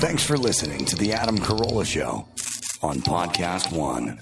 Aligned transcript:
Thanks 0.00 0.24
for 0.24 0.38
listening 0.38 0.86
to 0.86 0.96
The 0.96 1.12
Adam 1.12 1.36
Carolla 1.36 1.84
Show 1.84 2.26
on 2.82 3.02
Podcast 3.02 3.70
One. 3.70 4.18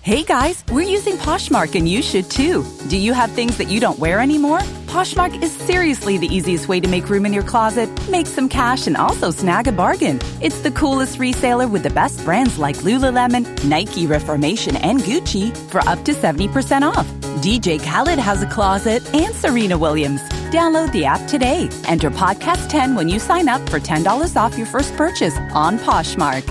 Hey 0.00 0.22
guys, 0.22 0.64
we're 0.72 0.88
using 0.88 1.16
Poshmark 1.16 1.74
and 1.74 1.86
you 1.86 2.00
should 2.00 2.30
too. 2.30 2.64
Do 2.88 2.96
you 2.96 3.12
have 3.12 3.30
things 3.32 3.58
that 3.58 3.68
you 3.68 3.78
don't 3.78 3.98
wear 3.98 4.20
anymore? 4.20 4.60
Poshmark 4.86 5.42
is 5.42 5.52
seriously 5.52 6.16
the 6.16 6.34
easiest 6.34 6.66
way 6.66 6.80
to 6.80 6.88
make 6.88 7.10
room 7.10 7.26
in 7.26 7.34
your 7.34 7.42
closet, 7.42 7.90
make 8.08 8.26
some 8.26 8.48
cash, 8.48 8.86
and 8.86 8.96
also 8.96 9.30
snag 9.30 9.68
a 9.68 9.72
bargain. 9.72 10.18
It's 10.40 10.60
the 10.60 10.70
coolest 10.70 11.18
reseller 11.18 11.70
with 11.70 11.82
the 11.82 11.90
best 11.90 12.24
brands 12.24 12.56
like 12.56 12.76
Lululemon, 12.76 13.64
Nike, 13.66 14.06
Reformation, 14.06 14.76
and 14.76 15.00
Gucci 15.00 15.54
for 15.70 15.86
up 15.86 16.02
to 16.06 16.14
70% 16.14 16.90
off. 16.90 17.06
DJ 17.42 17.78
Khaled 17.78 18.18
has 18.18 18.40
a 18.40 18.48
closet 18.48 19.04
and 19.14 19.34
Serena 19.34 19.76
Williams. 19.76 20.22
Download 20.46 20.92
the 20.92 21.04
app 21.04 21.28
today. 21.28 21.68
Enter 21.84 22.10
podcast 22.10 22.68
10 22.68 22.94
when 22.94 23.08
you 23.08 23.18
sign 23.18 23.48
up 23.48 23.60
for 23.68 23.80
$10 23.80 24.36
off 24.36 24.56
your 24.56 24.66
first 24.66 24.96
purchase 24.96 25.36
on 25.52 25.78
Poshmark. 25.78 26.44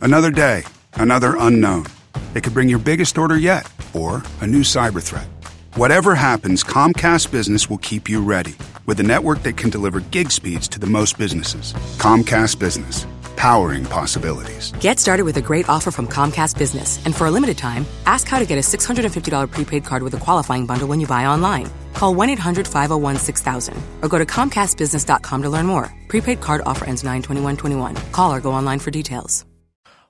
Another 0.00 0.30
day, 0.30 0.62
another 0.94 1.34
unknown. 1.38 1.86
It 2.34 2.42
could 2.44 2.54
bring 2.54 2.68
your 2.68 2.78
biggest 2.78 3.18
order 3.18 3.36
yet, 3.36 3.70
or 3.94 4.22
a 4.40 4.46
new 4.46 4.60
cyber 4.60 5.02
threat. 5.02 5.26
Whatever 5.74 6.14
happens, 6.14 6.62
Comcast 6.62 7.30
Business 7.32 7.68
will 7.68 7.78
keep 7.78 8.08
you 8.08 8.22
ready 8.22 8.54
with 8.86 9.00
a 9.00 9.02
network 9.02 9.42
that 9.42 9.56
can 9.56 9.70
deliver 9.70 10.00
gig 10.00 10.30
speeds 10.30 10.68
to 10.68 10.78
the 10.78 10.86
most 10.86 11.18
businesses. 11.18 11.72
Comcast 11.98 12.58
Business, 12.58 13.06
powering 13.38 13.84
possibilities. 13.84 14.72
Get 14.80 14.98
started 14.98 15.22
with 15.22 15.36
a 15.36 15.40
great 15.40 15.68
offer 15.68 15.92
from 15.92 16.08
Comcast 16.08 16.58
Business. 16.58 16.98
And 17.06 17.14
for 17.14 17.28
a 17.28 17.30
limited 17.30 17.56
time, 17.56 17.86
ask 18.04 18.26
how 18.26 18.40
to 18.40 18.44
get 18.44 18.58
a 18.58 18.62
$650 18.76 19.50
prepaid 19.50 19.84
card 19.84 20.02
with 20.02 20.12
a 20.14 20.18
qualifying 20.18 20.66
bundle 20.66 20.88
when 20.88 20.98
you 21.00 21.06
buy 21.06 21.24
online. 21.26 21.70
Call 21.94 22.14
1 22.14 22.30
800 22.30 22.66
501 22.66 23.16
6000 23.16 23.82
or 24.02 24.08
go 24.08 24.18
to 24.18 24.26
ComcastBusiness.com 24.26 25.42
to 25.42 25.50
learn 25.50 25.66
more. 25.66 25.94
Prepaid 26.08 26.40
card 26.40 26.62
offer 26.66 26.84
ends 26.84 27.04
9 27.04 27.22
21 27.22 27.94
Call 28.10 28.34
or 28.34 28.40
go 28.40 28.52
online 28.52 28.80
for 28.80 28.90
details. 28.90 29.44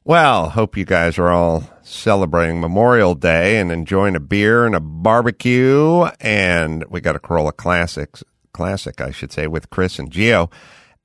Well, 0.05 0.49
hope 0.49 0.79
you 0.79 0.87
guys 0.87 1.19
are 1.19 1.29
all 1.29 1.65
celebrating 1.83 2.63
Memorial 2.63 3.15
Day 3.15 3.59
and 3.59 3.71
enjoying 3.71 4.17
a 4.17 4.21
beer 4.21 4.65
and 4.65 4.75
a 4.75 4.81
barbecue. 4.81 6.05
And 6.19 6.83
we 6.89 7.03
got 7.03 7.15
a 7.15 7.19
Carolla 7.19 7.55
Classics, 7.55 8.25
classic, 8.55 9.03
I 9.03 9.11
should 9.11 9.33
say, 9.33 9.47
with 9.49 9.69
Chris 9.69 9.99
and 9.99 10.11
Geo 10.11 10.49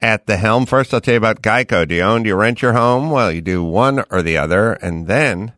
at 0.03 0.27
the 0.27 0.35
helm. 0.35 0.65
First, 0.65 0.93
I'll 0.93 0.99
tell 0.99 1.13
you 1.13 1.17
about 1.17 1.41
Geico. 1.41 1.87
Do 1.87 1.95
you 1.95 2.01
own, 2.01 2.23
do 2.23 2.27
you 2.29 2.35
rent 2.35 2.61
your 2.61 2.73
home? 2.73 3.09
Well, 3.09 3.31
you 3.31 3.41
do 3.41 3.63
one 3.63 4.03
or 4.11 4.21
the 4.21 4.37
other. 4.37 4.73
And 4.73 5.07
then 5.07 5.53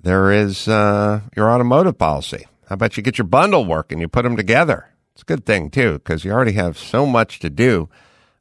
there 0.00 0.32
is 0.32 0.66
uh, 0.66 1.20
your 1.36 1.50
automotive 1.50 1.98
policy. 1.98 2.46
How 2.68 2.74
about 2.74 2.96
you 2.96 3.02
get 3.02 3.18
your 3.18 3.26
bundle 3.26 3.66
working? 3.66 4.00
You 4.00 4.08
put 4.08 4.22
them 4.22 4.36
together. 4.36 4.88
It's 5.12 5.22
a 5.22 5.26
good 5.26 5.44
thing, 5.44 5.70
too, 5.70 5.94
because 5.94 6.24
you 6.24 6.32
already 6.32 6.52
have 6.52 6.78
so 6.78 7.04
much 7.04 7.38
to 7.40 7.50
do 7.50 7.90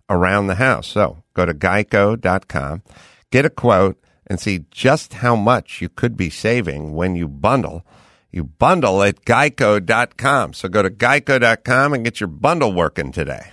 around 0.09 0.47
the 0.47 0.55
house. 0.55 0.87
So 0.87 1.21
go 1.33 1.45
to 1.45 1.53
geico.com, 1.53 2.83
get 3.29 3.45
a 3.45 3.49
quote, 3.49 4.01
and 4.25 4.39
see 4.39 4.65
just 4.71 5.15
how 5.15 5.35
much 5.35 5.81
you 5.81 5.89
could 5.89 6.15
be 6.15 6.29
saving 6.29 6.93
when 6.93 7.15
you 7.17 7.27
bundle. 7.27 7.85
You 8.31 8.45
bundle 8.45 9.03
at 9.03 9.25
geico.com. 9.25 10.53
So 10.53 10.69
go 10.69 10.81
to 10.81 10.89
geico.com 10.89 11.93
and 11.93 12.05
get 12.05 12.21
your 12.21 12.27
bundle 12.27 12.71
working 12.71 13.11
today. 13.11 13.51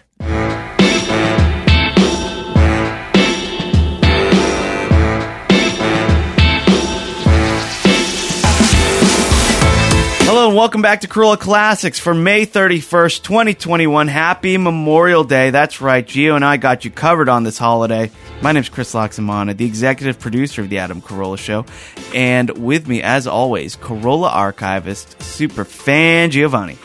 Hello 10.47 10.53
and 10.55 10.59
welcome 10.61 10.81
back 10.81 11.01
to 11.01 11.09
Carolla 11.09 11.41
Classics 11.41 11.99
for 11.99 12.15
May 12.15 12.47
31st, 12.47 13.25
2021. 13.25 14.07
Happy 14.07 14.57
Memorial 14.57 15.25
Day. 15.25 15.51
That's 15.51 15.81
right. 15.81 16.07
Gio 16.07 16.37
and 16.37 16.45
I 16.45 16.57
got 16.57 16.85
you 16.85 16.93
covered 16.93 17.29
on 17.29 17.43
this 17.43 17.59
holiday. 17.59 18.13
My 18.43 18.53
name 18.53 18.61
is 18.61 18.69
Chris 18.69 18.95
Laxamana, 18.95 19.57
the 19.57 19.65
executive 19.65 20.21
producer 20.21 20.63
of 20.63 20.69
The 20.69 20.79
Adam 20.79 21.03
Carolla 21.03 21.37
Show. 21.37 21.67
And 22.15 22.49
with 22.59 22.87
me, 22.87 23.03
as 23.03 23.27
always, 23.27 23.75
Carolla 23.75 24.29
archivist, 24.29 25.21
super 25.21 25.65
fan 25.65 26.31
Giovanni. 26.31 26.79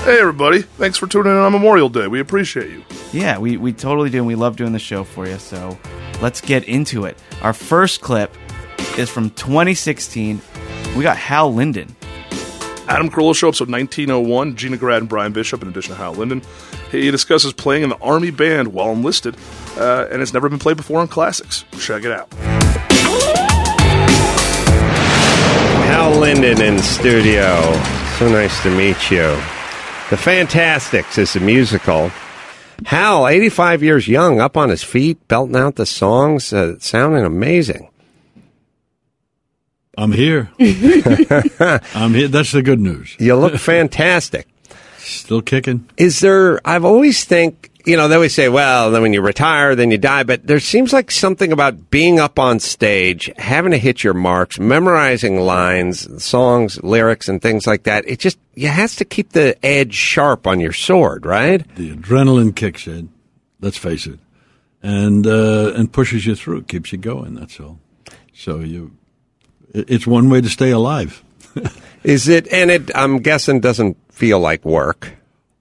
Hey, 0.00 0.20
everybody. 0.20 0.60
Thanks 0.60 0.98
for 0.98 1.06
tuning 1.06 1.32
in 1.32 1.38
on 1.38 1.52
Memorial 1.52 1.88
Day. 1.88 2.08
We 2.08 2.20
appreciate 2.20 2.70
you. 2.70 2.84
Yeah, 3.14 3.38
we, 3.38 3.56
we 3.56 3.72
totally 3.72 4.10
do, 4.10 4.18
and 4.18 4.26
we 4.26 4.34
love 4.34 4.56
doing 4.56 4.74
the 4.74 4.78
show 4.78 5.04
for 5.04 5.26
you. 5.26 5.38
So 5.38 5.78
let's 6.20 6.42
get 6.42 6.64
into 6.64 7.06
it. 7.06 7.16
Our 7.40 7.54
first 7.54 8.02
clip 8.02 8.36
is 8.98 9.08
from 9.08 9.30
2016. 9.30 10.42
We 10.94 11.02
got 11.02 11.16
Hal 11.16 11.54
Linden. 11.54 11.96
Adam 12.88 13.10
Carolla 13.10 13.34
Show, 13.34 13.48
episode 13.48 13.68
1901. 13.70 14.56
Gina 14.56 14.76
Grad 14.76 15.02
and 15.02 15.08
Brian 15.08 15.32
Bishop, 15.32 15.60
in 15.62 15.68
addition 15.68 15.94
to 15.94 15.98
Hal 15.98 16.12
Linden. 16.12 16.42
He 16.92 17.10
discusses 17.10 17.52
playing 17.52 17.82
in 17.82 17.88
the 17.88 17.98
Army 17.98 18.30
Band 18.30 18.72
while 18.72 18.92
enlisted, 18.92 19.36
uh, 19.76 20.06
and 20.10 20.22
it's 20.22 20.32
never 20.32 20.48
been 20.48 20.60
played 20.60 20.76
before 20.76 21.00
on 21.00 21.08
Classics. 21.08 21.64
Check 21.80 22.04
it 22.04 22.12
out. 22.12 22.32
Hal 25.88 26.18
Linden 26.20 26.60
in 26.62 26.78
studio. 26.78 27.72
So 28.18 28.28
nice 28.28 28.62
to 28.62 28.70
meet 28.70 29.10
you. 29.10 29.36
The 30.10 30.16
Fantasticks 30.16 31.18
is 31.18 31.34
a 31.34 31.40
musical. 31.40 32.12
Hal, 32.84 33.26
85 33.26 33.82
years 33.82 34.06
young, 34.06 34.40
up 34.40 34.56
on 34.56 34.68
his 34.68 34.84
feet, 34.84 35.26
belting 35.26 35.56
out 35.56 35.74
the 35.74 35.86
songs, 35.86 36.52
uh, 36.52 36.78
sounding 36.78 37.24
amazing. 37.24 37.88
I'm 39.96 40.12
here. 40.12 40.50
I'm 40.60 42.14
here. 42.14 42.28
That's 42.28 42.52
the 42.52 42.62
good 42.62 42.80
news. 42.80 43.16
You 43.18 43.36
look 43.36 43.56
fantastic. 43.56 44.46
Still 44.98 45.42
kicking. 45.42 45.88
Is 45.96 46.20
there, 46.20 46.60
I've 46.66 46.84
always 46.84 47.24
think, 47.24 47.70
you 47.86 47.96
know, 47.96 48.08
they 48.08 48.16
always 48.16 48.34
say, 48.34 48.48
well, 48.48 48.90
then 48.90 49.02
when 49.02 49.12
you 49.12 49.22
retire, 49.22 49.74
then 49.76 49.90
you 49.90 49.98
die. 49.98 50.24
But 50.24 50.46
there 50.46 50.60
seems 50.60 50.92
like 50.92 51.10
something 51.10 51.52
about 51.52 51.90
being 51.90 52.18
up 52.18 52.38
on 52.38 52.58
stage, 52.58 53.30
having 53.38 53.70
to 53.70 53.78
hit 53.78 54.02
your 54.02 54.14
marks, 54.14 54.58
memorizing 54.58 55.40
lines, 55.40 56.22
songs, 56.22 56.82
lyrics, 56.82 57.28
and 57.28 57.40
things 57.40 57.66
like 57.66 57.84
that. 57.84 58.06
It 58.08 58.18
just, 58.18 58.38
you 58.54 58.68
has 58.68 58.96
to 58.96 59.04
keep 59.04 59.30
the 59.30 59.56
edge 59.64 59.94
sharp 59.94 60.46
on 60.46 60.58
your 60.58 60.72
sword, 60.72 61.24
right? 61.24 61.64
The 61.76 61.94
adrenaline 61.94 62.54
kicks 62.54 62.86
in. 62.86 63.10
Let's 63.60 63.78
face 63.78 64.06
it, 64.06 64.18
and 64.82 65.26
uh, 65.26 65.72
and 65.74 65.90
pushes 65.90 66.26
you 66.26 66.34
through, 66.34 66.64
keeps 66.64 66.92
you 66.92 66.98
going. 66.98 67.34
That's 67.34 67.58
all. 67.58 67.78
So 68.34 68.60
you, 68.60 68.92
it's 69.76 70.06
one 70.06 70.30
way 70.30 70.40
to 70.40 70.48
stay 70.48 70.70
alive. 70.70 71.22
Is 72.04 72.28
it, 72.28 72.50
and 72.52 72.70
it, 72.70 72.90
I'm 72.94 73.18
guessing, 73.18 73.60
doesn't 73.60 73.96
feel 74.12 74.38
like 74.38 74.64
work. 74.64 75.12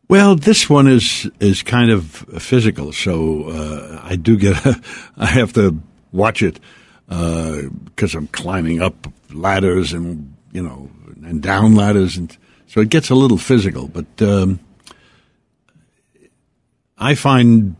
Well, 0.07 0.35
this 0.35 0.69
one 0.69 0.87
is 0.87 1.27
is 1.39 1.63
kind 1.63 1.89
of 1.89 2.05
physical, 2.37 2.93
so 2.93 3.49
uh, 3.49 4.01
I 4.03 4.15
do 4.15 4.37
get 4.37 4.63
a, 4.63 4.79
I 5.17 5.25
have 5.25 5.53
to 5.53 5.81
watch 6.11 6.43
it 6.43 6.59
because 7.07 8.13
I'm 8.13 8.27
climbing 8.27 8.83
up 8.83 9.07
ladders 9.33 9.93
and 9.93 10.35
you 10.51 10.61
know 10.61 10.91
and 11.23 11.41
down 11.41 11.73
ladders, 11.73 12.17
and 12.17 12.37
so 12.67 12.81
it 12.81 12.89
gets 12.89 13.09
a 13.09 13.15
little 13.15 13.39
physical. 13.39 13.87
But 13.87 14.21
um, 14.21 14.59
I 16.99 17.15
find 17.15 17.75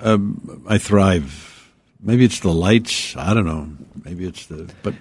um, 0.00 0.64
I 0.68 0.78
thrive. 0.78 1.70
Maybe 2.00 2.24
it's 2.24 2.40
the 2.40 2.52
lights. 2.52 3.16
I 3.16 3.34
don't 3.34 3.46
know. 3.46 3.70
Maybe 4.04 4.26
it's 4.26 4.46
the 4.46 4.68
but 4.82 4.94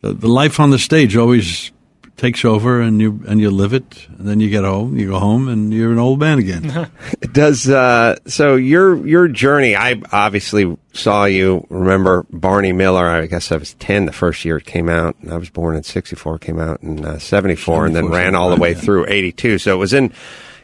the, 0.00 0.12
the 0.12 0.28
life 0.28 0.60
on 0.60 0.70
the 0.70 0.78
stage 0.78 1.16
always 1.16 1.72
takes 2.16 2.44
over 2.44 2.80
and 2.80 3.00
you 3.00 3.22
and 3.28 3.40
you 3.40 3.48
live 3.48 3.72
it 3.72 4.08
and 4.18 4.26
then 4.26 4.40
you 4.40 4.50
get 4.50 4.64
home 4.64 4.96
you 4.96 5.06
go 5.06 5.20
home 5.20 5.46
and 5.46 5.72
you're 5.72 5.92
an 5.92 6.00
old 6.00 6.18
man 6.18 6.40
again 6.40 6.90
it 7.22 7.32
Does 7.38 7.68
uh, 7.68 8.16
so 8.26 8.56
your 8.56 9.06
your 9.06 9.28
journey? 9.28 9.76
I 9.76 10.02
obviously 10.10 10.76
saw 10.92 11.24
you. 11.24 11.64
Remember 11.70 12.26
Barney 12.30 12.72
Miller? 12.72 13.06
I 13.06 13.26
guess 13.26 13.52
I 13.52 13.58
was 13.58 13.74
ten 13.74 14.06
the 14.06 14.12
first 14.12 14.44
year 14.44 14.56
it 14.56 14.66
came 14.66 14.88
out, 14.88 15.14
and 15.20 15.32
I 15.32 15.36
was 15.36 15.48
born 15.50 15.76
in 15.76 15.84
'64. 15.84 16.40
Came 16.40 16.58
out 16.58 16.82
in 16.82 17.04
uh, 17.04 17.20
'74, 17.20 17.86
and 17.86 17.94
then 17.94 18.08
ran 18.08 18.34
all 18.34 18.50
the 18.50 18.60
way 18.60 18.72
yeah. 18.72 18.80
through 18.80 19.06
'82. 19.06 19.58
So 19.58 19.72
it 19.72 19.78
was 19.78 19.92
in 19.92 20.12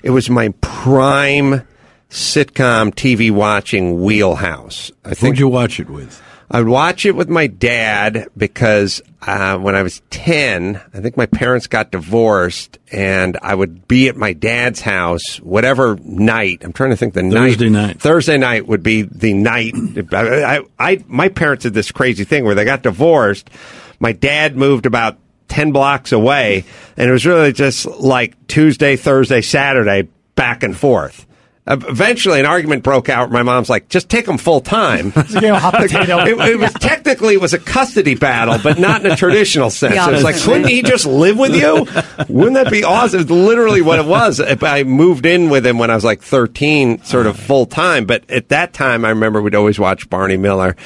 it 0.02 0.10
was 0.10 0.28
my 0.28 0.48
prime 0.62 1.62
sitcom 2.10 2.92
TV 2.92 3.30
watching 3.30 4.02
wheelhouse. 4.02 4.90
I 5.04 5.10
who'd 5.10 5.18
think 5.18 5.38
you 5.38 5.46
watch 5.46 5.78
it 5.78 5.88
with 5.88 6.20
I'd 6.54 6.68
watch 6.68 7.04
it 7.04 7.16
with 7.16 7.28
my 7.28 7.48
dad 7.48 8.28
because 8.36 9.02
uh, 9.20 9.58
when 9.58 9.74
I 9.74 9.82
was 9.82 10.02
10, 10.10 10.80
I 10.94 11.00
think 11.00 11.16
my 11.16 11.26
parents 11.26 11.66
got 11.66 11.90
divorced, 11.90 12.78
and 12.92 13.36
I 13.42 13.56
would 13.56 13.88
be 13.88 14.08
at 14.08 14.14
my 14.14 14.34
dad's 14.34 14.80
house, 14.80 15.38
whatever 15.38 15.96
night. 15.96 16.62
I'm 16.62 16.72
trying 16.72 16.90
to 16.90 16.96
think 16.96 17.12
the 17.12 17.28
Thursday 17.28 17.70
night. 17.70 18.00
Thursday 18.00 18.38
night 18.38 18.68
would 18.68 18.84
be 18.84 19.02
the 19.02 19.32
night. 19.32 19.74
I, 20.12 20.58
I, 20.58 20.60
I, 20.78 21.04
my 21.08 21.28
parents 21.28 21.64
did 21.64 21.74
this 21.74 21.90
crazy 21.90 22.22
thing 22.22 22.44
where 22.44 22.54
they 22.54 22.64
got 22.64 22.84
divorced. 22.84 23.50
My 23.98 24.12
dad 24.12 24.56
moved 24.56 24.86
about 24.86 25.18
10 25.48 25.72
blocks 25.72 26.12
away, 26.12 26.64
and 26.96 27.10
it 27.10 27.12
was 27.12 27.26
really 27.26 27.52
just 27.52 27.84
like 27.84 28.46
Tuesday, 28.46 28.94
Thursday, 28.94 29.40
Saturday, 29.40 30.08
back 30.36 30.62
and 30.62 30.76
forth. 30.76 31.26
Eventually, 31.66 32.40
an 32.40 32.46
argument 32.46 32.82
broke 32.82 33.08
out. 33.08 33.30
My 33.30 33.42
mom's 33.42 33.70
like, 33.70 33.88
"Just 33.88 34.10
take 34.10 34.28
him 34.28 34.36
full 34.36 34.60
time." 34.60 35.12
You 35.34 35.40
know, 35.40 35.56
hot 35.56 35.74
potato. 35.74 36.18
it, 36.26 36.38
it 36.38 36.58
was 36.58 36.72
technically 36.74 37.34
it 37.34 37.40
was 37.40 37.54
a 37.54 37.58
custody 37.58 38.14
battle, 38.14 38.58
but 38.62 38.78
not 38.78 39.04
in 39.04 39.10
a 39.10 39.16
traditional 39.16 39.70
sense. 39.70 39.94
Yeah, 39.94 40.08
it 40.08 40.12
was 40.12 40.22
like, 40.22 40.34
obviously. 40.34 40.52
couldn't 40.52 40.68
he 40.68 40.82
just 40.82 41.06
live 41.06 41.38
with 41.38 41.56
you? 41.56 41.86
Wouldn't 42.28 42.54
that 42.54 42.70
be 42.70 42.84
awesome? 42.84 43.20
It's 43.20 43.30
literally 43.30 43.82
what 43.82 43.98
it 43.98 44.04
was. 44.04 44.40
I 44.40 44.84
moved 44.84 45.26
in 45.26 45.48
with 45.48 45.66
him 45.66 45.78
when 45.78 45.90
I 45.90 45.94
was 45.94 46.04
like 46.04 46.20
thirteen, 46.22 47.02
sort 47.02 47.26
of 47.26 47.38
full 47.38 47.66
time, 47.66 48.04
but 48.04 48.30
at 48.30 48.50
that 48.50 48.74
time, 48.74 49.04
I 49.04 49.08
remember 49.08 49.42
we'd 49.42 49.54
always 49.54 49.78
watch 49.78 50.08
Barney 50.08 50.36
Miller. 50.36 50.76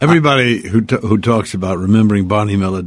Everybody 0.00 0.68
who 0.68 0.82
t- 0.82 0.98
who 1.00 1.18
talks 1.18 1.54
about 1.54 1.78
remembering 1.78 2.28
Barney 2.28 2.56
Miller 2.56 2.82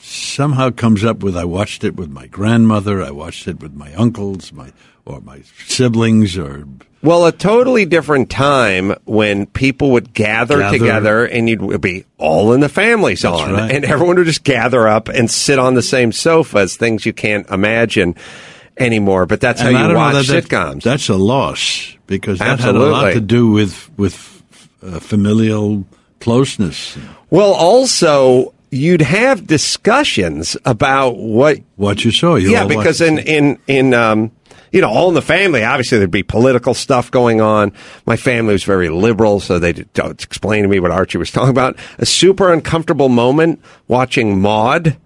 somehow 0.00 0.70
comes 0.70 1.04
up 1.04 1.22
with 1.22 1.36
I 1.36 1.44
watched 1.44 1.84
it 1.84 1.94
with 1.94 2.10
my 2.10 2.26
grandmother, 2.26 3.02
I 3.02 3.10
watched 3.10 3.46
it 3.46 3.60
with 3.60 3.74
my 3.74 3.94
uncles, 3.94 4.52
my 4.52 4.72
or 5.04 5.20
my 5.20 5.42
siblings, 5.66 6.38
or 6.38 6.64
Well, 7.02 7.26
a 7.26 7.32
totally 7.32 7.84
different 7.84 8.30
time 8.30 8.94
when 9.04 9.46
people 9.46 9.90
would 9.92 10.14
gather, 10.14 10.58
Gather. 10.58 10.78
together 10.78 11.24
and 11.24 11.48
you'd 11.48 11.80
be 11.80 12.04
all 12.18 12.52
in 12.52 12.60
the 12.60 12.68
families 12.68 13.22
That's 13.22 13.40
on. 13.40 13.52
right. 13.52 13.70
And 13.72 13.84
everyone 13.84 14.16
would 14.16 14.26
just 14.26 14.44
gather 14.44 14.86
up 14.86 15.08
and 15.08 15.30
sit 15.30 15.58
on 15.58 15.74
the 15.74 15.82
same 15.82 16.12
sofas, 16.12 16.76
things 16.76 17.04
you 17.04 17.12
can't 17.12 17.48
imagine 17.50 18.14
anymore. 18.78 19.26
But 19.26 19.40
that's 19.40 19.60
And 19.60 19.76
how 19.76 19.88
you 19.88 19.94
watch 19.96 20.26
that- 20.28 20.44
sitcoms. 20.44 20.82
That's 20.82 21.08
a 21.08 21.16
loss 21.16 21.96
because 22.06 22.38
that 22.38 22.60
had 22.60 22.74
a 22.74 22.78
lot 22.78 23.12
to 23.12 23.20
do 23.20 23.50
with 23.50 23.90
with 23.96 24.42
uh, 24.84 24.98
familial 25.00 25.84
closeness, 26.20 26.96
well, 27.30 27.52
also, 27.52 28.52
you'd 28.70 29.00
have 29.02 29.46
discussions 29.46 30.56
about 30.64 31.16
what 31.16 31.58
what 31.76 32.04
you 32.04 32.10
saw. 32.10 32.36
You 32.36 32.50
yeah, 32.50 32.66
because 32.66 33.00
in 33.00 33.18
in 33.18 33.58
in 33.66 33.94
um, 33.94 34.30
you 34.72 34.80
know, 34.80 34.88
all 34.88 35.08
in 35.08 35.14
the 35.14 35.22
family. 35.22 35.62
Obviously, 35.62 35.98
there'd 35.98 36.10
be 36.10 36.22
political 36.22 36.74
stuff 36.74 37.10
going 37.10 37.40
on. 37.40 37.72
My 38.06 38.16
family 38.16 38.54
was 38.54 38.64
very 38.64 38.88
liberal, 38.88 39.38
so 39.38 39.58
they 39.58 39.72
would 39.72 40.22
explain 40.22 40.62
to 40.62 40.68
me 40.68 40.80
what 40.80 40.90
Archie 40.90 41.18
was 41.18 41.30
talking 41.32 41.50
about. 41.50 41.76
A 41.98 42.06
super 42.06 42.52
uncomfortable 42.52 43.08
moment 43.08 43.60
watching 43.86 44.40
Maude. 44.40 44.96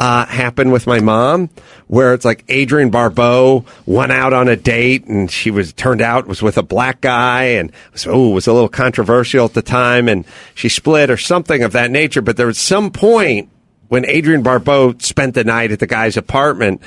Uh, 0.00 0.24
happen 0.26 0.70
with 0.70 0.86
my 0.86 1.00
mom, 1.00 1.50
where 1.88 2.14
it's 2.14 2.24
like 2.24 2.48
Adrienne 2.48 2.88
Barbeau 2.88 3.64
went 3.84 4.12
out 4.12 4.32
on 4.32 4.46
a 4.46 4.54
date 4.54 5.06
and 5.06 5.28
she 5.28 5.50
was 5.50 5.72
turned 5.72 6.00
out 6.00 6.28
was 6.28 6.40
with 6.40 6.56
a 6.56 6.62
black 6.62 7.00
guy 7.00 7.42
and 7.42 7.72
was, 7.92 8.06
oh, 8.06 8.28
was 8.28 8.46
a 8.46 8.52
little 8.52 8.68
controversial 8.68 9.46
at 9.46 9.54
the 9.54 9.60
time 9.60 10.08
and 10.08 10.24
she 10.54 10.68
split 10.68 11.10
or 11.10 11.16
something 11.16 11.64
of 11.64 11.72
that 11.72 11.90
nature. 11.90 12.22
But 12.22 12.36
there 12.36 12.46
was 12.46 12.58
some 12.58 12.92
point 12.92 13.50
when 13.88 14.04
Adrienne 14.04 14.44
Barbeau 14.44 14.94
spent 14.98 15.34
the 15.34 15.42
night 15.42 15.72
at 15.72 15.80
the 15.80 15.86
guy's 15.88 16.16
apartment, 16.16 16.80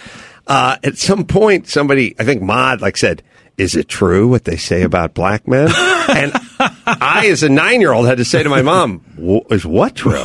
uh, 0.48 0.78
at 0.84 0.98
some 0.98 1.26
point, 1.26 1.68
somebody, 1.68 2.16
I 2.20 2.24
think 2.24 2.42
Maude, 2.42 2.82
like 2.82 2.98
said, 2.98 3.24
is 3.58 3.76
it 3.76 3.88
true 3.88 4.28
what 4.28 4.46
they 4.46 4.56
say 4.58 4.82
about 4.82 5.14
black 5.14 5.48
men? 5.48 5.68
and 6.10 6.32
I, 6.60 7.28
as 7.28 7.44
a 7.44 7.50
nine 7.50 7.80
year 7.80 7.94
old, 7.94 8.08
had 8.08 8.18
to 8.18 8.26
say 8.26 8.42
to 8.42 8.50
my 8.50 8.62
mom, 8.62 9.00
"Wh- 9.18 9.52
is 9.52 9.66
what 9.66 9.96
true? 9.96 10.20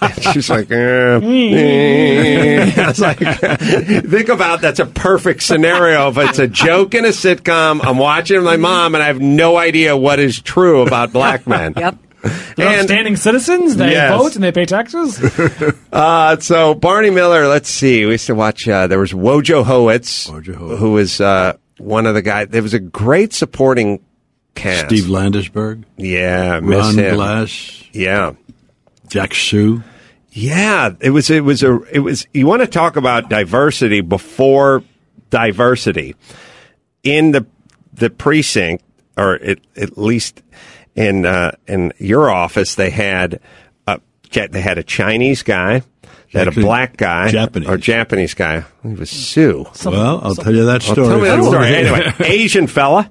And 0.00 0.22
she's 0.32 0.48
like, 0.48 0.70
eh, 0.70 0.74
eh. 1.22 2.72
I 2.82 2.88
was 2.88 3.00
like, 3.00 3.18
think 4.08 4.28
about 4.28 4.62
that's 4.62 4.80
a 4.80 4.86
perfect 4.86 5.42
scenario. 5.42 6.08
If 6.10 6.16
it's 6.18 6.38
a 6.38 6.48
joke 6.48 6.94
in 6.94 7.04
a 7.04 7.08
sitcom, 7.08 7.84
I'm 7.84 7.98
watching 7.98 8.42
my 8.42 8.56
mom 8.56 8.94
and 8.94 9.02
I 9.02 9.08
have 9.08 9.20
no 9.20 9.56
idea 9.58 9.96
what 9.96 10.18
is 10.18 10.40
true 10.40 10.82
about 10.82 11.12
black 11.12 11.46
men. 11.46 11.74
Yep. 11.76 11.96
They're 12.22 12.66
And- 12.68 12.80
upstanding 12.82 13.16
citizens. 13.16 13.76
They 13.76 13.92
Yes. 13.92 14.16
vote 14.18 14.34
and 14.34 14.44
they 14.44 14.52
pay 14.52 14.66
taxes. 14.66 15.18
Uh, 15.92 16.38
so 16.38 16.74
Barney 16.74 17.10
Miller, 17.10 17.48
let's 17.48 17.68
see. 17.68 18.04
We 18.04 18.12
used 18.12 18.26
to 18.28 18.34
watch. 18.34 18.68
Uh, 18.68 18.86
there 18.86 18.98
was 19.00 19.12
Wojo 19.12 19.64
Howitz, 19.64 20.30
Wojo 20.30 20.54
Howitz. 20.54 20.78
who 20.78 20.92
was 20.92 21.20
uh, 21.20 21.54
one 21.78 22.06
of 22.06 22.14
the 22.14 22.22
guys. 22.22 22.46
There 22.48 22.62
was 22.62 22.74
a 22.74 22.78
great 22.78 23.32
supporting 23.32 23.98
cast. 24.54 24.86
Steve 24.86 25.04
Landesberg, 25.04 25.82
yeah, 25.96 26.54
I 26.56 26.60
miss 26.60 26.78
Ron 26.78 26.98
him. 26.98 27.14
Glass, 27.16 27.82
Yeah, 27.92 28.32
Jack 29.08 29.34
Soo. 29.34 29.82
yeah. 30.30 30.90
It 31.00 31.10
was. 31.10 31.28
It 31.28 31.42
was 31.44 31.64
a. 31.64 31.80
It 31.92 31.98
was. 32.00 32.24
You 32.32 32.46
want 32.46 32.62
to 32.62 32.68
talk 32.68 32.94
about 32.96 33.28
diversity 33.28 34.00
before 34.00 34.84
diversity 35.30 36.14
in 37.02 37.32
the 37.32 37.44
the 37.94 38.10
precinct, 38.10 38.84
or 39.16 39.34
at, 39.34 39.58
at 39.76 39.98
least 39.98 40.42
in 40.94 41.24
uh, 41.26 41.52
in 41.66 41.92
your 41.98 42.30
office, 42.30 42.74
they 42.74 42.90
had 42.90 43.40
a 43.86 44.00
they 44.50 44.60
had 44.60 44.78
a 44.78 44.82
Chinese 44.82 45.42
guy. 45.42 45.82
They 46.32 46.38
had 46.38 46.46
a 46.48 46.52
black 46.52 46.96
guy, 46.96 47.30
Japanese. 47.32 47.68
or 47.68 47.76
Japanese 47.76 48.34
guy. 48.34 48.64
He 48.84 48.94
was 48.94 49.10
Soo. 49.10 49.66
well, 49.84 50.20
I'll 50.22 50.36
tell 50.36 50.54
you 50.54 50.66
that 50.66 50.84
Well, 50.84 50.92
story. 50.94 51.08
tell 51.08 51.18
me 51.18 51.24
that 51.28 51.42
story. 51.44 51.74
Anyway, 51.74 52.12
Asian 52.20 52.68
fella, 52.68 53.10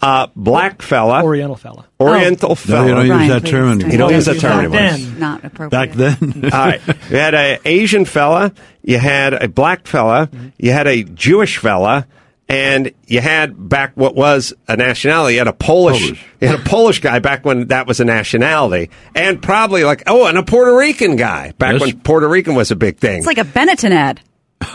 uh, 0.00 0.28
black 0.34 0.80
fella, 0.80 1.22
Oriental 1.22 1.56
fella. 1.56 1.86
Oriental 2.00 2.48
No, 2.50 2.54
fella. 2.54 2.86
you 2.88 2.94
don't 2.94 3.20
use 3.20 3.28
that 3.28 3.42
please. 3.42 3.50
term 3.50 3.68
anymore. 3.72 3.92
You 3.92 3.98
don't 3.98 4.12
use 4.14 4.24
that 4.24 4.32
Back 4.40 4.40
term 4.40 4.58
anymore. 4.60 4.78
then. 4.78 5.18
Not 5.18 5.44
appropriate. 5.44 5.70
Back 5.70 5.92
then, 5.92 6.44
All 6.44 6.50
right. 6.50 6.80
You 7.10 7.16
had 7.18 7.34
an 7.34 7.58
Asian 7.66 8.06
fella, 8.06 8.52
you 8.82 8.96
had 8.98 9.34
a 9.34 9.46
black 9.48 9.86
fella, 9.86 10.30
you 10.56 10.72
had 10.72 10.86
a 10.86 11.02
Jewish 11.04 11.58
fella, 11.58 12.06
and 12.48 12.92
you 13.06 13.20
had 13.20 13.68
back 13.68 13.92
what 13.94 14.14
was 14.14 14.52
a 14.68 14.76
nationality. 14.76 15.34
You 15.34 15.40
had 15.40 15.48
a 15.48 15.52
Polish, 15.52 16.00
Polish. 16.00 16.24
you 16.40 16.48
had 16.48 16.60
a 16.60 16.64
Polish 16.64 17.00
guy 17.00 17.18
back 17.18 17.44
when 17.44 17.68
that 17.68 17.86
was 17.86 18.00
a 18.00 18.04
nationality, 18.04 18.90
and 19.14 19.40
probably 19.42 19.84
like 19.84 20.02
oh, 20.06 20.26
and 20.26 20.36
a 20.38 20.42
Puerto 20.42 20.76
Rican 20.76 21.16
guy 21.16 21.52
back 21.58 21.72
Yes. 21.72 21.80
when 21.80 22.00
Puerto 22.00 22.28
Rican 22.28 22.54
was 22.54 22.70
a 22.70 22.76
big 22.76 22.98
thing. 22.98 23.18
It's 23.18 23.26
like 23.26 23.38
a 23.38 23.44
Benetton 23.44 23.90
ad. 23.92 24.20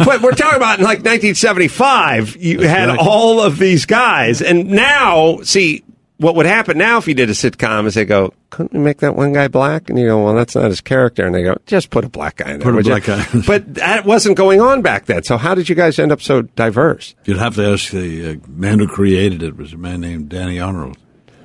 but 0.04 0.22
we're 0.22 0.32
talking 0.32 0.58
about 0.58 0.80
in 0.80 0.84
like 0.86 1.00
1975. 1.00 2.36
You 2.38 2.62
had 2.62 2.90
right. 2.90 3.00
all 3.00 3.40
of 3.42 3.58
these 3.58 3.86
guys, 3.86 4.42
and 4.42 4.70
now 4.70 5.40
see 5.44 5.84
what 6.18 6.36
would 6.36 6.46
happen 6.48 6.78
now 6.78 6.98
if 6.98 7.08
you 7.08 7.14
did 7.14 7.30
a 7.30 7.34
sitcom 7.34 7.86
is 7.86 7.94
they 7.94 8.06
go, 8.06 8.34
couldn't 8.50 8.74
we 8.74 8.80
make 8.84 9.00
that 9.00 9.16
one 9.16 9.34
guy 9.34 9.48
black? 9.48 9.90
And 9.90 10.00
you 10.00 10.08
go, 10.08 10.24
well, 10.24 10.34
that's 10.34 10.56
not 10.56 10.66
his 10.66 10.82
character. 10.82 11.26
And 11.26 11.36
they 11.36 11.44
go, 11.44 11.58
just 11.66 11.90
put 11.92 12.04
a 12.06 12.10
black 12.10 12.38
guy 12.38 12.54
in 12.54 12.60
there. 12.60 12.66
Put 12.66 12.74
a 12.74 12.78
would 12.78 12.86
you?" 12.86 12.92
black 12.92 13.04
guy. 13.04 13.42
but 13.46 13.76
that 13.76 14.06
wasn't 14.06 14.36
going 14.36 14.60
on 14.60 14.82
back 14.82 15.06
then. 15.06 15.24
So 15.24 15.38
how 15.38 15.54
did 15.54 15.70
you 15.70 15.76
guys 15.76 16.00
end 16.00 16.12
up 16.12 16.22
so 16.22 16.42
diverse? 16.42 17.14
you'd 17.26 17.38
have 17.38 17.56
to 17.56 17.72
ask 17.72 17.92
the 17.92 18.32
uh, 18.32 18.36
man 18.48 18.80
who 18.80 18.88
created 18.88 19.44
it. 19.44 19.58
Was 19.58 19.74
a 19.74 19.78
man 19.78 20.02
named 20.02 20.30
Danny 20.30 20.60
Arnold. 20.60 20.98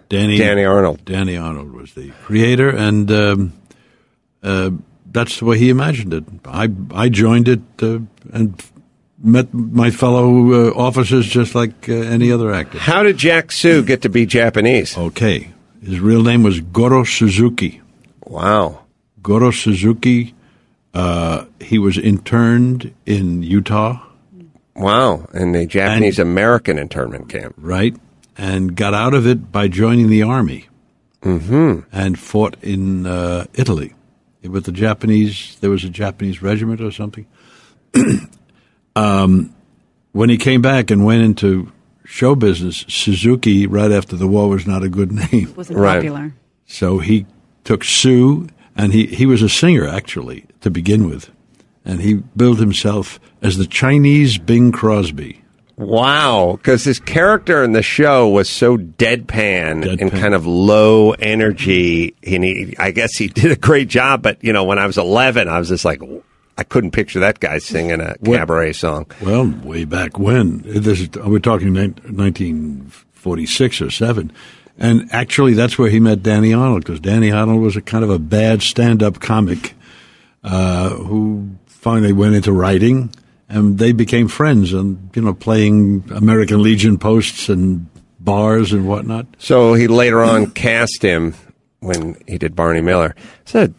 Danny 0.08 0.38
Danny 0.38 0.64
Arnold. 0.64 1.04
Danny 1.04 1.36
Arnold 1.36 1.72
was 1.72 1.94
the 1.94 2.10
creator, 2.24 2.68
and 2.68 3.10
um, 3.10 3.52
uh, 4.42 4.70
that's 5.10 5.38
the 5.38 5.46
way 5.46 5.58
he 5.58 5.70
imagined 5.70 6.12
it. 6.12 6.24
I 6.44 6.68
I 6.94 7.08
joined 7.08 7.48
it 7.48 7.60
uh, 7.82 8.00
and 8.32 8.62
met 9.22 9.52
my 9.54 9.90
fellow 9.90 10.52
uh, 10.52 10.72
officers 10.74 11.26
just 11.26 11.54
like 11.54 11.88
uh, 11.88 11.92
any 11.92 12.32
other 12.32 12.52
actor. 12.52 12.78
How 12.78 13.02
did 13.02 13.16
Jack 13.16 13.52
Soo 13.52 13.82
get 13.82 14.02
to 14.02 14.08
be 14.08 14.26
Japanese? 14.26 14.96
Okay, 14.96 15.52
his 15.82 16.00
real 16.00 16.22
name 16.22 16.42
was 16.42 16.60
Goro 16.60 17.04
Suzuki. 17.04 17.80
Wow. 18.24 18.84
Goro 19.22 19.50
Suzuki. 19.50 20.34
Uh, 20.94 21.46
he 21.60 21.78
was 21.78 21.96
interned 21.96 22.94
in 23.06 23.42
Utah, 23.42 23.98
Wow. 24.74 25.26
In 25.34 25.52
the 25.52 25.66
Japanese 25.66 26.18
American 26.18 26.78
internment 26.78 27.28
camp. 27.28 27.54
right, 27.58 27.96
and 28.36 28.74
got 28.74 28.94
out 28.94 29.14
of 29.14 29.26
it 29.26 29.52
by 29.52 29.68
joining 29.68 30.08
the 30.08 30.22
army, 30.22 30.68
mm-hmm. 31.22 31.80
and 31.92 32.18
fought 32.18 32.56
in 32.62 33.06
uh, 33.06 33.46
Italy 33.54 33.94
with 34.42 34.64
the 34.64 34.72
Japanese. 34.72 35.56
There 35.60 35.70
was 35.70 35.84
a 35.84 35.90
Japanese 35.90 36.42
regiment 36.42 36.80
or 36.80 36.90
something. 36.90 37.26
um, 38.96 39.54
when 40.12 40.28
he 40.28 40.36
came 40.38 40.62
back 40.62 40.90
and 40.90 41.04
went 41.04 41.22
into 41.22 41.70
show 42.04 42.34
business, 42.34 42.84
Suzuki, 42.88 43.66
right 43.66 43.90
after 43.90 44.16
the 44.16 44.26
war, 44.28 44.48
was 44.48 44.66
not 44.66 44.82
a 44.82 44.88
good 44.88 45.12
name. 45.12 45.52
Wasn't 45.56 45.78
Right. 45.78 45.96
popular. 45.96 46.34
So 46.66 46.98
he 46.98 47.26
took 47.64 47.84
Soo, 47.84 48.48
and 48.76 48.92
he, 48.92 49.06
he 49.06 49.26
was 49.26 49.42
a 49.42 49.48
singer 49.48 49.86
actually 49.86 50.46
to 50.62 50.70
begin 50.70 51.08
with, 51.08 51.30
and 51.84 52.00
he 52.00 52.14
billed 52.36 52.58
himself 52.60 53.18
as 53.40 53.56
the 53.56 53.66
Chinese 53.66 54.38
Bing 54.38 54.72
Crosby. 54.72 55.38
Wow, 55.76 56.54
because 56.56 56.84
his 56.84 57.00
character 57.00 57.64
in 57.64 57.72
the 57.72 57.82
show 57.82 58.28
was 58.28 58.48
so 58.48 58.76
deadpan, 58.76 60.00
and 60.00 60.12
kind 60.12 60.34
of 60.34 60.46
low 60.46 61.12
energy. 61.12 62.14
And 62.22 62.44
he, 62.44 62.76
I 62.78 62.90
guess 62.90 63.16
he 63.16 63.28
did 63.28 63.50
a 63.52 63.56
great 63.56 63.88
job. 63.88 64.22
But 64.22 64.42
you 64.44 64.52
know, 64.52 64.64
when 64.64 64.78
I 64.78 64.86
was 64.86 64.98
eleven, 64.98 65.48
I 65.48 65.58
was 65.58 65.68
just 65.68 65.84
like, 65.84 66.00
I 66.58 66.64
couldn't 66.64 66.90
picture 66.90 67.20
that 67.20 67.40
guy 67.40 67.58
singing 67.58 68.00
a 68.00 68.14
What- 68.20 68.38
cabaret 68.38 68.72
song. 68.74 69.06
Well, 69.22 69.52
way 69.64 69.84
back 69.84 70.18
when 70.18 70.62
this 70.64 71.00
is, 71.00 71.08
we're 71.24 71.38
talking 71.38 71.72
1946 71.74 73.82
or 73.82 73.90
seven, 73.90 74.32
and 74.78 75.08
actually 75.12 75.54
that's 75.54 75.78
where 75.78 75.90
he 75.90 76.00
met 76.00 76.22
Danny 76.22 76.52
Arnold 76.52 76.84
because 76.84 77.00
Danny 77.00 77.30
Arnold 77.30 77.62
was 77.62 77.76
a 77.76 77.80
kind 77.82 78.04
of 78.04 78.10
a 78.10 78.18
bad 78.18 78.62
stand-up 78.62 79.20
comic 79.20 79.74
uh, 80.44 80.90
who 80.90 81.48
finally 81.66 82.12
went 82.12 82.34
into 82.34 82.52
writing, 82.52 83.10
and 83.48 83.78
they 83.78 83.92
became 83.92 84.28
friends, 84.28 84.72
and 84.72 85.10
you 85.14 85.22
know, 85.22 85.34
playing 85.34 86.04
American 86.14 86.62
Legion 86.62 86.98
posts 86.98 87.48
and 87.48 87.86
bars 88.20 88.72
and 88.72 88.86
whatnot. 88.86 89.26
So 89.38 89.74
he 89.74 89.88
later 89.88 90.22
on 90.22 90.50
cast 90.52 91.02
him 91.02 91.34
when 91.80 92.16
he 92.26 92.38
did 92.38 92.54
Barney 92.54 92.80
Miller. 92.82 93.14
A, 93.54 93.70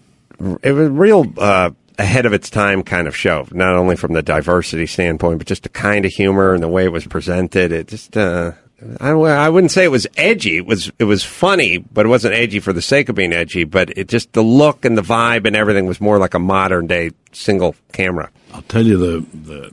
it 0.62 0.72
was 0.74 0.88
a 0.88 0.92
real 0.92 1.32
uh, 1.38 1.72
ahead 2.00 2.26
of 2.26 2.34
its 2.34 2.50
time 2.50 2.84
kind 2.84 3.08
of 3.08 3.16
show, 3.16 3.48
not 3.52 3.76
only 3.76 3.96
from 3.96 4.14
the 4.14 4.22
diversity 4.22 4.86
standpoint, 4.86 5.38
but 5.40 5.48
just 5.48 5.64
the 5.64 5.70
kind 5.70 6.06
of 6.06 6.12
humor 6.12 6.54
and 6.54 6.64
the 6.64 6.68
way 6.68 6.86
it 6.86 6.92
was 6.92 7.06
presented. 7.06 7.72
It 7.72 7.88
just 7.88 8.18
uh, 8.18 8.54
I, 9.00 9.12
I 9.12 9.50
wouldn't 9.50 9.72
say 9.72 9.84
it 9.84 9.92
was 9.92 10.08
edgy. 10.18 10.58
It 10.58 10.66
was 10.66 10.92
it 11.00 11.06
was 11.06 11.24
funny, 11.24 11.78
but 11.78 12.06
it 12.06 12.10
wasn't 12.10 12.36
edgy 12.36 12.60
for 12.60 12.74
the 12.74 12.82
sake 12.82 13.10
of 13.10 13.16
being 13.16 13.34
edgy. 13.34 13.64
But 13.64 13.98
it 13.98 14.08
just 14.08 14.34
the 14.34 14.44
look 14.44 14.86
and 14.86 14.98
the 14.98 15.02
vibe 15.02 15.46
and 15.46 15.56
everything 15.56 15.86
was 15.86 16.02
more 16.02 16.18
like 16.18 16.34
a 16.34 16.40
modern 16.40 16.88
day 16.88 17.12
single 17.32 17.76
camera. 17.92 18.30
I'll 18.54 18.62
tell 18.64 18.86
you 18.86 18.98
the 18.98 19.26
the 19.38 19.72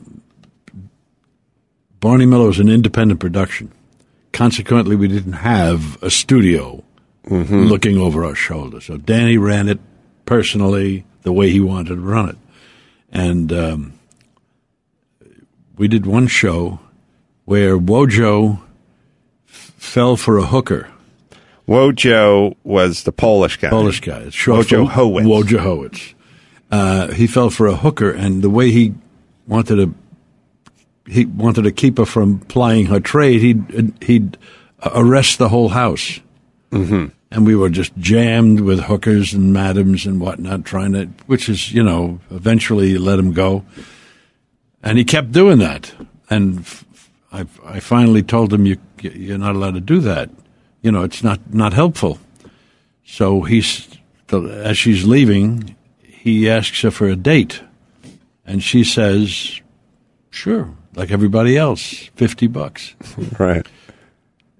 Barney 2.00 2.27
Miller 2.27 2.47
was 2.47 2.61
an 2.61 2.69
independent 2.69 3.21
production. 3.21 3.73
Consequently, 4.33 4.97
we 4.97 5.09
didn't 5.09 5.35
have 5.35 6.03
a 6.03 6.11
studio 6.11 6.83
looking 7.29 7.99
over 7.99 8.25
our 8.25 8.35
shoulder. 8.35 8.81
So 8.81 8.97
Danny 8.97 9.37
ran 9.37 9.69
it 9.69 9.81
personally 10.25 11.05
the 11.23 11.33
way 11.33 11.50
he 11.50 11.61
wanted 11.61 11.97
to 11.97 12.00
run 12.00 12.29
it, 12.31 12.37
and 13.11 13.53
um, 13.53 13.93
we 15.77 15.89
did 15.89 16.07
one 16.07 16.27
show 16.27 16.81
where 17.45 17.79
Wojo 17.79 18.61
f- 19.49 19.73
fell 19.77 20.17
for 20.17 20.39
a 20.39 20.47
hooker. 20.47 20.89
Wojo 21.69 22.57
was 22.65 23.05
the 23.05 23.12
Polish 23.12 23.57
guy. 23.57 23.71
Polish 23.71 24.00
guy. 24.00 24.21
It's 24.21 24.35
short 24.35 24.67
Wojo 24.67 24.87
for 24.87 24.93
Howitz. 24.93 25.27
Wojo 25.27 25.59
Howitz. 25.59 26.15
Uh, 26.71 27.12
he 27.12 27.27
fell 27.27 27.50
for 27.50 27.67
a 27.67 27.77
hooker, 27.77 28.11
and 28.11 28.43
the 28.43 28.50
way 28.50 28.71
he 28.71 28.95
wanted 29.47 29.77
to 29.77 29.95
he 31.11 31.25
wanted 31.25 31.62
to 31.62 31.73
keep 31.73 31.99
her 31.99 32.07
from 32.07 32.39
plying 32.41 32.87
her 32.87 33.00
trade, 33.00 33.41
he'd 33.41 33.95
he'd 34.03 34.39
arrest 34.95 35.39
the 35.39 35.49
whole 35.49 35.71
house. 35.71 36.21
Mm-hmm. 36.71 37.07
And 37.31 37.47
we 37.47 37.55
were 37.55 37.71
just 37.71 37.97
jammed 37.97 38.61
with 38.61 38.81
hookers 38.81 39.33
and 39.33 39.53
madams 39.53 40.05
and 40.05 40.21
whatnot, 40.21 40.65
trying 40.65 40.93
to, 40.95 41.07
which 41.27 41.49
is, 41.49 41.73
you 41.73 41.83
know, 41.83 42.19
eventually 42.31 42.99
let 42.99 43.19
him 43.19 43.33
go. 43.33 43.65
And 44.83 44.99
he 44.99 45.05
kept 45.05 45.31
doing 45.31 45.59
that. 45.59 45.93
And 46.29 46.67
I, 47.33 47.47
I 47.65 47.81
finally 47.81 48.23
told 48.23 48.53
him, 48.53 48.67
you, 48.67 48.79
you're 49.01 49.39
not 49.39 49.55
allowed 49.55 49.75
to 49.75 49.81
do 49.81 50.01
that. 50.01 50.31
You 50.83 50.91
know, 50.91 51.05
it's 51.05 51.23
not, 51.23 51.55
not 51.55 51.73
helpful. 51.73 52.19
So 53.05 53.43
he's, 53.43 53.89
as 54.33 54.77
she's 54.77 55.05
leaving, 55.05 55.77
he 56.03 56.51
asks 56.51 56.81
her 56.83 56.91
for 56.91 57.07
a 57.07 57.17
date. 57.17 57.63
And 58.45 58.63
she 58.63 58.83
says, 58.83 59.61
sure, 60.31 60.75
like 60.95 61.11
everybody 61.11 61.57
else, 61.57 62.11
50 62.17 62.47
bucks. 62.49 62.95
Right. 63.39 63.67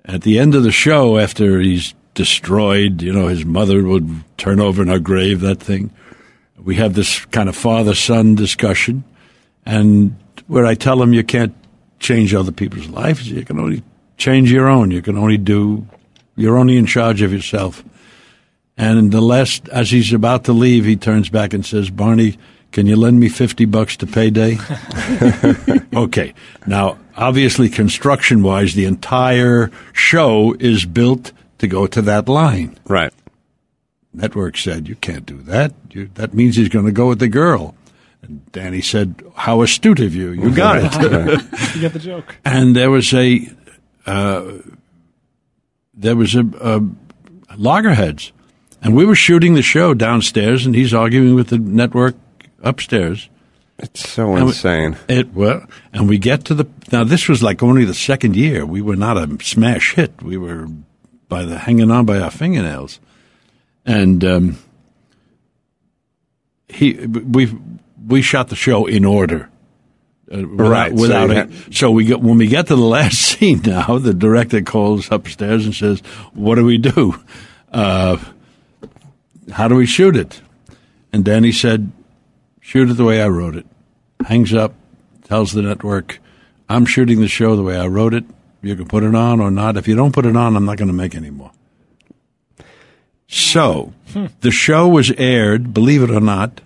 At 0.05 0.23
the 0.23 0.39
end 0.39 0.55
of 0.55 0.62
the 0.62 0.73
show, 0.73 1.19
after 1.19 1.61
he's 1.61 1.95
destroyed, 2.21 3.00
you 3.00 3.11
know, 3.11 3.29
his 3.29 3.47
mother 3.47 3.83
would 3.83 4.07
turn 4.37 4.61
over 4.61 4.83
in 4.83 4.89
her 4.89 4.99
grave, 4.99 5.41
that 5.41 5.59
thing. 5.59 5.91
We 6.59 6.75
have 6.75 6.93
this 6.93 7.25
kind 7.27 7.49
of 7.49 7.57
father 7.57 7.95
son 7.95 8.35
discussion, 8.35 9.05
and 9.65 10.15
where 10.47 10.67
I 10.67 10.75
tell 10.75 11.03
him 11.03 11.15
you 11.15 11.25
can't 11.25 11.55
change 11.99 12.35
other 12.35 12.53
people's 12.53 12.89
lives, 12.89 13.27
you 13.31 13.43
can 13.43 13.59
only 13.59 13.83
change 14.19 14.53
your 14.53 14.69
own. 14.69 14.91
You 14.91 15.00
can 15.00 15.17
only 15.17 15.39
do, 15.39 15.87
you're 16.37 16.59
only 16.59 16.77
in 16.77 16.85
charge 16.85 17.23
of 17.23 17.33
yourself. 17.33 17.83
And 18.77 18.99
in 18.99 19.09
the 19.09 19.23
last, 19.23 19.67
as 19.71 19.91
he's 19.91 20.12
about 20.12 20.45
to 20.45 20.53
leave, 20.53 20.85
he 20.85 20.97
turns 20.97 21.31
back 21.31 21.55
and 21.55 21.65
says, 21.65 21.89
Barney, 21.89 22.37
can 22.71 22.85
you 22.85 22.97
lend 22.97 23.19
me 23.19 23.31
50 23.31 23.65
bucks 23.65 23.97
to 23.97 24.07
payday? 24.07 24.59
okay. 25.97 26.35
Now, 26.67 26.99
obviously, 27.17 27.71
construction 27.71 28.43
wise, 28.43 28.75
the 28.75 28.85
entire 28.85 29.71
show 29.95 30.55
is 30.61 30.85
built 30.85 31.33
to 31.61 31.69
go 31.69 31.87
to 31.87 32.02
that 32.02 32.29
line. 32.29 32.79
Right. 32.87 33.12
Network 34.12 34.57
said, 34.57 34.88
You 34.88 34.97
can't 34.97 35.25
do 35.25 35.38
that. 35.43 35.73
You, 35.93 36.11
that 36.14 36.35
means 36.35 36.57
he's 36.57 36.69
going 36.69 36.87
to 36.87 36.93
go 36.93 37.09
with 37.09 37.21
the 37.21 37.29
girl. 37.29 37.75
And 38.23 38.50
Danny 38.52 38.81
said, 38.83 39.23
How 39.35 39.62
astute 39.62 40.00
of 40.00 40.14
you. 40.14 40.33
You 40.33 40.55
got 40.55 40.79
it. 40.83 41.40
You 41.76 41.81
get 41.83 41.93
the 41.93 41.99
joke. 42.00 42.37
and 42.45 42.75
there 42.75 42.90
was 42.90 43.14
a 43.14 43.49
uh, 44.07 44.52
there 45.95 46.17
was 46.17 46.35
a, 46.35 46.40
a 46.61 46.81
loggerheads, 47.57 48.33
and 48.83 48.95
we 48.97 49.05
were 49.05 49.14
shooting 49.14 49.55
the 49.55 49.62
show 49.62 49.95
downstairs, 49.95 50.67
and 50.67 50.75
he's 50.75 50.93
arguing 50.95 51.35
with 51.35 51.49
the 51.49 51.59
network 51.59 52.17
upstairs. 52.62 53.29
It's 53.79 54.09
so 54.09 54.35
And 54.35 54.45
we- 54.47 54.50
insane. 54.50 54.97
It 55.09 55.33
well, 55.33 55.64
and 55.93 56.09
we 56.09 56.19
get 56.19 56.45
to 56.47 56.55
the 56.55 56.67
now. 56.93 57.05
This 57.05 57.29
was 57.29 57.43
like 57.43 57.62
only 57.62 57.85
the 57.85 57.95
second 57.95 58.35
year. 58.37 58.67
We 58.67 58.83
were 58.83 58.97
not 58.97 59.17
a 59.17 59.43
smash 59.45 59.95
hit. 59.95 60.21
We 60.23 60.37
were 60.37 60.67
by 61.30 61.44
the 61.46 61.58
hanging 61.58 61.90
on 61.90 62.04
by 62.04 62.18
our 62.18 62.30
fingernails, 62.30 63.00
and 63.87 64.22
um, 64.25 64.58
he 66.68 66.92
we 67.06 67.56
we 68.06 68.20
shot 68.22 68.49
the 68.49 68.56
show 68.56 68.84
in 68.87 69.04
order. 69.06 69.49
Uh, 70.32 70.42
without, 70.46 70.68
Right, 70.70 70.90
so 70.94 71.00
Without 71.00 71.25
you 71.26 71.32
a- 71.32 71.34
had- 71.34 71.75
so 71.75 71.90
we 71.90 72.04
get 72.04 72.20
when 72.20 72.38
we 72.38 72.46
get 72.46 72.66
to 72.68 72.76
the 72.76 72.82
last 72.82 73.18
scene 73.38 73.62
now, 73.64 73.99
the 73.99 74.14
director 74.14 74.60
calls 74.62 75.10
upstairs 75.10 75.64
and 75.64 75.75
says, 75.75 76.00
"What 76.34 76.56
do 76.56 76.64
we 76.64 76.78
do? 76.78 77.14
Uh, 77.72 78.18
how 79.52 79.66
do 79.68 79.75
we 79.75 79.87
shoot 79.87 80.16
it?" 80.16 80.40
And 81.12 81.25
Danny 81.25 81.50
said, 81.52 81.90
"Shoot 82.60 82.90
it 82.90 82.94
the 82.94 83.04
way 83.04 83.20
I 83.22 83.28
wrote 83.28 83.56
it." 83.56 83.66
Hangs 84.26 84.52
up, 84.54 84.75
tells 85.25 85.52
the 85.52 85.62
network, 85.62 86.20
"I'm 86.68 86.84
shooting 86.87 87.20
the 87.20 87.28
show 87.28 87.56
the 87.56 87.62
way 87.64 87.76
I 87.76 87.87
wrote 87.87 88.14
it. 88.14 88.25
You 88.62 88.76
can 88.76 88.87
put 88.87 89.02
it 89.02 89.14
on 89.14 89.40
or 89.40 89.50
not. 89.50 89.76
If 89.76 89.88
you 89.88 89.97
don't 89.97 90.12
put 90.12 90.26
it 90.26 90.37
on, 90.37 90.57
I'm 90.57 90.64
not 90.64 90.76
going 90.76 90.88
to 90.88 90.95
make 90.95 91.14
any 91.14 91.31
more." 91.31 91.52
So, 93.26 93.93
hmm. 94.12 94.26
the 94.40 94.50
show 94.50 94.88
was 94.88 95.12
aired, 95.12 95.73
believe 95.73 96.02
it 96.02 96.11
or 96.11 96.21
not, 96.21 96.61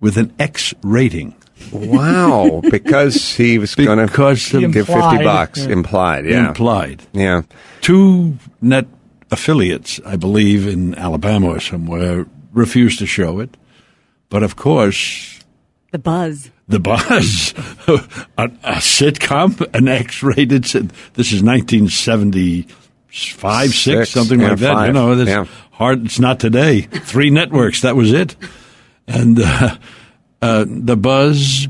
with 0.00 0.16
an 0.16 0.34
X 0.38 0.74
rating. 0.82 1.34
Wow. 1.72 2.62
because 2.70 3.34
he 3.34 3.58
was 3.58 3.74
going 3.74 3.98
to 3.98 4.06
Because 4.06 4.52
of 4.54 4.72
give 4.72 4.86
50 4.86 5.22
bucks. 5.22 5.64
Yeah. 5.64 5.72
Implied. 5.72 6.26
Yeah. 6.26 6.48
implied. 6.48 7.02
Yeah. 7.12 7.42
Two 7.80 8.38
net 8.60 8.86
affiliates, 9.30 10.00
I 10.04 10.16
believe, 10.16 10.66
in 10.66 10.94
Alabama 10.96 11.50
or 11.50 11.60
somewhere, 11.60 12.26
refused 12.52 12.98
to 12.98 13.06
show 13.06 13.38
it. 13.38 13.56
But 14.28 14.42
of 14.42 14.56
course, 14.56 15.40
The 15.92 15.98
buzz. 15.98 16.50
The 16.70 16.78
buzz, 16.80 17.52
a, 18.38 18.44
a 18.44 18.76
sitcom, 18.76 19.74
an 19.74 19.88
X-rated. 19.88 20.64
This 20.64 21.32
is 21.32 21.42
1975, 21.42 23.70
six, 23.70 23.78
Six, 23.78 24.10
something 24.10 24.40
like 24.40 24.58
that. 24.58 24.86
You 24.86 24.92
know, 24.92 25.14
that's 25.16 25.28
yeah. 25.28 25.44
hard. 25.72 26.04
It's 26.06 26.20
not 26.20 26.40
today. 26.40 26.82
Three 26.82 27.30
networks. 27.30 27.82
That 27.82 27.96
was 27.96 28.12
it. 28.12 28.36
And 29.06 29.38
uh, 29.40 29.76
uh, 30.40 30.64
the 30.68 30.96
buzz 30.96 31.68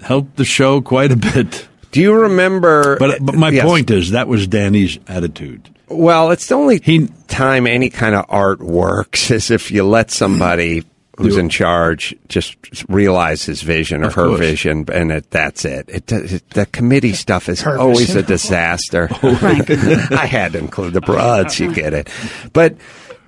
helped 0.00 0.36
the 0.36 0.44
show 0.44 0.80
quite 0.80 1.12
a 1.12 1.16
bit. 1.16 1.68
Do 1.90 2.00
you 2.00 2.14
remember? 2.14 2.96
But, 2.98 3.24
but 3.24 3.34
my 3.34 3.50
Yes. 3.50 3.64
point 3.64 3.90
is 3.90 4.10
that 4.12 4.28
was 4.28 4.46
Danny's 4.46 4.98
attitude. 5.08 5.68
Well, 5.88 6.30
it's 6.30 6.46
the 6.46 6.54
only 6.54 6.80
He- 6.80 7.08
time 7.28 7.66
any 7.66 7.90
kind 7.90 8.14
of 8.14 8.24
art 8.28 8.60
works 8.60 9.30
is 9.30 9.50
if 9.50 9.70
you 9.70 9.84
let 9.84 10.10
somebody 10.10 10.84
who's 11.18 11.36
in 11.36 11.48
charge 11.48 12.14
just 12.28 12.56
realize 12.88 13.44
his 13.44 13.60
vision 13.62 14.02
or 14.02 14.06
Of 14.06 14.14
her 14.14 14.26
course. 14.28 14.40
vision, 14.40 14.86
and 14.92 15.12
it, 15.12 15.30
that's 15.30 15.64
it. 15.64 15.88
It, 15.88 16.10
it. 16.10 16.48
The 16.50 16.66
committee 16.66 17.12
stuff 17.12 17.48
is 17.48 17.60
Her 17.62 17.78
always 17.78 18.06
vision. 18.06 18.18
a 18.18 18.22
disaster. 18.22 19.08
I 19.22 20.26
had 20.30 20.52
to 20.52 20.58
include 20.58 20.92
the 20.94 21.00
broads. 21.00 21.58
You 21.60 21.72
get 21.74 21.92
it, 21.94 22.08
but. 22.52 22.76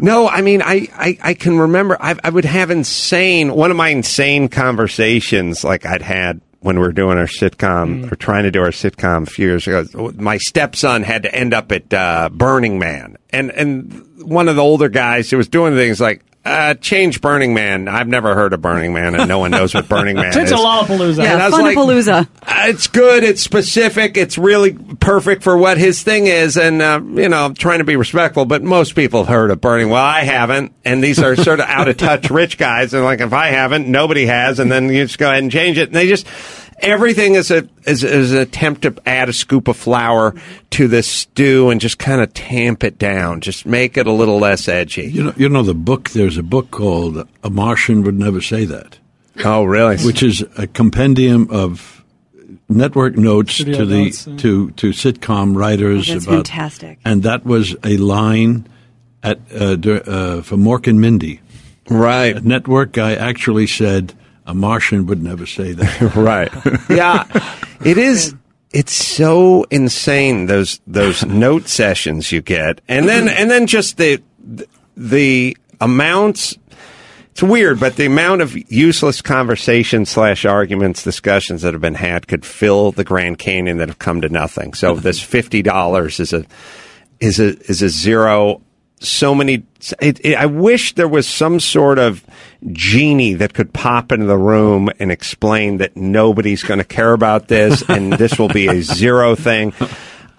No, 0.03 0.27
I 0.27 0.41
mean, 0.41 0.63
I, 0.63 0.89
I, 0.95 1.19
I 1.23 1.35
can 1.35 1.59
remember 1.59 1.95
I, 2.01 2.17
I 2.25 2.31
would 2.31 2.47
have 2.47 2.71
insane, 2.71 3.53
one 3.55 3.71
of 3.71 3.77
my 3.77 3.91
insane 3.91 4.49
conversations 4.49 5.63
like 5.63 5.85
I'd 5.85 6.01
had 6.01 6.41
when 6.61 6.77
we 6.77 6.87
were 6.87 6.93
doing 6.93 7.19
our 7.19 7.27
sitcom 7.27 8.11
or 8.11 8.17
trying 8.17 8.45
to 8.45 8.51
do 8.51 8.63
our 8.63 8.71
sitcom 8.71 9.25
a 9.25 9.31
few 9.31 9.47
years 9.49 9.67
ago. 9.67 10.11
My 10.17 10.39
stepson 10.39 11.03
had 11.03 11.25
to 11.25 11.35
end 11.35 11.53
up 11.53 11.71
at 11.71 11.93
uh, 11.93 12.31
Burning 12.33 12.79
Man. 12.79 13.19
And, 13.29 13.51
and 13.51 14.23
one 14.27 14.49
of 14.49 14.57
the 14.57 14.63
older 14.63 14.89
guys 14.89 15.31
who 15.31 15.37
was 15.37 15.49
doing 15.49 15.75
things 15.75 16.01
like, 16.01 16.23
uh, 16.45 16.75
change 16.75 17.21
Burning 17.21 17.53
Man. 17.53 17.87
I've 17.87 18.09
never 18.09 18.35
heard 18.35 18.53
of 18.55 18.63
Burning 18.63 18.93
Man, 18.95 19.15
and 19.15 19.29
no 19.29 19.39
one 19.39 19.51
knows 19.51 19.75
what 19.75 19.89
Burning 19.89 20.17
Man 20.17 20.33
Change 20.33 20.47
is. 20.47 20.51
to 20.53 20.57
Lollapalooza. 20.57 21.23
Yeah, 21.23 21.35
And 21.35 21.43
I 21.43 21.49
was 21.49 21.53
like, 21.59 21.77
Uh, 22.43 22.69
It's 22.69 22.87
good. 22.87 23.23
It's 23.25 23.43
specific. 23.43 24.17
It's 24.17 24.39
really 24.39 24.73
perfect 24.73 25.43
for 25.43 25.57
what 25.57 25.77
his 25.77 26.03
thing 26.03 26.27
is. 26.27 26.57
And, 26.57 26.81
uh, 26.81 27.01
you 27.05 27.29
know, 27.29 27.45
I'm 27.45 27.55
trying 27.55 27.79
to 27.81 27.85
be 27.85 27.97
respectful, 27.97 28.47
but 28.47 28.63
most 28.63 28.95
people 28.95 29.25
have 29.25 29.35
heard 29.35 29.51
of 29.51 29.61
Burning. 29.61 29.91
Well, 29.91 30.03
I 30.05 30.21
haven't. 30.21 30.73
And 30.85 31.05
these 31.05 31.19
are 31.23 31.37
sort 31.37 31.61
of 31.61 31.67
out 31.67 31.89
of 31.89 31.97
touch 31.99 32.31
rich 32.31 32.57
guys. 32.57 32.95
And 32.95 33.05
like, 33.05 33.21
if 33.21 33.33
I 33.35 33.49
haven't, 33.49 33.87
nobody 33.89 34.25
has. 34.27 34.59
And 34.61 34.73
then 34.73 34.89
you 34.89 35.05
just 35.05 35.19
go 35.19 35.29
ahead 35.29 35.43
and 35.43 35.53
change 35.53 35.77
it. 35.77 35.89
And 35.91 35.95
they 35.97 36.09
just, 36.09 36.27
everything 36.81 37.35
is 37.35 37.51
a, 37.51 37.69
is, 37.87 38.05
is 38.05 38.33
an 38.33 38.39
attempt 38.39 38.83
to 38.83 38.95
add 39.07 39.29
a 39.29 39.33
scoop 39.33 39.69
of 39.69 39.77
flour 39.77 40.35
to 40.71 40.89
this 40.89 41.09
stew 41.09 41.71
and 41.71 41.81
just 41.81 41.99
kind 41.99 42.21
of 42.21 42.33
tamp 42.35 42.85
it 42.85 42.99
down. 42.99 43.41
Just 43.41 43.67
make 43.67 43.97
it 43.97 44.07
a 44.07 44.13
little 44.13 44.39
less 44.39 44.69
edgy. 44.69 45.11
You 45.11 45.25
know, 45.25 45.35
you 45.37 45.49
know 45.49 45.63
the 45.63 45.75
book. 45.75 46.11
There's 46.11 46.37
a 46.39 46.43
book 46.43 46.71
called 46.71 47.27
"A 47.45 47.51
Martian 47.51 48.03
Would 48.03 48.19
Never 48.19 48.41
Say 48.41 48.65
That," 48.65 48.99
Oh, 49.45 49.65
really? 49.65 49.97
which 49.99 50.23
is 50.23 50.45
a 50.57 50.67
compendium 50.67 51.49
of 51.51 52.05
network 52.69 53.17
notes 53.17 53.55
Studio 53.55 53.79
to 53.79 53.87
the 53.87 54.05
notes, 54.05 54.27
yeah. 54.27 54.37
to 54.39 54.71
to 54.73 54.91
sitcom 54.91 55.57
writers 55.57 56.09
Oh, 56.09 56.13
that's 56.15 56.25
about. 56.25 56.35
fantastic. 56.49 56.99
And 57.05 57.23
that 57.25 57.45
was 57.45 57.75
a 57.85 57.97
line 57.97 58.67
at 59.23 59.39
uh, 59.55 59.77
uh, 59.83 60.43
for 60.43 60.57
Mork 60.57 60.87
and 60.87 61.01
Mindy. 61.01 61.41
right. 61.89 62.37
A 62.37 62.41
network 62.41 62.93
guy 62.93 63.15
actually 63.15 63.67
said, 63.67 64.15
"A 64.51 64.55
Martian 64.55 65.07
would 65.07 65.23
never 65.23 65.47
say 65.47 65.73
that." 65.73 66.15
Right. 66.17 66.53
yeah. 66.91 67.25
It 67.85 67.99
is 67.99 68.35
it's 68.73 68.93
so 68.93 69.65
insane 69.71 70.47
those 70.47 70.81
those 70.87 71.25
note 71.27 71.69
sessions 71.69 72.31
you 72.31 72.41
get, 72.41 72.81
and 72.89 73.09
then 73.09 73.29
and 73.29 73.51
then 73.51 73.67
just 73.67 73.97
the 73.97 74.23
the 74.97 75.57
amounts. 75.81 76.57
It's 77.33 77.43
weird, 77.43 77.79
but 77.79 77.95
the 77.97 78.07
amount 78.07 78.43
of 78.43 78.57
useless 78.71 79.23
conversation 79.23 80.05
slash 80.05 80.45
arguments, 80.45 81.05
discussions 81.05 81.63
that 81.63 81.75
have 81.75 81.81
been 81.81 81.95
had 81.95 82.27
could 82.27 82.45
fill 82.45 82.91
the 82.91 83.05
Grand 83.05 83.39
Canyon 83.39 83.79
that 83.79 83.89
have 83.89 84.01
come 84.01 84.21
to 84.21 84.29
nothing. 84.29 84.75
So 84.75 84.97
this 84.97 85.23
fifty 85.23 85.63
dollars 85.63 86.21
is 86.21 86.33
a 86.33 86.45
is 87.19 87.39
a 87.41 87.59
is 87.71 87.83
a 87.83 87.89
zero. 87.89 88.63
So 89.03 89.35
many. 89.35 89.63
It, 90.01 90.21
it, 90.25 90.37
I 90.37 90.45
wish 90.47 90.95
there 90.95 91.09
was 91.09 91.27
some 91.27 91.59
sort 91.59 91.99
of 91.99 92.23
genie 92.73 93.33
that 93.35 93.55
could 93.55 93.73
pop 93.73 94.13
into 94.13 94.27
the 94.27 94.37
room 94.37 94.91
and 94.99 95.11
explain 95.11 95.79
that 95.79 95.97
nobody's 95.97 96.63
going 96.63 96.79
to 96.79 96.85
care 96.85 97.15
about 97.15 97.49
this 97.49 97.83
and 97.89 98.13
this 98.13 98.39
will 98.39 98.49
be 98.49 98.67
a 98.69 98.83
zero 98.83 99.35
thing. 99.35 99.73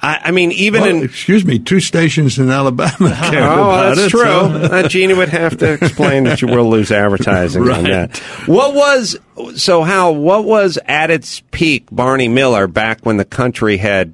I, 0.04 0.20
I 0.26 0.32
mean, 0.32 0.52
even 0.52 0.82
Well, 0.82 0.96
in 0.98 1.04
excuse 1.04 1.44
me, 1.44 1.58
two 1.58 1.80
stations 1.80 2.38
in 2.38 2.52
Alabama 2.52 2.92
cared 3.00 3.44
Oh, 3.44 3.72
that's 3.96 4.00
it. 4.02 4.10
true. 4.10 4.22
so- 4.22 4.88
Gina 4.88 5.16
would 5.16 5.30
have 5.30 5.58
to 5.58 5.74
explain 5.74 6.24
that 6.26 6.42
you 6.44 6.48
will 6.48 6.70
lose 6.70 6.92
advertising 6.92 7.68
on 7.68 7.84
that. 7.86 8.18
What 8.46 8.76
was 8.76 9.18
so? 9.56 9.82
How? 9.82 10.12
What 10.12 10.46
was 10.46 10.78
at 10.86 11.10
its 11.10 11.42
peak? 11.52 11.86
Barney 11.92 12.28
Miller 12.28 12.68
back 12.68 13.06
when 13.08 13.18
the 13.18 13.26
country 13.26 13.78
had 13.78 14.14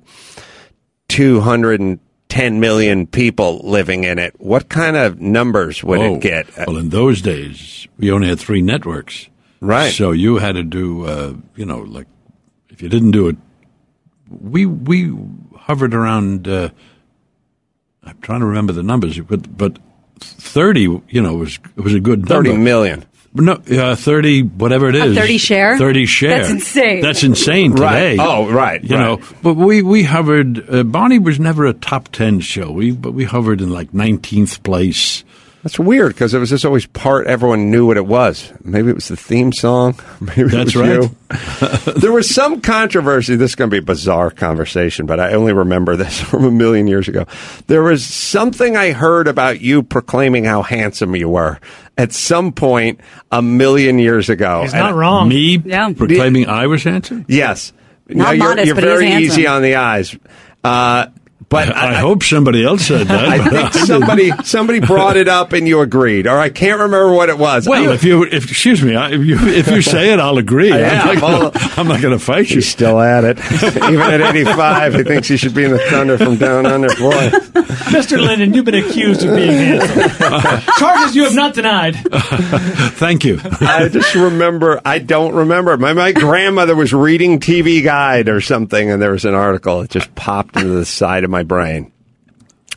two 1.09 1.39
hundred 1.41 1.79
and 1.81 1.99
ten 2.29 2.59
million 2.59 3.07
people 3.07 3.59
living 3.63 4.03
in 4.03 4.19
it. 4.19 4.35
What 4.39 4.69
kind 4.69 4.95
of 4.95 5.19
numbers 5.21 5.83
would 5.83 5.99
Oh, 5.99 6.15
it 6.15 6.21
get? 6.21 6.47
Well, 6.67 6.77
in 6.77 6.89
those 6.89 7.21
days, 7.21 7.87
we 7.97 8.11
only 8.11 8.27
had 8.27 8.39
three 8.39 8.61
networks. 8.61 9.27
Right. 9.61 9.91
So 9.93 10.11
you 10.11 10.37
had 10.37 10.53
to 10.53 10.63
do, 10.63 11.05
uh, 11.05 11.33
you 11.55 11.65
know, 11.65 11.79
like 11.79 12.07
if 12.69 12.81
you 12.81 12.89
didn't 12.89 13.11
do 13.11 13.27
it, 13.29 13.37
we 14.29 14.65
we 14.65 15.15
hovered 15.57 15.93
around. 15.93 16.47
Uh, 16.47 16.69
I'm 18.03 18.17
trying 18.21 18.41
to 18.41 18.45
remember 18.45 18.71
the 18.73 18.83
numbers, 18.83 19.19
but 19.19 19.57
but 19.57 19.79
thirty, 20.19 20.81
you 20.81 21.21
know, 21.21 21.35
was 21.35 21.57
was 21.75 21.93
a 21.95 21.99
good 21.99 22.27
Thirty 22.27 22.49
number. 22.49 22.63
million. 22.63 23.05
No, 23.39 23.53
uh, 23.53 23.95
thirty, 23.95 24.41
whatever 24.41 24.89
it 24.89 24.95
is, 24.95 25.15
A 25.17 25.19
30 25.21 25.37
share? 25.37 25.77
Thirty 25.77 26.05
share. 26.05 26.39
That's 26.39 26.49
insane. 26.51 27.01
That's 27.01 27.23
insane 27.23 27.71
Right. 27.73 28.11
today. 28.11 28.17
Oh, 28.19 28.49
right, 28.49 28.83
You 28.83 28.95
right. 28.95 29.01
know, 29.19 29.19
but 29.43 29.53
we 29.55 29.81
we 29.81 30.03
hovered. 30.03 30.69
Uh, 30.69 30.83
Barney 30.83 31.19
was 31.19 31.39
never 31.39 31.65
a 31.65 31.73
top 31.73 32.09
ten 32.09 32.39
show. 32.39 32.71
We 32.71 32.91
but 32.91 33.13
we 33.13 33.23
hovered 33.23 33.61
in 33.61 33.69
like 33.69 33.93
nineteenth 33.93 34.61
place. 34.63 35.23
That's 35.67 35.77
weird 35.79 36.13
because 36.13 36.33
it 36.33 36.39
was 36.39 36.49
just 36.49 36.63
always 36.63 36.85
part 36.85 37.27
everyone 37.27 37.69
knew 37.71 37.85
what 37.87 37.97
it 37.97 38.05
was. 38.05 38.53
Maybe 38.63 38.87
it 38.89 38.95
was 38.95 39.09
the 39.09 39.17
theme 39.17 39.51
song. 39.51 39.99
Maybe 40.21 40.43
it 40.43 40.51
That's 40.51 40.73
was 40.73 40.75
right. 40.77 41.83
you. 41.85 41.91
there 41.99 42.13
was 42.13 42.33
some 42.33 42.61
controversy. 42.61 43.35
This 43.35 43.51
is 43.51 43.55
going 43.55 43.69
to 43.69 43.73
be 43.73 43.79
a 43.79 43.81
bizarre 43.81 44.31
conversation, 44.31 45.05
but 45.07 45.19
I 45.19 45.33
only 45.33 45.51
remember 45.51 45.97
this 45.97 46.21
from 46.21 46.45
a 46.45 46.51
million 46.51 46.87
years 46.87 47.09
ago. 47.09 47.25
There 47.67 47.83
was 47.83 48.05
something 48.05 48.77
I 48.77 48.93
heard 48.93 49.27
about 49.27 49.59
you 49.59 49.83
proclaiming 49.83 50.45
how 50.45 50.61
handsome 50.61 51.17
you 51.17 51.27
were 51.27 51.59
at 51.97 52.13
some 52.13 52.53
point 52.53 53.01
a 53.29 53.41
million 53.41 53.99
years 53.99 54.29
ago. 54.29 54.61
He's 54.61 54.73
And- 54.73 54.83
not 54.83 54.95
wrong. 54.95 55.27
Me 55.27 55.61
Yeah. 55.65 55.91
proclaiming 55.91 56.47
I 56.47 56.67
was 56.67 56.85
handsome. 56.85 57.25
Yes. 57.27 57.73
Not 58.07 58.15
No, 58.17 58.31
you're, 58.31 58.47
modest, 58.47 58.65
you're 58.67 58.75
but 58.75 58.83
he 58.85 58.89
is 58.89 58.93
very 58.99 59.05
handsome. 59.09 59.31
easy 59.33 59.47
on 59.47 59.61
the 59.63 59.75
eyes. 59.75 60.15
Uh, 60.63 61.07
but 61.49 61.73
I, 61.73 61.93
hope 61.95 62.23
somebody 62.23 62.65
else 62.65 62.87
said 62.87 63.07
that. 63.07 63.25
I 63.25 63.37
but 63.37 63.49
think 63.51 63.71
didn't. 63.71 63.85
somebody 63.87 64.31
somebody 64.43 64.79
brought 64.81 65.15
it 65.17 65.27
up 65.27 65.53
and 65.53 65.65
you 65.67 65.79
agreed, 65.81 66.27
or 66.27 66.37
I 66.37 66.49
can't 66.49 66.79
remember 66.81 67.13
what 67.13 67.29
it 67.29 67.37
was. 67.37 67.67
Well, 67.67 67.89
I- 67.89 67.93
if 67.93 68.03
you, 68.03 68.23
if, 68.25 68.49
excuse 68.51 68.81
me, 68.83 68.95
I- 68.95 69.11
if 69.11 69.23
you, 69.25 69.37
if 69.47 69.67
you 69.67 69.81
say 69.81 70.11
it, 70.11 70.19
I'll 70.19 70.37
agree. 70.37 70.69
Yeah, 70.69 71.01
I'm, 71.05 71.15
not 71.15 71.21
well- 71.23 71.51
gonna, 71.51 71.73
I'm 71.77 71.87
not 71.87 72.01
going 72.01 72.17
to 72.17 72.23
fight 72.23 72.49
you. 72.49 72.55
He's 72.55 72.67
still 72.69 72.99
at 72.99 73.23
it. 73.23 73.37
Even 73.63 74.01
at 74.01 74.19
85, 74.21 74.95
he 74.95 75.03
thinks 75.03 75.27
he 75.29 75.37
should 75.37 75.53
be 75.53 75.63
in 75.63 75.71
the 75.71 75.79
Thunder 75.79 76.17
from 76.17 76.35
down 76.37 76.65
under. 76.65 76.89
Boy. 76.95 77.29
Mr. 77.91 78.17
Linden, 78.19 78.53
you've 78.53 78.65
been 78.65 78.75
accused 78.75 79.23
of 79.23 79.35
being 79.35 79.51
handsome. 79.51 80.61
Charges 80.77 81.15
you 81.15 81.23
have 81.25 81.35
not 81.35 81.53
denied. 81.53 81.95
Thank 82.95 83.25
you. 83.25 83.39
I 83.43 83.89
just 83.89 84.15
remember, 84.15 84.79
I 84.85 84.99
don't 84.99 85.33
remember. 85.35 85.75
My, 85.77 85.93
my 85.93 86.11
grandmother 86.13 86.75
was 86.75 86.93
reading 86.93 87.39
TV 87.39 87.83
Guide 87.83 88.29
or 88.29 88.39
something, 88.41 88.89
and 88.89 89.01
there 89.01 89.11
was 89.11 89.25
an 89.25 89.33
article. 89.33 89.81
It 89.81 89.89
just 89.89 90.13
popped 90.15 90.55
into 90.55 90.69
the 90.69 90.85
side 90.85 91.23
of 91.23 91.29
my 91.29 91.43
brain. 91.43 91.91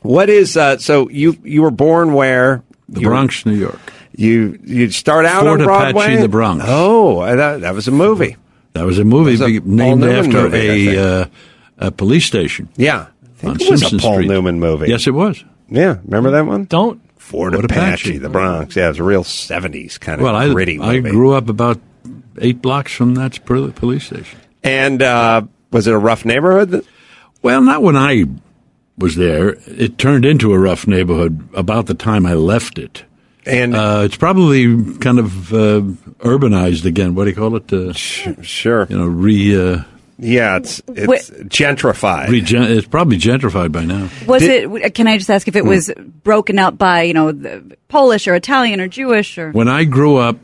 What 0.03 0.29
is, 0.29 0.57
uh, 0.57 0.79
so 0.79 1.09
you, 1.09 1.37
you 1.45 1.63
were 1.63 1.71
born 1.71 2.13
where? 2.13 2.63
The 2.89 3.01
You 3.01 3.09
were- 3.09 3.13
Bronx, 3.15 3.47
New 3.47 3.55
York. 3.55 3.79
You, 4.17 4.59
you 4.65 4.91
start 4.91 5.25
out 5.25 5.45
Fort 5.45 5.61
on 5.61 5.67
Broadway? 5.67 6.05
Apache, 6.07 6.23
the 6.23 6.29
Bronx. 6.29 6.65
Oh, 6.67 7.21
I 7.21 7.37
thought 7.37 7.61
that 7.61 7.75
was 7.75 7.87
a 7.89 7.93
movie. 7.93 8.37
That 8.73 8.85
was 8.85 8.99
a 8.99 9.05
movie 9.05 9.33
was 9.33 9.41
a 9.41 9.49
named 9.61 10.05
after 10.05 10.43
movie, 10.43 10.91
I 10.91 10.93
a, 10.95 11.21
uh, 11.23 11.27
a 11.79 11.91
police 11.91 12.25
station. 12.27 12.69
Yeah. 12.77 13.07
Think 13.41 13.55
on 13.57 13.61
it 13.61 13.71
was 13.71 13.81
Simpson 13.81 13.99
a 13.99 14.03
Paul 14.03 14.15
Street. 14.15 14.29
Newman 14.29 14.61
movie. 14.61 14.89
Yes, 14.89 15.07
it 15.07 15.15
was. 15.15 15.43
Yeah. 15.69 15.99
Remember 16.05 16.31
that 16.33 16.47
one? 16.47 16.65
Don't. 16.65 17.01
Fort, 17.19 17.53
Fort 17.53 17.65
Apache, 17.65 17.81
Apache. 18.11 18.19
the 18.19 18.29
Bronx. 18.29 18.75
Yeah, 18.77 18.87
it 18.87 18.89
was 18.89 18.99
a 18.99 19.05
real 19.05 19.23
70s 19.25 20.01
kind 20.01 20.21
of 20.21 20.25
Well, 20.25 20.35
I, 20.35 20.49
gritty 20.53 20.81
I 20.81 20.95
movie. 21.01 21.11
grew 21.11 21.33
up 21.35 21.49
about 21.49 21.79
eight 22.39 22.61
blocks 22.61 22.93
from 22.93 23.15
that 23.15 23.45
police 23.45 24.07
station. 24.07 24.39
And 24.65 25.01
uh, 25.03 25.43
was 25.71 25.87
it 25.87 25.95
a 25.95 25.99
rough 25.99 26.25
neighborhood? 26.25 26.85
Well, 27.43 27.63
not 27.63 27.83
when 27.83 27.97
I 27.97 28.25
was 28.99 29.15
there. 29.17 29.57
It 29.67 29.97
turned 29.97 30.25
into 30.25 30.53
a 30.53 30.59
rough 30.59 30.87
neighborhood 30.87 31.49
about 31.55 31.87
the 31.87 31.95
time 31.95 32.27
I 32.27 32.35
left 32.35 32.79
it. 32.79 33.05
And 33.47 33.75
Uh, 33.75 34.03
it's 34.05 34.17
probably 34.17 34.95
kind 34.99 35.19
of 35.19 35.53
uh, 35.55 35.81
urbanized 36.21 36.85
again. 36.85 37.15
What 37.15 37.25
do 37.25 37.31
you 37.31 37.37
call 37.37 37.57
it? 37.57 37.73
Uh, 37.73 37.93
sure, 37.95 38.87
you 38.91 38.99
know, 38.99 39.07
re, 39.07 39.73
uh, 39.75 39.83
yeah, 40.21 40.57
it's 40.59 40.83
it's 40.89 41.07
Wait. 41.07 41.49
gentrified. 41.49 42.29
regen- 42.29 42.65
it's 42.65 42.87
probably 42.87 43.19
gentrified 43.19 43.73
by 43.73 43.85
now. 43.85 44.09
Was 44.27 44.43
it? 44.43 44.95
Can 44.95 45.07
I 45.09 45.17
just 45.17 45.31
ask 45.31 45.49
if 45.49 45.57
it 45.57 45.65
was 45.65 45.91
broken 46.23 46.59
up 46.59 46.77
by 46.79 47.03
you 47.03 47.15
know 47.15 47.33
the 47.33 47.77
Polish 47.89 48.29
or 48.29 48.35
Italian 48.35 48.81
or 48.81 48.89
Jewish 48.89 49.39
or? 49.39 49.51
When 49.53 49.69
I 49.69 49.85
grew 49.85 50.17
up, 50.17 50.37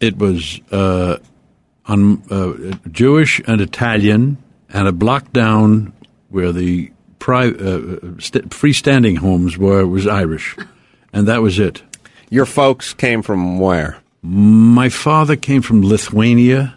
it 0.00 0.18
was 0.18 0.60
uh, 0.70 1.16
on 1.86 2.22
uh, 2.30 2.76
Jewish 2.90 3.40
and 3.46 3.60
Italian, 3.60 4.36
and 4.68 4.88
a 4.88 4.92
block 4.92 5.32
down 5.32 5.92
where 6.28 6.52
the 6.52 6.90
pri- 7.18 7.48
uh, 7.48 7.98
st- 8.18 8.50
freestanding 8.50 9.18
homes 9.18 9.56
were 9.56 9.86
was 9.86 10.06
Irish, 10.06 10.56
and 11.12 11.26
that 11.28 11.42
was 11.42 11.58
it. 11.58 11.82
Your 12.30 12.46
folks 12.46 12.92
came 12.94 13.22
from 13.22 13.58
where? 13.58 13.98
My 14.22 14.88
father 14.88 15.36
came 15.36 15.62
from 15.62 15.82
Lithuania. 15.82 16.74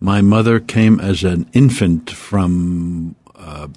My 0.00 0.22
mother 0.22 0.60
came 0.60 0.98
as 0.98 1.24
an 1.24 1.48
infant 1.52 2.10
from 2.10 3.16
uh, 3.36 3.68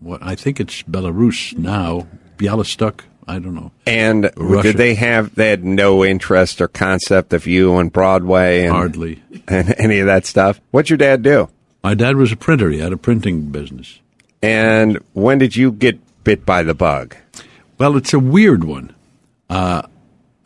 what 0.00 0.22
I 0.22 0.34
think 0.34 0.60
it's 0.60 0.82
Belarus 0.82 1.56
now, 1.56 2.06
Bialystok. 2.36 3.00
I 3.26 3.38
don't 3.38 3.54
know. 3.54 3.70
And 3.86 4.30
Russia. 4.36 4.68
did 4.68 4.76
they 4.76 4.94
have? 4.96 5.34
They 5.34 5.48
had 5.48 5.64
no 5.64 6.04
interest 6.04 6.60
or 6.60 6.68
concept 6.68 7.32
of 7.32 7.46
you 7.46 7.74
on 7.74 7.88
Broadway 7.88 8.64
and 8.64 8.72
Hardly. 8.72 9.22
and 9.48 9.74
any 9.78 10.00
of 10.00 10.06
that 10.06 10.26
stuff. 10.26 10.60
What'd 10.72 10.90
your 10.90 10.96
dad 10.98 11.22
do? 11.22 11.48
My 11.82 11.94
dad 11.94 12.16
was 12.16 12.32
a 12.32 12.36
printer. 12.36 12.70
He 12.70 12.80
had 12.80 12.92
a 12.92 12.96
printing 12.96 13.50
business. 13.50 14.00
And 14.42 14.98
when 15.14 15.38
did 15.38 15.56
you 15.56 15.72
get 15.72 15.98
bit 16.24 16.44
by 16.44 16.62
the 16.64 16.74
bug? 16.74 17.16
Well, 17.78 17.96
it's 17.96 18.12
a 18.12 18.18
weird 18.18 18.64
one. 18.64 18.94
Uh, 19.48 19.82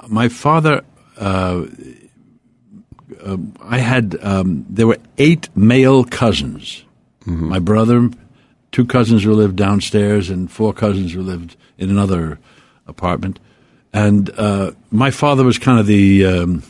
my 0.07 0.29
father, 0.29 0.85
uh, 1.17 1.65
uh, 3.27 3.37
I 3.61 3.79
had, 3.79 4.17
um, 4.23 4.65
there 4.69 4.87
were 4.87 4.99
eight 5.19 5.49
male 5.57 6.05
cousins. 6.05 6.85
My 7.27 7.59
brother, 7.59 8.09
two 8.71 8.85
cousins 8.85 9.25
who 9.25 9.35
lived 9.35 9.57
downstairs, 9.57 10.31
and 10.31 10.49
four 10.51 10.73
cousins 10.73 11.12
who 11.12 11.23
lived 11.23 11.57
in 11.77 11.91
another 11.91 12.39
apartment. 12.87 13.41
And 13.93 14.31
uh, 14.39 14.73
my 14.91 15.11
father 15.11 15.43
was 15.43 15.59
kind 15.59 15.81
of 15.81 15.87
the 15.87 16.25
um, 16.25 16.62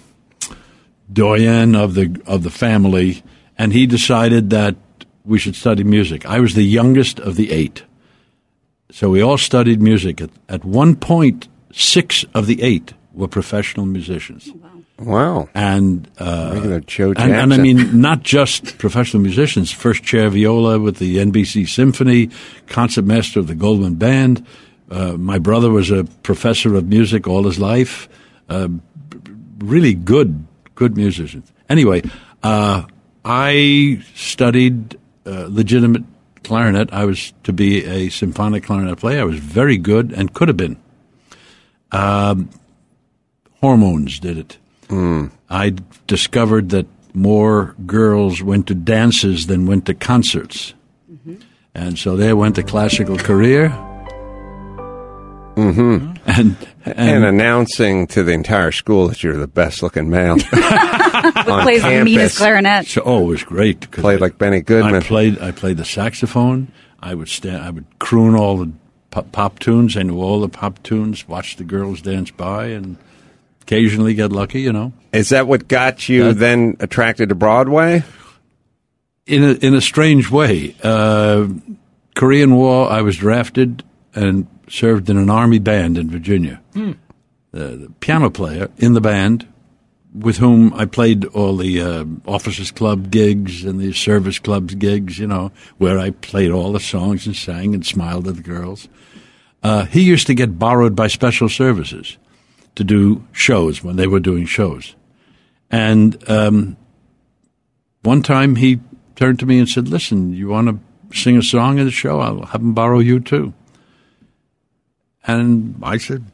doyen 1.12 1.74
of 1.74 1.94
the 1.94 2.22
of 2.26 2.42
the 2.42 2.50
family, 2.50 3.22
and 3.58 3.72
he 3.72 3.86
decided 3.86 4.48
that 4.50 4.76
we 5.24 5.38
should 5.38 5.56
study 5.56 5.84
music. 5.84 6.24
I 6.24 6.40
was 6.40 6.54
the 6.54 6.64
youngest 6.64 7.20
of 7.20 7.36
the 7.36 7.52
eight. 7.52 7.84
So 8.90 9.10
we 9.10 9.20
all 9.20 9.38
studied 9.38 9.82
music. 9.82 10.20
At, 10.20 10.30
at 10.48 10.64
one 10.64 10.96
point, 10.96 11.48
six 11.72 12.24
of 12.32 12.46
the 12.46 12.62
eight 12.62 12.94
were 13.12 13.28
professional 13.28 13.84
musicians. 13.84 14.50
Wow. 14.52 14.75
And, 15.54 16.08
uh, 16.18 16.52
Regular 16.54 16.80
Joe 16.80 17.12
and, 17.16 17.32
and 17.34 17.52
I 17.52 17.58
mean, 17.58 18.00
not 18.00 18.22
just 18.22 18.78
professional 18.78 19.22
musicians, 19.22 19.70
first 19.70 20.02
chair 20.02 20.30
viola 20.30 20.78
with 20.78 20.96
the 20.96 21.18
NBC 21.18 21.68
Symphony, 21.68 22.30
concertmaster 22.66 23.40
of 23.40 23.46
the 23.46 23.54
Goldman 23.54 23.96
Band. 23.96 24.46
Uh, 24.90 25.12
my 25.12 25.38
brother 25.38 25.70
was 25.70 25.90
a 25.90 26.04
professor 26.22 26.74
of 26.74 26.86
music 26.86 27.26
all 27.26 27.44
his 27.44 27.58
life. 27.58 28.08
Uh, 28.48 28.68
really 29.58 29.92
good, 29.92 30.46
good 30.74 30.96
musicians. 30.96 31.52
Anyway, 31.68 32.02
uh, 32.42 32.84
I 33.24 34.02
studied 34.14 34.98
uh, 35.26 35.46
legitimate 35.50 36.04
clarinet. 36.44 36.92
I 36.92 37.04
was 37.04 37.32
to 37.42 37.52
be 37.52 37.84
a 37.84 38.08
symphonic 38.08 38.64
clarinet 38.64 38.98
player. 38.98 39.20
I 39.20 39.24
was 39.24 39.38
very 39.38 39.76
good 39.76 40.12
and 40.12 40.32
could 40.32 40.48
have 40.48 40.56
been. 40.56 40.76
Um, 41.92 42.48
hormones 43.60 44.20
did 44.20 44.38
it. 44.38 44.58
I 44.90 45.74
discovered 46.06 46.70
that 46.70 46.86
more 47.14 47.74
girls 47.86 48.42
went 48.42 48.66
to 48.68 48.74
dances 48.74 49.46
than 49.46 49.66
went 49.66 49.86
to 49.86 49.94
concerts. 49.94 50.74
And 51.74 51.98
so 51.98 52.16
there 52.16 52.34
went 52.36 52.56
a 52.56 52.62
classical 52.62 53.18
career. 53.18 53.68
Mm-hmm. 55.56 56.14
And, 56.26 56.56
And, 56.84 56.98
and, 56.98 57.24
announcing 57.24 58.06
to 58.08 58.22
the 58.22 58.32
entire 58.32 58.72
school 58.72 59.08
that 59.08 59.22
you're 59.22 59.36
the 59.36 59.46
best 59.48 59.82
looking 59.82 60.08
male 60.10 60.32
on 60.34 60.38
plays 61.62 61.82
the 61.82 62.02
meanest 62.04 62.36
campus. 62.36 62.38
clarinet. 62.38 62.86
so, 62.86 63.02
oh, 63.04 63.22
it 63.24 63.26
was 63.26 63.42
great. 63.42 63.90
'cause 63.90 64.02
Played 64.02 64.20
like 64.20 64.38
Benny 64.38 64.58
I 64.58 64.60
Goodman. 64.60 65.02
played. 65.02 65.38
I 65.40 65.50
played 65.52 65.78
the 65.78 65.84
saxophone. 65.84 66.68
I 67.00 67.14
would 67.14 67.28
stand. 67.28 67.62
I 67.62 67.70
would 67.70 67.86
croon 67.98 68.34
all 68.34 68.58
the 68.58 68.70
pop, 69.10 69.32
pop 69.32 69.58
tunes. 69.58 69.96
I 69.96 70.02
knew 70.02 70.20
all 70.20 70.40
the 70.40 70.48
pop 70.48 70.82
tunes. 70.82 71.26
Watch 71.28 71.56
the 71.56 71.64
girls 71.64 72.00
dance 72.02 72.30
by, 72.30 72.66
and 72.66 72.96
occasionally 73.66 74.14
get 74.14 74.32
lucky. 74.32 74.60
You 74.62 74.72
know, 74.72 74.92
Is 75.12 75.30
that 75.30 75.46
what 75.48 75.68
got 75.68 76.08
you 76.08 76.24
That- 76.24 76.38
then 76.38 76.76
attracted 76.80 77.28
to 77.30 77.34
Broadway? 77.34 78.04
in 79.26 79.42
a 79.42 79.52
in 79.54 79.74
a 79.74 79.80
strange 79.80 80.30
way. 80.30 80.76
Uh, 80.82 81.48
Korean 82.14 82.54
War. 82.54 82.88
I 82.90 83.02
was 83.02 83.16
drafted 83.16 83.82
and 84.14 84.46
served 84.68 85.10
in 85.10 85.16
an 85.18 85.28
army 85.30 85.58
band 85.58 85.98
in 85.98 86.08
Virginia. 86.10 86.60
The, 86.74 86.96
the 87.52 87.92
piano 88.00 88.30
player 88.30 88.68
in 88.78 88.92
the 88.94 89.00
band, 89.00 89.46
with 90.14 90.36
whom 90.38 90.72
I 90.74 90.84
played 90.84 91.24
all 91.26 91.56
the 91.56 91.80
uh, 91.80 92.04
officers' 92.26 92.70
club 92.70 93.10
gigs 93.10 93.64
and 93.64 93.80
the 93.80 93.92
service 93.92 94.38
clubs 94.38 94.74
gigs. 94.76 95.18
You 95.18 95.26
know, 95.26 95.50
where 95.78 95.98
I 95.98 96.10
played 96.10 96.52
all 96.52 96.72
the 96.72 96.80
songs 96.80 97.26
and 97.26 97.34
sang 97.34 97.74
and 97.74 97.84
smiled 97.84 98.28
at 98.28 98.36
the 98.36 98.42
girls. 98.42 98.88
Uh, 99.62 99.86
he 99.86 100.02
used 100.02 100.28
to 100.28 100.34
get 100.34 100.56
borrowed 100.58 100.94
by 100.94 101.08
special 101.08 101.48
services 101.48 102.16
to 102.76 102.84
do 102.84 103.24
shows 103.32 103.82
when 103.82 103.96
they 103.96 104.06
were 104.06 104.20
doing 104.20 104.46
shows. 104.46 104.94
And 105.70 106.16
um, 106.30 106.76
one 108.02 108.22
time 108.22 108.56
he 108.56 108.80
turned 109.16 109.40
to 109.40 109.46
me 109.46 109.58
and 109.58 109.68
said, 109.68 109.88
Listen, 109.88 110.32
you 110.32 110.48
want 110.48 110.68
to 110.68 111.16
sing 111.18 111.36
a 111.36 111.42
song 111.42 111.78
in 111.78 111.86
the 111.86 111.90
show? 111.90 112.20
I'll 112.20 112.46
have 112.46 112.60
him 112.60 112.74
borrow 112.74 113.00
you 113.00 113.18
too. 113.20 113.52
And 115.26 115.76
I 115.82 115.96
said, 115.96 116.24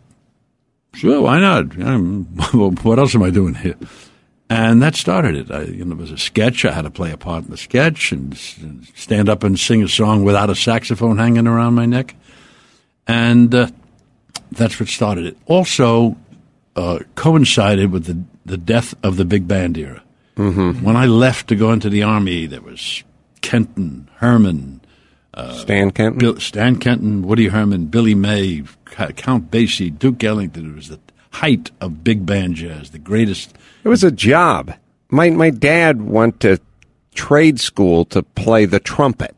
Sure, 0.94 1.22
why 1.22 1.40
not? 1.40 1.74
What 2.84 2.98
else 2.98 3.14
am 3.14 3.22
I 3.22 3.30
doing 3.30 3.54
here? 3.54 3.76
And 4.50 4.82
that 4.82 4.94
started 4.96 5.34
it. 5.34 5.50
I, 5.50 5.62
you 5.62 5.82
know, 5.82 5.92
it 5.92 5.98
was 5.98 6.10
a 6.10 6.18
sketch. 6.18 6.66
I 6.66 6.72
had 6.72 6.82
to 6.82 6.90
play 6.90 7.10
a 7.10 7.16
part 7.16 7.44
in 7.44 7.50
the 7.50 7.56
sketch 7.56 8.12
and 8.12 8.34
s- 8.34 8.60
stand 8.94 9.30
up 9.30 9.44
and 9.44 9.58
sing 9.58 9.82
a 9.82 9.88
song 9.88 10.24
without 10.24 10.50
a 10.50 10.54
saxophone 10.54 11.16
hanging 11.16 11.46
around 11.46 11.72
my 11.72 11.86
neck. 11.86 12.14
And 13.06 13.54
uh, 13.54 13.68
that's 14.50 14.78
what 14.78 14.90
started 14.90 15.24
it. 15.24 15.38
Also, 15.46 16.18
uh, 16.76 17.00
coincided 17.14 17.90
with 17.90 18.04
the, 18.06 18.22
the 18.44 18.58
death 18.58 18.94
of 19.02 19.16
the 19.16 19.24
big 19.24 19.46
band 19.46 19.76
era. 19.78 20.02
Mm-hmm. 20.36 20.84
When 20.84 20.96
I 20.96 21.06
left 21.06 21.48
to 21.48 21.56
go 21.56 21.72
into 21.72 21.90
the 21.90 22.02
army, 22.02 22.46
there 22.46 22.62
was 22.62 23.04
Kenton, 23.42 24.08
Herman, 24.16 24.80
Stan 25.52 25.90
Kenton? 25.90 26.18
Bill, 26.18 26.40
Stan 26.40 26.76
Kenton, 26.76 27.22
Woody 27.22 27.48
Herman, 27.48 27.86
Billy 27.86 28.14
May, 28.14 28.62
Count 28.84 29.50
Basie, 29.50 29.96
Duke 29.96 30.22
Ellington. 30.22 30.72
It 30.72 30.74
was 30.74 30.88
the 30.88 31.00
height 31.30 31.70
of 31.80 32.04
big 32.04 32.26
band 32.26 32.56
jazz, 32.56 32.90
the 32.90 32.98
greatest. 32.98 33.54
It 33.84 33.88
was 33.88 34.04
a 34.04 34.10
job. 34.10 34.74
My 35.10 35.30
my 35.30 35.50
dad 35.50 36.02
went 36.02 36.40
to 36.40 36.58
trade 37.14 37.60
school 37.60 38.04
to 38.06 38.22
play 38.22 38.64
the 38.64 38.80
trumpet. 38.80 39.34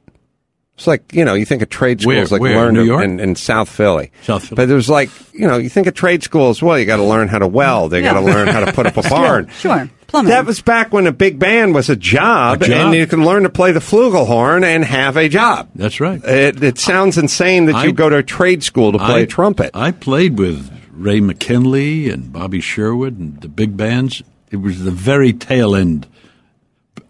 It's 0.77 0.89
like 0.89 1.13
you 1.15 1.25
know, 1.25 1.35
you 1.35 1.45
think 1.45 1.63
of 1.63 1.69
trade 1.69 2.05
Where? 2.05 2.17
schools 2.17 2.33
like 2.33 2.41
Where? 2.41 2.57
learn 2.57 2.75
New 2.75 2.83
York? 2.85 3.05
in, 3.05 3.21
in 3.21 3.37
South 3.37 3.69
Philly. 3.69 4.11
South 4.23 4.43
Philly. 4.49 4.57
But 4.57 4.71
it 4.71 4.75
was 4.75 4.89
like 4.91 5.09
you 5.33 5.47
know, 5.47 5.57
you 5.57 5.69
think 5.69 5.87
of 5.87 5.95
trade 5.95 6.23
schools. 6.25 6.61
Well, 6.61 6.77
you 6.79 6.85
got 6.85 6.97
to 6.97 7.05
learn 7.05 7.29
how 7.29 7.39
to 7.39 7.47
weld. 7.47 7.93
You 7.93 8.03
got 8.03 8.15
to 8.15 8.21
learn 8.21 8.49
how 8.49 8.61
to 8.65 8.73
put 8.73 8.87
up 8.87 8.97
a 8.97 9.03
barn. 9.09 9.49
Sure. 9.51 9.89
Plumbing. 10.09 10.31
That 10.31 10.47
was 10.47 10.61
back 10.61 10.93
when 10.93 11.07
a 11.07 11.13
big 11.13 11.39
band 11.39 11.75
was 11.75 11.91
a 11.91 11.97
job, 11.97 12.63
A 12.63 12.67
job. 12.67 12.87
and 12.87 12.95
you 12.95 13.07
can 13.07 13.25
learn 13.25 13.45
to 13.45 13.49
play 13.51 13.73
the 13.73 13.81
flugelhorn 13.81 14.65
and 14.65 14.85
have 14.85 15.17
a 15.17 15.29
job. 15.29 15.71
That's 15.75 15.99
right. 16.01 16.23
It, 16.25 16.63
it 16.63 16.79
sounds 16.79 17.19
insane 17.19 17.67
that 17.67 17.77
I- 17.77 17.85
you 17.85 17.93
go 17.93 18.09
to 18.09 18.17
a 18.19 18.23
trade 18.23 18.63
school 18.63 18.93
to 18.93 18.99
play 18.99 19.23
I- 19.23 19.27
trumpet. 19.27 19.71
I 19.75 19.91
played 19.93 20.39
with 20.39 20.71
Ray 20.93 21.21
McKinley 21.21 22.11
and 22.11 22.33
Bobby 22.33 22.61
Sherwood 22.61 23.19
and 23.19 23.41
the 23.41 23.49
big 23.49 23.77
bands. 23.77 24.23
It 24.51 24.57
was 24.59 24.85
the 24.85 24.91
very 24.93 25.33
tail 25.33 25.75
end, 25.75 26.07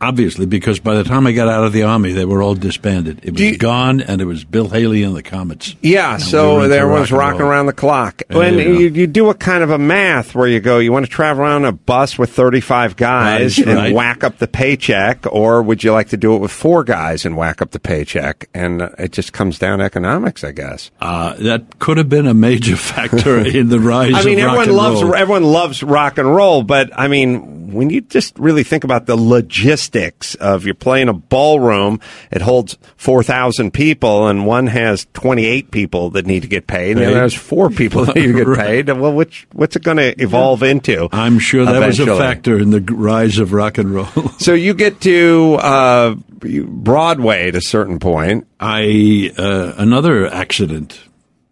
obviously, 0.04 0.46
because 0.46 0.78
by 0.80 0.94
the 0.94 1.04
time 1.04 1.26
I 1.26 1.32
got 1.32 1.48
out 1.48 1.64
of 1.64 1.72
the 1.72 1.82
army, 1.84 2.12
they 2.12 2.24
were 2.24 2.42
all 2.42 2.54
disbanded. 2.54 3.20
It 3.24 3.32
was 3.32 3.40
you- 3.40 3.58
gone, 3.58 4.00
and 4.00 4.20
it 4.20 4.24
was 4.26 4.44
Bill 4.44 4.68
Haley 4.68 5.02
and 5.02 5.16
the 5.16 5.22
Comets. 5.22 5.74
Yeah, 5.82 6.16
we 6.16 6.22
so 6.22 6.58
rock 6.58 7.00
was 7.00 7.10
and 7.10 7.18
rocking 7.18 7.40
around 7.42 7.66
the 7.66 7.72
clock. 7.72 8.22
And 8.28 8.56
you 8.56 8.64
go. 8.64 8.70
you, 8.72 8.88
you 8.90 9.06
do 9.06 9.30
a 9.30 9.34
kind 9.34 9.62
of 9.62 9.70
a 9.70 9.78
math 9.78 10.34
where 10.34 10.46
you 10.48 10.60
go, 10.60 10.78
you 10.78 10.92
want 10.92 11.04
to 11.06 11.10
travel 11.10 11.42
around 11.42 11.64
a 11.64 11.72
bus 11.72 12.18
with 12.18 12.30
35 12.30 12.96
guys 12.96 13.58
Right, 13.58 13.66
and 13.68 13.76
right. 13.78 13.94
whack 13.94 14.22
up 14.24 14.38
the 14.38 14.46
paycheck, 14.48 15.24
or 15.32 15.62
would 15.62 15.82
you 15.82 15.92
like 15.92 16.08
to 16.10 16.16
do 16.16 16.34
it 16.34 16.38
with 16.38 16.50
four 16.52 16.84
guys 16.84 17.24
and 17.24 17.36
whack 17.36 17.62
up 17.62 17.70
the 17.72 17.80
paycheck? 17.80 18.48
And 18.54 18.82
uh, 18.82 18.90
it 18.98 19.12
just 19.12 19.32
comes 19.32 19.58
down 19.58 19.78
to 19.78 19.84
economics, 19.84 20.44
I 20.44 20.52
guess. 20.52 20.90
Uh, 21.00 21.34
that 21.34 21.78
could 21.78 21.96
have 21.98 22.08
been 22.08 22.26
a 22.26 22.34
major 22.34 22.76
factor 22.94 23.38
in 23.38 23.68
the 23.68 23.80
rise 23.80 24.12
I 24.14 24.24
mean, 24.24 24.38
of 24.40 24.44
rock 24.46 24.58
everyone 24.60 24.76
loves 24.76 25.02
roll. 25.02 25.14
everyone 25.14 25.44
loves 25.44 25.82
rock 25.82 26.18
and 26.18 26.34
roll, 26.34 26.62
but 26.62 26.90
I 26.98 27.08
mean, 27.08 27.72
when 27.72 27.90
you 27.90 28.00
just 28.02 28.38
really 28.38 28.62
think 28.64 28.84
about 28.84 29.06
the 29.06 29.16
logistics 29.16 29.93
of 29.96 30.64
you're 30.66 30.74
playing 30.74 31.08
a 31.08 31.12
ballroom, 31.12 32.00
it 32.30 32.42
holds 32.42 32.76
four 32.96 33.22
thousand 33.22 33.72
people, 33.72 34.26
and 34.26 34.46
one 34.46 34.66
has 34.66 35.06
twenty 35.14 35.44
eight 35.44 35.70
people 35.70 36.10
that 36.10 36.26
need 36.26 36.42
to 36.42 36.48
get 36.48 36.66
paid, 36.66 36.92
and 36.92 37.00
the 37.00 37.10
other 37.10 37.20
has 37.20 37.34
four 37.34 37.70
people 37.70 38.04
that 38.06 38.16
need 38.16 38.26
to 38.26 38.32
get 38.32 38.46
Right. 38.54 38.86
paid. 38.86 38.90
Well, 38.90 39.12
which 39.12 39.46
what's 39.52 39.76
it 39.76 39.82
going 39.82 39.96
to 39.98 40.14
evolve 40.22 40.62
into? 40.62 41.08
I'm 41.12 41.38
sure 41.38 41.64
that 41.64 41.86
was 41.86 42.00
a 42.00 42.06
factor 42.16 42.58
in 42.58 42.70
the 42.70 42.80
rise 42.80 43.38
of 43.38 43.52
rock 43.52 43.78
and 43.78 43.90
roll. 43.94 44.06
So 44.38 44.52
you 44.52 44.74
get 44.74 45.00
to 45.02 45.54
uh, 45.60 46.14
Broadway 46.64 47.48
at 47.48 47.54
a 47.54 47.60
certain 47.60 47.98
point. 47.98 48.46
I 48.60 49.32
uh, 49.38 49.74
another 49.78 50.26
accident, 50.26 51.00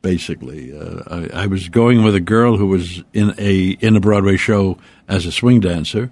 basically. 0.03 0.77
Uh, 0.77 1.03
I, 1.35 1.43
I 1.45 1.47
was 1.47 1.69
going 1.69 2.03
with 2.05 2.15
a 2.15 2.21
girl 2.21 2.57
who 2.57 2.67
was 2.67 3.03
in 3.13 3.35
a 3.39 3.71
in 3.81 3.97
a 3.97 4.01
Broadway 4.01 4.37
show 4.37 4.79
as 5.09 5.27
a 5.27 5.33
swing 5.33 5.61
dancer, 5.61 6.11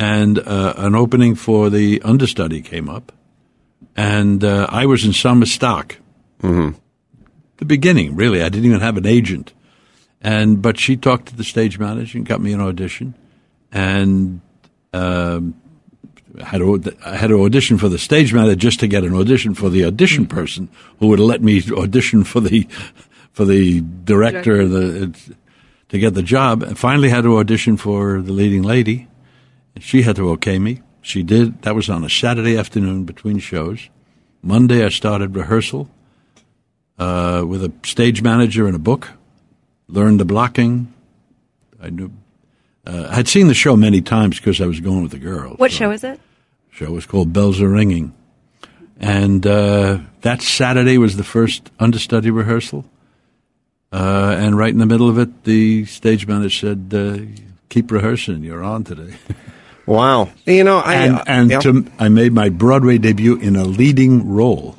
and 0.00 0.38
uh, 0.38 0.72
an 0.78 0.94
opening 0.94 1.34
for 1.34 1.68
the 1.68 2.00
understudy 2.02 2.62
came 2.62 2.88
up, 2.88 3.12
and 3.94 4.42
uh, 4.42 4.66
I 4.70 4.86
was 4.86 5.04
in 5.04 5.12
some 5.12 5.44
stock. 5.44 5.98
Mm-hmm. 6.42 6.78
The 7.58 7.64
beginning, 7.66 8.16
really, 8.16 8.40
I 8.42 8.48
didn't 8.48 8.64
even 8.64 8.80
have 8.80 8.96
an 8.96 9.04
agent, 9.04 9.52
and 10.22 10.62
but 10.62 10.78
she 10.78 10.96
talked 10.96 11.26
to 11.26 11.36
the 11.36 11.44
stage 11.44 11.78
manager 11.78 12.16
and 12.16 12.26
got 12.26 12.40
me 12.40 12.52
an 12.52 12.60
audition, 12.60 13.14
and. 13.70 14.40
Um, 14.92 15.54
had, 16.44 16.58
to, 16.58 16.96
I 17.04 17.16
had 17.16 17.28
to 17.28 17.44
audition 17.44 17.76
for 17.76 17.88
the 17.88 17.98
stage 17.98 18.32
manager 18.32 18.56
just 18.56 18.80
to 18.80 18.88
get 18.88 19.04
an 19.04 19.14
audition 19.14 19.54
for 19.54 19.68
the 19.68 19.84
audition 19.84 20.26
person 20.26 20.68
who 20.98 21.08
would 21.08 21.20
let 21.20 21.42
me 21.42 21.62
audition 21.72 22.24
for 22.24 22.40
the 22.40 22.66
for 23.32 23.44
the 23.44 23.80
director 24.04 24.66
the, 24.66 25.12
to 25.88 25.98
get 25.98 26.14
the 26.14 26.22
job. 26.22 26.62
And 26.62 26.78
finally, 26.78 27.08
had 27.08 27.22
to 27.22 27.38
audition 27.38 27.76
for 27.76 28.20
the 28.20 28.32
leading 28.32 28.62
lady. 28.62 29.08
She 29.80 30.02
had 30.02 30.16
to 30.16 30.28
okay 30.30 30.58
me. 30.58 30.82
She 31.02 31.22
did. 31.22 31.62
That 31.62 31.74
was 31.74 31.88
on 31.88 32.04
a 32.04 32.10
Saturday 32.10 32.56
afternoon 32.56 33.04
between 33.04 33.38
shows. 33.38 33.88
Monday, 34.42 34.84
I 34.84 34.90
started 34.90 35.34
rehearsal 35.34 35.88
uh, 36.98 37.44
with 37.46 37.64
a 37.64 37.72
stage 37.84 38.22
manager 38.22 38.66
and 38.66 38.76
a 38.76 38.78
book. 38.78 39.08
Learned 39.88 40.20
the 40.20 40.24
blocking. 40.24 40.92
I 41.82 41.90
knew. 41.90 42.12
Uh, 42.86 43.08
I 43.10 43.14
had 43.16 43.28
seen 43.28 43.48
the 43.48 43.54
show 43.54 43.76
many 43.76 44.00
times 44.00 44.38
because 44.38 44.60
I 44.60 44.66
was 44.66 44.80
going 44.80 45.02
with 45.02 45.10
the 45.10 45.18
girl. 45.18 45.54
What 45.54 45.70
so- 45.70 45.76
show 45.78 45.90
is 45.90 46.04
it? 46.04 46.20
show 46.70 46.92
was 46.92 47.04
called 47.04 47.32
Bells 47.32 47.60
Are 47.60 47.68
Ringing. 47.68 48.14
And 49.00 49.46
uh, 49.46 49.98
that 50.20 50.42
Saturday 50.42 50.98
was 50.98 51.16
the 51.16 51.24
first 51.24 51.70
understudy 51.78 52.30
rehearsal. 52.30 52.84
Uh, 53.92 54.36
and 54.38 54.56
right 54.56 54.72
in 54.72 54.78
the 54.78 54.86
middle 54.86 55.08
of 55.08 55.18
it, 55.18 55.44
the 55.44 55.84
stage 55.86 56.26
manager 56.26 56.50
said, 56.50 56.92
uh, 56.94 57.18
"Keep 57.70 57.90
rehearsing. 57.90 58.44
You're 58.44 58.62
on 58.62 58.84
today." 58.84 59.16
Wow, 59.90 60.30
you 60.46 60.62
know, 60.62 60.78
I 60.78 60.94
and 60.94 61.20
and 61.26 61.50
yeah. 61.50 61.58
to, 61.60 61.84
I 61.98 62.08
made 62.08 62.32
my 62.32 62.48
Broadway 62.48 62.96
debut 62.98 63.36
in 63.36 63.56
a 63.56 63.64
leading 63.64 64.32
role. 64.32 64.76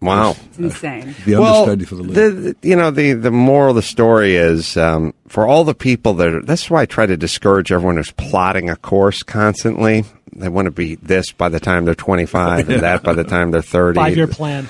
wow. 0.00 0.36
It's 0.50 0.58
insane. 0.58 1.16
The 1.24 1.36
well, 1.38 1.62
understudy 1.68 1.84
for 1.86 1.96
the 1.96 2.02
lead. 2.04 2.14
the, 2.14 2.30
the- 2.30 2.68
you 2.68 2.76
know 2.76 2.92
the 2.92 3.14
the 3.14 3.32
moral 3.32 3.70
of 3.70 3.76
the 3.76 3.82
story 3.82 4.36
is 4.36 4.76
um, 4.76 5.12
for 5.26 5.44
all 5.44 5.64
the 5.64 5.74
people 5.74 6.14
that 6.14 6.28
are, 6.28 6.42
that's 6.42 6.70
why 6.70 6.82
I 6.82 6.86
try 6.86 7.04
to 7.04 7.16
discourage 7.16 7.72
everyone 7.72 7.96
who's 7.96 8.12
plotting 8.12 8.70
a 8.70 8.76
course 8.76 9.24
constantly. 9.24 10.04
They 10.32 10.48
want 10.48 10.66
to 10.66 10.70
be 10.70 10.94
this 10.94 11.32
by 11.32 11.48
the 11.48 11.58
time 11.58 11.84
they're 11.84 11.96
25 11.96 12.68
and 12.68 12.82
that 12.82 13.02
by 13.02 13.14
the 13.14 13.24
time 13.24 13.50
they're 13.50 13.60
30. 13.60 13.96
Five 13.96 14.16
year 14.16 14.28
plan. 14.28 14.68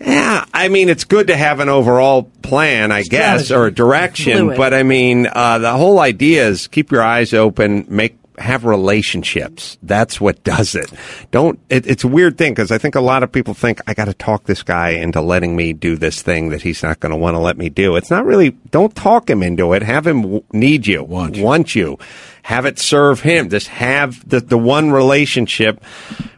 Yeah, 0.00 0.44
I 0.54 0.68
mean 0.68 0.88
it's 0.88 1.04
good 1.04 1.26
to 1.26 1.36
have 1.36 1.58
an 1.58 1.68
overall 1.68 2.30
plan, 2.42 2.92
I 2.92 3.02
guess, 3.02 3.50
or 3.50 3.66
a 3.66 3.74
direction. 3.74 4.38
Fluid. 4.38 4.56
But 4.56 4.74
I 4.74 4.84
mean, 4.84 5.26
uh, 5.26 5.58
the 5.58 5.72
whole 5.72 5.98
idea 5.98 6.46
is 6.46 6.68
keep 6.68 6.92
your 6.92 7.02
eyes 7.02 7.34
open, 7.34 7.86
make 7.88 8.16
have 8.38 8.64
relationships. 8.64 9.78
That's 9.82 10.20
what 10.20 10.42
does 10.44 10.74
it. 10.74 10.90
Don't. 11.30 11.58
It, 11.68 11.86
it's 11.86 12.04
a 12.04 12.08
weird 12.08 12.38
thing 12.38 12.52
because 12.52 12.70
I 12.70 12.78
think 12.78 12.94
a 12.94 13.00
lot 13.00 13.22
of 13.22 13.32
people 13.32 13.54
think 13.54 13.80
I 13.86 13.94
got 13.94 14.06
to 14.06 14.14
talk 14.14 14.44
this 14.44 14.62
guy 14.62 14.90
into 14.90 15.20
letting 15.20 15.54
me 15.56 15.72
do 15.72 15.96
this 15.96 16.22
thing 16.22 16.50
that 16.50 16.62
he's 16.62 16.82
not 16.82 17.00
going 17.00 17.10
to 17.10 17.16
want 17.16 17.34
to 17.34 17.38
let 17.38 17.56
me 17.56 17.68
do. 17.68 17.96
It's 17.96 18.10
not 18.10 18.24
really. 18.24 18.50
Don't 18.70 18.94
talk 18.94 19.28
him 19.28 19.42
into 19.42 19.72
it. 19.74 19.82
Have 19.82 20.06
him 20.06 20.22
w- 20.22 20.44
need 20.52 20.86
you, 20.86 21.02
want 21.04 21.36
you. 21.36 21.44
want 21.44 21.74
you. 21.74 21.98
Have 22.42 22.66
it 22.66 22.78
serve 22.78 23.20
him. 23.20 23.50
Just 23.50 23.68
have 23.68 24.28
the 24.28 24.40
the 24.40 24.58
one 24.58 24.90
relationship 24.90 25.82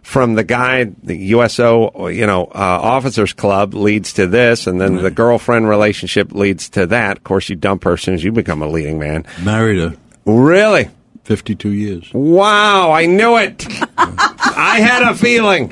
from 0.03 0.35
the 0.35 0.45
guy, 0.45 0.85
the 1.03 1.17
USO, 1.17 2.09
you 2.09 2.27
know, 2.27 2.45
uh, 2.45 2.49
officers 2.55 3.33
club 3.33 3.73
leads 3.75 4.13
to 4.15 4.27
this, 4.27 4.67
and 4.67 4.81
then 4.81 4.97
the 4.97 5.11
girlfriend 5.11 5.69
relationship 5.69 6.33
leads 6.33 6.69
to 6.71 6.87
that. 6.87 7.17
Of 7.17 7.25
course, 7.25 7.49
you 7.49 7.57
dump 7.57 7.85
her 7.85 7.95
as 7.95 8.03
soon 8.03 8.15
as 8.15 8.23
you 8.23 8.31
become 8.31 8.63
a 8.63 8.69
leading 8.69 8.99
man. 8.99 9.25
Married 9.43 9.79
her. 9.81 9.97
Really? 10.27 10.91
52 11.25 11.71
years. 11.71 12.11
Wow, 12.13 12.93
I 12.93 13.07
knew 13.07 13.37
it. 13.37 13.67
I 13.99 14.81
had 14.81 15.03
a 15.03 15.15
feeling. 15.15 15.69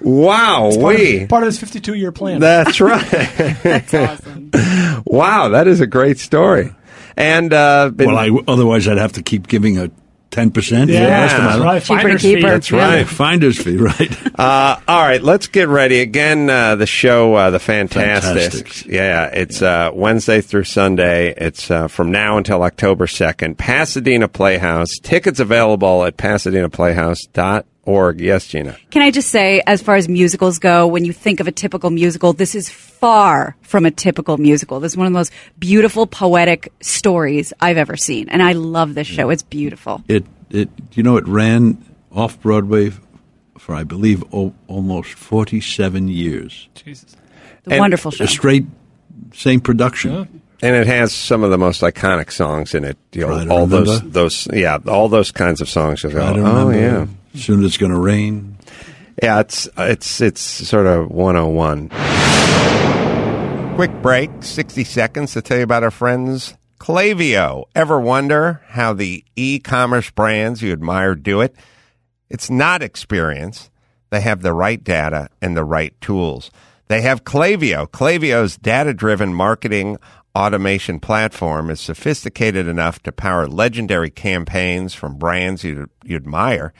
wow, 0.00 0.68
It's 0.68 0.76
part, 0.76 0.96
we. 0.96 1.22
of, 1.22 1.28
part 1.28 1.42
of 1.42 1.48
this 1.48 1.58
52 1.58 1.94
year 1.94 2.12
plan. 2.12 2.40
That's 2.40 2.80
right. 2.80 3.04
That's 3.10 3.92
awesome. 3.94 4.50
wow, 5.06 5.48
that 5.50 5.66
is 5.66 5.80
a 5.80 5.86
great 5.86 6.18
story. 6.18 6.74
And 7.16 7.52
uh, 7.52 7.90
been- 7.90 8.08
Well, 8.12 8.18
I, 8.18 8.30
otherwise 8.46 8.86
I'd 8.88 8.98
have 8.98 9.12
to 9.14 9.22
keep 9.22 9.48
giving 9.48 9.76
her 9.76 9.90
10% 10.30 10.52
for 10.52 10.86
the 10.86 10.92
Yeah, 10.92 11.20
rest 11.22 11.36
of 11.36 11.42
my 11.42 11.46
that's 11.48 11.58
life. 11.58 11.64
right. 11.64 11.82
Cheaper 11.82 12.00
Finder's 12.02 12.22
keep 12.22 12.36
fee. 12.38 12.42
her. 12.42 12.50
That's 12.50 12.70
Yeah. 12.70 12.94
right. 12.94 13.06
Finder's 13.08 13.58
fee, 13.58 13.76
right? 13.78 14.38
Uh, 14.38 14.76
all 14.86 15.00
right, 15.02 15.22
let's 15.22 15.46
get 15.46 15.68
ready 15.68 16.00
again. 16.00 16.50
Uh, 16.50 16.74
the 16.76 16.86
show, 16.86 17.34
uh, 17.34 17.50
the 17.50 17.58
Fantasticks. 17.58 18.24
Fantasticks. 18.34 18.86
Yeah, 18.86 19.26
it's 19.26 19.62
uh, 19.62 19.90
Wednesday 19.94 20.40
through 20.40 20.64
Sunday. 20.64 21.32
It's 21.36 21.70
uh, 21.70 21.88
from 21.88 22.10
now 22.10 22.36
until 22.38 22.62
October 22.62 23.06
second. 23.06 23.56
Pasadena 23.56 24.28
Playhouse. 24.28 24.98
Tickets 25.02 25.40
available 25.40 26.04
at 26.04 26.16
PasadenaPlayhouse.org. 27.86 28.20
Yes, 28.20 28.46
Gina. 28.46 28.76
Can 28.90 29.02
I 29.02 29.10
just 29.10 29.28
say, 29.28 29.62
as 29.66 29.82
far 29.82 29.96
as 29.96 30.08
musicals 30.08 30.58
go, 30.58 30.86
when 30.86 31.04
you 31.04 31.12
think 31.12 31.40
of 31.40 31.46
a 31.46 31.52
typical 31.52 31.90
musical, 31.90 32.32
this 32.32 32.54
is 32.54 32.68
far 32.68 33.56
from 33.62 33.84
a 33.86 33.90
typical 33.90 34.38
musical. 34.38 34.80
This 34.80 34.92
is 34.92 34.96
one 34.96 35.06
of 35.06 35.12
the 35.12 35.18
most 35.18 35.32
beautiful, 35.58 36.06
poetic 36.06 36.72
stories 36.80 37.52
I've 37.60 37.76
ever 37.76 37.96
seen. 37.96 38.28
And 38.28 38.42
I 38.42 38.52
love 38.52 38.94
this 38.94 39.06
show. 39.06 39.30
It's 39.30 39.42
beautiful. 39.42 40.02
it, 40.08 40.24
it, 40.50 40.68
you 40.92 41.02
know, 41.02 41.16
it 41.16 41.26
ran 41.26 41.84
off 42.12 42.40
Broadway 42.40 42.92
for, 43.58 43.74
I 43.74 43.84
believe, 43.84 44.22
o- 44.32 44.54
almost 44.68 45.12
47 45.14 46.08
years. 46.08 46.68
Jesus. 46.74 47.16
The 47.64 47.72
And 47.72 47.80
wonderful 47.80 48.10
show. 48.10 48.24
A 48.24 48.28
straight, 48.28 48.64
same 49.34 49.60
production. 49.60 50.42
And 50.62 50.74
it 50.74 50.86
has 50.86 51.12
some 51.12 51.42
of 51.42 51.50
the 51.50 51.58
most 51.58 51.82
iconic 51.82 52.32
songs 52.32 52.74
in 52.74 52.84
it. 52.84 52.96
You 53.12 53.26
know, 53.26 53.46
all 53.50 53.66
those, 53.66 53.88
remember. 53.88 54.08
those, 54.08 54.48
yeah, 54.52 54.78
all 54.86 55.08
those 55.10 55.30
kinds 55.30 55.60
of 55.60 55.68
songs. 55.68 56.02
Go, 56.02 56.08
I 56.08 56.30
oh, 56.30 56.34
don't 56.34 56.44
remember. 56.44 56.74
yeah. 56.80 57.06
Soon 57.36 57.64
it's 57.64 57.76
going 57.76 57.92
to 57.92 57.98
rain. 57.98 58.58
Yeah, 59.22 59.40
it's 59.40 59.68
it's 59.78 60.20
it's 60.20 60.40
sort 60.40 60.86
of 60.86 61.10
101. 61.10 61.90
Quick 63.76 64.02
break, 64.02 64.30
60 64.40 64.84
seconds 64.84 65.32
to 65.34 65.42
tell 65.42 65.58
you 65.58 65.62
about 65.62 65.82
our 65.82 65.90
friends 65.90 66.54
Klaviyo. 66.78 67.64
Ever 67.74 68.00
wonder 68.00 68.62
how 68.68 68.92
the 68.92 69.24
e-commerce 69.34 70.10
brands 70.10 70.62
you 70.62 70.72
admire 70.72 71.14
do 71.14 71.40
it? 71.40 71.54
It's 72.28 72.50
not 72.50 72.82
experience. 72.82 73.70
They 74.10 74.20
have 74.20 74.42
the 74.42 74.52
right 74.52 74.82
data 74.82 75.28
and 75.42 75.56
the 75.56 75.64
right 75.64 75.98
tools. 76.00 76.50
They 76.88 77.02
have 77.02 77.24
Klaviyo. 77.24 77.88
Klaviyo's 77.88 78.56
data-driven 78.56 79.34
marketing 79.34 79.98
automation 80.36 81.00
platform 81.00 81.70
is 81.70 81.80
sophisticated 81.80 82.68
enough 82.68 83.02
to 83.02 83.12
power 83.12 83.48
legendary 83.48 84.10
campaigns 84.10 84.94
from 84.94 85.16
brands 85.16 85.64
you, 85.64 85.88
you 86.04 86.16
admire 86.16 86.72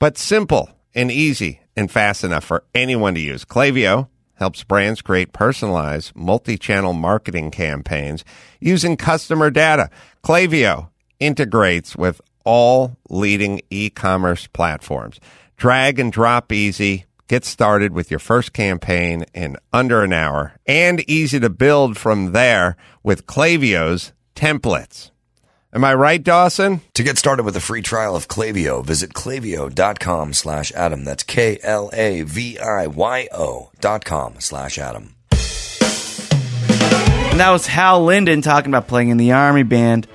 but 0.00 0.18
simple 0.18 0.68
and 0.92 1.12
easy 1.12 1.60
and 1.76 1.88
fast 1.88 2.24
enough 2.24 2.42
for 2.42 2.64
anyone 2.74 3.14
to 3.14 3.20
use. 3.20 3.44
Klaviyo 3.44 4.08
helps 4.34 4.64
brands 4.64 5.02
create 5.02 5.32
personalized 5.32 6.16
multi-channel 6.16 6.94
marketing 6.94 7.50
campaigns 7.52 8.24
using 8.58 8.96
customer 8.96 9.50
data. 9.50 9.90
Klaviyo 10.24 10.88
integrates 11.20 11.94
with 11.94 12.20
all 12.44 12.96
leading 13.10 13.60
e-commerce 13.70 14.46
platforms. 14.48 15.20
Drag 15.56 16.00
and 16.00 16.10
drop 16.10 16.50
easy. 16.50 17.04
Get 17.28 17.44
started 17.44 17.92
with 17.92 18.10
your 18.10 18.18
first 18.18 18.52
campaign 18.52 19.24
in 19.34 19.56
under 19.72 20.02
an 20.02 20.12
hour 20.12 20.54
and 20.66 21.08
easy 21.08 21.38
to 21.38 21.50
build 21.50 21.96
from 21.96 22.32
there 22.32 22.76
with 23.04 23.26
Klaviyo's 23.26 24.12
templates. 24.34 25.10
Am 25.72 25.84
I 25.84 25.94
right, 25.94 26.20
Dawson? 26.20 26.80
To 26.94 27.04
get 27.04 27.16
started 27.16 27.44
with 27.44 27.54
a 27.54 27.60
free 27.60 27.80
trial 27.80 28.16
of 28.16 28.26
Klaviyo, 28.26 28.84
visit 28.84 29.12
klaviyo.com 29.12 30.32
slash 30.32 30.72
Adam. 30.72 31.04
That's 31.04 31.22
K-L-A-V-I-Y-O 31.22 31.60
dot 33.78 34.04
com 34.04 34.40
slash 34.40 34.78
Adam. 34.78 35.14
And 37.30 37.38
that 37.38 37.50
was 37.50 37.68
Hal 37.68 38.04
Linden 38.04 38.42
talking 38.42 38.72
about 38.72 38.88
playing 38.88 39.10
in 39.10 39.16
the 39.16 39.30
Army 39.30 39.62
Band 39.62 40.08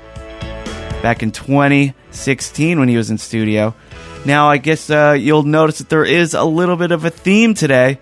back 1.01 1.23
in 1.23 1.31
2016 1.31 2.77
when 2.77 2.89
he 2.89 2.97
was 2.97 3.09
in 3.09 3.17
studio. 3.17 3.73
Now, 4.25 4.49
I 4.49 4.57
guess 4.57 4.89
uh, 4.89 5.15
you'll 5.17 5.43
notice 5.43 5.77
that 5.77 5.87
there 5.87 6.03
is 6.03 6.33
a 6.33 6.43
little 6.43 6.75
bit 6.75 6.91
of 6.91 7.05
a 7.05 7.09
theme 7.09 7.53
today 7.53 8.01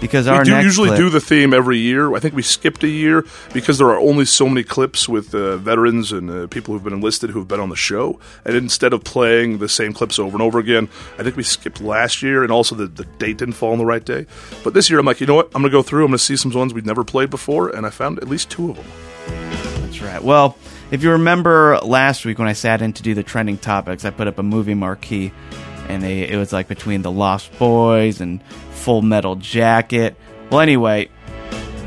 because 0.00 0.26
our 0.26 0.40
we 0.40 0.44
do 0.44 0.60
usually 0.60 0.88
clip- 0.88 0.98
do 0.98 1.10
the 1.10 1.20
theme 1.20 1.52
every 1.52 1.78
year. 1.78 2.14
I 2.14 2.20
think 2.20 2.34
we 2.34 2.42
skipped 2.42 2.82
a 2.84 2.88
year 2.88 3.24
because 3.52 3.78
there 3.78 3.88
are 3.88 3.98
only 3.98 4.24
so 4.24 4.48
many 4.48 4.62
clips 4.62 5.08
with 5.08 5.34
uh, 5.34 5.56
veterans 5.58 6.12
and 6.12 6.30
uh, 6.30 6.46
people 6.46 6.74
who've 6.74 6.84
been 6.84 6.92
enlisted 6.92 7.30
who've 7.30 7.48
been 7.48 7.60
on 7.60 7.68
the 7.68 7.76
show. 7.76 8.18
And 8.44 8.56
instead 8.56 8.92
of 8.92 9.04
playing 9.04 9.58
the 9.58 9.68
same 9.68 9.92
clips 9.92 10.18
over 10.18 10.34
and 10.34 10.42
over 10.42 10.58
again, 10.58 10.88
I 11.18 11.22
think 11.22 11.36
we 11.36 11.42
skipped 11.42 11.80
last 11.80 12.22
year, 12.22 12.42
and 12.42 12.50
also 12.50 12.74
the, 12.74 12.86
the 12.86 13.04
date 13.04 13.38
didn't 13.38 13.54
fall 13.54 13.72
on 13.72 13.78
the 13.78 13.86
right 13.86 14.04
day. 14.04 14.26
But 14.64 14.74
this 14.74 14.90
year, 14.90 14.98
I'm 14.98 15.06
like, 15.06 15.20
you 15.20 15.26
know 15.26 15.34
what? 15.34 15.46
I'm 15.54 15.62
going 15.62 15.70
to 15.70 15.70
go 15.70 15.82
through. 15.82 16.04
I'm 16.04 16.10
going 16.10 16.18
to 16.18 16.24
see 16.24 16.36
some 16.36 16.50
ones 16.52 16.74
we've 16.74 16.86
never 16.86 17.04
played 17.04 17.30
before, 17.30 17.68
and 17.68 17.86
I 17.86 17.90
found 17.90 18.18
at 18.18 18.28
least 18.28 18.50
two 18.50 18.70
of 18.70 18.76
them. 18.76 18.86
That's 19.82 20.00
right. 20.00 20.22
Well, 20.22 20.56
if 20.90 21.02
you 21.02 21.12
remember 21.12 21.78
last 21.82 22.24
week 22.24 22.38
when 22.38 22.48
I 22.48 22.52
sat 22.52 22.82
in 22.82 22.92
to 22.94 23.02
do 23.02 23.14
the 23.14 23.22
trending 23.22 23.58
topics, 23.58 24.04
I 24.04 24.10
put 24.10 24.26
up 24.26 24.38
a 24.38 24.42
movie 24.42 24.74
marquee, 24.74 25.32
and 25.88 26.02
they, 26.02 26.28
it 26.28 26.36
was 26.36 26.52
like 26.52 26.68
between 26.68 27.02
The 27.02 27.10
Lost 27.10 27.56
Boys 27.58 28.20
and 28.20 28.40
Full 28.80 29.02
Metal 29.02 29.36
Jacket. 29.36 30.16
Well, 30.50 30.60
anyway, 30.60 31.08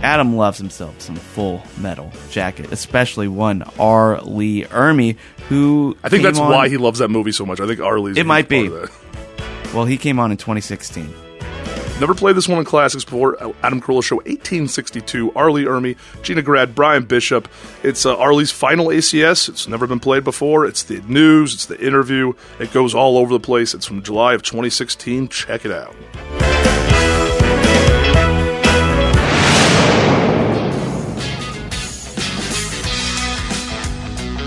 Adam 0.01 0.36
loves 0.36 0.58
himself 0.58 0.99
some 1.01 1.15
Full 1.15 1.62
Metal 1.77 2.12
Jacket, 2.29 2.71
especially 2.71 3.27
one 3.27 3.63
R. 3.79 4.21
Lee 4.21 4.63
Ermey, 4.65 5.17
who 5.49 5.97
I 6.03 6.10
think 6.10 6.23
that's 6.23 6.39
on- 6.39 6.51
why 6.51 6.69
he 6.69 6.77
loves 6.77 6.99
that 6.99 7.10
movie 7.10 7.32
so 7.32 7.45
much. 7.45 7.60
I 7.60 7.67
think 7.67 7.79
R. 7.79 7.99
Lee's. 7.99 8.17
It 8.17 8.25
might 8.25 8.47
be. 8.49 8.69
part 8.69 8.84
of 8.84 8.89
that. 8.89 9.73
Well, 9.73 9.86
he 9.86 9.97
came 9.97 10.19
on 10.19 10.32
in 10.32 10.38
2016. 10.38 11.13
Never 11.99 12.15
played 12.15 12.36
this 12.36 12.47
one 12.49 12.58
in 12.60 12.65
classics 12.65 13.06
before. 13.06 13.38
Adam 13.63 13.79
Carolla 13.79 14.03
Show 14.03 14.15
1862. 14.17 15.32
R. 15.36 15.51
Lee 15.51 15.63
Ermey, 15.65 15.95
Gina 16.23 16.41
Grad, 16.41 16.73
Brian 16.75 17.03
Bishop. 17.06 17.47
It's 17.84 18.06
uh, 18.06 18.17
R. 18.17 18.34
Lee's 18.34 18.51
final 18.51 18.88
ACS. 18.88 19.47
It's 19.47 19.67
never 19.67 19.86
been 19.88 19.99
played 19.99 20.23
before. 20.23 20.65
It's 20.65 20.84
the 20.84 21.01
news, 21.08 21.53
it's 21.53 21.65
the 21.67 21.79
interview. 21.79 22.34
It 22.60 22.73
goes 22.73 22.93
all 22.95 23.17
over 23.17 23.32
the 23.34 23.39
place. 23.39 23.73
It's 23.73 23.86
from 23.86 24.01
July 24.03 24.34
of 24.34 24.41
2016. 24.43 25.27
Check 25.29 25.65
it 25.65 25.71
out. 25.71 25.95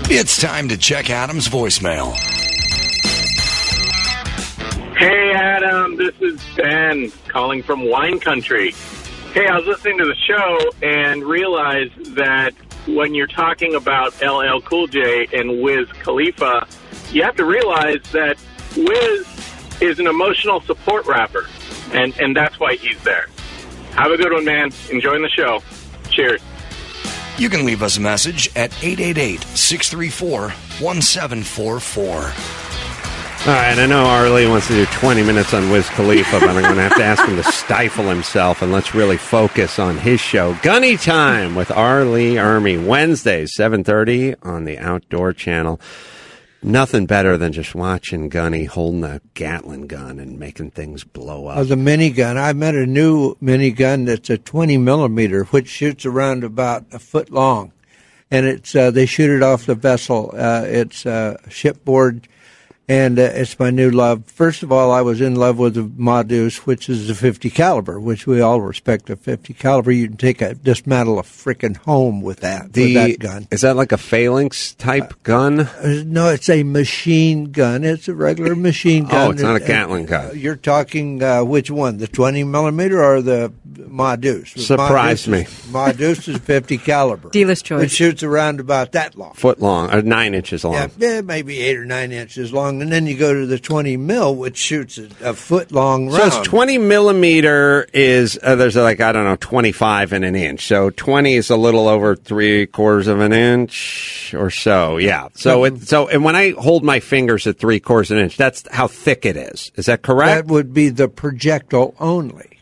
It's 0.09 0.41
time 0.41 0.69
to 0.69 0.77
check 0.77 1.09
Adam's 1.09 1.49
voicemail. 1.49 2.13
Hey, 4.95 5.33
Adam, 5.33 5.97
this 5.97 6.15
is 6.21 6.41
Ben 6.55 7.11
calling 7.27 7.61
from 7.61 7.89
Wine 7.89 8.17
Country. 8.21 8.71
Hey, 9.33 9.47
I 9.47 9.57
was 9.57 9.65
listening 9.65 9.97
to 9.97 10.05
the 10.05 10.15
show 10.15 10.59
and 10.81 11.25
realized 11.25 12.15
that 12.15 12.53
when 12.87 13.15
you're 13.15 13.27
talking 13.27 13.75
about 13.75 14.13
LL 14.21 14.61
Cool 14.61 14.87
J 14.87 15.27
and 15.33 15.61
Wiz 15.61 15.91
Khalifa, 15.91 16.65
you 17.11 17.23
have 17.23 17.35
to 17.35 17.43
realize 17.43 18.01
that 18.13 18.37
Wiz 18.77 19.27
is 19.81 19.99
an 19.99 20.07
emotional 20.07 20.61
support 20.61 21.05
rapper, 21.05 21.47
and, 21.91 22.17
and 22.17 22.33
that's 22.33 22.61
why 22.61 22.75
he's 22.75 23.03
there. 23.03 23.27
Have 23.91 24.11
a 24.11 24.15
good 24.15 24.31
one, 24.31 24.45
man. 24.45 24.71
Enjoying 24.89 25.21
the 25.21 25.29
show. 25.29 25.61
Cheers. 26.11 26.41
You 27.37 27.49
can 27.49 27.65
leave 27.65 27.83
us 27.83 27.97
a 27.97 28.01
message 28.01 28.49
at 28.55 28.73
888 28.83 29.41
634 29.43 30.49
1744. 30.49 32.33
All 33.47 33.53
right, 33.53 33.77
I 33.77 33.85
know 33.85 34.03
R. 34.05 34.29
Lee 34.31 34.47
wants 34.47 34.67
to 34.67 34.73
do 34.73 34.85
20 34.87 35.23
minutes 35.23 35.53
on 35.53 35.69
Wiz 35.69 35.87
Khalifa, 35.89 36.39
but 36.39 36.49
I'm 36.49 36.63
going 36.63 36.75
to 36.75 36.81
have 36.81 36.95
to 36.95 37.03
ask 37.03 37.23
him 37.25 37.35
to 37.35 37.43
stifle 37.43 38.09
himself 38.09 38.63
and 38.63 38.71
let's 38.71 38.95
really 38.95 39.17
focus 39.17 39.77
on 39.77 39.97
his 39.97 40.19
show, 40.19 40.57
Gunny 40.63 40.97
Time 40.97 41.53
with 41.53 41.69
R. 41.69 42.03
Lee 42.03 42.33
Ermey, 42.33 42.83
Wednesdays, 42.83 43.55
7.30 43.55 44.35
on 44.41 44.65
the 44.65 44.79
Outdoor 44.79 45.31
Channel. 45.31 45.79
Nothing 46.63 47.05
better 47.05 47.37
than 47.37 47.53
just 47.53 47.75
watching 47.75 48.29
Gunny 48.29 48.65
holding 48.65 49.03
a 49.03 49.21
Gatling 49.35 49.87
gun 49.87 50.19
and 50.19 50.39
making 50.39 50.71
things 50.71 51.03
blow 51.03 51.47
up. 51.47 51.57
Oh, 51.57 51.63
the 51.63 51.75
minigun. 51.75 52.35
I 52.35 52.53
met 52.53 52.73
a 52.75 52.85
new 52.87 53.35
minigun 53.35 54.05
that's 54.07 54.29
a 54.29 54.37
20 54.37 54.77
millimeter, 54.77 55.43
which 55.45 55.67
shoots 55.69 56.05
around 56.05 56.43
about 56.43 56.85
a 56.91 56.99
foot 56.99 57.31
long. 57.31 57.71
and 58.31 58.45
it's 58.45 58.75
uh, 58.75 58.91
they 58.91 59.05
shoot 59.05 59.29
it 59.29 59.43
off 59.43 59.65
the 59.65 59.75
vessel. 59.75 60.31
Uh, 60.33 60.63
it's 60.65 61.05
uh, 61.05 61.37
shipboard, 61.47 62.27
and 62.89 63.19
uh, 63.19 63.23
it's 63.23 63.59
my 63.59 63.69
new 63.69 63.89
love. 63.91 64.25
First 64.25 64.63
of 64.63 64.71
all, 64.71 64.91
I 64.91 65.01
was 65.01 65.19
in 65.19 65.35
love 65.35 65.57
with 65.57 65.73
the 65.73 65.91
Ma 65.97 66.23
Deuce, 66.23 66.65
which 66.65 66.87
is 66.87 67.09
a 67.09 67.15
50 67.15 67.49
caliber, 67.49 67.99
which 67.99 68.25
we 68.25 68.39
all 68.39 68.61
respect. 68.61 69.09
A 69.09 69.15
50 69.17 69.53
caliber, 69.53 69.91
you 69.91 70.07
can 70.07 70.17
take 70.17 70.41
a 70.41 70.53
dismantle 70.53 71.19
a 71.19 71.23
freaking 71.23 71.75
home 71.77 72.21
with 72.21 72.39
that 72.41 72.71
The, 72.73 72.95
with 72.95 73.19
that 73.19 73.19
gun. 73.19 73.47
Is 73.51 73.61
that 73.61 73.75
like 73.75 73.91
a 73.91 73.97
phalanx 73.97 74.73
type 74.75 75.21
gun? 75.23 75.59
Uh, 75.61 76.03
No, 76.05 76.29
it's 76.29 76.49
a 76.49 76.63
machine 76.63 77.51
gun. 77.51 77.83
It's 77.83 78.07
a 78.07 78.13
regular 78.15 78.55
machine 78.55 79.05
gun. 79.05 79.27
Oh, 79.27 79.31
it's 79.31 79.41
not 79.41 79.57
a 79.57 79.59
And, 79.59 79.67
Gatling 79.67 80.05
uh, 80.05 80.29
gun. 80.29 80.39
You're 80.39 80.55
talking 80.55 81.21
uh, 81.21 81.43
which 81.43 81.69
one, 81.69 81.97
the 81.97 82.07
20 82.07 82.45
millimeter 82.45 83.03
or 83.03 83.21
the 83.21 83.51
Ma 83.65 84.15
Deuce? 84.15 84.51
Surprised 84.65 85.27
me. 85.27 85.45
Ma 85.71 85.91
Deuce 85.91 86.27
is 86.29 86.37
50 86.37 86.77
caliber. 86.77 87.29
Dealer's 87.29 87.61
choice. 87.61 87.83
It 87.83 87.91
shoots 87.91 88.23
around 88.23 88.61
about 88.61 88.93
that 88.93 89.17
long. 89.17 89.33
Foot 89.33 89.59
long, 89.59 89.93
or 89.93 90.01
nine 90.01 90.33
inches 90.33 90.63
long. 90.63 90.73
Yeah, 90.75 90.87
yeah, 90.97 91.21
maybe 91.21 91.59
eight 91.59 91.77
or 91.77 91.85
nine 91.85 92.11
inches 92.11 92.53
long, 92.53 92.76
and 92.81 92.91
then 92.91 93.05
you 93.07 93.17
go 93.17 93.33
to 93.33 93.45
the 93.45 93.59
20 93.59 93.97
mil, 93.97 94.35
which 94.35 94.57
shoots 94.57 94.97
a, 94.97 95.07
a 95.21 95.33
foot 95.33 95.71
long 95.71 96.09
So 96.11 96.17
round. 96.17 96.33
it's 96.33 96.47
20 96.47 96.77
millimeter 96.77 97.87
is, 97.93 98.39
uh, 98.41 98.55
there's 98.55 98.75
like, 98.75 99.01
I 99.01 99.11
don't 99.11 99.23
know, 99.25 99.35
25 99.37 100.13
in 100.13 100.23
an 100.23 100.35
inch. 100.35 100.65
So 100.67 100.89
20 100.89 101.33
is 101.35 101.49
a 101.49 101.57
little 101.57 101.87
over 101.87 102.15
three 102.15 102.65
quarters 102.67 103.07
of 103.07 103.19
an 103.19 103.33
inch 103.33 104.33
or 104.37 104.49
so. 104.49 104.97
Yeah. 104.97 105.29
So 105.35 105.63
it, 105.65 105.81
so, 105.87 106.07
and 106.07 106.23
when 106.23 106.35
I 106.35 106.51
hold 106.51 106.83
my 106.83 106.99
fingers 106.99 107.47
at 107.47 107.57
three 107.59 107.79
quarters 107.79 108.11
of 108.11 108.17
an 108.17 108.23
inch, 108.25 108.37
that's 108.37 108.63
how 108.71 108.87
thick 108.87 109.25
it 109.25 109.37
is. 109.37 109.71
Is 109.75 109.87
that 109.87 110.01
correct? 110.01 110.47
that 110.47 110.53
would 110.53 110.73
be 110.73 110.89
the 110.89 111.07
projectile 111.07 111.93
only. 111.99 112.59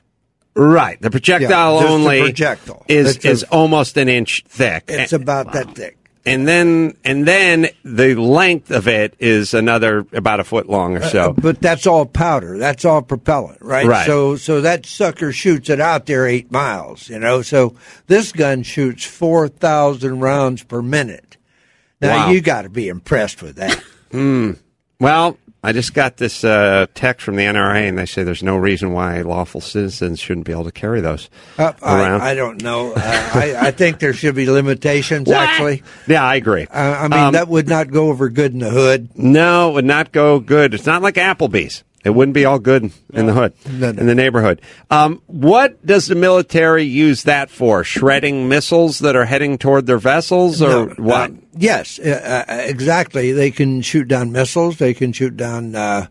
right. 0.56 1.01
The 1.01 1.12
projectile 1.12 1.75
Yeah, 1.75 1.80
just 1.82 1.88
the 1.88 1.93
only 1.93 2.21
projectile. 2.21 2.86
is, 2.88 3.25
a- 3.25 3.30
is 3.30 3.43
almost 3.45 3.97
an 3.97 4.10
inch 4.10 4.43
thick. 4.47 4.86
It's 4.88 5.13
about 5.13 5.51
that 5.54 5.75
thick. 5.75 5.97
And 6.25 6.47
then, 6.47 6.97
and 7.03 7.27
then 7.27 7.67
the 7.83 8.15
length 8.15 8.71
of 8.71 8.88
it 8.88 9.13
is 9.19 9.53
another 9.53 10.05
about 10.11 10.39
a 10.39 10.43
foot 10.43 10.67
long 10.67 10.97
or 10.97 11.01
Uh, 11.03 11.09
so. 11.09 11.33
but 11.33 11.61
that's 11.61 11.85
all 11.85 12.05
powder. 12.05 12.57
That's 12.57 12.83
all 12.85 13.01
propellant, 13.01 13.61
right? 13.61 13.85
Right. 13.85 14.05
So, 14.05 14.35
so 14.35 14.61
that 14.61 14.85
sucker 14.85 15.31
shoots 15.31 15.69
it 15.69 15.79
out 15.79 16.05
there 16.07 16.25
eight 16.27 16.51
miles. 16.51 17.09
You 17.09 17.19
know, 17.19 17.41
so 17.41 17.75
this 18.07 18.31
gun 18.31 18.63
shoots 18.63 19.05
four 19.05 19.47
thousand 19.47 20.19
rounds 20.21 20.63
per 20.63 20.81
minute. 20.81 21.38
Now 22.01 22.25
Wow. 22.27 22.31
you 22.31 22.41
got 22.41 22.63
to 22.63 22.69
be 22.69 22.88
impressed 22.89 23.41
with 23.41 23.55
that. 23.55 23.81
Well, 24.99 25.38
I 25.65 25.71
just 25.71 25.93
got 25.93 26.17
this 26.17 26.43
uh, 26.43 26.86
text 26.93 27.25
from 27.25 27.36
the 27.38 27.43
NRA, 27.43 27.88
and 27.89 27.97
they 27.97 28.06
say 28.06 28.23
there's 28.23 28.43
no 28.43 28.56
reason 28.56 28.91
why 28.93 29.21
lawful 29.21 29.62
citizens 29.62 30.19
shouldn't 30.19 30.45
be 30.45 30.51
able 30.51 30.65
to 30.65 30.71
carry 30.71 31.01
those 31.01 31.30
Uh, 31.58 31.73
around. 31.82 32.21
I, 32.21 32.30
I 32.32 32.36
don't 32.36 32.62
know. 32.62 32.93
Uh, 32.93 32.99
I, 33.34 33.56
I 33.60 33.71
think 33.71 33.99
there 33.99 34.13
should 34.13 34.36
be 34.36 34.47
limitations. 34.49 35.30
Actually, 35.30 35.84
yeah, 36.08 36.23
I 36.23 36.36
agree. 36.36 36.67
uh, 36.71 36.78
I 36.78 37.08
mean 37.08 37.19
Um, 37.19 37.34
that 37.34 37.47
would 37.47 37.67
not 37.67 37.89
go 37.91 38.10
over 38.10 38.30
good 38.30 38.54
in 38.54 38.60
the 38.60 38.69
hood. 38.69 39.10
no, 39.15 39.71
it 39.71 39.73
would 39.73 39.86
not 39.86 40.12
go 40.12 40.39
good. 40.39 40.73
It's 40.73 40.86
not 40.86 41.01
like 41.01 41.15
Applebee's. 41.15 41.84
It 42.06 42.13
wouldn't 42.13 42.36
be 42.36 42.46
all 42.46 42.60
good 42.60 42.91
in 43.13 43.26
the 43.26 43.34
hood, 43.34 43.54
in 43.65 44.06
the 44.06 44.13
neighborhood. 44.13 44.62
Um, 44.91 45.24
what 45.26 45.84
does 45.84 46.06
the 46.06 46.13
military 46.13 46.84
use 46.84 47.24
that 47.24 47.50
for? 47.50 47.84
Shredding 47.84 48.48
missiles 48.48 49.00
that 49.00 49.15
are 49.15 49.26
heading 49.26 49.58
toward 49.58 49.88
their 49.88 49.98
vessels, 49.98 50.62
or 50.62 50.70
No, 50.70 50.86
what? 50.98 51.32
uh, 51.32 51.34
yes, 51.58 51.98
uh, 51.98 52.46
uh, 52.48 52.54
exactly. 52.58 53.32
They 53.32 53.50
can 53.50 53.82
shoot 53.82 54.08
down 54.08 54.32
missiles. 54.32 54.78
They 54.78 54.94
can 54.94 55.13
shoot 55.13 55.36
down 55.36 55.76
uh, 55.76 56.06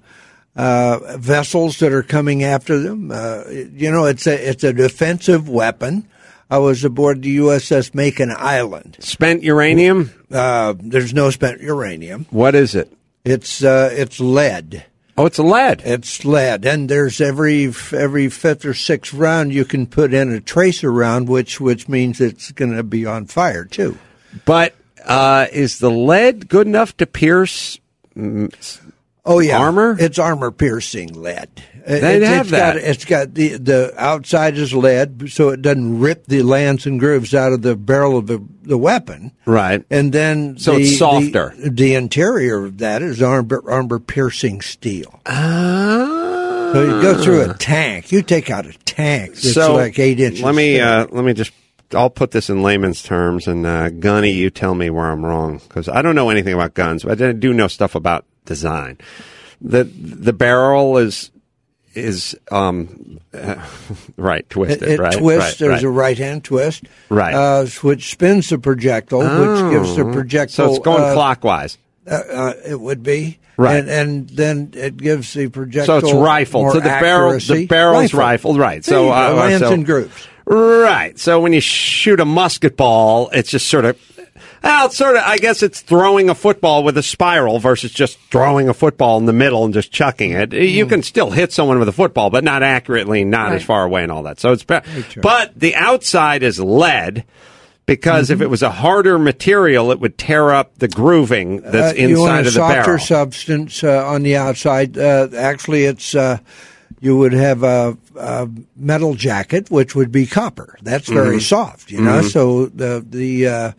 uh, 0.57 1.17
vessels 1.17 1.79
that 1.79 1.93
are 1.93 2.03
coming 2.03 2.43
after 2.43 2.77
them. 2.79 3.13
Uh, 3.13 3.45
you 3.49 3.91
know, 3.93 4.07
it's 4.07 4.27
a 4.27 4.51
it's 4.51 4.65
a 4.65 4.73
defensive 4.73 5.49
weapon. 5.49 6.09
I 6.51 6.59
was 6.59 6.85
aboard 6.85 7.23
the 7.23 7.37
USS 7.39 7.95
Makin 7.95 8.33
Island. 8.37 8.97
Spent 8.99 9.45
uranium. 9.45 10.11
Uh, 10.31 10.75
there's 10.77 11.15
no 11.15 11.31
spent 11.31 11.61
uranium. 11.61 12.27
What 12.31 12.57
is 12.57 12.75
it? 12.75 12.93
It's 13.25 13.63
uh, 13.63 13.91
it's 13.93 14.19
lead. 14.19 14.85
Oh, 15.17 15.27
it's 15.27 15.39
lead. 15.39 15.83
It's 15.85 16.25
lead, 16.25 16.65
and 16.65 16.89
there's 16.89 17.21
every 17.21 17.73
every 17.93 18.29
fifth 18.29 18.65
or 18.65 18.75
sixth 18.75 19.15
round 19.15 19.53
you 19.53 19.65
can 19.65 19.87
put 19.87 20.13
in 20.13 20.33
a 20.33 20.41
tracer 20.41 20.93
round, 20.93 21.29
which 21.29 21.61
which 21.61 21.89
means 21.89 22.21
it's 22.21 22.51
going 22.51 22.75
to 22.75 22.83
be 22.83 23.07
on 23.07 23.27
fire 23.27 23.65
too. 23.65 23.97
But 24.45 24.75
uh, 25.05 25.47
is 25.53 25.79
the 25.79 25.91
lead 25.91 26.49
good 26.49 26.67
enough 26.67 26.97
to 26.97 27.07
pierce? 27.07 27.79
Oh 29.27 29.39
yeah, 29.41 29.59
Armor? 29.59 29.97
It's 29.99 30.19
armor 30.19 30.51
piercing 30.51 31.15
lead. 31.15 31.49
They 31.87 32.17
It's- 32.17 32.29
have 32.29 32.47
it's 32.47 32.51
got- 32.51 32.75
that. 32.75 32.77
it's 32.77 33.05
got 33.07 33.35
the 33.35 33.57
the 33.57 33.95
outside 33.97 34.57
is 34.59 34.75
lead, 34.75 35.31
so 35.33 35.49
it 35.51 35.63
doesn't 35.63 35.99
rip 36.01 36.27
the 36.27 36.43
lands 36.43 36.85
and 36.87 37.01
grooves 37.01 37.35
out 37.35 37.53
of 37.53 37.63
the 37.63 37.75
barrel 37.77 38.19
of 38.19 38.27
the, 38.27 38.43
the 38.63 38.77
weapon. 38.79 39.33
Right. 39.47 39.83
And 39.91 40.13
then 40.13 40.57
So 40.59 40.75
the, 40.75 40.83
it's 40.83 40.99
softer. 40.99 41.55
The, 41.59 41.71
the 41.71 41.95
interior 41.95 42.65
of 42.65 42.79
that 42.79 43.01
is 43.03 43.23
armor 43.23 43.63
armor 43.67 43.99
piercing 43.99 44.61
steel. 44.61 45.21
Ah. 45.27 46.71
So 46.75 46.83
you 46.83 47.03
go 47.03 47.23
through 47.23 47.51
a 47.51 47.55
tank. 47.55 48.11
You 48.13 48.23
take 48.23 48.51
out 48.51 48.67
a 48.67 48.73
tank 48.85 49.33
that's 49.35 49.53
so 49.55 49.75
like 49.75 49.99
eight 49.99 50.21
inches. 50.21 50.43
Let 50.43 50.55
me 50.55 50.81
uh, 50.81 51.07
let 51.11 51.25
me 51.25 51.33
just. 51.33 51.53
I'll 51.95 52.11
put 52.11 52.33
this 52.33 52.51
in 52.51 52.63
layman's 52.63 53.03
terms, 53.03 53.47
and 53.47 53.65
uh, 53.65 53.89
Gunny, 53.91 54.33
you 54.33 54.51
tell 54.51 54.75
me 54.75 54.91
where 54.91 55.05
I'm 55.07 55.25
wrong 55.25 55.59
because 55.69 55.89
I 55.89 56.03
don't 56.03 56.17
know 56.17 56.29
anything 56.31 56.53
about 56.55 56.75
guns, 56.75 57.05
but 57.05 57.23
I 57.23 57.33
do 57.33 57.53
know 57.53 57.69
stuff 57.69 57.95
about 57.95 58.25
design. 58.47 58.99
the 59.61 59.85
The 59.85 60.33
barrel 60.33 60.99
is 60.99 61.31
is 61.95 62.35
um 62.51 63.21
uh, 63.33 63.55
right 64.17 64.49
twisted, 64.51 64.83
It, 64.83 64.89
it 64.95 64.99
right? 65.01 65.13
twists. 65.17 65.51
right, 65.53 65.59
There's 65.59 65.83
right. 65.85 65.85
a 65.85 65.91
right 65.91 66.19
hand 66.19 66.43
twist, 66.45 66.85
Right. 67.09 67.35
Uh, 67.35 67.67
which 67.83 68.11
spins 68.11 68.49
the 68.49 68.59
projectile, 68.59 69.21
which 69.21 69.73
gives 69.73 69.95
the 69.97 70.03
Oh. 70.03 70.13
projectile. 70.13 70.67
So 70.69 70.75
it's 70.75 70.85
going 70.85 71.03
uh, 71.05 71.15
clockwise. 71.15 71.79
Uh, 72.07 72.15
uh, 72.15 72.53
it 72.67 72.81
would 72.81 73.03
be 73.03 73.39
Right. 73.57 73.77
and, 73.79 73.89
and 73.89 74.29
then 74.31 74.71
it 74.75 74.97
gives 74.97 75.33
the 75.35 75.49
projectile. 75.49 76.01
So 76.01 76.07
it's 76.09 76.13
rifled. 76.17 76.73
So 76.73 76.81
the 76.81 76.89
barrel, 76.89 77.39
the 77.39 77.67
barrel's 77.67 78.13
Rifled. 78.13 78.19
rifled, 78.19 78.59
right? 78.59 78.85
So 78.85 79.13
uh, 79.13 79.33
lands 79.35 79.61
so- 79.65 79.73
and 79.73 79.87
grooves. 79.87 80.27
Right. 80.47 81.17
So 81.19 81.41
when 81.41 81.53
you 81.55 81.61
shoot 81.61 82.19
a 82.21 82.25
musket 82.27 82.77
ball, 82.77 83.31
it's 83.33 83.51
just 83.51 83.69
sort 83.69 83.85
of, 83.87 83.97
well, 84.65 84.87
it's 84.87 84.97
sort 84.97 85.15
of, 85.17 85.23
I 85.25 85.37
guess 85.37 85.63
it's 85.63 85.81
throwing 85.81 86.31
a 86.31 86.35
football 86.35 86.83
with 86.83 86.97
a 86.99 87.03
spiral 87.03 87.59
versus 87.61 87.93
just 87.93 88.19
throwing 88.31 88.69
a 88.69 88.75
football 88.75 89.19
in 89.19 89.27
the 89.27 89.33
middle 89.33 89.65
and 89.65 89.75
just 89.75 89.93
chucking 89.93 90.33
it. 90.33 90.53
You 90.53 90.87
can 90.87 91.03
still 91.03 91.31
hit 91.31 91.53
someone 91.53 91.79
with 91.79 91.89
a 91.89 91.93
football, 91.93 92.31
but 92.31 92.43
not 92.45 92.63
accurately, 92.63 93.25
not 93.25 93.53
as 93.53 93.63
far 93.63 93.85
away 93.85 94.03
and 94.03 94.11
all 94.11 94.23
that. 94.25 94.41
So 94.41 94.53
it's, 94.53 94.65
be- 94.65 94.79
but 95.21 95.53
the 95.59 95.75
outside 95.77 96.43
is 96.43 96.59
lead. 96.59 97.25
Because 97.87 98.31
if 98.31 98.41
it 98.41 98.47
was 98.49 98.63
a 98.63 98.71
harder 98.71 99.19
material, 99.19 99.91
it 99.93 100.01
would 100.01 100.17
tear 100.17 100.53
up 100.53 100.79
the 100.79 100.89
grooving 100.89 101.61
that's 101.61 101.93
Uh, 101.99 102.01
you 102.03 102.19
want 102.21 102.37
a 102.37 102.39
of 102.39 102.45
the 102.47 102.51
softer 102.53 102.83
barrel. 102.83 102.99
substance 102.99 103.85
uh, 103.85 104.07
on 104.07 104.23
the 104.23 104.37
outside. 104.39 104.97
Uh, 104.97 105.29
actually, 105.37 105.85
it's 105.85 106.15
uh, 106.15 106.39
you 107.03 107.15
would 107.19 107.35
have 107.35 107.63
a, 107.63 107.95
a 108.19 108.49
metal 108.75 109.15
jacket, 109.15 109.71
which 109.71 109.95
would 109.95 110.11
be 110.11 110.25
copper. 110.25 110.79
That's 110.81 111.11
very 111.11 111.37
Mhm. 111.37 111.43
soft, 111.43 111.91
you 111.91 112.01
know. 112.01 112.23
Mhm. 112.23 112.31
So 112.31 112.67
the 112.69 113.05
the 113.07 113.49
uh, 113.49 113.73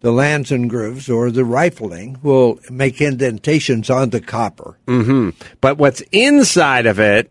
the 0.00 0.10
lands 0.12 0.50
and 0.50 0.68
grooves 0.70 1.08
or 1.10 1.30
the 1.30 1.44
rifling 1.44 2.18
will 2.22 2.58
make 2.70 3.00
indentations 3.00 3.90
on 3.90 4.10
the 4.10 4.20
copper. 4.20 4.76
hmm 4.86 5.30
But 5.60 5.78
what's 5.78 6.00
inside 6.12 6.86
of 6.86 6.98
it 7.00 7.30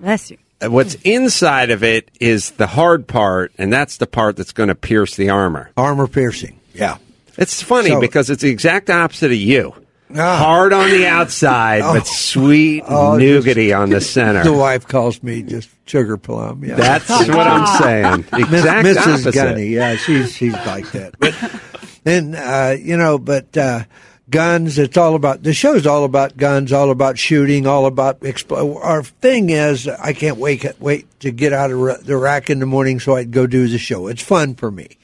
Bless 0.00 0.30
you. 0.30 0.38
Uh, 0.62 0.70
What's 0.70 0.94
inside 1.04 1.70
of 1.70 1.82
it 1.84 2.10
is 2.20 2.52
the 2.52 2.66
hard 2.66 3.06
part, 3.06 3.52
and 3.58 3.72
that's 3.72 3.96
the 3.98 4.06
part 4.06 4.36
that's 4.36 4.52
going 4.52 4.68
to 4.68 4.74
pierce 4.74 5.14
the 5.16 5.30
armor. 5.30 5.70
Armor 5.76 6.06
piercing, 6.08 6.58
yeah. 6.74 6.96
It's 7.36 7.62
funny 7.62 7.90
So- 7.90 8.00
because 8.00 8.30
it's 8.30 8.42
the 8.42 8.50
exact 8.50 8.88
opposite 8.90 9.30
of 9.32 9.36
you. 9.36 9.74
Ah. 10.16 10.36
Hard 10.38 10.72
on 10.72 10.90
the 10.90 11.06
outside, 11.06 11.80
Oh. 11.84 11.94
but 11.94 12.06
sweet 12.06 12.84
Oh, 12.86 13.16
nougaty 13.18 13.76
on 13.76 13.90
the 13.90 14.00
center. 14.00 14.42
The 14.44 14.52
wife 14.52 14.86
calls 14.86 15.20
me 15.22 15.42
just 15.42 15.68
sugar 15.86 16.16
plum. 16.16 16.62
Yeah, 16.64 16.76
That's 16.76 17.08
what 17.08 17.46
I'm 17.46 17.66
saying. 17.82 18.24
Miss- 18.50 18.60
Exact 18.60 18.86
Mrs. 18.86 18.96
opposite. 19.12 19.34
Gunny. 19.34 19.66
Yeah, 19.68 19.96
she's 19.96 20.32
she's 20.32 20.52
like 20.52 20.90
that. 20.92 21.14
But 21.18 21.34
then 22.04 22.34
uh, 22.34 22.76
you 22.78 22.96
know, 22.96 23.18
but 23.18 23.56
uh, 23.56 23.84
guns. 24.30 24.78
It's 24.78 24.96
all 24.96 25.14
about 25.14 25.42
the 25.42 25.52
show's 25.52 25.86
all 25.86 26.04
about 26.04 26.36
guns, 26.36 26.72
all 26.72 26.90
about 26.90 27.18
shooting, 27.18 27.66
all 27.66 27.86
about. 27.86 28.20
Expl- 28.20 28.76
our 28.82 29.02
thing 29.02 29.50
is, 29.50 29.88
I 29.88 30.12
can't 30.12 30.38
wait 30.38 30.80
wait 30.80 31.20
to 31.20 31.30
get 31.30 31.52
out 31.52 31.70
of 31.70 32.06
the 32.06 32.16
rack 32.16 32.50
in 32.50 32.60
the 32.60 32.66
morning 32.66 33.00
so 33.00 33.16
I 33.16 33.22
can 33.22 33.30
go 33.30 33.46
do 33.46 33.68
the 33.68 33.78
show. 33.78 34.06
It's 34.06 34.22
fun 34.22 34.54
for 34.54 34.70
me. 34.70 34.96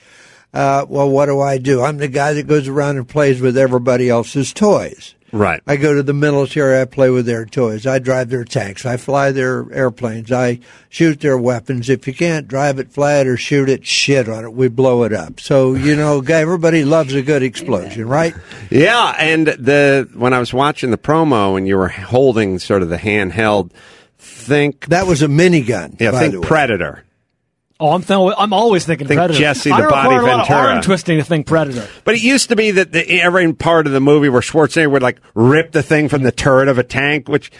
Uh, 0.53 0.85
well, 0.89 1.09
what 1.09 1.27
do 1.27 1.41
I 1.41 1.59
do? 1.59 1.83
I'm 1.83 1.99
the 1.99 2.09
guy 2.09 2.33
that 2.33 2.49
goes 2.49 2.67
around 2.67 2.97
and 2.97 3.09
plays 3.09 3.41
with 3.41 3.57
everybody 3.57 4.09
else's 4.09 4.53
toys. 4.53 5.15
Right. 5.33 5.63
I 5.67 5.77
go 5.77 5.95
to 5.95 6.03
the 6.03 6.13
military. 6.13 6.81
I 6.81 6.85
play 6.85 7.11
with 7.11 7.27
their 7.27 7.45
toys. 7.47 7.87
I 7.87 7.99
drive 7.99 8.31
their 8.31 8.45
tanks. 8.45 8.85
I 8.85 8.97
fly 8.97 9.31
their 9.33 9.71
airplanes. 9.73 10.33
I 10.33 10.61
shoot 10.89 11.21
their 11.21 11.39
weapons. 11.39 11.89
If 11.89 12.07
you 12.07 12.15
can't 12.15 12.49
drive 12.49 12.79
it, 12.79 12.91
fly 12.93 13.19
it, 13.19 13.27
or 13.27 13.37
shoot 13.37 13.69
it, 13.69 13.87
shit 13.87 14.29
on 14.29 14.45
it. 14.45 14.53
We 14.53 14.69
blow 14.69 15.05
it 15.05 15.13
up. 15.13 15.41
So 15.41 15.75
you 15.75 15.97
know, 15.97 16.21
guy- 16.21 16.41
everybody 16.41 16.85
loves 16.85 17.15
a 17.15 17.23
good 17.23 17.43
explosion, 17.43 18.09
right? 18.09 18.35
Yeah, 18.71 19.15
and 19.19 19.47
the 19.47 20.09
when 20.15 20.33
I 20.33 20.39
was 20.39 20.53
watching 20.53 20.91
the 20.91 20.99
promo 20.99 21.57
and 21.57 21.67
you 21.69 21.77
were 21.77 21.89
holding 21.89 22.59
sort 22.59 22.83
of 22.83 22.89
the 22.89 22.99
handheld, 22.99 23.71
think 24.19 24.87
that 24.87 25.07
was 25.07 25.23
a 25.23 25.29
minigun. 25.29 26.01
Yeah, 26.01 26.11
think. 26.13 26.45
Predator. 26.45 27.05
Oh, 27.81 27.93
I'm 27.93 28.03
th- 28.03 28.35
I'm 28.39 28.53
always 28.53 28.85
thinking 28.85 29.07
Think 29.09 29.19
Predator. 29.19 29.39
Jesse 29.39 29.71
the 29.71 29.77
don't 29.77 29.89
Body 29.91 30.15
require 30.15 30.21
a 30.21 30.37
lot 30.37 30.41
of 30.43 30.49
Ventura. 30.49 30.73
arm 30.75 30.83
twisting 30.83 31.19
to 31.19 31.25
think 31.25 31.47
Predator. 31.47 31.89
But 32.05 32.15
it 32.15 32.23
used 32.23 32.51
to 32.51 32.57
be 32.57 32.73
that 32.73 32.93
the, 32.93 33.21
every 33.23 33.53
part 33.55 33.87
of 33.87 33.93
the 33.93 34.01
movie 34.01 34.29
where 34.29 34.43
Schwarzenegger 34.43 34.91
would 34.91 35.03
like 35.03 35.19
rip 35.35 35.73
the 35.73 35.83
thing 35.83 36.09
from 36.09 36.23
the 36.23 36.33
turret 36.33 36.69
of 36.69 36.79
a 36.79 36.83
tank, 36.85 37.29
which 37.29 37.51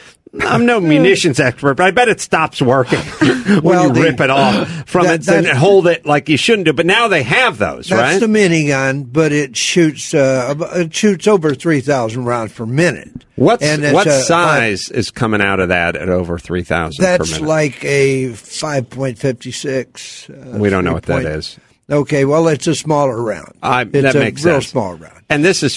I'm 0.43 0.67
no 0.67 0.79
munitions 0.81 1.41
expert, 1.41 1.75
but 1.75 1.87
I 1.87 1.91
bet 1.91 2.09
it 2.09 2.21
stops 2.21 2.61
working 2.63 2.99
when 3.21 3.63
Well, 3.63 3.87
you 3.89 3.93
the- 3.95 4.01
rip 4.03 4.21
it 4.21 4.31
off 4.31 4.69
from 4.89 5.07
that- 5.07 5.21
it 5.27 5.29
and 5.29 5.47
hold 5.47 5.87
it 5.87 6.05
like 6.07 6.29
you 6.29 6.37
shouldn't 6.37 6.67
do. 6.67 6.73
But 6.73 6.87
now 6.87 7.09
they 7.09 7.23
have 7.23 7.59
those, 7.59 7.89
That's 7.89 8.13
right? 8.13 8.21
the 8.21 8.27
minigun, 8.27 9.11
but 9.13 9.33
it 9.33 9.57
shoots 9.57 10.13
uh, 10.15 10.55
it 10.75 10.95
shoots 10.95 11.27
over 11.27 11.55
three 11.55 11.81
thousand 11.81 12.27
rounds 12.27 12.53
per 12.53 12.67
minute. 12.67 13.25
What's 13.41 13.65
what 13.65 14.07
a- 14.07 14.21
size 14.21 14.91
is 14.91 15.11
coming 15.11 15.41
out 15.41 15.61
of 15.61 15.71
that 15.71 15.97
at 15.97 16.11
over 16.11 16.39
three 16.39 16.63
thousand 16.63 17.03
per 17.03 17.17
That's 17.19 17.41
like 17.41 17.83
a 17.85 18.35
five 18.35 18.91
point 18.91 19.19
fifty 19.19 19.51
six. 19.51 20.29
Uh, 20.29 20.59
we 20.59 20.69
don't 20.69 20.85
know 20.85 20.93
what 20.93 21.05
that 21.05 21.23
3 21.23 21.31
is. 21.33 21.59
Okay, 21.91 22.27
well, 22.27 22.47
it's 22.49 22.67
a 22.67 22.75
smaller 22.75 23.21
round. 23.21 23.55
I, 23.63 23.83
it's 23.83 23.93
that 23.93 24.15
a 24.15 24.19
makes 24.21 24.45
real 24.45 24.57
sense. 24.57 24.69
small 24.69 24.95
round. 24.95 25.25
And 25.31 25.43
this 25.43 25.63
is 25.63 25.77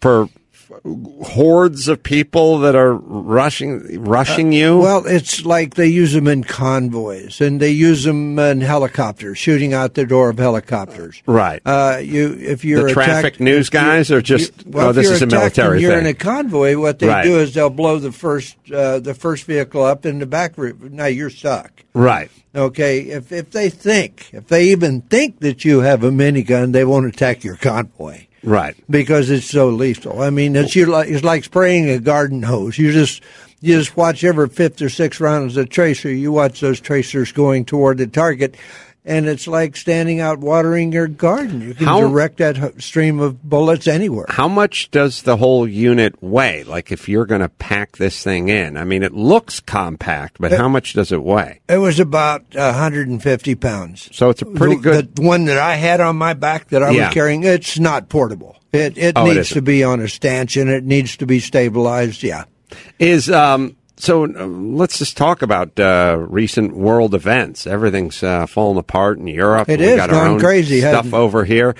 for 0.00 0.28
hordes 1.22 1.88
of 1.88 2.02
people 2.02 2.58
that 2.60 2.74
are 2.74 2.94
rushing 2.94 4.02
rushing 4.02 4.52
you. 4.52 4.80
Uh, 4.80 4.82
Well, 4.82 5.06
it's 5.06 5.44
like 5.44 5.74
they 5.74 5.86
use 5.88 6.12
them 6.12 6.26
in 6.28 6.44
convoys, 6.44 7.40
and 7.40 7.60
they 7.60 7.70
use 7.70 8.04
them 8.04 8.38
in 8.38 8.60
helicopters, 8.60 9.38
shooting 9.38 9.72
out 9.74 9.94
the 9.94 10.06
door 10.06 10.30
of 10.30 10.38
helicopters. 10.38 11.22
Right. 11.26 11.60
Uh, 11.64 11.98
you, 12.02 12.36
if 12.40 12.64
you're 12.64 12.88
the 12.88 12.92
traffic 12.92 13.34
attacked- 13.34 13.40
news 13.40 13.66
you- 13.68 13.70
guys 13.80 14.10
are 14.10 14.22
just 14.22 14.52
well, 14.66 14.88
oh, 14.88 14.92
this 14.92 15.08
is 15.10 15.22
a 15.22 15.26
military 15.26 15.80
you're 15.80 15.92
thing. 15.92 16.00
in 16.00 16.06
a 16.06 16.14
convoy. 16.14 16.76
What 16.76 16.98
they 16.98 17.06
Right. 17.08 17.24
do 17.24 17.38
is 17.38 17.54
they'll 17.54 17.70
blow 17.70 17.98
the 17.98 18.12
first 18.12 18.56
uh, 18.72 18.98
the 18.98 19.14
first 19.14 19.44
vehicle 19.44 19.82
up 19.84 20.04
in 20.06 20.18
the 20.18 20.26
back. 20.26 20.56
room. 20.58 20.90
Now 20.92 21.06
you're 21.06 21.30
stuck. 21.30 21.70
right. 21.94 22.30
Okay, 22.54 23.00
if 23.00 23.32
if 23.32 23.50
they 23.52 23.70
think, 23.70 24.28
if 24.32 24.48
they 24.48 24.64
even 24.64 25.00
think 25.02 25.40
that 25.40 25.64
you 25.64 25.80
have 25.80 26.04
a 26.04 26.10
minigun, 26.10 26.72
they 26.72 26.84
won't 26.84 27.06
attack 27.06 27.44
your 27.44 27.56
convoy 27.56 28.26
Right. 28.44 28.74
because 28.90 29.30
it's 29.30 29.46
so 29.48 29.68
lethal. 29.68 30.20
I 30.20 30.30
mean, 30.30 30.56
it's 30.56 30.74
you 30.74 30.86
like 30.86 31.08
it's 31.08 31.24
like 31.24 31.44
spraying 31.44 31.88
a 31.88 31.98
garden 31.98 32.42
hose. 32.42 32.76
You 32.76 32.92
just 32.92 33.22
you 33.60 33.78
just 33.78 33.96
watch 33.96 34.24
every 34.24 34.48
fifth 34.48 34.82
or 34.82 34.88
sixth 34.88 35.20
round 35.20 35.50
as 35.50 35.56
a 35.56 35.64
tracer. 35.64 36.10
You 36.12 36.32
watch 36.32 36.60
those 36.60 36.80
tracers 36.80 37.30
going 37.30 37.64
toward 37.64 37.98
the 37.98 38.08
target, 38.08 38.56
and 39.04 39.26
it's 39.26 39.48
like 39.48 39.76
standing 39.76 40.20
out 40.20 40.38
watering 40.38 40.92
your 40.92 41.08
garden. 41.08 41.60
You 41.60 41.74
can 41.74 41.86
How- 41.86 42.00
direct 42.00 42.38
that 42.38 42.80
stream 42.82 43.18
of 43.20 43.42
bullets 43.42 43.88
anywhere. 43.88 44.26
How 44.28 44.46
much 44.48 44.90
does 44.92 45.22
the 45.22 45.36
whole 45.36 45.66
unit 45.66 46.22
weigh? 46.22 46.62
Like 46.64 46.92
if 46.92 47.08
you're 47.08 47.26
going 47.26 47.40
to 47.40 47.48
pack 47.48 47.96
this 47.96 48.22
thing 48.22 48.48
in, 48.48 48.76
I 48.76 48.84
mean, 48.84 49.02
it 49.02 49.12
looks 49.12 49.58
compact, 49.60 50.36
but 50.38 50.52
how 50.52 50.68
much 50.68 50.92
does 50.92 51.10
it 51.12 51.22
weigh? 51.22 51.60
It 51.68 51.78
was 51.78 51.98
about 51.98 52.44
150 52.54 53.54
pounds. 53.56 54.08
So 54.12 54.30
it's 54.30 54.42
a 54.42 54.46
pretty 54.46 54.76
good. 54.76 55.16
The 55.16 55.22
one 55.22 55.46
that 55.46 55.58
I 55.58 55.74
had 55.74 56.00
on 56.00 56.16
my 56.16 56.34
back 56.34 56.68
that 56.68 56.82
I 56.82 56.90
Yeah. 56.90 57.06
was 57.06 57.14
carrying, 57.14 57.42
it's 57.44 57.78
not 57.78 58.08
portable. 58.08 58.56
It 58.72 58.96
it 58.96 59.12
Oh, 59.16 59.24
needs 59.24 59.38
isn't. 59.38 59.54
to 59.56 59.62
be 59.62 59.84
on 59.84 60.00
a 60.00 60.08
stanchion. 60.08 60.68
It 60.68 60.84
needs 60.84 61.16
to 61.18 61.26
be 61.26 61.40
stabilized. 61.40 62.22
Yeah. 62.22 62.44
Is 62.98 63.30
um. 63.30 63.76
So 63.96 64.24
uh, 64.24 64.46
let's 64.46 64.98
just 64.98 65.16
talk 65.16 65.42
about 65.42 65.78
uh, 65.78 66.16
recent 66.18 66.74
world 66.76 67.14
events. 67.14 67.66
Everything's 67.66 68.22
uh, 68.22 68.46
falling 68.46 68.78
apart 68.78 69.18
in 69.18 69.26
Europe. 69.26 69.68
It 69.68 69.80
is 69.80 69.96
got 69.96 70.10
our 70.10 70.26
own 70.26 70.40
crazy, 70.40 70.80
stuff 70.80 71.04
hasn't 71.04 71.14
over 71.14 71.44
here. 71.44 71.74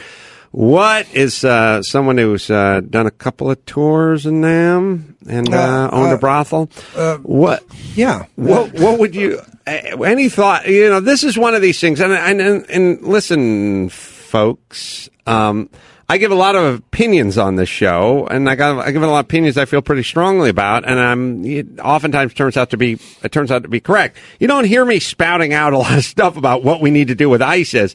What 0.52 1.06
is 1.14 1.44
uh, 1.44 1.82
someone 1.82 2.18
who's 2.18 2.50
uh, 2.50 2.82
done 2.88 3.06
a 3.06 3.10
couple 3.10 3.50
of 3.50 3.64
tours 3.64 4.26
in 4.26 4.42
them 4.42 5.16
and 5.26 5.52
uh, 5.52 5.88
owned 5.90 6.12
a 6.12 6.18
brothel? 6.18 6.68
uh, 6.94 7.16
what? 7.18 7.64
Yeah. 7.94 8.26
What 8.36 8.74
what 8.74 8.98
would 8.98 9.14
you? 9.14 9.40
Any 9.66 10.28
thought? 10.28 10.68
You 10.68 10.90
know, 10.90 11.00
this 11.00 11.24
is 11.24 11.38
one 11.38 11.54
of 11.54 11.62
these 11.62 11.80
things. 11.80 12.00
And 12.00 12.12
and 12.12 12.42
and, 12.42 12.70
and 12.70 13.02
listen, 13.02 13.88
folks. 13.88 15.08
Um, 15.26 15.70
I 16.12 16.18
give 16.18 16.30
a 16.30 16.34
lot 16.34 16.54
of 16.56 16.74
opinions 16.74 17.38
on 17.38 17.56
this 17.56 17.70
show, 17.70 18.26
and 18.26 18.46
I 18.46 18.54
got 18.54 18.86
I 18.86 18.90
give 18.90 19.02
a 19.02 19.06
lot 19.06 19.20
of 19.20 19.24
opinions 19.24 19.56
I 19.56 19.64
feel 19.64 19.80
pretty 19.80 20.02
strongly 20.02 20.50
about, 20.50 20.86
and 20.86 21.00
I'm 21.00 21.42
it 21.42 21.80
oftentimes 21.80 22.34
turns 22.34 22.58
out 22.58 22.68
to 22.72 22.76
be 22.76 22.98
it 23.22 23.32
turns 23.32 23.50
out 23.50 23.62
to 23.62 23.68
be 23.70 23.80
correct. 23.80 24.18
You 24.38 24.46
don't 24.46 24.66
hear 24.66 24.84
me 24.84 25.00
spouting 25.00 25.54
out 25.54 25.72
a 25.72 25.78
lot 25.78 25.96
of 25.96 26.04
stuff 26.14 26.36
about 26.36 26.62
what 26.62 26.82
we 26.82 26.90
need 26.90 27.08
to 27.08 27.14
do 27.14 27.30
with 27.30 27.40
ISIS. 27.40 27.94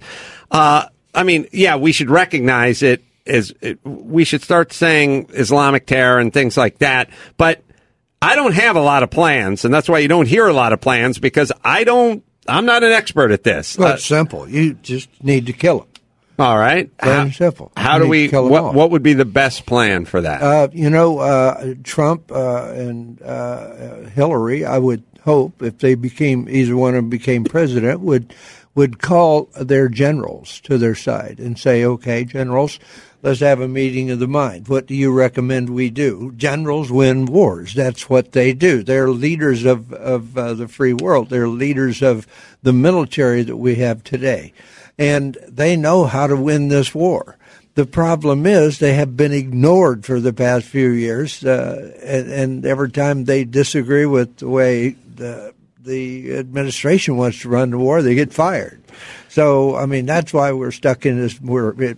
Uh, 0.49 0.87
I 1.13 1.21
mean, 1.21 1.47
yeah, 1.51 1.75
we 1.75 1.91
should 1.91 2.09
recognize 2.09 2.81
it 2.81 3.03
as 3.27 3.53
it, 3.61 3.85
we 3.85 4.23
should 4.23 4.41
start 4.41 4.73
saying 4.73 5.29
Islamic 5.33 5.85
terror 5.85 6.17
and 6.17 6.33
things 6.33 6.57
like 6.57 6.79
that, 6.79 7.11
but 7.37 7.61
I 8.19 8.35
don't 8.35 8.55
have 8.55 8.75
a 8.75 8.81
lot 8.81 9.03
of 9.03 9.11
plans, 9.11 9.63
and 9.63 9.71
that's 9.71 9.87
why 9.87 9.99
you 9.99 10.07
don't 10.07 10.27
hear 10.27 10.47
a 10.47 10.53
lot 10.53 10.73
of 10.73 10.81
plans 10.81 11.19
because 11.19 11.51
I 11.63 11.83
don't. 11.83 12.23
I'm 12.47 12.65
not 12.65 12.83
an 12.83 12.93
expert 12.93 13.29
at 13.29 13.43
this. 13.43 13.77
Well, 13.77 13.89
Uh, 13.89 13.93
it's 13.93 14.05
simple. 14.05 14.49
You 14.49 14.73
just 14.73 15.07
need 15.23 15.45
to 15.45 15.53
kill 15.53 15.81
them. 15.81 15.87
All 16.39 16.57
right. 16.57 16.95
Plain 16.97 17.13
How, 17.15 17.21
and 17.23 17.33
simple. 17.33 17.71
how 17.75 17.97
You 17.97 18.03
do 18.03 18.09
we? 18.09 18.23
to 18.25 18.29
kill 18.31 18.45
'em 18.45 18.51
What. 18.51 18.73
What 18.73 18.91
would 18.91 19.03
be 19.03 19.13
the 19.13 19.25
best 19.25 19.65
plan 19.65 20.05
for 20.05 20.21
that? 20.21 20.41
Uh, 20.41 20.67
you 20.73 20.89
know, 20.89 21.19
uh, 21.19 21.73
Trump 21.83 22.31
uh, 22.31 22.71
and 22.73 23.21
uh, 23.21 23.25
uh, 23.25 24.09
Hillary, 24.09 24.65
I 24.65 24.77
would 24.77 25.03
hope, 25.23 25.61
if 25.61 25.79
they 25.79 25.95
became 25.95 26.47
either 26.49 26.75
one 26.75 26.89
of 26.95 27.03
them 27.03 27.09
became 27.09 27.43
president, 27.43 28.01
would 28.01 28.33
would 28.75 28.99
call 28.99 29.49
their 29.59 29.89
generals 29.89 30.61
to 30.61 30.77
their 30.77 30.93
side 30.95 31.39
and 31.39 31.57
say, 31.57 31.83
"Okay, 31.83 32.23
generals, 32.23 32.77
let's 33.23 33.39
have 33.39 33.59
a 33.59 33.67
meeting 33.67 34.11
of 34.11 34.19
the 34.19 34.27
mind. 34.27 34.67
What 34.67 34.85
do 34.85 34.93
you 34.93 35.11
recommend 35.11 35.71
we 35.71 35.89
do?" 35.89 36.31
Generals 36.37 36.91
win 36.91 37.25
wars. 37.25 37.73
That's 37.73 38.07
what 38.07 38.33
they 38.33 38.53
do. 38.53 38.83
They're 38.83 39.09
leaders 39.09 39.65
of 39.65 39.91
of 39.93 40.37
uh, 40.37 40.53
the 40.53 40.67
free 40.67 40.93
world. 40.93 41.29
They're 41.31 41.47
leaders 41.47 42.03
of 42.03 42.27
the 42.61 42.73
military 42.73 43.41
that 43.41 43.57
we 43.57 43.75
have 43.75 44.03
today, 44.03 44.53
and 44.97 45.37
they 45.47 45.75
know 45.75 46.05
how 46.05 46.27
to 46.27 46.35
win 46.35 46.67
this 46.67 46.93
war. 46.93 47.37
The 47.75 47.85
problem 47.85 48.45
is 48.47 48.79
they 48.79 48.93
have 48.93 49.15
been 49.15 49.31
ignored 49.31 50.03
for 50.03 50.19
the 50.19 50.33
past 50.33 50.65
few 50.65 50.89
years, 50.89 51.45
uh, 51.45 51.93
and, 52.03 52.31
and 52.31 52.65
every 52.65 52.89
time 52.89 53.25
they 53.25 53.43
disagree 53.43 54.07
with 54.07 54.37
the 54.37 54.49
way 54.49 54.95
the 55.15 55.53
the 55.87 56.37
administration 56.37 57.15
wants 57.17 57.41
to 57.41 57.49
run 57.49 57.69
the 57.69 57.77
war, 57.77 58.01
they 58.01 58.15
get 58.15 58.33
fired. 58.33 58.81
So, 59.29 59.75
I 59.75 59.85
mean, 59.85 60.05
that's 60.05 60.33
why 60.33 60.51
we're 60.51 60.71
stuck 60.71 61.05
in 61.05 61.19
this. 61.19 61.39
We're 61.39 61.79
it, 61.81 61.97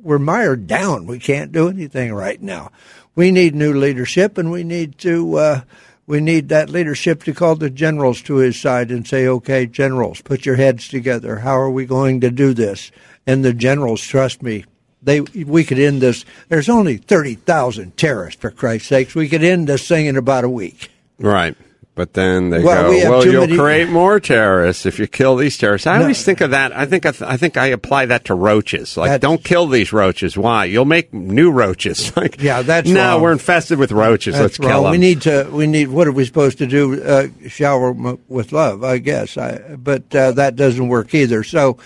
we're 0.00 0.18
mired 0.18 0.66
down. 0.66 1.06
We 1.06 1.20
can't 1.20 1.52
do 1.52 1.68
anything 1.68 2.12
right 2.12 2.42
now. 2.42 2.72
We 3.14 3.30
need 3.30 3.54
new 3.54 3.72
leadership, 3.72 4.38
and 4.38 4.50
we 4.50 4.64
need 4.64 4.98
to. 4.98 5.36
Uh, 5.36 5.60
we 6.06 6.20
need 6.20 6.48
that 6.48 6.70
leadership 6.70 7.22
to 7.24 7.32
call 7.32 7.56
the 7.56 7.70
generals 7.70 8.22
to 8.22 8.36
his 8.36 8.60
side 8.60 8.90
and 8.90 9.06
say, 9.06 9.26
"Okay, 9.26 9.66
generals, 9.66 10.20
put 10.20 10.44
your 10.44 10.56
heads 10.56 10.88
together. 10.88 11.38
How 11.38 11.56
are 11.58 11.70
we 11.70 11.86
going 11.86 12.20
to 12.20 12.30
do 12.30 12.54
this?" 12.54 12.90
And 13.26 13.44
the 13.44 13.52
generals, 13.52 14.02
trust 14.02 14.42
me, 14.42 14.64
they 15.02 15.20
we 15.20 15.64
could 15.64 15.78
end 15.78 16.00
this. 16.00 16.24
There's 16.48 16.68
only 16.68 16.96
thirty 16.96 17.34
thousand 17.34 17.96
terrorists, 17.96 18.40
for 18.40 18.50
Christ's 18.50 18.88
sakes. 18.88 19.14
We 19.14 19.28
could 19.28 19.44
end 19.44 19.68
this 19.68 19.86
thing 19.86 20.06
in 20.06 20.16
about 20.16 20.44
a 20.44 20.48
week. 20.48 20.90
right. 21.18 21.56
But 21.94 22.14
then 22.14 22.48
they 22.48 22.62
Well, 22.62 22.84
go, 22.84 22.88
we 22.90 23.04
well, 23.04 23.26
you'll 23.26 23.40
many- 23.46 23.58
create 23.58 23.88
more 23.90 24.18
terrorists 24.18 24.86
if 24.86 24.98
you 24.98 25.06
kill 25.06 25.36
these 25.36 25.58
terrorists. 25.58 25.86
I 25.86 25.96
No. 25.96 26.02
always 26.04 26.24
think 26.24 26.40
of 26.40 26.52
that. 26.52 26.74
I 26.74 26.86
think 26.86 27.04
I, 27.04 27.10
th- 27.10 27.30
I 27.30 27.36
think 27.36 27.58
I 27.58 27.66
apply 27.66 28.06
that 28.06 28.24
to 28.26 28.34
roaches. 28.34 28.96
Like, 28.96 29.08
That's- 29.10 29.20
don't 29.20 29.44
kill 29.44 29.66
these 29.66 29.92
roaches. 29.92 30.34
Why? 30.34 30.64
You'll 30.64 30.86
make 30.86 31.12
new 31.12 31.50
roaches. 31.50 32.10
Like, 32.16 32.40
Yeah, 32.42 32.62
that's 32.62 32.88
no. 32.88 32.98
wrong. 33.14 33.20
We're 33.22 33.32
infested 33.32 33.78
with 33.78 33.92
roaches. 33.92 34.34
That's 34.36 34.58
Let's 34.58 34.70
kill 34.72 34.84
them. 34.84 34.92
We 34.92 34.96
need 34.98 35.20
to. 35.22 35.46
We 35.52 35.66
need. 35.66 35.88
What 35.88 36.06
are 36.08 36.12
we 36.12 36.24
supposed 36.24 36.56
to 36.58 36.66
do? 36.66 37.02
Uh, 37.02 37.26
shower 37.48 37.90
'em 37.90 38.18
with 38.26 38.52
love, 38.52 38.82
I 38.84 38.96
guess. 38.96 39.36
I, 39.36 39.58
but 39.76 40.14
uh, 40.14 40.32
that 40.32 40.56
doesn't 40.56 40.88
work 40.88 41.14
either. 41.14 41.42
So, 41.44 41.76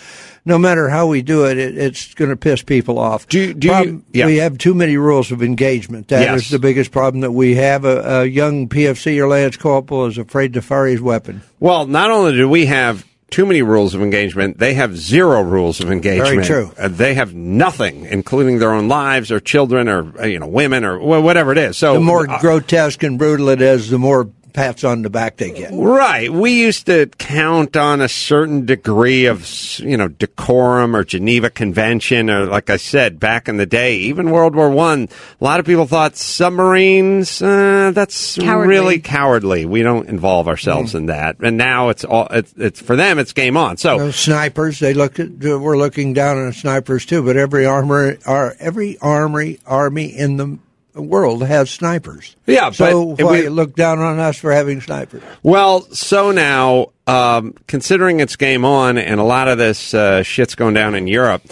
no 0.46 0.56
matter 0.58 0.88
how 0.88 1.06
we 1.08 1.20
do 1.20 1.44
it, 1.44 1.58
it 1.58 1.76
it's 1.76 2.14
going 2.14 2.30
to 2.30 2.36
piss 2.36 2.62
people 2.62 2.98
off. 2.98 3.28
Do- 3.28 3.52
do 3.52 3.68
you- 3.68 4.02
yeah. 4.12 4.24
We 4.26 4.36
have 4.38 4.56
too 4.56 4.72
many 4.74 4.96
rules 4.96 5.30
of 5.32 5.42
engagement. 5.42 6.08
That 6.08 6.34
is 6.36 6.44
Yes. 6.44 6.50
the 6.50 6.58
biggest 6.58 6.92
problem 6.92 7.20
that 7.20 7.32
we 7.32 7.56
have. 7.56 7.84
A, 7.84 8.20
a 8.22 8.24
young 8.24 8.68
PFC 8.68 9.18
or 9.18 9.28
Lance 9.28 9.56
Corporal 9.58 10.06
is 10.06 10.16
afraid 10.16 10.54
to 10.54 10.62
fire 10.62 10.86
his 10.86 11.02
weapon. 11.02 11.42
Well, 11.60 11.86
not 11.86 12.10
only 12.10 12.32
do 12.36 12.48
we 12.48 12.66
have 12.66 13.04
too 13.28 13.44
many 13.44 13.60
rules 13.60 13.92
of 13.94 14.02
engagement, 14.02 14.58
they 14.58 14.74
have 14.74 14.96
zero 14.96 15.42
rules 15.42 15.80
of 15.80 15.90
engagement. 15.90 16.30
Very 16.32 16.44
true. 16.46 16.70
Uh, 16.78 16.86
they 16.88 17.14
have 17.14 17.34
nothing, 17.34 18.06
including 18.06 18.60
their 18.60 18.72
own 18.72 18.86
lives 18.86 19.32
or 19.32 19.40
children 19.40 19.88
or 19.88 20.12
uh, 20.20 20.26
you 20.26 20.38
know 20.38 20.46
women 20.46 20.84
or 20.84 20.98
wh- 20.98 21.22
whatever 21.24 21.50
it 21.50 21.58
is. 21.58 21.76
So 21.76 21.94
The 21.94 22.00
more 22.00 22.30
uh, 22.30 22.38
grotesque 22.40 23.02
and 23.02 23.18
brutal 23.18 23.48
it 23.48 23.60
is, 23.60 23.90
the 23.90 23.98
more 23.98 24.30
pats 24.56 24.82
on 24.82 25.02
the 25.02 25.10
back 25.10 25.36
they 25.36 25.50
get. 25.52 25.70
Right. 25.72 26.32
We 26.32 26.62
used 26.62 26.86
to 26.86 27.06
count 27.18 27.76
on 27.76 28.00
a 28.00 28.08
certain 28.08 28.64
degree 28.66 29.26
of, 29.26 29.46
you 29.78 29.96
know, 29.96 30.08
decorum 30.08 30.96
or 30.96 31.04
Geneva 31.04 31.50
Convention, 31.50 32.30
or 32.30 32.46
like 32.46 32.70
I 32.70 32.78
said 32.78 33.20
back 33.20 33.48
in 33.48 33.58
the 33.58 33.66
day, 33.66 33.96
even 33.98 34.30
World 34.30 34.56
War 34.56 34.70
One. 34.70 35.08
A 35.40 35.44
lot 35.44 35.60
of 35.60 35.66
people 35.66 35.86
thought 35.86 36.16
submarines. 36.16 37.40
Uh, 37.42 37.92
that's 37.94 38.36
Cowardly. 38.36 38.68
really 38.68 38.98
cowardly. 38.98 39.66
We 39.66 39.82
don't 39.82 40.08
involve 40.08 40.48
ourselves 40.48 40.94
in 40.94 41.06
that. 41.06 41.36
And 41.40 41.56
now 41.56 41.90
it's 41.90 42.04
all. 42.04 42.26
It's, 42.30 42.52
it's 42.56 42.80
for 42.80 42.96
them. 42.96 43.18
It's 43.18 43.32
game 43.34 43.56
on. 43.56 43.76
So 43.76 43.98
Those 43.98 44.16
snipers, 44.16 44.78
they 44.78 44.94
look 44.94 45.20
at. 45.20 45.30
We're 45.38 45.76
looking 45.76 46.14
down 46.14 46.38
on 46.38 46.52
snipers 46.54 47.04
too, 47.04 47.22
but 47.22 47.36
every 47.36 47.66
armory, 47.66 48.18
our 48.26 48.54
every 48.58 48.96
armory 48.98 49.60
army 49.66 50.06
in 50.06 50.38
the 50.38 50.58
world 51.02 51.42
has 51.46 51.70
snipers. 51.70 52.36
Yeah, 52.46 52.70
so 52.70 53.14
but 53.14 53.24
why 53.24 53.42
we- 53.42 53.48
look 53.48 53.74
down 53.74 53.98
on 53.98 54.18
us 54.18 54.38
for 54.38 54.52
having 54.52 54.80
snipers? 54.80 55.22
Well, 55.42 55.82
so 55.92 56.30
now, 56.30 56.92
um, 57.06 57.54
considering 57.66 58.20
it's 58.20 58.36
game 58.36 58.64
on 58.64 58.98
and 58.98 59.20
a 59.20 59.24
lot 59.24 59.48
of 59.48 59.58
this 59.58 59.94
uh, 59.94 60.22
shit's 60.22 60.54
going 60.54 60.74
down 60.74 60.94
in 60.94 61.06
Europe, 61.06 61.42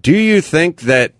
do 0.00 0.16
you 0.16 0.40
think 0.40 0.82
that 0.82 1.12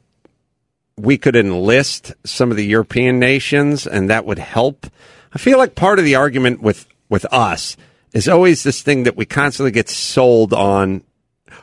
we 0.96 1.18
could 1.18 1.36
enlist 1.36 2.12
some 2.24 2.50
of 2.50 2.56
the 2.56 2.64
European 2.64 3.18
nations 3.18 3.86
and 3.86 4.10
that 4.10 4.24
would 4.24 4.38
help? 4.38 4.86
I 5.32 5.38
feel 5.38 5.58
like 5.58 5.74
part 5.74 5.98
of 5.98 6.04
the 6.04 6.14
argument 6.14 6.62
with, 6.62 6.86
with 7.08 7.26
us 7.26 7.76
is 8.12 8.28
always 8.28 8.62
this 8.62 8.82
thing 8.82 9.02
that 9.02 9.16
we 9.16 9.26
constantly 9.26 9.70
get 9.70 9.88
sold 9.88 10.52
on. 10.54 11.02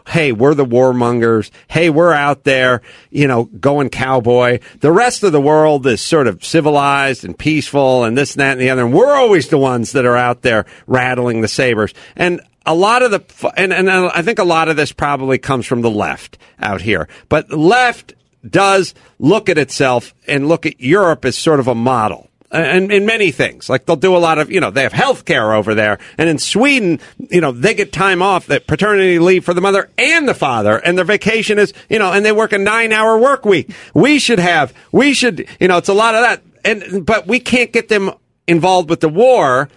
Hey, 0.08 0.32
we're 0.32 0.54
the 0.54 0.66
warmongers. 0.66 1.50
Hey, 1.68 1.90
we're 1.90 2.14
out 2.14 2.44
there, 2.44 2.82
you 3.10 3.28
know, 3.28 3.46
going 3.46 3.90
cowboy. 3.90 4.60
The 4.80 4.92
rest 4.92 5.24
of 5.24 5.32
the 5.32 5.42
world 5.42 5.86
is 5.88 6.02
sort 6.02 6.28
of 6.28 6.44
civilized 6.44 7.26
and 7.26 7.38
peaceful 7.38 8.04
and 8.04 8.18
this 8.18 8.34
and 8.34 8.42
that 8.42 8.54
and 8.54 8.62
the 8.62 8.70
other. 8.70 8.86
And 8.86 8.94
we're 8.94 9.16
always 9.16 9.50
the 9.50 9.58
ones 9.58 9.92
that 9.94 10.06
are 10.06 10.18
out 10.18 10.42
there 10.42 10.66
rattling 10.88 11.42
the 11.42 11.48
sabers. 11.48 11.94
And 12.16 12.42
a 12.66 12.76
lot 12.76 13.04
of 13.04 13.12
the, 13.12 13.52
and, 13.58 13.74
and 13.74 13.90
I 13.90 14.22
think 14.22 14.40
a 14.40 14.44
lot 14.44 14.70
of 14.70 14.76
this 14.76 14.92
probably 14.92 15.38
comes 15.38 15.66
from 15.66 15.82
the 15.82 15.90
left 15.90 16.38
out 16.60 16.82
here, 16.82 17.08
but 17.30 17.52
left 17.52 18.14
does 18.48 18.94
look 19.20 19.50
at 19.50 19.58
itself 19.58 20.14
and 20.28 20.48
look 20.48 20.66
at 20.66 20.80
Europe 20.80 21.26
as 21.26 21.38
sort 21.38 21.60
of 21.60 21.68
a 21.68 21.76
model. 21.76 22.30
And 22.54 22.92
in 22.92 23.08
many 23.08 23.32
things, 23.32 23.68
like 23.68 23.86
they'll 23.86 23.96
do 23.96 24.16
a 24.16 24.20
lot 24.20 24.38
of, 24.38 24.52
you 24.52 24.60
know, 24.60 24.70
they 24.70 24.84
have 24.84 24.94
health 24.94 25.26
care 25.26 25.54
over 25.54 25.74
there. 25.74 25.98
And 26.20 26.30
in 26.30 26.38
Sweden, 26.38 27.00
you 27.18 27.42
know, 27.42 27.52
they 27.52 27.74
get 27.74 27.92
time 27.92 28.22
off, 28.22 28.46
that 28.46 28.68
paternity 28.68 29.18
leave 29.18 29.44
for 29.44 29.56
the 29.56 29.62
mother 29.62 29.90
and 29.98 30.28
the 30.30 30.36
father. 30.36 30.78
And 30.78 30.96
their 30.96 31.04
vacation 31.04 31.58
is, 31.58 31.74
you 31.90 31.98
know, 31.98 32.14
and 32.14 32.24
they 32.24 32.32
work 32.32 32.54
a 32.54 32.60
nine 32.60 32.94
hour 32.94 33.18
work 33.18 33.44
week. 33.44 33.72
We 33.96 34.20
should 34.20 34.38
have, 34.38 34.72
we 34.92 35.14
should, 35.14 35.48
you 35.60 35.68
know, 35.68 35.78
it's 35.78 35.90
a 35.90 35.96
lot 35.96 36.14
of 36.14 36.22
that. 36.22 36.42
And, 36.64 37.06
but 37.06 37.26
we 37.26 37.40
can't 37.40 37.74
get 37.74 37.90
them 37.90 38.12
involved 38.48 38.90
with 38.90 39.00
the 39.00 39.10
war. 39.10 39.68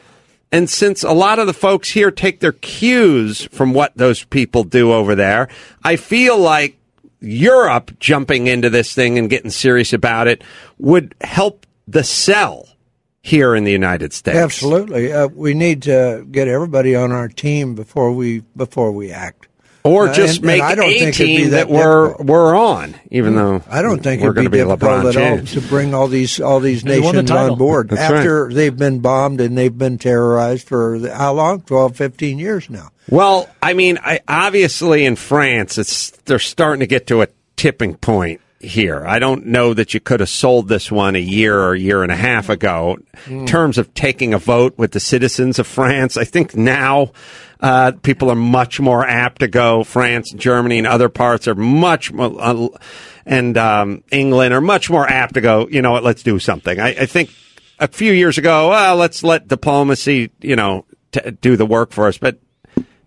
And 0.52 0.68
since 0.68 1.02
a 1.02 1.12
lot 1.12 1.38
of 1.38 1.46
the 1.46 1.54
folks 1.54 1.90
here 1.90 2.10
take 2.10 2.40
their 2.40 2.52
cues 2.52 3.42
from 3.52 3.72
what 3.72 3.92
those 3.96 4.24
people 4.24 4.64
do 4.64 4.92
over 4.92 5.14
there, 5.14 5.48
I 5.82 5.96
feel 5.96 6.38
like 6.38 6.76
Europe 7.20 7.98
jumping 7.98 8.46
into 8.46 8.70
this 8.70 8.94
thing 8.94 9.18
and 9.18 9.30
getting 9.30 9.50
serious 9.50 9.92
about 9.92 10.28
it 10.28 10.44
would 10.78 11.14
help 11.22 11.65
the 11.86 12.04
sell 12.04 12.68
here 13.22 13.54
in 13.54 13.64
the 13.64 13.72
United 13.72 14.12
States. 14.12 14.36
Absolutely, 14.38 15.12
uh, 15.12 15.26
we 15.28 15.54
need 15.54 15.82
to 15.82 16.26
get 16.30 16.48
everybody 16.48 16.94
on 16.94 17.12
our 17.12 17.28
team 17.28 17.74
before 17.74 18.12
we 18.12 18.40
before 18.56 18.92
we 18.92 19.10
act. 19.12 19.48
Or 19.84 20.08
Uh, 20.08 20.12
just 20.14 20.38
and- 20.38 20.46
make 20.46 20.62
and 20.62 20.72
I 20.72 20.74
don't 20.74 20.90
a 20.90 20.98
think 20.98 21.14
team 21.14 21.50
that, 21.50 21.68
that 21.68 21.70
we're 21.70 22.06
difficult. 22.08 22.26
we're 22.28 22.56
on, 22.56 22.94
even 23.12 23.36
though 23.36 23.62
I 23.70 23.82
don't 23.82 24.02
think 24.02 24.20
we're 24.20 24.30
it'd 24.30 24.34
going 24.34 24.50
be 24.50 24.58
to 24.58 24.64
be 24.64 24.68
difficult 24.70 25.04
LeBron 25.04 25.14
at 25.16 25.38
all 25.38 25.46
to 25.46 25.60
bring 25.68 25.94
all 25.94 26.08
these 26.08 26.40
all 26.40 26.58
these 26.58 26.82
They 26.82 26.96
the 26.96 27.00
nations 27.12 27.30
on 27.30 27.56
board 27.56 27.90
That's 27.90 28.00
after 28.00 28.52
they've 28.52 28.76
been 28.76 28.98
bombed 28.98 29.40
and 29.40 29.56
they've 29.56 29.76
been 29.76 29.98
terrorized 29.98 30.66
for 30.66 30.98
the- 30.98 31.14
how 31.14 31.34
long? 31.34 31.60
12, 31.60 31.94
15 31.96 32.40
years 32.40 32.68
now. 32.68 32.88
Well, 33.08 33.48
I 33.62 33.74
mean, 33.74 33.98
I, 34.02 34.18
obviously 34.26 35.04
in 35.04 35.14
France, 35.14 35.78
it's 35.78 36.10
they're 36.24 36.40
starting 36.40 36.80
to 36.80 36.88
get 36.88 37.06
to 37.06 37.22
a 37.22 37.28
tipping 37.54 37.94
point 37.94 38.40
here. 38.60 39.04
I 39.06 39.18
don't 39.18 39.46
know 39.46 39.74
that 39.74 39.94
you 39.94 40.00
could 40.00 40.20
have 40.20 40.28
sold 40.28 40.68
this 40.68 40.90
one 40.90 41.14
a 41.14 41.20
year 41.20 41.58
or 41.58 41.74
a 41.74 41.78
year 41.78 42.02
and 42.02 42.10
a 42.10 42.16
half 42.16 42.48
ago. 42.48 42.98
In 43.26 43.46
terms 43.46 43.78
of 43.78 43.92
taking 43.94 44.34
a 44.34 44.38
vote 44.38 44.78
with 44.78 44.92
the 44.92 45.00
citizens 45.00 45.58
of 45.58 45.66
France, 45.66 46.16
I 46.16 46.24
think 46.24 46.56
now 46.56 47.12
uh, 47.60 47.92
people 48.02 48.30
are 48.30 48.36
much 48.36 48.80
more 48.80 49.06
apt 49.06 49.40
to 49.40 49.48
go. 49.48 49.84
France, 49.84 50.32
Germany, 50.32 50.78
and 50.78 50.86
other 50.86 51.08
parts 51.08 51.46
are 51.48 51.54
much 51.54 52.12
more. 52.12 52.36
Uh, 52.38 52.68
and 53.24 53.58
um, 53.58 54.04
England 54.10 54.54
are 54.54 54.60
much 54.60 54.88
more 54.88 55.06
apt 55.06 55.34
to 55.34 55.40
go. 55.40 55.68
You 55.68 55.82
know 55.82 55.92
what? 55.92 56.04
Let's 56.04 56.22
do 56.22 56.38
something. 56.38 56.78
I, 56.80 56.88
I 56.88 57.06
think 57.06 57.30
a 57.78 57.88
few 57.88 58.12
years 58.12 58.38
ago, 58.38 58.70
well, 58.70 58.96
let's 58.96 59.22
let 59.22 59.48
diplomacy, 59.48 60.30
you 60.40 60.56
know, 60.56 60.86
t- 61.12 61.30
do 61.40 61.56
the 61.56 61.66
work 61.66 61.92
for 61.92 62.06
us. 62.06 62.18
But 62.18 62.38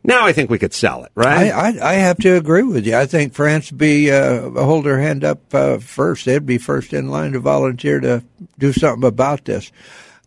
now 0.09 0.25
I 0.25 0.33
think 0.33 0.49
we 0.49 0.59
could 0.59 0.73
sell 0.73 1.05
it, 1.05 1.11
right? 1.15 1.51
I, 1.51 1.69
I 1.69 1.91
I 1.91 1.93
have 1.93 2.17
to 2.17 2.35
agree 2.35 2.63
with 2.63 2.85
you. 2.85 2.95
I 2.95 3.05
think 3.05 3.33
France 3.33 3.71
be 3.71 4.11
uh, 4.11 4.49
hold 4.49 4.85
their 4.85 4.99
hand 4.99 5.23
up 5.23 5.53
uh, 5.53 5.77
first. 5.77 6.25
They'd 6.25 6.45
be 6.45 6.57
first 6.57 6.91
in 6.91 7.09
line 7.09 7.31
to 7.33 7.39
volunteer 7.39 7.99
to 8.01 8.23
do 8.57 8.73
something 8.73 9.07
about 9.07 9.45
this. 9.45 9.71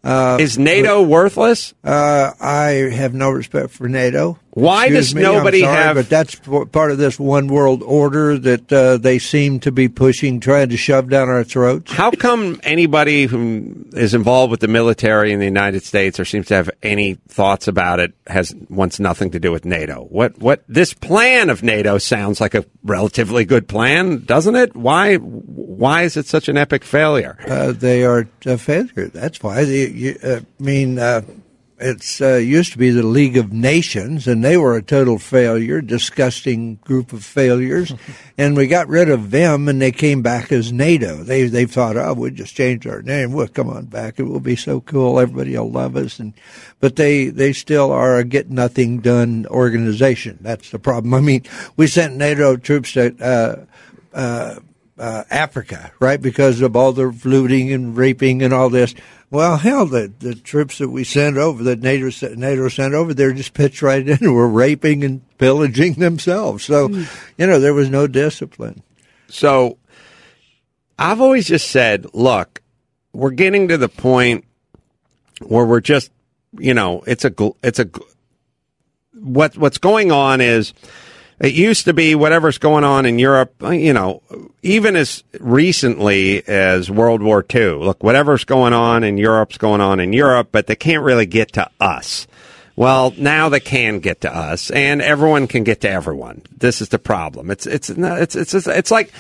Uh, 0.04 0.38
Is 0.40 0.58
NATO 0.58 1.02
worthless? 1.02 1.74
Uh, 1.84 2.32
I 2.40 2.90
have 2.92 3.14
no 3.14 3.30
respect 3.30 3.70
for 3.70 3.88
NATO. 3.88 4.38
Why 4.54 4.86
Excuse 4.86 5.06
does 5.06 5.14
me, 5.14 5.22
nobody 5.22 5.60
sorry, 5.60 5.76
have- 5.76 5.96
But 5.96 6.10
that's 6.10 6.34
part 6.72 6.90
of 6.90 6.98
this 6.98 7.18
one 7.18 7.46
world 7.46 7.82
order 7.82 8.36
that 8.36 8.70
uh, 8.70 8.98
they 8.98 9.18
seem 9.18 9.60
to 9.60 9.72
be 9.72 9.88
pushing, 9.88 10.40
trying 10.40 10.68
to 10.70 10.76
shove 10.76 11.08
down 11.08 11.30
our 11.30 11.42
throats. 11.42 11.90
How 11.90 12.10
come 12.10 12.60
anybody 12.62 13.24
who 13.24 13.86
is 13.92 14.12
involved 14.12 14.50
with 14.50 14.60
the 14.60 14.68
military 14.68 15.32
in 15.32 15.38
the 15.38 15.46
United 15.46 15.84
States 15.84 16.20
or 16.20 16.26
seems 16.26 16.48
to 16.48 16.54
have 16.54 16.68
any 16.82 17.14
thoughts 17.28 17.66
about 17.66 17.98
it 17.98 18.12
has 18.26 18.54
wants 18.68 19.00
nothing 19.00 19.30
to 19.30 19.40
do 19.40 19.50
with 19.52 19.64
NATO? 19.64 20.04
What 20.10 20.38
what 20.38 20.64
this 20.68 20.92
plan 20.92 21.48
of 21.48 21.62
NATO 21.62 21.96
sounds 21.96 22.38
like 22.38 22.54
a 22.54 22.66
relatively 22.82 23.46
good 23.46 23.68
plan, 23.68 24.24
doesn't 24.26 24.56
it? 24.56 24.76
Why 24.76 25.16
why 25.82 26.02
is 26.02 26.16
it 26.16 26.26
such 26.26 26.48
an 26.48 26.56
epic 26.56 26.84
failure? 26.84 27.36
Uh, 27.44 27.72
they 27.72 28.04
are 28.04 28.28
a 28.46 28.56
failure. 28.56 29.08
That's 29.08 29.42
why. 29.42 29.64
They, 29.64 29.88
you, 29.88 30.16
uh, 30.22 30.38
I 30.38 30.62
mean, 30.62 30.96
uh, 30.96 31.22
it's 31.76 32.20
uh, 32.20 32.34
used 32.36 32.70
to 32.70 32.78
be 32.78 32.90
the 32.90 33.02
League 33.02 33.36
of 33.36 33.52
Nations, 33.52 34.28
and 34.28 34.44
they 34.44 34.56
were 34.56 34.76
a 34.76 34.82
total 34.82 35.18
failure, 35.18 35.80
disgusting 35.80 36.76
group 36.76 37.12
of 37.12 37.24
failures. 37.24 37.92
and 38.38 38.56
we 38.56 38.68
got 38.68 38.86
rid 38.86 39.08
of 39.08 39.32
them, 39.32 39.66
and 39.66 39.82
they 39.82 39.90
came 39.90 40.22
back 40.22 40.52
as 40.52 40.72
NATO. 40.72 41.16
They 41.24 41.48
they 41.48 41.66
thought, 41.66 41.96
oh, 41.96 42.14
we'll 42.14 42.30
just 42.30 42.54
change 42.54 42.86
our 42.86 43.02
name. 43.02 43.32
We'll 43.32 43.48
come 43.48 43.68
on 43.68 43.86
back. 43.86 44.20
It 44.20 44.26
will 44.26 44.38
be 44.38 44.54
so 44.54 44.80
cool. 44.82 45.18
Everybody 45.18 45.58
will 45.58 45.68
love 45.68 45.96
us. 45.96 46.20
And 46.20 46.32
but 46.78 46.94
they 46.94 47.26
they 47.26 47.52
still 47.52 47.90
are 47.90 48.18
a 48.18 48.24
get 48.24 48.50
nothing 48.50 49.00
done 49.00 49.48
organization. 49.48 50.38
That's 50.42 50.70
the 50.70 50.78
problem. 50.78 51.12
I 51.20 51.20
mean, 51.20 51.42
we 51.76 51.88
sent 51.88 52.14
NATO 52.14 52.56
troops 52.56 52.92
to. 52.92 53.16
Uh, 53.20 53.64
uh, 54.16 54.60
uh, 54.98 55.24
Africa, 55.30 55.92
right? 56.00 56.20
Because 56.20 56.60
of 56.60 56.76
all 56.76 56.92
the 56.92 57.06
looting 57.24 57.72
and 57.72 57.96
raping 57.96 58.42
and 58.42 58.52
all 58.52 58.70
this. 58.70 58.94
Well, 59.30 59.56
hell, 59.56 59.86
the, 59.86 60.12
the 60.18 60.34
troops 60.34 60.78
that 60.78 60.90
we 60.90 61.04
sent 61.04 61.38
over, 61.38 61.62
that 61.64 61.80
NATO, 61.80 62.10
NATO 62.34 62.68
sent 62.68 62.92
over, 62.92 63.14
they're 63.14 63.32
just 63.32 63.54
pitched 63.54 63.80
right 63.80 64.06
in 64.06 64.18
and 64.20 64.34
were 64.34 64.48
raping 64.48 65.04
and 65.04 65.22
pillaging 65.38 65.94
themselves. 65.94 66.64
So, 66.64 66.88
you 67.38 67.46
know, 67.46 67.58
there 67.58 67.72
was 67.72 67.88
no 67.88 68.06
discipline. 68.06 68.82
So 69.28 69.78
I've 70.98 71.22
always 71.22 71.48
just 71.48 71.70
said, 71.70 72.06
look, 72.12 72.60
we're 73.14 73.30
getting 73.30 73.68
to 73.68 73.78
the 73.78 73.88
point 73.88 74.44
where 75.40 75.64
we're 75.64 75.80
just, 75.80 76.10
you 76.58 76.74
know, 76.74 77.02
it's 77.06 77.24
a, 77.24 77.32
it's 77.62 77.78
a, 77.78 77.88
what, 79.14 79.56
what's 79.56 79.78
going 79.78 80.12
on 80.12 80.42
is 80.42 80.74
it 81.42 81.54
used 81.54 81.86
to 81.86 81.92
be 81.92 82.14
whatever's 82.14 82.58
going 82.58 82.84
on 82.84 83.04
in 83.04 83.18
Europe, 83.18 83.52
uh, 83.62 83.70
you 83.70 83.92
know, 83.92 84.22
even 84.62 84.94
as 84.94 85.24
recently 85.40 86.46
as 86.46 86.88
World 86.88 87.20
War 87.20 87.44
II. 87.52 87.84
Look, 87.84 88.02
whatever's 88.04 88.44
going 88.44 88.72
on 88.72 89.02
in 89.02 89.18
Europe's 89.18 89.58
going 89.58 89.80
on 89.80 89.98
in 89.98 90.12
Europe, 90.12 90.50
but 90.52 90.68
they 90.68 90.76
can't 90.76 91.02
really 91.02 91.26
get 91.26 91.52
to 91.54 91.68
us. 91.80 92.28
Well, 92.76 93.12
now 93.18 93.48
they 93.48 93.58
can 93.58 93.98
get 93.98 94.20
to 94.20 94.34
us, 94.34 94.70
and 94.70 95.02
everyone 95.02 95.48
can 95.48 95.64
get 95.64 95.80
to 95.80 95.90
everyone. 95.90 96.42
This 96.56 96.80
is 96.80 96.88
the 96.88 96.98
problem. 96.98 97.50
It's 97.50 97.66
it's 97.66 97.90
it's 97.90 98.36
it's 98.36 98.54
it's, 98.54 98.66
it's 98.66 98.90
like 98.90 99.12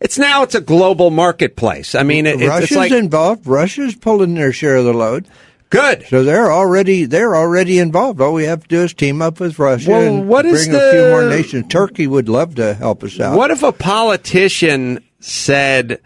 it's 0.00 0.18
now 0.18 0.42
it's 0.42 0.56
a 0.56 0.60
global 0.60 1.10
marketplace. 1.10 1.94
I 1.94 2.02
mean, 2.02 2.26
it, 2.26 2.40
it's, 2.40 2.48
Russia's 2.48 2.70
it's 2.70 2.76
like 2.76 2.92
involved. 2.92 3.46
Russia's 3.46 3.94
pulling 3.94 4.34
their 4.34 4.52
share 4.52 4.76
of 4.76 4.84
the 4.84 4.92
load. 4.92 5.26
Good. 5.70 6.06
So 6.06 6.24
they're 6.24 6.50
already 6.50 7.04
they're 7.04 7.36
already 7.36 7.78
involved. 7.78 8.20
All 8.20 8.32
we 8.32 8.44
have 8.44 8.62
to 8.62 8.68
do 8.68 8.82
is 8.82 8.94
team 8.94 9.20
up 9.20 9.40
with 9.40 9.58
Russia 9.58 9.90
Well, 9.90 10.00
and 10.00 10.28
what 10.28 10.46
is 10.46 10.66
bring 10.66 10.80
a 10.80 10.90
few 10.90 11.00
more 11.10 11.28
nations. 11.28 11.66
Turkey 11.68 12.06
would 12.06 12.28
love 12.28 12.54
to 12.54 12.74
help 12.74 13.04
us 13.04 13.20
out. 13.20 13.36
What 13.36 13.50
if 13.50 13.62
a 13.62 13.72
politician 13.72 15.04
said, 15.20 16.00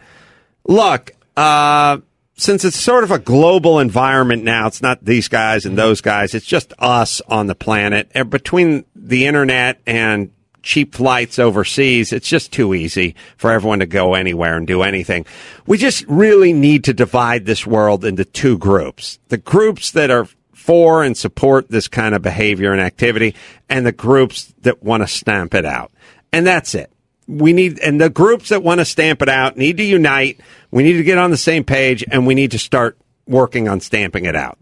look, 0.66 1.12
uh, 1.36 1.98
since 2.34 2.64
it's 2.64 2.78
sort 2.78 3.04
of 3.04 3.12
a 3.12 3.18
global 3.18 3.78
environment 3.78 4.42
now, 4.42 4.66
it's 4.66 4.82
not 4.82 5.04
these 5.04 5.28
guys 5.28 5.64
and 5.64 5.78
those 5.78 6.00
guys, 6.00 6.34
it's 6.34 6.46
just 6.46 6.72
us 6.78 7.20
on 7.28 7.46
the 7.46 7.54
planet. 7.54 8.10
And 8.14 8.30
between 8.30 8.84
the 8.96 9.26
internet 9.26 9.80
and 9.86 10.32
cheap 10.62 10.94
flights 10.94 11.38
overseas, 11.38 12.12
it's 12.12 12.28
just 12.28 12.52
too 12.52 12.74
easy 12.74 13.14
for 13.36 13.50
everyone 13.50 13.80
to 13.80 13.86
go 13.86 14.14
anywhere 14.14 14.56
and 14.56 14.66
do 14.66 14.82
anything. 14.82 15.26
We 15.66 15.78
just 15.78 16.04
really 16.06 16.52
need 16.52 16.84
to 16.84 16.94
divide 16.94 17.46
this 17.46 17.66
world 17.66 18.04
into 18.04 18.24
two 18.24 18.58
groups. 18.58 19.18
The 19.28 19.38
groups 19.38 19.90
that 19.92 20.10
are 20.10 20.28
for 20.52 21.02
and 21.02 21.16
support 21.16 21.68
this 21.70 21.88
kind 21.88 22.14
of 22.14 22.22
behavior 22.22 22.72
and 22.72 22.80
activity 22.80 23.34
and 23.68 23.84
the 23.84 23.92
groups 23.92 24.54
that 24.62 24.82
want 24.82 25.02
to 25.02 25.08
stamp 25.08 25.54
it 25.54 25.64
out. 25.64 25.90
And 26.32 26.46
that's 26.46 26.74
it. 26.74 26.90
We 27.26 27.52
need, 27.52 27.80
and 27.80 28.00
the 28.00 28.10
groups 28.10 28.50
that 28.50 28.62
want 28.62 28.80
to 28.80 28.84
stamp 28.84 29.22
it 29.22 29.28
out 29.28 29.56
need 29.56 29.76
to 29.78 29.84
unite. 29.84 30.40
We 30.70 30.82
need 30.82 30.94
to 30.94 31.02
get 31.02 31.18
on 31.18 31.30
the 31.30 31.36
same 31.36 31.64
page 31.64 32.04
and 32.10 32.26
we 32.26 32.34
need 32.34 32.52
to 32.52 32.58
start 32.58 32.96
working 33.26 33.68
on 33.68 33.80
stamping 33.80 34.24
it 34.24 34.36
out. 34.36 34.58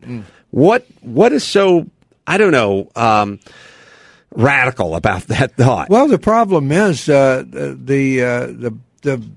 What, 0.50 0.86
what 1.00 1.32
is 1.32 1.44
so, 1.44 1.86
I 2.26 2.38
don't 2.38 2.52
know, 2.52 2.90
um, 2.96 3.38
radical 4.34 4.94
about 4.94 5.22
that 5.28 5.56
thought? 5.56 5.88
Well, 5.88 6.08
the 6.08 6.18
problem 6.18 6.72
is 6.72 7.08
uh, 7.08 7.44
the 7.48 7.78
the, 7.82 8.22
uh, 8.22 8.46
the 8.46 8.78
the 9.02 9.30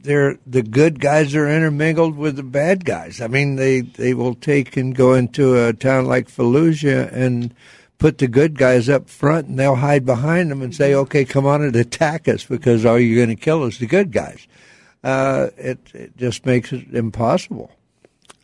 they're 0.00 0.38
the 0.46 0.62
good 0.62 1.00
guys 1.00 1.34
are 1.34 1.48
intermingled 1.48 2.16
with 2.16 2.36
the 2.36 2.42
bad 2.42 2.84
guys. 2.84 3.20
I 3.20 3.26
mean, 3.26 3.56
they 3.56 3.80
they 3.82 4.14
will 4.14 4.34
take 4.34 4.76
and 4.76 4.94
go 4.94 5.14
into 5.14 5.66
a 5.66 5.72
town 5.72 6.06
like 6.06 6.28
Fallujah 6.28 7.12
and 7.12 7.54
put 7.98 8.18
the 8.18 8.28
good 8.28 8.56
guys 8.56 8.88
up 8.88 9.08
front, 9.10 9.48
and 9.48 9.58
they'll 9.58 9.74
hide 9.74 10.06
behind 10.06 10.50
them 10.50 10.62
and 10.62 10.74
say, 10.74 10.94
"Okay, 10.94 11.24
come 11.24 11.46
on 11.46 11.62
and 11.62 11.76
attack 11.76 12.28
us 12.28 12.44
because 12.44 12.84
all 12.84 12.98
you're 12.98 13.24
going 13.24 13.36
to 13.36 13.42
kill 13.42 13.64
is 13.64 13.78
the 13.78 13.86
good 13.86 14.12
guys." 14.12 14.46
Uh, 15.02 15.48
it 15.56 15.78
it 15.94 16.16
just 16.16 16.46
makes 16.46 16.72
it 16.72 16.94
impossible. 16.94 17.70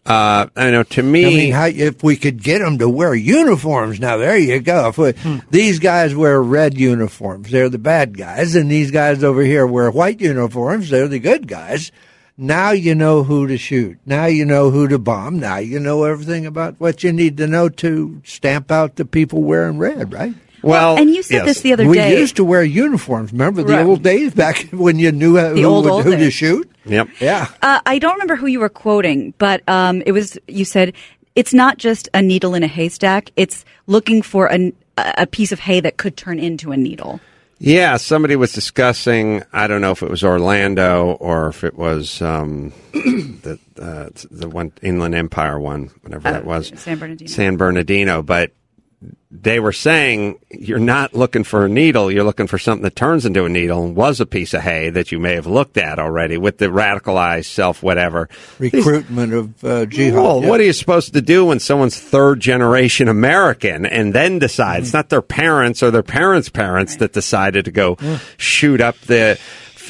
Uh, 0.07 0.49
I 0.55 0.71
know. 0.71 0.83
To 0.83 1.03
me, 1.03 1.25
I 1.25 1.29
mean, 1.29 1.53
how, 1.53 1.67
if 1.67 2.03
we 2.03 2.17
could 2.17 2.43
get 2.43 2.59
them 2.59 2.77
to 2.79 2.89
wear 2.89 3.15
uniforms, 3.15 3.99
now 3.99 4.19
there 4.19 4.37
you 4.37 4.61
go. 4.61 4.89
If 4.89 4.99
we, 4.99 5.13
Hmm. 5.13 5.39
These 5.51 5.79
guys 5.79 6.15
wear 6.15 6.43
red 6.43 6.79
uniforms; 6.79 7.51
they're 7.51 7.71
the 7.71 7.79
bad 7.79 8.19
guys, 8.19 8.55
and 8.55 8.71
these 8.71 8.91
guys 8.91 9.25
over 9.25 9.43
here 9.43 9.67
wear 9.67 9.91
white 9.91 10.21
uniforms; 10.21 10.91
they're 10.91 11.09
the 11.09 11.19
good 11.19 11.49
guys. 11.49 11.91
Now 12.37 12.73
you 12.73 12.95
know 12.95 13.23
who 13.23 13.47
to 13.47 13.57
shoot. 13.57 13.97
Now 14.05 14.27
you 14.27 14.45
know 14.45 14.71
who 14.71 14.89
to 14.89 14.99
bomb. 14.99 15.39
Now 15.39 15.59
you 15.59 15.79
know 15.81 16.05
everything 16.05 16.45
about 16.45 16.81
what 16.81 17.03
you 17.05 17.13
need 17.13 17.37
to 17.39 17.47
know 17.47 17.69
to 17.69 18.21
stamp 18.25 18.71
out 18.73 18.97
the 18.97 19.05
people 19.05 19.43
wearing 19.43 19.79
red, 19.79 20.13
right? 20.13 20.35
Well, 20.65 20.97
and 20.97 21.11
you 21.11 21.23
said 21.23 21.45
this 21.47 21.61
the 21.61 21.73
other 21.73 21.87
we 21.87 21.97
day. 21.99 22.15
We 22.15 22.21
used 22.21 22.37
to 22.37 22.45
wear 22.45 22.63
uniforms. 22.65 23.33
Remember 23.33 23.63
the 23.63 23.73
Right. 23.75 23.85
old 23.87 24.03
days 24.03 24.35
back 24.35 24.69
when 24.73 24.99
you 24.99 25.13
knew 25.13 25.37
uh, 25.39 25.53
The 25.53 25.61
who, 25.63 25.67
old, 25.69 25.85
would- 25.85 25.91
old 25.93 26.05
who 26.05 26.17
to 26.17 26.31
shoot? 26.31 26.71
Yep. 26.87 27.09
Yeah. 27.21 27.49
Uh, 27.63 27.81
I 27.87 27.99
don't 27.99 28.13
remember 28.15 28.37
who 28.37 28.47
you 28.47 28.61
were 28.61 28.69
quoting, 28.69 29.35
but 29.39 29.63
um, 29.69 30.03
it 30.07 30.13
was 30.13 30.39
you 30.49 30.65
said 30.65 30.93
it's 31.35 31.55
not 31.55 31.79
just 31.79 32.09
a 32.15 32.21
needle 32.23 32.55
in 32.55 32.63
a 32.63 32.67
haystack; 32.69 33.31
it's 33.37 33.65
looking 33.87 34.21
for 34.23 34.49
a, 34.53 34.73
a 34.97 35.27
piece 35.27 35.51
of 35.53 35.61
hay 35.61 35.81
that 35.81 35.97
could 35.97 36.17
turn 36.17 36.39
into 36.39 36.73
a 36.73 36.77
needle. 36.77 37.21
Yeah, 37.59 37.97
somebody 37.97 38.37
was 38.37 38.53
discussing. 38.53 39.43
I 39.53 39.67
don't 39.67 39.81
know 39.81 39.93
if 39.93 40.03
it 40.03 40.11
was 40.11 40.23
Orlando 40.23 41.13
or 41.21 41.49
if 41.49 41.65
it 41.65 41.77
was 41.79 42.21
um, 42.21 42.73
the 42.93 43.59
uh, 43.81 44.11
the 44.31 44.49
one 44.49 44.73
Inland 44.83 45.15
Empire 45.15 45.59
one, 45.59 45.91
whatever 46.03 46.31
that 46.33 46.45
was, 46.45 46.71
San 46.77 46.99
Bernardino. 46.99 47.31
San 47.31 47.57
Bernardino. 47.57 48.23
But 48.23 48.51
they 49.43 49.59
were 49.59 49.73
saying 49.73 50.39
you're 50.51 50.79
not 50.79 51.13
looking 51.13 51.43
for 51.45 51.65
a 51.65 51.69
needle; 51.69 52.11
you're 52.11 52.25
looking 52.25 52.47
for 52.47 52.59
something 52.59 52.85
that 52.85 52.95
turns 52.95 53.27
into 53.27 53.45
a 53.45 53.49
needle 53.49 53.85
and 53.85 53.97
was 53.97 54.21
a 54.21 54.27
piece 54.27 54.55
of 54.55 54.63
hay 54.63 54.91
that 54.91 55.11
you 55.11 55.19
may 55.19 55.35
have 55.35 55.47
looked 55.47 55.77
at 55.77 55.99
already 55.99 56.37
with 56.37 56.59
the 56.59 56.67
radicalized 56.67 57.47
self, 57.47 57.83
whatever. 57.83 58.29
Recruitment 58.59 59.33
of 59.35 59.65
uh, 59.65 59.87
jihad. 59.87 60.15
Well, 60.15 60.41
yeah. 60.43 60.49
what 60.49 60.61
are 60.61 60.65
you 60.65 60.73
supposed 60.73 61.13
to 61.15 61.21
do 61.21 61.47
when 61.47 61.59
someone's 61.59 61.99
third 61.99 62.39
generation 62.41 63.09
American 63.09 63.85
and 63.87 64.13
then 64.15 64.39
decides, 64.39 64.65
Mm-hmm. 64.65 64.83
it's 64.85 64.93
not 64.95 65.09
their 65.09 65.23
parents 65.23 65.83
or 65.83 65.91
their 65.91 66.03
parents' 66.03 66.49
parents 66.49 66.97
that 66.97 67.13
decided 67.13 67.65
to 67.65 67.71
go 67.73 67.97
shoot 68.37 68.81
up 68.81 68.97
the 69.03 69.39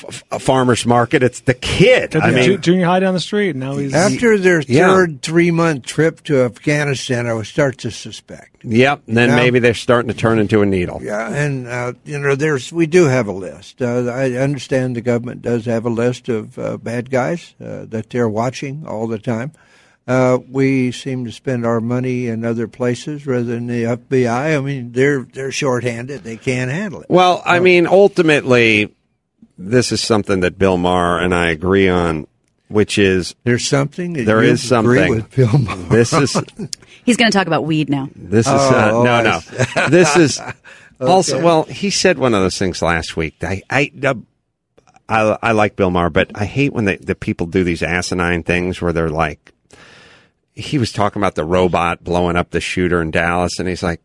f- 0.08 0.24
f- 0.32 0.42
farmer's 0.42 0.84
market? 0.86 1.22
It's 1.22 1.40
the 1.40 1.54
kid. 1.54 2.14
I 2.16 2.30
mean, 2.30 2.60
junior 2.60 2.86
high 2.86 3.00
down 3.00 3.14
the 3.14 3.20
street. 3.20 3.56
Now 3.56 3.76
he's 3.76 3.92
After 3.94 4.38
their 4.38 4.60
Yeah. 4.66 4.88
third 4.88 5.22
three 5.22 5.50
month 5.50 5.84
trip 5.84 6.22
to 6.24 6.42
Afghanistan, 6.42 7.26
I 7.26 7.34
would 7.34 7.46
start 7.46 7.78
to 7.78 7.90
suspect. 7.90 8.64
yep. 8.64 9.02
And 9.06 9.16
then 9.16 9.28
Yeah. 9.30 9.36
maybe 9.36 9.58
they're 9.58 9.74
starting 9.74 10.08
to 10.08 10.16
turn 10.16 10.38
into 10.38 10.62
a 10.62 10.66
needle. 10.66 11.00
Yeah, 11.02 11.28
and 11.32 11.66
uh, 11.66 11.92
you 12.04 12.18
know, 12.18 12.34
there's 12.34 12.72
we 12.72 12.86
do 12.86 13.04
have 13.04 13.26
a 13.26 13.32
list. 13.32 13.82
Uh, 13.82 14.06
I 14.06 14.32
understand 14.32 14.96
the 14.96 15.00
government 15.00 15.42
does 15.42 15.66
have 15.66 15.84
a 15.84 15.90
list 15.90 16.28
of 16.28 16.58
uh, 16.58 16.76
bad 16.78 17.10
guys 17.10 17.54
uh, 17.62 17.84
that 17.88 18.10
they're 18.10 18.28
watching 18.28 18.84
all 18.86 19.06
the 19.06 19.18
time. 19.18 19.52
Uh, 20.06 20.36
we 20.50 20.92
seem 20.92 21.24
to 21.24 21.32
spend 21.32 21.64
our 21.64 21.80
money 21.80 22.26
in 22.26 22.44
other 22.44 22.68
places 22.68 23.26
rather 23.26 23.44
than 23.44 23.66
the 23.68 23.84
FBI. 23.84 24.54
I 24.54 24.60
mean, 24.60 24.92
they're 24.92 25.26
they're 25.32 25.50
shorthanded; 25.50 26.24
they 26.24 26.36
can't 26.36 26.70
handle 26.70 27.00
it. 27.00 27.06
Well, 27.08 27.42
I 27.46 27.58
mean, 27.60 27.86
ultimately, 27.86 28.94
this 29.58 29.92
is 29.92 30.00
something 30.00 30.40
that 30.40 30.58
Bill 30.58 30.76
Maher 30.76 31.18
and 31.18 31.34
I 31.34 31.50
agree 31.50 31.88
on, 31.88 32.26
which 32.68 32.98
is 32.98 33.34
There's 33.44 33.66
something 33.66 34.14
that 34.14 34.24
there 34.24 34.42
you 34.42 34.50
is 34.52 34.70
agree 34.72 34.98
something. 34.98 35.14
with 35.16 35.34
Bill 35.34 35.58
Maher 35.58 35.76
This 35.88 36.12
is 36.12 36.40
He's 37.04 37.16
going 37.16 37.30
to 37.30 37.36
talk 37.36 37.46
about 37.46 37.64
weed 37.64 37.88
now. 37.90 38.08
This 38.14 38.46
is 38.46 38.52
Oh, 38.52 38.70
uh, 38.70 38.90
oh, 38.92 39.02
no, 39.04 39.22
no. 39.22 39.88
this 39.90 40.16
is 40.16 40.40
also 41.00 41.42
well. 41.42 41.64
He 41.64 41.90
said 41.90 42.18
one 42.18 42.34
of 42.34 42.40
those 42.42 42.58
things 42.58 42.80
last 42.82 43.16
week. 43.16 43.36
I, 43.42 43.62
I, 43.68 43.92
uh, 44.02 44.14
I, 45.08 45.38
I 45.42 45.52
like 45.52 45.76
Bill 45.76 45.90
Maher, 45.90 46.08
but 46.10 46.30
I 46.34 46.46
hate 46.46 46.72
when 46.72 46.86
they, 46.86 46.96
the 46.96 47.14
people 47.14 47.46
do 47.46 47.62
these 47.64 47.82
asinine 47.82 48.42
things 48.42 48.80
where 48.80 48.92
they're 48.92 49.10
like. 49.10 49.52
He 50.56 50.78
was 50.78 50.92
talking 50.92 51.20
about 51.20 51.34
the 51.34 51.44
robot 51.44 52.04
blowing 52.04 52.36
up 52.36 52.50
the 52.50 52.60
shooter 52.60 53.02
in 53.02 53.10
Dallas, 53.10 53.58
and 53.58 53.68
he's 53.68 53.82
like, 53.82 54.00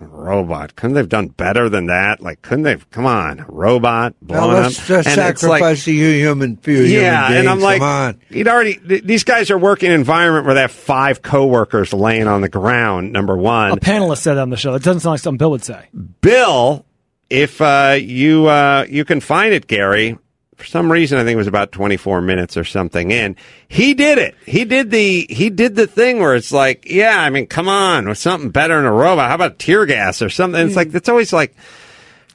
"Robot? 0.00 0.76
Couldn't 0.76 0.94
they've 0.94 1.08
done 1.08 1.28
better 1.28 1.68
than 1.68 1.86
that? 1.86 2.20
Like, 2.20 2.42
couldn't 2.42 2.64
they've? 2.64 2.90
Come 2.90 3.06
on, 3.06 3.44
robot 3.48 4.14
Now 4.22 4.40
blowing 4.46 4.62
let's 4.64 4.78
up." 4.80 4.86
just 4.86 5.08
And 5.08 5.18
it's 5.30 5.42
like- 5.42 5.60
sacrifice 5.60 5.84
the 5.84 5.92
human, 5.96 6.56
few 6.56 6.80
yeah, 6.82 7.28
human 7.28 7.28
beings. 7.32 7.40
and 7.40 7.48
I'm 7.48 7.60
like, 7.60 7.78
Come 7.80 7.88
on. 7.88 8.20
he'd 8.30 8.48
already. 8.48 8.74
th- 8.74 9.02
These 9.04 9.24
guys 9.24 9.50
are 9.50 9.58
working 9.58 9.86
in 9.88 9.94
an 9.94 10.00
environment 10.00 10.46
where 10.46 10.54
they 10.54 10.60
have 10.62 10.72
five 10.72 11.22
coworkers 11.22 11.92
laying 11.92 12.26
on 12.26 12.40
the 12.40 12.48
ground. 12.48 13.12
Number 13.12 13.36
one, 13.36 13.72
a 13.72 13.76
panelist 13.76 14.18
said 14.18 14.38
on 14.38 14.50
the 14.50 14.56
show. 14.56 14.72
That 14.72 14.82
doesn't 14.82 15.00
sound 15.00 15.12
like 15.14 15.20
something 15.20 15.38
Bill 15.38 15.50
would 15.50 15.64
say. 15.64 15.86
Bill, 16.20 16.84
if 17.30 17.60
uh, 17.60 17.96
you 18.00 18.46
uh, 18.46 18.86
you 18.88 19.04
can 19.04 19.20
find 19.20 19.52
it, 19.54 19.66
Gary. 19.66 20.18
For 20.56 20.64
some 20.64 20.90
reason, 20.90 21.18
I 21.18 21.24
think 21.24 21.34
it 21.34 21.38
was 21.38 21.46
about 21.46 21.70
24 21.72 22.22
minutes 22.22 22.56
or 22.56 22.64
something 22.64 23.10
in. 23.10 23.36
He 23.68 23.92
did 23.94 24.16
it. 24.18 24.34
He 24.46 24.64
did 24.64 24.90
the 24.90 25.26
he 25.28 25.50
did 25.50 25.76
the 25.76 25.86
thing 25.86 26.18
where 26.18 26.34
it's 26.34 26.50
like, 26.50 26.86
yeah, 26.90 27.20
I 27.20 27.28
mean, 27.30 27.46
come 27.46 27.68
on, 27.68 28.08
with 28.08 28.18
something 28.18 28.50
better 28.50 28.76
than 28.76 28.86
a 28.86 28.92
robot. 28.92 29.28
How 29.28 29.34
about 29.34 29.58
tear 29.58 29.84
gas 29.84 30.22
or 30.22 30.30
something? 30.30 30.66
It's 30.66 30.76
like 30.76 30.94
it's 30.94 31.08
always 31.08 31.32
like. 31.32 31.54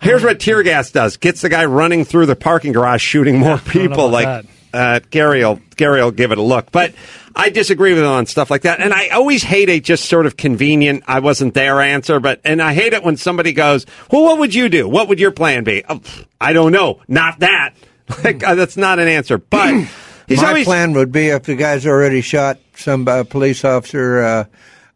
Here's 0.01 0.23
what 0.23 0.39
tear 0.39 0.63
gas 0.63 0.89
does: 0.91 1.17
gets 1.17 1.41
the 1.41 1.49
guy 1.49 1.65
running 1.65 2.05
through 2.05 2.25
the 2.25 2.35
parking 2.35 2.71
garage, 2.73 3.03
shooting 3.03 3.37
more 3.39 3.57
people. 3.59 4.09
Like 4.09 4.25
that. 4.25 4.45
uh, 4.73 4.99
Gary 5.11 5.43
will 5.43 5.59
Gary 5.75 6.01
will 6.01 6.09
give 6.11 6.31
it 6.31 6.39
a 6.39 6.41
look, 6.41 6.71
but 6.71 6.93
I 7.35 7.49
disagree 7.49 7.93
with 7.93 8.01
him 8.03 8.09
on 8.09 8.25
stuff 8.25 8.49
like 8.49 8.63
that. 8.63 8.79
And 8.81 8.93
I 8.93 9.09
always 9.09 9.43
hate 9.43 9.69
a 9.69 9.79
just 9.79 10.05
sort 10.05 10.25
of 10.25 10.37
convenient 10.37 11.03
"I 11.07 11.19
wasn't 11.19 11.53
there" 11.53 11.79
answer. 11.81 12.19
But 12.19 12.41
and 12.43 12.61
I 12.63 12.73
hate 12.73 12.93
it 12.93 13.03
when 13.03 13.15
somebody 13.17 13.53
goes, 13.53 13.85
"Well, 14.11 14.23
what 14.23 14.39
would 14.39 14.55
you 14.55 14.69
do? 14.69 14.87
What 14.89 15.07
would 15.07 15.19
your 15.19 15.31
plan 15.31 15.63
be?" 15.63 15.83
Oh, 15.87 16.01
I 16.39 16.53
don't 16.53 16.71
know. 16.71 16.99
Not 17.07 17.39
that. 17.39 17.73
Like 18.23 18.39
that's 18.39 18.77
not 18.77 18.99
an 18.99 19.07
answer. 19.07 19.37
But 19.37 19.73
My 20.29 20.47
always 20.47 20.65
plan 20.65 20.93
would 20.93 21.11
be 21.11 21.27
if 21.27 21.43
the 21.43 21.55
guy's 21.55 21.85
already 21.85 22.21
shot 22.21 22.57
some 22.75 23.07
uh, 23.07 23.23
police 23.23 23.65
officer, 23.65 24.19
uh, 24.23 24.45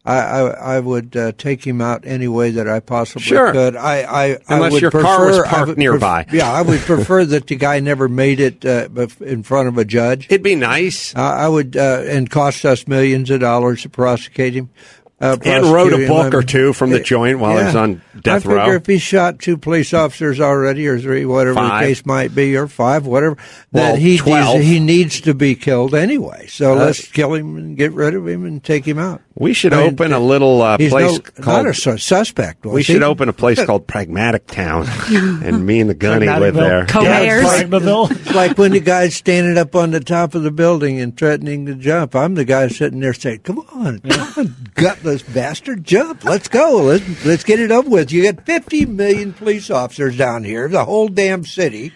I, 0.04 0.16
I 0.18 0.40
I 0.76 0.80
would 0.80 1.16
uh, 1.16 1.32
take 1.36 1.66
him 1.66 1.80
out 1.80 2.02
any 2.06 2.28
way 2.28 2.52
that 2.52 2.68
I 2.68 2.80
possibly 2.80 3.22
Sure. 3.24 3.52
could. 3.52 3.74
I, 3.76 4.02
I 4.02 4.24
I 4.32 4.38
Unless 4.48 4.72
would 4.72 4.82
your 4.82 4.90
car 4.92 5.02
prefer, 5.02 5.26
was 5.26 5.38
I 5.40 5.48
parked 5.48 5.68
would 5.68 5.78
nearby. 5.78 6.26
yeah, 6.32 6.50
I 6.52 6.62
would 6.62 6.80
prefer 6.80 7.24
that 7.24 7.48
the 7.48 7.56
guy 7.56 7.80
never 7.80 8.08
made 8.08 8.38
it 8.40 8.64
uh, 8.64 8.88
in 9.20 9.42
front 9.42 9.66
of 9.68 9.76
a 9.78 9.84
judge. 9.84 10.26
it'd 10.26 10.42
be 10.44 10.54
nice. 10.54 11.14
Uh, 11.14 11.20
I 11.20 11.48
would 11.48 11.76
uh, 11.76 12.02
and 12.06 12.30
cost 12.30 12.64
us 12.64 12.86
millions 12.86 13.30
of 13.30 13.40
dollars 13.40 13.82
to 13.82 13.88
prosecute 13.88 14.54
him. 14.54 14.70
Uh, 15.18 15.34
And 15.46 15.64
wrote 15.64 15.94
a 15.94 15.96
prosecute 15.96 16.00
him. 16.00 16.08
book 16.08 16.34
or 16.34 16.42
two 16.42 16.72
from 16.74 16.90
the 16.90 17.00
joint 17.00 17.38
while 17.38 17.56
he 17.56 17.64
was 17.64 17.74
on 17.74 18.02
death 18.20 18.36
I 18.36 18.38
figure 18.40 18.56
row. 18.56 18.72
if 18.72 18.86
he 18.86 18.98
shot 18.98 19.38
two 19.38 19.56
police 19.56 19.94
officers 19.94 20.40
already, 20.40 20.86
or 20.88 20.98
three, 20.98 21.24
whatever 21.24 21.54
Five. 21.54 21.80
the 21.80 21.86
case 21.86 22.04
might 22.04 22.34
be, 22.34 22.54
or 22.54 22.66
five, 22.68 23.06
whatever, 23.06 23.38
Well, 23.72 23.92
that 23.94 23.98
he 23.98 24.18
12. 24.18 24.60
he 24.60 24.78
needs 24.78 25.22
to 25.22 25.32
be 25.32 25.54
killed 25.54 25.94
anyway. 25.94 26.48
So 26.48 26.72
Uh, 26.74 26.84
let's 26.84 27.06
kill 27.08 27.32
him 27.32 27.56
and 27.56 27.78
get 27.78 27.92
rid 27.92 28.14
of 28.14 28.28
him 28.28 28.44
and 28.44 28.62
take 28.62 28.84
him 28.86 28.98
out. 28.98 29.22
We 29.38 29.52
should 29.54 29.72
I 29.74 29.84
mean, 29.84 29.92
open 29.94 30.12
a 30.14 30.18
little 30.18 30.60
uh, 30.62 30.78
He's 30.78 30.90
place 30.90 31.12
no, 31.12 31.42
called. 31.44 31.64
not 31.64 31.70
a 31.70 31.74
su- 31.74 31.98
suspect. 31.98 32.64
was 32.64 32.72
we 32.74 32.82
he? 32.82 32.92
should 32.94 33.02
open 33.02 33.28
a 33.30 33.34
place 33.34 33.62
called 33.66 33.86
Pragmatic 33.86 34.46
Town, 34.46 34.86
and 35.08 35.64
me 35.66 35.80
and 35.80 35.88
the 35.90 35.94
gunny 35.94 36.26
live 36.26 36.54
there. 36.54 36.86
Co-mayors. 36.86 37.44
Pragmaville. 37.44 38.10
It's 38.12 38.34
like 38.34 38.56
when 38.58 38.72
the 38.72 38.80
guy's 38.80 39.14
standing 39.14 39.56
up 39.58 39.74
on 39.76 39.90
the 39.92 40.00
top 40.00 40.34
of 40.34 40.42
the 40.42 40.50
building 40.50 41.00
and 41.00 41.14
threatening 41.16 41.66
to 41.66 41.74
jump. 41.74 42.14
I'm 42.16 42.34
the 42.34 42.44
guy 42.46 42.68
sitting 42.68 43.00
there 43.00 43.12
saying, 43.14 43.40
"Come 43.40 43.58
on, 43.74 43.98
come 44.00 44.32
on, 44.38 44.54
gutless 45.06 45.22
bastard, 45.22 45.84
jump! 45.84 46.24
Let's 46.24 46.48
go. 46.48 46.82
Let's 46.82 47.24
let's 47.24 47.44
get 47.44 47.60
it 47.60 47.70
over 47.70 47.88
with." 47.88 48.10
You 48.12 48.30
got 48.30 48.44
50 48.44 48.86
million 48.86 49.32
police 49.32 49.70
officers 49.70 50.16
down 50.16 50.44
here, 50.44 50.68
the 50.68 50.84
whole 50.84 51.08
damn 51.08 51.44
city, 51.44 51.92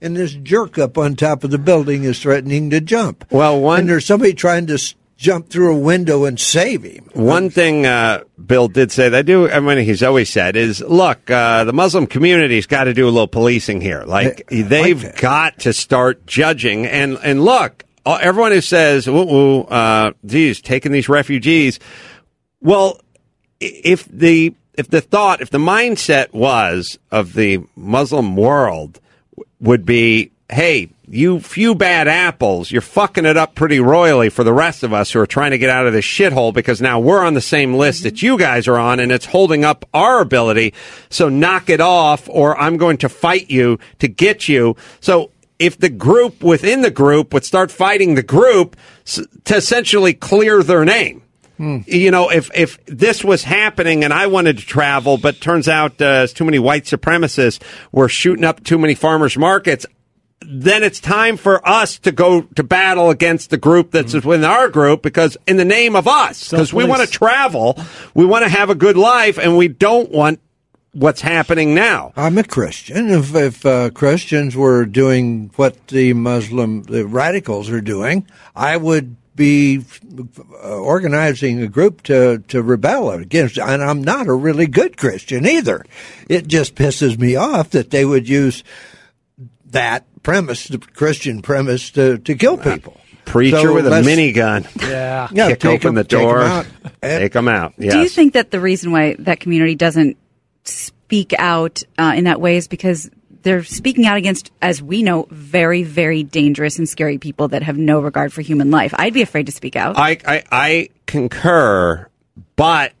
and 0.00 0.16
this 0.16 0.32
jerk 0.34 0.78
up 0.78 0.98
on 0.98 1.16
top 1.16 1.42
of 1.44 1.50
the 1.50 1.58
building 1.58 2.04
is 2.04 2.20
threatening 2.20 2.70
to 2.70 2.80
jump. 2.80 3.24
Well, 3.30 3.60
one- 3.60 3.80
and 3.80 3.88
there's 3.88 4.04
somebody 4.06 4.34
trying 4.34 4.66
to 4.66 4.78
jump 5.16 5.48
through 5.50 5.74
a 5.74 5.78
window 5.78 6.24
and 6.24 6.38
save 6.40 6.82
him. 6.82 7.04
One 7.12 7.50
thing 7.50 7.84
uh, 7.86 8.24
Bill 8.44 8.68
did 8.68 8.90
say 8.92 9.08
that 9.10 9.18
I 9.18 9.22
do. 9.22 9.50
I 9.50 9.60
mean, 9.60 9.78
he's 9.78 10.02
always 10.02 10.30
said 10.30 10.56
is, 10.56 10.80
look, 10.80 11.30
uh, 11.30 11.64
the 11.64 11.74
Muslim 11.74 12.06
community's 12.06 12.66
got 12.66 12.84
to 12.84 12.94
do 12.94 13.04
a 13.06 13.10
little 13.10 13.26
policing 13.28 13.80
here. 13.80 14.02
Like 14.06 14.42
I- 14.52 14.58
I 14.58 14.62
they've 14.62 15.02
like 15.02 15.20
got 15.20 15.58
to 15.60 15.72
start 15.72 16.26
judging. 16.26 16.86
And 16.86 17.18
and 17.22 17.44
look, 17.44 17.84
uh, 18.06 18.18
everyone 18.22 18.52
who 18.52 18.62
says, 18.62 19.06
"Woo, 19.06 19.24
woo, 19.26 19.60
uh, 19.64 20.12
geez, 20.24 20.62
taking 20.62 20.90
these 20.90 21.10
refugees," 21.10 21.78
well, 22.60 23.00
if 23.60 24.06
the 24.06 24.54
if 24.74 24.88
the 24.88 25.00
thought, 25.00 25.40
if 25.40 25.50
the 25.50 25.58
mindset 25.58 26.32
was 26.32 26.98
of 27.10 27.34
the 27.34 27.60
Muslim 27.76 28.36
world 28.36 29.00
would 29.60 29.84
be, 29.84 30.30
hey, 30.48 30.88
you 31.06 31.40
few 31.40 31.74
bad 31.74 32.08
apples, 32.08 32.70
you're 32.70 32.80
fucking 32.80 33.26
it 33.26 33.36
up 33.36 33.54
pretty 33.54 33.80
royally 33.80 34.30
for 34.30 34.44
the 34.44 34.52
rest 34.52 34.82
of 34.82 34.92
us 34.92 35.12
who 35.12 35.20
are 35.20 35.26
trying 35.26 35.50
to 35.50 35.58
get 35.58 35.68
out 35.68 35.86
of 35.86 35.92
this 35.92 36.04
shithole 36.04 36.54
because 36.54 36.80
now 36.80 36.98
we're 36.98 37.24
on 37.24 37.34
the 37.34 37.40
same 37.40 37.74
list 37.74 38.04
that 38.04 38.22
you 38.22 38.38
guys 38.38 38.68
are 38.68 38.78
on 38.78 39.00
and 39.00 39.12
it's 39.12 39.26
holding 39.26 39.64
up 39.64 39.84
our 39.92 40.20
ability. 40.20 40.72
So 41.10 41.28
knock 41.28 41.68
it 41.68 41.80
off 41.80 42.28
or 42.28 42.58
I'm 42.58 42.76
going 42.76 42.96
to 42.98 43.08
fight 43.08 43.50
you 43.50 43.78
to 43.98 44.08
get 44.08 44.48
you. 44.48 44.76
So 45.00 45.30
if 45.58 45.76
the 45.78 45.90
group 45.90 46.42
within 46.42 46.80
the 46.80 46.90
group 46.90 47.34
would 47.34 47.44
start 47.44 47.70
fighting 47.70 48.14
the 48.14 48.22
group 48.22 48.76
to 49.04 49.56
essentially 49.56 50.14
clear 50.14 50.62
their 50.62 50.84
name. 50.84 51.22
You 51.86 52.10
know, 52.10 52.30
if 52.30 52.50
if 52.54 52.84
this 52.86 53.22
was 53.22 53.44
happening 53.44 54.02
and 54.04 54.12
I 54.14 54.26
wanted 54.28 54.58
to 54.58 54.66
travel, 54.66 55.18
but 55.18 55.40
turns 55.40 55.68
out 55.68 56.00
uh, 56.00 56.26
too 56.26 56.44
many 56.44 56.58
white 56.58 56.84
supremacists 56.84 57.62
were 57.92 58.08
shooting 58.08 58.44
up 58.44 58.64
too 58.64 58.78
many 58.78 58.94
farmers 58.94 59.36
markets, 59.36 59.84
then 60.40 60.82
it's 60.82 61.00
time 61.00 61.36
for 61.36 61.66
us 61.68 61.98
to 62.00 62.12
go 62.12 62.42
to 62.42 62.62
battle 62.62 63.10
against 63.10 63.50
the 63.50 63.58
group 63.58 63.90
that's 63.90 64.14
within 64.14 64.44
our 64.44 64.68
group 64.68 65.02
because 65.02 65.36
in 65.46 65.58
the 65.58 65.64
name 65.64 65.94
of 65.94 66.08
us 66.08 66.50
because 66.50 66.72
we 66.72 66.84
want 66.84 67.02
to 67.02 67.06
travel 67.06 67.78
we 68.14 68.24
want 68.24 68.42
to 68.42 68.48
have 68.48 68.70
a 68.70 68.74
good 68.74 68.96
life 68.96 69.38
and 69.38 69.56
we 69.56 69.68
don't 69.68 70.10
want 70.10 70.40
what's 70.92 71.20
happening 71.20 71.74
now. 71.74 72.12
I'm 72.16 72.38
a 72.38 72.44
Christian. 72.44 73.10
If, 73.10 73.34
if 73.34 73.64
uh, 73.64 73.90
Christians 73.90 74.56
were 74.56 74.84
doing 74.86 75.50
what 75.56 75.86
the 75.88 76.14
Muslim, 76.14 76.82
the 76.82 77.06
radicals 77.06 77.70
are 77.70 77.80
doing, 77.80 78.26
I 78.56 78.76
would 78.76 79.16
be 79.40 79.82
uh, 80.62 80.76
organizing 80.78 81.62
a 81.62 81.66
group 81.66 82.02
to, 82.04 82.38
to 82.48 82.62
rebel 82.62 83.10
against. 83.10 83.58
And 83.58 83.82
I'm 83.82 84.04
not 84.04 84.26
a 84.28 84.34
really 84.34 84.66
good 84.66 84.96
Christian 84.98 85.46
either. 85.46 85.84
It 86.28 86.46
just 86.46 86.74
pisses 86.74 87.18
me 87.18 87.36
off 87.36 87.70
that 87.70 87.90
they 87.90 88.04
would 88.04 88.28
use 88.28 88.62
that 89.70 90.04
premise, 90.22 90.68
the 90.68 90.78
Christian 90.78 91.40
premise, 91.42 91.90
to, 91.92 92.18
to 92.18 92.34
kill 92.34 92.58
people. 92.58 93.00
preacher 93.24 93.56
So 93.62 93.74
with 93.74 93.86
a 93.86 93.90
minigun 94.02 94.66
Yeah. 94.88 95.28
Yeah, 95.32 95.48
kick 95.48 95.60
take 95.60 95.78
open 95.80 95.88
'em- 95.88 95.94
the 95.94 96.04
take 96.04 96.18
'em 96.20 96.24
door 96.26 96.42
out. 96.42 96.66
take 97.02 97.32
them 97.32 97.48
out 97.48 97.74
yes. 97.78 97.94
Do 97.94 98.00
you 98.00 98.08
think 98.08 98.34
that 98.34 98.50
the 98.50 98.60
reason 98.60 98.90
why 98.92 99.14
that 99.20 99.40
community 99.40 99.74
doesn't 99.76 100.16
speak 100.64 101.32
out 101.38 101.82
uh, 101.98 102.12
in 102.16 102.24
that 102.24 102.40
way 102.40 102.56
is 102.56 102.68
because 102.68 103.10
they're 103.42 103.64
speaking 103.64 104.06
out 104.06 104.16
against, 104.16 104.50
as 104.60 104.82
we 104.82 105.02
know, 105.02 105.26
very, 105.30 105.82
very 105.82 106.22
dangerous 106.22 106.78
and 106.78 106.88
scary 106.88 107.18
people 107.18 107.48
that 107.48 107.62
have 107.62 107.76
no 107.76 108.00
regard 108.00 108.32
for 108.32 108.40
human 108.40 108.70
life? 108.70 108.94
I'd 108.96 109.14
be 109.14 109.22
afraid 109.22 109.46
to 109.46 109.52
speak 109.52 109.76
out. 109.76 109.96
I, 109.96 110.18
I, 110.26 110.44
I 110.50 110.88
concur, 111.06 112.08
but 112.56 112.92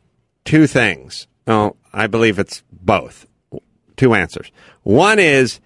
two 0.44 0.66
things. 0.66 1.26
Oh, 1.46 1.76
I 1.92 2.06
believe 2.06 2.38
it's 2.38 2.62
both. 2.72 3.26
Two 3.96 4.14
answers. 4.14 4.50
One 4.82 5.18
is 5.18 5.60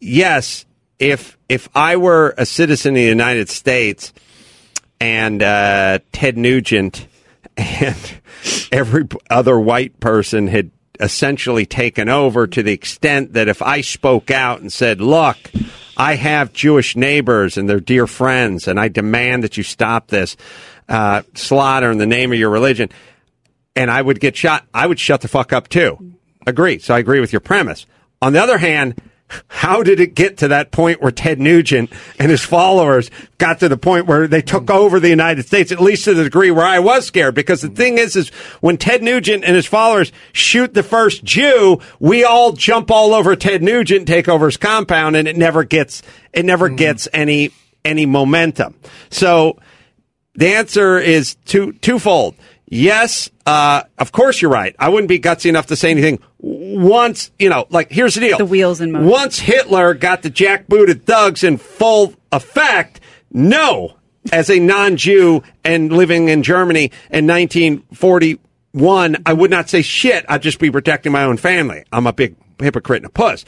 yes, 0.00 0.64
if 0.98 1.36
if 1.48 1.68
I 1.74 1.96
were 1.96 2.34
a 2.38 2.46
citizen 2.46 2.94
of 2.94 2.96
the 2.96 3.02
United 3.02 3.48
States 3.48 4.12
and 5.00 5.42
uh, 5.42 5.98
Ted 6.12 6.36
Nugent 6.36 7.06
and 7.56 8.20
every 8.72 9.06
other 9.30 9.58
white 9.58 10.00
person 10.00 10.46
had 10.46 10.70
essentially 11.00 11.66
taken 11.66 12.08
over 12.08 12.46
to 12.46 12.62
the 12.62 12.72
extent 12.72 13.34
that 13.34 13.48
if 13.48 13.62
I 13.62 13.80
spoke 13.80 14.30
out 14.30 14.60
and 14.60 14.72
said, 14.72 15.00
"Look, 15.00 15.36
I 15.96 16.14
have 16.14 16.52
Jewish 16.52 16.96
neighbors 16.96 17.56
and 17.56 17.68
they're 17.68 17.80
dear 17.80 18.06
friends, 18.06 18.68
and 18.68 18.78
I 18.78 18.88
demand 18.88 19.44
that 19.44 19.56
you 19.56 19.62
stop 19.62 20.08
this 20.08 20.36
uh, 20.88 21.22
slaughter 21.34 21.90
in 21.90 21.98
the 21.98 22.06
name 22.06 22.32
of 22.32 22.38
your 22.38 22.50
religion," 22.50 22.90
and 23.74 23.90
I 23.90 24.00
would 24.00 24.20
get 24.20 24.36
shot, 24.36 24.64
I 24.72 24.86
would 24.86 24.98
shut 24.98 25.20
the 25.20 25.28
fuck 25.28 25.52
up 25.52 25.68
too. 25.68 25.98
Agree. 26.46 26.78
So 26.78 26.94
I 26.94 26.98
agree 26.98 27.20
with 27.20 27.32
your 27.32 27.40
premise. 27.40 27.86
On 28.22 28.32
the 28.32 28.42
other 28.42 28.58
hand, 28.58 29.00
how 29.48 29.82
did 29.82 30.00
it 30.00 30.14
get 30.14 30.38
to 30.38 30.48
that 30.48 30.70
point 30.70 31.02
where 31.02 31.10
Ted 31.10 31.40
Nugent 31.40 31.90
and 32.18 32.30
his 32.30 32.42
followers 32.42 33.10
got 33.38 33.60
to 33.60 33.68
the 33.68 33.76
point 33.76 34.06
where 34.06 34.28
they 34.28 34.42
took 34.42 34.66
mm. 34.66 34.74
over 34.74 35.00
the 35.00 35.08
United 35.08 35.46
States, 35.46 35.72
at 35.72 35.80
least 35.80 36.04
to 36.04 36.14
the 36.14 36.24
degree 36.24 36.50
where 36.50 36.66
I 36.66 36.78
was 36.78 37.06
scared? 37.06 37.34
Because 37.34 37.60
the 37.60 37.68
thing 37.68 37.98
is, 37.98 38.14
is 38.14 38.28
when 38.60 38.76
Ted 38.76 39.02
Nugent 39.02 39.44
and 39.44 39.56
his 39.56 39.66
followers 39.66 40.12
shoot 40.32 40.74
the 40.74 40.82
first 40.82 41.24
Jew, 41.24 41.80
we 41.98 42.24
all 42.24 42.52
jump 42.52 42.90
all 42.90 43.14
over 43.14 43.34
Ted 43.34 43.62
Nugent, 43.62 44.06
take 44.06 44.28
over 44.28 44.46
his 44.46 44.56
compound, 44.56 45.16
and 45.16 45.26
it 45.26 45.36
never 45.36 45.64
gets, 45.64 46.02
it 46.32 46.44
never 46.44 46.70
mm. 46.70 46.76
gets 46.76 47.08
any, 47.12 47.50
any 47.84 48.06
momentum. 48.06 48.74
So, 49.10 49.58
the 50.34 50.48
answer 50.48 50.98
is 50.98 51.34
two 51.46 51.72
twofold. 51.72 52.34
Yes, 52.68 53.30
uh, 53.46 53.82
of 53.96 54.10
course 54.10 54.42
you're 54.42 54.50
right. 54.50 54.74
I 54.78 54.88
wouldn't 54.88 55.08
be 55.08 55.20
gutsy 55.20 55.46
enough 55.46 55.66
to 55.66 55.76
say 55.76 55.90
anything. 55.90 56.18
Once, 56.38 57.30
you 57.38 57.48
know, 57.48 57.66
like 57.70 57.90
here's 57.92 58.14
the 58.14 58.20
deal: 58.20 58.38
The 58.38 58.44
wheels 58.44 58.80
in 58.80 58.92
motion. 58.92 59.08
Once 59.08 59.38
Hitler 59.38 59.94
got 59.94 60.22
the 60.22 60.30
jackbooted 60.30 61.04
thugs 61.04 61.44
in 61.44 61.58
full 61.58 62.14
effect, 62.32 63.00
no, 63.32 63.96
as 64.32 64.50
a 64.50 64.58
non-Jew 64.58 65.44
and 65.64 65.92
living 65.92 66.28
in 66.28 66.42
Germany 66.42 66.90
in 67.10 67.26
1941, 67.28 69.16
I 69.24 69.32
would 69.32 69.50
not 69.50 69.68
say 69.68 69.82
shit. 69.82 70.24
I'd 70.28 70.42
just 70.42 70.58
be 70.58 70.70
protecting 70.70 71.12
my 71.12 71.22
own 71.22 71.36
family. 71.36 71.84
I'm 71.92 72.08
a 72.08 72.12
big 72.12 72.34
hypocrite 72.58 72.98
and 73.02 73.06
a 73.06 73.10
puss. 73.10 73.44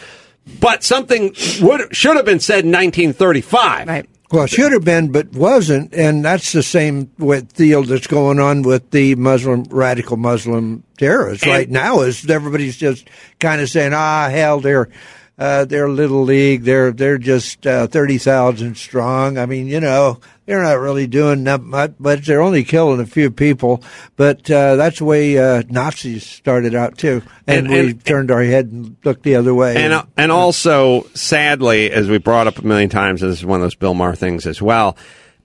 But 0.60 0.82
something 0.82 1.34
would 1.60 1.94
should 1.94 2.16
have 2.16 2.24
been 2.24 2.40
said 2.40 2.64
in 2.64 2.70
1935. 2.70 3.88
right. 3.88 4.08
Well, 4.31 4.45
it 4.45 4.51
should 4.51 4.72
have 4.72 4.85
been, 4.85 5.11
but 5.11 5.33
wasn't, 5.33 5.95
and 5.95 6.22
that's 6.22 6.53
the 6.53 6.62
same 6.62 7.11
with 7.18 7.55
deal 7.55 7.83
that's 7.83 8.07
going 8.07 8.39
on 8.39 8.61
with 8.61 8.91
the 8.91 9.14
Muslim 9.14 9.64
radical 9.70 10.18
Muslim 10.18 10.85
terrorists 10.99 11.45
And- 11.45 11.53
right 11.53 11.70
now. 11.70 12.01
Is 12.01 12.29
everybody's 12.29 12.76
just 12.76 13.09
kind 13.41 13.62
of 13.62 13.70
saying, 13.70 13.93
ah, 13.95 14.29
hell, 14.29 14.61
they're 14.61 14.91
uh, 15.39 15.64
they're 15.64 15.89
little 15.89 16.22
league, 16.24 16.62
they're 16.64 16.91
they're 16.93 17.18
just 17.18 17.66
uh, 17.66 17.86
thirty 17.86 18.18
thousand 18.18 18.76
strong. 18.76 19.39
I 19.39 19.47
mean, 19.47 19.68
you 19.68 19.78
know, 19.80 20.18
they're 20.47 20.62
not 20.62 20.80
really 20.80 21.07
doing 21.07 21.45
that 21.45 21.62
much, 21.62 21.93
but 22.01 22.24
they're 22.24 22.41
only 22.43 22.64
killing 22.64 23.01
a 23.01 23.07
few 23.07 23.30
people. 23.30 23.82
But 24.16 24.51
uh, 24.51 24.74
that's 24.76 24.99
the 24.99 25.05
way 25.05 25.39
uh, 25.39 25.62
Nazis 25.68 26.26
started 26.26 26.74
out 26.74 26.99
too, 26.99 27.22
and, 27.47 27.66
And- 27.66 27.68
we 27.68 27.78
and- 27.91 28.05
turned 28.05 28.30
our 28.32 28.43
head 28.43 28.66
and 28.72 28.97
looked 29.05 29.22
the 29.22 29.36
other 29.36 29.55
way. 29.55 29.76
And 29.76 29.93
uh, 29.93 30.05
and 30.16 30.32
also, 30.32 31.03
sadly, 31.14 31.91
as 31.93 32.09
we 32.09 32.18
brought 32.18 32.47
up 32.49 32.59
a 32.59 32.66
million 32.66 32.91
times, 32.91 33.22
and 33.22 33.30
this 33.30 33.39
is 33.39 33.47
one 33.47 33.61
of 33.61 33.64
those 33.64 33.76
Bill 33.76 33.95
Maher 33.95 34.16
things 34.16 34.47
as 34.47 34.61
well. 34.61 34.97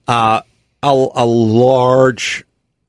Uh, 0.08 0.42
a, 0.82 0.88
a 1.14 1.24
large, 1.24 2.44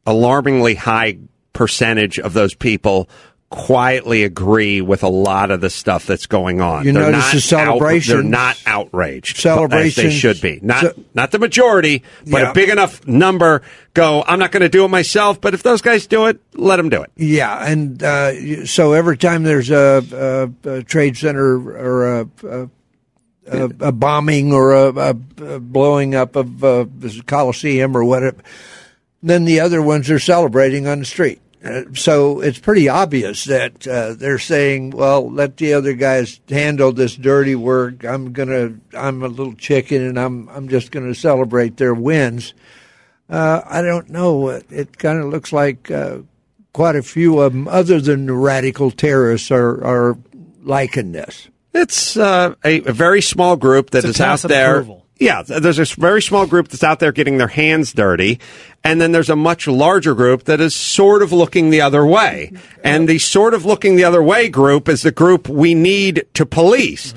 alarmingly 0.06 0.76
high 0.76 1.18
percentage 1.53 2.20
of 2.20 2.34
those 2.34 2.53
people 2.53 3.08
quietly 3.52 4.24
agree 4.24 4.82
with 4.82 5.04
a 5.04 5.08
lot 5.08 5.52
of 5.52 5.62
the 5.62 5.70
stuff 5.70 6.06
that's 6.06 6.26
going 6.26 6.60
on. 6.62 6.84
You 6.86 6.91
They're 6.93 7.04
notice 7.12 7.26
not 7.26 7.34
the 7.34 7.41
celebrations- 7.41 8.10
Out, 8.14 8.22
they're 8.22 8.24
not 8.32 8.62
outraged. 8.66 9.38
As 9.38 9.41
Celebrations- 9.43 9.96
they 9.96 10.10
should 10.12 10.41
be. 10.41 10.60
Not 10.62 10.84
ce- 10.96 11.00
not 11.14 11.32
the 11.32 11.39
majority, 11.39 12.04
but 12.28 12.41
Yeah. 12.41 12.50
a 12.52 12.54
big 12.54 12.70
enough 12.70 13.08
number. 13.08 13.62
Go. 13.93 14.24
I'm 14.28 14.39
not 14.39 14.52
going 14.52 14.62
to 14.62 14.70
do 14.70 14.84
it 14.84 14.89
myself, 14.89 15.39
but 15.39 15.54
if 15.54 15.64
those 15.64 15.82
guys 15.82 16.06
do 16.08 16.26
it, 16.26 16.39
let 16.56 16.78
them 16.78 16.89
do 16.89 17.02
it. 17.04 17.12
Yeah, 17.16 17.64
and 17.66 18.02
uh, 18.04 18.66
so 18.66 18.93
every 18.93 19.18
time 19.18 19.43
there's 19.43 19.70
a, 19.70 20.52
a, 20.66 20.70
a 20.78 20.84
trade 20.84 21.16
center 21.16 21.56
or 21.56 22.20
a, 22.22 22.28
a, 22.43 22.70
a, 23.48 23.64
a 23.80 23.91
bombing 23.91 24.52
or 24.54 24.74
a, 24.74 24.89
a, 24.89 25.10
a 25.56 25.60
blowing 25.60 26.16
up 26.16 26.36
of 26.36 26.62
uh, 26.64 26.86
the 26.98 27.22
Coliseum 27.28 27.96
or 27.96 28.04
whatever, 28.04 28.38
then 29.24 29.46
the 29.46 29.60
other 29.60 29.82
ones 29.82 30.10
are 30.10 30.20
celebrating 30.20 30.88
on 30.88 31.00
the 31.00 31.06
street. 31.06 31.39
Uh, 31.66 31.82
so 31.93 32.41
it's 32.41 32.59
pretty 32.59 32.88
obvious 32.88 33.45
that 33.45 33.88
uh, 33.88 34.13
they're 34.13 34.38
saying, 34.39 34.91
"Well, 34.91 35.32
let 35.32 35.57
the 35.57 35.74
other 35.74 35.93
guys 35.93 36.39
handle 36.47 36.91
this 36.93 37.16
dirty 37.16 37.55
work. 37.55 38.05
I'm 38.05 38.34
gonna, 38.34 38.76
I'm 38.93 39.24
a 39.24 39.28
little 39.28 39.55
chicken, 39.55 40.03
and 40.03 40.20
I'm, 40.20 40.47
I'm 40.49 40.70
just 40.70 40.91
gonna 40.91 41.16
celebrate 41.16 41.78
their 41.78 41.93
wins." 41.95 42.53
Uh, 43.30 43.61
I 43.66 43.82
don't 43.82 44.09
know. 44.11 44.49
It, 44.49 44.66
it 44.70 44.97
kind 44.99 45.20
of 45.20 45.26
looks 45.30 45.51
like 45.51 45.89
uh, 45.89 46.20
quite 46.74 46.95
a 46.95 47.01
few 47.01 47.39
of 47.39 47.53
them, 47.53 47.68
other 47.68 47.99
than 47.99 48.28
the 48.28 48.34
radical 48.34 48.91
terrorists, 48.91 49.49
are 49.49 49.84
are 49.84 50.18
liking 50.61 51.11
this. 51.13 51.47
It's 51.74 52.16
uh, 52.16 52.55
a, 52.63 52.82
a 52.84 52.93
very 52.93 53.22
small 53.22 53.55
group 53.57 53.89
that 53.89 54.05
It's 54.05 54.20
is 54.20 54.22
out 54.22 54.41
there. 54.41 54.76
approval. 54.76 55.05
Yeah, 55.18 55.43
there's 55.43 55.80
a 55.80 55.86
very 55.99 56.22
small 56.22 56.45
group 56.45 56.68
that's 56.68 56.84
out 56.84 56.99
there 56.99 57.13
getting 57.13 57.38
their 57.38 57.47
hands 57.47 57.93
dirty, 57.93 58.39
and 58.84 58.99
then 58.99 59.13
there's 59.13 59.30
a 59.30 59.36
much 59.36 59.66
larger 59.66 60.13
group 60.13 60.43
that 60.43 60.59
is 60.59 60.76
sort 60.76 61.22
of 61.22 61.32
looking 61.32 61.70
the 61.70 61.82
other 61.82 62.05
way. 62.05 62.51
And 62.84 63.07
the 63.07 63.20
sort 63.20 63.53
of 63.53 63.63
looking 63.63 63.95
the 63.95 64.03
other 64.03 64.22
way 64.22 64.49
group 64.49 64.89
is 64.89 65.03
the 65.03 65.11
group 65.11 65.47
we 65.47 65.74
need 65.74 66.26
to 66.34 66.45
police. 66.45 67.13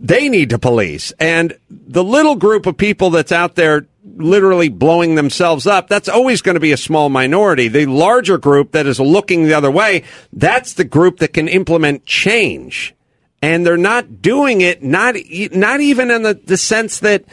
They 0.00 0.28
need 0.28 0.50
to 0.50 0.58
police, 0.58 1.12
and 1.18 1.58
the 1.70 2.04
little 2.04 2.36
group 2.36 2.66
of 2.66 2.76
people 2.76 3.10
that's 3.10 3.32
out 3.32 3.54
there 3.54 3.86
literally 4.16 4.68
blowing 4.68 5.14
themselves 5.14 5.66
up, 5.66 5.88
that's 5.88 6.08
always 6.08 6.42
going 6.42 6.54
to 6.54 6.60
be 6.60 6.72
a 6.72 6.76
small 6.76 7.08
minority. 7.08 7.68
The 7.68 7.86
larger 7.86 8.36
group 8.36 8.72
that 8.72 8.86
is 8.86 9.00
looking 9.00 9.44
the 9.44 9.54
other 9.54 9.70
way, 9.70 10.04
that's 10.32 10.74
the 10.74 10.84
group 10.84 11.18
that 11.18 11.32
can 11.32 11.48
implement 11.48 12.04
change 12.04 12.94
and 13.42 13.64
they're 13.64 13.76
not 13.76 14.20
doing 14.20 14.60
it 14.60 14.82
not 14.82 15.16
not 15.52 15.80
even 15.80 16.10
in 16.10 16.22
the, 16.22 16.34
the 16.34 16.56
sense 16.56 17.00
that 17.00 17.24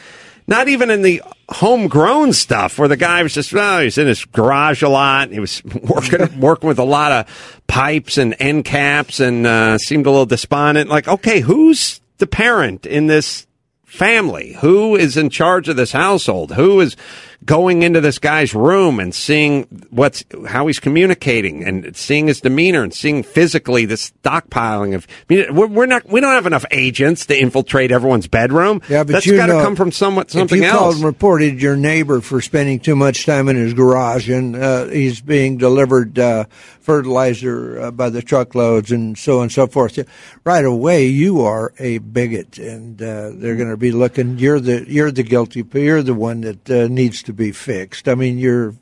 not 0.46 0.68
even 0.68 0.90
in 0.90 1.02
the 1.02 1.22
homegrown 1.48 2.32
stuff 2.32 2.78
where 2.78 2.88
the 2.88 2.96
guy 2.96 3.22
was 3.22 3.34
just 3.34 3.54
oh 3.54 3.80
he's 3.80 3.98
in 3.98 4.06
his 4.06 4.24
garage 4.24 4.82
a 4.82 4.88
lot. 4.88 5.30
He 5.30 5.40
was 5.40 5.62
working 5.82 6.40
working 6.40 6.68
with 6.68 6.78
a 6.78 6.84
lot 6.84 7.12
of 7.12 7.62
pipes 7.66 8.18
and 8.18 8.34
end 8.38 8.64
caps 8.64 9.20
and 9.20 9.46
uh, 9.46 9.78
seemed 9.78 10.06
a 10.06 10.10
little 10.10 10.26
despondent. 10.26 10.90
Like 10.90 11.08
okay 11.08 11.40
who's 11.40 12.00
the 12.18 12.26
parent 12.26 12.86
in 12.86 13.06
this 13.06 13.46
family? 13.84 14.54
Who 14.60 14.96
is 14.96 15.16
in 15.16 15.30
charge 15.30 15.68
of 15.68 15.76
this 15.76 15.92
household? 15.92 16.52
Who 16.52 16.80
is 16.80 16.96
going 17.44 17.82
into 17.82 18.00
this 18.00 18.18
guy's 18.18 18.54
room 18.54 19.00
and 19.00 19.14
seeing 19.14 19.64
what's 19.90 20.24
how 20.48 20.66
he's 20.66 20.80
communicating 20.80 21.64
and 21.64 21.96
seeing 21.96 22.26
his 22.26 22.40
demeanor 22.40 22.82
and 22.82 22.94
seeing 22.94 23.22
physically 23.22 23.84
the 23.84 23.94
stockpiling 23.94 24.94
of. 24.94 25.06
I 25.28 25.34
mean, 25.34 25.54
we're, 25.54 25.66
we're 25.66 25.86
not 25.86 26.08
we 26.08 26.20
don't 26.20 26.32
have 26.32 26.46
enough 26.46 26.64
agents 26.70 27.26
to 27.26 27.38
infiltrate 27.38 27.90
everyone's 27.92 28.26
bedroom. 28.26 28.82
Yeah, 28.88 29.04
but 29.04 29.12
that's 29.12 29.30
got 29.30 29.46
to 29.46 29.62
come 29.62 29.76
from 29.76 29.92
somewhat 29.92 30.30
something 30.30 30.58
if 30.58 30.64
you 30.64 30.70
else. 30.70 30.78
called 30.78 30.94
and 30.96 31.04
reported 31.04 31.60
your 31.60 31.76
neighbor 31.76 32.20
for 32.20 32.40
spending 32.40 32.80
too 32.80 32.96
much 32.96 33.26
time 33.26 33.48
in 33.48 33.56
his 33.56 33.74
garage 33.74 34.28
and 34.28 34.56
uh, 34.56 34.86
he's 34.86 35.20
being 35.20 35.58
delivered 35.58 36.18
uh, 36.18 36.44
fertilizer 36.86 37.80
uh, 37.80 37.90
by 37.90 38.08
the 38.08 38.22
truckloads 38.22 38.92
and 38.92 39.18
so 39.18 39.38
on 39.38 39.44
and 39.44 39.52
so 39.52 39.66
forth, 39.66 39.98
right 40.44 40.64
away 40.64 41.06
you 41.06 41.40
are 41.42 41.72
a 41.78 41.98
bigot, 41.98 42.58
and 42.58 43.02
uh, 43.02 43.30
they're 43.34 43.56
going 43.56 43.70
to 43.70 43.76
be 43.76 43.90
looking. 43.90 44.38
You're 44.38 44.60
the 44.60 44.84
you're 44.88 45.10
the 45.10 45.24
guilty. 45.24 45.64
You're 45.74 46.04
the 46.04 46.14
one 46.14 46.42
that 46.42 46.70
uh, 46.70 46.86
needs 46.86 47.24
to 47.26 47.32
be 47.32 47.52
fixed. 47.52 48.08
I 48.08 48.14
mean, 48.14 48.38
you're 48.38 48.74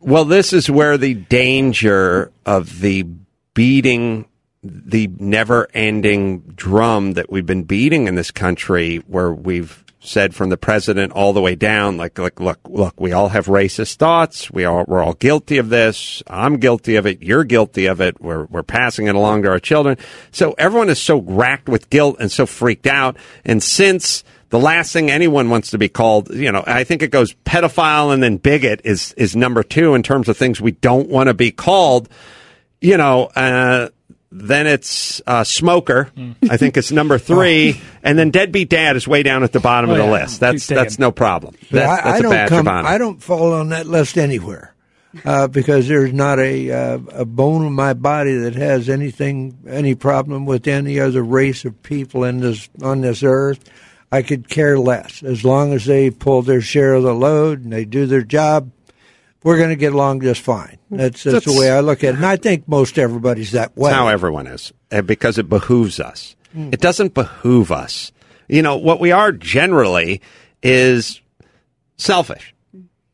Well, 0.00 0.24
this 0.24 0.52
is 0.52 0.70
where 0.70 0.96
the 0.96 1.14
danger 1.14 2.30
of 2.46 2.80
the 2.80 3.04
beating, 3.54 4.26
the 4.62 5.10
never 5.18 5.68
ending 5.74 6.40
drum 6.54 7.12
that 7.12 7.30
we've 7.30 7.46
been 7.46 7.64
beating 7.64 8.06
in 8.06 8.14
this 8.14 8.30
country, 8.30 8.98
where 9.06 9.32
we've 9.32 9.84
said 10.04 10.34
from 10.34 10.48
the 10.48 10.56
president 10.56 11.12
all 11.12 11.32
the 11.32 11.40
way 11.40 11.54
down, 11.54 11.96
like, 11.96 12.18
like, 12.18 12.40
look, 12.40 12.58
look, 12.68 13.00
we 13.00 13.12
all 13.12 13.28
have 13.28 13.46
racist 13.46 13.96
thoughts. 13.96 14.50
We 14.50 14.64
all, 14.64 14.84
we're 14.88 15.00
all 15.00 15.14
guilty 15.14 15.58
of 15.58 15.68
this. 15.68 16.24
I'm 16.26 16.56
guilty 16.56 16.96
of 16.96 17.06
it. 17.06 17.22
You're 17.22 17.44
guilty 17.44 17.86
of 17.86 18.00
it. 18.00 18.20
We're, 18.20 18.46
we're 18.46 18.64
passing 18.64 19.06
it 19.06 19.14
along 19.14 19.42
to 19.42 19.50
our 19.50 19.60
children. 19.60 19.96
So 20.32 20.56
everyone 20.58 20.88
is 20.88 21.00
so 21.00 21.20
racked 21.20 21.68
with 21.68 21.88
guilt 21.88 22.16
and 22.18 22.32
so 22.32 22.46
freaked 22.46 22.88
out. 22.88 23.16
And 23.44 23.62
since 23.62 24.24
the 24.52 24.58
last 24.58 24.92
thing 24.92 25.10
anyone 25.10 25.48
wants 25.48 25.70
to 25.70 25.78
be 25.78 25.88
called, 25.88 26.28
you 26.28 26.52
know, 26.52 26.62
I 26.66 26.84
think 26.84 27.00
it 27.02 27.10
goes 27.10 27.32
pedophile 27.46 28.12
and 28.12 28.22
then 28.22 28.36
bigot 28.36 28.82
is, 28.84 29.14
is 29.14 29.34
number 29.34 29.62
two 29.62 29.94
in 29.94 30.02
terms 30.02 30.28
of 30.28 30.36
things 30.36 30.60
we 30.60 30.72
don't 30.72 31.08
want 31.08 31.28
to 31.28 31.34
be 31.34 31.50
called, 31.50 32.10
you 32.78 32.98
know, 32.98 33.24
uh, 33.34 33.88
then 34.30 34.66
it's 34.66 35.22
uh, 35.26 35.42
smoker. 35.44 36.10
I 36.50 36.56
think 36.58 36.76
it's 36.76 36.92
number 36.92 37.18
three, 37.30 37.80
and 38.02 38.18
then 38.18 38.30
deadbeat 38.30 38.68
dad 38.68 38.96
is 38.96 39.08
way 39.08 39.22
down 39.22 39.42
at 39.42 39.52
the 39.52 39.60
bottom 39.60 39.88
Oh, 39.88 39.94
of 39.94 39.98
the 39.98 40.04
yeah. 40.04 40.10
list. 40.10 40.40
That's 40.40 40.66
that's 40.66 40.98
no 40.98 41.12
problem. 41.12 41.54
That's, 41.70 41.86
I, 41.86 41.96
that's 41.96 42.06
I 42.06 42.18
a 42.18 42.22
don't 42.22 42.30
badge 42.30 42.48
come. 42.50 42.58
of 42.60 42.68
honor. 42.68 42.88
I 42.88 42.98
don't 42.98 43.22
fall 43.22 43.52
on 43.54 43.70
that 43.70 43.86
list 43.86 44.16
anywhere 44.18 44.74
uh, 45.26 45.48
because 45.48 45.86
there's 45.88 46.12
not 46.14 46.38
a 46.38 46.70
uh, 46.70 46.98
a 47.10 47.24
bone 47.26 47.66
in 47.66 47.72
my 47.74 47.92
body 47.94 48.34
that 48.36 48.54
has 48.54 48.88
anything 48.88 49.58
any 49.68 49.94
problem 49.94 50.46
with 50.46 50.66
any 50.66 50.98
other 50.98 51.22
race 51.22 51.64
of 51.66 51.82
people 51.82 52.24
in 52.24 52.40
this 52.40 52.68
on 52.82 53.00
this 53.02 53.22
earth. 53.22 53.62
I 54.12 54.20
could 54.20 54.50
care 54.50 54.78
less 54.78 55.22
as 55.22 55.42
long 55.42 55.72
as 55.72 55.86
they 55.86 56.10
pull 56.10 56.42
their 56.42 56.60
share 56.60 56.92
of 56.92 57.02
the 57.02 57.14
load 57.14 57.64
and 57.64 57.72
they 57.72 57.86
do 57.86 58.04
their 58.04 58.22
job. 58.22 58.70
We're 59.42 59.56
going 59.56 59.70
to 59.70 59.76
get 59.76 59.94
along 59.94 60.20
just 60.20 60.42
fine. 60.42 60.78
That's, 60.90 61.24
that's, 61.24 61.46
the 61.46 61.58
way 61.58 61.70
I 61.70 61.80
look 61.80 62.04
at 62.04 62.10
it, 62.10 62.16
and 62.16 62.26
I 62.26 62.36
think 62.36 62.68
most 62.68 62.96
everybody's 62.96 63.52
that 63.52 63.76
way. 63.76 63.90
That's 63.90 63.98
how 63.98 64.08
everyone 64.08 64.46
is, 64.46 64.72
uh, 64.92 65.02
because 65.02 65.38
it 65.38 65.48
behooves 65.48 65.98
us. 65.98 66.36
Mm. 66.54 66.72
It 66.72 66.80
doesn't 66.80 67.14
behoove 67.14 67.72
us. 67.72 68.12
You 68.46 68.62
know, 68.62 68.76
what 68.76 69.00
we 69.00 69.10
are 69.10 69.32
generally 69.32 70.20
is 70.62 71.20
selfish 71.96 72.54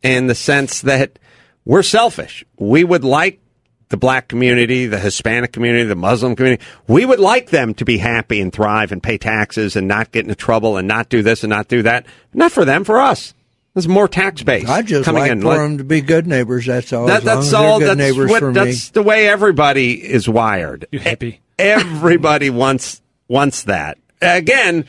in 0.03 0.26
the 0.26 0.34
sense 0.34 0.82
that 0.82 1.18
we're 1.64 1.82
selfish. 1.82 2.44
We 2.59 2.84
would 2.84 3.05
like 3.05 3.40
the 3.89 3.97
black 3.97 4.28
community, 4.28 4.86
the 4.86 4.99
Hispanic 4.99 5.53
community, 5.53 5.84
the 5.84 5.95
Muslim 5.97 6.36
community, 6.36 6.62
we 6.86 7.05
would 7.07 7.20
like 7.20 7.51
them 7.51 7.74
to 7.74 7.84
be 7.84 7.99
happy 7.99 8.41
and 8.41 8.53
thrive 8.53 8.93
and 8.93 9.03
pay 9.03 9.18
taxes 9.18 9.76
and 9.76 9.89
not 9.89 10.12
get 10.12 10.24
into 10.24 10.34
trouble 10.34 10.76
and 10.76 10.86
not 10.86 11.09
do 11.09 11.22
this 11.22 11.43
and 11.43 11.51
not 11.51 11.68
do 11.68 11.82
that. 11.82 12.07
Not 12.34 12.53
for 12.53 12.64
them, 12.64 12.84
for 12.84 13.01
us. 13.01 13.34
There's 13.74 13.89
more 13.89 14.09
tax 14.09 14.43
base 14.43 14.68
I 14.68 14.82
just 14.82 15.05
coming 15.05 15.22
like 15.22 15.30
in. 15.30 15.41
for 15.41 15.57
them 15.57 15.78
to 15.78 15.84
be 15.84 16.01
good 16.01 16.26
neighbors. 16.26 16.66
That's 16.66 16.93
all. 16.93 17.07
That, 17.07 17.22
that's 17.22 17.53
all. 17.53 17.78
good 17.78 17.89
That's 17.89 17.99
neighbors 17.99 18.30
what. 18.30 18.41
for 18.41 18.49
me. 18.49 18.55
That's 18.55 18.91
the 18.91 19.03
way 19.03 19.28
everybody 19.28 19.93
is 19.93 20.28
wired. 20.28 20.86
You 20.91 20.99
hippie. 20.99 21.39
Everybody 21.59 22.51
wants 22.51 23.01
wants 23.28 23.64
that. 23.64 23.99
Again, 24.20 24.84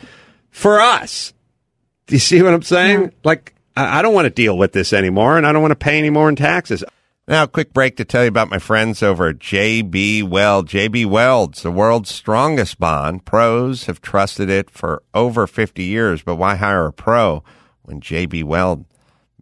for 0.49 0.81
us. 0.81 1.33
Do 2.07 2.15
you 2.15 2.19
see 2.19 2.41
what 2.41 2.53
I'm 2.53 2.63
saying? 2.63 3.13
Like, 3.23 3.53
I, 3.77 3.99
I 3.99 4.01
don't 4.01 4.15
want 4.15 4.25
to 4.25 4.31
deal 4.31 4.57
with 4.57 4.71
this 4.71 4.91
anymore, 4.93 5.37
and 5.37 5.45
I 5.45 5.51
don't 5.51 5.61
want 5.61 5.71
to 5.71 5.75
pay 5.75 5.99
any 5.99 6.09
more 6.09 6.27
in 6.27 6.35
taxes. 6.35 6.83
Now, 7.29 7.43
a 7.43 7.47
quick 7.47 7.73
break 7.73 7.95
to 7.97 8.05
tell 8.05 8.23
you 8.23 8.27
about 8.27 8.49
my 8.49 8.57
friends 8.57 9.03
over 9.03 9.27
at 9.27 9.37
JB 9.37 10.23
Weld. 10.23 10.67
JB 10.67 11.05
Weld's 11.05 11.61
the 11.61 11.69
world's 11.69 12.09
strongest 12.09 12.79
bond. 12.79 13.23
Pros 13.23 13.85
have 13.85 14.01
trusted 14.01 14.49
it 14.49 14.71
for 14.71 15.03
over 15.13 15.45
50 15.45 15.83
years, 15.83 16.23
but 16.23 16.37
why 16.37 16.55
hire 16.55 16.87
a 16.87 16.91
pro 16.91 17.43
when 17.83 18.01
JB 18.01 18.45
Weld 18.45 18.83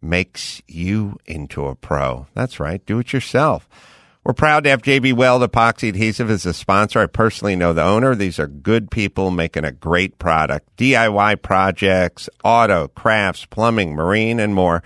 makes 0.01 0.61
you 0.67 1.17
into 1.25 1.65
a 1.67 1.75
pro? 1.75 2.27
That's 2.33 2.59
right. 2.59 2.85
Do 2.85 2.99
it 2.99 3.13
yourself. 3.13 3.69
We're 4.25 4.33
proud 4.33 4.65
to 4.65 4.69
have 4.69 4.81
JB 4.81 5.13
Weld 5.13 5.49
Epoxy 5.49 5.87
Adhesive 5.87 6.29
as 6.29 6.45
a 6.45 6.53
sponsor. 6.53 6.99
I 6.99 7.05
personally 7.05 7.55
know 7.55 7.71
the 7.71 7.85
owner. 7.85 8.15
These 8.15 8.37
are 8.37 8.47
good 8.47 8.91
people 8.91 9.31
making 9.31 9.63
a 9.63 9.71
great 9.71 10.19
product. 10.19 10.75
DIY 10.75 11.41
projects, 11.41 12.27
auto, 12.43 12.89
crafts, 12.89 13.45
plumbing, 13.45 13.95
marine, 13.95 14.41
and 14.41 14.53
more. 14.53 14.83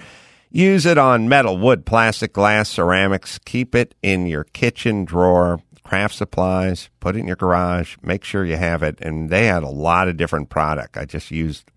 Use 0.52 0.86
it 0.86 0.98
on 0.98 1.30
metal, 1.30 1.58
wood, 1.58 1.86
plastic, 1.86 2.34
glass, 2.34 2.70
ceramics. 2.70 3.40
Keep 3.40 3.74
it 3.74 3.96
in 4.04 4.28
your 4.28 4.44
kitchen 4.44 5.06
drawer. 5.06 5.62
Craft 5.84 6.16
supplies, 6.16 6.90
put 7.00 7.16
it 7.16 7.20
in 7.20 7.28
your 7.28 7.36
garage. 7.36 7.98
Make 8.02 8.24
sure 8.24 8.46
you 8.46 8.58
have 8.58 8.84
it. 8.84 9.00
And 9.02 9.30
they 9.30 9.46
had 9.48 9.64
a 9.64 9.70
lot 9.70 10.08
of 10.08 10.18
different 10.18 10.50
product. 10.50 10.98
I 10.98 11.06
just 11.06 11.32
used 11.32 11.72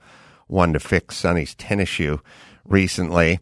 one 0.46 0.72
to 0.72 0.80
fix 0.80 1.16
Sonny's 1.16 1.54
tennis 1.54 1.88
shoe 1.88 2.20
recently. 2.64 3.40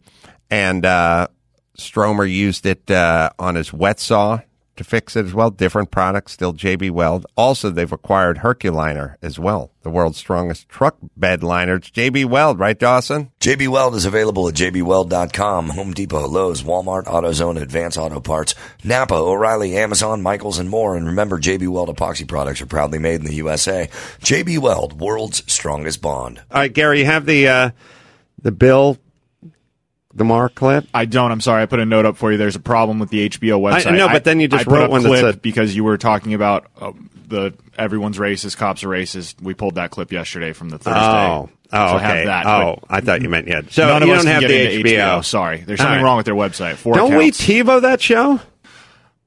And, 0.49 0.85
uh, 0.85 1.27
Stromer 1.75 2.25
used 2.25 2.67
it 2.67 2.89
uh, 2.91 3.31
on 3.39 3.55
his 3.55 3.73
wet 3.73 3.99
saw 3.99 4.39
to 4.75 4.83
fix 4.83 5.15
it 5.15 5.25
as 5.25 5.33
well. 5.33 5.49
Different 5.49 5.91
products, 5.91 6.33
still 6.33 6.53
JB 6.53 6.91
Weld. 6.91 7.25
Also, 7.35 7.69
they've 7.69 7.91
acquired 7.91 8.39
Herculiner 8.39 9.15
as 9.21 9.37
well, 9.39 9.71
the 9.81 9.89
world's 9.89 10.17
strongest 10.17 10.69
truck 10.69 10.97
bed 11.15 11.43
liner. 11.43 11.75
It's 11.75 11.89
JB 11.89 12.25
Weld, 12.25 12.59
right, 12.59 12.77
Dawson? 12.77 13.31
JB 13.39 13.67
Weld 13.69 13.95
is 13.95 14.05
available 14.05 14.47
at 14.47 14.55
jbweld.com, 14.55 15.69
Home 15.69 15.93
Depot, 15.93 16.27
Lowe's, 16.27 16.63
Walmart, 16.63 17.05
AutoZone, 17.05 17.61
Advance 17.61 17.97
Auto 17.97 18.19
Parts, 18.19 18.55
Napa, 18.83 19.15
O'Reilly, 19.15 19.77
Amazon, 19.77 20.21
Michaels, 20.21 20.59
and 20.59 20.69
more. 20.69 20.95
And 20.95 21.07
remember, 21.07 21.39
JB 21.39 21.67
Weld 21.69 21.95
epoxy 21.95 22.27
products 22.27 22.61
are 22.61 22.65
proudly 22.65 22.99
made 22.99 23.19
in 23.19 23.25
the 23.25 23.35
USA. 23.35 23.89
JB 24.21 24.59
Weld, 24.59 24.99
world's 24.99 25.43
strongest 25.51 26.01
bond. 26.01 26.39
All 26.51 26.61
right, 26.61 26.73
Gary, 26.73 26.99
you 26.99 27.05
have 27.05 27.25
the 27.25 27.47
uh, 27.47 27.69
the 28.41 28.51
Bill 28.51 28.97
the 30.15 30.23
Mark 30.23 30.55
clip. 30.55 30.85
I 30.93 31.05
don't. 31.05 31.31
I'm 31.31 31.41
sorry. 31.41 31.63
I 31.63 31.65
put 31.65 31.79
a 31.79 31.85
note 31.85 32.05
up 32.05 32.17
for 32.17 32.31
you. 32.31 32.37
There's 32.37 32.55
a 32.55 32.59
problem 32.59 32.99
with 32.99 33.09
the 33.09 33.29
HBO 33.29 33.59
website. 33.61 33.87
I 33.87 33.97
know, 33.97 34.07
but 34.07 34.23
then 34.23 34.39
you 34.39 34.47
just 34.47 34.61
I 34.61 34.63
put 34.65 34.73
wrote 34.73 34.83
up 34.85 34.91
one 34.91 35.03
that 35.03 35.19
said- 35.19 35.41
because 35.41 35.75
you 35.75 35.83
were 35.83 35.97
talking 35.97 36.33
about 36.33 36.67
uh, 36.79 36.91
the 37.27 37.53
everyone's 37.77 38.17
racist, 38.17 38.57
cops 38.57 38.83
are 38.83 38.89
racist. 38.89 39.41
We 39.41 39.53
pulled 39.53 39.75
that 39.75 39.91
clip 39.91 40.11
yesterday 40.11 40.53
from 40.53 40.69
the 40.69 40.77
Thursday. 40.77 40.99
Oh, 41.01 41.49
oh, 41.49 41.49
So 41.71 41.77
I 41.77 41.95
okay. 41.95 42.03
have 42.05 42.25
that. 42.27 42.45
oh, 42.45 42.79
I 42.89 43.01
thought 43.01 43.21
you 43.21 43.29
meant 43.29 43.47
yeah. 43.47 43.61
So 43.69 43.87
none 43.87 44.05
you 44.05 44.11
of 44.13 44.19
us 44.19 44.23
don't 44.25 44.33
can 44.33 44.41
have 44.41 44.49
the 44.49 44.75
into 44.79 44.89
HBO. 44.89 45.25
Sorry, 45.25 45.57
there's 45.61 45.79
something 45.79 45.97
right. 45.97 46.03
wrong 46.03 46.17
with 46.17 46.25
their 46.27 46.35
website. 46.35 46.75
Four 46.75 46.93
Don't 46.95 47.15
we 47.15 47.29
accounts. 47.29 47.41
TiVo 47.41 47.81
that 47.81 48.01
show? 48.01 48.39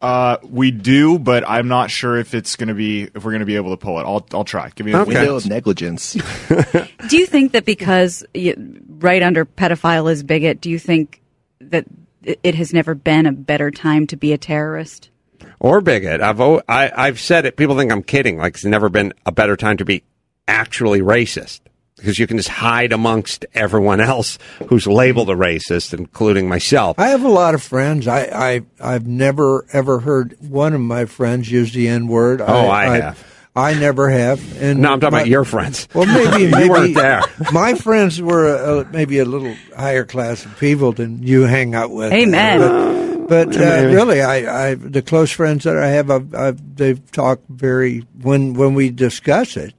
Uh, 0.01 0.37
we 0.43 0.71
do, 0.71 1.19
but 1.19 1.43
I'm 1.49 1.69
not 1.69 1.91
sure 1.91 2.19
if 2.19 2.35
it's 2.35 2.55
going 2.57 2.69
to 2.69 2.75
be 2.75 3.05
if 3.05 3.25
we're 3.25 3.31
going 3.33 3.41
to 3.41 3.47
be 3.47 3.57
able 3.57 3.71
to 3.71 3.79
pull 3.79 3.99
it. 3.99 4.03
I'll 4.05 4.25
I'll 4.35 4.45
try. 4.45 4.71
Give 4.75 4.85
me 4.85 4.93
a 4.93 5.03
Window 5.05 5.37
of 5.37 5.47
negligence. 5.47 6.13
Do 7.09 7.17
you 7.17 7.25
think 7.27 7.53
that 7.53 7.65
because 7.65 8.23
y 8.35 8.55
right 8.99 9.23
under 9.23 9.45
pedophile 9.45 10.11
is 10.11 10.23
bigot, 10.23 10.61
do 10.61 10.71
you 10.71 10.79
think 10.79 11.21
that 11.61 11.87
it 12.23 12.41
it 12.43 12.55
has 12.55 12.73
never 12.73 12.95
been 12.95 13.27
a 13.27 13.33
better 13.33 13.71
time 13.71 14.07
to 14.09 14.17
be 14.17 14.33
a 14.33 14.39
terrorist? 14.39 15.11
or 15.59 15.81
bigot. 15.81 16.21
I've 16.21 16.41
o- 16.41 16.63
I, 16.69 16.91
I've 16.95 17.19
said 17.19 17.47
it. 17.47 17.57
People 17.57 17.77
think 17.77 17.91
I'm 17.91 18.03
kidding. 18.03 18.37
Like 18.37 18.55
it's 18.55 18.65
never 18.65 18.89
been 18.89 19.13
a 19.25 19.33
better 19.33 19.57
time 19.57 19.79
to 19.79 19.85
be 19.85 20.03
actually 20.47 21.01
racist 21.01 21.61
because 21.97 22.19
you 22.19 22.27
can 22.27 22.37
just 22.37 22.51
hide 22.51 22.93
amongst 22.93 23.47
everyone 23.55 24.01
else 24.01 24.39
who's 24.69 24.87
labeled 24.87 25.31
a 25.31 25.35
racist, 25.35 25.95
including 25.97 26.49
myself. 26.49 26.99
I 26.99 27.09
have 27.09 27.25
a 27.25 27.29
lot 27.29 27.55
of 27.55 27.63
friends. 27.63 28.07
I, 28.07 28.21
I 28.25 28.61
I've 28.81 29.07
never 29.07 29.65
ever 29.73 30.01
heard 30.01 30.37
one 30.41 30.75
of 30.75 30.81
my 30.81 31.07
friends 31.07 31.51
use 31.51 31.73
the 31.73 31.89
N 31.89 32.07
word. 32.07 32.41
Oh, 32.41 32.69
I 32.69 32.97
have. 32.99 33.36
I 33.57 33.75
never 33.75 34.09
have. 34.11 34.63
And 34.63 34.81
No, 34.81 34.93
I'm 34.93 35.01
talking 35.01 35.13
my- 35.13 35.21
about 35.21 35.29
your 35.29 35.45
friends. 35.45 35.89
Well, 35.95 36.07
maybe 36.07 36.43
You 36.45 36.51
maybe 36.51 36.69
weren't 36.69 36.95
there. 36.95 37.23
My 37.53 37.75
friends 37.75 38.21
were 38.21 38.47
a, 38.55 38.79
a, 38.81 38.85
maybe 38.93 39.19
a 39.19 39.25
little 39.25 39.55
higher 39.77 40.05
class 40.05 40.45
of 40.45 40.59
people 40.59 40.93
than 40.93 41.23
you 41.23 41.43
hang 41.43 41.75
out 41.75 41.91
with. 41.91 42.13
Amen. 42.13 43.27
But, 43.27 43.49
but 43.53 43.57
uh, 43.57 43.87
really, 43.87 44.21
I, 44.23 44.69
I 44.71 44.75
the 44.75 45.03
close 45.03 45.33
friends 45.33 45.65
that 45.65 45.77
I 45.77 45.89
have, 45.89 46.11
I've, 46.11 46.35
I've, 46.35 46.77
they've 46.77 47.11
talked 47.11 47.49
very 47.49 48.01
when 48.23 48.55
when 48.55 48.75
we 48.75 48.91
discuss 48.91 49.57
it. 49.57 49.75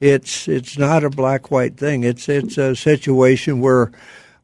It's 0.00 0.46
it's 0.46 0.76
not 0.78 1.02
a 1.02 1.10
black 1.10 1.50
white 1.50 1.76
thing. 1.76 2.04
It's 2.04 2.28
it's 2.28 2.56
a 2.58 2.76
situation 2.76 3.60
where 3.60 3.90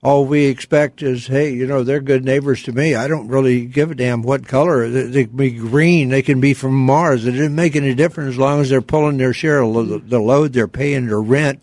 all 0.03 0.25
we 0.25 0.47
expect 0.47 1.03
is, 1.03 1.27
hey, 1.27 1.53
you 1.53 1.67
know, 1.67 1.83
they're 1.83 2.01
good 2.01 2.25
neighbors 2.25 2.63
to 2.63 2.73
me. 2.73 2.95
I 2.95 3.07
don't 3.07 3.29
really 3.29 3.67
give 3.67 3.91
a 3.91 3.95
damn 3.95 4.23
what 4.23 4.49
color. 4.49 4.89
They, 4.89 5.03
they 5.03 5.25
can 5.25 5.37
be 5.37 5.51
green. 5.51 6.09
They 6.09 6.23
can 6.23 6.41
be 6.41 6.55
from 6.55 6.75
Mars. 6.75 7.27
It 7.27 7.33
doesn't 7.33 7.55
make 7.55 7.77
any 7.77 7.95
difference 7.95 8.31
as 8.31 8.39
long 8.39 8.61
as 8.61 8.71
they're 8.71 8.81
pulling 8.81 9.19
their 9.19 9.35
share 9.35 9.61
of 9.61 10.09
the 10.09 10.19
load. 10.19 10.55
They're 10.55 10.69
paying 10.69 11.07
their 11.09 11.21
rent. 11.21 11.63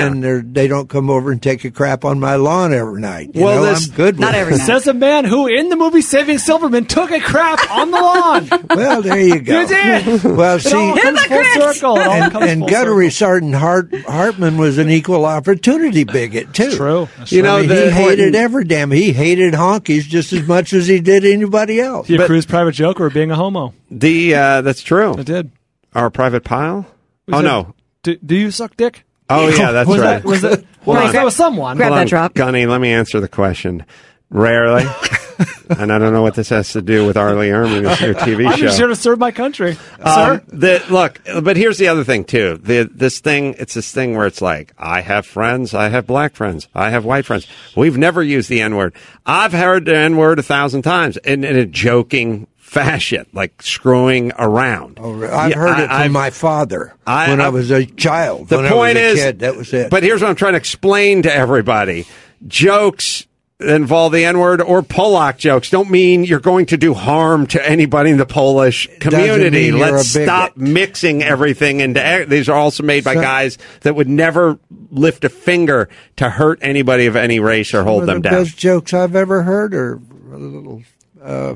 And 0.00 0.22
they're, 0.22 0.42
they 0.42 0.68
don't 0.68 0.88
come 0.88 1.10
over 1.10 1.30
and 1.32 1.42
take 1.42 1.64
a 1.64 1.70
crap 1.70 2.04
on 2.04 2.20
my 2.20 2.36
lawn 2.36 2.72
every 2.72 3.00
night. 3.00 3.30
You 3.34 3.44
Well, 3.44 3.62
know, 3.64 3.70
this- 3.70 3.88
I'm 3.88 3.94
good. 3.94 4.18
with 4.18 4.28
it. 4.52 4.58
Says 4.64 4.86
a 4.86 4.94
man 4.94 5.24
who, 5.24 5.46
in 5.46 5.68
the 5.68 5.76
movie 5.76 6.00
Saving 6.02 6.38
Silverman, 6.38 6.86
took 6.86 7.10
a 7.10 7.20
crap 7.20 7.70
on 7.70 7.90
the 7.90 7.98
lawn. 8.00 8.48
Well, 8.74 9.02
there 9.02 9.20
you 9.20 9.40
go. 9.40 9.60
You 9.60 9.66
did. 9.68 10.24
Well, 10.24 10.56
It 10.56 10.60
see, 10.60 10.74
all 10.76 10.96
comes 10.96 11.22
full 11.24 11.44
circle. 11.72 11.96
It 11.98 12.06
all 12.06 12.12
and, 12.12 12.32
comes 12.32 12.46
and 12.50 12.60
full 12.62 12.68
Gunnery 12.70 13.10
Sergeant 13.10 13.54
Hart, 13.54 13.94
Hartman 14.06 14.56
was 14.58 14.78
an 14.78 14.90
equal 14.90 15.24
opportunity 15.26 16.04
bigot 16.04 16.52
too. 16.52 16.72
true. 16.76 17.08
You 17.26 17.42
know, 17.42 17.56
I 17.56 17.60
mean, 17.60 17.68
the 17.68 17.84
he 17.86 17.90
hated 17.90 18.34
every 18.34 18.64
damn. 18.64 18.90
He 18.90 19.12
hated 19.12 19.54
honkies 19.54 20.02
just 20.02 20.32
as 20.32 20.46
much 20.46 20.72
as 20.72 20.86
he 20.86 21.00
did 21.00 21.24
anybody 21.24 21.80
else. 21.80 22.08
You 22.10 22.20
accused 22.22 22.48
Private 22.48 22.72
Joker 22.72 23.06
of 23.06 23.14
being 23.14 23.30
a 23.30 23.36
homo. 23.36 23.74
The 23.90 24.34
uh, 24.34 24.60
that's 24.62 24.82
true. 24.82 25.16
I 25.16 25.22
did. 25.22 25.50
Our 25.94 26.10
private 26.10 26.42
Pyle. 26.44 26.86
Was 27.26 27.34
oh 27.36 27.38
it- 27.38 27.42
no. 27.42 27.74
Do, 28.02 28.16
do 28.16 28.34
you 28.34 28.50
suck 28.50 28.76
dick? 28.76 29.04
Oh 29.30 29.48
yeah, 29.56 29.72
that's 29.72 29.88
was 29.88 30.00
right. 30.00 30.22
That, 30.22 30.24
was 30.24 30.42
that, 30.42 30.64
well, 30.84 30.96
Hold 30.98 31.08
on. 31.08 31.12
that 31.12 31.24
was 31.24 31.36
someone. 31.36 31.78
Hold 31.78 31.92
that 31.92 32.12
on, 32.12 32.30
Gunny. 32.34 32.66
Let 32.66 32.80
me 32.80 32.92
answer 32.92 33.20
the 33.20 33.28
question. 33.28 33.84
Rarely, 34.30 34.82
and 35.78 35.92
I 35.92 35.98
don't 35.98 36.12
know 36.12 36.22
what 36.22 36.34
this 36.34 36.48
has 36.48 36.72
to 36.72 36.82
do 36.82 37.06
with 37.06 37.16
R. 37.16 37.36
Lee 37.36 37.48
Ermey, 37.50 37.88
it's 37.88 38.00
your 38.00 38.14
TV 38.14 38.48
I'm 38.48 38.56
show. 38.56 38.64
just 38.64 38.78
here 38.78 38.88
to 38.88 38.96
serve 38.96 39.20
my 39.20 39.30
country, 39.30 39.76
Um, 40.00 40.12
sir. 40.12 40.42
the, 40.48 40.84
look, 40.90 41.20
but 41.42 41.56
here's 41.56 41.78
the 41.78 41.86
other 41.86 42.02
thing 42.02 42.24
too. 42.24 42.56
The, 42.60 42.90
this 42.92 43.20
thing, 43.20 43.54
it's 43.60 43.74
this 43.74 43.92
thing 43.92 44.16
where 44.16 44.26
it's 44.26 44.42
like, 44.42 44.72
I 44.76 45.02
have 45.02 45.24
friends, 45.24 45.72
I 45.72 45.88
have 45.88 46.08
black 46.08 46.34
friends, 46.34 46.66
I 46.74 46.90
have 46.90 47.04
white 47.04 47.26
friends. 47.26 47.46
We've 47.76 47.96
never 47.98 48.24
used 48.24 48.48
the 48.48 48.60
N 48.60 48.74
word. 48.74 48.96
I've 49.24 49.52
heard 49.52 49.84
the 49.84 49.94
N 49.96 50.16
word 50.16 50.40
a 50.40 50.42
thousand 50.42 50.82
times 50.82 51.16
in, 51.18 51.44
in 51.44 51.54
a 51.54 51.66
joking 51.66 52.48
fashion, 52.74 53.26
like 53.32 53.62
screwing 53.62 54.32
around. 54.38 54.98
Oh, 55.00 55.14
I've 55.24 55.50
Yeah, 55.50 55.56
heard 55.56 55.68
I- 55.70 55.82
it 55.84 55.86
from 55.86 55.96
I've- 55.96 56.12
my 56.12 56.30
father 56.30 56.94
I- 57.06 57.30
when 57.30 57.40
I, 57.40 57.46
I- 57.46 57.48
was 57.50 57.70
a 57.70 57.86
child. 57.86 58.48
The 58.48 58.56
point 58.58 58.68
I 58.68 58.74
was 58.74 58.96
a 58.96 59.00
is, 59.06 59.18
kid, 59.22 59.38
that 59.40 59.56
was 59.56 59.72
it. 59.72 59.90
But 59.90 60.02
here's 60.02 60.20
what 60.20 60.28
I'm 60.30 60.36
trying 60.36 60.52
to 60.54 60.58
explain 60.58 61.22
to 61.22 61.34
everybody: 61.34 62.06
jokes 62.46 63.26
that 63.58 63.76
involve 63.76 64.12
the 64.12 64.24
N 64.24 64.38
word 64.38 64.60
or 64.60 64.82
Polak 64.82 65.38
jokes 65.38 65.70
don't 65.70 65.88
mean 65.88 66.24
you're 66.24 66.40
going 66.40 66.66
to 66.66 66.76
do 66.76 66.92
harm 66.92 67.46
to 67.46 67.68
anybody 67.68 68.10
in 68.10 68.18
the 68.18 68.26
Polish 68.26 68.88
community. 68.98 69.70
Let's 69.70 70.08
stop 70.10 70.56
mixing 70.56 71.22
everything 71.22 71.78
into. 71.80 72.26
These 72.28 72.48
are 72.48 72.56
also 72.56 72.82
made 72.82 73.04
by 73.04 73.14
So- 73.14 73.22
guys 73.22 73.58
that 73.82 73.94
would 73.94 74.08
never 74.08 74.58
lift 74.90 75.24
a 75.24 75.28
finger 75.28 75.88
to 76.16 76.28
hurt 76.30 76.58
anybody 76.62 77.06
of 77.06 77.14
any 77.16 77.38
race 77.38 77.72
or 77.72 77.84
hold 77.84 78.06
them 78.06 78.22
the 78.22 78.28
down. 78.30 78.42
best 78.44 78.56
jokes 78.58 78.92
I've 78.92 79.14
ever 79.16 79.42
heard 79.44 79.72
are 79.74 80.00
a 80.32 80.36
little 80.36 80.82
uh, 81.22 81.54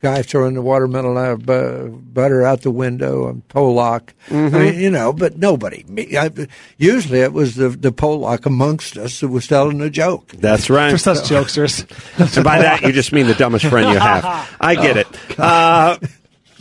guy 0.00 0.22
throwing 0.22 0.54
the 0.54 0.62
watermelon 0.62 1.16
out 1.16 1.48
of 1.48 2.14
butter 2.14 2.44
out 2.44 2.62
the 2.62 2.70
window 2.70 3.28
and 3.28 3.46
Polak. 3.48 4.10
Mm-hmm. 4.28 4.54
I 4.54 4.58
mean, 4.58 4.80
you 4.80 4.90
know, 4.90 5.12
but 5.12 5.36
nobody. 5.36 5.84
Me, 5.88 6.16
I, 6.16 6.30
usually 6.78 7.20
it 7.20 7.32
was 7.32 7.54
the 7.54 7.68
the 7.68 7.92
Polak 7.92 8.46
amongst 8.46 8.96
us 8.96 9.20
that 9.20 9.28
was 9.28 9.46
telling 9.46 9.80
a 9.80 9.90
joke. 9.90 10.28
That's 10.32 10.70
right. 10.70 10.90
For 10.90 10.98
such 10.98 11.18
jokesters. 11.18 11.86
and 12.36 12.44
by 12.44 12.60
that, 12.62 12.82
you 12.82 12.92
just 12.92 13.12
mean 13.12 13.26
the 13.26 13.34
dumbest 13.34 13.66
friend 13.66 13.92
you 13.92 13.98
have. 13.98 14.56
I 14.60 14.74
get 14.74 14.96
it. 14.96 15.38
Uh, 15.38 15.98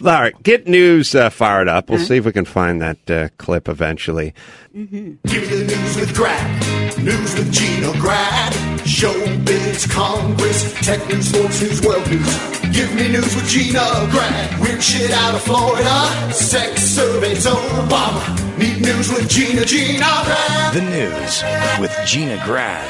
all 0.01 0.21
right, 0.21 0.43
get 0.43 0.67
news 0.67 1.13
uh, 1.15 1.29
fired 1.29 1.67
up. 1.67 1.89
We'll 1.89 1.99
see 1.99 2.17
if 2.17 2.25
we 2.25 2.31
can 2.31 2.45
find 2.45 2.81
that 2.81 3.11
uh, 3.11 3.29
clip 3.37 3.67
eventually. 3.67 4.33
Give 4.73 4.91
me 4.91 5.09
the 5.25 5.65
news 5.75 5.95
with 5.97 6.15
Grad, 6.15 6.97
news 6.99 7.35
with 7.35 7.51
Gina 7.51 7.91
Grad, 7.99 8.53
showbiz, 8.83 9.89
Congress, 9.91 10.73
tech 10.85 11.05
news, 11.09 11.27
sports 11.27 11.61
news, 11.61 11.81
world 11.81 12.09
news. 12.09 12.59
Give 12.71 12.93
me 12.95 13.09
news 13.09 13.35
with 13.35 13.47
Gina 13.47 14.07
Grad, 14.11 14.59
weird 14.61 14.81
shit 14.81 15.11
out 15.11 15.35
of 15.35 15.41
Florida, 15.41 16.33
sex 16.33 16.81
surveys, 16.81 17.45
Obama. 17.45 18.57
Need 18.57 18.81
news 18.81 19.11
with 19.11 19.27
Gina, 19.29 19.65
Gina 19.65 19.99
Grad. 19.99 20.73
The 20.73 20.81
news 20.81 21.43
with 21.79 21.97
Gina 22.05 22.41
Grad. 22.45 22.87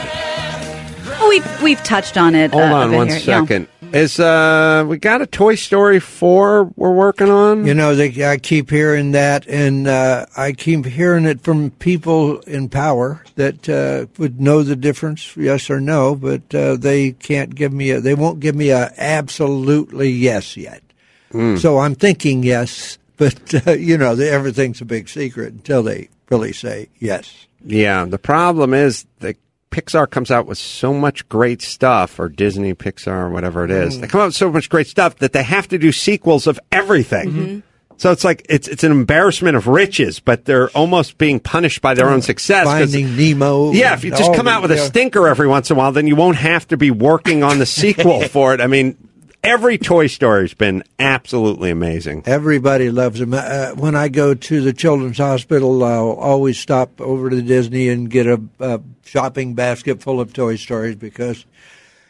Oh, 1.21 1.29
we've 1.29 1.61
we've 1.61 1.83
touched 1.83 2.17
on 2.17 2.35
it. 2.35 2.51
Hold 2.51 2.63
uh, 2.63 2.75
on 2.75 2.89
bit 2.91 2.97
one 2.97 3.07
here. 3.07 3.19
Yeah. 3.49 3.65
Is 3.93 4.19
uh 4.19 4.85
we 4.87 4.97
got 4.97 5.21
a 5.21 5.25
Toy 5.25 5.55
Story 5.55 5.99
four 5.99 6.65
we're 6.75 6.93
working 6.93 7.29
on? 7.29 7.65
You 7.65 7.73
know, 7.73 7.95
they, 7.95 8.23
I 8.23 8.37
keep 8.37 8.69
hearing 8.69 9.13
that, 9.13 9.47
and 9.47 9.87
uh, 9.87 10.27
I 10.37 10.51
keep 10.51 10.85
hearing 10.85 11.25
it 11.25 11.41
from 11.41 11.71
people 11.71 12.39
in 12.41 12.69
power 12.69 13.23
that 13.35 13.67
uh, 13.67 14.05
would 14.19 14.39
know 14.39 14.61
the 14.61 14.75
difference, 14.75 15.35
yes 15.35 15.71
or 15.71 15.81
no, 15.81 16.15
but 16.15 16.53
uh, 16.53 16.75
they 16.75 17.13
can't 17.13 17.55
give 17.55 17.73
me 17.73 17.89
a, 17.89 17.99
they 17.99 18.13
won't 18.13 18.39
give 18.39 18.55
me 18.55 18.69
a 18.69 18.93
absolutely 18.97 20.09
yes 20.09 20.55
yet. 20.55 20.83
Hmm. 21.31 21.55
So 21.57 21.79
I'm 21.79 21.95
thinking 21.95 22.43
yes, 22.43 22.99
but 23.17 23.67
uh, 23.67 23.71
you 23.71 23.97
know, 23.97 24.15
the, 24.15 24.29
everything's 24.29 24.81
a 24.81 24.85
big 24.85 25.09
secret 25.09 25.53
until 25.53 25.81
they 25.81 26.09
really 26.29 26.53
say 26.53 26.89
yes. 26.99 27.47
Yeah, 27.65 28.05
the 28.05 28.19
problem 28.19 28.73
is 28.73 29.05
that 29.19 29.35
Pixar 29.71 30.09
comes 30.09 30.31
out 30.31 30.47
with 30.47 30.57
so 30.57 30.93
much 30.93 31.27
great 31.29 31.61
stuff, 31.61 32.19
or 32.19 32.27
Disney, 32.27 32.73
Pixar, 32.73 33.25
or 33.25 33.29
whatever 33.29 33.63
it 33.63 33.71
is. 33.71 33.93
Mm-hmm. 33.93 34.01
They 34.01 34.07
come 34.07 34.21
out 34.21 34.25
with 34.27 34.35
so 34.35 34.51
much 34.51 34.69
great 34.69 34.87
stuff 34.87 35.17
that 35.17 35.33
they 35.33 35.43
have 35.43 35.67
to 35.69 35.77
do 35.77 35.91
sequels 35.91 36.47
of 36.47 36.59
everything. 36.71 37.29
Mm-hmm. 37.29 37.59
So 37.99 38.13
it's 38.13 38.23
like 38.23 38.45
it's 38.47 38.69
it's 38.69 38.85
an 38.85 38.93
embarrassment 38.93 39.57
of 39.57 39.67
riches, 39.67 40.21
but 40.21 40.45
they're 40.45 40.69
almost 40.69 41.17
being 41.17 41.41
punished 41.41 41.81
by 41.81 41.95
their 41.95 42.09
own 42.09 42.21
mm. 42.21 42.23
success. 42.23 42.63
Finding 42.63 43.17
Nemo. 43.17 43.73
Yeah, 43.73 43.93
if 43.93 44.05
you 44.05 44.11
just 44.11 44.33
come 44.33 44.47
out 44.47 44.61
with 44.61 44.71
a 44.71 44.77
stinker 44.77 45.27
every 45.27 45.49
once 45.49 45.69
in 45.69 45.75
a 45.75 45.77
while, 45.77 45.91
then 45.91 46.07
you 46.07 46.15
won't 46.15 46.37
have 46.37 46.65
to 46.69 46.77
be 46.77 46.91
working 46.91 47.43
on 47.43 47.59
the 47.59 47.65
sequel 47.65 48.21
for 48.29 48.53
it. 48.53 48.61
I 48.61 48.67
mean, 48.67 49.08
every 49.43 49.77
Toy 49.77 50.07
Story's 50.07 50.53
been 50.53 50.83
absolutely 50.97 51.69
amazing. 51.69 52.23
Everybody 52.25 52.89
loves 52.89 53.19
them. 53.19 53.33
Uh, 53.33 53.71
when 53.71 53.95
I 53.95 54.09
go 54.09 54.33
to 54.33 54.61
the 54.61 54.73
children's 54.73 55.17
hospital, 55.17 55.83
I'll 55.83 56.11
always 56.11 56.59
stop 56.59 56.99
over 57.01 57.29
to 57.29 57.41
Disney 57.41 57.89
and 57.89 58.09
get 58.09 58.27
a, 58.27 58.41
a 58.59 58.81
shopping 59.05 59.53
basket 59.55 60.01
full 60.01 60.19
of 60.19 60.33
Toy 60.33 60.55
Stories 60.55 60.95
because 60.95 61.45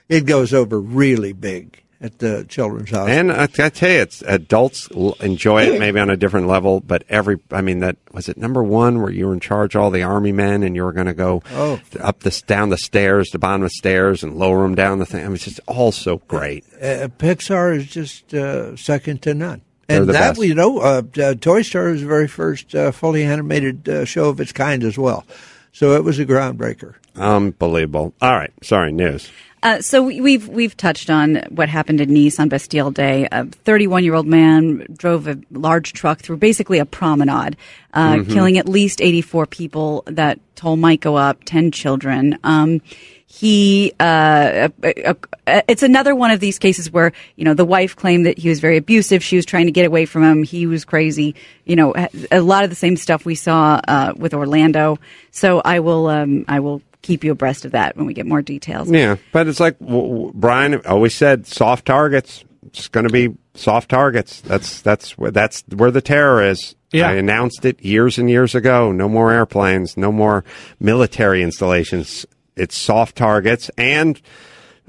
it 0.07 0.25
goes 0.25 0.53
over 0.53 0.79
really 0.79 1.33
big 1.33 1.83
at 2.01 2.19
the 2.19 2.45
children's 2.47 2.89
hospital. 2.91 3.09
And 3.19 3.31
I, 3.31 3.43
I 3.43 3.69
tell 3.69 3.89
you, 3.89 3.99
it's 3.99 4.21
adults 4.21 4.87
enjoy 5.19 5.63
it 5.63 5.79
maybe 5.79 5.99
on 5.99 6.09
a 6.09 6.15
different 6.15 6.47
level, 6.47 6.79
but 6.79 7.03
every, 7.09 7.39
I 7.51 7.61
mean, 7.61 7.79
that 7.79 7.97
was 8.13 8.29
it 8.29 8.37
number 8.37 8.63
one 8.63 9.01
where 9.01 9.11
you 9.11 9.27
were 9.27 9.33
in 9.33 9.41
charge 9.41 9.75
of 9.75 9.81
all 9.81 9.91
the 9.91 10.03
army 10.03 10.31
men 10.31 10.63
and 10.63 10.75
you 10.77 10.83
were 10.83 10.93
going 10.93 11.07
to 11.07 11.13
go 11.13 11.43
Oh. 11.51 11.81
up 11.99 12.21
the 12.21 12.41
down 12.47 12.69
the 12.69 12.77
stairs, 12.77 13.29
the 13.31 13.39
bottom 13.39 13.63
of 13.63 13.65
the 13.69 13.73
stairs, 13.77 14.23
and 14.23 14.37
lower 14.37 14.61
them 14.63 14.75
down 14.75 14.99
the 14.99 15.05
thing. 15.05 15.21
I 15.23 15.27
mean, 15.27 15.35
it's 15.35 15.43
just 15.43 15.59
all 15.67 15.91
so 15.91 16.19
great. 16.29 16.63
uh, 16.81 17.09
Pixar 17.17 17.75
is 17.75 17.87
just 17.87 18.33
uh, 18.33 18.75
second 18.77 19.21
to 19.23 19.33
none. 19.33 19.61
They're 19.87 20.01
And 20.01 20.09
that, 20.11 20.35
best. 20.35 20.41
you 20.47 20.55
know, 20.55 20.79
uh, 20.79 21.01
uh, 21.21 21.33
Toy 21.33 21.63
Story 21.63 21.91
was 21.93 22.01
the 22.01 22.07
very 22.07 22.27
first 22.27 22.73
uh, 22.75 22.91
fully 22.91 23.23
animated 23.23 23.89
uh, 23.89 24.05
show 24.05 24.29
of 24.29 24.39
its 24.39 24.51
kind 24.53 24.83
as 24.83 24.97
well. 24.97 25.25
So 25.73 25.93
it 25.95 26.03
was 26.03 26.17
a 26.19 26.25
groundbreaker. 26.25 26.93
Unbelievable. 27.15 28.13
All 28.21 28.33
right, 28.35 28.51
sorry, 28.63 28.91
news. 28.91 29.29
Uh, 29.61 29.81
so 29.81 30.01
we- 30.03 30.21
we've 30.21 30.47
we've 30.47 30.77
touched 30.77 31.09
on 31.09 31.35
what 31.49 31.67
happened 31.69 31.99
in 31.99 32.13
Nice 32.13 32.39
on 32.39 32.47
Bastille 32.49 32.91
Day. 32.91 33.27
A 33.31 33.45
31 33.45 34.03
year 34.05 34.13
old 34.15 34.25
man 34.27 34.85
drove 34.97 35.27
a 35.27 35.37
large 35.51 35.91
truck 35.93 36.19
through 36.21 36.37
basically 36.37 36.79
a 36.79 36.85
promenade, 36.85 37.57
uh, 37.93 38.13
Mhm. 38.15 38.31
killing 38.31 38.57
at 38.57 38.69
least 38.69 39.01
84 39.01 39.45
people. 39.45 40.03
That 40.07 40.39
toll 40.55 40.77
might 40.77 41.01
go 41.01 41.17
up, 41.17 41.43
10 41.43 41.71
children. 41.71 42.37
Um, 42.43 42.81
he 43.31 43.93
uh, 43.99 44.69
it's 45.67 45.83
another 45.83 46.15
one 46.15 46.31
of 46.31 46.39
these 46.39 46.57
cases 46.57 46.91
where 46.91 47.11
you 47.35 47.45
know 47.45 47.53
the 47.53 47.63
wife 47.65 47.95
claimed 47.95 48.25
that 48.25 48.39
he 48.39 48.49
was 48.49 48.59
very 48.59 48.75
abusive 48.75 49.23
she 49.23 49.35
was 49.35 49.45
trying 49.45 49.67
to 49.67 49.71
get 49.71 49.85
away 49.85 50.05
from 50.05 50.23
him 50.23 50.41
he 50.41 50.65
was 50.65 50.83
crazy 50.83 51.35
you 51.63 51.75
know 51.75 51.93
a 52.31 52.41
lot 52.41 52.63
of 52.63 52.71
the 52.71 52.75
same 52.75 52.97
stuff 52.97 53.25
we 53.25 53.35
saw 53.35 53.79
uh, 53.87 54.13
with 54.17 54.33
orlando 54.33 54.97
so 55.29 55.61
i 55.63 55.79
will 55.79 56.07
um, 56.07 56.43
i 56.47 56.59
will 56.59 56.81
keep 57.01 57.23
you 57.23 57.31
abreast 57.31 57.65
of 57.65 57.71
that 57.71 57.95
when 57.97 58.05
we 58.05 58.13
get 58.13 58.25
more 58.25 58.41
details 58.41 58.89
Yeah, 58.91 59.15
but 59.31 59.47
it's 59.47 59.59
like 59.59 59.79
w- 59.79 60.01
w- 60.09 60.31
Brian 60.35 60.81
always 60.85 61.15
said: 61.15 61.47
soft 61.47 61.85
targets. 61.85 62.43
It's 62.67 62.87
going 62.87 63.07
to 63.07 63.11
be 63.13 63.35
soft 63.55 63.89
targets. 63.89 64.41
That's 64.41 64.81
that's 64.81 65.17
where 65.17 65.31
that's 65.31 65.63
where 65.73 65.91
the 65.91 66.01
terror 66.01 66.43
is. 66.43 66.75
Yeah. 66.91 67.07
I 67.09 67.13
announced 67.13 67.65
it 67.65 67.83
years 67.83 68.17
and 68.17 68.29
years 68.29 68.53
ago. 68.55 68.91
No 68.91 69.07
more 69.07 69.31
airplanes. 69.31 69.95
No 69.97 70.11
more 70.11 70.43
military 70.79 71.41
installations. 71.41 72.25
It's 72.55 72.77
soft 72.77 73.15
targets 73.15 73.71
and 73.77 74.19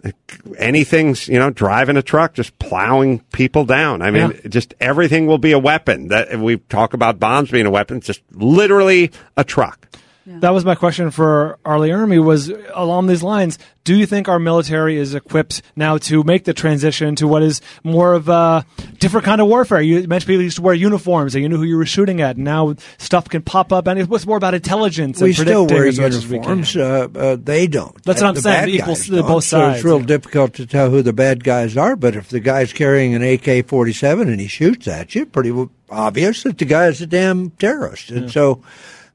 uh, 0.04 0.11
anything's 0.58 1.28
you 1.28 1.38
know 1.38 1.50
driving 1.50 1.96
a 1.96 2.02
truck 2.02 2.34
just 2.34 2.58
plowing 2.58 3.18
people 3.32 3.64
down 3.66 4.00
i 4.02 4.11
mean 4.11 4.30
Yeah. 4.30 4.48
just 4.48 4.72
everything 4.80 5.26
will 5.26 5.38
be 5.38 5.52
a 5.52 5.58
weapon 5.58 6.08
that 6.08 6.38
we 6.40 6.56
talk 6.56 6.94
about 6.94 7.18
bombs 7.20 7.50
being 7.50 7.66
a 7.66 7.70
weapon 7.70 7.98
it's 7.98 8.06
just 8.06 8.22
literally 8.32 9.11
a 9.36 9.44
truck 9.44 9.86
That 10.26 10.50
was 10.54 10.64
my 10.64 10.76
question 10.76 11.10
for 11.10 11.58
R. 11.64 11.80
Lee 11.80 11.88
Ermey 11.88 12.22
was 12.22 12.52
along 12.72 13.08
these 13.08 13.22
lines. 13.22 13.58
Do 13.82 13.96
you 13.96 14.06
think 14.06 14.28
our 14.28 14.38
military 14.38 14.96
is 14.96 15.14
equipped 15.14 15.62
now 15.74 15.98
to 15.98 16.22
make 16.22 16.44
the 16.44 16.52
transition 16.54 17.16
to 17.16 17.26
what 17.26 17.42
is 17.42 17.60
more 17.82 18.12
of 18.12 18.28
a 18.28 18.64
different 18.98 19.24
kind 19.24 19.40
of 19.40 19.48
warfare? 19.48 19.80
You 19.80 20.06
mentioned 20.06 20.28
people 20.28 20.42
used 20.42 20.56
to 20.56 20.62
wear 20.62 20.74
uniforms 20.74 21.34
and 21.34 21.42
you 21.42 21.48
knew 21.48 21.56
who 21.56 21.64
you 21.64 21.76
were 21.76 21.86
shooting 21.86 22.20
at. 22.20 22.36
Now 22.38 22.76
stuff 22.98 23.28
can 23.28 23.42
pop 23.42 23.72
up 23.72 23.88
and 23.88 23.98
it's 23.98 24.08
what's 24.08 24.24
more 24.26 24.36
about 24.36 24.54
intelligence 24.54 25.20
we 25.20 25.28
and 25.30 25.36
still 25.38 25.66
wear 25.66 25.86
as 25.88 25.98
much 25.98 26.12
as 26.12 26.28
we 26.28 26.38
can. 26.38 26.58
uniforms. 26.58 26.76
Uh, 26.76 27.08
uh, 27.18 27.36
they 27.42 27.66
don't. 27.66 28.00
That's 28.04 28.20
Uh, 28.22 28.26
what 28.26 28.28
I'm 28.28 28.34
the 28.36 28.40
saying, 28.42 28.60
bad 28.60 28.68
equal 28.68 28.94
guys 28.94 29.08
don't. 29.08 29.22
both 29.26 29.44
So 29.44 29.58
sides, 29.58 29.76
it's 29.78 29.84
real 29.84 30.00
yeah. 30.00 30.06
difficult 30.06 30.54
to 30.54 30.66
tell 30.66 30.90
who 30.90 31.02
the 31.02 31.12
bad 31.14 31.42
guys 31.42 31.76
are. 31.76 31.96
But 31.96 32.14
if 32.14 32.28
the 32.28 32.40
guy's 32.40 32.72
carrying 32.72 33.14
an 33.14 33.22
AK-47 33.22 34.22
and 34.22 34.38
he 34.40 34.46
shoots 34.46 34.86
at 34.86 35.14
you, 35.16 35.26
pretty 35.26 35.52
obvious 35.90 36.44
that 36.44 36.58
the 36.58 36.66
guy's 36.66 37.00
a 37.00 37.06
damn 37.06 37.50
terrorist. 37.50 38.10
And 38.10 38.30
so 38.30 38.62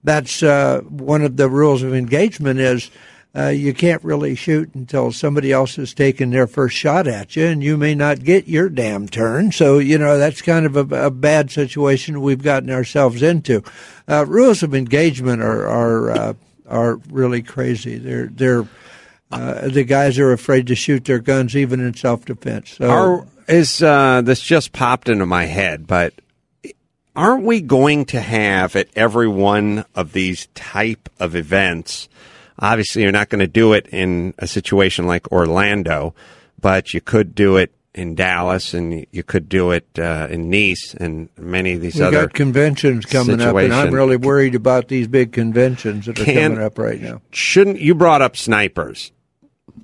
that's 0.06 0.44
uh, 0.44 0.82
one 0.88 1.22
of 1.24 1.36
the 1.36 1.50
rules 1.50 1.84
of 1.84 1.94
engagement 1.94 2.60
is 2.60 2.90
uh, 3.36 3.50
you 3.50 3.74
can't 3.74 4.04
really 4.04 4.34
shoot 4.34 4.74
until 4.76 5.12
somebody 5.12 5.52
else 5.52 5.76
has 5.76 5.94
taken 5.94 6.30
their 6.30 6.48
first 6.48 6.78
shot 6.78 7.06
at 7.06 7.36
you, 7.36 7.46
and 7.46 7.62
you 7.62 7.76
may 7.76 7.94
not 7.94 8.24
get 8.24 8.48
your 8.48 8.70
damn 8.70 9.10
turn. 9.10 9.52
So 9.52 9.78
you 9.78 9.98
know 9.98 10.18
that's 10.18 10.42
kind 10.42 10.66
of 10.66 10.78
a, 10.78 11.08
a 11.08 11.12
bad 11.12 11.52
situation 11.52 12.22
we've 12.22 12.42
gotten 12.42 12.70
ourselves 12.70 13.22
into. 13.22 13.62
Uh, 14.08 14.26
rules 14.26 14.64
of 14.64 14.74
engagement 14.74 15.42
are 15.42 15.68
are 15.68 16.12
uh, 16.12 16.34
are 16.68 16.96
really 17.10 17.42
crazy. 17.42 17.98
They're 17.98 18.28
they're 18.28 18.68
uh, 19.32 19.68
the 19.68 19.84
guys 19.84 20.18
are 20.18 20.32
afraid 20.32 20.68
to 20.68 20.76
shoot 20.76 21.04
their 21.04 21.20
guns 21.20 21.58
even 21.58 21.82
in 21.82 21.94
self 21.94 22.24
defense. 22.24 22.78
So 22.78 22.90
Are, 22.90 23.28
is 23.50 23.82
uh, 23.84 24.22
this 24.22 24.40
just 24.40 24.72
popped 24.72 25.10
into 25.10 25.26
my 25.26 25.46
head? 25.46 25.88
But 25.88 26.14
aren't 27.16 27.44
we 27.44 27.62
going 27.62 28.06
to 28.06 28.22
have 28.22 28.76
at 28.76 28.90
every 28.96 29.28
one 29.28 29.86
of 29.96 30.14
these 30.14 30.48
type 30.56 31.10
of 31.20 31.36
events? 31.36 32.10
Obviously, 32.60 33.04
you're 33.04 33.12
not 33.12 33.30
going 33.30 33.40
to 33.40 33.48
do 33.48 33.74
it 33.74 33.88
in 33.88 34.34
a 34.38 34.48
situation 34.48 35.08
like 35.08 35.32
Orlando, 35.32 36.16
but 36.60 36.94
you 36.94 37.02
could 37.02 37.36
do 37.36 37.58
it 37.58 37.72
in 37.94 38.14
Dallas, 38.14 38.74
and 38.74 39.06
you 39.12 39.24
could 39.24 39.48
do 39.48 39.72
it 39.72 39.88
uh, 39.98 40.28
in 40.30 40.50
Nice, 40.50 40.94
and 40.94 41.30
many 41.38 41.74
of 41.74 41.82
these 41.82 41.96
we 41.96 42.04
other 42.04 42.28
got 42.28 42.34
conventions 42.34 43.06
coming 43.06 43.42
up, 43.42 43.56
and 43.56 43.74
I'm 43.74 43.94
really 43.94 44.18
worried 44.18 44.54
about 44.54 44.90
these 44.90 45.08
big 45.08 45.32
conventions 45.32 46.06
that 46.06 46.20
are 46.20 46.26
Can- 46.26 46.52
coming 46.52 46.66
up 46.66 46.78
right 46.78 47.02
now. 47.02 47.22
Shouldn't 47.32 47.80
you 47.80 47.96
brought 47.96 48.22
up 48.22 48.36
snipers? 48.36 49.12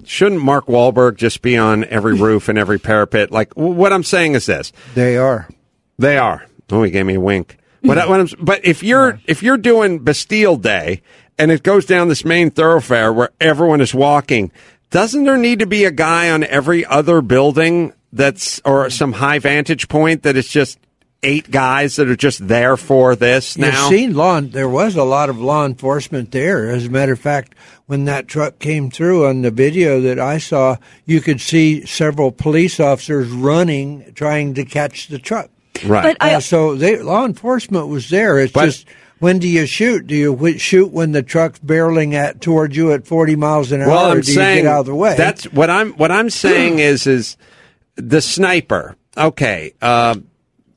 Shouldn't 0.04 0.42
Mark 0.42 0.66
Wahlberg 0.66 1.16
just 1.16 1.42
be 1.42 1.58
on 1.58 1.86
every 1.86 2.16
roof 2.16 2.50
and 2.50 2.58
every 2.58 2.80
parapet? 2.80 3.32
Like 3.32 3.54
what 3.54 3.94
I'm 3.94 4.04
saying 4.04 4.36
is 4.36 4.46
this: 4.46 4.74
They 4.94 5.18
are. 5.18 5.48
They 5.98 6.18
are. 6.18 6.46
Oh, 6.72 6.84
he 6.84 6.92
gave 6.92 7.06
me 7.06 7.16
a 7.16 7.20
wink. 7.20 7.58
But, 7.84 7.98
I'm, 7.98 8.28
but 8.40 8.64
if 8.64 8.84
you're 8.84 9.20
if 9.26 9.42
you're 9.42 9.58
doing 9.58 10.00
Bastille 10.00 10.58
Day 10.58 11.02
and 11.40 11.52
it 11.52 11.64
goes 11.64 11.86
down 11.86 12.10
this 12.10 12.24
main 12.24 12.52
thoroughfare 12.52 13.12
where 13.12 13.32
everyone 13.40 13.82
is 13.82 13.94
walking, 13.94 14.52
doesn't 14.92 15.24
there 15.24 15.38
need 15.38 15.60
to 15.60 15.66
be 15.66 15.86
a 15.86 15.92
guy 15.92 16.30
on 16.30 16.44
every 16.44 16.86
other 16.86 17.22
building 17.22 17.94
that's 18.14 18.62
or 18.66 18.90
some 18.90 19.14
high 19.14 19.40
vantage 19.40 19.88
point 19.88 20.24
that 20.24 20.36
is 20.36 20.48
just 20.48 20.78
eight 21.24 21.50
guys 21.52 21.96
that 21.96 22.10
are 22.10 22.16
just 22.16 22.48
there 22.48 22.76
for 22.78 23.16
this 23.16 23.56
You've 23.56 23.68
now? 23.68 23.90
seen 23.90 24.14
law. 24.16 24.42
There 24.42 24.70
was 24.70 24.96
a 24.96 25.04
lot 25.04 25.30
of 25.30 25.40
law 25.40 25.66
enforcement 25.66 26.32
there. 26.32 26.70
As 26.70 26.88
a 26.88 26.90
matter 26.90 27.14
of 27.14 27.20
fact, 27.20 27.56
when 27.86 28.06
that 28.06 28.28
truck 28.28 28.60
came 28.60 28.90
through 28.90 29.28
on 29.28 29.42
the 29.42 29.52
video 29.52 30.02
that 30.02 30.20
I 30.20 30.40
saw, 30.40 30.78
you 31.06 31.22
could 31.22 31.40
see 31.42 31.86
several 31.86 32.32
police 32.32 32.80
officers 32.80 33.30
running, 33.30 34.12
trying 34.14 34.54
to 34.56 34.66
catch 34.66 35.08
the 35.08 35.20
truck. 35.20 35.50
Right. 35.86 36.04
But 36.04 36.18
I- 36.20 36.36
Uh, 36.36 36.40
so 36.40 36.76
they, 36.76 37.02
law 37.02 37.26
enforcement 37.26 37.88
was 37.88 38.10
there. 38.10 38.40
It's 38.40 38.54
just 38.54 38.86
when 39.20 39.40
do 39.40 39.48
you 39.48 39.66
shoot? 39.66 40.08
Do 40.08 40.16
you 40.16 40.36
wh- 40.36 40.60
shoot 40.60 40.92
when 40.92 41.12
the 41.12 41.24
truck's 41.24 41.60
barreling 41.60 42.14
at 42.14 42.42
towards 42.42 42.76
you 42.76 42.92
at 42.92 43.08
forty 43.08 43.36
miles 43.36 43.72
an 43.72 43.82
hour, 43.82 43.88
Well, 43.90 44.12
I'm 44.12 44.18
do 44.22 44.24
saying 44.32 44.58
you 44.58 44.64
get 44.64 44.72
out 44.72 44.80
of 44.82 44.86
the 44.88 44.96
way? 44.96 45.16
That's 45.18 45.46
what 45.46 45.70
I'm. 45.70 45.94
What 45.94 46.12
I'm 46.12 46.30
saying 46.30 46.80
is, 46.92 47.08
is 47.08 47.38
the 47.96 48.22
sniper. 48.22 48.96
Okay, 49.18 49.74
uh, 49.82 50.16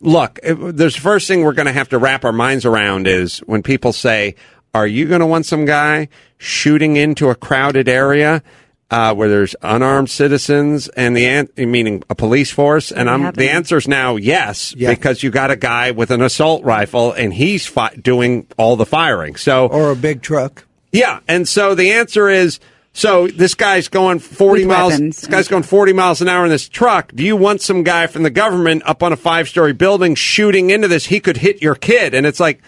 look. 0.01 0.39
If, 0.43 0.59
there's 0.77 0.97
first 0.97 1.29
thing 1.29 1.43
we're 1.43 1.53
going 1.55 1.67
to 1.67 1.73
have 1.73 1.89
to 1.91 1.99
wrap 1.99 2.25
our 2.25 2.33
minds 2.33 2.65
around 2.65 3.07
is 3.07 3.39
when 3.41 3.63
people 3.63 3.93
say, 3.93 4.35
"Are 4.75 4.87
you 4.87 5.07
going 5.09 5.21
to 5.21 5.27
want 5.27 5.47
some 5.47 5.65
guy 5.65 6.09
shooting 6.39 6.97
into 6.97 7.31
a 7.31 7.35
crowded 7.35 7.89
area?" 7.89 8.43
Uh, 8.91 9.13
where 9.15 9.29
there's 9.31 9.57
unarmed 9.63 10.09
citizens 10.11 10.89
and 10.89 11.17
the 11.17 11.25
an- 11.27 11.49
meaning 11.57 12.05
a 12.11 12.15
police 12.15 12.53
force, 12.53 12.93
and 12.93 13.09
I'm 13.11 13.33
the 13.33 13.51
answer 13.51 13.79
is 13.79 13.89
now 13.89 14.17
yes 14.17 14.75
Yeah. 14.77 14.91
because 14.91 15.23
you 15.23 15.31
got 15.31 15.51
a 15.51 15.57
guy 15.57 15.91
with 15.91 16.11
an 16.11 16.21
assault 16.21 16.63
rifle 16.65 17.11
and 17.11 17.33
he's 17.35 17.67
fi- 17.67 17.95
doing 18.01 18.47
all 18.59 18.77
the 18.77 18.87
firing. 18.87 19.37
So 19.37 19.67
or 19.69 19.91
a 19.91 19.97
big 19.97 20.21
truck. 20.23 20.65
yeah, 20.93 21.21
and 21.27 21.49
so 21.49 21.75
the 21.75 21.93
answer 21.93 22.29
is 22.29 22.61
so 22.93 23.27
this 23.27 23.55
guy's 23.55 23.89
going 23.89 24.19
40 24.21 24.61
With 24.67 24.69
miles 24.77 24.93
weapons. 24.93 25.17
this 25.23 25.31
guy's 25.31 25.49
going 25.49 25.65
40 25.65 25.93
miles 25.95 26.21
an 26.21 26.29
hour 26.29 26.45
in 26.45 26.51
this 26.51 26.69
truck. 26.69 27.11
Do 27.13 27.25
you 27.25 27.37
want 27.37 27.63
some 27.63 27.83
guy 27.85 28.07
from 28.07 28.23
the 28.23 28.31
government 28.31 28.83
up 28.87 29.03
on 29.03 29.13
a 29.13 29.17
five-story 29.17 29.73
building 29.73 30.15
shooting 30.15 30.71
into 30.71 30.87
this? 30.89 31.07
He 31.07 31.19
could 31.21 31.39
hit 31.39 31.63
your 31.63 31.75
kid 31.75 32.15
and 32.15 32.27
it's 32.27 32.39
like 32.39 32.61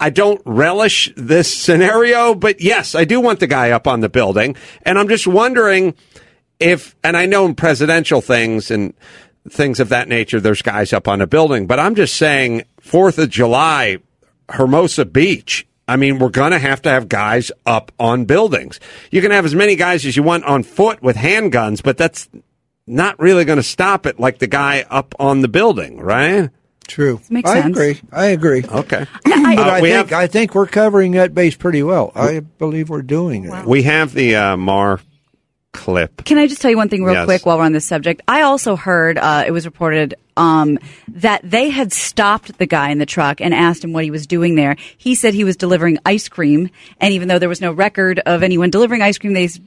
I 0.00 0.10
don't 0.10 0.42
relish 0.44 1.12
this 1.16 1.52
scenario, 1.52 2.34
but 2.34 2.60
yes, 2.60 2.94
I 2.94 3.04
do 3.04 3.20
want 3.20 3.40
the 3.40 3.46
guy 3.46 3.70
up 3.70 3.86
on 3.86 4.00
the 4.00 4.08
building. 4.08 4.56
And 4.82 4.98
I'm 4.98 5.08
just 5.08 5.26
wondering 5.26 5.94
if, 6.58 6.96
and 7.04 7.16
I 7.16 7.26
know 7.26 7.46
in 7.46 7.54
presidential 7.54 8.20
things 8.20 8.70
and 8.70 8.94
things 9.48 9.80
of 9.80 9.90
that 9.90 10.08
nature, 10.08 10.40
there's 10.40 10.62
guys 10.62 10.92
up 10.92 11.06
on 11.06 11.20
a 11.20 11.26
building, 11.26 11.66
but 11.66 11.78
I'm 11.78 11.94
just 11.94 12.16
saying, 12.16 12.62
Fourth 12.80 13.18
of 13.18 13.30
July, 13.30 13.98
Hermosa 14.50 15.04
Beach. 15.04 15.66
I 15.86 15.96
mean, 15.96 16.18
we're 16.18 16.30
going 16.30 16.52
to 16.52 16.58
have 16.58 16.82
to 16.82 16.88
have 16.88 17.08
guys 17.08 17.52
up 17.66 17.92
on 17.98 18.24
buildings. 18.24 18.80
You 19.10 19.20
can 19.20 19.30
have 19.30 19.44
as 19.44 19.54
many 19.54 19.76
guys 19.76 20.06
as 20.06 20.16
you 20.16 20.22
want 20.22 20.44
on 20.44 20.62
foot 20.62 21.02
with 21.02 21.16
handguns, 21.16 21.82
but 21.82 21.98
that's 21.98 22.28
not 22.86 23.18
really 23.18 23.44
going 23.44 23.58
to 23.58 23.62
stop 23.62 24.06
it 24.06 24.18
like 24.18 24.38
the 24.38 24.46
guy 24.46 24.86
up 24.88 25.14
on 25.18 25.42
the 25.42 25.48
building, 25.48 25.98
right? 25.98 26.50
True. 26.86 27.20
Makes 27.30 27.50
I 27.50 27.62
sense. 27.62 27.76
agree. 27.76 28.00
I 28.12 28.26
agree. 28.26 28.64
Okay. 28.64 29.06
but 29.24 29.32
I 29.32 29.80
we 29.80 29.88
think 29.90 30.10
have- 30.10 30.12
I 30.20 30.26
think 30.26 30.54
we're 30.54 30.66
covering 30.66 31.12
that 31.12 31.34
base 31.34 31.54
pretty 31.56 31.82
well. 31.82 32.12
I 32.14 32.40
believe 32.40 32.88
we're 32.90 33.02
doing 33.02 33.44
it. 33.46 33.64
We 33.66 33.82
have 33.84 34.12
the 34.12 34.36
uh, 34.36 34.56
Maher 34.56 35.00
clip. 35.72 36.24
Can 36.24 36.38
I 36.38 36.46
just 36.46 36.60
tell 36.62 36.70
you 36.70 36.76
one 36.76 36.88
thing 36.88 37.02
real 37.02 37.14
Yes. 37.14 37.24
quick 37.24 37.46
while 37.46 37.58
we're 37.58 37.64
on 37.64 37.72
this 37.72 37.84
subject? 37.84 38.22
I 38.28 38.42
also 38.42 38.76
heard 38.76 39.18
uh, 39.18 39.44
it 39.46 39.50
was 39.50 39.64
reported 39.64 40.14
um, 40.36 40.78
that 41.08 41.40
they 41.42 41.70
had 41.70 41.92
stopped 41.92 42.58
the 42.58 42.66
guy 42.66 42.90
in 42.90 42.98
the 42.98 43.06
truck 43.06 43.40
and 43.40 43.52
asked 43.54 43.82
him 43.82 43.92
what 43.92 44.04
he 44.04 44.10
was 44.10 44.26
doing 44.26 44.54
there. 44.54 44.76
He 44.98 45.14
said 45.16 45.34
he 45.34 45.42
was 45.44 45.56
delivering 45.56 45.98
ice 46.06 46.28
cream, 46.28 46.70
and 47.00 47.12
even 47.14 47.26
though 47.28 47.38
there 47.40 47.48
was 47.48 47.60
no 47.60 47.72
record 47.72 48.20
of 48.20 48.42
anyone 48.44 48.70
delivering 48.70 49.02
ice 49.02 49.18
cream, 49.18 49.32
they 49.32 49.44
s- 49.46 49.58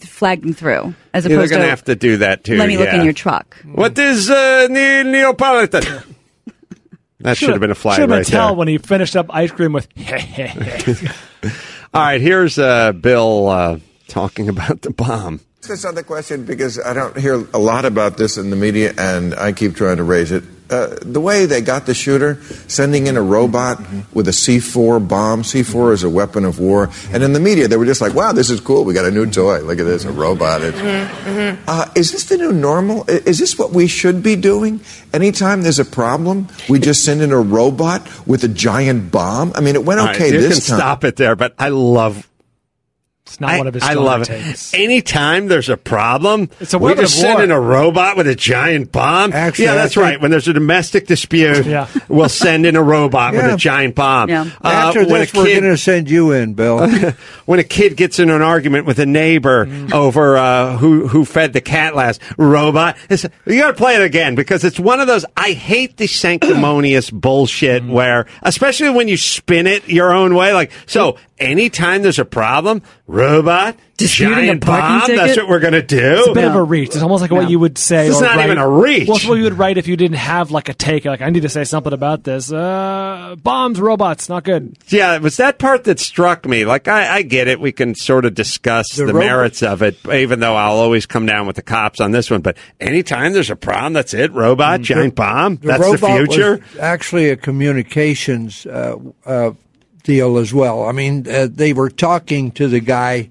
flagged 0.00 0.44
him 0.44 0.52
through. 0.52 0.94
As 1.14 1.24
Yeah, 1.24 1.28
they're 1.30 1.38
opposed 1.38 1.50
going 1.52 1.60
to 1.62 1.66
to 1.66 1.70
have 1.70 1.84
to 1.84 1.96
do 1.96 2.16
that 2.18 2.44
too. 2.44 2.56
let 2.58 2.68
me 2.68 2.76
look 2.76 2.86
yeah. 2.88 2.98
in 2.98 3.04
your 3.04 3.12
truck. 3.14 3.56
What 3.64 3.98
is 3.98 4.30
uh, 4.30 4.68
ne- 4.70 5.02
Neapolitan? 5.04 5.84
That 7.26 7.36
should 7.36 7.50
have 7.50 7.60
been 7.60 7.72
a 7.72 7.74
flag 7.74 7.96
Should 7.96 8.02
have 8.02 8.08
been 8.10 8.18
right 8.18 8.26
tell 8.26 8.46
there. 8.50 8.56
when 8.56 8.68
he 8.68 8.78
finished 8.78 9.16
up 9.16 9.26
ice 9.34 9.50
cream 9.50 9.72
with. 9.72 9.88
All 11.92 12.00
right, 12.00 12.20
here's 12.20 12.56
uh, 12.56 12.92
Bill 12.92 13.48
uh, 13.48 13.78
talking 14.06 14.48
about 14.54 14.82
the 14.82 14.90
bomb. 14.90 15.40
This 15.62 15.84
other 15.84 16.04
question 16.04 16.44
because 16.44 16.78
I 16.78 16.92
don't 16.94 17.18
hear 17.18 17.44
a 17.52 17.58
lot 17.58 17.84
about 17.84 18.16
this 18.16 18.38
in 18.38 18.50
the 18.50 18.56
media, 18.56 18.94
and 18.96 19.34
I 19.34 19.50
keep 19.50 19.74
trying 19.74 19.96
to 19.96 20.04
raise 20.04 20.30
it. 20.30 20.44
Uh, 20.68 20.96
the 21.02 21.20
way 21.20 21.46
they 21.46 21.60
got 21.60 21.86
the 21.86 21.94
shooter, 21.94 22.42
sending 22.66 23.06
in 23.06 23.16
a 23.16 23.22
robot 23.22 23.78
mm-hmm. 23.78 24.00
with 24.12 24.26
a 24.26 24.32
C4 24.32 25.06
bomb. 25.06 25.42
C4 25.42 25.64
mm-hmm. 25.64 25.92
is 25.92 26.02
a 26.02 26.10
weapon 26.10 26.44
of 26.44 26.58
war, 26.58 26.88
mm-hmm. 26.88 27.14
and 27.14 27.22
in 27.22 27.32
the 27.32 27.40
media 27.40 27.68
they 27.68 27.76
were 27.76 27.84
just 27.84 28.00
like, 28.00 28.14
"Wow, 28.14 28.32
this 28.32 28.50
is 28.50 28.60
cool. 28.60 28.84
We 28.84 28.92
got 28.92 29.04
a 29.04 29.10
new 29.10 29.30
toy. 29.30 29.60
Look 29.60 29.78
at 29.78 29.84
this, 29.84 30.04
a 30.04 30.10
robot." 30.10 30.62
It's, 30.62 30.78
uh, 31.68 31.90
is 31.94 32.10
this 32.12 32.24
the 32.24 32.36
new 32.36 32.52
normal? 32.52 33.04
Is 33.08 33.38
this 33.38 33.56
what 33.58 33.72
we 33.72 33.86
should 33.86 34.22
be 34.22 34.34
doing? 34.34 34.80
Anytime 35.12 35.62
there's 35.62 35.78
a 35.78 35.84
problem, 35.84 36.48
we 36.68 36.80
just 36.80 37.04
send 37.04 37.22
in 37.22 37.32
a 37.32 37.40
robot 37.40 38.06
with 38.26 38.42
a 38.44 38.48
giant 38.48 39.12
bomb. 39.12 39.52
I 39.54 39.60
mean, 39.60 39.76
it 39.76 39.84
went 39.84 40.00
right, 40.00 40.16
okay 40.16 40.32
you 40.32 40.40
this 40.40 40.66
can 40.66 40.70
time. 40.70 40.78
stop 40.78 41.04
it 41.04 41.16
there, 41.16 41.36
but 41.36 41.54
I 41.58 41.68
love. 41.68 42.28
It's 43.26 43.40
not 43.40 43.50
I, 43.50 43.58
one 43.58 43.66
of 43.66 43.74
his 43.74 43.82
I 43.82 43.94
love 43.94 44.22
it. 44.22 44.26
takes. 44.26 44.72
Anytime 44.72 45.48
there's 45.48 45.68
a 45.68 45.76
problem, 45.76 46.48
It's 46.60 46.74
a 46.74 46.78
we 46.78 46.84
weapon 46.86 47.02
just 47.04 47.16
of 47.16 47.20
send 47.22 47.42
in 47.42 47.50
a 47.50 47.60
robot 47.60 48.16
with 48.16 48.28
a 48.28 48.36
giant 48.36 48.92
bomb. 48.92 49.32
Actually, 49.32 49.64
yeah, 49.64 49.74
that's 49.74 49.94
think- 49.94 50.04
right. 50.04 50.20
When 50.20 50.30
there's 50.30 50.46
a 50.46 50.52
domestic 50.52 51.08
dispute, 51.08 51.66
Yeah. 51.66 51.88
we'll 52.08 52.28
send 52.28 52.66
in 52.66 52.76
a 52.76 52.82
robot 52.82 53.32
with 53.34 53.44
a 53.44 53.56
giant 53.56 53.96
bomb. 53.96 54.28
Yeah. 54.30 54.42
Uh, 54.62 54.68
After 54.68 55.00
when 55.00 55.20
this, 55.20 55.34
a 55.34 55.38
we're 55.38 55.44
going 55.60 55.62
to 55.64 55.76
send 55.76 56.08
you 56.08 56.30
in, 56.30 56.54
Bill. 56.54 56.88
when 57.46 57.58
a 57.58 57.64
kid 57.64 57.96
gets 57.96 58.20
in 58.20 58.30
an 58.30 58.42
argument 58.42 58.86
with 58.86 59.00
a 59.00 59.06
neighbor 59.06 59.68
over 59.92 60.36
uh, 60.36 60.76
who 60.76 61.08
who 61.08 61.24
fed 61.24 61.52
the 61.52 61.60
cat 61.60 61.96
last 61.96 62.20
robot, 62.38 62.96
it's, 63.10 63.24
you 63.44 63.60
got 63.60 63.68
to 63.68 63.74
play 63.74 63.96
it 63.96 64.02
again 64.02 64.36
because 64.36 64.62
it's 64.62 64.78
one 64.78 65.00
of 65.00 65.08
those. 65.08 65.24
I 65.36 65.50
hate 65.52 65.96
the 65.96 66.06
sanctimonious 66.06 67.10
bullshit 67.10 67.84
where, 67.84 68.26
especially 68.42 68.90
when 68.90 69.08
you 69.08 69.16
spin 69.16 69.66
it 69.66 69.88
your 69.88 70.12
own 70.12 70.34
way. 70.36 70.52
Like 70.54 70.70
so, 70.86 71.18
anytime 71.38 72.02
there's 72.02 72.18
a 72.18 72.24
problem, 72.24 72.82
robot, 73.06 73.76
Disputing 73.98 74.34
a 74.34 74.36
giant 74.46 74.62
parking 74.62 74.98
bomb. 74.98 75.00
ticket? 75.06 75.16
That's 75.24 75.36
what 75.38 75.48
we're 75.48 75.60
gonna 75.60 75.80
do. 75.82 76.16
It's 76.18 76.28
a 76.28 76.32
bit 76.34 76.44
of 76.44 76.54
a 76.54 76.62
reach. 76.62 76.88
It's 76.88 77.00
almost 77.02 77.22
like 77.22 77.30
what 77.30 77.48
you 77.48 77.58
would 77.58 77.78
say. 77.78 78.08
It's 78.08 78.18
or 78.18 78.24
not 78.24 78.36
write- 78.36 78.44
even 78.44 78.58
a 78.58 78.68
reach. 78.68 79.08
Well, 79.08 79.16
it's 79.16 79.26
what 79.26 79.36
you 79.38 79.44
would 79.44 79.56
write 79.56 79.78
if 79.78 79.88
you 79.88 79.96
didn't 79.96 80.18
have 80.18 80.50
like 80.50 80.68
a 80.68 80.74
take. 80.74 81.06
Like 81.06 81.22
I 81.22 81.30
need 81.30 81.40
to 81.44 81.48
say 81.48 81.64
something 81.64 81.94
about 81.94 82.22
this. 82.24 82.52
Uh, 82.52 83.36
bombs, 83.42 83.80
robots, 83.80 84.28
not 84.28 84.44
good. 84.44 84.76
Yeah, 84.88 85.14
it 85.14 85.22
was 85.22 85.38
that 85.38 85.58
part 85.58 85.84
that 85.84 85.98
struck 85.98 86.44
me. 86.44 86.66
Like, 86.66 86.88
I, 86.88 87.16
I 87.16 87.22
get 87.22 87.48
it. 87.48 87.58
We 87.58 87.72
can 87.72 87.94
sort 87.94 88.26
of 88.26 88.34
discuss 88.34 88.94
the, 88.96 89.06
The 89.06 89.14
robot- 89.14 89.26
merits 89.26 89.62
of 89.62 89.80
it, 89.82 89.96
even 90.12 90.40
though 90.40 90.56
I'll 90.56 90.76
always 90.76 91.06
come 91.06 91.24
down 91.24 91.46
with 91.46 91.56
the 91.56 91.62
cops 91.62 91.98
on 91.98 92.10
this 92.10 92.30
one. 92.30 92.42
But 92.42 92.58
anytime 92.78 93.32
there's 93.32 93.48
a 93.50 93.56
problem, 93.56 93.94
that's 93.94 94.12
it. 94.12 94.30
Robot, 94.32 94.82
giant 94.82 95.14
bomb. 95.14 95.56
The 95.56 95.68
that's 95.68 95.82
the 95.82 95.92
robot 95.92 96.16
future. 96.18 96.50
Was 96.58 96.78
actually, 96.80 97.30
a 97.30 97.36
communications 97.36 98.66
uh, 98.66 98.96
uh, 99.24 99.52
deal 100.06 100.38
as 100.38 100.54
well. 100.54 100.84
I 100.84 100.92
mean, 100.92 101.28
uh, 101.28 101.48
they 101.50 101.72
were 101.72 101.90
talking 101.90 102.52
to 102.52 102.68
the 102.68 102.80
guy 102.80 103.28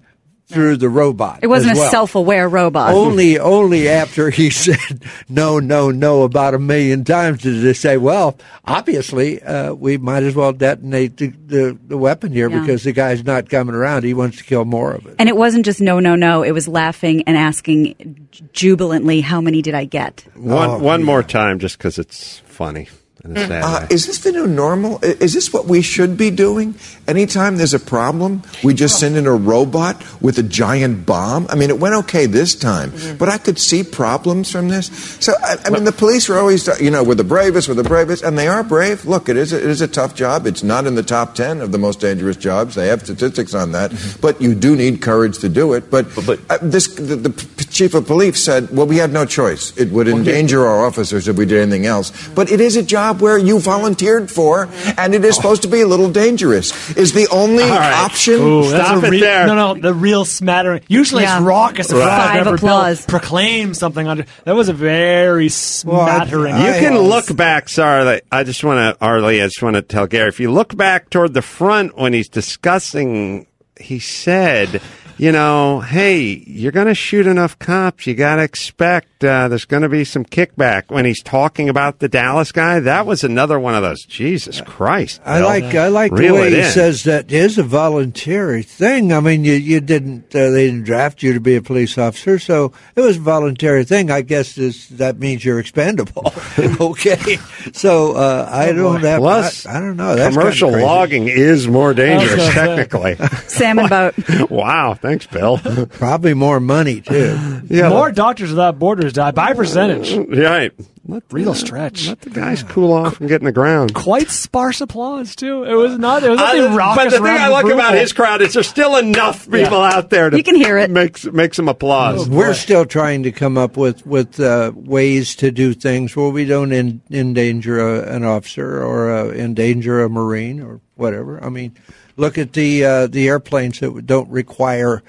through 0.48 0.78
the 0.78 0.90
robot. 0.90 1.40
It 1.42 1.48
wasn't 1.48 1.72
as 1.72 1.80
a 1.80 1.90
self-aware 1.90 2.48
robot. 2.48 2.94
Only, 2.94 3.40
only 3.40 3.90
after 3.90 4.30
he 4.30 4.50
said 4.52 5.04
no, 5.28 5.58
no, 5.60 5.90
no 5.90 6.22
about 6.24 6.54
a 6.54 6.60
million 6.60 7.04
times 7.04 7.42
did 7.42 7.62
they 7.64 7.74
say, 7.74 7.98
"Well, 7.98 8.38
obviously, 8.64 9.42
uh, 9.42 9.74
we 9.74 9.98
might 9.98 10.22
as 10.24 10.36
well 10.36 10.54
detonate 10.54 11.18
the, 11.18 11.28
the, 11.48 11.80
the 11.88 11.98
weapon 11.98 12.32
here 12.32 12.50
Yeah. 12.50 12.60
because 12.60 12.84
the 12.84 12.92
guy's 12.92 13.24
not 13.24 13.50
coming 13.50 13.74
around. 13.74 14.04
He 14.04 14.14
wants 14.14 14.38
to 14.38 14.44
kill 14.44 14.66
more 14.66 14.94
of 14.94 15.08
it." 15.08 15.16
And 15.18 15.30
it 15.30 15.36
wasn't 15.36 15.66
just 15.66 15.82
no, 15.82 16.00
no, 16.00 16.16
no. 16.16 16.44
It 16.44 16.52
was 16.52 16.68
laughing 16.68 17.24
and 17.24 17.36
asking 17.38 18.28
jubilantly, 18.54 19.22
"How 19.22 19.42
many 19.42 19.64
did 19.64 19.74
I 19.74 19.86
get?" 19.86 20.26
One 20.36 20.82
one 20.82 21.04
more 21.04 21.24
time, 21.24 21.58
just 21.58 21.78
because 21.78 21.98
it's 21.98 22.40
funny 22.46 22.82
in 22.82 22.84
a 22.84 22.86
sad 22.88 23.05
Uh, 23.26 23.80
way. 23.82 23.88
is 23.90 24.06
this 24.06 24.20
the 24.20 24.32
new 24.32 24.46
normal? 24.46 25.00
Is 25.02 25.34
this 25.34 25.52
what 25.52 25.66
we 25.66 25.82
should 25.82 26.16
be 26.18 26.30
doing? 26.30 26.76
Anytime 27.08 27.58
there's 27.58 27.74
a 27.74 27.80
problem, 27.80 28.44
we 28.64 28.74
just 28.74 29.00
send 29.00 29.16
in 29.18 29.26
a 29.26 29.34
robot 29.34 30.04
with 30.22 30.38
a 30.38 30.44
giant 30.44 31.06
bomb? 31.06 31.48
I 31.50 31.56
mean, 31.56 31.70
it 31.70 31.80
went 31.80 31.96
okay 31.96 32.28
this 32.28 32.54
time, 32.54 32.94
but 33.18 33.30
I 33.30 33.38
could 33.38 33.58
see 33.58 33.84
problems 33.84 34.52
from 34.52 34.70
this. 34.70 34.88
So, 35.20 35.34
I, 35.42 35.58
I 35.66 35.70
mean, 35.72 35.86
the 35.86 35.92
police 35.92 36.30
are 36.30 36.38
always, 36.38 36.68
you 36.80 36.92
know, 36.92 37.04
we're 37.04 37.16
the 37.16 37.24
bravest, 37.24 37.68
we're 37.68 37.74
the 37.74 37.84
bravest, 37.84 38.24
and 38.24 38.38
they 38.38 38.48
are 38.48 38.64
brave. 38.64 39.06
Look, 39.06 39.28
it 39.28 39.38
is 39.38 39.54
a, 39.54 39.58
it 39.58 39.70
is 39.70 39.82
a 39.82 39.88
tough 39.88 40.14
job. 40.16 40.46
It's 40.46 40.64
not 40.64 40.86
in 40.86 40.96
the 40.96 41.04
top 41.04 41.36
10 41.36 41.62
of 41.62 41.72
the 41.72 41.78
most 41.80 42.00
dangerous 42.00 42.38
jobs. 42.38 42.76
They 42.76 42.88
have 42.88 43.02
statistics 43.02 43.54
on 43.54 43.72
that, 43.72 43.92
but 44.22 44.40
you 44.42 44.54
do 44.54 44.76
need 44.76 45.02
courage 45.02 45.40
to 45.40 45.50
do 45.50 45.74
it. 45.74 45.90
But, 45.90 46.06
uh, 46.50 46.60
this, 46.62 46.88
the, 46.96 47.16
the 47.16 47.30
p- 47.32 47.65
chief 47.76 47.94
of 47.94 48.08
police 48.08 48.44
said, 48.44 48.70
well, 48.76 48.88
we 48.88 48.98
had 48.98 49.12
no 49.12 49.26
choice. 49.26 49.76
It 49.78 49.92
would 49.92 50.08
endanger 50.08 50.66
our 50.66 50.86
officers 50.86 51.28
if 51.28 51.36
we 51.38 51.46
did 51.46 51.62
anything 51.62 51.86
else. 51.86 52.12
But 52.30 52.50
it 52.52 52.60
is 52.62 52.76
a 52.76 52.84
job 52.84 53.22
where 53.22 53.38
you 53.38 53.60
volunteered 53.60 54.32
for, 54.32 54.70
and 54.98 55.14
it 55.14 55.24
is 55.26 55.36
supposed 55.36 55.62
to 55.64 55.68
be 55.68 55.82
a 55.82 55.88
little 55.88 56.10
dangerous. 56.10 56.72
Is 56.98 57.14
the 57.14 57.28
only 57.32 57.64
option? 57.64 58.36
Ooh, 58.36 58.70
that's 58.70 59.04
a 59.04 59.10
re- 59.12 59.20
No, 59.20 59.54
no, 59.56 59.74
the 59.76 59.94
real 59.94 60.26
smattering. 60.26 60.82
Usually 60.88 61.24
Yeah. 61.24 61.38
it's 61.38 61.46
raucous. 61.46 61.92
Right. 61.92 62.00
Right. 62.00 62.26
Five 62.28 62.36
Never 62.46 62.56
applause. 62.56 63.06
proclaim 63.06 63.74
something 63.74 64.08
under. 64.08 64.26
That 64.46 64.56
was 64.56 64.70
a 64.70 64.74
very 64.74 65.50
smattering. 65.50 66.56
You 66.56 66.72
can 66.80 66.98
look 66.98 67.36
back. 67.36 67.68
Sorry, 67.70 68.22
I 68.32 68.44
just 68.44 68.64
want 68.64 68.98
to, 68.98 69.06
R. 69.06 69.22
Lee. 69.22 69.42
I 69.42 69.48
just 69.48 69.62
want 69.62 69.76
to 69.76 69.82
tell 69.82 70.08
Gary. 70.08 70.30
If 70.30 70.40
you 70.40 70.52
look 70.52 70.76
back 70.76 71.10
toward 71.10 71.34
the 71.34 71.42
front 71.42 71.98
when 71.98 72.14
he's 72.14 72.30
discussing, 72.30 73.48
he 73.80 74.00
said, 74.00 74.82
"You 75.18 75.32
know, 75.32 75.80
hey, 75.80 76.44
you're 76.46 76.72
going 76.72 76.88
to 76.88 76.96
shoot 76.96 77.26
enough 77.28 77.58
cops. 77.58 78.06
You 78.06 78.16
got 78.16 78.36
to 78.36 78.44
expect 78.44 79.15
uh, 79.26 79.48
there's 79.48 79.66
going 79.66 79.84
to 79.84 79.90
be 79.90 80.04
some 80.04 80.26
kickback." 80.26 80.84
When 80.90 81.06
he's 81.06 81.22
talking 81.22 81.70
about 81.70 82.00
the 82.00 82.08
Dallas 82.08 82.52
guy, 82.52 82.80
that 82.80 83.06
was 83.06 83.24
another 83.24 83.60
one 83.60 83.76
of 83.76 83.82
those. 83.82 84.04
Jesus 84.06 84.62
Christ! 84.62 85.22
I 85.26 85.40
Bill. 85.40 85.48
like 85.48 85.76
I 85.76 85.88
like 85.88 86.14
the 86.14 86.32
way 86.32 86.52
he 86.52 86.60
in. 86.60 86.66
says 86.66 87.04
that 87.04 87.32
is 87.32 87.58
a 87.58 87.64
voluntary 87.64 88.64
thing. 88.64 89.12
I 89.12 89.20
mean, 89.20 89.44
you 89.44 89.54
you 89.54 89.82
didn't 89.82 90.36
uh, 90.36 90.50
they 90.52 90.68
didn't 90.68 90.84
draft 90.84 91.24
you 91.24 91.34
to 91.34 91.40
be 91.40 91.56
a 91.56 91.62
police 91.62 91.98
officer, 91.98 92.40
so 92.40 92.72
it 92.96 93.02
was 93.02 93.18
a 93.18 93.22
voluntary 93.22 93.84
thing. 93.84 94.12
I 94.12 94.22
guess 94.22 94.56
this, 94.56 94.88
that 94.90 95.20
means 95.20 95.44
you're 95.44 95.60
expendable. 95.60 96.34
okay, 96.80 97.38
so 97.74 98.16
uh, 98.16 98.48
I 98.52 98.72
don't 98.72 99.02
have 99.02 99.20
Plus, 99.20 99.66
I, 99.66 99.78
I 99.78 99.80
don't 99.80 99.98
know. 99.98 100.16
That's 100.16 100.36
commercial 100.36 100.70
kinda 100.70 100.86
logging 100.86 101.28
is 101.28 101.68
more 101.68 101.94
dangerous 101.94 102.36
gonna 102.36 102.52
say. 102.52 102.54
technically. 102.54 103.16
Salmon 103.48 103.88
boat. 103.88 104.16
wow, 104.50 104.94
thanks, 104.94 105.28
Bill. 105.28 105.58
Probably 105.58 106.34
more 106.34 106.60
money 106.60 107.02
too. 107.02 107.62
Yeah. 107.68 107.90
More 107.90 108.12
doctors 108.12 108.50
without 108.50 108.80
borders 108.80 109.14
die 109.16 109.32
by 109.32 109.54
percentage. 109.54 110.14
Right. 110.16 110.72
Let 111.08 111.24
Real 111.32 111.54
stretch. 111.54 112.08
Let 112.08 112.22
the 112.22 112.32
guys 112.32 112.64
cool 112.64 112.92
off 112.92 113.20
and 113.20 113.30
get 113.30 113.40
in 113.40 113.46
the 113.46 113.52
ground. 113.52 113.94
Quite 113.94 114.30
sparse 114.32 114.82
applause 114.82 115.36
too. 115.36 115.64
It 115.64 115.76
was 115.76 116.00
not. 116.00 116.24
There 116.24 116.32
was 116.32 116.40
nothing 116.40 116.62
Uh, 116.64 116.76
raucous 116.76 117.04
but 117.04 117.10
the 117.12 117.18
thing 117.18 117.26
around 117.26 117.42
I 117.42 117.48
like 117.50 117.66
about 117.66 117.74
approval. 117.80 118.00
his 118.00 118.14
crowd 118.14 118.42
is 118.42 118.54
there's 118.54 118.68
still 118.68 118.96
enough 118.96 119.44
people 119.46 119.78
Yeah. 119.78 119.94
out 119.94 120.10
there 120.10 120.32
to 120.32 120.38
You 120.38 120.42
can 120.44 120.56
hear 120.56 120.80
it. 120.80 120.90
Makes 120.90 121.26
makes 121.26 121.58
some 121.58 121.70
applause. 121.70 122.28
We're 122.28 122.56
still 122.56 122.86
trying 122.86 123.22
to 123.24 123.32
come 123.32 123.56
up 123.56 123.78
with 123.78 124.04
with 124.08 124.40
uh, 124.40 124.72
ways 124.76 125.36
to 125.36 125.52
do 125.52 125.74
things 125.76 126.16
where 126.16 126.30
we 126.30 126.44
don't 126.46 126.74
en- 126.74 127.02
endanger 127.12 127.80
a, 127.80 128.12
an 128.16 128.24
officer 128.26 128.84
or 128.84 129.12
uh, 129.16 129.26
endanger 129.32 130.02
a 130.04 130.10
marine 130.10 130.60
or 130.60 130.82
whatever. 130.96 131.44
I 131.44 131.50
mean, 131.50 131.76
look 132.18 132.40
at 132.40 132.54
the 132.54 132.84
uh, 132.84 133.08
the 133.08 133.28
airplanes 133.28 133.80
that 133.80 134.08
don't 134.08 134.30
require 134.32 135.04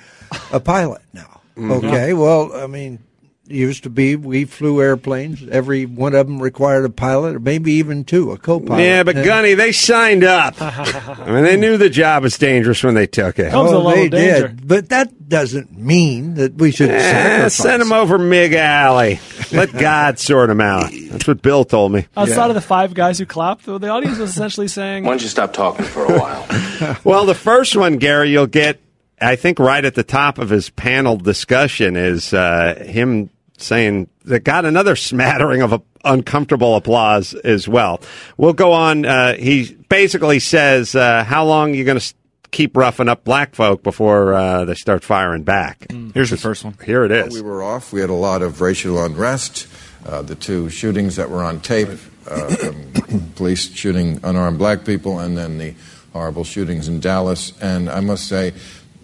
a 0.52 0.60
pilot 0.60 1.00
now. 1.14 1.40
Mhm. 1.56 1.72
Okay, 1.84 2.12
well, 2.12 2.52
I 2.54 2.66
mean, 2.66 2.94
it 2.94 3.15
used 3.48 3.82
to 3.84 3.90
be 3.90 4.16
we 4.16 4.44
flew 4.44 4.80
airplanes. 4.80 5.46
Every 5.48 5.86
one 5.86 6.14
of 6.14 6.26
them 6.26 6.40
required 6.42 6.84
a 6.84 6.90
pilot, 6.90 7.36
or 7.36 7.38
maybe 7.40 7.72
even 7.74 8.04
two, 8.04 8.32
a 8.32 8.38
co-pilot. 8.38 8.82
Yeah, 8.82 9.02
but 9.02 9.14
Gunny, 9.16 9.54
they 9.54 9.72
signed 9.72 10.24
up. 10.24 10.54
I 10.60 11.26
mean, 11.30 11.44
they 11.44 11.56
knew 11.56 11.76
the 11.76 11.90
job 11.90 12.22
was 12.22 12.36
dangerous 12.38 12.82
when 12.82 12.94
they 12.94 13.06
took 13.06 13.38
it. 13.38 13.52
Oh, 13.54 13.90
they 13.90 14.08
did, 14.08 14.66
but 14.66 14.88
that 14.90 15.28
doesn't 15.28 15.76
mean 15.76 16.34
that 16.34 16.54
we 16.54 16.70
should 16.70 16.90
Eh, 16.90 17.00
sacrifice. 17.00 17.54
send 17.54 17.82
them 17.82 17.92
over 17.92 18.18
MiG 18.18 18.52
Alley. 18.54 19.18
Let 19.52 19.72
God 19.78 20.18
sort 20.18 20.48
them 20.48 20.60
out. 20.60 20.90
That's 21.10 21.26
what 21.26 21.42
Bill 21.42 21.64
told 21.64 21.92
me. 21.92 22.06
Outside 22.16 22.48
of 22.50 22.54
the 22.54 22.60
five 22.60 22.94
guys 22.94 23.18
who 23.18 23.26
clapped, 23.26 23.66
though, 23.66 23.78
the 23.78 23.88
audience 23.88 24.18
was 24.18 24.30
essentially 24.30 24.68
saying, 24.68 25.04
"Why 25.04 25.10
don't 25.10 25.22
you 25.22 25.28
stop 25.28 25.52
talking 25.52 25.84
for 25.84 26.04
a 26.04 26.18
while? 26.18 26.96
well, 27.04 27.26
the 27.26 27.34
first 27.34 27.76
one, 27.76 27.96
Gary, 27.98 28.30
you'll 28.30 28.46
get, 28.46 28.80
I 29.20 29.36
think, 29.36 29.58
right 29.58 29.84
at 29.84 29.94
the 29.94 30.02
top 30.04 30.38
of 30.38 30.50
his 30.50 30.70
panel 30.70 31.16
discussion 31.16 31.96
is 31.96 32.32
uh, 32.34 32.84
him 32.86 33.30
saying 33.58 34.08
that 34.24 34.44
got 34.44 34.64
another 34.64 34.96
smattering 34.96 35.62
of 35.62 35.72
a, 35.72 35.82
uncomfortable 36.04 36.76
applause 36.76 37.34
as 37.34 37.68
well. 37.68 38.00
We'll 38.36 38.52
go 38.52 38.72
on. 38.72 39.04
Uh, 39.04 39.34
he 39.34 39.74
basically 39.88 40.38
says, 40.38 40.94
uh, 40.94 41.24
"How 41.24 41.44
long 41.44 41.72
are 41.72 41.74
you 41.74 41.84
going 41.84 41.98
to 41.98 42.14
keep 42.52 42.76
roughing 42.76 43.08
up 43.08 43.24
black 43.24 43.54
folk 43.54 43.82
before 43.82 44.34
uh, 44.34 44.64
they 44.64 44.74
start 44.74 45.04
firing 45.04 45.42
back?" 45.42 45.86
Here's 46.14 46.30
the 46.30 46.36
first 46.36 46.64
one. 46.64 46.76
Here 46.84 47.04
it 47.04 47.10
is. 47.10 47.34
We 47.34 47.42
were 47.42 47.62
off. 47.62 47.92
We 47.92 48.00
had 48.00 48.10
a 48.10 48.14
lot 48.14 48.42
of 48.42 48.60
racial 48.60 49.02
unrest. 49.02 49.66
Uh, 50.04 50.22
the 50.22 50.36
two 50.36 50.70
shootings 50.70 51.16
that 51.16 51.28
were 51.30 51.42
on 51.42 51.58
tape, 51.58 51.88
uh, 52.30 52.72
police 53.34 53.74
shooting 53.74 54.20
unarmed 54.22 54.58
black 54.58 54.84
people, 54.84 55.18
and 55.18 55.36
then 55.36 55.58
the 55.58 55.74
horrible 56.12 56.44
shootings 56.44 56.86
in 56.86 57.00
Dallas. 57.00 57.52
And 57.60 57.90
I 57.90 58.00
must 58.00 58.28
say, 58.28 58.54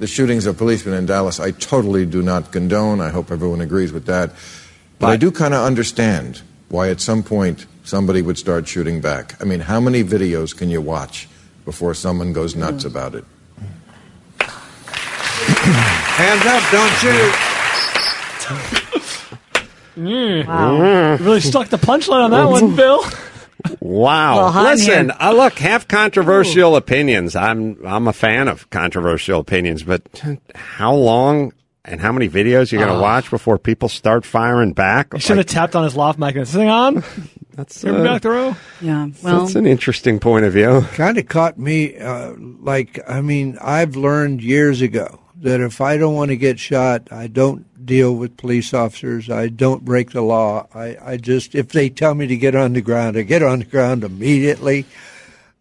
the 0.03 0.09
shootings 0.09 0.47
of 0.47 0.59
policemen 0.59 0.97
in 0.97 1.07
Dallas, 1.07 1.39
I 1.39 1.53
totally 1.53 2.05
do 2.05 2.23
not 2.23 2.51
condone. 2.51 3.01
I 3.01 3.11
hope 3.11 3.31
everyone 3.31 3.61
agrees 3.61 3.93
with 3.93 4.07
that. 4.07 4.33
But 4.99 5.11
I 5.11 5.17
do 5.17 5.31
kind 5.31 5.55
of 5.55 5.65
understand 5.65 6.43
why 6.71 6.91
at 6.91 7.01
some 7.01 7.23
point 7.23 7.67
somebody 7.85 8.21
would 8.21 8.37
start 8.37 8.67
shooting 8.67 9.01
back. 9.01 9.41
I 9.41 9.45
mean, 9.45 9.61
how 9.61 9.79
many 9.79 10.03
videos 10.03 10.57
can 10.57 10.71
you 10.71 10.81
watch 10.81 11.29
before 11.65 11.95
someone 11.95 12.33
goes 12.33 12.57
nuts 12.57 12.85
about 12.85 13.15
it? 13.15 13.25
Hands 16.19 16.47
up, 16.47 16.63
don't 16.73 16.93
shoot. 16.99 17.35
Mm. 19.95 20.47
Wow. 20.49 21.17
You 21.17 21.25
really 21.25 21.41
stuck 21.41 21.69
the 21.69 21.77
punchline 21.77 22.25
on 22.25 22.33
that 22.33 22.49
one, 22.49 22.75
Bill. 22.75 23.05
Wow. 23.81 24.37
Well, 24.53 24.65
Listen, 24.65 25.07
here. 25.11 25.17
I 25.19 25.33
look, 25.33 25.55
have 25.55 25.89
controversial 25.89 26.77
opinions. 26.77 27.35
I'm 27.37 27.79
I'm 27.87 28.09
a 28.09 28.13
fan 28.13 28.49
of 28.49 28.69
controversial 28.71 29.41
opinions, 29.41 29.83
but 29.83 30.03
how 30.55 30.95
long 30.95 31.53
and 31.85 32.01
how 32.01 32.13
many 32.13 32.29
videos 32.29 32.71
you're 32.71 32.81
going 32.81 32.93
to 32.93 32.99
Ah. 32.99 33.03
watch 33.03 33.29
before 33.31 33.59
people 33.59 33.89
start 33.89 34.25
firing 34.25 34.73
back? 34.73 35.09
You 35.15 35.19
should 35.21 35.37
have 35.39 35.47
tapped 35.47 35.75
on 35.75 35.85
his 35.85 35.97
lav 35.97 36.19
mic 36.19 36.37
and 36.37 36.47
said, 36.47 36.61
"Hang 36.61 36.69
on, 36.71 37.05
that's 37.55 37.83
Hear 37.83 37.93
me 37.93 38.05
back 38.05 38.23
the 38.23 38.31
row." 38.31 38.57
Yeah, 38.81 39.09
That's 39.23 39.55
an 39.57 39.67
interesting 39.67 40.19
point 40.21 40.45
of 40.45 40.53
view. 40.53 40.83
kind 40.95 41.19
of 41.19 41.27
caught 41.29 41.59
me 41.59 41.97
uh, 41.99 42.35
like 42.61 43.01
I 43.09 43.21
mean 43.21 43.59
I've 43.61 43.97
learned 43.97 44.43
years 44.43 44.81
ago 44.81 45.19
that 45.43 45.61
if 45.61 45.81
I 45.81 45.97
don't 45.97 46.15
want 46.15 46.31
to 46.31 46.37
get 46.37 46.59
shot, 46.59 47.09
I 47.11 47.27
don't 47.27 47.85
deal 47.85 48.15
with 48.15 48.37
police 48.37 48.73
officers. 48.73 49.29
I 49.29 49.49
don't 49.49 49.85
break 49.85 50.13
the 50.13 50.23
law. 50.23 50.69
I, 50.73 50.97
I 51.03 51.17
just 51.17 51.55
if 51.55 51.69
they 51.69 51.89
tell 51.89 52.15
me 52.15 52.29
to 52.29 52.37
get 52.37 52.55
on 52.55 52.73
the 52.73 52.81
ground, 52.81 53.17
I 53.17 53.23
get 53.23 53.43
on 53.43 53.59
the 53.59 53.65
ground 53.65 54.05
immediately. 54.05 54.87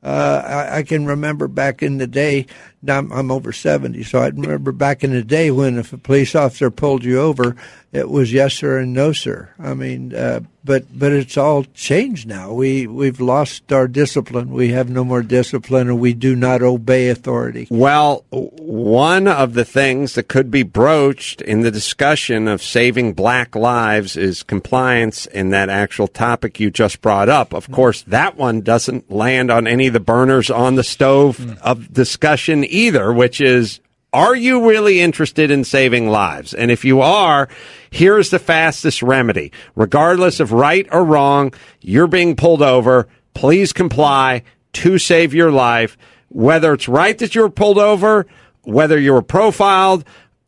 Uh, 0.04 0.42
I, 0.46 0.78
I 0.78 0.84
can 0.84 1.06
remember 1.06 1.48
back 1.48 1.82
in 1.84 1.98
the 1.98 2.08
day. 2.08 2.46
Now 2.84 2.98
I'm, 2.98 3.12
I'm 3.12 3.32
over 3.32 3.52
seventy, 3.52 4.04
so 4.04 4.20
I 4.20 4.28
remember 4.28 4.72
back 4.72 5.04
in 5.04 5.12
the 5.12 5.24
day 5.24 5.52
when 5.52 5.78
if 5.78 5.94
a 5.94 5.98
police 5.98 6.34
officer 6.34 6.72
pulled 6.72 7.04
you 7.04 7.20
over, 7.20 7.56
it 7.92 8.10
was 8.10 8.32
yes 8.32 8.56
sir 8.56 8.80
and 8.80 8.94
no 8.94 9.12
sir. 9.12 9.50
I 9.60 9.74
mean, 9.74 10.16
uh, 10.16 10.42
but 10.64 10.86
but 10.98 11.12
it's 11.12 11.38
all 11.38 11.64
changed 11.74 12.28
now. 12.28 12.54
We 12.54 12.88
we've 12.88 13.20
lost 13.20 13.72
our 13.72 13.88
discipline. 13.88 14.52
We 14.52 14.70
have 14.70 14.90
no 14.90 15.04
more 15.04 15.22
discipline, 15.22 15.90
and 15.90 16.00
we 16.00 16.14
do 16.14 16.36
not 16.36 16.62
obey 16.62 17.10
authority. 17.10 17.68
Well, 17.70 18.26
one 18.30 19.28
of 19.28 19.54
the 19.54 19.66
things 19.66 20.14
that 20.14 20.28
could 20.28 20.50
be 20.50 20.64
broached 20.64 21.42
in 21.42 21.62
the 21.62 21.72
discussion 21.72 22.48
of 22.48 22.62
saving 22.62 23.14
black 23.14 23.56
lives 23.56 24.16
is 24.16 24.44
compliance 24.44 25.26
in 25.26 25.50
that 25.50 25.70
actual 25.70 26.08
topic 26.08 26.60
you 26.60 26.72
just 26.72 27.02
brought 27.02 27.30
up. 27.30 27.54
Of 27.54 27.72
course, 27.72 28.04
that 28.04 28.38
one 28.38 28.62
doesn't 28.62 29.12
land 29.12 29.52
on 29.52 29.68
any 29.68 29.88
of 29.88 29.94
the 29.94 30.00
burners 30.00 30.50
on 30.50 30.76
the 30.76 30.84
stove 30.84 31.60
of 31.62 31.92
discussion 31.92 32.64
either, 32.72 33.12
which 33.14 33.42
is 33.42 33.80
are 34.14 34.36
you 34.36 34.68
really 34.68 35.00
interested 35.00 35.52
in 35.52 35.64
saving 35.64 36.10
lives? 36.10 36.54
And 36.54 36.70
if 36.70 36.84
you 36.84 37.00
are, 37.00 37.48
here's 37.92 38.30
the 38.30 38.40
fastest 38.40 39.02
remedy. 39.02 39.54
Regardless 39.74 40.42
of 40.42 40.52
right 40.52 40.86
or 40.92 41.06
wrong, 41.06 41.54
you're 41.80 42.08
being 42.08 42.36
pulled 42.36 42.62
over. 42.62 43.08
Please 43.34 43.72
comply 43.72 44.44
to 44.74 44.98
save 44.98 45.34
your 45.34 45.50
life. 45.50 45.98
Whether 46.28 46.74
it's 46.74 46.90
right 46.90 47.18
that 47.20 47.36
you 47.36 47.42
were 47.42 47.50
pulled 47.50 47.78
over, 47.78 48.28
whether 48.64 49.00
you 49.00 49.14
were 49.14 49.22
profiled, 49.22 50.04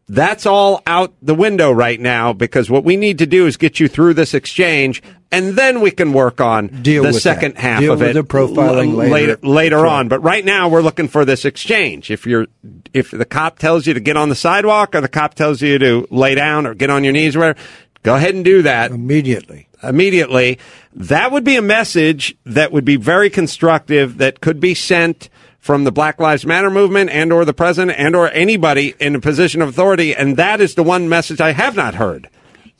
That's 0.09 0.45
all 0.45 0.81
out 0.85 1.13
the 1.21 1.33
window 1.33 1.71
right 1.71 1.99
now 1.99 2.33
because 2.33 2.69
what 2.69 2.83
we 2.83 2.97
need 2.97 3.19
to 3.19 3.25
do 3.25 3.47
is 3.47 3.55
get 3.55 3.79
you 3.79 3.87
through 3.87 4.15
this 4.15 4.33
exchange, 4.33 5.01
and 5.31 5.53
then 5.55 5.79
we 5.79 5.91
can 5.91 6.11
work 6.11 6.41
on 6.41 6.67
Deal 6.81 7.03
the 7.03 7.13
second 7.13 7.55
that. 7.55 7.61
half 7.61 7.79
Deal 7.79 7.93
of 7.93 7.99
with 8.01 8.09
it 8.09 8.13
the 8.13 8.23
profiling 8.23 8.89
l- 8.89 8.95
later. 8.95 9.11
later, 9.13 9.37
later 9.43 9.77
Sure. 9.77 9.87
on. 9.87 10.07
But 10.09 10.19
right 10.19 10.43
now, 10.43 10.67
we're 10.67 10.81
looking 10.81 11.07
for 11.07 11.23
this 11.23 11.45
exchange. 11.45 12.11
If 12.11 12.25
you're, 12.27 12.47
if 12.93 13.11
the 13.11 13.23
cop 13.25 13.59
tells 13.59 13.87
you 13.87 13.93
to 13.93 13.99
get 14.01 14.17
on 14.17 14.27
the 14.27 14.35
sidewalk, 14.35 14.93
or 14.93 14.99
the 15.01 15.07
cop 15.07 15.35
tells 15.35 15.61
you 15.61 15.79
to 15.79 16.05
lay 16.11 16.35
down 16.35 16.67
or 16.67 16.73
get 16.73 16.89
on 16.89 17.05
your 17.05 17.13
knees, 17.13 17.35
or 17.37 17.39
whatever, 17.39 17.59
go 18.03 18.15
ahead 18.15 18.35
and 18.35 18.43
do 18.43 18.61
that 18.61 18.91
immediately. 18.91 19.69
Immediately, 19.81 20.59
that 20.93 21.31
would 21.31 21.43
be 21.45 21.55
a 21.55 21.61
message 21.61 22.35
that 22.45 22.71
would 22.73 22.85
be 22.85 22.97
very 22.97 23.29
constructive. 23.29 24.17
That 24.17 24.41
could 24.41 24.59
be 24.59 24.73
sent 24.73 25.29
from 25.63 25.85
the 25.85 25.93
Black 25.93 26.19
Lives 26.19 26.45
Matter 26.45 26.69
movement 26.69 27.09
and 27.09 27.31
or 27.31 27.45
the 27.45 27.53
president 27.53 27.97
and 27.97 28.17
or 28.17 28.29
anybody 28.31 28.95
in 28.99 29.15
a 29.15 29.21
position 29.21 29.61
of 29.61 29.69
authority, 29.69 30.13
and 30.13 30.35
that 30.35 30.59
is 30.59 30.75
the 30.75 30.83
one 30.83 31.07
message 31.07 31.39
I 31.39 31.53
have 31.53 31.73
not 31.73 31.95
heard. 31.95 32.27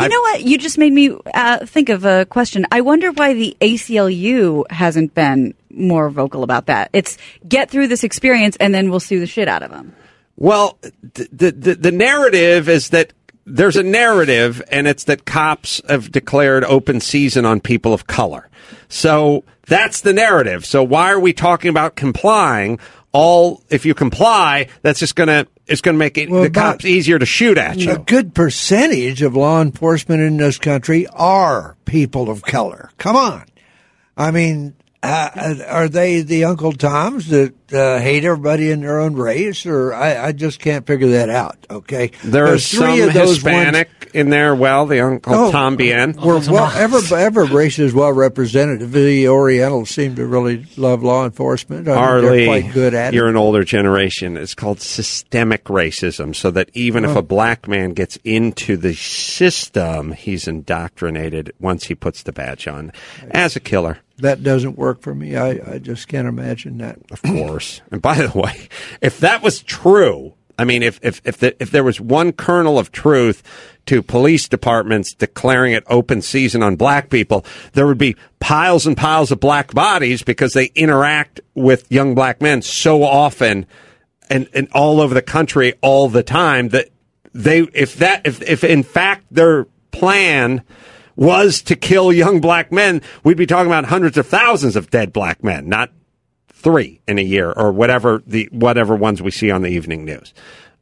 You 0.02 0.10
know 0.10 0.20
what? 0.20 0.44
You 0.44 0.58
just 0.58 0.78
made 0.78 0.92
me 0.92 1.16
uh, 1.34 1.66
think 1.66 1.88
of 1.88 2.04
a 2.04 2.26
question. 2.26 2.66
I 2.74 2.82
wonder 2.82 3.14
why 3.14 3.36
the 3.36 3.56
ACLU 3.62 4.70
hasn't 4.70 5.14
been 5.14 5.54
more 5.70 6.10
vocal 6.10 6.44
about 6.44 6.66
that. 6.66 6.90
It's 6.92 7.18
get 7.48 7.70
through 7.70 7.88
this 7.88 8.04
experience 8.04 8.58
and 8.58 8.76
then 8.76 8.90
we'll 8.90 9.00
sue 9.00 9.22
the 9.22 9.28
shit 9.28 9.48
out 9.48 9.64
of 9.64 9.72
them. 9.72 9.96
Well, 10.36 10.78
the, 10.82 11.52
the 11.52 11.76
the 11.76 11.92
narrative 11.92 12.68
is 12.68 12.90
that 12.90 13.14
there's 13.46 13.78
a 13.78 13.84
narrative, 13.84 14.62
and 14.70 14.88
it's 14.88 15.06
that 15.06 15.26
cops 15.26 15.82
have 15.88 16.12
declared 16.12 16.64
open 16.66 17.00
season 17.00 17.46
on 17.46 17.62
people 17.62 17.94
of 17.94 18.08
color. 18.08 18.50
So 18.94 19.44
that's 19.66 20.02
the 20.02 20.14
narrative. 20.14 20.66
So 20.66 20.84
why 20.84 21.12
are 21.12 21.20
we 21.20 21.34
talking 21.34 21.70
about 21.70 21.96
complying? 21.96 22.80
All 23.12 23.64
if 23.70 23.86
you 23.86 23.94
comply, 23.94 24.68
that's 24.82 25.00
just 25.00 25.16
gonna 25.16 25.48
it's 25.66 25.82
gonna 25.82 25.98
make 25.98 26.18
it, 26.18 26.30
the 26.30 26.50
cops 26.50 26.86
easier 26.86 27.18
to 27.18 27.26
shoot 27.26 27.58
at 27.58 27.78
you. 27.78 27.92
A 27.92 27.98
good 27.98 28.36
percentage 28.36 29.22
of 29.22 29.36
law 29.36 29.62
enforcement 29.62 30.22
in 30.22 30.38
this 30.38 30.58
country 30.60 31.08
are 31.08 31.76
people 31.86 32.30
of 32.30 32.44
color. 32.44 32.92
Come 32.98 33.16
on. 33.16 33.46
I 34.16 34.32
mean, 34.32 34.76
uh, 35.04 35.56
are 35.68 35.90
they 35.90 36.22
the 36.22 36.46
Uncle 36.46 36.72
Toms 36.72 37.28
that 37.28 37.54
uh, 37.74 38.00
hate 38.00 38.24
everybody 38.24 38.72
in 38.72 38.82
their 38.82 39.00
own 39.02 39.16
race? 39.16 39.66
Or 39.66 39.94
I, 39.94 40.28
I 40.28 40.32
just 40.32 40.60
can't 40.60 40.88
figure 40.88 41.10
that 41.10 41.30
out. 41.30 41.58
Okay, 41.70 42.12
There 42.24 42.46
are 42.46 42.58
three 42.58 42.80
some 43.00 43.02
of 43.10 43.14
those 43.14 43.36
Hispanic 43.36 43.90
in 44.14 44.30
there. 44.30 44.56
Well, 44.56 44.86
the 44.86 45.02
Uncle 45.02 45.34
Oh, 45.36 45.52
Tom 45.52 45.76
Bien. 45.76 46.14
We're 46.14 46.40
well, 46.50 46.72
every, 46.76 47.02
every 47.18 47.48
race 47.48 47.80
is 47.80 47.94
well 47.94 48.14
represented. 48.14 48.92
The 48.92 49.28
Orientals 49.28 49.90
seem 49.90 50.16
to 50.16 50.26
really 50.26 50.66
love 50.78 51.04
law 51.04 51.26
enforcement. 51.26 51.88
I 51.88 51.92
mean, 51.92 52.00
R. 52.00 52.22
Lee, 52.22 52.28
they're 52.46 52.46
quite 52.62 52.74
good 52.74 52.94
at 52.94 53.14
you're 53.14 53.28
it. 53.28 53.32
an 53.32 53.36
older 53.38 53.64
generation. 53.64 54.38
It's 54.38 54.56
called 54.56 54.80
systemic 54.80 55.66
racism. 55.66 56.36
So 56.36 56.50
that 56.52 56.70
even 56.74 57.04
if 57.04 57.12
Oh. 57.16 57.20
a 57.20 57.22
black 57.24 57.68
man 57.68 57.92
gets 57.94 58.18
into 58.24 58.78
the 58.78 58.94
system, 58.94 60.12
he's 60.14 60.48
indoctrinated 60.48 61.52
once 61.60 61.86
he 61.86 61.96
puts 61.96 62.24
the 62.24 62.32
badge 62.32 62.68
on 62.68 62.92
as 63.32 63.56
a 63.56 63.60
killer. 63.60 63.98
That 64.18 64.44
doesn't 64.44 64.78
work 64.78 65.02
for 65.02 65.16
me. 65.16 65.36
I, 65.36 65.74
I 65.74 65.80
just 65.80 66.08
can't 66.08 66.28
imagine 66.28 66.78
that. 66.78 67.00
Of 67.12 67.22
course. 67.24 67.82
And 67.92 68.02
by 68.02 68.16
the 68.16 68.38
way, 68.38 68.70
if 69.02 69.20
that 69.20 69.42
was 69.42 69.64
true, 69.64 70.36
I 70.58 70.66
mean, 70.66 70.84
if 70.84 71.00
if 71.02 71.22
if, 71.26 71.38
the, 71.38 71.62
if 71.62 71.72
there 71.72 71.84
was 71.84 72.00
one 72.00 72.32
kernel 72.32 72.78
of 72.78 72.92
truth 72.92 73.42
to 73.88 74.04
police 74.04 74.48
departments 74.48 75.14
declaring 75.14 75.74
it 75.74 75.84
open 75.88 76.22
season 76.22 76.62
on 76.62 76.76
black 76.76 77.10
people, 77.10 77.44
there 77.74 77.88
would 77.88 77.98
be 77.98 78.16
piles 78.40 78.86
and 78.86 78.96
piles 78.96 79.32
of 79.32 79.40
black 79.40 79.74
bodies 79.74 80.22
because 80.22 80.54
they 80.54 80.66
interact 80.76 81.42
with 81.56 81.92
young 81.92 82.14
black 82.14 82.42
men 82.42 82.62
so 82.62 83.04
often 83.04 83.66
and, 84.30 84.48
and 84.54 84.68
all 84.74 85.02
over 85.02 85.14
the 85.14 85.22
country 85.22 85.74
all 85.82 86.08
the 86.08 86.24
time 86.24 86.70
that 86.70 86.90
they 87.34 87.62
if 87.74 87.96
that 87.96 88.26
if 88.26 88.42
if 88.44 88.64
in 88.64 88.84
fact 88.84 89.26
their 89.32 89.66
plan 89.92 90.64
was 91.16 91.62
to 91.64 91.76
kill 91.76 92.12
young 92.12 92.42
black 92.42 92.72
men, 92.72 93.02
we'd 93.24 93.38
be 93.38 93.46
talking 93.46 93.68
about 93.68 93.86
hundreds 93.86 94.18
of 94.18 94.28
thousands 94.28 94.76
of 94.76 94.90
dead 94.90 95.14
black 95.14 95.44
men, 95.44 95.70
not 95.70 95.92
three 96.50 97.02
in 97.08 97.20
a 97.20 97.22
year 97.22 97.52
or 97.52 97.72
whatever 97.72 98.24
the 98.26 98.48
whatever 98.52 98.96
ones 98.96 99.22
we 99.22 99.32
see 99.32 99.52
on 99.52 99.62
the 99.62 99.70
evening 99.70 100.06
news. 100.06 100.34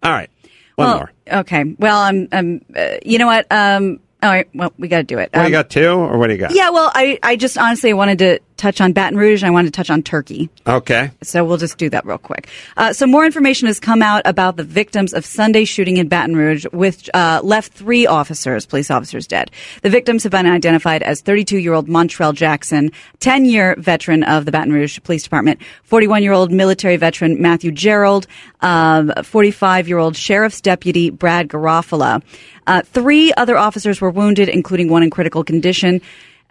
All 0.03 0.11
right, 0.11 0.29
one 0.75 0.87
well, 0.87 0.97
more. 0.97 1.11
Okay. 1.39 1.75
Well, 1.77 1.99
I'm. 1.99 2.27
I'm 2.31 2.65
uh, 2.75 2.97
you 3.03 3.17
know 3.17 3.27
what? 3.27 3.47
Um. 3.51 3.99
All 4.23 4.29
right. 4.29 4.47
Well, 4.53 4.71
we 4.77 4.87
got 4.87 4.97
to 4.97 5.03
do 5.03 5.17
it. 5.17 5.31
What, 5.33 5.39
Um, 5.39 5.45
you 5.45 5.51
got 5.51 5.69
two, 5.71 5.89
or 5.89 6.17
what 6.19 6.27
do 6.27 6.33
you 6.33 6.39
got? 6.39 6.53
Yeah. 6.53 6.69
Well, 6.69 6.91
I. 6.93 7.17
I 7.23 7.35
just 7.35 7.57
honestly 7.57 7.93
wanted 7.93 8.19
to 8.19 8.39
touch 8.61 8.79
on 8.79 8.93
Baton 8.93 9.17
Rouge. 9.17 9.41
and 9.41 9.47
I 9.47 9.51
wanted 9.51 9.73
to 9.73 9.77
touch 9.77 9.89
on 9.89 10.03
Turkey. 10.03 10.49
Okay. 10.67 11.11
So 11.23 11.43
we'll 11.43 11.57
just 11.57 11.77
do 11.77 11.89
that 11.89 12.05
real 12.05 12.19
quick. 12.19 12.47
Uh, 12.77 12.93
so 12.93 13.07
more 13.07 13.25
information 13.25 13.67
has 13.67 13.79
come 13.79 14.01
out 14.01 14.21
about 14.25 14.55
the 14.55 14.63
victims 14.63 15.13
of 15.13 15.25
Sunday 15.25 15.65
shooting 15.65 15.97
in 15.97 16.07
Baton 16.07 16.35
Rouge, 16.35 16.65
which 16.71 17.09
uh, 17.13 17.41
left 17.43 17.73
three 17.73 18.05
officers, 18.05 18.65
police 18.65 18.91
officers, 18.91 19.25
dead. 19.25 19.49
The 19.81 19.89
victims 19.89 20.23
have 20.23 20.31
been 20.31 20.45
identified 20.45 21.01
as 21.01 21.21
32-year-old 21.21 21.87
Montrell 21.87 22.33
Jackson, 22.33 22.91
10-year 23.19 23.75
veteran 23.79 24.23
of 24.23 24.45
the 24.45 24.51
Baton 24.51 24.71
Rouge 24.71 24.99
Police 25.03 25.23
Department, 25.23 25.59
41-year-old 25.89 26.51
military 26.51 26.97
veteran 26.97 27.41
Matthew 27.41 27.71
Gerald, 27.71 28.27
um, 28.61 29.09
45-year-old 29.09 30.15
sheriff's 30.15 30.61
deputy 30.61 31.09
Brad 31.09 31.47
Garafola. 31.47 32.21
Uh, 32.67 32.81
three 32.83 33.33
other 33.35 33.57
officers 33.57 33.99
were 33.99 34.11
wounded, 34.11 34.49
including 34.49 34.87
one 34.89 35.01
in 35.01 35.09
critical 35.09 35.43
condition. 35.43 35.99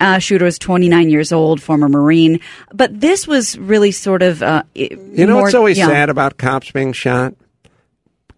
Uh, 0.00 0.18
shooter 0.18 0.46
was 0.46 0.58
29 0.58 1.10
years 1.10 1.30
old, 1.30 1.60
former 1.62 1.88
Marine. 1.88 2.40
But 2.72 2.98
this 3.00 3.28
was 3.28 3.58
really 3.58 3.92
sort 3.92 4.22
of. 4.22 4.42
Uh, 4.42 4.62
You 4.74 5.26
know 5.26 5.36
what's 5.36 5.54
always 5.54 5.76
sad 5.76 6.08
about 6.08 6.38
cops 6.38 6.70
being 6.70 6.92
shot? 6.92 7.34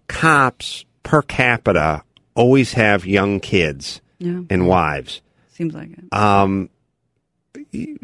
Cops 0.08 0.84
per 1.02 1.22
capita 1.22 2.02
always 2.34 2.72
have 2.74 3.06
young 3.06 3.40
kids 3.40 4.00
Yeah. 4.18 4.40
and 4.50 4.66
wives. 4.66 5.20
Seems 5.52 5.74
like 5.74 5.90
it. 5.92 6.12
Um, 6.12 6.68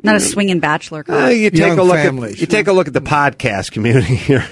Not 0.02 0.16
a 0.16 0.20
swinging 0.20 0.60
bachelor 0.60 1.02
cop. 1.02 1.24
Uh, 1.24 1.26
you 1.28 1.50
take 1.50 1.78
a 1.78 1.82
look 1.82 1.96
at 1.96 2.38
you 2.40 2.46
take 2.46 2.68
a 2.68 2.72
look 2.72 2.86
at 2.86 2.94
the 2.94 3.00
podcast 3.00 3.72
community 3.72 4.14
here. 4.14 4.46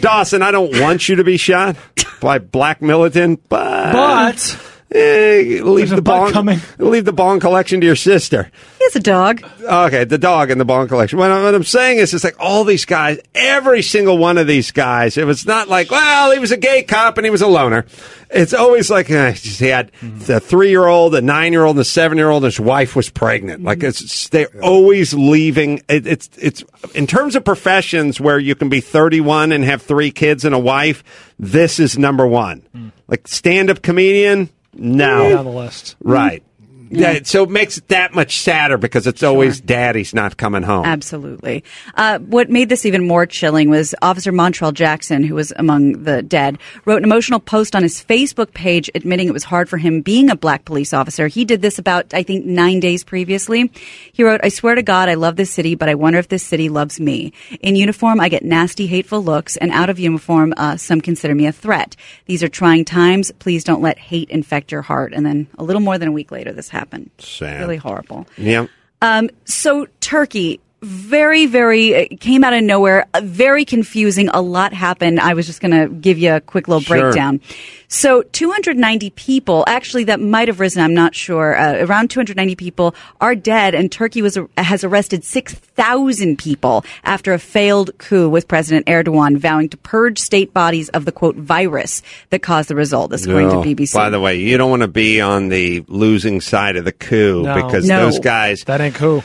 Dawson, 0.00 0.42
I 0.42 0.50
don't 0.50 0.80
want 0.80 1.08
you 1.08 1.16
to 1.16 1.24
be 1.24 1.36
shot 1.36 1.76
by 2.20 2.38
black 2.38 2.82
militant, 2.82 3.48
but 3.48 3.92
But- 3.92 4.58
eh, 4.90 5.60
leave 5.62 5.88
There's 5.88 5.90
the 5.90 5.96
but 5.96 6.04
bong 6.04 6.32
coming. 6.32 6.60
leave 6.78 7.04
the 7.04 7.12
bong 7.12 7.40
collection 7.40 7.80
to 7.80 7.86
your 7.86 7.96
sister. 7.96 8.50
He 8.78 8.84
has 8.84 8.96
a 8.96 9.00
dog. 9.00 9.42
Okay, 9.62 10.04
the 10.04 10.18
dog 10.18 10.50
and 10.50 10.60
the 10.60 10.64
bong 10.64 10.88
collection. 10.88 11.18
What, 11.18 11.30
I- 11.30 11.42
what 11.42 11.54
I'm 11.54 11.64
saying 11.64 11.98
is, 11.98 12.12
it's 12.14 12.24
like 12.24 12.36
all 12.38 12.64
these 12.64 12.84
guys, 12.84 13.18
every 13.34 13.82
single 13.82 14.18
one 14.18 14.38
of 14.38 14.46
these 14.46 14.70
guys. 14.70 15.16
It 15.16 15.26
was 15.26 15.46
not 15.46 15.68
like, 15.68 15.90
well, 15.90 16.32
he 16.32 16.38
was 16.38 16.52
a 16.52 16.56
gay 16.56 16.82
cop 16.82 17.16
and 17.18 17.24
he 17.24 17.30
was 17.30 17.42
a 17.42 17.46
loner. 17.46 17.86
It's 18.30 18.52
always 18.54 18.90
like 18.90 19.10
eh, 19.10 19.32
he 19.32 19.66
had 19.68 19.92
the 20.02 20.40
three 20.40 20.70
year 20.70 20.86
old, 20.86 21.12
the 21.12 21.22
nine 21.22 21.52
year 21.52 21.64
old, 21.64 21.76
the 21.76 21.84
seven 21.84 22.18
year 22.18 22.30
old. 22.30 22.42
His 22.42 22.58
wife 22.58 22.96
was 22.96 23.08
pregnant. 23.08 23.62
Like 23.62 23.82
it's 23.82 24.28
they're 24.30 24.48
always 24.62 25.14
leaving. 25.14 25.82
It, 25.88 26.06
it's 26.06 26.28
it's 26.38 26.64
in 26.94 27.06
terms 27.06 27.36
of 27.36 27.44
professions 27.44 28.20
where 28.20 28.38
you 28.38 28.54
can 28.56 28.68
be 28.68 28.80
31 28.80 29.52
and 29.52 29.62
have 29.64 29.82
three 29.82 30.10
kids 30.10 30.44
and 30.44 30.52
a 30.54 30.58
wife. 30.58 31.04
This 31.38 31.78
is 31.78 31.96
number 31.96 32.26
one. 32.26 32.92
Like 33.06 33.28
stand 33.28 33.70
up 33.70 33.82
comedian. 33.82 34.48
No, 34.76 35.30
Down 35.30 35.44
the 35.44 35.50
list. 35.50 35.96
Right. 36.02 36.42
Yeah. 36.90 37.20
so 37.24 37.44
it 37.44 37.50
makes 37.50 37.78
it 37.78 37.88
that 37.88 38.14
much 38.14 38.38
sadder 38.38 38.78
because 38.78 39.06
it's 39.06 39.22
always 39.22 39.60
daddy's 39.60 40.14
not 40.14 40.36
coming 40.36 40.62
home. 40.62 40.84
Absolutely. 40.84 41.64
Uh, 41.94 42.18
what 42.20 42.50
made 42.50 42.68
this 42.68 42.86
even 42.86 43.06
more 43.06 43.26
chilling 43.26 43.70
was 43.70 43.94
Officer 44.02 44.32
Montrell 44.32 44.72
Jackson, 44.72 45.22
who 45.22 45.34
was 45.34 45.52
among 45.56 46.04
the 46.04 46.22
dead, 46.22 46.58
wrote 46.84 46.98
an 46.98 47.04
emotional 47.04 47.40
post 47.40 47.74
on 47.74 47.82
his 47.82 48.02
Facebook 48.02 48.54
page 48.54 48.90
admitting 48.94 49.28
it 49.28 49.32
was 49.32 49.44
hard 49.44 49.68
for 49.68 49.78
him 49.78 50.00
being 50.00 50.30
a 50.30 50.36
black 50.36 50.64
police 50.64 50.92
officer. 50.92 51.26
He 51.26 51.44
did 51.44 51.62
this 51.62 51.78
about, 51.78 52.14
I 52.14 52.22
think, 52.22 52.44
nine 52.44 52.80
days 52.80 53.02
previously. 53.02 53.70
He 54.12 54.22
wrote, 54.22 54.40
I 54.44 54.48
swear 54.48 54.74
to 54.74 54.82
God, 54.82 55.08
I 55.08 55.14
love 55.14 55.36
this 55.36 55.50
city, 55.50 55.74
but 55.74 55.88
I 55.88 55.94
wonder 55.94 56.18
if 56.18 56.28
this 56.28 56.42
city 56.44 56.68
loves 56.68 57.00
me. 57.00 57.32
In 57.60 57.76
uniform, 57.76 58.20
I 58.20 58.28
get 58.28 58.44
nasty, 58.44 58.86
hateful 58.86 59.22
looks, 59.22 59.56
and 59.56 59.70
out 59.72 59.90
of 59.90 59.98
uniform, 59.98 60.54
uh, 60.56 60.76
some 60.76 61.00
consider 61.00 61.34
me 61.34 61.46
a 61.46 61.52
threat. 61.52 61.96
These 62.26 62.42
are 62.42 62.48
trying 62.48 62.84
times. 62.84 63.32
Please 63.38 63.64
don't 63.64 63.82
let 63.82 63.98
hate 63.98 64.30
infect 64.30 64.70
your 64.70 64.82
heart. 64.82 65.12
And 65.12 65.26
then 65.26 65.48
a 65.58 65.64
little 65.64 65.80
more 65.80 65.98
than 65.98 66.08
a 66.08 66.12
week 66.12 66.30
later, 66.30 66.52
this 66.52 66.68
happened. 66.68 66.83
Sad. 67.18 67.60
Really 67.60 67.76
horrible. 67.76 68.26
Yeah. 68.36 68.66
Um, 69.02 69.30
so 69.44 69.86
Turkey, 70.00 70.60
very, 70.84 71.46
very 71.46 71.94
uh, 72.12 72.16
came 72.20 72.44
out 72.44 72.52
of 72.52 72.62
nowhere. 72.62 73.06
uh, 73.14 73.20
Very 73.24 73.64
confusing. 73.64 74.28
A 74.28 74.40
lot 74.40 74.72
happened. 74.72 75.18
I 75.20 75.34
was 75.34 75.46
just 75.46 75.60
going 75.60 75.72
to 75.72 75.88
give 75.94 76.18
you 76.18 76.34
a 76.34 76.40
quick 76.40 76.68
little 76.68 76.80
Sure. 76.82 77.00
breakdown. 77.10 77.40
So 77.88 78.22
290 78.22 79.10
people, 79.10 79.64
actually, 79.66 80.04
that 80.04 80.20
might 80.20 80.48
have 80.48 80.58
risen. 80.60 80.82
I'm 80.82 80.94
not 80.94 81.14
sure. 81.14 81.56
Uh, 81.56 81.84
around 81.84 82.10
290 82.10 82.56
people 82.56 82.94
are 83.20 83.34
dead, 83.36 83.74
and 83.74 83.90
Turkey 83.90 84.20
was 84.20 84.36
has 84.58 84.82
arrested 84.82 85.22
6,000 85.24 86.36
people 86.38 86.84
after 87.04 87.32
a 87.32 87.38
failed 87.38 87.96
coup 87.98 88.28
with 88.28 88.48
President 88.48 88.86
Erdogan 88.86 89.36
vowing 89.36 89.68
to 89.68 89.76
purge 89.76 90.18
state 90.18 90.52
bodies 90.52 90.88
of 90.90 91.04
the 91.04 91.12
quote 91.12 91.36
virus 91.36 92.02
that 92.30 92.42
caused 92.42 92.68
the 92.68 92.74
result. 92.74 93.10
This 93.12 93.26
according 93.26 93.48
No. 93.48 93.62
to 93.62 93.68
BBC. 93.74 93.94
By 93.94 94.10
the 94.10 94.20
way, 94.20 94.36
you 94.40 94.58
don't 94.58 94.70
want 94.70 94.82
to 94.82 94.88
be 94.88 95.20
on 95.20 95.48
the 95.48 95.84
losing 95.86 96.40
side 96.40 96.76
of 96.76 96.84
the 96.84 96.92
coup 96.92 97.42
No. 97.44 97.54
because 97.54 97.86
No. 97.86 98.06
those 98.06 98.18
guys. 98.18 98.64
That 98.64 98.80
ain't 98.80 98.96
cool. 98.96 99.22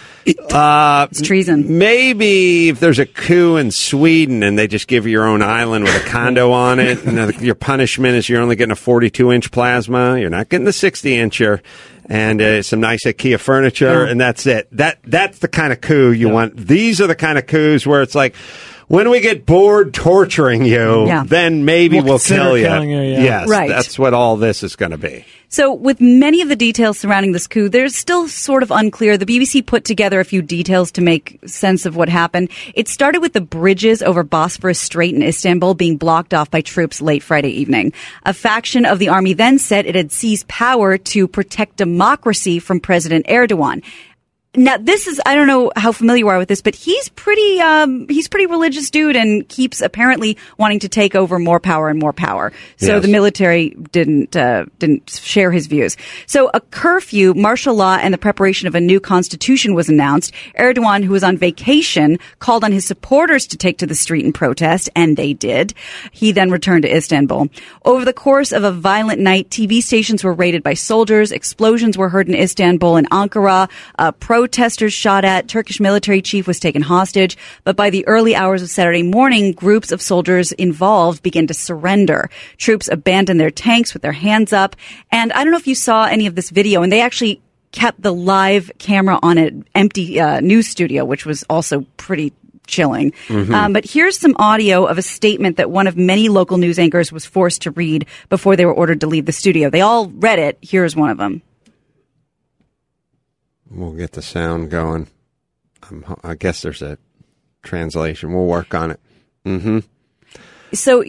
Uh, 0.52 1.08
It's 1.10 1.22
treason. 1.22 1.49
Maybe 1.58 2.70
if 2.70 2.80
there's 2.80 3.00
a 3.00 3.06
coup 3.06 3.58
in 3.58 3.72
Sweden 3.72 4.44
and 4.44 4.58
they 4.58 4.68
just 4.68 4.88
give 4.88 5.06
you 5.06 5.12
your 5.12 5.26
own 5.26 5.42
island 5.42 5.86
with 5.86 5.96
a 5.96 6.08
condo 6.10 6.52
on 6.54 6.80
it, 6.80 7.04
and 7.06 7.20
uh, 7.20 7.32
your 7.40 7.56
punishment 7.56 8.16
is 8.16 8.30
you're 8.30 8.42
only 8.42 8.56
getting 8.56 8.72
a 8.72 8.76
42 8.76 9.32
inch 9.32 9.52
plasma, 9.52 10.20
you're 10.20 10.30
not 10.30 10.50
getting 10.50 10.66
the 10.66 10.74
60 10.74 11.12
incher, 11.12 11.62
and 12.06 12.42
uh, 12.42 12.62
some 12.64 12.80
nice 12.80 13.06
IKEA 13.06 13.40
furniture, 13.40 14.04
and 14.04 14.20
that's 14.20 14.46
it. 14.46 14.68
That 14.72 15.00
that's 15.04 15.40
the 15.40 15.48
kind 15.48 15.72
of 15.72 15.82
coup 15.82 16.12
you 16.12 16.30
want. 16.30 16.58
These 16.58 17.02
are 17.02 17.08
the 17.08 17.16
kind 17.16 17.38
of 17.38 17.48
coups 17.48 17.86
where 17.86 18.02
it's 18.02 18.16
like. 18.16 18.36
When 18.90 19.10
we 19.12 19.20
get 19.22 19.46
bored 19.46 19.94
torturing 19.94 20.66
you, 20.66 21.06
Yeah. 21.06 21.24
then 21.24 21.64
maybe 21.64 21.98
We'll 21.98 22.06
we'll, 22.06 22.20
kill 22.20 22.58
you. 22.58 22.66
killing 22.66 22.90
you, 22.90 23.02
yeah. 23.02 23.22
Yes, 23.24 23.48
Right. 23.48 23.70
that's 23.70 24.00
what 24.00 24.16
all 24.16 24.36
this 24.36 24.64
is 24.64 24.76
going 24.76 24.92
to 24.92 24.98
be. 24.98 25.26
So, 25.52 25.74
with 25.74 26.00
many 26.02 26.42
of 26.42 26.50
the 26.50 26.56
details 26.56 27.00
surrounding 27.00 27.32
this 27.32 27.46
coup, 27.48 27.70
there's 27.70 27.96
still 27.96 28.28
sort 28.28 28.62
of 28.64 28.70
unclear. 28.72 29.16
The 29.18 29.26
BBC 29.28 29.62
put 29.64 29.84
together 29.84 30.20
a 30.20 30.26
few 30.26 30.42
details 30.44 30.92
to 30.94 31.02
make 31.02 31.40
sense 31.46 31.86
of 31.88 31.96
what 31.96 32.08
happened. 32.10 32.50
It 32.76 32.88
started 32.88 33.22
with 33.22 33.34
the 33.34 33.42
bridges 33.42 34.02
over 34.04 34.24
Bosphorus 34.24 34.80
Strait 34.80 35.14
in 35.16 35.24
Istanbul 35.24 35.74
being 35.76 35.98
blocked 35.98 36.34
off 36.36 36.50
by 36.52 36.62
troops 36.62 37.00
late 37.02 37.22
Friday 37.24 37.50
evening. 37.50 37.94
A 38.26 38.34
faction 38.34 38.86
of 38.86 38.98
the 39.00 39.10
army 39.10 39.34
then 39.34 39.58
said 39.60 39.86
it 39.88 39.96
had 39.96 40.12
seized 40.12 40.48
power 40.48 40.98
to 41.00 41.28
protect 41.28 41.78
democracy 41.78 42.60
from 42.60 42.80
President 42.80 43.26
Erdogan. 43.28 43.82
Now, 44.56 44.78
this 44.78 45.06
is, 45.06 45.22
I 45.28 45.36
don't 45.36 45.46
know 45.46 45.72
how 45.76 45.92
familiar 45.92 46.22
you 46.22 46.28
are 46.30 46.40
with 46.40 46.48
this, 46.48 46.64
but 46.64 46.74
he's 46.74 47.08
pretty, 47.10 47.62
um, 47.62 48.08
he's 48.10 48.28
pretty 48.28 48.48
religious 48.48 48.90
dude 48.90 49.16
and 49.16 49.48
keeps 49.48 49.80
apparently 49.80 50.38
wanting 50.58 50.80
to 50.80 50.90
take 50.90 51.14
over 51.14 51.38
more 51.38 51.60
power 51.60 51.88
and 51.88 52.00
more 52.00 52.14
power. 52.14 52.52
So 52.78 52.96
Yes. 52.96 53.04
the 53.04 53.10
military 53.10 53.70
didn't, 53.92 54.36
uh, 54.36 54.66
didn't 54.80 55.08
share 55.12 55.52
his 55.52 55.68
views. 55.68 55.98
So 56.26 56.50
a 56.52 56.62
curfew, 56.62 57.36
martial 57.36 57.76
law, 57.76 58.00
and 58.02 58.12
the 58.12 58.18
preparation 58.18 58.68
of 58.68 58.74
a 58.74 58.82
new 58.82 59.00
constitution 59.00 59.76
was 59.76 59.88
announced. 59.88 60.34
Erdogan, 60.58 61.04
who 61.04 61.12
was 61.12 61.24
on 61.24 61.38
vacation, 61.38 62.18
called 62.40 62.64
on 62.64 62.72
his 62.72 62.86
supporters 62.86 63.46
to 63.48 63.58
take 63.58 63.78
to 63.78 63.86
the 63.86 63.94
street 63.94 64.26
and 64.26 64.34
protest, 64.34 64.90
and 64.96 65.16
they 65.16 65.32
did. 65.34 65.76
He 66.12 66.32
then 66.32 66.50
returned 66.50 66.82
to 66.84 66.96
Istanbul. 66.96 67.50
Over 67.86 68.04
the 68.04 68.14
course 68.14 68.52
of 68.52 68.64
a 68.64 68.72
violent 68.72 69.22
night, 69.22 69.52
TV 69.52 69.80
stations 69.84 70.24
were 70.24 70.34
raided 70.34 70.64
by 70.64 70.74
soldiers. 70.74 71.32
Explosions 71.32 72.00
were 72.00 72.10
heard 72.10 72.28
in 72.28 72.34
Istanbul 72.34 72.96
and 72.96 73.08
Ankara. 73.12 73.70
Uh, 74.00 74.12
protesters 74.40 74.94
shot 74.94 75.26
at. 75.26 75.50
Turkish 75.50 75.82
military 75.82 76.22
chief 76.22 76.48
was 76.48 76.62
taken 76.62 76.82
hostage. 76.82 77.38
But 77.66 77.76
by 77.76 77.90
the 77.90 78.08
early 78.08 78.36
hours 78.36 78.62
of 78.62 78.70
Saturday 78.70 79.04
morning, 79.04 79.52
groups 79.52 79.92
of 79.92 80.02
soldiers 80.02 80.54
involved 80.54 81.22
began 81.22 81.46
to 81.48 81.54
surrender. 81.54 82.30
Troops 82.56 82.88
abandoned 82.88 83.38
their 83.38 83.52
tanks 83.52 83.94
with 83.94 84.02
their 84.02 84.14
hands 84.14 84.54
up. 84.54 84.78
And 85.12 85.34
I 85.34 85.44
don't 85.44 85.52
know 85.52 85.58
if 85.58 85.68
you 85.68 85.76
saw 85.76 86.06
any 86.06 86.26
of 86.26 86.36
this 86.36 86.52
video, 86.52 86.84
and 86.84 86.90
they 86.92 87.02
actually 87.02 87.42
kept 87.74 88.02
the 88.02 88.14
live 88.14 88.72
camera 88.78 89.20
on 89.22 89.38
an 89.38 89.66
empty 89.76 90.22
uh, 90.22 90.40
news 90.40 90.70
studio, 90.70 91.04
which 91.04 91.26
was 91.26 91.44
also 91.50 91.86
pretty 91.98 92.32
chilling. 92.66 93.12
Mhm. 93.28 93.54
Um, 93.54 93.74
but 93.74 93.84
here's 93.84 94.18
some 94.18 94.36
audio 94.40 94.86
of 94.86 94.98
a 94.98 95.02
statement 95.02 95.58
that 95.58 95.70
one 95.70 95.86
of 95.88 95.98
many 95.98 96.30
local 96.30 96.58
news 96.58 96.80
anchors 96.80 97.12
was 97.12 97.26
forced 97.26 97.64
to 97.64 97.72
read 97.72 98.06
before 98.30 98.56
they 98.56 98.66
were 98.66 98.74
ordered 98.74 99.02
to 99.02 99.08
leave 99.08 99.26
the 99.26 99.34
studio. 99.34 99.70
They 99.70 99.82
all 99.82 100.08
read 100.08 100.40
it. 100.40 100.58
Here's 100.62 100.96
one 100.96 101.10
of 101.10 101.18
them. 101.18 101.42
We'll 103.70 103.94
get 103.94 104.14
the 104.14 104.22
sound 104.22 104.70
going. 104.70 105.08
I'm, 105.84 106.04
I 106.24 106.36
guess 106.36 106.62
there's 106.62 106.82
a 106.82 106.98
translation. 107.64 108.34
We'll 108.34 108.46
work 108.46 108.74
on 108.74 108.92
it. 108.92 109.00
Mm-hmm. 109.46 109.80
So. 110.74 111.04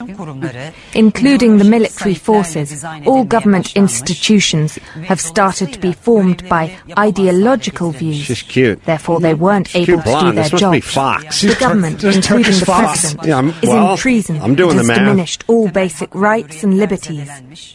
Uh, 0.00 0.70
Including 0.94 1.58
the 1.58 1.64
military 1.64 2.14
forces, 2.14 2.84
all 3.06 3.24
government 3.24 3.76
institutions 3.76 4.76
have 5.04 5.20
started 5.20 5.72
to 5.72 5.78
be 5.78 5.92
formed 5.92 6.48
by 6.48 6.76
ideological 6.98 7.90
views. 7.90 8.16
She's 8.16 8.42
cute. 8.42 8.82
Therefore, 8.84 9.20
they 9.20 9.34
weren't 9.34 9.68
She's 9.68 9.88
able 9.88 10.02
to 10.02 10.20
do 10.20 10.32
their 10.32 10.48
This 10.48 10.60
job. 10.60 10.74
The 10.74 11.56
government, 11.58 12.02
including 12.02 12.58
the 12.58 12.64
president, 12.66 13.26
Yeah, 13.28 13.36
I'm- 13.36 13.54
is 13.62 13.68
in 13.68 13.96
treason. 13.96 14.40
I'm 14.42 14.54
doing 14.54 14.70
it 14.70 14.76
has 14.78 14.86
the 14.86 14.92
math. 14.92 14.98
diminished 14.98 15.44
all 15.46 15.68
basic 15.68 16.14
rights 16.14 16.64
and 16.64 16.78
liberties. 16.78 17.28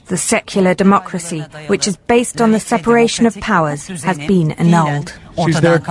The 0.08 0.18
secular 0.18 0.74
democracy, 0.74 1.42
which 1.68 1.88
is 1.88 1.98
based 1.98 2.42
on 2.42 2.52
the 2.52 2.60
separation 2.60 3.26
of 3.26 3.40
powers, 3.40 3.88
has 4.04 4.18
been 4.18 4.52
annulled. 4.54 5.14
She's 5.46 5.60
there. 5.62 5.82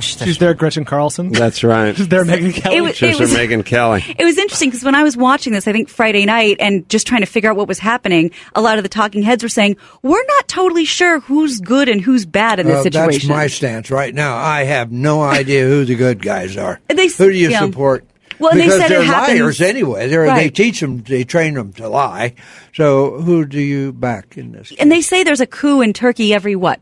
She's 0.00 0.38
there, 0.38 0.54
Gretchen 0.54 0.84
Carlson. 0.84 1.30
That's 1.32 1.64
right. 1.64 1.96
She's 1.96 2.08
there, 2.08 2.24
Megyn 2.24 2.54
Kelly. 2.54 2.76
It 2.76 2.80
was- 2.82 2.96
She's 2.96 3.16
it 3.16 3.20
was- 3.20 3.32
Megyn 3.34 3.64
Kelly. 3.64 4.04
It 4.18 4.24
was 4.24 4.38
interesting 4.38 4.70
because 4.70 4.84
when 4.84 4.94
I 4.94 5.02
was 5.02 5.16
watching 5.16 5.52
this, 5.52 5.66
I 5.66 5.72
think 5.72 5.88
Friday 5.88 6.24
night, 6.24 6.56
and 6.60 6.88
just 6.88 7.06
trying 7.06 7.20
to 7.22 7.26
figure 7.26 7.50
out 7.50 7.56
what 7.56 7.68
was 7.68 7.78
happening, 7.78 8.30
a 8.54 8.60
lot 8.60 8.78
of 8.78 8.82
the 8.84 8.88
talking 8.88 9.22
heads 9.22 9.42
were 9.42 9.48
saying, 9.48 9.76
"We're 10.02 10.24
not 10.26 10.48
totally 10.48 10.84
sure 10.84 11.20
who's 11.20 11.60
good 11.60 11.88
and 11.88 12.00
who's 12.00 12.26
bad 12.26 12.60
in 12.60 12.66
this 12.66 12.74
Well, 12.74 12.82
situation." 12.84 13.28
That's 13.28 13.38
my 13.38 13.46
stance 13.48 13.90
right 13.90 14.14
now. 14.14 14.36
I 14.36 14.64
have 14.64 14.92
no 14.92 15.22
idea 15.22 15.64
who 15.66 15.84
the 15.84 15.94
good 15.96 16.22
guys 16.22 16.56
are. 16.56 16.80
They- 16.88 17.08
who 17.08 17.30
do 17.32 17.36
you 17.36 17.50
yeah. 17.50 17.60
support? 17.60 18.04
Well, 18.38 18.50
and 18.52 18.60
they 18.60 18.64
because 18.66 18.80
said 18.80 18.90
it 18.92 18.98
are 18.98 19.02
happens- 19.02 19.40
liars 19.40 19.60
anyway. 19.60 20.08
They're, 20.08 20.34
They 20.34 20.50
teach 20.50 20.80
them, 20.80 21.02
they 21.02 21.22
train 21.24 21.54
them 21.54 21.72
to 21.74 21.88
lie. 21.88 22.34
So 22.74 23.20
who 23.20 23.44
do 23.46 23.60
you 23.60 23.92
back 23.92 24.36
in 24.36 24.52
this? 24.52 24.72
and 24.80 24.90
they 24.90 25.00
say 25.00 25.22
there's 25.22 25.40
a 25.40 25.46
coup 25.46 25.80
in 25.80 25.92
Turkey 25.92 26.34
every 26.34 26.56
what, 26.56 26.80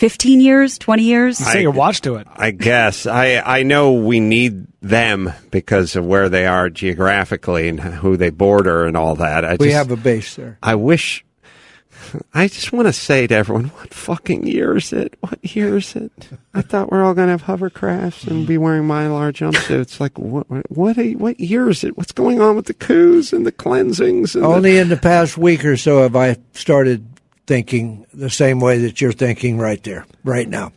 fifteen 0.00 0.40
years, 0.40 0.78
twenty 0.78 1.04
years? 1.04 1.40
I- 1.40 1.66
watch 1.66 2.00
to 2.00 2.16
it. 2.16 2.26
I 2.34 2.50
guess 2.50 3.06
I 3.06 3.36
I 3.36 3.62
know 3.62 3.92
we 3.92 4.18
need 4.18 4.66
them 4.80 5.32
because 5.50 5.94
of 5.94 6.06
where 6.06 6.28
they 6.28 6.46
are 6.46 6.70
geographically 6.70 7.68
and 7.68 7.78
who 7.78 8.16
they 8.16 8.30
border 8.30 8.86
and 8.86 8.96
all 8.96 9.14
that. 9.16 9.44
I 9.44 9.52
we 9.60 9.66
just, 9.66 9.76
have 9.76 9.90
a 9.90 9.96
base 9.96 10.34
there. 10.34 10.58
I 10.62 10.74
wish. 10.74 11.24
I 12.32 12.48
just 12.48 12.72
want 12.72 12.86
to 12.88 12.92
say 12.94 13.26
to 13.26 13.34
everyone, 13.34 13.66
what 13.66 13.92
fucking 13.92 14.46
year 14.46 14.76
is 14.76 14.92
it? 14.92 15.16
What 15.20 15.38
year 15.54 15.76
is 15.76 15.94
it? 15.94 16.10
I 16.54 16.62
thought 16.62 16.90
we're 16.90 17.04
all 17.04 17.14
going 17.14 17.28
to 17.28 17.32
have 17.36 17.44
hovercrafts 17.44 18.26
and 18.26 18.46
be 18.46 18.56
wearing 18.58 18.84
mylar 18.84 19.32
jumpsuits. 19.32 20.00
Like, 20.00 20.18
what? 20.18 20.48
What? 20.50 20.68
What, 20.70 20.96
what 20.96 21.38
year 21.38 21.68
is 21.68 21.84
it? 21.84 21.96
What's 21.98 22.12
going 22.12 22.40
on 22.40 22.56
with 22.56 22.66
the 22.66 22.74
coups 22.74 23.32
and 23.34 23.46
the 23.46 23.52
cleansings? 23.52 24.34
And 24.34 24.42
the- 24.42 24.48
Only 24.48 24.78
in 24.78 24.88
the 24.88 24.96
past 24.96 25.36
week 25.36 25.64
or 25.64 25.76
so 25.76 26.02
have 26.02 26.16
I 26.16 26.36
started 26.52 27.04
thinking 27.50 28.06
the 28.14 28.30
same 28.30 28.60
way 28.60 28.78
that 28.78 29.00
you're 29.00 29.10
thinking 29.10 29.58
right 29.58 29.82
there, 29.82 30.06
right 30.22 30.48
now. 30.48 30.70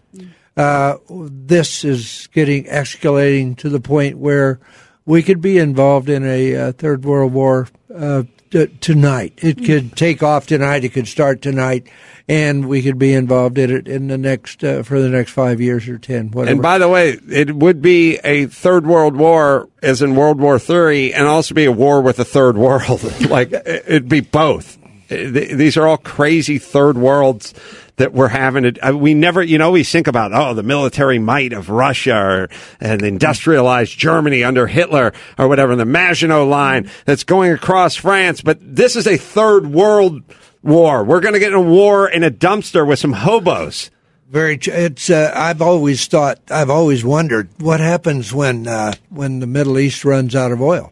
Uh, 0.57 0.97
this 1.07 1.85
is 1.85 2.27
getting 2.33 2.63
escalating 2.63 3.55
to 3.55 3.69
the 3.69 3.79
point 3.79 4.17
where 4.17 4.59
we 5.05 5.21
could 5.21 5.39
be 5.39 5.59
involved 5.59 6.09
in 6.09 6.25
a 6.25 6.55
uh, 6.55 6.71
third 6.71 7.05
world 7.05 7.31
war 7.31 7.67
uh, 7.93 8.23
t- 8.49 8.65
tonight. 8.81 9.33
It 9.37 9.63
could 9.63 9.95
take 9.95 10.23
off 10.23 10.47
tonight. 10.47 10.83
It 10.83 10.93
could 10.93 11.07
start 11.07 11.43
tonight, 11.43 11.87
and 12.27 12.67
we 12.67 12.81
could 12.81 12.97
be 12.97 13.13
involved 13.13 13.59
in 13.59 13.69
it 13.69 13.87
in 13.87 14.07
the 14.07 14.17
next 14.17 14.63
uh, 14.63 14.81
for 14.81 14.99
the 14.99 15.09
next 15.09 15.29
five 15.29 15.61
years 15.61 15.87
or 15.87 15.99
ten. 15.99 16.31
Whatever. 16.31 16.53
And 16.53 16.61
by 16.63 16.79
the 16.79 16.89
way, 16.89 17.19
it 17.29 17.55
would 17.55 17.83
be 17.83 18.17
a 18.23 18.47
third 18.47 18.87
world 18.87 19.15
war, 19.15 19.69
as 19.83 20.01
in 20.01 20.15
World 20.15 20.41
War 20.41 20.57
Three, 20.57 21.13
and 21.13 21.27
also 21.27 21.53
be 21.53 21.65
a 21.65 21.71
war 21.71 22.01
with 22.01 22.15
the 22.15 22.25
third 22.25 22.57
world. 22.57 23.03
like 23.29 23.53
it'd 23.53 24.09
be 24.09 24.21
both. 24.21 24.79
Th- 25.17 25.51
These 25.57 25.77
are 25.77 25.87
all 25.87 25.97
crazy 25.97 26.57
third 26.57 26.97
worlds 26.97 27.53
that 27.97 28.13
we're 28.13 28.29
having. 28.29 28.63
To, 28.63 28.89
uh, 28.89 28.91
we 28.93 29.13
never, 29.13 29.41
you 29.43 29.57
know, 29.57 29.71
we 29.71 29.83
think 29.83 30.07
about 30.07 30.33
oh 30.33 30.53
the 30.53 30.63
military 30.63 31.19
might 31.19 31.53
of 31.53 31.69
Russia 31.69 32.15
or, 32.15 32.49
and 32.79 33.01
industrialized 33.01 33.97
Germany 33.97 34.43
under 34.43 34.67
Hitler 34.67 35.13
or 35.37 35.47
whatever, 35.47 35.75
the 35.75 35.85
Maginot 35.85 36.47
Line 36.47 36.89
that's 37.05 37.23
going 37.23 37.51
across 37.51 37.95
France. 37.95 38.41
But 38.41 38.57
this 38.61 38.95
is 38.95 39.07
a 39.07 39.17
third 39.17 39.67
world 39.67 40.23
war. 40.63 41.03
We're 41.03 41.19
going 41.19 41.33
to 41.33 41.39
get 41.39 41.51
in 41.51 41.57
a 41.57 41.61
war 41.61 42.09
in 42.09 42.23
a 42.23 42.31
dumpster 42.31 42.87
with 42.87 42.99
some 42.99 43.13
hobos. 43.13 43.91
Very. 44.29 44.57
It's. 44.63 45.11
Uh, 45.11 45.31
I've 45.35 45.61
always 45.61 46.07
thought. 46.07 46.39
I've 46.49 46.71
always 46.71 47.03
wondered 47.05 47.49
what 47.59 47.79
happens 47.79 48.33
when 48.33 48.65
uh, 48.65 48.93
when 49.09 49.39
the 49.39 49.45
Middle 49.45 49.77
East 49.77 50.03
runs 50.05 50.35
out 50.35 50.51
of 50.51 50.59
oil, 50.61 50.91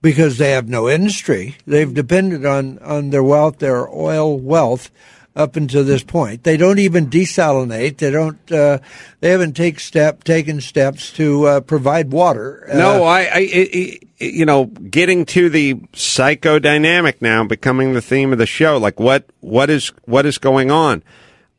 because 0.00 0.38
they 0.38 0.52
have 0.52 0.68
no 0.68 0.88
industry. 0.88 1.56
They've 1.66 1.92
depended 1.92 2.46
on 2.46 2.78
on 2.80 3.10
their 3.10 3.22
wealth, 3.22 3.58
their 3.58 3.88
oil 3.88 4.38
wealth, 4.38 4.90
up 5.38 5.54
until 5.54 5.84
this 5.84 6.02
point. 6.02 6.42
They 6.42 6.56
don't 6.56 6.80
even 6.80 7.08
desalinate. 7.08 7.98
They 7.98 8.10
don't. 8.10 8.52
Uh, 8.52 8.80
they 9.20 9.30
haven't 9.30 9.54
take 9.54 9.80
step 9.80 10.24
taken 10.24 10.60
steps 10.60 11.12
to 11.12 11.46
uh, 11.46 11.60
provide 11.60 12.10
water. 12.10 12.68
Uh, 12.70 12.76
No, 12.76 13.04
I, 13.04 13.30
I, 13.32 13.98
you 14.18 14.44
know, 14.44 14.66
getting 14.66 15.24
to 15.26 15.48
the 15.48 15.74
psychodynamic 15.74 17.22
now, 17.22 17.44
becoming 17.44 17.92
the 17.92 18.02
theme 18.02 18.32
of 18.32 18.38
the 18.38 18.46
show. 18.46 18.76
Like, 18.78 18.98
what, 18.98 19.26
what 19.40 19.70
is, 19.70 19.92
what 20.04 20.26
is 20.26 20.38
going 20.38 20.72
on? 20.72 21.04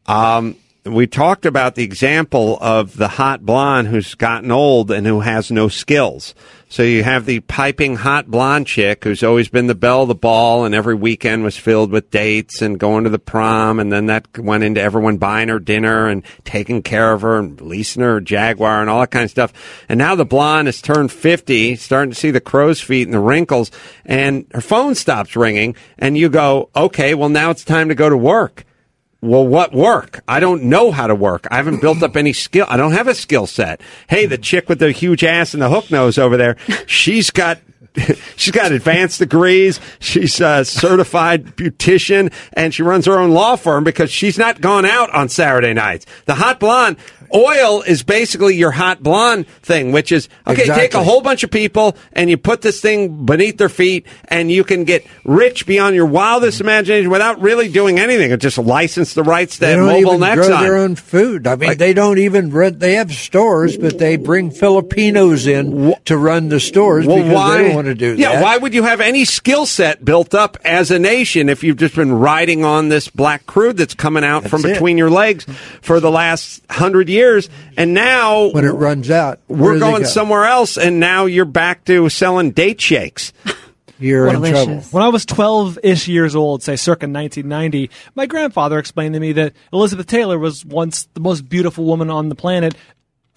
Um, 0.05 0.57
we 0.85 1.07
talked 1.07 1.45
about 1.45 1.75
the 1.75 1.83
example 1.83 2.57
of 2.61 2.97
the 2.97 3.07
hot 3.07 3.45
blonde 3.45 3.87
who's 3.87 4.15
gotten 4.15 4.51
old 4.51 4.91
and 4.91 5.07
who 5.07 5.21
has 5.21 5.51
no 5.51 5.69
skills. 5.69 6.35
So 6.71 6.83
you 6.83 7.03
have 7.03 7.25
the 7.25 7.39
piping 7.39 7.95
hot 7.95 8.27
blonde 8.27 8.67
chick 8.67 9.03
who's 9.03 9.23
always 9.23 9.49
been 9.49 9.65
the 9.65 9.73
belle 9.73 10.03
of 10.03 10.07
the 10.07 10.13
ball 10.13 10.65
and 10.65 10.75
every 10.75 10.93
weekend 10.93 11.43
was 11.43 11.57
filled 11.57 11.89
with 11.89 12.11
dates 12.11 12.61
and 12.61 12.79
going 12.79 13.05
to 13.05 13.09
the 13.09 13.17
prom. 13.17 13.79
And 13.79 13.91
then 13.91 14.05
that 14.05 14.37
went 14.37 14.63
into 14.63 14.79
everyone 14.79 15.17
buying 15.17 15.49
her 15.49 15.57
dinner 15.57 16.07
and 16.07 16.23
taking 16.43 16.83
care 16.83 17.11
of 17.11 17.23
her 17.23 17.39
and 17.39 17.59
leasing 17.59 18.03
her 18.03 18.21
Jaguar 18.21 18.81
and 18.81 18.89
all 18.89 18.99
that 18.99 19.09
kind 19.09 19.25
of 19.25 19.31
stuff. 19.31 19.51
And 19.89 19.97
now 19.97 20.13
the 20.13 20.25
blonde 20.25 20.67
has 20.67 20.79
turned 20.79 21.11
50, 21.11 21.75
starting 21.75 22.11
to 22.11 22.15
see 22.15 22.29
the 22.29 22.39
crow's 22.39 22.79
feet 22.79 23.07
and 23.07 23.15
the 23.15 23.19
wrinkles 23.19 23.71
and 24.05 24.45
her 24.53 24.61
phone 24.61 24.93
stops 24.93 25.35
ringing 25.35 25.75
and 25.97 26.19
you 26.19 26.29
go, 26.29 26.69
okay, 26.75 27.15
well 27.15 27.29
now 27.29 27.49
it's 27.49 27.65
time 27.65 27.89
to 27.89 27.95
go 27.95 28.09
to 28.09 28.17
work. 28.17 28.63
Well, 29.21 29.45
what 29.45 29.73
work? 29.73 30.21
I 30.27 30.39
don't 30.39 30.63
know 30.63 30.91
how 30.91 31.07
to 31.07 31.15
work. 31.15 31.47
I 31.51 31.57
haven't 31.57 31.81
built 31.81 32.01
up 32.03 32.15
any 32.15 32.31
skill. 32.31 32.65
I 32.69 32.77
don't 32.77 32.93
have 32.93 33.07
a 33.07 33.15
skill 33.15 33.47
set. 33.47 33.81
Hey, 34.07 34.25
the 34.25 34.37
chick 34.37 34.69
with 34.69 34.79
the 34.79 34.91
huge 34.91 35.23
ass 35.23 35.53
and 35.53 35.61
the 35.61 35.69
hook 35.69 35.91
nose 35.91 36.17
over 36.17 36.37
there, 36.37 36.55
she's 36.85 37.29
got 37.29 37.59
she's 38.35 38.51
got 38.51 38.71
advanced 38.71 39.19
degrees. 39.19 39.79
She's 39.99 40.39
a 40.41 40.63
certified 40.65 41.55
beautician, 41.55 42.31
and 42.53 42.73
she 42.73 42.83
runs 42.83 43.05
her 43.05 43.17
own 43.17 43.31
law 43.31 43.55
firm 43.55 43.83
because 43.83 44.11
she's 44.11 44.37
not 44.37 44.61
gone 44.61 44.85
out 44.85 45.09
on 45.13 45.29
Saturday 45.29 45.73
nights. 45.73 46.05
The 46.25 46.35
hot 46.35 46.59
blonde 46.59 46.97
oil 47.33 47.81
is 47.83 48.01
basically 48.01 48.55
your 48.55 48.71
hot 48.71 49.03
blonde 49.03 49.47
thing, 49.47 49.91
which 49.91 50.11
is 50.11 50.29
okay. 50.47 50.65
Take 50.65 50.93
a 50.95 51.03
whole 51.03 51.21
bunch 51.21 51.43
of 51.43 51.51
people 51.51 51.95
and 52.13 52.27
you 52.29 52.37
put 52.37 52.61
this 52.61 52.81
thing 52.81 53.25
beneath 53.25 53.57
their 53.57 53.69
feet, 53.69 54.05
and 54.25 54.51
you 54.51 54.63
can 54.63 54.83
get 54.83 55.05
rich 55.25 55.65
beyond 55.65 55.95
your 55.95 56.05
wildest 56.07 56.59
imagination 56.61 57.09
without 57.09 57.41
really 57.41 57.69
doing 57.69 57.99
anything. 57.99 58.37
Just 58.39 58.57
license 58.57 59.13
the 59.13 59.23
rights 59.23 59.55
to 59.55 59.61
They 59.61 59.75
don't 59.75 59.87
Mobil 59.89 59.99
even 60.15 60.19
Nexon. 60.21 60.35
grow 60.35 60.47
their 60.61 60.77
own 60.77 60.95
food. 60.95 61.45
I 61.47 61.55
mean, 61.55 61.77
they 61.77 61.93
don't 61.93 62.17
even 62.17 62.51
rent. 62.51 62.79
They 62.79 62.93
have 62.93 63.11
stores, 63.11 63.77
but 63.77 63.97
they 63.99 64.15
bring 64.15 64.51
Filipinos 64.51 65.45
in 65.47 65.93
to 66.05 66.17
run 66.17 66.49
the 66.49 66.59
stores 66.59 67.05
Well, 67.05 67.17
because 67.17 67.33
why? 67.33 67.57
they 67.63 67.73
don't 67.73 67.78
want 67.79 67.87
to 67.87 67.95
do 67.95 68.15
yeah, 68.15 68.33
that. 68.33 68.43
why 68.43 68.57
would 68.57 68.73
you 68.73 68.83
have 68.83 69.01
any 69.01 69.25
skill 69.25 69.65
set 69.65 70.03
built 70.03 70.33
up 70.33 70.57
as 70.63 70.91
a 70.91 70.99
nation 70.99 71.49
if 71.49 71.63
you've 71.63 71.77
just 71.77 71.95
been 71.95 72.11
riding 72.11 72.63
on 72.63 72.89
this 72.89 73.07
black 73.07 73.45
crude 73.45 73.77
that's 73.77 73.95
coming 73.95 74.23
out 74.23 74.47
from 74.47 74.65
it. 74.65 74.73
between 74.73 74.97
your 74.97 75.09
legs 75.09 75.45
for 75.81 75.99
the 75.99 76.11
last 76.11 76.61
hundred 76.69 77.09
years, 77.09 77.49
and 77.77 77.93
now 77.93 78.49
when 78.51 78.65
it 78.65 78.71
runs 78.71 79.09
out, 79.09 79.39
we're 79.47 79.79
going 79.79 80.03
go? 80.03 80.07
somewhere 80.07 80.45
else, 80.45 80.77
and 80.77 80.99
now 80.99 81.25
you're 81.25 81.45
back 81.45 81.85
to 81.85 82.09
selling 82.09 82.51
date 82.51 82.81
shakes. 82.81 83.33
You're 83.99 84.29
in 84.29 84.41
trouble. 84.41 84.79
When 84.91 85.03
I 85.03 85.09
was 85.09 85.25
12 85.25 85.79
ish 85.83 86.07
years 86.07 86.33
old, 86.33 86.63
say 86.63 86.77
circa 86.77 87.05
1990, 87.05 87.89
my 88.15 88.27
grandfather 88.27 88.79
explained 88.79 89.13
to 89.15 89.19
me 89.19 89.33
that 89.33 89.51
Elizabeth 89.73 90.07
Taylor 90.07 90.39
was 90.39 90.63
once 90.63 91.09
the 91.13 91.19
most 91.19 91.49
beautiful 91.49 91.83
woman 91.83 92.09
on 92.09 92.29
the 92.29 92.35
planet. 92.35 92.75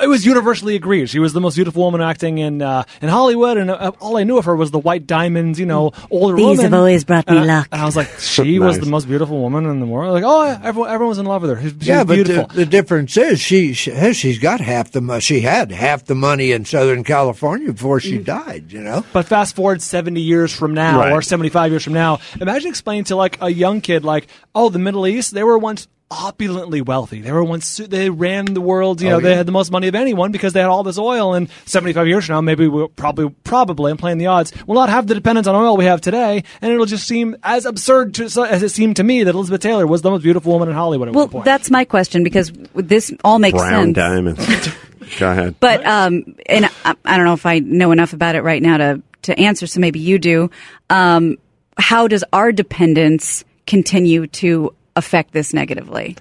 It 0.03 0.09
was 0.09 0.27
universally 0.27 0.75
agreed. 0.75 1.09
She 1.09 1.19
was 1.21 1.33
the 1.33 1.41
most 1.41 1.55
beautiful 1.55 1.83
woman 1.83 2.01
acting 2.01 2.39
in 2.39 2.61
uh, 2.61 2.83
in 3.01 3.09
Hollywood, 3.09 3.57
and 3.57 3.71
uh, 3.71 3.93
all 4.01 4.17
I 4.17 4.25
knew 4.25 4.37
of 4.37 4.45
her 4.47 4.57
was 4.57 4.71
the 4.73 4.79
white 4.81 5.07
diamonds, 5.07 5.61
you 5.61 5.67
know, 5.67 5.93
older 6.11 6.35
These 6.37 6.45
woman. 6.45 6.65
have 6.65 6.75
always 6.75 7.05
brought 7.05 7.29
me 7.29 7.37
and 7.39 7.51
I, 7.51 7.59
luck. 7.59 7.69
And 7.71 7.81
I 7.81 7.85
was 7.85 7.95
like, 7.97 8.09
she 8.19 8.59
was 8.69 8.81
the 8.81 8.87
most 8.87 9.07
beautiful 9.07 9.39
woman 9.41 9.65
in 9.67 9.79
the 9.81 9.87
world. 9.87 10.13
Like, 10.13 10.25
oh, 10.27 10.45
yeah, 10.45 10.61
everyone, 10.63 10.91
everyone 10.91 11.09
was 11.11 11.19
in 11.19 11.27
love 11.27 11.43
with 11.43 11.51
her. 11.57 11.63
She, 11.63 11.69
she 11.81 11.87
yeah, 11.87 12.03
was 12.03 12.19
but 12.19 12.27
the, 12.27 12.55
the 12.55 12.67
difference 12.67 13.17
is 13.17 13.41
she 13.41 13.73
she 13.75 14.13
she's 14.13 14.39
got 14.39 14.61
half 14.61 14.91
the 14.91 15.01
mo- 15.01 15.21
she 15.21 15.41
had 15.43 15.71
half 15.71 16.05
the 16.05 16.15
money 16.17 16.51
in 16.53 16.65
Southern 16.65 17.05
California 17.05 17.73
before 17.73 18.01
she 18.01 18.19
Mm. 18.19 18.25
died. 18.25 18.73
You 18.73 18.81
know, 18.81 19.05
But 19.13 19.27
fast 19.27 19.55
forward 19.55 19.81
70 19.83 20.21
years 20.21 20.53
from 20.53 20.75
now 20.75 20.99
Right. 20.99 21.13
or 21.13 21.23
75 21.23 21.71
years 21.71 21.85
from 21.85 21.93
now, 21.95 22.19
imagine 22.41 22.69
explaining 22.71 23.05
to 23.05 23.17
like 23.17 23.39
a 23.41 23.51
young 23.51 23.81
kid, 23.81 24.05
like, 24.05 24.27
oh, 24.55 24.69
the 24.69 24.79
Middle 24.81 25.07
East, 25.07 25.33
they 25.33 25.45
were 25.45 25.59
once 25.59 25.87
opulently 26.13 26.83
wealthy. 26.83 27.21
They 27.23 27.33
were 27.33 27.43
once, 27.43 27.77
they 27.79 28.11
ran 28.11 28.45
the 28.45 28.61
world, 28.61 29.01
you 29.01 29.09
Oh, 29.09 29.13
know, 29.13 29.21
they 29.21 29.35
had 29.35 29.47
the 29.47 29.53
most 29.53 29.71
money 29.73 29.89
of 29.89 29.95
anyone 29.95 30.31
because 30.33 30.53
they 30.53 30.61
had 30.61 30.69
all 30.69 30.83
this 30.83 30.99
oil. 30.99 31.35
And 31.35 31.49
75 31.65 32.07
years 32.07 32.27
from 32.27 32.35
now, 32.35 32.41
maybe 32.43 32.69
we'll 32.69 32.89
probably, 32.89 33.31
probably, 33.45 33.91
I'm 33.91 33.97
playing 33.97 34.19
the 34.19 34.27
odds, 34.27 34.53
we'll 34.67 34.75
not 34.79 34.89
have 34.91 35.07
the 35.07 35.15
dependence 35.15 35.47
on 35.47 35.55
oil 35.55 35.77
we 35.77 35.87
have 35.87 36.01
today. 36.01 36.45
And 36.61 36.73
it'll 36.73 36.87
just 36.87 37.07
seem 37.09 37.37
as 37.43 37.65
absurd 37.65 38.15
to, 38.17 38.25
as 38.25 38.63
it 38.63 38.69
seemed 38.71 38.97
to 38.97 39.03
me 39.05 39.25
that 39.25 39.35
Elizabeth 39.35 39.61
Taylor 39.63 39.87
was 39.87 40.03
the 40.03 40.11
most 40.11 40.23
beautiful 40.23 40.53
woman 40.53 40.69
in 40.69 40.75
Hollywood 40.75 41.09
at 41.09 41.15
Well, 41.15 41.25
one 41.25 41.33
point. 41.33 41.45
that's 41.47 41.71
my 41.71 41.85
question 41.85 42.23
because 42.25 42.53
this 42.75 43.13
all 43.25 43.39
makes 43.39 43.59
Brown 43.59 43.87
sense. 43.87 43.97
diamonds. 43.97 44.69
Go 45.19 45.31
ahead. 45.31 45.55
But 45.61 45.85
um, 45.87 46.37
and 46.47 46.67
I, 46.85 46.95
I 47.05 47.17
don't 47.17 47.27
know 47.27 47.33
if 47.35 47.45
I 47.47 47.59
know 47.59 47.91
enough 47.93 48.13
about 48.13 48.35
it 48.35 48.43
right 48.43 48.63
now 48.63 48.77
to 48.77 49.03
to 49.23 49.39
answer. 49.39 49.67
So 49.67 49.81
maybe 49.81 49.99
you 49.99 50.19
do. 50.19 50.51
Um, 50.91 51.37
how 51.79 52.07
does 52.09 52.25
our 52.33 52.53
dependence 52.53 53.45
continue 53.67 54.27
to 54.29 54.75
affect 54.97 55.33
this 55.33 55.53
negatively? 55.53 56.17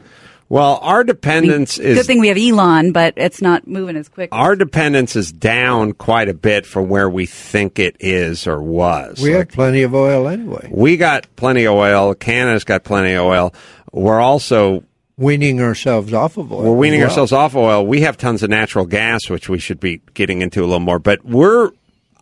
Well, 0.49 0.79
our 0.81 1.05
dependence 1.05 1.77
is 1.77 1.97
Good 1.97 2.05
thing 2.07 2.19
we 2.19 2.27
have 2.27 2.37
Elon, 2.37 2.91
but 2.91 3.13
it's 3.15 3.41
not 3.41 3.67
moving 3.67 3.95
as 3.95 4.09
quick. 4.09 4.27
our 4.33 4.57
dependence 4.57 5.15
is 5.15 5.31
down 5.31 5.93
quite 5.93 6.27
a 6.27 6.33
bit 6.33 6.65
from 6.65 6.89
where 6.89 7.09
we 7.09 7.25
think 7.25 7.79
it 7.79 7.95
is 8.01 8.45
or 8.47 8.61
was. 8.61 9.21
we 9.21 9.31
have 9.31 9.47
plenty 9.47 9.83
of 9.83 9.95
oil 9.95 10.27
anyway. 10.27 10.67
We 10.69 10.97
got 10.97 11.25
plenty 11.37 11.63
of 11.63 11.75
oil. 11.75 12.13
Canada's 12.15 12.65
got 12.65 12.83
plenty 12.83 13.13
of 13.13 13.23
oil. 13.23 13.53
We're 13.93 14.19
also 14.19 14.83
weaning 15.15 15.61
ourselves 15.61 16.11
off 16.13 16.35
of 16.35 16.51
oil. 16.51 16.63
we're 16.63 16.75
weaning 16.75 16.99
well. 16.99 17.09
ourselves 17.09 17.31
off 17.31 17.55
oil. 17.55 17.85
We 17.85 18.01
have 18.01 18.17
tons 18.17 18.43
of 18.43 18.49
natural 18.49 18.85
gas, 18.85 19.29
which 19.29 19.47
we 19.47 19.57
should 19.57 19.79
be 19.79 20.01
getting 20.13 20.41
into 20.41 20.61
a 20.61 20.65
little 20.65 20.79
more. 20.81 20.99
But 20.99 21.23
we're, 21.23 21.71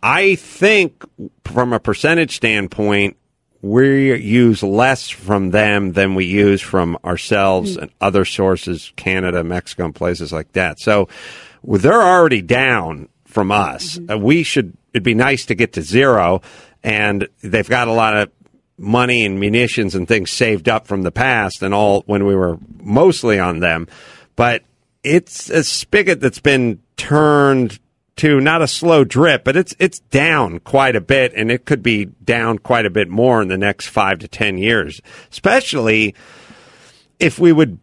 I 0.04 0.36
think, 0.36 1.04
from 1.44 1.72
a 1.72 1.80
percentage 1.80 2.36
standpoint, 2.36 3.16
we 3.62 4.16
use 4.16 4.62
less 4.62 5.08
from 5.08 5.50
them 5.50 5.92
than 5.92 6.14
we 6.14 6.24
use 6.24 6.60
from 6.60 6.96
ourselves 7.04 7.76
and 7.76 7.90
other 8.00 8.24
sources, 8.24 8.92
Canada, 8.96 9.44
Mexico, 9.44 9.84
and 9.86 9.94
places 9.94 10.32
like 10.32 10.52
that. 10.52 10.80
So 10.80 11.08
they're 11.62 12.02
already 12.02 12.40
down 12.40 13.08
from 13.26 13.50
us. 13.52 13.98
Uh, 14.10 14.18
we 14.18 14.42
should. 14.42 14.76
It'd 14.92 15.04
be 15.04 15.14
nice 15.14 15.46
to 15.46 15.54
get 15.54 15.74
to 15.74 15.82
zero, 15.82 16.42
and 16.82 17.28
they've 17.42 17.68
got 17.68 17.86
a 17.86 17.92
lot 17.92 18.16
of 18.16 18.30
money 18.76 19.24
and 19.24 19.38
munitions 19.38 19.94
and 19.94 20.08
things 20.08 20.30
saved 20.30 20.68
up 20.68 20.86
from 20.86 21.02
the 21.02 21.12
past 21.12 21.62
and 21.62 21.74
all 21.74 22.02
when 22.06 22.24
we 22.24 22.34
were 22.34 22.58
mostly 22.82 23.38
on 23.38 23.60
them. 23.60 23.86
But 24.36 24.64
it's 25.04 25.50
a 25.50 25.62
spigot 25.62 26.20
that's 26.20 26.40
been 26.40 26.80
turned 26.96 27.78
not 28.28 28.60
a 28.60 28.68
slow 28.68 29.04
drip, 29.04 29.44
but 29.44 29.56
it's 29.56 29.74
it's 29.78 30.00
down 30.00 30.60
quite 30.60 30.96
a 30.96 31.00
bit, 31.00 31.32
and 31.34 31.50
it 31.50 31.64
could 31.64 31.82
be 31.82 32.04
down 32.04 32.58
quite 32.58 32.86
a 32.86 32.90
bit 32.90 33.08
more 33.08 33.40
in 33.40 33.48
the 33.48 33.58
next 33.58 33.86
five 33.86 34.18
to 34.18 34.28
ten 34.28 34.58
years, 34.58 35.00
especially 35.30 36.14
if 37.18 37.38
we 37.38 37.52
would 37.52 37.78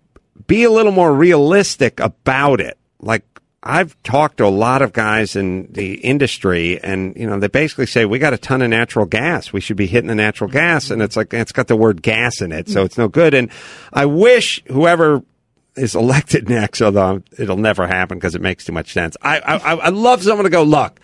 be 0.48 0.64
a 0.64 0.72
little 0.72 0.92
more 0.92 1.14
realistic 1.14 2.00
about 2.00 2.62
it. 2.62 2.78
Like 3.00 3.24
I've 3.64 4.02
talked 4.04 4.38
to 4.38 4.46
a 4.46 4.50
lot 4.50 4.82
of 4.82 4.94
guys 4.94 5.36
in 5.36 5.72
the 5.72 5.96
industry 5.96 6.82
and 6.82 7.16
you 7.18 7.28
know 7.28 7.40
they 7.40 7.48
basically 7.48 7.86
say 7.86 8.06
we 8.06 8.20
got 8.20 8.34
a 8.34 8.38
ton 8.38 8.62
of 8.62 8.70
natural 8.70 9.06
gas. 9.06 9.52
We 9.52 9.62
should 9.62 9.78
be 9.78 9.88
hitting 9.88 10.08
the 10.08 10.16
natural 10.16 10.50
gas 10.50 10.90
and 10.90 11.02
it's 11.02 11.16
like 11.18 11.34
it's 11.34 11.52
got 11.52 11.68
the 11.68 11.76
word 11.76 12.02
gas 12.02 12.42
in 12.42 12.52
it, 12.52 12.70
so 12.70 12.84
it's 12.84 12.98
no 12.98 13.08
good. 13.08 13.34
And 13.34 13.50
I 13.92 14.06
wish 14.06 14.64
whoever 14.68 15.24
is 15.78 15.96
elected 15.96 16.50
next, 16.50 16.82
although 16.82 17.22
it'll 17.38 17.58
never 17.58 17.88
happen 17.88 18.18
because 18.18 18.36
it 18.36 18.42
makes 18.42 18.66
too 18.66 18.74
much 18.74 18.94
sense. 18.94 19.16
I 19.22 19.40
I, 19.40 19.76
I 19.76 19.90
love 19.90 20.24
someone 20.24 20.46
to 20.46 20.50
go 20.50 20.64
look. 20.64 21.00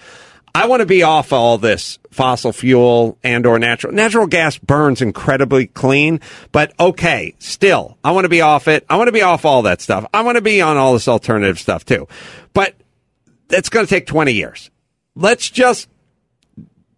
I 0.56 0.68
want 0.68 0.82
to 0.82 0.86
be 0.86 1.02
off 1.02 1.34
all 1.34 1.58
this 1.58 1.98
fossil 2.12 2.54
fuel 2.54 3.18
and 3.24 3.48
or 3.48 3.58
natural 3.58 3.92
natural 3.92 4.28
gas 4.28 4.58
burns 4.58 5.02
incredibly 5.02 5.66
clean, 5.66 6.20
but 6.52 6.74
okay, 6.80 7.34
still, 7.40 7.98
I 8.04 8.12
want 8.12 8.26
to 8.26 8.30
be 8.30 8.42
off 8.42 8.68
it. 8.68 8.86
I 8.88 8.98
want 8.98 9.08
to 9.08 9.14
be 9.14 9.24
off 9.24 9.46
all 9.46 9.64
that 9.64 9.82
stuff. 9.82 10.06
I 10.14 10.22
want 10.22 10.36
to 10.36 10.44
be 10.44 10.62
on 10.62 10.78
all 10.78 10.94
this 10.94 11.08
alternative 11.08 11.58
stuff 11.58 11.86
too. 11.86 12.08
But 12.54 12.76
it's 13.50 13.70
going 13.70 13.86
to 13.86 13.90
take 13.90 14.06
20 14.06 14.32
years. 14.32 14.70
Let's 15.16 15.50
just 15.50 15.90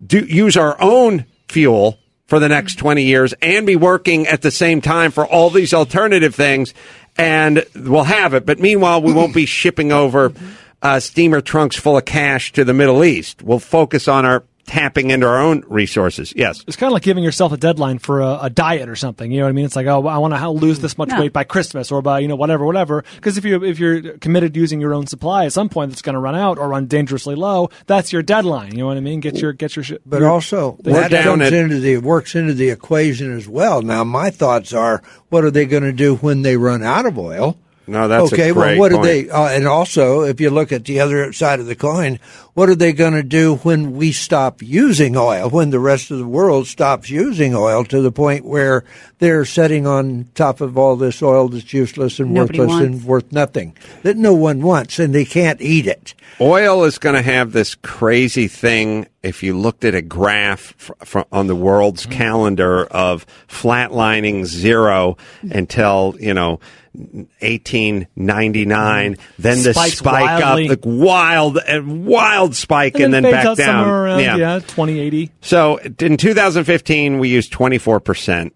do 0.06 0.20
use 0.20 0.58
our 0.58 0.76
own 0.82 1.26
fuel 1.48 1.98
for 2.28 2.40
the 2.40 2.50
next 2.50 2.76
20 2.76 3.04
years 3.04 3.34
and 3.42 3.66
be 3.66 3.76
working 3.76 4.28
at 4.28 4.42
the 4.42 4.52
same 4.52 4.82
time 4.82 5.12
for 5.12 5.26
all 5.26 5.50
these 5.50 5.74
alternative 5.74 6.36
things 6.36 6.74
and 7.18 7.66
we'll 7.76 8.04
have 8.04 8.34
it. 8.34 8.46
But 8.46 8.60
meanwhile, 8.60 9.02
we 9.02 9.14
won't 9.14 9.34
be 9.34 9.46
shipping 9.46 9.92
over 9.92 10.34
uh, 10.82 11.00
steamer 11.00 11.42
trunks 11.42 11.76
full 11.76 11.98
of 11.98 12.06
cash 12.06 12.52
to 12.54 12.64
the 12.64 12.74
Middle 12.74 13.04
East. 13.04 13.42
We'll 13.42 13.60
focus 13.60 14.08
on 14.08 14.26
our 14.26 14.44
tapping 14.68 15.12
into 15.12 15.28
our 15.28 15.38
own 15.40 15.64
resources. 15.68 16.34
Yes. 16.36 16.64
It's 16.68 16.76
kind 16.76 16.90
of 16.90 16.94
like 16.94 17.04
giving 17.04 17.24
yourself 17.24 17.52
a 17.52 17.58
deadline 17.58 18.00
for 18.00 18.22
a, 18.22 18.40
a 18.44 18.50
diet 18.50 18.90
or 18.90 18.96
something. 18.96 19.32
You 19.32 19.40
know 19.40 19.46
what 19.46 19.50
I 19.50 19.54
mean? 19.54 19.66
It's 19.66 19.76
like, 19.76 19.86
oh, 19.88 20.08
I 20.08 20.18
want 20.18 20.34
to 20.34 20.50
lose 20.50 20.80
this 20.80 20.98
much 20.98 21.10
No. 21.10 21.20
weight 21.20 21.34
by 21.34 21.44
Christmas 21.44 21.92
or 21.92 22.02
by 22.02 22.20
you 22.20 22.28
know 22.28 22.36
whatever, 22.36 22.66
whatever. 22.66 23.04
Because 23.16 23.38
if 23.38 23.46
you 23.46 23.64
if 23.64 23.80
you're 23.80 24.18
committed 24.18 24.54
to 24.54 24.60
using 24.60 24.82
your 24.82 24.94
own 24.94 25.08
supply, 25.08 25.46
at 25.46 25.54
some 25.54 25.70
point 25.70 25.92
it's 25.92 26.02
going 26.02 26.16
to 26.16 26.20
run 26.20 26.36
out 26.36 26.58
or 26.58 26.68
run 26.68 26.88
dangerously 26.88 27.36
low. 27.36 27.70
That's 27.86 28.12
your 28.12 28.24
deadline. 28.24 28.72
You 28.72 28.80
know 28.80 28.88
what 28.88 28.98
I 28.98 29.02
mean? 29.02 29.20
Get 29.20 29.38
your 29.38 29.54
get 29.54 29.76
your 29.76 29.84
shit. 29.84 30.02
But 30.06 30.22
your- 30.22 30.30
also, 30.32 30.74
thing. 30.84 30.94
that 30.94 31.12
comes 31.24 31.52
into 31.52 31.80
the 31.80 31.98
works 31.98 32.36
into 32.36 32.54
the 32.54 32.70
equation 32.70 33.36
as 33.38 33.48
well. 33.48 33.82
Now, 33.82 34.04
my 34.04 34.30
thoughts 34.30 34.74
are, 34.74 35.02
what 35.30 35.44
are 35.44 35.52
they 35.52 35.66
going 35.66 35.84
to 35.84 35.94
do 35.94 36.16
when 36.16 36.42
they 36.42 36.58
run 36.58 36.84
out 36.84 37.06
of 37.06 37.18
oil? 37.20 37.58
No, 37.88 38.08
that's 38.08 38.32
a 38.32 38.36
okay. 38.36 38.52
great 38.52 38.80
well, 38.80 38.80
what 38.80 38.92
point. 38.92 39.04
are 39.04 39.08
they? 39.08 39.30
Uh, 39.30 39.48
and 39.48 39.68
also, 39.68 40.22
if 40.22 40.42
you 40.42 40.50
look 40.50 40.72
at 40.72 40.86
the 40.86 41.00
other 41.00 41.32
side 41.34 41.60
of 41.60 41.68
the 41.68 41.76
coin, 41.76 42.20
what 42.54 42.70
are 42.70 42.76
they 42.76 42.94
going 42.94 43.14
to 43.14 43.24
do 43.24 43.58
when 43.58 43.96
we 43.96 44.12
stop 44.12 44.62
using 44.62 45.16
oil? 45.16 45.50
When 45.50 45.70
the 45.70 45.80
rest 45.80 46.10
of 46.10 46.18
the 46.18 46.28
world 46.28 46.68
stops 46.68 47.10
using 47.10 47.54
oil 47.54 47.84
to 47.86 48.02
the 48.02 48.12
point 48.12 48.46
where 48.46 48.84
they're 49.20 49.46
sitting 49.46 49.86
on 49.86 50.30
top 50.36 50.62
of 50.62 50.78
all 50.78 50.96
this 50.96 51.22
oil 51.22 51.48
that's 51.50 51.74
useless 51.74 52.20
and 52.20 52.34
Nobody 52.34 52.60
worthless 52.60 52.80
wants. 52.82 52.86
and 52.86 53.06
worth 53.06 53.32
nothing 53.32 53.76
that 54.04 54.18
no 54.18 54.34
one 54.34 54.62
wants, 54.62 54.98
and 55.00 55.14
they 55.14 55.26
can't 55.26 55.62
eat 55.62 55.86
it. 55.86 56.14
Oil 56.42 56.84
is 56.86 56.98
going 56.98 57.16
to 57.16 57.22
have 57.22 57.52
this 57.52 57.76
crazy 57.76 58.48
thing. 58.48 59.08
If 59.26 59.44
you 59.44 59.58
looked 59.58 59.86
at 59.86 59.96
a 59.96 60.02
graph 60.02 60.74
fr- 60.78 60.94
fr- 61.04 61.22
on 61.32 61.48
the 61.48 61.56
world's 61.56 62.06
calendar 62.06 62.86
of 62.86 63.26
flatlining 63.48 64.46
zero 64.46 65.18
until 65.42 66.16
you 66.20 66.34
know 66.34 66.60
1899, 66.94 69.18
then 69.40 69.64
the 69.64 69.74
Spikes 69.74 69.98
spike 69.98 70.42
wildly. 70.42 70.66
up, 70.66 70.70
like 70.70 70.86
wild 70.86 71.58
wild 71.86 72.56
spike, 72.56 72.96
and, 72.96 73.06
and, 73.06 73.14
then, 73.14 73.24
fades 73.24 73.36
back 73.36 73.46
out 73.46 73.58
down. 73.58 73.84
somewhere 73.84 74.06
around 74.06 74.20
yeah, 74.20 74.60
2080. 74.60 75.32
So 75.42 75.78
in 75.78 76.18
2015, 76.18 77.20
we 77.20 77.30
used 77.30 77.52
24% 77.52 78.52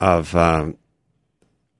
of 0.00 0.36
um, 0.36 0.76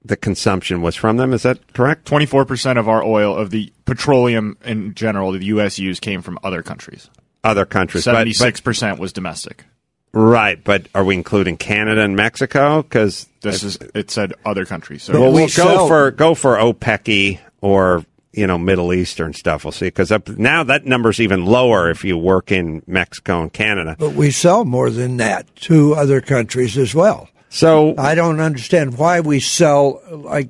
the 0.04 0.16
consumption 0.16 0.82
was 0.82 0.96
from 0.96 1.16
them. 1.16 1.32
Is 1.32 1.42
that 1.42 1.74
correct? 1.74 2.08
24% 2.08 2.78
of 2.78 2.88
our 2.88 3.04
oil, 3.04 3.36
of 3.36 3.50
the 3.50 3.72
petroleum 3.84 4.56
in 4.64 4.94
general, 4.94 5.32
the 5.32 5.44
U.S. 5.46 5.78
used 5.78 6.02
came 6.02 6.22
from 6.22 6.38
other 6.42 6.62
countries. 6.62 7.10
Other 7.42 7.64
countries. 7.64 8.04
but- 8.04 8.12
but- 8.12 8.26
76% 8.28 8.98
was 8.98 9.12
domestic. 9.12 9.64
Right, 10.12 10.58
but 10.62 10.86
are 10.94 11.04
we 11.04 11.14
including 11.14 11.56
Canada 11.56 12.00
and 12.00 12.16
Mexico? 12.16 12.82
Because 12.82 13.26
This 13.42 13.62
is 13.62 13.78
it 13.94 14.10
said 14.10 14.32
other 14.44 14.64
countries. 14.64 15.04
So 15.04 15.12
well, 15.12 15.38
yes. 15.38 15.56
we'll 15.56 15.66
go 15.66 15.86
for 15.86 16.10
go 16.10 16.34
for 16.34 16.56
OPEC 16.56 17.38
or 17.60 18.04
you 18.32 18.46
know 18.48 18.58
Middle 18.58 18.92
Eastern 18.92 19.32
stuff. 19.34 19.64
We'll 19.64 19.70
see 19.70 19.86
because 19.86 20.12
now 20.36 20.64
that 20.64 20.84
number's 20.84 21.20
even 21.20 21.46
lower 21.46 21.90
if 21.90 22.02
you 22.04 22.18
work 22.18 22.50
in 22.50 22.82
Mexico 22.88 23.42
and 23.42 23.52
Canada. 23.52 23.94
But 24.00 24.14
we 24.14 24.32
sell 24.32 24.64
more 24.64 24.90
than 24.90 25.16
that 25.18 25.46
to 25.62 25.94
other 25.94 26.20
countries 26.20 26.76
as 26.76 26.92
well. 26.92 27.28
So 27.48 27.94
I 27.96 28.16
don't 28.16 28.40
understand 28.40 28.98
why 28.98 29.20
we 29.20 29.38
sell 29.38 30.02
like 30.10 30.48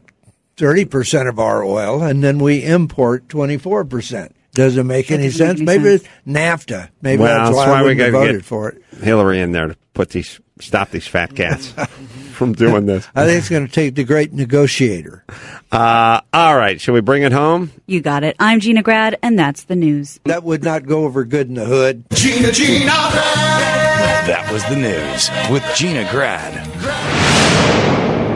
30% 0.57 1.29
of 1.29 1.39
our 1.39 1.63
oil 1.63 2.03
and 2.03 2.23
then 2.25 2.39
we 2.39 2.65
import 2.65 3.29
24%. 3.29 4.31
Doesn't 4.53 4.87
make 4.87 5.11
any 5.11 5.25
doesn't 5.29 5.39
make 5.39 5.49
sense. 5.49 5.59
any 5.61 5.67
Maybe 5.67 5.99
sense. 5.99 6.03
it's 6.03 6.09
NAFTA. 6.27 6.89
Maybe 7.03 7.23
well, 7.23 7.45
that's 7.45 7.57
why, 7.57 7.81
I 7.81 7.83
we 7.85 7.95
gotta 7.95 8.11
voted 8.13 8.37
get 8.37 8.45
for 8.45 8.69
it. 8.71 8.83
Hillary 9.01 9.41
in 9.41 9.53
there 9.53 9.69
to 9.69 9.77
put 9.95 10.11
these 10.11 10.41
stop 10.61 10.91
these 10.91 11.07
fat 11.07 11.35
cats 11.37 11.69
from 12.33 12.53
doing 12.53 12.87
this. 12.87 13.07
I 13.15 13.27
think 13.27 13.39
it's 13.39 13.49
going 13.49 13.67
to 13.67 13.73
take 13.73 13.95
the 13.95 14.05
great 14.05 14.33
negotiator. 14.33 15.25
Uh, 15.73 16.21
all 16.35 16.57
right, 16.57 16.81
shall 16.81 16.95
we 16.95 17.01
bring 17.01 17.23
it 17.23 17.33
home? 17.33 17.71
You 17.87 18.01
got 18.01 18.25
it. 18.25 18.37
I'm 18.39 18.61
Gina 18.61 18.83
Grad, 18.83 19.19
and 19.23 19.39
that's 19.39 19.63
the 19.65 19.77
news. 19.77 20.19
That 20.25 20.43
would 20.43 20.63
not 20.65 20.85
go 20.87 21.05
over 21.05 21.25
good 21.25 21.49
in 21.49 21.55
the 21.55 21.65
hood. 21.65 22.05
Gina, 22.13 22.51
Gina, 22.53 22.87
That 22.87 24.51
was 24.53 24.65
the 24.67 24.77
news 24.77 25.31
with 25.51 25.65
Gina 25.77 26.07
Grad. 26.11 26.67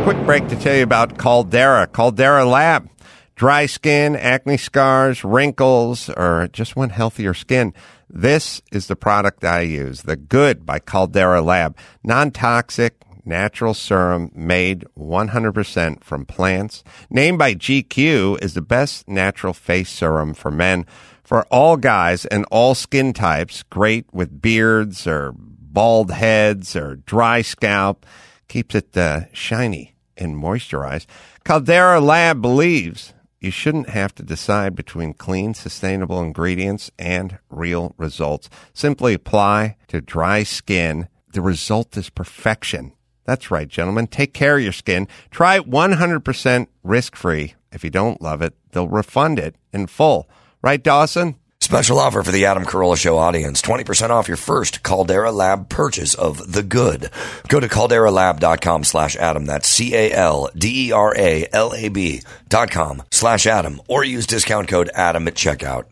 Quick 0.05 0.19
break 0.27 0.49
to 0.49 0.57
tell 0.57 0.77
you 0.77 0.83
about 0.83 1.19
Caldera, 1.19 1.87
Caldera 1.87 2.45
Lab. 2.45 2.89
Dry 3.37 3.67
skin, 3.67 4.15
acne 4.15 4.57
scars, 4.57 5.25
wrinkles, 5.25 6.09
or 6.11 6.49
just 6.53 6.77
want 6.77 6.93
healthier 6.93 7.35
skin. 7.35 7.75
This 8.09 8.63
is 8.71 8.87
the 8.87 8.95
product 8.95 9.45
I 9.45 9.63
use. 9.63 10.03
The 10.03 10.17
Good 10.17 10.65
by 10.65 10.79
Caldera 10.79 11.43
Lab. 11.43 11.77
Non-toxic, 12.05 13.03
natural 13.25 13.75
serum 13.75 14.31
made 14.35 14.85
100% 14.97 16.05
from 16.05 16.27
plants. 16.27 16.85
Named 17.11 17.39
by 17.39 17.55
GQ 17.55 18.41
is 18.41 18.55
the 18.55 18.63
best 18.63 19.09
natural 19.09 19.53
face 19.53 19.91
serum 19.91 20.35
for 20.35 20.53
men. 20.53 20.87
For 21.25 21.43
all 21.45 21.77
guys 21.77 22.27
and 22.27 22.45
all 22.53 22.77
skin 22.77 23.13
types, 23.13 23.65
great 23.65 24.07
with 24.13 24.41
beards 24.41 25.09
or 25.09 25.35
bald 25.37 26.13
heads 26.13 26.77
or 26.77 26.97
dry 26.97 27.43
scalp. 27.43 28.07
Keeps 28.47 28.77
it 28.77 28.97
uh, 28.97 29.23
shiny 29.33 29.97
and 30.17 30.37
moisturized. 30.37 31.07
Caldera 31.43 32.01
Lab 32.01 32.41
believes 32.41 33.13
you 33.45 33.51
shouldn't 33.51 33.91
have 33.91 34.15
to 34.15 34.23
decide 34.23 34.75
between 34.75 35.13
clean, 35.13 35.55
sustainable 35.55 36.23
ingredients 36.23 36.91
and 36.99 37.39
real 37.51 37.95
results. 37.99 38.49
Simply 38.73 39.15
apply 39.15 39.77
to 39.89 40.01
dry 40.01 40.43
skin. 40.43 41.09
The 41.33 41.43
result 41.43 41.97
is 41.97 42.11
perfection. 42.11 42.93
That's 43.25 43.51
right, 43.51 43.69
gentlemen. 43.69 44.07
Take 44.07 44.35
care 44.35 44.57
of 44.57 44.63
your 44.63 44.73
skin. 44.73 45.09
Try 45.31 45.57
it 45.57 45.71
100% 45.71 46.67
risk 46.83 47.17
free. 47.17 47.55
If 47.73 47.85
you 47.85 47.91
don't 47.91 48.23
love 48.23 48.43
it, 48.43 48.55
they'll 48.73 48.89
refund 48.89 49.39
it 49.39 49.57
in 49.73 49.87
full. 49.87 50.29
Right, 50.63 50.83
Dawson? 50.83 51.37
Special 51.65 51.99
offer 51.99 52.23
for 52.23 52.31
the 52.31 52.45
Adam 52.45 52.67
Carolla 52.67 52.95
Show 52.95 53.17
audience 53.17 53.63
20% 53.63 54.11
off 54.11 54.29
your 54.29 54.37
first 54.37 54.83
Caldera 54.83 55.33
Lab 55.33 55.71
purchase 55.71 56.13
of 56.13 56.53
The 56.53 56.63
Good. 56.63 57.11
Go 57.49 57.59
to 57.59 57.69
calderalab.com 57.69 58.85
slash 58.85 59.17
Adam. 59.17 59.47
That's 59.47 59.67
C 59.67 59.95
A 59.95 60.13
L 60.13 60.51
D 60.55 60.89
E 60.89 60.93
R 60.93 61.15
A 61.17 61.49
L 61.55 61.73
A 61.73 61.89
B 61.89 62.21
dot 62.51 62.71
com 62.71 63.03
slash 63.11 63.47
Adam 63.47 63.81
or 63.89 64.05
use 64.05 64.27
discount 64.27 64.69
code 64.69 64.91
Adam 64.93 65.27
at 65.27 65.37
checkout. 65.37 65.87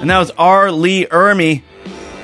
And 0.00 0.08
that 0.08 0.20
was 0.20 0.30
R. 0.38 0.70
Lee 0.70 1.06
Ermey 1.06 1.62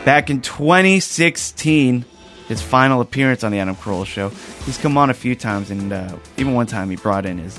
back 0.05 0.31
in 0.31 0.41
2016. 0.41 2.05
His 2.47 2.63
final 2.63 3.01
appearance 3.01 3.43
on 3.43 3.51
the 3.51 3.59
Adam 3.59 3.75
Carolla 3.75 4.07
Show. 4.07 4.29
He's 4.65 4.79
come 4.79 4.97
on 4.97 5.11
a 5.11 5.15
few 5.15 5.35
times, 5.35 5.73
and 5.73 5.93
uh, 5.93 6.17
even 6.37 6.55
one 6.55 6.69
time 6.69 6.91
he 6.91 6.97
brought 6.97 7.27
in 7.27 7.39
his 7.39 7.59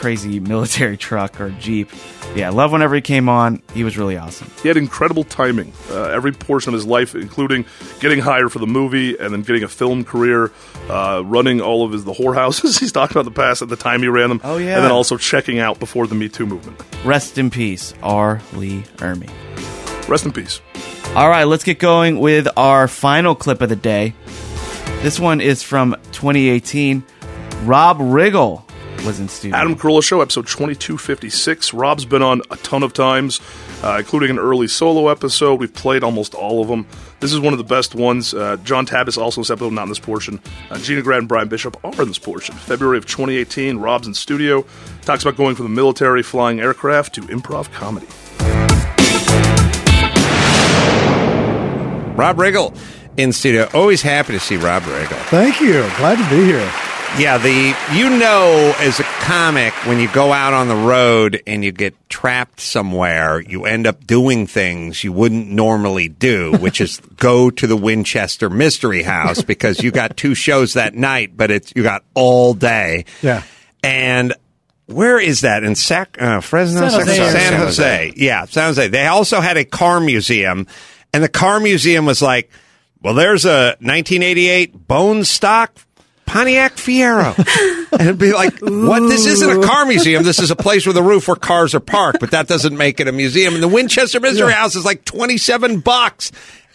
crazy 0.00 0.40
military 0.40 0.96
truck 1.08 1.40
or 1.40 1.50
jeep. 1.50 1.90
Yeah, 2.34 2.46
I 2.46 2.50
love 2.50 2.72
whenever 2.72 2.94
he 2.94 3.00
came 3.00 3.28
on. 3.28 3.62
He 3.74 3.84
was 3.84 3.98
really 3.98 4.16
awesome. 4.16 4.50
He 4.62 4.68
had 4.68 4.76
incredible 4.76 5.24
timing. 5.24 5.72
Uh, 5.90 6.04
every 6.04 6.32
portion 6.32 6.72
of 6.72 6.78
his 6.78 6.86
life, 6.86 7.14
including 7.14 7.66
getting 8.00 8.18
hired 8.20 8.50
for 8.50 8.60
the 8.60 8.66
movie 8.66 9.18
and 9.18 9.32
then 9.32 9.42
getting 9.42 9.62
a 9.62 9.68
film 9.68 10.04
career, 10.04 10.52
uh, 10.88 11.22
running 11.24 11.60
all 11.60 11.84
of 11.84 11.92
his 11.92 12.04
the 12.04 12.12
whorehouses 12.12 12.78
he's 12.80 12.92
talked 12.92 13.12
about 13.12 13.26
in 13.26 13.32
the 13.32 13.40
past 13.40 13.62
at 13.62 13.68
the 13.68 13.76
time 13.76 14.00
he 14.00 14.08
ran 14.08 14.30
them. 14.30 14.40
Oh, 14.42 14.56
yeah. 14.56 14.76
and 14.76 14.84
then 14.84 14.90
also 14.90 15.16
checking 15.16 15.58
out 15.58 15.78
before 15.78 16.06
the 16.06 16.14
Me 16.14 16.28
Too 16.28 16.46
movement. 16.46 16.80
Rest 17.04 17.36
in 17.36 17.50
peace, 17.50 17.92
R. 18.02 18.40
Lee 18.54 18.82
Ermey. 18.96 19.30
Rest 20.08 20.24
in 20.24 20.32
peace. 20.32 20.60
All 21.14 21.28
right, 21.28 21.44
let's 21.44 21.64
get 21.64 21.78
going 21.78 22.20
with 22.20 22.48
our 22.56 22.88
final 22.88 23.34
clip 23.34 23.60
of 23.60 23.68
the 23.68 23.76
day. 23.76 24.14
This 25.02 25.18
one 25.20 25.40
is 25.40 25.62
from 25.62 25.96
2018. 26.12 27.02
Rob 27.64 27.98
Riggle 27.98 28.62
was 29.04 29.20
in 29.20 29.28
studio. 29.28 29.56
Adam 29.56 29.76
Carolla 29.76 30.02
Show, 30.02 30.20
episode 30.20 30.46
2256. 30.46 31.74
Rob's 31.74 32.04
been 32.04 32.22
on 32.22 32.42
a 32.50 32.56
ton 32.58 32.82
of 32.82 32.92
times, 32.92 33.40
uh, 33.82 33.96
including 33.98 34.30
an 34.30 34.38
early 34.38 34.68
solo 34.68 35.08
episode. 35.08 35.60
We've 35.60 35.72
played 35.72 36.02
almost 36.02 36.34
all 36.34 36.62
of 36.62 36.68
them. 36.68 36.86
This 37.20 37.32
is 37.32 37.40
one 37.40 37.52
of 37.52 37.58
the 37.58 37.64
best 37.64 37.94
ones. 37.94 38.32
Uh, 38.32 38.56
John 38.64 38.86
Tabbis 38.86 39.18
also 39.18 39.40
in 39.40 39.42
this 39.42 39.50
episode, 39.50 39.72
not 39.72 39.84
in 39.84 39.88
this 39.88 39.98
portion. 39.98 40.40
Uh, 40.70 40.78
Gina 40.78 41.02
Grad 41.02 41.20
and 41.20 41.28
Bryan 41.28 41.48
Bishop 41.48 41.76
are 41.84 42.02
in 42.02 42.08
this 42.08 42.18
portion. 42.18 42.54
February 42.54 42.98
of 42.98 43.06
2018, 43.06 43.78
Rob's 43.78 44.06
in 44.06 44.14
studio. 44.14 44.64
Talks 45.02 45.22
about 45.22 45.36
going 45.36 45.54
from 45.54 45.66
the 45.66 45.70
military, 45.70 46.22
flying 46.22 46.60
aircraft, 46.60 47.14
to 47.16 47.22
improv 47.22 47.70
comedy. 47.72 48.06
Rob 52.16 52.36
Riggle 52.36 52.76
in 53.16 53.32
studio. 53.32 53.68
Always 53.72 54.02
happy 54.02 54.32
to 54.32 54.40
see 54.40 54.56
Rob 54.56 54.82
Riggle. 54.82 55.16
Thank 55.28 55.60
you. 55.60 55.82
Glad 55.96 56.18
to 56.18 56.30
be 56.34 56.44
here. 56.44 56.89
Yeah, 57.18 57.38
the 57.38 57.76
you 57.92 58.08
know 58.08 58.74
as 58.78 59.00
a 59.00 59.02
comic 59.02 59.74
when 59.86 59.98
you 59.98 60.10
go 60.12 60.32
out 60.32 60.54
on 60.54 60.68
the 60.68 60.76
road 60.76 61.42
and 61.46 61.64
you 61.64 61.72
get 61.72 61.94
trapped 62.08 62.60
somewhere, 62.60 63.40
you 63.40 63.66
end 63.66 63.86
up 63.86 64.06
doing 64.06 64.46
things 64.46 65.02
you 65.02 65.12
wouldn't 65.12 65.48
normally 65.48 66.08
do, 66.08 66.52
which 66.52 66.80
is 66.80 66.98
go 67.16 67.50
to 67.50 67.66
the 67.66 67.76
Winchester 67.76 68.48
Mystery 68.48 69.02
House 69.02 69.42
because 69.42 69.82
you 69.82 69.90
got 69.90 70.16
two 70.16 70.34
shows 70.34 70.74
that 70.74 70.94
night, 70.94 71.36
but 71.36 71.50
it's 71.50 71.72
you 71.74 71.82
got 71.82 72.04
all 72.14 72.54
day. 72.54 73.04
Yeah. 73.22 73.42
And 73.82 74.32
where 74.86 75.18
is 75.18 75.42
that 75.42 75.64
in 75.64 75.74
Sac 75.74 76.16
uh, 76.20 76.40
Fresno, 76.40 76.88
San 76.88 77.00
Jose. 77.00 77.16
San, 77.16 77.32
San 77.32 77.52
Jose. 77.52 77.64
Jose. 77.66 78.12
Yeah, 78.16 78.44
San 78.46 78.68
Jose. 78.68 78.88
They 78.88 79.06
also 79.06 79.40
had 79.40 79.56
a 79.56 79.64
car 79.64 80.00
museum, 80.00 80.66
and 81.12 81.22
the 81.22 81.28
car 81.28 81.60
museum 81.60 82.06
was 82.06 82.22
like, 82.22 82.50
"Well, 83.02 83.14
there's 83.14 83.44
a 83.44 83.76
1988 83.80 84.86
bone 84.86 85.24
stock 85.24 85.76
Pontiac 86.30 86.76
Fiero," 86.76 87.36
and 87.92 88.00
it'd 88.02 88.18
be 88.18 88.32
like, 88.32 88.58
"What? 88.60 89.00
This 89.08 89.26
isn't 89.26 89.62
a 89.62 89.66
car 89.66 89.84
museum. 89.86 90.22
This 90.22 90.38
is 90.38 90.50
a 90.50 90.56
place 90.56 90.86
with 90.86 90.96
a 90.96 91.02
roof 91.02 91.26
where 91.28 91.36
cars 91.36 91.74
are 91.74 91.80
parked, 91.80 92.20
but 92.20 92.30
that 92.30 92.46
doesn't 92.46 92.76
make 92.76 93.00
it 93.00 93.08
a 93.08 93.12
museum." 93.12 93.54
And 93.54 93.62
the 93.62 93.68
Winchester 93.68 94.20
Mystery 94.20 94.48
Yeah. 94.50 94.54
House 94.54 94.76
is 94.76 94.84
like 94.84 95.04
27 95.04 95.80
bucks, 95.80 96.30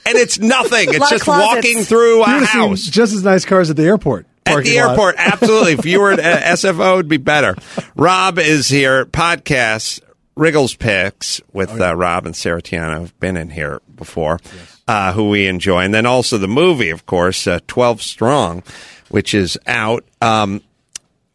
and 0.05 0.17
it's 0.17 0.39
nothing. 0.39 0.93
It's 0.93 1.09
just 1.09 1.27
walking 1.27 1.83
through 1.83 2.23
a 2.23 2.27
would've 2.33 2.49
seen 2.49 2.69
house. 2.69 2.83
just 2.83 3.13
as 3.13 3.23
nice 3.23 3.45
cars 3.45 3.69
at 3.69 3.75
the 3.77 3.83
airport. 3.83 4.25
At 4.47 4.63
the 4.63 4.77
lot. 4.79 4.89
airport, 4.91 5.15
absolutely. 5.17 5.71
If 5.73 5.85
you 5.85 5.99
were 6.01 6.11
at 6.11 6.19
uh, 6.19 6.53
SFO, 6.53 6.93
it'd 6.95 7.07
be 7.07 7.17
better. 7.17 7.55
Rob 7.95 8.37
is 8.37 8.67
here. 8.67 9.05
Podcast 9.05 10.01
Riggle's 10.35 10.75
Picks 10.75 11.41
with 11.53 11.71
uh, 11.81 11.95
Rob 11.95 12.25
and 12.27 12.35
Sarah 12.35 12.61
Tiana 12.61 12.99
have 12.99 13.19
been 13.19 13.37
in 13.37 13.49
here 13.49 13.81
before, 13.95 14.39
uh, 14.87 15.13
who 15.13 15.29
we 15.29 15.47
enjoy, 15.47 15.79
and 15.83 15.93
then 15.93 16.05
also 16.05 16.37
the 16.37 16.47
movie, 16.47 16.89
of 16.91 17.05
course, 17.07 17.47
uh, 17.47 17.59
Twelve 17.65 18.01
Strong, 18.03 18.61
which 19.09 19.33
is 19.33 19.57
out. 19.67 20.03
Um, 20.21 20.61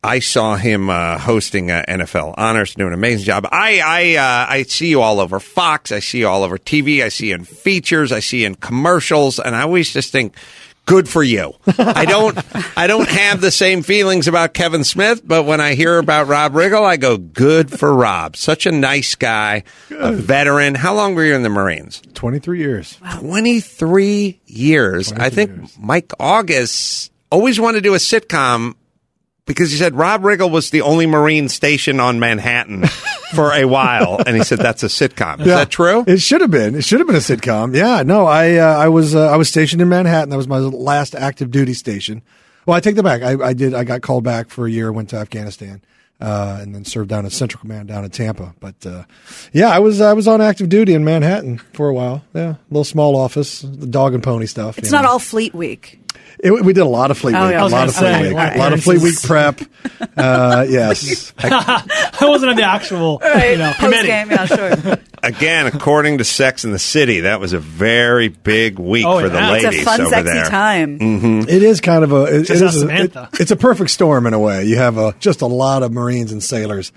I 0.03 0.21
saw 0.21 0.57
him 0.57 0.89
uh, 0.89 1.19
hosting 1.19 1.71
uh, 1.71 1.85
NFL 1.87 2.35
Honors, 2.39 2.75
doing 2.75 2.89
an 2.89 2.95
amazing 2.95 3.27
job. 3.27 3.47
I 3.51 3.81
I 3.81 4.17
uh, 4.17 4.47
I 4.49 4.63
see 4.63 4.89
you 4.89 5.03
all 5.03 5.21
over 5.21 5.41
Fox. 5.41 5.93
I 5.93 5.99
see 5.99 6.21
you 6.21 6.29
all 6.29 6.43
over 6.43 6.57
TV. 6.57 7.03
I 7.03 7.11
see 7.11 7.29
you 7.29 7.35
in 7.35 7.45
features. 7.45 8.11
I 8.11 8.21
see 8.21 8.41
you 8.41 8.47
in 8.47 8.55
commercials, 8.55 9.39
and 9.39 9.55
I 9.55 9.63
always 9.63 9.93
just 9.93 10.11
think, 10.11 10.35
good 10.87 11.09
for 11.09 11.23
you. 11.23 11.55
I 11.79 12.05
don't 12.05 12.39
I 12.79 12.87
don't 12.87 13.09
have 13.09 13.43
the 13.43 13.51
same 13.51 13.83
feelings 13.83 14.27
about 14.27 14.55
Kevin 14.55 14.85
Smith, 14.85 15.21
but 15.23 15.45
when 15.45 15.61
I 15.61 15.75
hear 15.75 15.99
about 15.99 16.29
Rob 16.29 16.53
Riggle, 16.55 16.83
I 16.83 16.97
go, 16.97 17.19
good 17.19 17.71
for 17.71 17.95
Rob. 17.95 18.37
Such 18.37 18.67
a 18.67 18.73
nice 18.73 19.15
guy, 19.15 19.65
a 19.91 20.13
veteran. 20.13 20.75
How 20.75 20.95
long 20.95 21.15
were 21.15 21.25
you 21.25 21.35
in 21.35 21.43
the 21.43 21.51
Marines? 21.51 22.03
23 22.15 22.59
years. 22.59 22.99
23 23.19 24.41
years. 24.47 25.13
I 25.13 25.31
think 25.31 25.79
Mike 25.79 26.13
August 26.19 27.10
always 27.31 27.61
wanted 27.61 27.79
to 27.79 27.83
do 27.83 27.95
a 27.95 27.99
sitcom 27.99 28.75
because 29.47 29.71
he 29.71 29.77
said 29.77 29.95
Rob 29.95 30.23
Riggle 30.23 30.51
was 30.51 30.71
the 30.71 30.83
only 30.83 31.07
Marine 31.07 31.49
station 31.49 31.99
on 31.99 32.21
Manhattan 32.21 32.87
for 33.35 33.53
a 33.53 33.65
while, 33.65 34.21
and 34.27 34.37
he 34.37 34.45
said 34.45 34.59
that's 34.59 34.83
a 34.83 34.87
sitcom. 34.87 35.41
Is 35.41 35.47
Yeah. 35.49 35.57
that 35.57 35.71
true? 35.71 36.05
It 36.07 36.21
should 36.21 36.41
have 36.41 36.51
been. 36.51 36.75
It 36.75 36.85
should 36.85 37.01
have 37.01 37.07
been 37.07 37.17
a 37.17 37.21
sitcom. 37.21 37.75
Yeah. 37.75 38.03
No, 38.03 38.27
I 38.27 38.57
uh, 38.57 38.77
I 38.77 38.89
was 38.89 39.15
uh, 39.15 39.29
I 39.29 39.37
was 39.37 39.49
stationed 39.49 39.83
in 39.83 39.89
Manhattan. 39.89 40.29
That 40.31 40.37
was 40.37 40.49
my 40.49 40.59
last 40.59 41.15
active 41.15 41.51
duty 41.51 41.75
station. 41.75 42.23
Well, 42.67 42.77
I 42.77 42.81
take 42.81 42.95
that 42.97 43.03
back. 43.03 43.23
I, 43.23 43.33
I 43.49 43.53
did. 43.55 43.75
I 43.75 43.85
got 43.85 44.03
called 44.03 44.23
back 44.23 44.51
for 44.51 44.67
a 44.67 44.71
year. 44.71 44.93
Went 44.93 45.09
to 45.11 45.17
Afghanistan. 45.17 45.83
Uh, 46.21 46.59
and 46.61 46.75
then 46.75 46.85
served 46.85 47.09
down 47.09 47.25
at 47.25 47.33
Central 47.33 47.63
Command 47.63 47.89
down 47.89 48.05
in 48.05 48.11
Tampa. 48.11 48.55
But 48.61 48.85
uh, 48.85 49.05
yeah, 49.55 49.71
I 49.71 49.79
was 49.79 50.03
I 50.03 50.13
was 50.13 50.29
on 50.29 50.43
active 50.43 50.69
duty 50.69 50.93
in 50.93 51.03
Manhattan 51.03 51.57
for 51.73 51.89
a 51.89 51.95
while. 51.95 52.23
Yeah, 52.35 52.57
little 52.69 52.85
small 52.85 53.17
office, 53.17 53.63
the 53.63 53.87
dog 53.87 54.13
and 54.13 54.23
pony 54.23 54.45
stuff. 54.45 54.77
It's 54.77 54.91
not 54.91 55.05
know. 55.05 55.13
all 55.13 55.19
Fleet 55.19 55.55
Week. 55.55 55.99
It, 56.43 56.51
we 56.65 56.73
did 56.73 56.81
a 56.81 56.85
lot 56.87 57.11
of 57.11 57.19
Fleet 57.19 57.35
Oh, 57.35 57.45
Week, 57.47 57.53
yeah, 57.53 57.59
I 57.59 57.61
a 57.61 57.65
was 57.65 57.73
lot 57.73 57.89
of 57.89 57.95
Fleet 57.95 58.07
say, 58.13 58.29
Week, 58.29 58.37
right. 58.37 58.57
a 58.57 58.59
lot 58.59 58.73
of 58.73 58.83
Fleet 58.83 59.01
Week 59.03 59.23
prep. 59.23 59.61
Uh, 60.17 60.67
yes, 60.69 61.33
I 61.39 62.17
wasn't 62.23 62.51
in 62.53 62.57
the 62.57 62.65
actual 62.67 63.21
you 63.25 63.57
know, 63.59 63.73
committee. 63.79 64.09
yeah, 64.09 64.45
sure. 64.47 64.99
Again, 65.23 65.67
according 65.67 66.19
to 66.19 66.25
Sex 66.25 66.65
in 66.65 66.73
the 66.73 66.79
City, 66.79 67.21
that 67.21 67.39
was 67.41 67.53
a 67.53 67.59
very 67.59 68.29
big 68.29 68.79
week 68.79 69.05
Oh, 69.07 69.21
for 69.21 69.29
the 69.29 69.39
yeah. 69.39 69.55
It's 69.57 69.65
ladies 69.65 69.83
a 69.83 69.85
fun, 69.85 70.01
over 70.01 70.11
sexy 70.11 70.33
there. 70.33 70.45
time. 70.47 70.99
hmm 70.99 71.41
it 71.43 71.63
is 71.63 71.81
kind 71.81 72.05
of 72.05 72.13
a. 72.13 72.25
It, 72.25 72.43
Just 72.45 72.63
it 72.63 72.67
us 72.67 72.77
a- 72.77 72.81
Samantha. 72.81 73.29
it- 73.35 73.41
it's 73.41 73.51
a 73.51 73.57
perfect 73.57 73.91
storm 73.91 74.27
in 74.27 74.33
a 74.35 74.39
way. 74.39 74.65
You 74.65 74.77
have 74.77 74.97
a 74.99 75.15
just 75.21 75.43
a 75.43 75.47
lot 75.47 75.83
of 75.83 75.93
Marines 75.93 76.33
and 76.33 76.43
sailors 76.43 76.93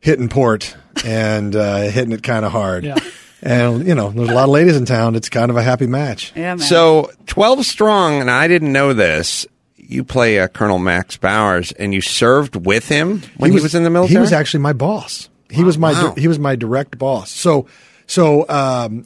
hitting 0.00 0.28
port 0.28 0.74
and 1.04 1.54
uh, 1.54 1.82
hitting 1.82 2.12
it 2.12 2.22
kind 2.22 2.44
of 2.44 2.52
hard. 2.52 2.84
Yeah. 2.84 2.96
And 3.42 3.86
you 3.86 3.94
know, 3.94 4.10
there's 4.10 4.28
a 4.30 4.34
lot 4.34 4.44
of 4.44 4.50
ladies 4.50 4.76
in 4.76 4.86
town. 4.86 5.14
It's 5.14 5.28
kind 5.28 5.50
of 5.50 5.56
a 5.56 5.62
happy 5.62 5.86
match. 5.86 6.32
Yeah, 6.34 6.54
man. 6.54 6.58
So, 6.58 7.10
12 7.26 7.66
strong, 7.66 8.20
and 8.20 8.30
I 8.30 8.48
didn't 8.48 8.72
know 8.72 8.92
this. 8.94 9.46
You 9.76 10.02
play 10.04 10.40
uh, 10.40 10.48
Colonel 10.48 10.78
Max 10.78 11.16
Bowers, 11.16 11.70
and 11.72 11.94
you 11.94 12.00
served 12.00 12.56
with 12.66 12.88
him 12.88 13.22
when 13.36 13.52
he 13.52 13.60
was, 13.60 13.74
in 13.74 13.84
the 13.84 13.90
military? 13.90 14.16
He 14.16 14.20
was 14.20 14.32
actually 14.32 14.60
my 14.60 14.72
boss. 14.72 15.28
He 15.50 15.62
was 15.62 15.78
my 15.78 15.92
Wow. 15.92 16.14
he 16.16 16.26
was 16.26 16.38
my 16.40 16.56
direct 16.56 16.98
boss. 16.98 17.30
So 17.30 17.66
so 18.08 18.48
um, 18.48 19.04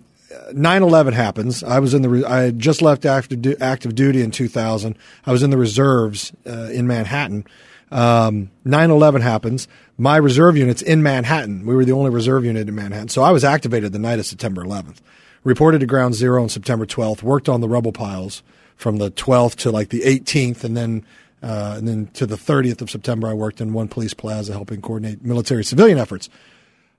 9/11 0.52 1.12
happens. 1.12 1.62
I 1.62 1.80
was 1.80 1.92
in 1.92 2.00
the 2.02 2.08
re- 2.08 2.24
I 2.24 2.40
had 2.42 2.58
just 2.58 2.80
left 2.80 3.04
active 3.04 3.42
du- 3.42 3.56
active 3.62 3.94
duty 3.94 4.22
in 4.22 4.30
2000. 4.30 4.96
I 5.26 5.32
was 5.32 5.42
in 5.42 5.50
the 5.50 5.58
reserves 5.58 6.32
uh, 6.46 6.70
in 6.72 6.86
Manhattan. 6.86 7.44
Um, 7.90 8.50
9/11 8.64 9.20
happens. 9.20 9.68
My 10.00 10.16
reserve 10.16 10.56
unit's 10.56 10.80
in 10.80 11.02
Manhattan. 11.02 11.66
We 11.66 11.74
were 11.74 11.84
the 11.84 11.92
only 11.92 12.08
reserve 12.08 12.42
unit 12.42 12.66
in 12.66 12.74
Manhattan. 12.74 13.10
So 13.10 13.20
I 13.20 13.32
was 13.32 13.44
activated 13.44 13.92
the 13.92 13.98
night 13.98 14.18
of 14.18 14.24
September 14.24 14.64
11th. 14.64 14.96
Reported 15.44 15.80
to 15.80 15.86
Ground 15.86 16.14
Zero 16.14 16.42
on 16.42 16.48
September 16.48 16.86
12th. 16.86 17.22
Worked 17.22 17.50
on 17.50 17.60
the 17.60 17.68
rubble 17.68 17.92
piles 17.92 18.42
from 18.76 18.96
the 18.96 19.10
12th 19.10 19.56
to 19.56 19.70
like 19.70 19.90
the 19.90 20.00
18th, 20.00 20.64
and 20.64 20.74
then 20.74 21.04
uh, 21.42 21.74
and 21.76 21.86
then 21.86 22.06
to 22.14 22.24
the 22.24 22.36
30th 22.36 22.80
of 22.80 22.88
September, 22.88 23.28
I 23.28 23.34
worked 23.34 23.60
in 23.60 23.74
one 23.74 23.88
police 23.88 24.14
plaza 24.14 24.52
helping 24.52 24.80
coordinate 24.80 25.22
military 25.22 25.64
civilian 25.64 25.98
efforts. 25.98 26.30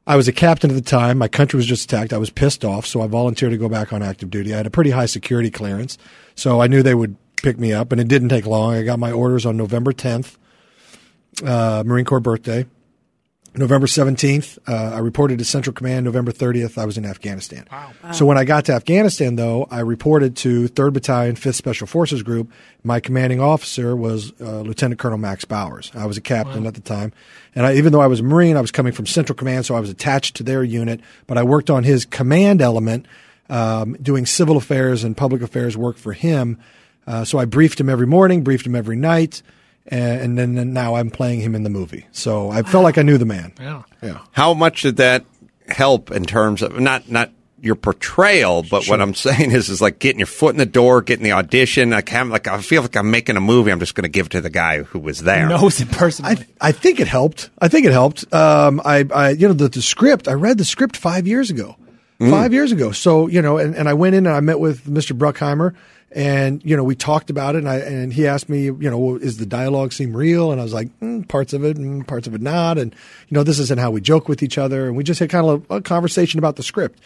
I 0.05 0.15
was 0.15 0.27
a 0.27 0.31
captain 0.31 0.69
at 0.69 0.75
the 0.75 0.81
time. 0.81 1.17
My 1.17 1.27
country 1.27 1.57
was 1.57 1.65
just 1.65 1.85
attacked. 1.85 2.13
I 2.13 2.19
was 2.19 2.29
pissed 2.29 2.63
off, 2.63 2.85
so 2.85 3.01
I 3.01 3.07
volunteered 3.07 3.51
to 3.51 3.57
go 3.57 3.67
back 3.67 3.93
on 3.93 4.03
active 4.03 4.29
duty. 4.29 4.53
I 4.53 4.57
had 4.57 4.67
a 4.67 4.71
pretty 4.71 4.91
high 4.91 5.07
security 5.07 5.49
clearance, 5.49 5.97
so 6.35 6.61
I 6.61 6.67
knew 6.67 6.83
they 6.83 6.93
would 6.93 7.15
pick 7.37 7.57
me 7.57 7.73
up, 7.73 7.91
and 7.91 7.99
it 7.99 8.07
didn't 8.07 8.29
take 8.29 8.45
long. 8.45 8.75
I 8.75 8.83
got 8.83 8.99
my 8.99 9.11
orders 9.11 9.43
on 9.47 9.57
November 9.57 9.91
10th, 9.91 10.37
uh, 11.43 11.81
Marine 11.83 12.05
Corps 12.05 12.19
birthday. 12.19 12.67
November 13.53 13.85
17th, 13.85 14.59
uh, 14.65 14.95
I 14.95 14.99
reported 14.99 15.39
to 15.39 15.45
Central 15.45 15.73
Command. 15.73 16.05
November 16.05 16.31
30th, 16.31 16.77
I 16.77 16.85
was 16.85 16.97
in 16.97 17.05
Afghanistan. 17.05 17.67
Wow! 17.69 17.91
So 18.13 18.25
when 18.25 18.37
I 18.37 18.45
got 18.45 18.65
to 18.65 18.73
Afghanistan, 18.73 19.35
though, 19.35 19.67
I 19.69 19.81
reported 19.81 20.37
to 20.37 20.69
3rd 20.69 20.93
Battalion, 20.93 21.35
5th 21.35 21.55
Special 21.55 21.85
Forces 21.85 22.23
Group. 22.23 22.49
My 22.83 23.01
commanding 23.01 23.41
officer 23.41 23.93
was 23.93 24.31
uh, 24.39 24.61
Lieutenant 24.61 24.99
Colonel 24.99 25.17
Max 25.17 25.43
Bowers. 25.43 25.91
I 25.93 26.05
was 26.05 26.15
a 26.15 26.21
captain 26.21 26.65
at 26.65 26.75
the 26.75 26.81
time. 26.81 27.11
And 27.53 27.65
I, 27.65 27.75
even 27.75 27.91
though 27.91 27.99
I 27.99 28.07
was 28.07 28.21
a 28.21 28.23
Marine, 28.23 28.55
I 28.55 28.61
was 28.61 28.71
coming 28.71 28.93
from 28.93 29.05
Central 29.05 29.35
Command, 29.35 29.65
so 29.65 29.75
I 29.75 29.81
was 29.81 29.89
attached 29.89 30.37
to 30.37 30.43
their 30.43 30.63
unit. 30.63 31.01
But 31.27 31.37
I 31.37 31.43
worked 31.43 31.69
on 31.69 31.83
his 31.83 32.05
command 32.05 32.61
element, 32.61 33.05
um, 33.49 33.97
doing 34.01 34.25
civil 34.25 34.55
affairs 34.55 35.03
and 35.03 35.15
public 35.17 35.41
affairs 35.41 35.75
work 35.75 35.97
for 35.97 36.13
him. 36.13 36.57
Uh, 37.05 37.25
so 37.25 37.37
I 37.37 37.43
briefed 37.43 37.81
him 37.81 37.89
every 37.89 38.07
morning, 38.07 38.43
briefed 38.43 38.65
him 38.65 38.75
every 38.75 38.95
night. 38.95 39.41
And, 39.87 40.21
and 40.21 40.37
then 40.37 40.57
and 40.57 40.73
now 40.73 40.95
I'm 40.95 41.09
playing 41.09 41.41
him 41.41 41.55
in 41.55 41.63
the 41.63 41.69
movie. 41.69 42.05
So 42.11 42.49
I 42.49 42.61
felt 42.63 42.83
like 42.83 42.97
I 42.97 43.01
knew 43.01 43.17
the 43.17 43.25
man. 43.25 43.53
Yeah. 43.59 43.83
Yeah. 44.01 44.19
How 44.31 44.53
much 44.53 44.83
did 44.83 44.97
that 44.97 45.25
help 45.67 46.11
in 46.11 46.25
terms 46.25 46.61
of 46.61 46.79
not 46.79 47.09
not 47.09 47.31
your 47.61 47.75
portrayal, 47.75 48.63
but 48.63 48.87
what 48.87 48.99
I'm 48.99 49.13
saying 49.15 49.51
is 49.51 49.69
is 49.69 49.81
like 49.81 49.99
getting 49.99 50.19
your 50.19 50.27
foot 50.27 50.53
in 50.53 50.57
the 50.57 50.65
door, 50.65 51.01
getting 51.01 51.23
the 51.23 51.31
audition. 51.31 51.91
Like, 51.91 52.09
have, 52.09 52.27
like 52.27 52.47
I 52.47 52.59
feel 52.61 52.81
like 52.81 52.95
I'm 52.95 53.11
making 53.11 53.37
a 53.37 53.41
movie. 53.41 53.71
I'm 53.71 53.79
just 53.79 53.95
going 53.95 54.03
to 54.03 54.09
give 54.09 54.27
it 54.27 54.31
to 54.31 54.41
the 54.41 54.49
guy 54.49 54.83
who 54.83 54.99
was 54.99 55.21
there. 55.21 55.47
Knows 55.47 55.77
him 55.77 55.87
personally. 55.87 56.45
I, 56.61 56.69
I 56.69 56.71
think 56.71 56.99
it 56.99 57.07
helped. 57.07 57.49
I 57.59 57.67
think 57.67 57.85
it 57.85 57.91
helped. 57.91 58.31
Um, 58.33 58.81
I, 58.83 59.05
I, 59.13 59.29
you 59.29 59.47
know, 59.47 59.53
the, 59.53 59.69
the 59.69 59.81
script, 59.81 60.27
I 60.27 60.33
read 60.33 60.57
the 60.57 60.65
script 60.65 60.97
five 60.97 61.27
years 61.27 61.49
ago. 61.49 61.77
Five 62.29 62.53
years 62.53 62.71
ago. 62.71 62.91
So, 62.91 63.25
you 63.25 63.41
know, 63.41 63.57
and, 63.57 63.73
and 63.75 63.89
I 63.89 63.95
went 63.95 64.13
in 64.13 64.27
and 64.27 64.35
I 64.35 64.41
met 64.41 64.59
with 64.59 64.85
Mr. 64.85 65.17
Bruckheimer 65.17 65.73
and, 66.13 66.61
you 66.65 66.75
know, 66.75 66.83
we 66.83 66.95
talked 66.95 67.29
about 67.29 67.55
it 67.55 67.59
and 67.59 67.69
I, 67.69 67.77
and 67.77 68.11
he 68.11 68.27
asked 68.27 68.49
me, 68.49 68.65
you 68.65 68.89
know, 68.89 69.15
is 69.15 69.37
the 69.37 69.45
dialogue 69.45 69.93
seem 69.93 70.15
real? 70.15 70.51
And 70.51 70.59
I 70.59 70.63
was 70.63 70.73
like, 70.73 70.87
mm, 70.99 71.25
parts 71.27 71.53
of 71.53 71.63
it 71.63 71.77
and 71.77 72.05
parts 72.05 72.27
of 72.27 72.35
it 72.35 72.41
not. 72.41 72.77
And, 72.77 72.93
you 73.29 73.35
know, 73.35 73.43
this 73.43 73.59
isn't 73.59 73.79
how 73.79 73.91
we 73.91 74.01
joke 74.01 74.27
with 74.27 74.43
each 74.43 74.57
other. 74.57 74.87
And 74.87 74.97
we 74.97 75.03
just 75.03 75.19
had 75.19 75.29
kind 75.29 75.47
of 75.47 75.65
a, 75.69 75.75
a 75.75 75.81
conversation 75.81 76.37
about 76.37 76.57
the 76.57 76.63
script. 76.63 76.99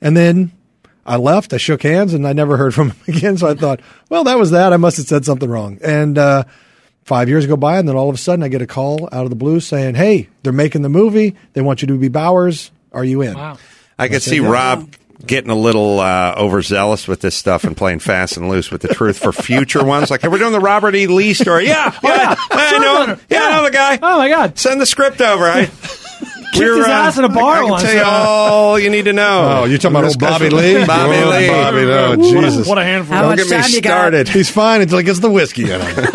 And 0.00 0.16
then 0.16 0.50
I 1.06 1.16
left, 1.16 1.52
I 1.52 1.56
shook 1.58 1.82
hands 1.82 2.14
and 2.14 2.26
I 2.26 2.32
never 2.32 2.56
heard 2.56 2.74
from 2.74 2.90
him 2.90 3.00
again. 3.16 3.36
So 3.36 3.48
I 3.48 3.54
thought, 3.54 3.80
well, 4.08 4.24
that 4.24 4.38
was 4.38 4.50
that. 4.50 4.72
I 4.72 4.76
must 4.76 4.96
have 4.96 5.06
said 5.06 5.24
something 5.24 5.48
wrong. 5.48 5.78
And, 5.82 6.18
uh, 6.18 6.44
five 7.04 7.28
years 7.28 7.46
go 7.46 7.56
by, 7.56 7.78
and 7.78 7.88
then 7.88 7.96
all 7.96 8.10
of 8.10 8.14
a 8.14 8.18
sudden 8.18 8.42
I 8.42 8.48
get 8.48 8.60
a 8.60 8.66
call 8.66 9.08
out 9.10 9.24
of 9.24 9.30
the 9.30 9.36
blue 9.36 9.60
saying, 9.60 9.94
"Hey, 9.94 10.28
they're 10.42 10.52
making 10.52 10.82
the 10.82 10.90
movie. 10.90 11.34
They 11.54 11.62
want 11.62 11.80
you 11.80 11.88
to 11.88 11.96
be 11.96 12.08
Bowers. 12.08 12.70
Are 12.92 13.02
you 13.02 13.22
in?" 13.22 13.34
Wow. 13.34 13.56
I 13.98 14.08
could 14.08 14.22
said 14.22 14.30
see 14.30 14.36
yes. 14.36 14.50
Rob 14.50 14.92
getting 15.26 15.50
a 15.50 15.54
little 15.54 16.00
uh, 16.00 16.34
overzealous 16.36 17.06
with 17.08 17.20
this 17.20 17.34
stuff 17.34 17.64
and 17.64 17.76
playing 17.76 17.98
fast 17.98 18.36
and 18.36 18.48
loose 18.48 18.70
with 18.70 18.82
the 18.82 18.88
truth 18.88 19.18
for 19.18 19.32
future 19.32 19.84
ones. 19.84 20.10
Like, 20.10 20.22
hey, 20.22 20.28
we're 20.28 20.38
doing 20.38 20.52
the 20.52 20.60
Robert 20.60 20.94
E. 20.94 21.06
Lee 21.06 21.34
story. 21.34 21.66
Yeah, 21.66 21.92
yeah, 22.04 22.34
I 22.50 22.78
know. 22.78 23.12
him. 23.14 23.20
Yeah, 23.28 23.42
I 23.42 23.50
know 23.56 23.64
the 23.64 23.70
guy. 23.70 23.98
Oh 24.00 24.18
my 24.18 24.28
God. 24.28 24.58
Send 24.58 24.80
the 24.80 24.86
script 24.86 25.20
over. 25.20 25.44
I 25.44 25.70
Kicked 26.54 26.76
his 26.76 26.86
ass 26.86 27.18
in 27.18 27.24
a 27.24 27.28
bar 27.28 27.56
I, 27.56 27.58
I 27.58 27.60
can 27.62 27.70
once. 27.70 27.82
tell 27.82 27.94
you 27.94 28.00
uh, 28.00 28.04
all 28.06 28.78
you 28.78 28.88
need 28.90 29.04
to 29.04 29.12
know. 29.12 29.60
Oh, 29.60 29.64
you're 29.66 29.76
talking 29.78 29.96
about 29.96 30.04
This 30.06 30.14
old 30.14 30.20
guy's 30.20 30.38
Bobby 30.40 30.50
Lee? 30.50 30.86
Bobby 30.86 31.16
Oh, 31.16 31.28
Lee. 31.30 31.48
Bobby, 31.48 31.84
no, 31.84 32.08
What 32.10 32.18
a- 32.18 32.22
Jesus. 32.50 32.66
What 32.66 32.78
a 32.78 32.84
handful. 32.84 33.14
How 33.14 33.22
Don't 33.22 33.30
much 33.32 33.38
get 33.38 33.44
me 33.46 33.50
time 33.62 33.70
you 33.70 33.78
started. 33.78 34.28
He's 34.28 34.50
fine 34.50 34.80
until 34.80 34.98
he 34.98 35.04
gets 35.04 35.18
the 35.20 35.30
whiskey 35.30 35.70
in 35.70 35.80
him. 35.80 36.06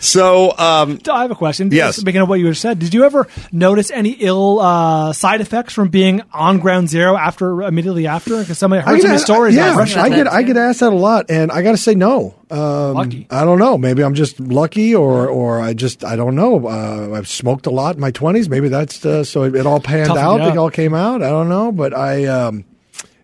So, 0.00 0.56
um, 0.56 1.00
I 1.10 1.22
have 1.22 1.30
a 1.30 1.34
question. 1.34 1.70
Yes. 1.72 1.96
Speaking 1.96 2.20
of 2.20 2.28
what 2.28 2.40
you 2.40 2.48
just 2.48 2.60
said, 2.60 2.78
did 2.78 2.94
you 2.94 3.04
ever 3.04 3.26
notice 3.52 3.90
any 3.90 4.10
ill 4.10 4.60
uh, 4.60 5.12
side 5.12 5.40
effects 5.40 5.74
from 5.74 5.88
being 5.88 6.22
on 6.32 6.58
ground 6.58 6.88
zero 6.88 7.16
after 7.16 7.62
immediately 7.62 8.06
after? 8.06 8.38
Because 8.40 8.58
somebody 8.58 8.82
heard 8.82 9.00
some 9.00 9.18
stories. 9.18 9.54
Yeah, 9.54 9.74
on 9.76 9.88
I 9.98 10.08
get. 10.08 10.26
I 10.26 10.42
get 10.42 10.56
asked 10.56 10.80
that 10.80 10.92
a 10.92 10.96
lot, 10.96 11.30
and 11.30 11.50
I 11.50 11.62
got 11.62 11.72
to 11.72 11.76
say 11.76 11.94
no. 11.94 12.34
Um, 12.50 12.94
Lucky. 12.94 13.26
I 13.30 13.44
don't 13.44 13.58
know. 13.58 13.76
Maybe 13.76 14.04
I'm 14.04 14.14
just 14.14 14.38
lucky, 14.38 14.94
or 14.94 15.26
or 15.28 15.60
I 15.60 15.74
just 15.74 16.04
I 16.04 16.16
don't 16.16 16.34
know. 16.34 16.68
Uh, 16.68 17.16
I've 17.16 17.28
smoked 17.28 17.66
a 17.66 17.70
lot 17.70 17.96
in 17.96 18.00
my 18.00 18.12
20s. 18.12 18.48
Maybe 18.48 18.68
that's 18.68 19.04
uh, 19.04 19.24
so 19.24 19.42
it, 19.44 19.56
it 19.56 19.66
all 19.66 19.80
panned 19.80 20.08
Toughened 20.08 20.42
out. 20.42 20.52
It 20.52 20.56
all 20.56 20.70
came 20.70 20.94
out. 20.94 21.22
I 21.22 21.28
don't 21.30 21.48
know, 21.48 21.72
but 21.72 21.94
I. 21.94 22.26
Um, 22.26 22.64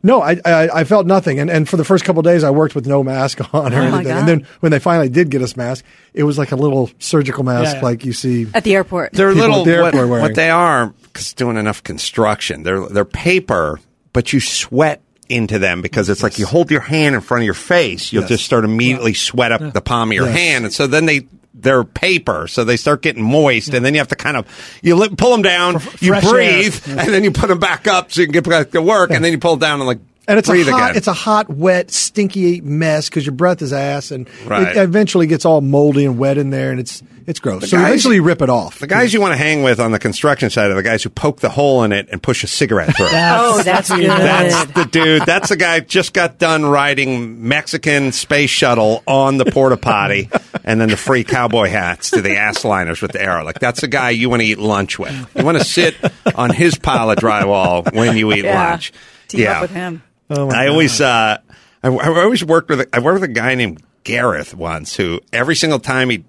no, 0.02 0.20
I, 0.20 0.40
I 0.44 0.80
I 0.80 0.84
felt 0.84 1.06
nothing, 1.06 1.38
and 1.38 1.50
and 1.50 1.68
for 1.68 1.76
the 1.76 1.84
first 1.84 2.04
couple 2.04 2.20
of 2.20 2.24
days, 2.24 2.42
I 2.44 2.50
worked 2.50 2.74
with 2.74 2.86
no 2.86 3.02
mask 3.04 3.40
on 3.54 3.72
or 3.72 3.76
Oh, 3.78 3.82
anything. 3.82 4.12
And 4.12 4.28
then 4.28 4.46
when 4.60 4.72
they 4.72 4.78
finally 4.78 5.08
did 5.08 5.30
get 5.30 5.42
us 5.42 5.56
mask, 5.56 5.84
it 6.14 6.24
was 6.24 6.38
like 6.38 6.52
a 6.52 6.56
little 6.56 6.90
surgical 6.98 7.44
mask, 7.44 7.74
Yeah, 7.74 7.78
yeah. 7.80 7.84
like 7.84 8.04
you 8.04 8.12
see. 8.12 8.46
At 8.54 8.64
the 8.64 8.74
airport. 8.74 9.12
they're 9.12 9.32
people 9.32 9.48
little 9.48 9.64
the 9.64 9.76
what, 9.80 9.94
airport 9.94 10.08
wearing. 10.08 10.22
what 10.22 10.34
they 10.34 10.50
are 10.50 10.88
because 11.04 11.32
doing 11.34 11.56
enough 11.56 11.82
construction. 11.82 12.62
They're 12.62 12.86
they're 12.88 13.04
paper, 13.04 13.78
but 14.12 14.32
you 14.32 14.40
sweat 14.40 15.02
into 15.28 15.58
them 15.58 15.80
because 15.82 16.08
it's 16.10 16.22
like 16.22 16.38
you 16.38 16.46
hold 16.46 16.70
your 16.70 16.80
hand 16.80 17.14
in 17.14 17.20
front 17.20 17.42
of 17.42 17.44
your 17.46 17.54
face, 17.54 18.12
you'll 18.12 18.22
Yes. 18.24 18.30
just 18.30 18.44
start 18.44 18.64
immediately 18.64 19.14
sweat 19.14 19.52
up 19.52 19.72
the 19.72 19.80
palm 19.80 20.10
of 20.10 20.14
your 20.14 20.26
Yes. 20.26 20.36
hand, 20.38 20.64
and 20.64 20.74
so 20.74 20.86
then 20.86 21.06
they. 21.06 21.26
They're 21.54 21.84
paper, 21.84 22.48
so 22.48 22.64
they 22.64 22.76
start 22.76 23.02
getting 23.02 23.22
moist, 23.22 23.74
and 23.74 23.84
then 23.84 23.92
you 23.94 24.00
have 24.00 24.08
to 24.08 24.16
kind 24.16 24.36
of 24.38 24.46
you 24.82 24.96
li- 24.96 25.10
pull 25.10 25.30
them 25.32 25.42
down, 25.42 25.78
For- 25.78 26.04
you 26.04 26.12
breathe, 26.20 26.82
and 26.88 27.12
then 27.12 27.24
you 27.24 27.30
put 27.30 27.48
them 27.48 27.58
back 27.58 27.86
up 27.86 28.10
so 28.10 28.20
you 28.22 28.26
can 28.26 28.32
get 28.32 28.48
back 28.48 28.70
to 28.70 28.80
work, 28.82 29.10
and 29.10 29.22
then 29.24 29.32
you 29.32 29.38
pull 29.38 29.56
down 29.56 29.80
and 29.80 29.86
like 29.86 29.98
And 30.28 30.38
it's 30.38 30.48
a 30.48 30.52
hot, 30.62 30.82
again. 30.90 30.96
it's 30.96 31.08
a 31.08 31.12
hot, 31.12 31.50
wet, 31.50 31.90
stinky 31.90 32.60
mess 32.60 33.08
because 33.08 33.26
your 33.26 33.34
breath 33.34 33.60
is 33.60 33.72
ass, 33.72 34.10
and 34.12 34.28
Right. 34.46 34.68
it 34.68 34.76
eventually 34.76 35.26
gets 35.26 35.44
all 35.44 35.60
moldy 35.60 36.04
and 36.04 36.16
wet 36.16 36.38
in 36.38 36.50
there, 36.50 36.70
and 36.70 36.78
it's 36.78 37.02
it's 37.26 37.38
gross. 37.40 37.70
so 37.70 37.76
guys- 37.76 37.86
eventually 37.86 38.16
you 38.16 38.22
rip 38.22 38.40
it 38.42 38.48
off. 38.50 38.78
the 38.80 38.86
guys 38.86 39.12
you 39.14 39.20
want 39.20 39.32
to 39.32 39.36
hang 39.36 39.62
with 39.64 39.78
on 39.80 39.90
the 39.92 39.98
construction 39.98 40.48
side 40.50 40.70
are 40.70 40.74
the 40.74 40.82
guys 40.82 41.02
who 41.04 41.08
poke 41.08 41.40
the 41.40 41.48
hole 41.48 41.82
in 41.84 41.92
it 41.92 42.08
and 42.10 42.20
push 42.22 42.42
a 42.44 42.46
cigarette 42.48 42.96
through. 42.96 43.06
it. 43.10 43.12
Oh, 43.14 43.62
that's 43.64 43.90
good. 43.94 44.06
That's 44.08 44.72
the 44.72 44.84
dude. 44.84 45.22
That's 45.26 45.48
the 45.48 45.56
guy 45.56 45.80
just 45.80 46.12
got 46.12 46.38
done 46.38 46.64
riding 46.66 47.46
Mexican 47.48 48.12
space 48.12 48.50
shuttle 48.50 49.02
on 49.08 49.38
the 49.38 49.44
porta 49.44 49.76
potty, 49.76 50.30
and 50.64 50.80
then 50.80 50.88
the 50.88 50.96
free 50.96 51.24
cowboy 51.24 51.68
hats 51.68 52.10
to 52.10 52.22
the 52.22 52.36
ass 52.36 52.64
liners 52.64 53.02
with 53.02 53.10
the 53.12 53.20
arrow. 53.22 53.44
Like 53.44 53.58
that's 53.58 53.80
the 53.80 53.88
guy 53.88 54.10
you 54.10 54.30
want 54.30 54.42
to 54.42 54.46
eat 54.46 54.58
lunch 54.60 54.98
with. 55.00 55.14
You 55.36 55.44
want 55.44 55.58
to 55.58 55.64
sit 55.64 55.96
on 56.36 56.50
his 56.50 56.76
pile 56.78 57.10
of 57.10 57.18
drywall 57.18 57.92
when 57.92 58.16
you 58.16 58.32
eat 58.32 58.44
Yeah. 58.44 58.70
lunch. 58.70 58.92
Team 59.28 59.40
yeah, 59.40 59.56
up 59.56 59.62
with 59.62 59.70
him. 59.72 60.02
I 60.32 60.68
always, 60.68 61.00
uh, 61.00 61.38
I, 61.82 61.88
I 61.88 62.22
always 62.22 62.44
worked 62.44 62.68
with. 62.68 62.88
I 62.92 63.00
worked 63.00 63.20
with 63.20 63.30
a 63.30 63.32
guy 63.32 63.54
named 63.54 63.82
Gareth 64.04 64.54
once, 64.54 64.96
who 64.96 65.20
every 65.32 65.56
single 65.56 65.78
time 65.78 66.10
he 66.10 66.24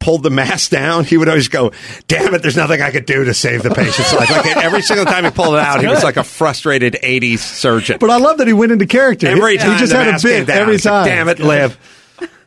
pulled 0.00 0.24
the 0.24 0.30
mask 0.30 0.70
down, 0.70 1.04
he 1.04 1.16
would 1.16 1.28
always 1.28 1.48
go, 1.48 1.72
"Damn 2.08 2.34
it, 2.34 2.42
there's 2.42 2.56
nothing 2.56 2.82
I 2.82 2.90
could 2.90 3.06
do 3.06 3.24
to 3.24 3.34
save 3.34 3.62
the 3.62 3.70
patient's 3.70 4.12
life." 4.12 4.30
Like 4.30 4.56
every 4.56 4.82
single 4.82 5.06
time 5.06 5.24
he 5.24 5.30
pulled 5.30 5.54
it 5.54 5.60
out, 5.60 5.80
he 5.80 5.86
was 5.86 6.02
like 6.02 6.16
a 6.16 6.24
frustrated 6.24 6.94
'80s 7.02 7.38
surgeon. 7.38 7.98
But 8.00 8.10
I 8.10 8.18
love 8.18 8.38
that 8.38 8.46
he 8.46 8.52
went 8.52 8.72
into 8.72 8.86
character. 8.86 9.28
every 9.28 9.58
time 9.58 9.72
he 9.72 9.78
just 9.78 9.92
the 9.92 9.98
had 9.98 10.08
a 10.08 10.12
mask 10.12 10.26
came 10.26 10.40
bit 10.40 10.46
down, 10.48 10.62
every 10.62 10.74
he's 10.74 10.84
like, 10.84 10.92
time. 10.92 11.06
Damn 11.06 11.28
it, 11.28 11.38
live. 11.38 11.78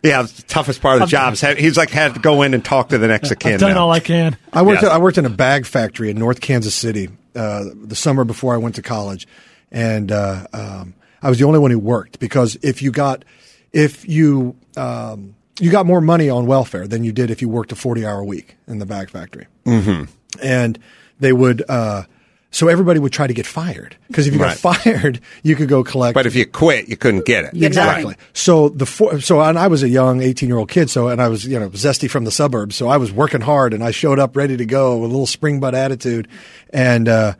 Yeah, 0.03 0.22
the 0.22 0.43
toughest 0.43 0.81
part 0.81 1.01
of 1.01 1.07
the 1.07 1.11
job. 1.11 1.34
is 1.34 1.41
He's 1.41 1.77
like 1.77 1.89
had 1.89 2.13
to 2.13 2.19
go 2.19 2.43
in 2.43 2.53
and 2.53 2.63
talk 2.63 2.89
to 2.89 2.99
the 2.99 3.07
next 3.07 3.31
of 3.31 3.39
kin. 3.39 3.55
I've 3.55 3.59
done 3.59 3.73
now. 3.73 3.85
all 3.85 3.91
I 3.91 3.99
can. 3.99 4.38
I 4.53 4.61
worked. 4.61 4.84
Yes. 4.84 4.91
I 4.91 4.99
worked 4.99 5.17
in 5.17 5.26
a 5.26 5.31
bag 5.31 5.65
factory 5.65 6.11
in 6.11 6.19
North 6.19 6.41
Kansas 6.41 6.76
City 6.76 7.09
uh, 7.35 7.65
the 7.73 7.95
summer 7.95 8.23
before 8.23 8.53
I 8.53 8.57
went 8.57 8.76
to 8.76 8.84
college, 8.84 9.27
and 9.71 10.11
uh, 10.11 10.47
um, 10.53 10.93
I 11.21 11.29
was 11.29 11.39
the 11.39 11.45
only 11.45 11.59
one 11.59 11.71
who 11.71 11.79
worked 11.79 12.19
because 12.19 12.57
if 12.61 12.81
you 12.81 12.91
got 12.91 13.25
if 13.73 14.07
you 14.07 14.55
um, 14.77 15.35
you 15.59 15.71
got 15.71 15.85
more 15.85 16.01
money 16.01 16.29
on 16.29 16.45
welfare 16.45 16.87
than 16.87 17.03
you 17.03 17.11
did 17.11 17.31
if 17.31 17.41
you 17.41 17.49
worked 17.49 17.71
a 17.71 17.75
forty 17.75 18.05
hour 18.05 18.23
week 18.23 18.55
in 18.67 18.79
the 18.79 18.85
bag 18.85 19.09
factory, 19.09 19.47
Mm-hmm. 19.65 20.03
and 20.43 20.79
they 21.19 21.33
would. 21.33 21.63
Uh, 21.69 22.03
so 22.51 22.69
everybody 22.69 22.99
would 22.99 23.11
try 23.11 23.27
to 23.27 23.33
get 23.33 23.45
fired 23.45 23.97
because 24.07 24.27
if 24.27 24.33
you 24.33 24.39
Right. 24.39 24.57
got 24.61 24.77
fired, 24.83 25.19
you 25.43 25.57
could 25.57 25.67
go 25.67 25.83
collect. 25.83 26.13
But 26.13 26.25
if 26.25 26.35
you 26.37 26.45
quit, 26.45 26.87
you 26.87 26.95
couldn't 26.95 27.25
get 27.25 27.43
it. 27.43 27.61
Exactly. 27.61 28.15
So 28.31 28.69
the 28.69 28.85
four, 28.85 29.19
so 29.19 29.41
and 29.41 29.59
I 29.59 29.67
was 29.67 29.83
a 29.83 29.89
young 29.89 30.21
eighteen 30.21 30.47
year 30.47 30.57
old 30.57 30.69
kid. 30.69 30.89
So 30.89 31.09
and 31.09 31.21
I 31.21 31.27
was 31.27 31.45
you 31.45 31.59
know 31.59 31.69
zesty 31.71 32.09
from 32.09 32.23
the 32.23 32.31
suburbs. 32.31 32.77
So 32.77 32.87
I 32.87 32.95
was 32.95 33.11
working 33.11 33.41
hard 33.41 33.73
and 33.73 33.83
I 33.83 33.91
showed 33.91 34.19
up 34.19 34.37
ready 34.37 34.55
to 34.55 34.65
go 34.65 34.97
with 34.99 35.09
a 35.09 35.13
little 35.13 35.25
spring 35.27 35.59
butt 35.59 35.75
attitude. 35.75 36.29
And 36.69 37.09
uh, 37.09 37.33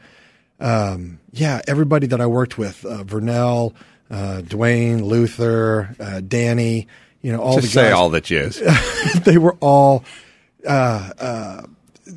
um, 0.60 1.20
yeah, 1.32 1.62
everybody 1.68 2.08
that 2.08 2.22
I 2.22 2.26
worked 2.28 2.58
with, 2.58 2.86
uh, 2.86 3.04
Vernell, 3.04 3.74
uh, 4.10 4.42
Dwayne, 4.44 5.04
Luther, 5.04 5.96
uh, 6.00 6.22
Danny, 6.22 6.88
you 7.22 7.32
know 7.32 7.42
all 7.42 7.60
Just 7.60 7.74
the 7.74 7.80
guys. 7.82 7.88
say 7.88 7.92
all 7.92 8.10
the 8.10 8.22
Jews. 8.22 8.62
they 9.26 9.38
were 9.38 9.56
all. 9.60 10.04
Uh, 10.68 11.12
uh, 11.20 11.62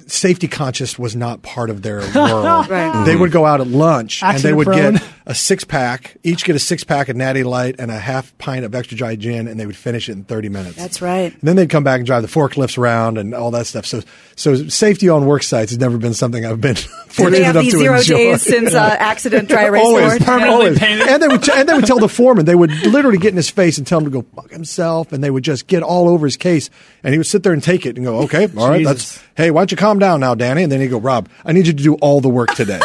Safety 0.06 0.48
conscious 0.48 0.98
was 0.98 1.16
not 1.16 1.40
part 1.40 1.70
of 1.70 1.81
their 1.81 2.01
world. 2.15 2.69
Right. 2.69 3.05
They 3.06 3.16
would 3.16 3.32
go 3.32 3.47
out 3.47 3.62
at 3.62 3.66
lunch 3.69 4.23
and 4.23 4.39
they 4.39 4.52
would 4.52 4.66
prone. 4.66 4.94
get 4.94 5.02
a 5.28 5.34
six 5.34 5.62
pack, 5.62 6.16
each 6.24 6.42
get 6.44 6.56
a 6.56 6.59
six 6.59 6.84
pack 6.84 7.10
of 7.10 7.14
Natty 7.16 7.42
Light 7.44 7.76
and 7.78 7.90
a 7.90 7.98
half 7.98 8.36
pint 8.38 8.64
of 8.64 8.74
extra 8.74 8.96
dry 8.96 9.14
gin, 9.14 9.46
and 9.46 9.60
they 9.60 9.66
would 9.66 9.76
finish 9.76 10.09
it 10.09 10.12
in 10.12 10.24
30 10.24 10.48
minutes. 10.48 10.76
That's 10.76 11.02
right. 11.02 11.30
And 11.34 11.42
then 11.42 11.55
they'd 11.55 11.68
come 11.68 11.84
back 11.84 11.98
and 11.98 12.06
drive 12.06 12.22
the 12.22 12.28
forklifts 12.28 12.78
around 12.78 13.18
and 13.18 13.34
all 13.34 13.50
that 13.50 13.66
stuff. 13.66 13.84
So, 13.84 14.00
so 14.36 14.68
safety 14.68 15.10
on 15.10 15.26
work 15.26 15.42
sites 15.42 15.70
has 15.70 15.78
never 15.78 15.98
been 15.98 16.14
something 16.14 16.46
I've 16.46 16.62
been 16.62 16.74
Did 16.76 16.84
fortunate 16.86 17.30
they 17.38 17.44
have 17.44 17.56
enough 17.56 17.64
these 17.64 17.72
to 17.74 17.78
zero 17.78 17.98
enjoy. 17.98 18.14
days 18.16 18.42
since 18.42 18.72
uh, 18.74 18.78
accident 18.98 19.50
dry 19.50 19.66
erase 19.66 19.84
always, 19.84 20.09
board? 20.12 20.22
Permanently 20.22 20.55
always. 20.66 20.78
painted. 20.78 21.09
And 21.09 21.22
they 21.22 21.28
would, 21.28 21.48
and 21.50 21.68
they 21.68 21.74
would 21.74 21.86
tell 21.86 21.98
the 21.98 22.09
foreman. 22.18 22.46
They 22.46 22.55
would 22.55 22.70
literally 22.86 23.18
get 23.18 23.28
in 23.30 23.36
his 23.36 23.50
face 23.50 23.76
and 23.76 23.86
tell 23.86 23.98
him 23.98 24.06
to 24.06 24.10
go 24.10 24.22
fuck 24.34 24.50
himself, 24.50 25.12
and 25.12 25.22
they 25.22 25.30
would 25.30 25.44
just 25.44 25.66
get 25.66 25.82
all 25.82 26.09
over 26.09 26.24
his 26.26 26.38
case. 26.38 26.70
And 27.05 27.12
he 27.12 27.18
would 27.18 27.26
sit 27.26 27.42
there 27.42 27.52
and 27.52 27.62
take 27.62 27.84
it 27.84 27.96
and 27.96 28.05
go, 28.06 28.20
"Okay, 28.20 28.48
all 28.56 28.70
right, 28.70 28.78
Jesus. 28.78 29.12
that's 29.16 29.24
hey, 29.36 29.50
why 29.50 29.60
don't 29.60 29.70
you 29.72 29.76
calm 29.76 29.98
down 29.98 30.20
now, 30.20 30.34
Danny?" 30.34 30.62
And 30.62 30.72
then 30.72 30.80
he'd 30.80 30.88
go, 30.88 30.98
"Rob, 30.98 31.28
I 31.44 31.52
need 31.52 31.66
you 31.66 31.74
to 31.74 31.82
do 31.82 31.94
all 31.96 32.22
the 32.22 32.30
work 32.30 32.55
today." 32.55 32.80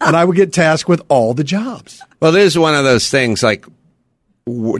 And 0.00 0.16
I 0.16 0.24
would 0.24 0.36
get 0.36 0.52
tasked 0.52 0.88
with 0.88 1.02
all 1.08 1.34
the 1.34 1.44
jobs. 1.44 2.02
Well, 2.20 2.34
it 2.34 2.42
is 2.42 2.58
one 2.58 2.74
of 2.74 2.84
those 2.84 3.08
things 3.10 3.42
like 3.42 3.64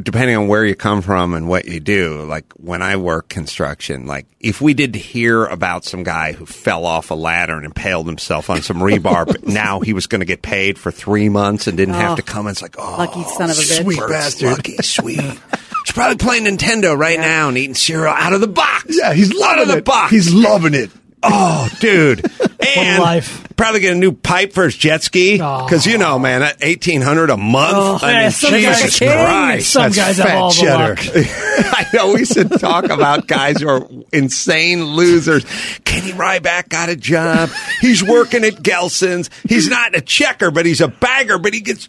depending 0.02 0.34
on 0.36 0.48
where 0.48 0.64
you 0.64 0.74
come 0.74 1.00
from 1.00 1.32
and 1.32 1.46
what 1.48 1.66
you 1.66 1.78
do, 1.78 2.22
like 2.24 2.44
when 2.54 2.82
I 2.82 2.96
work 2.96 3.28
construction, 3.28 4.06
like 4.06 4.26
if 4.40 4.60
we 4.60 4.74
did 4.74 4.94
hear 4.96 5.44
about 5.44 5.84
some 5.84 6.02
guy 6.02 6.32
who 6.32 6.44
fell 6.44 6.84
off 6.84 7.10
a 7.10 7.14
ladder 7.14 7.54
and 7.56 7.64
impaled 7.64 8.06
himself 8.06 8.50
on 8.50 8.62
some 8.62 8.78
rebar, 8.78 9.26
but 9.26 9.46
now 9.46 9.78
he 9.80 9.92
was 9.92 10.06
going 10.08 10.20
to 10.22 10.24
get 10.26 10.42
paid 10.42 10.76
for 10.78 10.90
three 10.90 11.28
months 11.28 11.66
and 11.68 11.76
didn't 11.76 11.94
have 11.94 12.12
Oh. 12.12 12.16
to 12.16 12.22
come. 12.22 12.48
It's 12.48 12.62
like, 12.62 12.76
oh, 12.78 12.96
Lucky 12.98 13.22
son 13.22 13.50
of 13.50 13.58
a 13.58 13.60
bitch. 13.60 13.82
Sweet 13.82 14.00
bastard. 14.08 14.48
lucky, 14.50 14.76
sweet. 14.78 15.20
He's 15.20 15.92
probably 15.94 16.16
playing 16.16 16.44
Nintendo 16.46 16.96
right 16.98 17.18
now 17.20 17.48
and 17.48 17.56
eating 17.56 17.74
cereal 17.74 18.12
out 18.12 18.32
of 18.32 18.40
the 18.40 18.48
box. 18.48 18.86
Yeah, 18.88 19.12
he's 19.14 19.30
out 19.32 19.38
loving 19.40 19.62
of 19.62 19.68
the 19.68 19.76
it. 19.78 19.84
box. 19.84 20.10
He's 20.10 20.32
loving 20.32 20.74
it. 20.74 20.90
Oh, 21.22 21.68
dude. 21.80 22.24
And 22.76 23.02
life. 23.02 23.56
probably 23.56 23.80
get 23.80 23.94
a 23.94 23.98
new 23.98 24.12
pipe 24.12 24.52
for 24.52 24.64
his 24.64 24.76
jet 24.76 25.02
ski. 25.02 25.38
Because, 25.38 25.86
you 25.86 25.96
know, 25.96 26.18
man, 26.18 26.40
that 26.40 26.60
1800 26.60 27.30
a 27.30 27.36
month. 27.38 27.72
Oh, 27.74 27.98
I 28.02 28.10
yeah, 28.10 28.20
mean, 28.20 28.30
some 28.30 28.50
guys 28.52 28.82
Jesus 28.82 29.02
are. 29.02 29.24
Christ. 29.24 29.72
Some 29.72 29.92
guys 29.92 30.18
have 30.18 30.30
all 30.34 30.50
the 30.50 30.56
cheddar. 30.56 30.94
luck. 30.94 30.98
I 31.08 31.86
know 31.94 32.12
we 32.12 32.26
should 32.26 32.50
talk 32.60 32.84
about 32.90 33.26
guys 33.26 33.62
who 33.62 33.68
are 33.68 33.88
insane 34.12 34.84
losers. 34.84 35.44
Kenny 35.84 36.12
Ryback 36.12 36.68
got 36.68 36.90
a 36.90 36.96
job. 36.96 37.48
He's 37.80 38.04
working 38.04 38.44
at 38.44 38.56
Gelson's. 38.56 39.30
He's 39.48 39.68
not 39.68 39.96
a 39.96 40.02
checker, 40.02 40.50
but 40.50 40.66
he's 40.66 40.82
a 40.82 40.88
bagger, 40.88 41.38
but 41.38 41.54
he 41.54 41.60
gets 41.60 41.88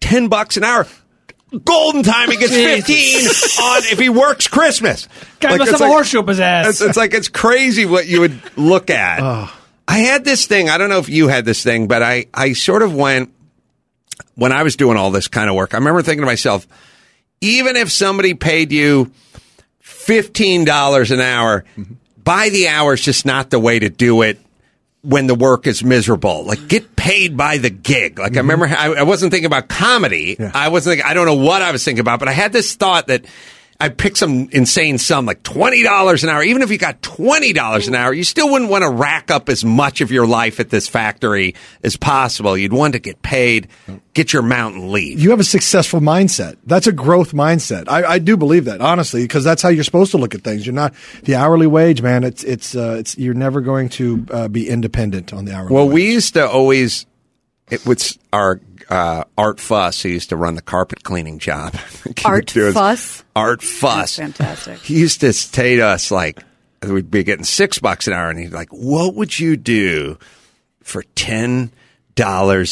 10 0.00 0.26
bucks 0.26 0.56
an 0.56 0.64
hour. 0.64 0.88
Golden 1.64 2.02
time, 2.02 2.30
he 2.30 2.36
gets 2.36 2.52
15 2.52 3.26
on 3.64 3.82
if 3.84 3.98
he 3.98 4.10
works 4.10 4.46
Christmas. 4.48 5.08
Guy 5.40 5.50
Like, 5.52 5.58
must 5.60 5.70
have 5.72 5.80
a 5.80 5.84
like- 5.84 5.92
horseshoe 5.92 6.18
up 6.20 6.28
his 6.28 6.40
ass. 6.40 6.68
It's, 6.68 6.80
it's 6.82 6.96
like 6.96 7.14
it's 7.14 7.28
crazy 7.28 7.86
what 7.86 8.06
you 8.06 8.20
would 8.20 8.38
look 8.58 8.90
at. 8.90 9.20
Oh. 9.22 9.54
I 9.86 9.98
had 10.00 10.24
this 10.24 10.46
thing. 10.46 10.68
I 10.68 10.76
don't 10.76 10.90
know 10.90 10.98
if 10.98 11.08
you 11.08 11.28
had 11.28 11.46
this 11.46 11.62
thing, 11.62 11.88
but 11.88 12.02
I, 12.02 12.26
I 12.34 12.52
sort 12.52 12.82
of 12.82 12.94
went 12.94 13.32
when 14.34 14.52
I 14.52 14.62
was 14.62 14.76
doing 14.76 14.98
all 14.98 15.10
this 15.10 15.28
kind 15.28 15.48
of 15.48 15.56
work. 15.56 15.72
I 15.72 15.78
remember 15.78 16.02
thinking 16.02 16.20
to 16.22 16.26
myself, 16.26 16.66
even 17.40 17.76
if 17.76 17.90
somebody 17.90 18.34
paid 18.34 18.70
you 18.70 19.10
fifteen 19.80 20.66
dollars 20.66 21.10
an 21.10 21.20
hour, 21.20 21.64
mm-hmm. 21.78 21.94
by 22.22 22.50
the 22.50 22.68
hour 22.68 22.92
is 22.92 23.00
just 23.00 23.24
not 23.24 23.48
the 23.48 23.58
way 23.58 23.78
to 23.78 23.88
do 23.88 24.20
it. 24.22 24.38
When 25.02 25.28
the 25.28 25.34
work 25.34 25.66
is 25.66 25.84
miserable, 25.84 26.44
like 26.44 26.66
get 26.68 26.96
paid 26.96 27.36
by 27.36 27.58
the 27.58 27.70
gig. 27.70 28.18
Like 28.18 28.32
I 28.32 28.40
mm-hmm. 28.40 28.50
remember, 28.50 28.66
I, 28.66 28.94
I 28.94 29.02
wasn't 29.04 29.30
thinking 29.30 29.46
about 29.46 29.68
comedy. 29.68 30.36
I 30.38 30.68
wasn't. 30.68 30.96
Thinking, 30.96 31.08
I 31.08 31.14
don't 31.14 31.26
know 31.26 31.34
what 31.34 31.62
I 31.62 31.70
was 31.70 31.84
thinking 31.84 32.00
about, 32.00 32.18
but 32.18 32.28
I 32.28 32.32
had 32.32 32.52
this 32.52 32.74
thought 32.74 33.06
that 33.06 33.24
I 33.80 33.90
picked 33.90 34.18
some 34.18 34.48
insane 34.50 34.98
sum, 34.98 35.24
like 35.24 35.44
twenty 35.44 35.84
dollars 35.84 36.24
an 36.24 36.30
hour. 36.30 36.42
Even 36.42 36.62
if 36.62 36.70
you 36.72 36.78
got 36.78 37.00
twenty 37.00 37.52
dollars 37.52 37.86
an 37.86 37.94
hour, 37.94 38.12
you 38.12 38.24
still 38.24 38.50
wouldn't 38.50 38.72
want 38.72 38.82
to 38.82 38.90
rack 38.90 39.30
up 39.30 39.48
as 39.48 39.64
much 39.64 40.00
of 40.00 40.10
your 40.10 40.26
life 40.26 40.58
at 40.58 40.68
this 40.68 40.88
factory 40.88 41.54
as 41.84 41.96
possible. 41.96 42.58
You'd 42.58 42.72
want 42.72 42.94
to 42.94 42.98
get 42.98 43.22
paid, 43.22 43.68
get 44.14 44.32
your 44.32 44.42
mountain 44.42 44.90
leave. 44.90 45.20
You 45.20 45.30
have 45.30 45.38
a 45.38 45.44
successful 45.44 46.00
mindset. 46.00 46.56
That's 46.66 46.88
a 46.88 46.92
growth 46.92 47.32
mindset. 47.32 47.84
I, 47.88 48.04
I 48.04 48.18
do 48.18 48.36
believe 48.36 48.64
that 48.64 48.80
honestly, 48.80 49.22
because 49.22 49.44
that's 49.44 49.62
how 49.62 49.68
you're 49.68 49.84
supposed 49.84 50.10
to 50.10 50.18
look 50.18 50.34
at 50.34 50.42
things. 50.42 50.66
You're 50.66 50.74
not 50.74 50.92
the 51.22 51.36
hourly 51.36 51.68
wage, 51.68 52.02
man. 52.02 52.24
It's 52.24 52.42
it's 52.42 52.74
uh, 52.74 52.96
it's 52.98 53.16
you're 53.16 53.34
never 53.34 53.60
going 53.60 53.90
to 53.90 54.26
uh, 54.32 54.48
be 54.48 54.68
independent 54.68 55.32
on 55.32 55.44
the 55.44 55.54
hourly. 55.54 55.72
Well, 55.72 55.86
wage. 55.86 55.94
we 55.94 56.12
used 56.14 56.34
to 56.34 56.48
always, 56.48 57.06
it 57.70 57.86
was 57.86 58.18
our 58.32 58.60
uh, 58.88 59.24
Art 59.36 59.60
Fuss 59.60 60.02
who 60.02 60.08
used 60.08 60.30
to 60.30 60.36
run 60.36 60.54
the 60.54 60.62
carpet 60.62 61.02
cleaning 61.02 61.38
job. 61.38 61.74
Art 62.24 62.50
Fuss? 62.50 63.24
Art 63.36 63.62
Fuss. 63.62 64.16
That's 64.16 64.36
fantastic. 64.36 64.78
He 64.80 64.98
used 64.98 65.20
to 65.20 65.32
say 65.32 65.76
to 65.76 65.82
us, 65.82 66.10
like, 66.10 66.42
we'd 66.82 67.10
be 67.10 67.24
getting 67.24 67.44
six 67.44 67.78
bucks 67.78 68.06
an 68.06 68.14
hour, 68.14 68.30
and 68.30 68.38
he'd 68.38 68.52
like, 68.52 68.70
what 68.70 69.14
would 69.14 69.38
you 69.38 69.56
do 69.56 70.18
for 70.82 71.02
$10 71.16 71.70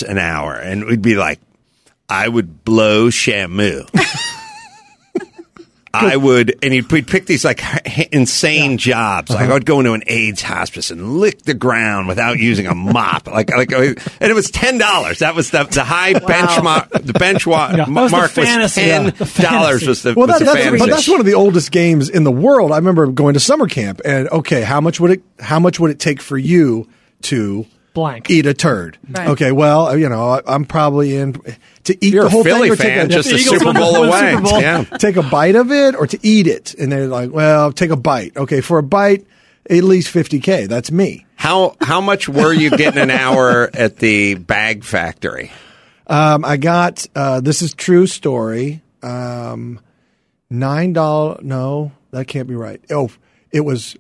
an 0.03 0.19
hour? 0.19 0.55
And 0.55 0.87
we'd 0.87 1.03
be 1.03 1.17
like, 1.17 1.41
I 2.09 2.29
would 2.29 2.65
blow 2.65 3.09
Shamu. 3.09 3.89
I 6.05 6.17
would, 6.17 6.59
and 6.63 6.73
he'd, 6.73 6.91
we'd 6.91 7.07
pick 7.07 7.27
these 7.27 7.45
like 7.45 7.63
insane 8.13 8.79
jobs. 8.79 9.31
Like 9.31 9.43
uh-huh. 9.43 9.51
I 9.51 9.55
would 9.55 9.67
go 9.67 9.81
into 9.81 9.93
an 9.93 10.03
AIDS 10.07 10.43
hospice 10.43 10.91
and 10.91 11.19
lick 11.19 11.43
the 11.43 11.55
ground 11.55 12.09
without 12.09 12.39
using 12.39 12.67
a 12.67 12.75
mop. 12.75 13.27
Like, 13.27 13.51
like, 13.51 13.73
and 13.73 13.97
it 14.21 14.35
was 14.35 14.51
ten 14.51 14.79
dollars. 14.79 15.21
That 15.21 15.35
was 15.35 15.51
the 15.51 15.65
the 15.65 15.85
high 15.85 16.15
benchmark. 16.15 16.91
The 16.91 17.13
benchmark 17.13 17.77
Yeah, 17.77 17.85
that 17.85 17.89
was 17.89 18.11
the 18.11 18.17
mark 18.17 18.37
was 18.37 18.75
ten 18.75 19.05
Yeah, 19.05 19.43
dollars. 19.43 19.87
Was 19.87 20.03
the 20.03 20.15
well, 20.15 20.27
was 20.27 20.39
that, 20.39 20.39
the 20.41 20.45
that's, 20.47 20.65
fantasy. 20.65 20.79
but 20.79 20.91
that's 20.91 21.09
one 21.09 21.21
of 21.21 21.27
the 21.27 21.35
oldest 21.35 21.71
games 21.71 22.09
in 22.09 22.25
the 22.25 22.33
world. 22.33 22.73
I 22.73 22.77
remember 22.77 23.07
going 23.09 23.35
to 23.35 23.41
summer 23.41 23.67
camp, 23.67 24.01
and 24.05 24.29
okay, 24.29 24.63
how 24.63 24.81
much 24.81 25.01
would 25.01 25.11
it 25.11 25.23
how 25.41 25.59
much 25.59 25.81
would 25.81 25.91
it 25.91 25.99
take 25.99 26.21
for 26.21 26.39
you 26.39 26.89
to 27.23 27.67
Blank. 27.97 28.31
eat 28.31 28.47
a 28.47 28.55
turd? 28.55 28.99
Right. 29.09 29.29
Okay, 29.31 29.51
well, 29.51 29.99
you 29.99 30.09
know, 30.09 30.29
I, 30.29 30.43
I'm 30.47 30.65
probably 30.65 31.17
in 31.17 31.33
to 31.85 32.05
eat 32.05 32.13
You're 32.13 32.23
the 32.23 32.29
a 32.29 32.31
whole 32.31 32.45
Philly 32.45 32.69
thing 32.69 32.73
or 32.73 32.77
fan, 32.77 33.09
take 33.09 33.19
a, 33.19 33.23
just 33.23 33.29
the 33.31 33.35
a 33.37 33.39
Super 33.39 33.73
Bowl 33.73 33.97
away. 34.05 34.31
Super 34.33 34.43
Bowl. 34.43 34.61
Yeah. 34.61 34.85
take 34.85 35.17
a 35.17 35.23
bite 35.23 35.57
of 35.57 35.73
it 35.73 35.97
or 35.97 36.07
to 36.07 36.19
eat 36.23 36.47
it, 36.47 36.75
and 36.75 36.93
they're 36.93 37.09
like, 37.09 37.33
well, 37.33 37.73
take 37.73 37.91
a 37.91 37.97
bite. 37.97 38.37
Okay, 38.37 38.61
for 38.61 38.79
a 38.79 38.83
bite, 38.83 39.27
at 39.69 39.83
least 39.83 40.09
fifty 40.09 40.39
k. 40.39 40.67
That's 40.67 40.93
me. 40.93 41.27
How 41.35 41.75
how 41.81 42.01
much 42.01 42.29
were 42.29 42.53
you 42.53 42.71
getting 42.71 43.01
an 43.03 43.11
hour 43.11 43.69
at 43.75 43.97
the 43.97 44.35
bag 44.35 44.85
factory? 44.85 45.51
Um, 46.07 46.45
I 46.45 46.57
got 46.57 47.07
uh, 47.17 47.41
this 47.41 47.63
is 47.63 47.75
true 47.75 48.07
story. 48.07 48.83
Um, 49.03 49.81
nine 50.51 50.93
dollar. 50.93 51.39
No, 51.43 51.93
that 52.11 52.27
can't 52.27 52.49
be 52.49 52.55
right. 52.55 52.81
Oh, 52.91 53.11
it 53.51 53.61
was 53.61 53.97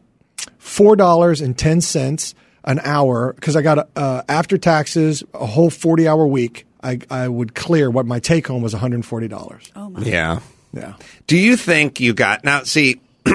four 0.58 0.96
dollars 0.96 1.40
and 1.40 1.56
ten 1.56 1.80
cents 1.80 2.34
an 2.66 2.80
hour 2.80 3.32
because 3.34 3.56
I 3.56 3.62
got 3.62 3.88
uh, 3.96 4.22
after 4.28 4.58
taxes 4.58 5.22
a 5.34 5.46
whole 5.46 5.70
forty 5.70 6.08
hour 6.08 6.26
week. 6.26 6.66
I 6.82 7.00
I 7.10 7.28
would 7.28 7.54
clear 7.54 7.90
what 7.90 8.06
my 8.06 8.20
take 8.20 8.46
home 8.46 8.62
was 8.62 8.72
one 8.72 8.80
hundred 8.80 8.96
and 8.96 9.06
forty 9.06 9.28
dollars. 9.28 9.70
Oh 9.74 9.90
my. 9.90 10.00
Yeah. 10.00 10.40
Yeah. 10.72 10.94
Do 11.26 11.36
you 11.36 11.56
think 11.56 12.00
you 12.00 12.12
got 12.12 12.44
now? 12.44 12.62
See, 12.64 13.00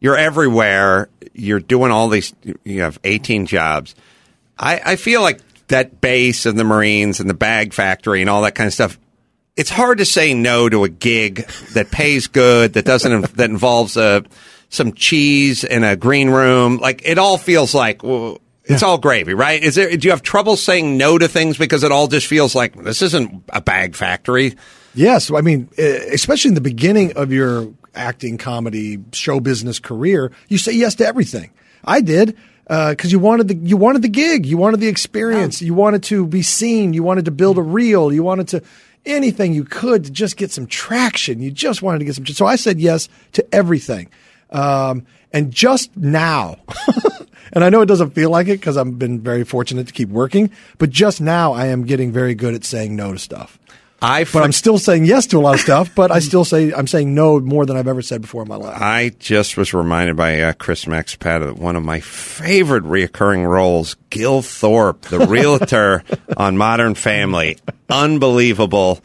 you're 0.00 0.16
everywhere. 0.16 1.08
You're 1.32 1.60
doing 1.60 1.92
all 1.92 2.08
these. 2.08 2.34
You 2.64 2.82
have 2.82 2.98
18 3.04 3.46
jobs. 3.46 3.94
I, 4.58 4.80
I 4.84 4.96
feel 4.96 5.22
like 5.22 5.40
that 5.68 6.00
base 6.00 6.46
and 6.46 6.58
the 6.58 6.64
Marines 6.64 7.20
and 7.20 7.30
the 7.30 7.34
bag 7.34 7.72
factory 7.72 8.20
and 8.20 8.28
all 8.28 8.42
that 8.42 8.54
kind 8.54 8.66
of 8.66 8.74
stuff. 8.74 8.98
It's 9.56 9.70
hard 9.70 9.98
to 9.98 10.04
say 10.04 10.34
no 10.34 10.68
to 10.68 10.84
a 10.84 10.88
gig 10.88 11.48
that 11.74 11.90
pays 11.90 12.26
good 12.26 12.72
that 12.74 12.84
doesn't 12.84 13.22
that 13.36 13.50
involves 13.50 13.96
a 13.96 14.24
some 14.70 14.94
cheese 14.94 15.62
in 15.62 15.84
a 15.84 15.96
green 15.96 16.30
room. 16.30 16.78
Like 16.78 17.02
it 17.04 17.18
all 17.18 17.36
feels 17.36 17.74
like. 17.74 18.02
Well, 18.02 18.40
it's 18.64 18.84
all 18.84 18.98
gravy, 18.98 19.34
right? 19.34 19.60
Is 19.60 19.74
there? 19.74 19.96
Do 19.96 20.06
you 20.06 20.12
have 20.12 20.22
trouble 20.22 20.54
saying 20.56 20.96
no 20.96 21.18
to 21.18 21.26
things 21.26 21.58
because 21.58 21.82
it 21.82 21.90
all 21.90 22.06
just 22.06 22.28
feels 22.28 22.54
like 22.54 22.76
this 22.76 23.02
isn't 23.02 23.42
a 23.48 23.60
bag 23.60 23.96
factory? 23.96 24.54
Yes, 24.94 25.30
I 25.30 25.40
mean, 25.40 25.68
eh, 25.76 25.98
especially 26.12 26.50
in 26.50 26.54
the 26.54 26.60
beginning 26.60 27.12
of 27.16 27.32
your 27.32 27.72
acting, 27.94 28.38
comedy, 28.38 28.98
show 29.12 29.40
business 29.40 29.80
career, 29.80 30.30
you 30.48 30.56
say 30.56 30.72
yes 30.72 30.94
to 30.96 31.06
everything. 31.06 31.50
I 31.84 32.00
did 32.00 32.36
because 32.68 33.10
you 33.10 33.18
wanted 33.18 33.48
the 33.48 33.56
you 33.56 33.76
wanted 33.76 34.02
the 34.02 34.08
gig, 34.08 34.46
you 34.46 34.56
wanted 34.56 34.78
the 34.78 34.88
experience, 34.88 35.60
you 35.60 35.74
wanted 35.74 36.04
to 36.04 36.26
be 36.26 36.42
seen, 36.42 36.92
you 36.92 37.02
wanted 37.02 37.24
to 37.24 37.32
build 37.32 37.58
a 37.58 37.62
reel, 37.62 38.12
you 38.12 38.22
wanted 38.22 38.48
to 38.48 38.62
anything 39.06 39.52
you 39.52 39.64
could 39.64 40.04
to 40.04 40.10
just 40.10 40.36
get 40.36 40.50
some 40.50 40.66
traction. 40.66 41.40
You 41.40 41.50
just 41.50 41.82
wanted 41.82 42.00
to 42.00 42.04
get 42.04 42.14
some. 42.14 42.26
So 42.26 42.46
I 42.46 42.56
said 42.56 42.78
yes 42.80 43.08
to 43.32 43.54
everything, 43.54 44.10
um, 44.50 45.06
and 45.32 45.50
just 45.52 45.96
now. 45.96 46.56
And 47.52 47.64
I 47.64 47.70
know 47.70 47.80
it 47.80 47.86
doesn't 47.86 48.10
feel 48.10 48.30
like 48.30 48.46
it 48.48 48.60
because 48.60 48.76
I've 48.76 48.98
been 48.98 49.20
very 49.20 49.44
fortunate 49.44 49.86
to 49.88 49.92
keep 49.92 50.08
working, 50.08 50.50
but 50.78 50.90
just 50.90 51.20
now 51.20 51.52
I 51.52 51.66
am 51.66 51.84
getting 51.84 52.12
very 52.12 52.34
good 52.34 52.54
at 52.54 52.64
saying 52.64 52.94
no 52.94 53.12
to 53.12 53.18
stuff. 53.18 53.58
I 54.02 54.24
but 54.24 54.42
I'm 54.42 54.52
still 54.52 54.78
saying 54.78 55.04
yes 55.04 55.26
to 55.26 55.38
a 55.38 55.40
lot 55.40 55.56
of 55.56 55.60
stuff, 55.60 55.94
but 55.94 56.10
I 56.10 56.20
still 56.20 56.44
say 56.44 56.72
I'm 56.72 56.86
saying 56.86 57.14
no 57.14 57.38
more 57.38 57.66
than 57.66 57.76
I've 57.76 57.88
ever 57.88 58.00
said 58.00 58.22
before 58.22 58.40
in 58.42 58.48
my 58.48 58.56
life. 58.56 58.80
I 58.80 59.10
just 59.18 59.58
was 59.58 59.74
reminded 59.74 60.16
by 60.16 60.40
uh, 60.40 60.52
Chris 60.54 60.86
Maxpat 60.86 61.46
of 61.46 61.58
one 61.58 61.76
of 61.76 61.84
my 61.84 62.00
favorite 62.00 62.84
reoccurring 62.84 63.46
roles, 63.46 63.96
Gil 64.08 64.40
Thorpe, 64.40 65.02
the 65.02 65.18
realtor 65.26 66.02
on 66.34 66.56
Modern 66.56 66.94
Family. 66.94 67.58
Unbelievable 67.90 69.00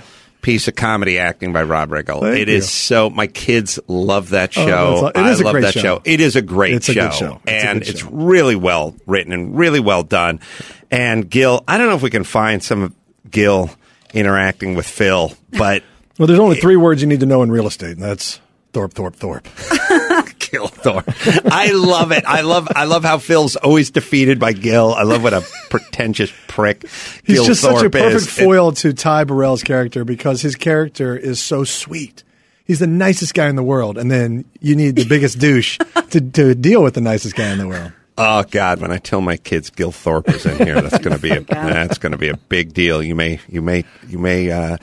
piece 0.46 0.68
of 0.68 0.76
comedy 0.76 1.18
acting 1.18 1.52
by 1.52 1.64
Rob 1.64 1.90
Riggle. 1.90 2.22
Thank 2.22 2.38
It 2.40 2.50
is 2.50 2.66
you. 2.66 2.70
so 2.70 3.10
my 3.10 3.26
kids 3.26 3.80
love 3.88 4.30
that 4.30 4.56
Oh, 4.56 4.66
show. 4.68 5.02
that's- 5.14 5.28
it 5.28 5.32
is 5.32 5.40
I 5.40 5.42
a 5.42 5.46
love 5.46 5.52
great 5.54 5.62
that 5.64 5.74
show. 5.74 6.02
It 6.06 6.20
is 6.22 6.36
a 6.36 6.42
great 6.44 6.76
It's 6.76 6.88
a 6.90 6.94
show, 6.94 7.02
good 7.10 7.14
show. 7.16 7.42
It's 7.48 7.52
a 7.64 7.68
and 7.68 7.80
good 7.80 7.90
it's 7.90 8.04
really 8.06 8.56
well 8.56 8.96
written 9.08 9.34
and 9.34 9.58
really 9.58 9.80
well 9.80 10.04
done. 10.04 10.40
And 10.92 11.28
Gil, 11.28 11.64
I 11.68 11.80
don't 11.80 11.90
know 11.90 11.96
if 11.96 12.04
we 12.04 12.12
can 12.12 12.24
find 12.24 12.62
some 12.64 12.84
of 12.84 12.94
Gil 13.32 13.72
interacting 14.14 14.76
with 14.76 14.86
Phil, 14.88 15.34
but 15.52 15.82
Well, 16.20 16.28
there's 16.28 16.40
only 16.40 16.58
three 16.58 16.76
words 16.78 17.02
you 17.02 17.08
need 17.08 17.20
to 17.22 17.26
know 17.26 17.42
in 17.44 17.52
real 17.52 17.66
estate, 17.68 17.92
and 17.98 18.04
that's 18.04 18.40
Thorpe, 18.72 18.94
Thorpe, 18.94 19.16
Thorpe. 19.16 19.48
Gil 20.40 20.68
Thorpe. 20.68 21.10
I 21.52 21.72
love 21.72 22.12
it. 22.12 22.24
I 22.26 22.42
love 22.42 22.68
I 22.76 22.86
love 22.86 23.04
how 23.04 23.18
Phil's 23.18 23.56
always 23.56 23.90
defeated 23.90 24.40
by 24.40 24.54
Gil. 24.54 24.94
I 24.94 25.04
love 25.04 25.24
what 25.24 25.34
a 25.34 25.44
pretentious 25.80 26.32
prick 26.48 26.84
He's 27.24 27.38
Gil 27.38 27.46
just 27.46 27.62
Thorpe 27.62 27.78
such 27.78 27.86
a 27.86 27.90
perfect 27.90 28.16
is. 28.16 28.30
foil 28.30 28.72
to 28.74 28.94
Ty 28.94 29.26
Burrell's 29.26 29.64
character 29.64 30.04
because 30.06 30.42
his 30.42 30.56
character 30.56 31.16
is 31.16 31.40
so 31.40 31.64
sweet. 31.64 32.24
He's 32.66 32.80
the 32.80 32.88
nicest 32.88 33.34
guy 33.34 33.48
in 33.48 33.56
the 33.56 33.64
world, 33.64 33.98
and 33.98 34.10
then 34.10 34.46
you 34.60 34.76
need 34.76 34.96
the 34.96 35.06
biggest 35.06 35.38
douche 35.40 35.78
to, 36.10 36.22
to 36.22 36.56
deal 36.56 36.82
with 36.82 36.96
the 36.96 37.02
nicest 37.02 37.36
guy 37.36 37.52
in 37.52 37.60
the 37.60 37.68
world. 37.68 37.92
Oh 38.18 38.44
God! 38.50 38.80
When 38.80 38.92
I 38.92 38.98
tell 38.98 39.20
my 39.20 39.36
kids 39.38 39.70
Gil 39.70 39.92
Thorpe 39.92 40.30
is 40.30 40.46
in 40.46 40.66
here, 40.66 40.82
that's 40.82 41.04
going 41.04 41.16
to 41.16 41.22
be 41.22 41.32
a, 41.32 41.42
that's 41.50 41.98
going 41.98 42.14
to 42.14 42.18
be 42.18 42.30
a 42.30 42.38
big 42.38 42.74
deal. 42.74 43.04
You 43.04 43.14
may 43.14 43.40
you 43.50 43.62
may 43.62 43.84
you 44.08 44.18
may 44.18 44.52
uh, 44.52 44.78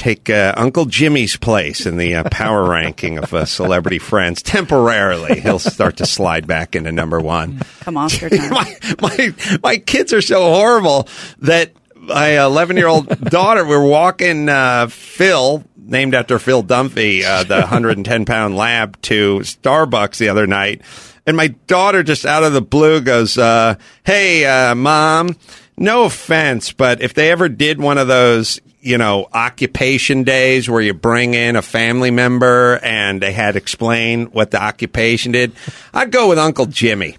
take 0.00 0.30
uh, 0.30 0.54
Uncle 0.56 0.86
Jimmy's 0.86 1.36
place 1.36 1.84
in 1.84 1.98
the 1.98 2.14
uh, 2.16 2.24
power 2.30 2.64
ranking 2.68 3.18
of 3.18 3.32
uh, 3.34 3.44
celebrity 3.44 3.98
friends 3.98 4.42
temporarily. 4.42 5.40
He'll 5.40 5.58
start 5.58 5.98
to 5.98 6.06
slide 6.06 6.46
back 6.46 6.74
into 6.74 6.90
number 6.90 7.20
one. 7.20 7.60
Come 7.80 7.94
time. 8.30 8.50
my, 8.50 8.76
my 9.00 9.34
my 9.62 9.76
kids 9.76 10.12
are 10.12 10.22
so 10.22 10.40
horrible 10.40 11.06
that 11.40 11.72
my 11.96 12.42
11 12.42 12.76
year 12.76 12.88
old 12.88 13.08
daughter, 13.24 13.64
we're 13.66 13.86
walking 13.86 14.48
uh, 14.48 14.88
Phil, 14.88 15.62
named 15.76 16.14
after 16.14 16.38
Phil 16.38 16.62
Dunphy, 16.62 17.22
uh, 17.22 17.44
the 17.44 17.60
110 17.60 18.24
pound 18.24 18.56
lab, 18.56 19.00
to 19.02 19.40
Starbucks 19.40 20.16
the 20.16 20.30
other 20.30 20.46
night. 20.46 20.80
And 21.26 21.36
my 21.36 21.48
daughter 21.66 22.02
just 22.02 22.24
out 22.24 22.42
of 22.42 22.54
the 22.54 22.62
blue 22.62 23.02
goes, 23.02 23.36
uh, 23.36 23.74
Hey, 24.04 24.46
uh, 24.46 24.74
mom, 24.74 25.36
no 25.76 26.04
offense, 26.04 26.72
but 26.72 27.02
if 27.02 27.12
they 27.12 27.30
ever 27.30 27.50
did 27.50 27.78
one 27.78 27.98
of 27.98 28.08
those, 28.08 28.60
you 28.80 28.96
know, 28.96 29.28
occupation 29.32 30.24
days 30.24 30.68
where 30.68 30.80
you 30.80 30.94
bring 30.94 31.34
in 31.34 31.56
a 31.56 31.62
family 31.62 32.10
member 32.10 32.78
and 32.82 33.20
they 33.20 33.32
had 33.32 33.56
explain 33.56 34.26
what 34.26 34.50
the 34.50 34.62
occupation 34.62 35.32
did, 35.32 35.52
I'd 35.92 36.10
go 36.10 36.28
with 36.28 36.38
Uncle 36.38 36.66
Jimmy. 36.66 37.16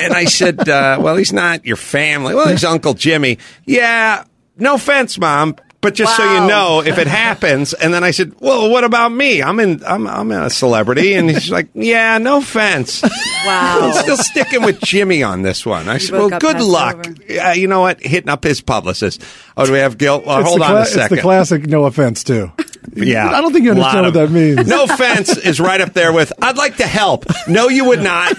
and 0.00 0.12
I 0.12 0.24
said, 0.24 0.68
uh, 0.68 0.98
well, 1.00 1.16
he's 1.16 1.32
not 1.32 1.64
your 1.64 1.76
family. 1.76 2.34
Well, 2.34 2.48
he's 2.48 2.64
Uncle 2.64 2.94
Jimmy. 2.94 3.38
Yeah, 3.64 4.24
no 4.56 4.74
offense, 4.74 5.18
mom. 5.18 5.56
But 5.82 5.94
just 5.94 6.14
so 6.14 6.22
you 6.34 6.46
know, 6.46 6.82
if 6.84 6.98
it 6.98 7.06
happens, 7.24 7.72
and 7.72 7.94
then 7.94 8.04
I 8.04 8.10
said, 8.10 8.34
"Well, 8.38 8.68
what 8.70 8.84
about 8.84 9.10
me? 9.12 9.42
I'm 9.42 9.58
in, 9.60 9.82
I'm, 9.84 10.06
I'm 10.06 10.30
a 10.30 10.50
celebrity," 10.50 11.14
and 11.14 11.30
he's 11.30 11.50
like, 11.50 11.68
"Yeah, 11.74 12.18
no 12.18 12.38
offense." 12.38 13.02
Wow. 13.42 13.80
I'm 13.84 14.02
still 14.02 14.18
sticking 14.18 14.62
with 14.64 14.80
Jimmy 14.82 15.22
on 15.22 15.40
this 15.40 15.64
one. 15.64 15.88
I 15.88 15.96
said, 15.96 16.18
"Well, 16.18 16.38
good 16.38 16.60
luck." 16.60 16.98
over. 17.06 17.14
Yeah, 17.26 17.54
you 17.54 17.68
know 17.68 17.80
what? 17.80 18.02
Hitting 18.02 18.28
up 18.28 18.44
his 18.44 18.60
publicist. 18.60 19.22
Oh, 19.56 19.64
do 19.64 19.72
we 19.72 19.78
have 19.78 19.96
guilt? 19.96 20.26
Well, 20.26 20.44
hold 20.44 20.60
the 20.60 20.64
on 20.64 20.70
cla- 20.72 20.80
a 20.82 20.84
second. 20.84 21.04
It's 21.04 21.22
the 21.22 21.22
classic 21.22 21.66
no 21.66 21.86
offense, 21.86 22.22
too. 22.22 22.52
Yeah, 22.94 23.28
I 23.30 23.40
don't 23.40 23.52
think 23.52 23.64
you 23.64 23.72
Lot 23.74 23.94
understand 23.96 24.06
what 24.06 24.14
that 24.14 24.30
means. 24.30 24.68
No 24.68 24.84
offense 24.84 25.36
is 25.36 25.60
right 25.60 25.80
up 25.80 25.92
there 25.92 26.12
with 26.12 26.32
I'd 26.42 26.56
like 26.56 26.78
to 26.78 26.86
help. 26.86 27.24
No, 27.46 27.68
you 27.68 27.84
would 27.86 28.02
not. 28.02 28.36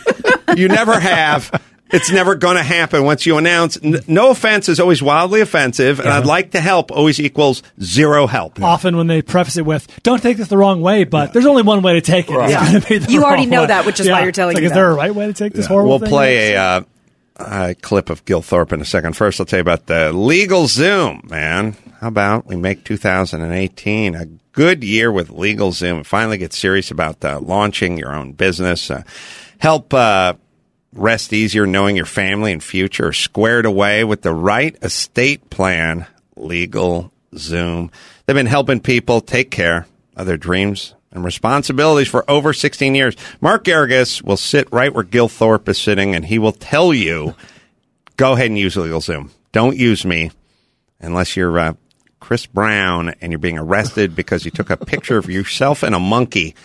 You 0.58 0.68
never 0.68 1.00
have. 1.00 1.52
It's 1.94 2.12
never 2.12 2.36
going 2.36 2.56
to 2.58 2.64
happen 2.64 3.04
once 3.04 3.26
you 3.26 3.38
announce. 3.38 3.78
N- 3.84 4.00
no 4.08 4.30
offense 4.32 4.70
is 4.70 4.80
always 4.80 5.02
wildly 5.02 5.42
offensive, 5.42 6.00
and 6.00 6.10
I'd 6.10 6.26
like 6.26 6.52
to 6.52 6.62
help 6.62 6.92
always 6.92 7.20
equals 7.20 7.64
zero 7.82 8.28
help. 8.28 8.62
Often 8.62 8.96
when 8.98 9.08
they 9.08 9.22
preface 9.22 9.58
it 9.58 9.66
with, 9.66 9.88
"Don't 10.04 10.22
take 10.22 10.38
this 10.38 10.48
the 10.48 10.58
wrong 10.58 10.82
way," 10.82 11.04
but 11.04 11.34
there's 11.34 11.46
only 11.46 11.64
one 11.64 11.82
way 11.82 11.94
to 11.94 12.02
take 12.02 12.30
it. 12.30 12.34
It's 12.34 12.52
Yeah. 12.52 12.66
gonna 12.66 12.80
be 12.82 12.98
the 13.00 13.12
You 13.12 13.24
already 13.24 13.44
wrong 13.44 13.50
know 13.50 13.62
way. 13.62 13.68
that, 13.68 13.86
which 13.86 14.00
is 14.00 14.10
why 14.10 14.24
you're 14.24 14.32
telling 14.32 14.54
It's 14.54 14.58
like, 14.58 14.62
me 14.62 14.66
Is 14.68 14.72
that. 14.72 14.76
there 14.76 14.92
a 14.92 14.96
right 14.96 15.14
way 15.14 15.28
to 15.28 15.34
take 15.34 15.54
this 15.54 15.66
horrible 15.66 15.90
We'll 15.90 16.00
thing? 16.00 16.10
play 16.10 16.54
a, 16.54 16.62
uh, 16.62 16.82
a 17.40 17.76
clip 17.76 18.10
of 18.10 18.24
Gil 18.26 18.42
Thorpe 18.42 18.72
in 18.74 18.82
a 18.82 18.86
second. 18.86 19.18
First, 19.18 19.40
I'll 19.40 19.46
tell 19.46 19.58
you 19.58 19.62
about 19.62 19.88
the 19.88 20.14
Legal 20.14 20.68
Zoom, 20.68 21.28
man. 21.30 21.76
How 22.00 22.08
about 22.08 22.48
we 22.48 22.56
make 22.56 22.84
2018 22.86 24.16
a 24.16 24.26
good 24.54 24.84
year 24.84 25.12
with 25.12 25.30
Legal 25.30 25.72
Zoom? 25.72 26.04
Finally 26.04 26.38
get 26.38 26.54
serious 26.54 26.90
about 26.92 27.24
uh, 27.26 27.40
launching 27.42 27.98
your 27.98 28.14
own 28.16 28.32
business. 28.34 28.90
Uh, 28.90 29.04
help 29.60 29.94
uh, 29.94 30.34
rest 30.94 31.34
easier 31.34 31.66
knowing 31.66 31.96
your 31.96 32.06
family 32.06 32.52
and 32.52 32.64
future 32.64 33.08
are 33.08 33.14
squared 33.14 33.66
away 33.66 34.04
with 34.04 34.22
the 34.22 34.34
right 34.34 34.76
estate 34.82 35.50
plan. 35.50 36.08
Legal 36.36 37.12
Zoom. 37.36 37.92
They've 38.26 38.36
been 38.36 38.46
helping 38.46 38.80
people 38.80 39.22
take 39.22 39.52
care 39.52 39.88
of 40.16 40.26
their 40.26 40.38
dreams 40.38 40.96
and 41.12 41.24
responsibilities 41.24 42.08
for 42.08 42.30
over 42.30 42.54
16 42.54 42.96
years. 42.96 43.16
Mark 43.40 43.66
Geragos 43.66 44.22
will 44.22 44.38
sit 44.38 44.72
right 44.72 44.94
where 44.94 45.04
Gil 45.04 45.28
Thorpe 45.28 45.68
is 45.70 45.78
sitting, 45.78 46.16
and 46.16 46.26
he 46.26 46.40
will 46.40 46.52
tell 46.52 46.94
you, 46.94 47.36
go 48.18 48.34
ahead 48.34 48.48
and 48.48 48.58
use 48.58 48.76
Legal 48.78 49.02
Zoom. 49.02 49.32
Don't 49.52 49.78
use 49.78 50.06
me 50.06 50.32
unless 51.00 51.36
you're 51.36 51.58
uh, 51.58 51.74
Chris 52.20 52.46
Brown 52.46 53.10
and 53.22 53.32
you're 53.32 53.40
being 53.40 53.58
arrested 53.58 54.16
because 54.16 54.46
you 54.46 54.52
took 54.52 54.70
a 54.70 54.78
picture 54.78 55.18
of 55.18 55.30
yourself 55.30 55.84
and 55.84 55.96
a 55.96 56.00
monkey 56.00 56.56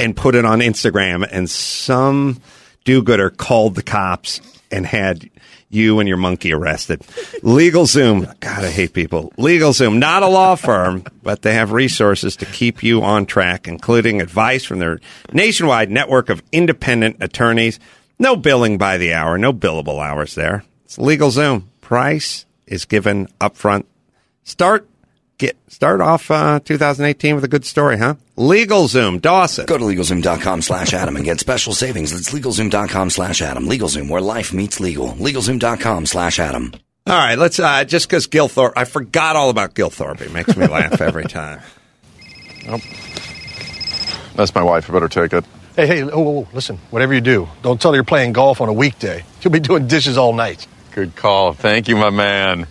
and 0.00 0.16
put 0.16 0.34
it 0.34 0.44
on 0.44 0.60
Instagram, 0.60 1.26
and 1.30 1.48
some 1.48 2.40
do-gooder 2.86 3.28
called 3.28 3.74
the 3.74 3.82
cops 3.82 4.40
and 4.70 4.86
had 4.86 5.28
you 5.68 5.98
and 5.98 6.08
your 6.08 6.16
monkey 6.16 6.52
arrested. 6.52 7.00
LegalZoom. 7.42 8.40
God, 8.40 8.64
I 8.64 8.70
hate 8.70 8.92
people. 8.94 9.32
LegalZoom, 9.36 9.98
not 9.98 10.22
a 10.22 10.28
law 10.28 10.54
firm, 10.54 11.04
but 11.22 11.42
they 11.42 11.54
have 11.54 11.72
resources 11.72 12.36
to 12.36 12.46
keep 12.46 12.82
you 12.82 13.02
on 13.02 13.26
track, 13.26 13.68
including 13.68 14.20
advice 14.20 14.64
from 14.64 14.78
their 14.78 15.00
nationwide 15.32 15.90
network 15.90 16.30
of 16.30 16.42
independent 16.52 17.16
attorneys. 17.20 17.78
No 18.18 18.36
billing 18.36 18.78
by 18.78 18.96
the 18.96 19.12
hour, 19.12 19.36
no 19.36 19.52
billable 19.52 20.02
hours 20.02 20.34
there. 20.34 20.64
It's 20.84 20.96
LegalZoom. 20.96 21.64
Price 21.80 22.46
is 22.66 22.84
given 22.84 23.26
upfront. 23.40 23.84
Start 24.44 24.88
get 25.38 25.56
start 25.68 26.00
off 26.00 26.30
uh, 26.30 26.60
2018 26.60 27.34
with 27.34 27.44
a 27.44 27.48
good 27.48 27.64
story, 27.64 27.98
huh? 27.98 28.14
LegalZoom, 28.36 29.22
Dawson. 29.22 29.66
Go 29.66 29.78
to 29.78 29.84
LegalZoom.com 29.84 30.62
slash 30.62 30.92
Adam 30.92 31.16
and 31.16 31.24
get 31.24 31.40
special 31.40 31.72
savings. 31.72 32.12
That's 32.12 32.32
LegalZoom.com 32.32 33.10
slash 33.10 33.40
Adam. 33.40 33.66
LegalZoom, 33.66 34.10
where 34.10 34.20
life 34.20 34.52
meets 34.52 34.78
legal. 34.78 35.08
LegalZoom.com 35.12 36.06
slash 36.06 36.38
Adam. 36.38 36.72
All 37.06 37.16
right, 37.16 37.38
let's 37.38 37.58
uh, 37.60 37.84
just 37.84 38.08
because 38.08 38.26
Gilthorpe, 38.26 38.72
I 38.76 38.84
forgot 38.84 39.36
all 39.36 39.48
about 39.48 39.74
Gilthorpe. 39.74 40.20
It 40.20 40.32
makes 40.32 40.56
me 40.56 40.66
laugh 40.68 41.00
every 41.00 41.24
time. 41.24 41.60
Oh. 42.68 42.80
That's 44.34 44.54
my 44.54 44.62
wife. 44.62 44.90
I 44.90 44.92
better 44.92 45.08
take 45.08 45.32
it. 45.32 45.44
Hey, 45.76 45.86
hey, 45.86 46.02
oh, 46.02 46.10
oh, 46.12 46.38
oh, 46.38 46.48
listen, 46.52 46.78
whatever 46.90 47.14
you 47.14 47.20
do, 47.20 47.48
don't 47.62 47.80
tell 47.80 47.92
her 47.92 47.96
you're 47.96 48.04
playing 48.04 48.32
golf 48.32 48.60
on 48.60 48.68
a 48.68 48.72
weekday. 48.72 49.24
You'll 49.42 49.52
be 49.52 49.60
doing 49.60 49.86
dishes 49.86 50.18
all 50.18 50.32
night. 50.32 50.66
Good 50.92 51.14
call. 51.14 51.52
Thank 51.52 51.88
you, 51.88 51.96
my 51.96 52.10
man. 52.10 52.66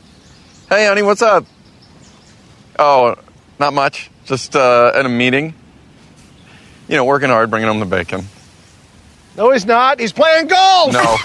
Hey, 0.69 0.87
honey, 0.87 1.03
what's 1.03 1.21
up? 1.21 1.45
Oh, 2.77 3.15
not 3.59 3.73
much. 3.73 4.09
Just 4.26 4.56
uh, 4.56 4.91
at 4.93 5.06
a 5.06 5.10
meeting. 5.10 5.53
You 6.88 6.95
know, 6.97 7.06
working 7.06 7.30
hard, 7.30 7.49
bringing 7.49 7.68
home 7.68 7.80
the 7.80 7.85
bacon. 7.85 8.26
No, 9.38 9.52
he's 9.52 9.65
not. 9.65 9.99
He's 9.99 10.14
playing 10.14 10.47
golf. 10.47 10.93
No. 10.93 11.03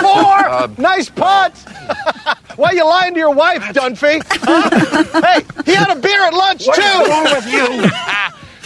Four. 0.00 0.48
Uh, 0.48 0.68
nice 0.76 1.08
putt. 1.08 1.56
Why 2.56 2.70
are 2.70 2.74
you 2.74 2.84
lying 2.84 3.14
to 3.14 3.20
your 3.20 3.34
wife, 3.34 3.62
Dunphy? 3.62 4.20
Huh? 4.26 5.20
hey, 5.22 5.44
he 5.64 5.74
had 5.74 5.96
a 5.96 6.00
beer 6.00 6.20
at 6.26 6.34
lunch 6.34 6.66
What 6.66 6.76
too. 6.76 6.82
is 6.82 7.08
wrong 7.08 7.24
with 7.24 7.46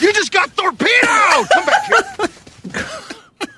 you? 0.00 0.06
you 0.06 0.12
just 0.14 0.32
got 0.32 0.50
torpedoed. 0.56 1.48
Come 1.52 1.64
back 1.66 1.86
here. 1.86 2.28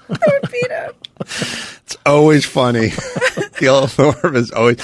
Torpedo. 0.09 0.95
It's 1.20 1.97
always 2.05 2.45
funny. 2.45 2.89
Gilthorpe 3.59 4.35
is 4.36 4.51
always. 4.51 4.78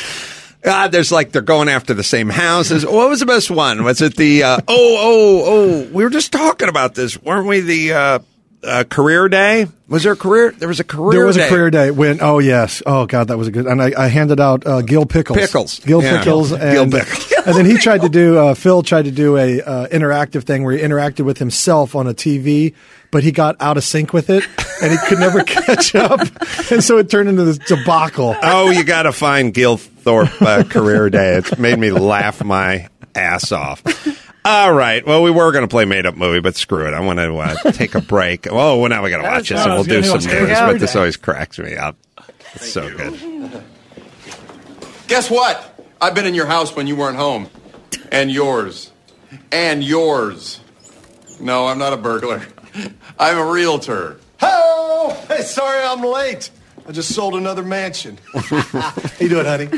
God, 0.62 0.92
there's 0.92 1.10
like 1.10 1.32
they're 1.32 1.42
going 1.42 1.68
after 1.68 1.94
the 1.94 2.04
same 2.04 2.28
houses. 2.28 2.84
What 2.84 3.08
was 3.08 3.20
the 3.20 3.26
best 3.26 3.50
one? 3.50 3.82
Was 3.82 4.02
it 4.02 4.16
the 4.16 4.42
uh, 4.42 4.58
oh 4.68 4.96
oh 4.98 5.42
oh? 5.46 5.88
We 5.92 6.04
were 6.04 6.10
just 6.10 6.32
talking 6.32 6.68
about 6.68 6.94
this, 6.94 7.20
weren't 7.22 7.46
we? 7.46 7.60
The 7.60 7.92
uh, 7.92 8.18
uh, 8.62 8.84
career 8.88 9.28
day. 9.28 9.66
Was 9.88 10.02
there 10.04 10.12
a 10.12 10.16
career? 10.16 10.52
There 10.52 10.68
was 10.68 10.80
a 10.80 10.84
career. 10.84 11.12
There 11.18 11.26
was 11.26 11.36
day. 11.36 11.46
a 11.46 11.48
career 11.48 11.70
day 11.70 11.90
when, 11.90 12.18
oh 12.20 12.38
yes, 12.38 12.82
oh 12.86 13.06
god, 13.06 13.28
that 13.28 13.38
was 13.38 13.48
a 13.48 13.50
good. 13.50 13.66
And 13.66 13.82
I, 13.82 13.92
I 13.96 14.08
handed 14.08 14.38
out 14.38 14.66
uh, 14.66 14.82
Gil 14.82 15.06
Pickles, 15.06 15.38
Pickles. 15.38 15.80
Gil 15.80 16.02
Yeah. 16.02 16.18
Pickles, 16.18 16.50
Gil 16.50 16.90
Pickles. 16.90 17.32
and 17.46 17.56
then 17.56 17.66
he 17.66 17.76
tried 17.78 18.02
to 18.02 18.08
do. 18.08 18.38
Uh, 18.38 18.54
Phil 18.54 18.82
tried 18.82 19.06
to 19.06 19.10
do 19.10 19.36
a 19.36 19.62
uh, 19.62 19.88
interactive 19.88 20.44
thing 20.44 20.62
where 20.64 20.76
he 20.76 20.82
interacted 20.82 21.24
with 21.24 21.38
himself 21.38 21.94
on 21.96 22.06
a 22.06 22.14
TV, 22.14 22.74
but 23.10 23.22
he 23.24 23.32
got 23.32 23.56
out 23.60 23.76
of 23.76 23.84
sync 23.84 24.12
with 24.12 24.30
it, 24.30 24.44
and 24.82 24.92
he 24.92 24.98
could 25.06 25.18
never 25.18 25.42
catch 25.44 25.94
up, 25.94 26.20
and 26.70 26.82
so 26.82 26.98
it 26.98 27.10
turned 27.10 27.28
into 27.28 27.44
this 27.44 27.58
debacle. 27.58 28.34
Oh, 28.42 28.70
you 28.70 28.84
got 28.84 29.02
to 29.04 29.12
find 29.12 29.52
Gilthorpe 29.54 30.42
uh, 30.42 30.64
career 30.64 31.10
day. 31.10 31.36
It 31.36 31.58
made 31.58 31.78
me 31.78 31.90
laugh 31.90 32.42
my 32.42 32.88
ass 33.14 33.52
off. 33.52 33.82
All 34.44 34.72
right. 34.72 35.06
Well, 35.06 35.22
we 35.22 35.30
were 35.30 35.52
going 35.52 35.64
to 35.64 35.68
play 35.68 35.84
made 35.84 36.06
up 36.06 36.16
movie, 36.16 36.40
but 36.40 36.56
screw 36.56 36.86
it. 36.86 36.94
I 36.94 37.00
want 37.00 37.18
to 37.18 37.36
uh, 37.36 37.72
take 37.72 37.94
a 37.94 38.00
break. 38.00 38.46
Oh, 38.50 38.78
well, 38.78 38.88
now 38.88 39.02
we 39.02 39.10
got 39.10 39.18
to 39.18 39.24
watch 39.24 39.50
this, 39.50 39.60
and 39.60 39.74
we'll 39.74 39.84
do 39.84 40.02
some 40.02 40.18
news. 40.20 40.58
But 40.58 40.78
this 40.78 40.96
always 40.96 41.16
cracks 41.16 41.58
me 41.58 41.76
up. 41.76 41.96
It's 42.54 42.72
so 42.72 42.88
good. 42.96 43.62
Guess 45.08 45.30
what? 45.30 45.66
I've 46.00 46.14
been 46.14 46.26
in 46.26 46.34
your 46.34 46.46
house 46.46 46.74
when 46.74 46.86
you 46.86 46.96
weren't 46.96 47.16
home. 47.16 47.48
And 48.10 48.30
yours. 48.30 48.90
And 49.52 49.84
yours. 49.84 50.60
No, 51.40 51.66
I'm 51.66 51.78
not 51.78 51.92
a 51.92 51.96
burglar. 51.96 52.42
I'm 53.18 53.38
a 53.38 53.52
realtor. 53.52 54.18
Hey, 54.40 55.42
sorry 55.42 55.82
I'm 55.84 56.02
late. 56.02 56.50
I 56.86 56.92
just 56.92 57.14
sold 57.14 57.34
another 57.34 57.62
mansion. 57.62 58.18
How 58.34 58.92
you 59.20 59.28
doing, 59.28 59.46
honey? 59.46 59.68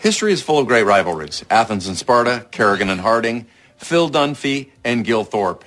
History 0.00 0.32
is 0.32 0.42
full 0.42 0.58
of 0.58 0.66
great 0.66 0.84
rivalries 0.84 1.44
Athens 1.50 1.86
and 1.86 1.96
Sparta, 1.96 2.46
Kerrigan 2.50 2.88
and 2.90 3.00
Harding, 3.00 3.46
Phil 3.76 4.10
Dunphy, 4.10 4.70
and 4.84 5.04
Gil 5.04 5.24
Thorpe. 5.24 5.64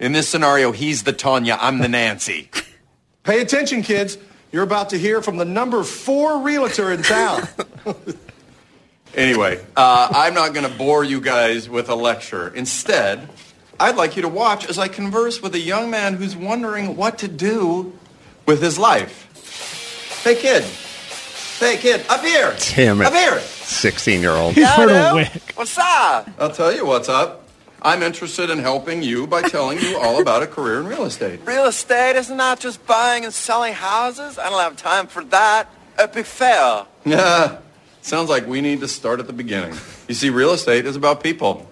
In 0.00 0.12
this 0.12 0.28
scenario, 0.28 0.72
he's 0.72 1.02
the 1.02 1.12
Tanya, 1.12 1.58
I'm 1.60 1.78
the 1.78 1.88
Nancy. 1.88 2.50
Pay 3.24 3.40
attention, 3.40 3.82
kids. 3.82 4.16
You're 4.52 4.62
about 4.62 4.90
to 4.90 4.98
hear 4.98 5.20
from 5.20 5.36
the 5.36 5.44
number 5.44 5.82
four 5.82 6.40
realtor 6.40 6.92
in 6.92 7.02
town. 7.02 7.48
Anyway, 9.14 9.58
uh, 9.74 10.08
I'm 10.12 10.34
not 10.34 10.52
going 10.52 10.70
to 10.70 10.78
bore 10.78 11.02
you 11.02 11.20
guys 11.20 11.68
with 11.68 11.88
a 11.88 11.94
lecture. 11.94 12.54
Instead, 12.54 13.28
I'd 13.80 13.96
like 13.96 14.16
you 14.16 14.22
to 14.22 14.28
watch 14.28 14.68
as 14.68 14.78
I 14.78 14.88
converse 14.88 15.40
with 15.40 15.54
a 15.54 15.60
young 15.60 15.90
man 15.90 16.14
who's 16.14 16.34
wondering 16.34 16.96
what 16.96 17.18
to 17.18 17.28
do 17.28 17.96
with 18.46 18.60
his 18.60 18.78
life. 18.78 20.22
Hey, 20.24 20.34
kid. 20.34 20.64
Hey, 21.60 21.76
kid, 21.76 22.04
up 22.08 22.24
here. 22.24 22.56
Damn 22.74 23.00
it. 23.00 23.06
Up 23.06 23.12
here. 23.12 23.38
16 23.40 24.20
year 24.20 24.32
old. 24.32 24.54
Hello. 24.56 25.22
What's 25.54 25.78
up? 25.78 26.28
I'll 26.38 26.50
tell 26.50 26.74
you 26.74 26.86
what's 26.86 27.08
up. 27.08 27.44
I'm 27.80 28.02
interested 28.02 28.50
in 28.50 28.58
helping 28.58 29.02
you 29.04 29.28
by 29.28 29.42
telling 29.42 29.78
you 29.78 29.98
all 29.98 30.20
about 30.20 30.42
a 30.42 30.48
career 30.48 30.80
in 30.80 30.86
real 30.86 31.04
estate. 31.04 31.40
Real 31.44 31.66
estate 31.66 32.16
is 32.16 32.28
not 32.28 32.58
just 32.58 32.84
buying 32.86 33.24
and 33.24 33.32
selling 33.32 33.74
houses. 33.74 34.38
I 34.38 34.50
don't 34.50 34.60
have 34.60 34.76
time 34.76 35.06
for 35.06 35.22
that. 35.26 35.68
Epic 35.96 36.26
fail. 36.26 36.88
Yeah. 37.04 37.58
Sounds 38.02 38.28
like 38.28 38.46
we 38.46 38.60
need 38.60 38.80
to 38.80 38.88
start 38.88 39.20
at 39.20 39.28
the 39.28 39.32
beginning. 39.32 39.78
You 40.08 40.14
see, 40.14 40.30
real 40.30 40.50
estate 40.50 40.86
is 40.86 40.96
about 40.96 41.22
people. 41.22 41.68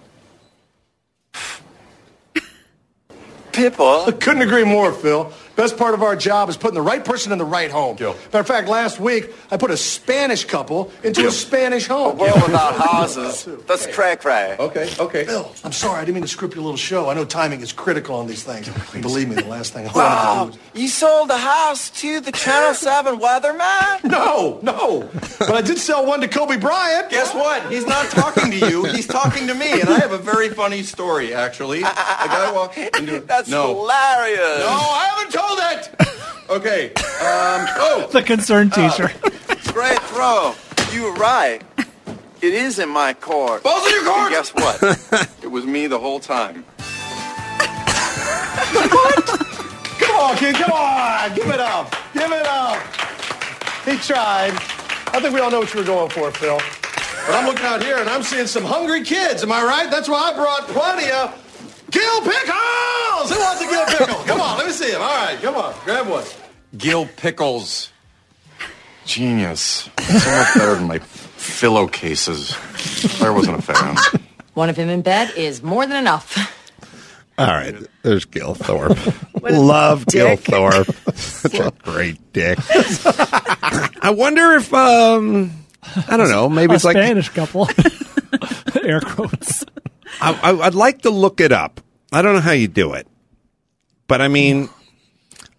People? 3.57 4.11
Couldn't 4.11 4.43
agree 4.43 4.63
more, 4.63 4.93
Phil. 4.93 5.33
Best 5.57 5.75
part 5.75 5.95
of 5.95 6.03
our 6.03 6.15
job 6.15 6.49
is 6.49 6.55
putting 6.55 6.75
the 6.75 6.83
right 6.83 7.03
person 7.03 7.31
in 7.31 7.39
the 7.39 7.43
right 7.45 7.71
home. 7.71 7.95
Matter 7.99 8.15
of 8.37 8.45
fact, 8.45 8.67
last 8.67 8.99
week 8.99 9.33
I 9.49 9.57
put 9.57 9.71
a 9.71 9.75
Spanish 9.77 10.45
couple 10.45 10.91
into 11.03 11.27
a 11.27 11.31
Spanish 11.31 11.87
home. 11.87 12.11
A 12.11 12.21
world 12.21 12.43
without 12.43 12.75
houses. 12.75 13.49
That's 13.67 13.87
cray 13.87 14.17
cray. 14.17 14.55
Okay, 14.59 14.87
okay. 14.99 15.25
Phil, 15.25 15.51
I'm 15.63 15.71
sorry. 15.71 15.97
I 15.97 16.01
didn't 16.05 16.13
mean 16.13 16.21
to 16.21 16.29
script 16.29 16.53
your 16.53 16.63
little 16.63 16.77
show. 16.77 17.09
I 17.09 17.15
know 17.15 17.25
timing 17.25 17.61
is 17.61 17.73
critical 17.73 18.15
on 18.17 18.27
these 18.27 18.43
things. 18.43 18.69
Believe 19.01 19.29
me, 19.29 19.35
the 19.35 19.45
last 19.47 19.73
thing 19.73 19.87
I 19.87 19.91
Wow, 19.93 20.37
want 20.43 20.53
to 20.53 20.59
do 20.75 20.81
you 20.83 20.87
sold 20.89 21.31
the 21.31 21.37
house 21.39 21.89
to 22.01 22.19
the 22.19 22.31
Channel 22.31 22.75
7 22.75 23.17
weatherman? 23.19 24.03
No, 24.17 24.59
no. 24.61 25.09
But 25.39 25.51
I 25.55 25.61
did 25.61 25.79
sell 25.79 26.05
one 26.05 26.21
to 26.21 26.27
Kobe 26.27 26.57
Bryant. 26.57 27.09
Guess 27.09 27.33
what? 27.33 27.71
He's 27.71 27.85
not 27.85 28.05
talking 28.11 28.51
to 28.51 28.69
you. 28.69 28.85
He's 28.85 29.07
talking 29.07 29.47
to 29.47 29.53
me, 29.55 29.79
and 29.81 29.89
I 29.89 29.99
have 29.99 30.11
a 30.11 30.17
very 30.17 30.49
funny 30.49 30.83
story. 30.83 31.33
Actually, 31.33 31.79
a 31.81 31.83
guy 31.83 32.51
walked 32.53 32.77
into. 32.77 33.21
That's 33.21 33.49
no. 33.49 33.67
hilarious. 33.75 34.59
No, 34.59 34.67
I 34.69 35.11
haven't 35.15 35.33
told 35.33 35.46
it. 35.49 35.89
Okay. 36.49 36.93
Um. 36.93 37.67
Oh. 37.79 38.07
The 38.09 38.21
concerned 38.21 38.71
T-shirt. 38.71 39.13
Great 39.73 39.99
throw. 40.03 40.55
You 40.93 41.03
were 41.03 41.13
right. 41.15 41.61
It 42.41 42.53
is 42.53 42.79
in 42.79 42.87
my 42.87 43.13
court. 43.13 43.63
Balls 43.63 43.85
in 43.85 43.93
your 43.95 44.05
court. 44.05 44.19
And 44.19 44.29
guess 44.31 44.53
what? 44.53 44.81
It 45.43 45.51
was 45.51 45.65
me 45.65 45.87
the 45.87 45.99
whole 45.99 46.21
time. 46.21 46.63
what? 48.71 49.25
Come 49.99 50.15
on, 50.15 50.37
kid. 50.37 50.55
Come 50.55 50.71
on. 50.71 51.35
Give 51.35 51.49
it 51.49 51.59
up. 51.59 51.93
Give 52.13 52.31
it 52.31 52.45
up. 52.47 52.81
He 53.83 53.97
tried. 53.97 54.53
I 55.13 55.19
think 55.19 55.33
we 55.33 55.41
all 55.41 55.51
know 55.51 55.59
what 55.59 55.73
you 55.73 55.81
were 55.81 55.85
going 55.85 56.09
for, 56.09 56.31
Phil. 56.31 56.57
But 57.27 57.35
I'm 57.35 57.45
looking 57.45 57.65
out 57.65 57.83
here 57.83 57.97
and 57.97 58.09
I'm 58.09 58.23
seeing 58.23 58.47
some 58.47 58.63
hungry 58.63 59.03
kids. 59.03 59.43
Am 59.43 59.51
I 59.51 59.63
right? 59.63 59.91
That's 59.91 60.07
why 60.07 60.31
I 60.31 60.33
brought 60.33 60.67
plenty 60.69 61.11
of 61.11 61.33
Gil 61.91 62.21
Pickles. 62.21 63.31
Who 63.31 63.39
wants 63.39 63.61
a 63.61 63.65
Gil 63.67 63.85
Pickle? 63.85 64.23
Come 64.25 64.41
on, 64.41 64.57
let 64.57 64.67
me 64.67 64.73
see 64.73 64.91
him. 64.91 65.01
All 65.01 65.07
right, 65.07 65.39
come 65.41 65.55
on. 65.55 65.73
Grab 65.85 66.07
one. 66.07 66.23
Gil 66.77 67.05
Pickles. 67.05 67.91
Genius. 69.05 69.89
So 69.99 70.13
much 70.31 70.53
better 70.55 70.75
than 70.75 70.87
my 70.87 70.99
pillow 71.59 71.87
cases. 71.87 72.53
Claire 73.17 73.33
wasn't 73.33 73.59
a 73.59 73.61
fan. 73.61 73.95
One 74.53 74.69
of 74.69 74.75
him 74.75 74.89
in 74.89 75.01
bed 75.01 75.31
is 75.37 75.63
more 75.63 75.85
than 75.85 75.95
enough. 75.97 76.53
All 77.37 77.47
right. 77.47 77.75
There's 78.01 78.25
Gil 78.25 78.53
Thorpe. 78.53 78.97
Love 79.41 80.05
Gil 80.07 80.35
Thorpe. 80.35 80.87
Such 81.15 81.53
a 81.59 81.71
great 81.83 82.33
dick. 82.33 82.57
I 84.01 84.13
wonder 84.15 84.53
if, 84.53 84.73
um, 84.73 85.51
I 86.09 86.17
don't 86.17 86.29
know, 86.29 86.49
maybe 86.49 86.73
a 86.73 86.75
it's 86.75 86.83
like. 86.83 86.97
Spanish 86.97 87.29
couple. 87.29 87.69
Air 88.83 88.99
quotes. 88.99 89.63
I, 90.21 90.33
I, 90.51 90.59
I'd 90.67 90.75
like 90.75 91.01
to 91.03 91.09
look 91.09 91.41
it 91.41 91.51
up. 91.51 91.81
I 92.11 92.21
don't 92.21 92.33
know 92.35 92.41
how 92.41 92.51
you 92.51 92.67
do 92.67 92.93
it, 92.93 93.07
but 94.07 94.21
I 94.21 94.27
mean, 94.27 94.69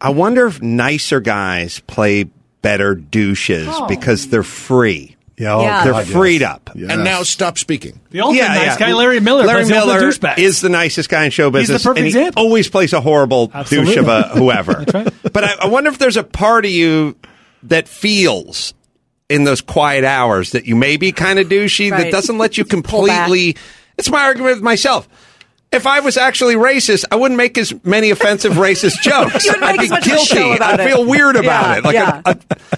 I 0.00 0.10
wonder 0.10 0.46
if 0.46 0.62
nicer 0.62 1.20
guys 1.20 1.80
play 1.80 2.24
better 2.62 2.94
douches 2.94 3.68
Oh. 3.70 3.86
because 3.86 4.28
they're 4.28 4.42
free. 4.42 5.16
Yeah, 5.36 5.60
Yeah. 5.60 5.84
they're 5.84 5.92
God, 5.92 6.06
yes. 6.06 6.12
freed 6.16 6.42
up. 6.42 6.70
And 6.74 7.04
now 7.04 7.22
stop 7.22 7.58
speaking. 7.58 8.00
The 8.10 8.22
ultimate 8.22 8.48
nice 8.48 8.76
guy, 8.76 8.92
Larry 8.92 9.20
Miller, 9.20 9.44
Larry 9.44 9.60
plays 9.64 9.68
the 9.68 9.74
Miller 9.74 10.00
douchebag. 10.00 10.38
is 10.38 10.60
the 10.60 10.68
nicest 10.68 11.08
guy 11.08 11.26
in 11.26 11.30
show 11.30 11.50
business. 11.50 11.68
He's 11.68 11.68
the 11.68 11.74
business, 11.74 11.84
perfect 11.84 11.98
and 11.98 12.06
he 12.06 12.10
example. 12.18 12.42
always 12.42 12.68
plays 12.68 12.92
a 12.92 13.00
horrible 13.00 13.50
Absolutely. 13.54 13.94
douche 13.94 14.02
of 14.02 14.08
a 14.08 14.22
whoever. 14.36 14.84
But 15.32 15.44
I, 15.44 15.54
I 15.62 15.66
wonder 15.68 15.90
if 15.90 15.98
there's 15.98 16.16
a 16.16 16.24
part 16.24 16.64
of 16.64 16.72
you 16.72 17.14
that 17.64 17.86
feels 17.86 18.74
in 19.28 19.44
those 19.44 19.60
quiet 19.60 20.02
hours 20.04 20.52
that 20.52 20.64
you 20.64 20.74
may 20.74 20.96
be 20.96 21.12
kind 21.12 21.38
of 21.38 21.48
douchey 21.48 21.90
that 21.90 22.10
doesn't 22.10 22.38
let 22.38 22.56
you 22.58 22.64
Pull 22.64 23.06
back. 23.06 23.26
completely. 23.28 23.56
It's 23.98 24.10
my 24.10 24.22
argument 24.24 24.56
with 24.56 24.62
myself. 24.62 25.08
If 25.70 25.86
I 25.86 26.00
was 26.00 26.16
actually 26.16 26.54
racist, 26.54 27.04
I 27.12 27.16
wouldn't 27.16 27.36
make 27.36 27.58
as 27.58 27.74
many 27.84 28.10
offensive 28.10 28.52
racist 28.54 29.02
jokes. 29.02 29.44
You 29.44 29.52
wouldn't 29.52 29.64
I'd 29.64 29.76
make 29.76 29.80
be 29.80 29.84
as 29.84 29.90
much 29.90 30.06
of 30.06 30.12
a 30.12 30.14
guilty. 30.34 30.60
I'd 30.60 30.80
it. 30.80 30.88
feel 30.88 31.04
weird 31.04 31.36
about 31.36 31.44
Yeah, 31.44 31.76
it. 31.78 31.84
Like 31.84 31.94
yeah. 31.94 32.22
I- 32.24 32.30
I- 32.32 32.76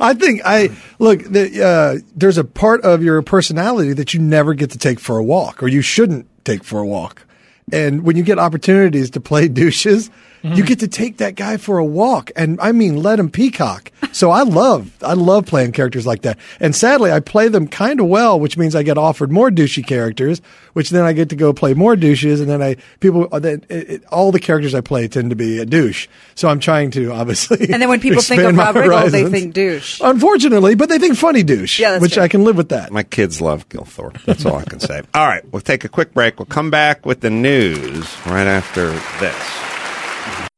I 0.00 0.14
think 0.14 0.42
I 0.44 0.70
look. 0.98 1.22
The, 1.22 1.64
uh, 1.64 1.98
there's 2.16 2.38
a 2.38 2.44
part 2.44 2.80
of 2.82 3.04
your 3.04 3.22
personality 3.22 3.92
that 3.92 4.12
you 4.12 4.20
never 4.20 4.52
get 4.52 4.72
to 4.72 4.78
take 4.78 4.98
for 4.98 5.16
a 5.16 5.22
walk, 5.22 5.62
or 5.62 5.68
you 5.68 5.80
shouldn't 5.80 6.26
take 6.44 6.64
for 6.64 6.80
a 6.80 6.86
walk. 6.86 7.24
And 7.72 8.02
when 8.02 8.16
you 8.16 8.24
get 8.24 8.38
opportunities 8.40 9.10
to 9.10 9.20
play 9.20 9.46
douches, 9.60 10.10
you 10.42 10.64
get 10.64 10.80
to 10.80 10.88
take 10.88 11.18
that 11.18 11.34
guy 11.34 11.56
for 11.56 11.78
a 11.78 11.84
walk, 11.84 12.30
and 12.36 12.60
I 12.60 12.72
mean, 12.72 13.02
let 13.02 13.18
him 13.18 13.30
peacock. 13.30 13.92
So 14.12 14.30
I 14.30 14.42
love, 14.42 14.90
I 15.02 15.12
love 15.12 15.46
playing 15.46 15.72
characters 15.72 16.06
like 16.06 16.22
that. 16.22 16.38
And 16.58 16.74
sadly, 16.74 17.12
I 17.12 17.20
play 17.20 17.48
them 17.48 17.68
kind 17.68 18.00
of 18.00 18.06
well, 18.06 18.40
which 18.40 18.56
means 18.56 18.74
I 18.74 18.82
get 18.82 18.98
offered 18.98 19.30
more 19.30 19.50
douchey 19.50 19.86
characters, 19.86 20.40
which 20.72 20.90
then 20.90 21.04
I 21.04 21.12
get 21.12 21.28
to 21.30 21.36
go 21.36 21.52
play 21.52 21.74
more 21.74 21.94
douches, 21.96 22.40
and 22.40 22.48
then 22.48 22.62
I 22.62 22.76
people 23.00 23.28
uh, 23.32 23.38
then 23.38 23.64
it, 23.68 23.90
it, 23.90 24.04
all 24.06 24.32
the 24.32 24.40
characters 24.40 24.74
I 24.74 24.80
play 24.80 25.06
tend 25.08 25.30
to 25.30 25.36
be 25.36 25.58
a 25.58 25.66
douche. 25.66 26.08
So 26.34 26.48
I'm 26.48 26.60
trying 26.60 26.90
to 26.92 27.12
obviously. 27.20 27.70
And 27.70 27.80
then 27.82 27.88
when 27.88 28.00
people 28.00 28.22
think 28.22 28.42
of 28.42 28.54
my 28.54 28.64
Rob 28.72 28.76
Riggle, 28.76 29.10
they 29.10 29.28
think 29.28 29.54
douche. 29.54 30.00
Unfortunately, 30.02 30.74
but 30.74 30.88
they 30.88 30.98
think 30.98 31.16
funny 31.16 31.42
douche, 31.42 31.78
Yeah, 31.78 31.98
which 31.98 32.14
true. 32.14 32.22
I 32.22 32.28
can 32.28 32.44
live 32.44 32.56
with 32.56 32.70
that. 32.70 32.90
My 32.90 33.02
kids 33.02 33.40
love 33.40 33.68
Gilthorpe. 33.68 34.24
That's 34.24 34.44
all 34.46 34.56
I 34.56 34.64
can 34.64 34.80
say. 34.80 35.02
All 35.14 35.26
right, 35.26 35.44
we'll 35.52 35.60
take 35.62 35.84
a 35.84 35.88
quick 35.88 36.14
break. 36.14 36.38
We'll 36.38 36.46
come 36.46 36.70
back 36.70 37.04
with 37.04 37.20
the 37.20 37.30
news 37.30 38.06
right 38.26 38.46
after 38.46 38.90
this. 39.20 39.79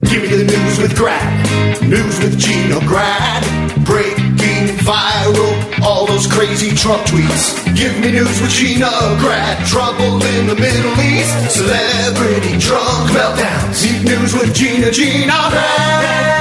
Give 0.05 0.23
me 0.23 0.29
the 0.29 0.45
news 0.45 0.79
with 0.79 0.97
Grad. 0.97 1.83
News 1.83 2.19
with 2.19 2.37
Gina 2.39 2.81
Grad. 2.81 3.45
Breaking 3.85 4.67
viral, 4.83 5.81
all 5.81 6.07
those 6.07 6.27
crazy 6.27 6.75
Trump 6.75 7.03
tweets. 7.07 7.55
Give 7.77 7.97
me 8.01 8.11
news 8.11 8.41
with 8.41 8.51
Gina 8.51 8.91
Grad. 9.21 9.65
Trouble 9.67 10.21
in 10.23 10.47
the 10.49 10.57
Middle 10.57 11.01
East. 11.01 11.53
Celebrity 11.53 12.59
drunk 12.59 13.11
meltdowns. 13.11 13.83
Need 13.85 14.05
news 14.05 14.35
with 14.35 14.53
Gina 14.55 14.91
Gina 14.91 15.51
Grad. 15.51 16.33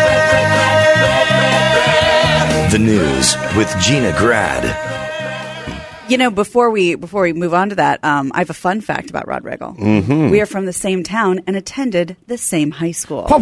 The 2.71 2.79
news 2.79 3.35
with 3.55 3.73
Gina 3.79 4.11
Grad. 4.17 5.00
You 6.11 6.17
know, 6.17 6.29
before 6.29 6.69
we 6.71 6.95
before 6.95 7.21
we 7.21 7.31
move 7.31 7.53
on 7.53 7.69
to 7.69 7.75
that, 7.75 8.03
um, 8.03 8.33
I 8.35 8.39
have 8.39 8.49
a 8.49 8.53
fun 8.53 8.81
fact 8.81 9.09
about 9.09 9.29
Rob 9.29 9.43
Riggle. 9.43 9.77
Mhm. 9.79 10.29
We 10.29 10.41
are 10.41 10.45
from 10.45 10.65
the 10.65 10.73
same 10.73 11.03
town 11.05 11.39
and 11.47 11.55
attended 11.55 12.17
the 12.27 12.37
same 12.37 12.71
high 12.71 12.91
school. 12.91 13.27
wow. 13.29 13.39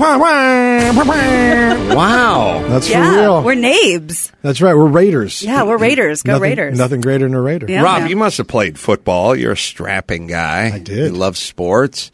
That's 2.68 2.86
for 2.86 2.92
yeah, 2.92 3.22
real. 3.22 3.42
we're 3.42 3.56
nabes. 3.56 4.32
That's 4.44 4.62
right. 4.62 4.76
We're 4.76 4.86
Raiders. 4.86 5.42
Yeah, 5.42 5.64
we're 5.64 5.80
Raiders. 5.80 6.22
Go 6.22 6.34
nothing, 6.34 6.44
Raiders. 6.44 6.78
Nothing 6.78 7.02
greater 7.02 7.26
than 7.26 7.34
a 7.34 7.42
Raider. 7.42 7.66
Yeah, 7.68 7.82
Rob, 7.82 8.02
man. 8.02 8.10
you 8.12 8.16
must 8.16 8.38
have 8.38 8.48
played 8.48 8.78
football. 8.78 9.36
You're 9.36 9.54
a 9.54 9.58
strapping 9.58 10.28
guy. 10.28 10.70
I 10.72 10.78
did. 10.78 11.12
You 11.12 11.18
love 11.18 11.38
sports. 11.38 12.12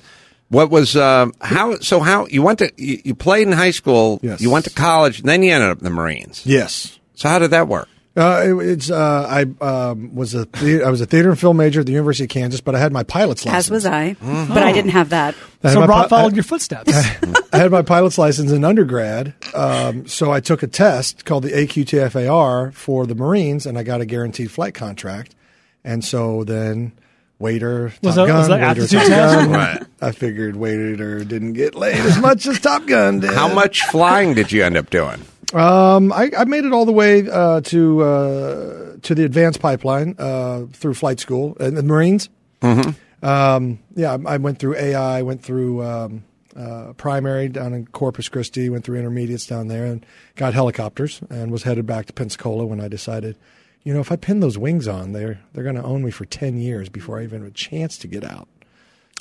What 0.47 0.69
was 0.69 0.95
um, 0.95 1.33
how? 1.41 1.79
So 1.79 1.99
how 1.99 2.27
you 2.27 2.41
went 2.41 2.59
to 2.59 2.71
you, 2.77 3.01
you 3.03 3.13
played 3.13 3.45
in 3.45 3.51
high 3.51 3.71
school? 3.71 4.21
Yes. 4.23 4.39
You 4.39 4.49
went 4.51 4.63
to 4.63 4.71
college, 4.71 5.19
and 5.19 5.27
then 5.27 5.43
you 5.43 5.51
ended 5.51 5.69
up 5.71 5.79
in 5.79 5.83
the 5.83 5.89
Marines. 5.89 6.43
Yes. 6.45 6.97
So 7.15 7.27
how 7.27 7.39
did 7.39 7.51
that 7.51 7.67
work? 7.67 7.89
Uh, 8.17 8.43
it, 8.45 8.69
it's 8.69 8.89
uh, 8.89 9.27
I 9.61 9.63
um, 9.65 10.15
was 10.15 10.33
a 10.35 10.45
the- 10.45 10.83
I 10.85 10.89
was 10.89 11.01
a 11.01 11.05
theater 11.05 11.29
and 11.31 11.37
film 11.39 11.57
major 11.57 11.81
at 11.81 11.85
the 11.85 11.91
University 11.91 12.23
of 12.23 12.29
Kansas, 12.29 12.61
but 12.61 12.73
I 12.73 12.79
had 12.79 12.93
my 12.93 13.03
pilot's 13.03 13.45
license. 13.45 13.65
As 13.65 13.71
was 13.71 13.85
I, 13.85 14.15
Mhm. 14.23 14.47
but 14.47 14.63
I 14.63 14.71
didn't 14.71 14.91
have 14.91 15.09
that. 15.09 15.35
I 15.63 15.73
So 15.73 15.81
my 15.81 15.85
Rob 15.85 16.03
pi- 16.03 16.07
followed 16.09 16.31
I- 16.31 16.35
your 16.35 16.43
footsteps. 16.45 16.93
I 17.53 17.57
had 17.57 17.71
my 17.71 17.81
pilot's 17.81 18.17
license 18.17 18.51
in 18.53 18.63
undergrad, 18.63 19.33
um, 19.53 20.07
so 20.07 20.31
I 20.31 20.39
took 20.39 20.63
a 20.63 20.67
test 20.67 21.25
called 21.25 21.43
the 21.43 21.51
AQTFAR 21.51 22.73
for 22.73 23.05
the 23.05 23.15
Marines, 23.15 23.65
and 23.65 23.77
I 23.77 23.83
got 23.83 23.99
a 24.01 24.05
guaranteed 24.05 24.49
flight 24.51 24.73
contract. 24.73 25.35
And 25.83 26.03
so 26.03 26.43
then, 26.45 26.93
waiter, 27.37 27.91
Was 28.01 28.15
Top 28.15 28.27
that- 28.27 28.27
Gun, 28.27 28.37
was 28.39 28.47
that 28.47 28.61
waiter, 28.77 28.87
Top 28.87 29.07
test? 29.07 29.09
Gun. 29.35 29.51
Right. 29.51 29.83
I 30.01 30.11
figured 30.11 30.55
waiter 30.55 31.23
didn't 31.25 31.53
get 31.53 31.75
laid 31.75 31.97
as 31.97 32.17
much 32.17 32.47
as 32.47 32.59
Top 32.59 32.85
Gun 32.87 33.19
did. 33.19 33.33
How 33.33 33.53
much 33.53 33.83
flying 33.87 34.33
did 34.35 34.51
you 34.53 34.63
end 34.63 34.77
up 34.77 34.89
doing? 34.89 35.21
Um, 35.53 36.11
I, 36.11 36.31
I 36.37 36.45
made 36.45 36.65
it 36.65 36.73
all 36.73 36.85
the 36.85 36.91
way 36.91 37.27
uh, 37.29 37.61
to 37.61 38.01
uh, 38.03 38.95
to 39.01 39.15
the 39.15 39.23
advanced 39.25 39.59
pipeline 39.59 40.15
uh, 40.17 40.65
through 40.73 40.93
flight 40.95 41.19
school 41.19 41.55
and 41.59 41.77
the 41.77 41.83
Marines. 41.83 42.29
Mm-hmm. 42.61 43.25
Um, 43.25 43.79
yeah, 43.95 44.13
I 44.25 44.33
I 44.33 44.37
went 44.37 44.59
through 44.59 44.75
AI, 44.75 45.21
went 45.21 45.41
through 45.43 45.83
um, 45.83 46.23
uh, 46.55 46.93
primary 46.93 47.49
down 47.49 47.73
in 47.73 47.85
Corpus 47.87 48.29
Christi, 48.29 48.69
went 48.69 48.85
through 48.85 48.97
intermediates 48.97 49.45
down 49.45 49.67
there, 49.67 49.85
and 49.85 50.05
got 50.35 50.53
helicopters, 50.53 51.21
and 51.29 51.51
was 51.51 51.63
headed 51.63 51.85
back 51.85 52.05
to 52.07 52.13
Pensacola 52.13 52.65
when 52.65 52.79
I 52.79 52.87
decided, 52.87 53.37
you 53.83 53.93
know, 53.93 53.99
if 53.99 54.11
I 54.11 54.15
pin 54.15 54.39
those 54.39 54.57
wings 54.57 54.87
on, 54.87 55.11
they're 55.11 55.39
they're 55.53 55.63
going 55.63 55.75
to 55.75 55.83
own 55.83 56.03
me 56.03 56.11
for 56.11 56.25
ten 56.25 56.57
years 56.57 56.89
before 56.89 57.19
I 57.19 57.23
even 57.23 57.41
have 57.41 57.49
a 57.49 57.53
chance 57.53 57.97
to 57.99 58.07
get 58.07 58.23
out. 58.23 58.47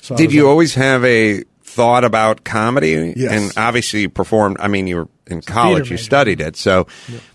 So 0.02 0.16
Did 0.16 0.32
you 0.32 0.42
like- 0.44 0.50
always 0.50 0.74
have 0.74 1.04
a 1.04 1.44
thought 1.64 2.04
about 2.04 2.44
comedy? 2.44 3.14
Yes. 3.16 3.32
And 3.32 3.52
obviously 3.56 4.02
you 4.02 4.08
performed. 4.08 4.58
I 4.60 4.68
mean, 4.68 4.86
you 4.86 4.96
were 4.96 5.08
in 5.26 5.40
college, 5.40 5.90
you 5.90 5.96
studied 5.96 6.40
it. 6.40 6.56
So, 6.56 6.86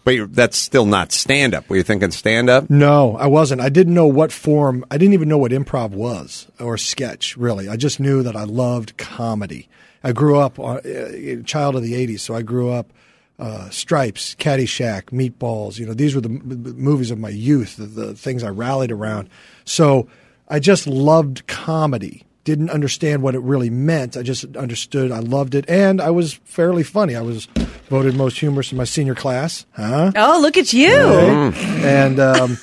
but 0.03 0.13
you 0.13 0.27
that's 0.27 0.57
still 0.57 0.85
not 0.85 1.11
stand 1.11 1.53
up. 1.53 1.67
Were 1.69 1.75
you 1.75 1.83
thinking 1.83 2.11
stand 2.11 2.49
up? 2.49 2.69
No, 2.69 3.17
I 3.17 3.27
wasn't. 3.27 3.61
I 3.61 3.69
didn't 3.69 3.93
know 3.93 4.07
what 4.07 4.31
form. 4.31 4.85
I 4.91 4.97
didn't 4.97 5.13
even 5.13 5.27
know 5.27 5.39
what 5.39 5.51
improv 5.51 5.89
was 5.91 6.47
or 6.59 6.77
sketch. 6.77 7.35
Really, 7.35 7.67
I 7.67 7.75
just 7.75 7.99
knew 7.99 8.23
that 8.23 8.35
I 8.35 8.43
loved 8.43 8.97
comedy. 8.97 9.67
I 10.03 10.13
grew 10.13 10.39
up 10.39 10.59
uh, 10.59 10.79
a 10.85 11.41
child 11.43 11.75
of 11.75 11.83
the 11.83 11.93
'80s, 11.93 12.21
so 12.21 12.35
I 12.35 12.41
grew 12.43 12.69
up 12.69 12.93
uh, 13.39 13.69
Stripes, 13.69 14.35
Caddyshack, 14.35 15.05
Meatballs. 15.05 15.79
You 15.79 15.87
know, 15.87 15.93
these 15.93 16.13
were 16.13 16.21
the 16.21 16.29
m- 16.29 16.75
movies 16.77 17.09
of 17.11 17.17
my 17.17 17.29
youth, 17.29 17.77
the, 17.77 17.85
the 17.85 18.13
things 18.13 18.43
I 18.43 18.49
rallied 18.49 18.91
around. 18.91 19.29
So 19.65 20.07
I 20.47 20.59
just 20.59 20.87
loved 20.87 21.47
comedy. 21.47 22.23
Didn't 22.45 22.69
understand 22.69 23.21
what 23.21 23.35
it 23.35 23.41
really 23.41 23.69
meant. 23.69 24.17
I 24.17 24.23
just 24.23 24.55
understood 24.55 25.11
I 25.11 25.19
loved 25.19 25.55
it, 25.55 25.69
and 25.69 26.01
I 26.01 26.09
was 26.09 26.33
fairly 26.45 26.83
funny. 26.83 27.15
I 27.15 27.21
was 27.21 27.45
voted 27.89 28.15
most 28.15 28.39
humorous 28.39 28.71
in 28.71 28.77
my 28.77 28.85
senior 28.85 29.13
class. 29.13 29.65
Huh? 29.73 30.11
Oh, 30.15 30.39
look 30.41 30.57
at 30.57 30.73
you! 30.73 30.95
Right? 30.95 31.53
And 31.83 32.19
um, 32.19 32.57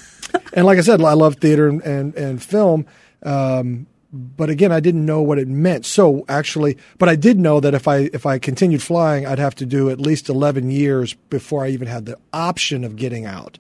and 0.55 0.67
like 0.67 0.79
I 0.79 0.81
said, 0.81 1.01
I 1.01 1.13
love 1.13 1.37
theater 1.37 1.69
and 1.69 1.83
and, 1.83 2.15
and 2.15 2.43
film. 2.43 2.87
Um, 3.23 3.87
but 4.13 4.51
again, 4.51 4.73
I 4.73 4.81
didn't 4.81 5.05
know 5.05 5.21
what 5.21 5.39
it 5.39 5.49
meant. 5.49 5.85
So 5.85 6.25
actually, 6.29 6.79
but 6.99 7.09
I 7.09 7.17
did 7.17 7.39
know 7.39 7.61
that 7.61 7.75
if 7.75 7.87
I 7.87 8.11
if 8.13 8.25
I 8.25 8.39
continued 8.39 8.83
flying, 8.83 9.27
I'd 9.27 9.39
have 9.39 9.55
to 9.57 9.67
do 9.67 9.91
at 9.91 10.01
least 10.01 10.29
eleven 10.29 10.71
years 10.71 11.15
before 11.29 11.65
I 11.65 11.69
even 11.69 11.87
had 11.87 12.07
the 12.07 12.19
option 12.33 12.83
of 12.83 12.97
getting 12.97 13.27
out. 13.27 13.59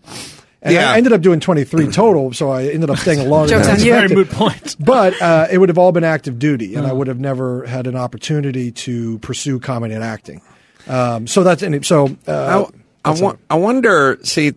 And 0.66 0.74
Yeah. 0.74 0.90
I 0.90 0.96
ended 0.96 1.12
up 1.12 1.20
doing 1.20 1.38
23 1.40 1.88
total, 1.92 2.32
so 2.32 2.50
I 2.50 2.64
ended 2.66 2.90
up 2.90 2.98
staying 2.98 3.28
longer 3.30 3.58
than 3.58 3.70
I. 3.70 3.76
Very 3.76 4.08
moot 4.08 4.28
point. 4.30 4.76
But 4.84 5.20
uh, 5.22 5.46
it 5.50 5.58
would 5.58 5.68
have 5.68 5.78
all 5.78 5.92
been 5.92 6.04
active 6.04 6.38
duty, 6.38 6.74
and 6.74 6.86
I 6.86 6.90
Oh. 6.90 6.96
would 6.96 7.06
have 7.06 7.20
never 7.20 7.64
had 7.66 7.86
an 7.86 7.96
opportunity 7.96 8.72
to 8.72 9.18
pursue 9.20 9.58
comedy 9.60 9.94
and 9.94 10.02
acting. 10.04 10.42
Um, 10.88 11.26
so 11.26 11.42
that's 11.44 11.62
and 11.62 11.84
so. 11.86 12.16
Uh, 12.26 12.66
I, 13.04 13.10
I, 13.10 13.20
wa- 13.20 13.36
I 13.48 13.54
wonder. 13.56 14.18
See, 14.22 14.52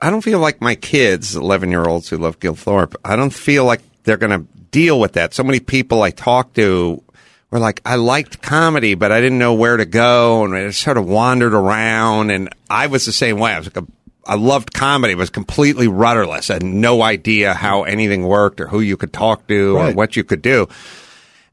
I 0.00 0.10
don't 0.10 0.20
feel 0.22 0.38
like 0.40 0.60
my 0.60 0.74
kids, 0.74 1.34
eleven 1.36 1.70
year 1.70 1.84
olds 1.84 2.08
who 2.08 2.18
love 2.18 2.38
Gil 2.40 2.54
Thorpe. 2.54 2.94
I 3.04 3.14
don't 3.16 3.32
feel 3.32 3.64
like 3.64 3.80
they're 4.04 4.16
going 4.16 4.38
to 4.38 4.46
deal 4.72 4.98
with 5.00 5.12
that. 5.14 5.32
So 5.34 5.42
many 5.42 5.60
people 5.60 6.02
I 6.02 6.10
talk 6.10 6.52
to 6.54 7.02
were 7.50 7.58
like, 7.60 7.80
I 7.84 7.94
liked 7.96 8.42
comedy, 8.42 8.94
but 8.94 9.10
I 9.12 9.20
didn't 9.20 9.38
know 9.38 9.54
where 9.54 9.76
to 9.76 9.86
go, 9.86 10.44
and 10.44 10.54
I 10.54 10.70
sort 10.70 10.98
of 10.98 11.06
wandered 11.08 11.54
around. 11.54 12.30
And 12.30 12.48
I 12.68 12.88
was 12.88 13.06
the 13.06 13.12
same 13.12 13.38
way. 13.38 13.52
I 13.52 13.58
was 13.58 13.66
like 13.68 13.76
a 13.76 13.86
I 14.26 14.34
loved 14.34 14.72
comedy, 14.74 15.14
was 15.14 15.30
completely 15.30 15.88
rudderless. 15.88 16.50
I 16.50 16.54
had 16.54 16.62
no 16.62 17.02
idea 17.02 17.54
how 17.54 17.84
anything 17.84 18.26
worked 18.26 18.60
or 18.60 18.66
who 18.66 18.80
you 18.80 18.96
could 18.96 19.12
talk 19.12 19.46
to 19.48 19.76
or 19.76 19.92
what 19.92 20.16
you 20.16 20.24
could 20.24 20.42
do. 20.42 20.68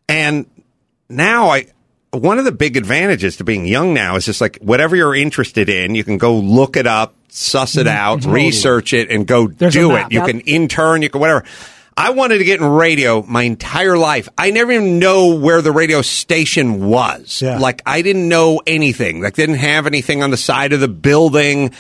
And 0.10 0.46
now 1.10 1.50
I 1.50 1.68
one 2.12 2.38
of 2.38 2.46
the 2.46 2.52
big 2.52 2.78
advantages 2.78 3.38
to 3.38 3.44
being 3.44 3.66
young 3.66 3.94
now 3.94 4.16
is 4.16 4.26
just 4.26 4.40
like 4.40 4.60
whatever 4.60 4.96
you're 4.96 5.16
interested 5.16 5.68
in, 5.68 5.96
you 5.96 6.04
can 6.04 6.18
go 6.18 6.36
look 6.38 6.78
it 6.78 6.86
up, 6.86 7.16
suss 7.30 7.76
it 7.76 7.88
mm, 7.88 7.92
out, 7.92 8.22
Totally. 8.22 8.46
research 8.46 8.94
it, 8.94 9.10
and 9.10 9.26
go 9.26 9.48
There's 9.48 9.74
do 9.74 9.96
it. 9.96 10.12
You 10.12 10.20
Yep. 10.20 10.28
can 10.28 10.40
intern, 10.42 11.02
you 11.02 11.10
can 11.10 11.20
whatever. 11.20 11.44
I 11.96 12.10
wanted 12.12 12.40
to 12.40 12.44
get 12.44 12.60
in 12.60 12.66
radio 12.66 13.22
my 13.22 13.44
entire 13.44 13.98
life. 13.98 14.28
I 14.38 14.50
never 14.52 14.72
even 14.72 14.98
know 15.00 15.36
where 15.36 15.62
the 15.62 15.72
radio 15.72 16.02
station 16.02 16.86
was. 16.86 17.42
Yeah. 17.42 17.60
Like 17.60 17.82
I 17.86 18.02
didn't 18.02 18.28
know 18.28 18.62
anything. 18.66 19.22
Like 19.22 19.36
didn't 19.36 19.56
have 19.56 19.86
anything 19.86 20.24
on 20.24 20.32
the 20.32 20.38
side 20.38 20.74
of 20.74 20.80
the 20.80 20.88
building. 20.88 21.72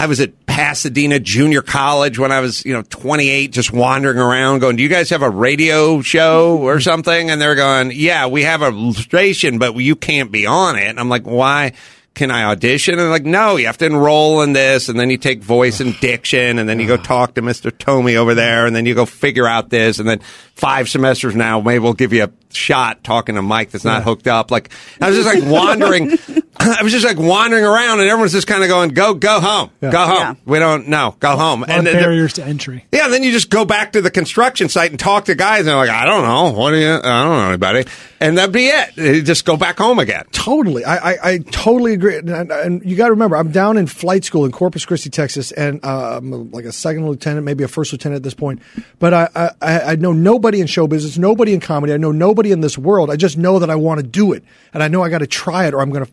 I 0.00 0.06
was 0.06 0.18
at 0.18 0.46
Pasadena 0.46 1.20
Junior 1.20 1.60
College 1.60 2.18
when 2.18 2.32
I 2.32 2.40
was, 2.40 2.64
you 2.64 2.72
know, 2.72 2.80
28, 2.80 3.52
just 3.52 3.70
wandering 3.70 4.16
around 4.16 4.60
going, 4.60 4.76
do 4.76 4.82
you 4.82 4.88
guys 4.88 5.10
have 5.10 5.20
a 5.20 5.28
radio 5.28 6.00
show 6.00 6.56
or 6.56 6.80
something? 6.80 7.28
And 7.28 7.38
they're 7.38 7.54
going, 7.54 7.92
yeah, 7.94 8.26
we 8.26 8.44
have 8.44 8.62
a 8.62 8.94
station, 8.94 9.58
but 9.58 9.76
you 9.76 9.96
can't 9.96 10.32
be 10.32 10.46
on 10.46 10.76
it. 10.76 10.86
And 10.86 10.98
I'm 10.98 11.10
like, 11.10 11.24
why? 11.24 11.74
Can 12.14 12.30
I 12.30 12.44
audition? 12.44 12.94
And 12.94 13.00
they're 13.02 13.10
like, 13.10 13.26
no, 13.26 13.56
you 13.56 13.66
have 13.66 13.76
to 13.76 13.84
enroll 13.84 14.40
in 14.40 14.54
this. 14.54 14.88
And 14.88 14.98
then 14.98 15.10
you 15.10 15.18
take 15.18 15.42
voice 15.42 15.80
and 15.80 15.94
diction. 16.00 16.58
And 16.58 16.66
then 16.66 16.80
you 16.80 16.86
go 16.86 16.94
uh. 16.94 17.02
talk 17.02 17.34
to 17.34 17.42
Mr. 17.42 17.70
Tomey 17.70 18.16
over 18.16 18.34
there. 18.34 18.64
And 18.64 18.74
then 18.74 18.86
you 18.86 18.94
go 18.94 19.04
figure 19.04 19.46
out 19.46 19.68
this. 19.68 19.98
And 19.98 20.08
then 20.08 20.20
five 20.54 20.88
semesters 20.88 21.36
now, 21.36 21.60
maybe 21.60 21.80
we'll 21.80 21.92
give 21.92 22.14
you 22.14 22.24
a 22.24 22.30
shot 22.54 23.04
talking 23.04 23.34
to 23.34 23.42
Mike 23.42 23.72
that's 23.72 23.84
not 23.84 24.02
hooked 24.02 24.28
up. 24.28 24.50
Like, 24.50 24.70
I 24.98 25.10
was 25.10 25.22
just 25.22 25.28
like 25.28 25.44
wandering. 25.52 26.16
I 26.78 26.82
was 26.82 26.92
just 26.92 27.06
like 27.06 27.18
wandering 27.18 27.64
around 27.64 28.00
and 28.00 28.08
everyone's 28.08 28.32
just 28.32 28.46
kind 28.46 28.62
of 28.62 28.68
going, 28.68 28.90
go, 28.90 29.14
go 29.14 29.40
home, 29.40 29.70
Yeah. 29.80 29.90
go 29.90 30.04
home. 30.04 30.16
Yeah. 30.18 30.34
We 30.44 30.58
don't 30.58 30.88
know, 30.88 31.16
go 31.18 31.36
home. 31.36 31.62
A 31.62 31.66
lot 31.66 31.70
And 31.70 31.86
of 31.86 31.92
then, 31.94 32.02
barriers 32.02 32.34
to 32.34 32.44
entry. 32.44 32.84
yeah, 32.92 33.04
and 33.06 33.12
then 33.14 33.22
you 33.22 33.32
just 33.32 33.48
go 33.50 33.64
back 33.64 33.92
to 33.92 34.02
the 34.02 34.10
construction 34.10 34.68
site 34.68 34.90
and 34.90 35.00
talk 35.00 35.24
to 35.24 35.34
guys 35.34 35.60
and 35.60 35.68
they're 35.68 35.76
like, 35.76 35.88
I 35.90 36.04
don't 36.04 36.22
know. 36.22 36.58
What 36.58 36.72
do 36.72 36.78
you, 36.78 36.90
I 36.90 37.00
don't 37.00 37.02
know 37.38 37.48
anybody. 37.48 37.84
And 38.20 38.36
that'd 38.36 38.52
be 38.52 38.66
it. 38.66 38.96
You 38.98 39.22
just 39.22 39.46
go 39.46 39.56
back 39.56 39.78
home 39.78 39.98
again. 39.98 40.24
Totally, 40.32 40.84
I, 40.84 41.12
I, 41.12 41.16
I 41.32 41.38
totally 41.38 41.94
agree. 41.94 42.16
And, 42.18 42.28
and 42.52 42.84
you 42.84 42.94
got 42.94 43.06
to 43.06 43.12
remember, 43.12 43.36
I'm 43.36 43.50
down 43.50 43.78
in 43.78 43.86
flight 43.86 44.24
school 44.26 44.44
in 44.44 44.52
Corpus 44.52 44.84
Christi, 44.84 45.08
Texas, 45.08 45.52
and 45.52 45.82
uh, 45.82 46.18
I'm 46.18 46.50
like 46.50 46.66
a 46.66 46.72
second 46.72 47.06
lieutenant, 47.08 47.46
maybe 47.46 47.64
a 47.64 47.68
first 47.68 47.92
lieutenant 47.92 48.16
at 48.16 48.22
this 48.22 48.34
point. 48.34 48.60
But 48.98 49.14
I, 49.14 49.28
I, 49.34 49.50
I 49.62 49.80
I 49.92 49.96
know 49.96 50.12
nobody 50.12 50.60
in 50.60 50.66
show 50.66 50.86
business, 50.86 51.16
nobody 51.16 51.54
in 51.54 51.60
comedy. 51.60 51.94
I 51.94 51.96
know 51.96 52.12
nobody 52.12 52.52
in 52.52 52.60
this 52.60 52.76
world. 52.76 53.10
I 53.10 53.16
just 53.16 53.38
know 53.38 53.58
that 53.60 53.70
I 53.70 53.76
want 53.76 54.00
to 54.00 54.06
do 54.06 54.32
it, 54.34 54.44
and 54.74 54.82
I 54.82 54.88
know 54.88 55.02
I 55.02 55.08
got 55.08 55.18
to 55.18 55.26
try 55.26 55.66
it, 55.66 55.72
or 55.72 55.80
I'm 55.80 55.90
going 55.90 56.04
to 56.04 56.10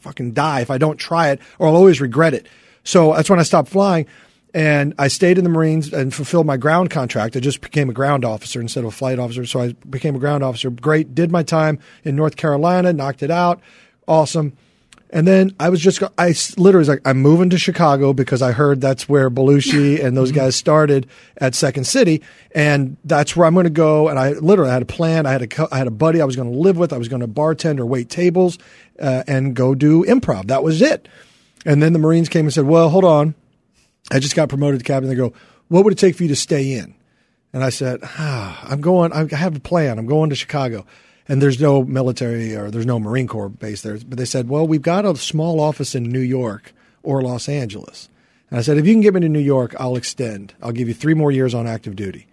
fucking 0.00 0.32
die 0.32 0.60
if 0.60 0.70
I 0.70 0.78
don't 0.78 0.96
try 0.96 1.30
it, 1.30 1.40
or 1.58 1.68
I'll 1.68 1.76
always 1.76 2.00
regret 2.00 2.34
it. 2.34 2.46
So 2.84 3.14
that's 3.14 3.30
when 3.30 3.38
I 3.38 3.44
stopped 3.44 3.70
flying. 3.70 4.06
And 4.52 4.94
I 4.98 5.08
stayed 5.08 5.36
in 5.36 5.42
the 5.42 5.50
Marines 5.50 5.92
and 5.92 6.14
fulfilled 6.14 6.46
my 6.46 6.56
ground 6.56 6.90
contract. 6.90 7.36
I 7.36 7.40
just 7.40 7.60
became 7.60 7.90
a 7.90 7.92
ground 7.92 8.24
officer 8.24 8.60
instead 8.60 8.84
of 8.84 8.88
a 8.88 8.92
flight 8.92 9.18
officer. 9.18 9.44
So 9.46 9.60
I 9.60 9.72
became 9.90 10.14
a 10.14 10.20
ground 10.20 10.44
officer. 10.44 10.70
Great. 10.70 11.12
Did 11.12 11.32
my 11.32 11.42
time 11.42 11.80
in 12.04 12.14
North 12.14 12.36
Carolina, 12.36 12.92
knocked 12.92 13.24
it 13.24 13.32
out. 13.32 13.60
Awesome. 14.06 14.56
And 15.14 15.28
then 15.28 15.54
I 15.60 15.68
was 15.68 15.80
just, 15.80 16.02
I 16.18 16.34
literally 16.56 16.80
was 16.80 16.88
like, 16.88 17.00
I'm 17.04 17.18
moving 17.18 17.48
to 17.50 17.58
Chicago 17.58 18.12
because 18.12 18.42
I 18.42 18.50
heard 18.50 18.80
that's 18.80 19.08
where 19.08 19.30
Belushi 19.30 19.98
and 20.04 20.16
those 20.16 20.32
guys 20.32 20.56
started 20.56 21.06
at 21.38 21.54
Second 21.54 21.84
City. 21.84 22.20
And 22.52 22.96
that's 23.04 23.36
where 23.36 23.46
I'm 23.46 23.54
going 23.54 23.62
to 23.62 23.70
go. 23.70 24.08
And 24.08 24.18
I 24.18 24.32
literally 24.32 24.72
had 24.72 24.82
a 24.82 24.86
plan. 24.86 25.24
I 25.24 25.30
had 25.30 25.42
a, 25.42 25.68
I 25.72 25.78
had 25.78 25.86
a 25.86 25.92
buddy 25.92 26.20
I 26.20 26.24
was 26.24 26.34
going 26.34 26.52
to 26.52 26.58
live 26.58 26.76
with. 26.76 26.92
I 26.92 26.98
was 26.98 27.06
going 27.06 27.20
to 27.20 27.28
bartend 27.28 27.78
or 27.78 27.86
wait 27.86 28.10
tables 28.10 28.58
uh, 29.00 29.22
and 29.28 29.54
go 29.54 29.76
do 29.76 30.04
improv. 30.04 30.48
That 30.48 30.64
was 30.64 30.82
it. 30.82 31.08
And 31.64 31.80
then 31.80 31.92
the 31.92 32.00
Marines 32.00 32.28
came 32.28 32.46
and 32.46 32.52
said, 32.52 32.64
well, 32.64 32.90
hold 32.90 33.04
on. 33.04 33.36
I 34.10 34.18
just 34.18 34.34
got 34.34 34.48
promoted 34.48 34.80
to 34.80 34.84
captain. 34.84 35.08
They 35.08 35.14
go, 35.14 35.32
what 35.68 35.84
would 35.84 35.92
it 35.92 35.98
take 35.98 36.16
for 36.16 36.24
you 36.24 36.28
to 36.30 36.36
stay 36.36 36.72
in? 36.72 36.92
And 37.52 37.62
I 37.62 37.70
said, 37.70 38.00
ah, 38.02 38.66
I'm 38.68 38.80
going, 38.80 39.12
I 39.12 39.32
have 39.36 39.54
a 39.54 39.60
plan. 39.60 39.96
I'm 40.00 40.06
going 40.06 40.30
to 40.30 40.36
Chicago. 40.36 40.84
And 41.26 41.40
there's 41.40 41.60
no 41.60 41.84
military 41.84 42.54
or 42.54 42.70
there's 42.70 42.86
no 42.86 42.98
Marine 42.98 43.26
Corps 43.26 43.48
base 43.48 43.82
there. 43.82 43.96
But 43.98 44.18
they 44.18 44.24
said, 44.24 44.48
well, 44.48 44.66
we've 44.66 44.82
got 44.82 45.06
a 45.06 45.16
small 45.16 45.60
office 45.60 45.94
in 45.94 46.04
New 46.04 46.20
York 46.20 46.72
or 47.02 47.22
Los 47.22 47.48
Angeles. 47.48 48.08
And 48.50 48.58
I 48.58 48.62
said, 48.62 48.76
if 48.76 48.86
you 48.86 48.94
can 48.94 49.00
get 49.00 49.14
me 49.14 49.20
to 49.20 49.28
New 49.28 49.38
York, 49.40 49.74
I'll 49.80 49.96
extend. 49.96 50.54
I'll 50.62 50.72
give 50.72 50.88
you 50.88 50.94
three 50.94 51.14
more 51.14 51.32
years 51.32 51.54
on 51.54 51.66
active 51.66 51.96
duty, 51.96 52.26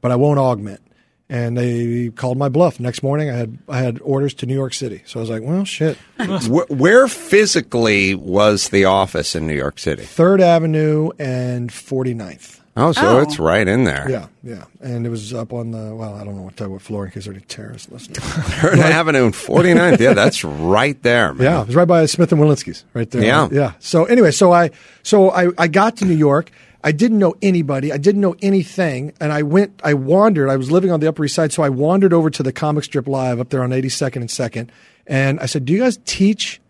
but 0.00 0.12
I 0.12 0.16
won't 0.16 0.38
augment. 0.38 0.80
And 1.28 1.56
they 1.56 2.10
called 2.10 2.36
my 2.36 2.50
bluff. 2.50 2.78
Next 2.78 3.02
morning, 3.02 3.30
I 3.30 3.34
had 3.34 3.58
I 3.66 3.78
had 3.78 3.98
orders 4.02 4.34
to 4.34 4.46
New 4.46 4.54
York 4.54 4.74
City. 4.74 5.02
So 5.06 5.18
I 5.18 5.22
was 5.22 5.30
like, 5.30 5.42
well, 5.42 5.64
shit. 5.64 5.96
Where, 6.48 6.66
where 6.66 7.08
physically 7.08 8.14
was 8.14 8.68
the 8.68 8.84
office 8.84 9.34
in 9.34 9.46
New 9.46 9.54
York 9.54 9.78
City? 9.78 10.04
Third 10.04 10.42
Avenue 10.42 11.10
and 11.18 11.70
49th. 11.70 12.60
Oh, 12.76 12.90
so 12.90 13.18
oh. 13.18 13.20
it's 13.20 13.38
right 13.38 13.66
in 13.66 13.84
there. 13.84 14.10
Yeah, 14.10 14.26
yeah. 14.42 14.64
And 14.80 15.06
it 15.06 15.08
was 15.08 15.32
up 15.32 15.52
on 15.52 15.70
the, 15.70 15.94
well, 15.94 16.14
I 16.14 16.24
don't 16.24 16.34
know 16.34 16.42
what, 16.42 16.60
what 16.60 16.82
floor 16.82 17.04
in 17.04 17.12
case 17.12 17.24
there 17.24 17.32
are 17.32 17.36
any 17.36 17.44
terrorists 17.44 17.88
listening. 17.90 18.16
Third 18.20 18.80
Avenue 18.80 19.26
and 19.26 19.34
49th. 19.34 20.00
Yeah, 20.00 20.12
that's 20.12 20.42
right 20.42 21.00
there, 21.04 21.32
man. 21.34 21.44
Yeah, 21.44 21.62
it 21.62 21.66
was 21.68 21.76
right 21.76 21.86
by 21.86 22.06
Smith 22.06 22.32
and 22.32 22.40
Wollensky's, 22.40 22.84
right 22.92 23.08
there. 23.08 23.22
Yeah. 23.22 23.48
yeah. 23.52 23.72
So 23.78 24.06
anyway, 24.06 24.32
so 24.32 24.52
I 24.52 24.70
so 25.04 25.30
I, 25.30 25.50
I 25.56 25.68
got 25.68 25.96
to 25.98 26.04
New 26.04 26.16
York. 26.16 26.50
I 26.82 26.90
didn't 26.90 27.18
know 27.18 27.34
anybody. 27.40 27.92
I 27.92 27.96
didn't 27.96 28.20
know 28.20 28.34
anything, 28.42 29.12
and 29.20 29.32
I 29.32 29.42
went. 29.42 29.80
I 29.84 29.94
wandered. 29.94 30.50
I 30.50 30.56
was 30.56 30.70
living 30.70 30.90
on 30.90 30.98
the 31.00 31.08
Upper 31.08 31.24
East 31.24 31.36
Side, 31.36 31.52
so 31.52 31.62
I 31.62 31.68
wandered 31.68 32.12
over 32.12 32.28
to 32.28 32.42
the 32.42 32.52
Comic 32.52 32.84
Strip 32.84 33.06
Live 33.06 33.38
up 33.38 33.50
there 33.50 33.62
on 33.62 33.70
82nd 33.70 34.16
and 34.16 34.30
Second, 34.30 34.72
and 35.06 35.38
I 35.38 35.46
said, 35.46 35.64
"Do 35.64 35.72
you 35.72 35.78
guys 35.78 35.98
teach 36.04 36.60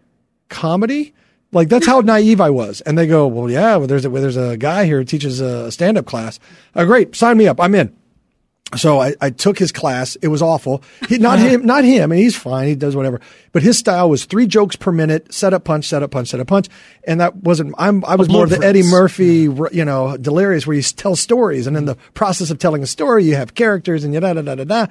comedy?" 0.50 1.14
Like 1.54 1.68
that's 1.68 1.86
how 1.86 2.00
naive 2.00 2.40
I 2.40 2.50
was. 2.50 2.80
And 2.82 2.98
they 2.98 3.06
go, 3.06 3.26
"Well, 3.26 3.50
yeah. 3.50 3.76
Well, 3.76 3.86
there's 3.86 4.04
a 4.04 4.10
well, 4.10 4.20
there's 4.20 4.36
a 4.36 4.56
guy 4.56 4.84
here 4.84 4.98
who 4.98 5.04
teaches 5.04 5.40
a 5.40 5.70
stand 5.72 5.96
up 5.96 6.06
class. 6.06 6.38
Oh, 6.74 6.84
great, 6.84 7.14
sign 7.14 7.36
me 7.38 7.48
up. 7.48 7.60
I'm 7.60 7.74
in." 7.74 7.94
So 8.76 9.00
I, 9.00 9.14
I 9.20 9.30
took 9.30 9.58
his 9.58 9.70
class. 9.70 10.16
It 10.16 10.28
was 10.28 10.42
awful. 10.42 10.82
He, 11.08 11.18
not 11.18 11.38
him, 11.38 11.64
not 11.64 11.84
him. 11.84 12.10
And 12.10 12.20
he's 12.20 12.36
fine. 12.36 12.66
He 12.66 12.74
does 12.74 12.96
whatever. 12.96 13.20
But 13.52 13.62
his 13.62 13.78
style 13.78 14.10
was 14.10 14.24
three 14.24 14.46
jokes 14.46 14.74
per 14.74 14.90
minute, 14.90 15.32
set 15.32 15.54
up 15.54 15.64
punch, 15.64 15.86
set 15.86 16.02
up 16.02 16.10
punch, 16.10 16.28
set 16.28 16.40
up 16.40 16.46
punch. 16.46 16.68
And 17.06 17.20
that 17.20 17.36
wasn't, 17.36 17.74
I'm, 17.78 18.04
I 18.04 18.16
was 18.16 18.28
more 18.28 18.44
of 18.44 18.50
the 18.50 18.64
Eddie 18.64 18.82
Murphy, 18.82 19.48
you 19.70 19.84
know, 19.84 20.16
delirious 20.16 20.66
where 20.66 20.74
you 20.74 20.82
tell 20.82 21.14
stories. 21.14 21.66
And 21.66 21.76
in 21.76 21.84
the 21.84 21.96
process 22.14 22.50
of 22.50 22.58
telling 22.58 22.82
a 22.82 22.86
story, 22.86 23.24
you 23.24 23.36
have 23.36 23.54
characters 23.54 24.02
and 24.02 24.12
you 24.12 24.20
da 24.20 24.32
da 24.32 24.42
da 24.42 24.54
da 24.56 24.64
da. 24.64 24.86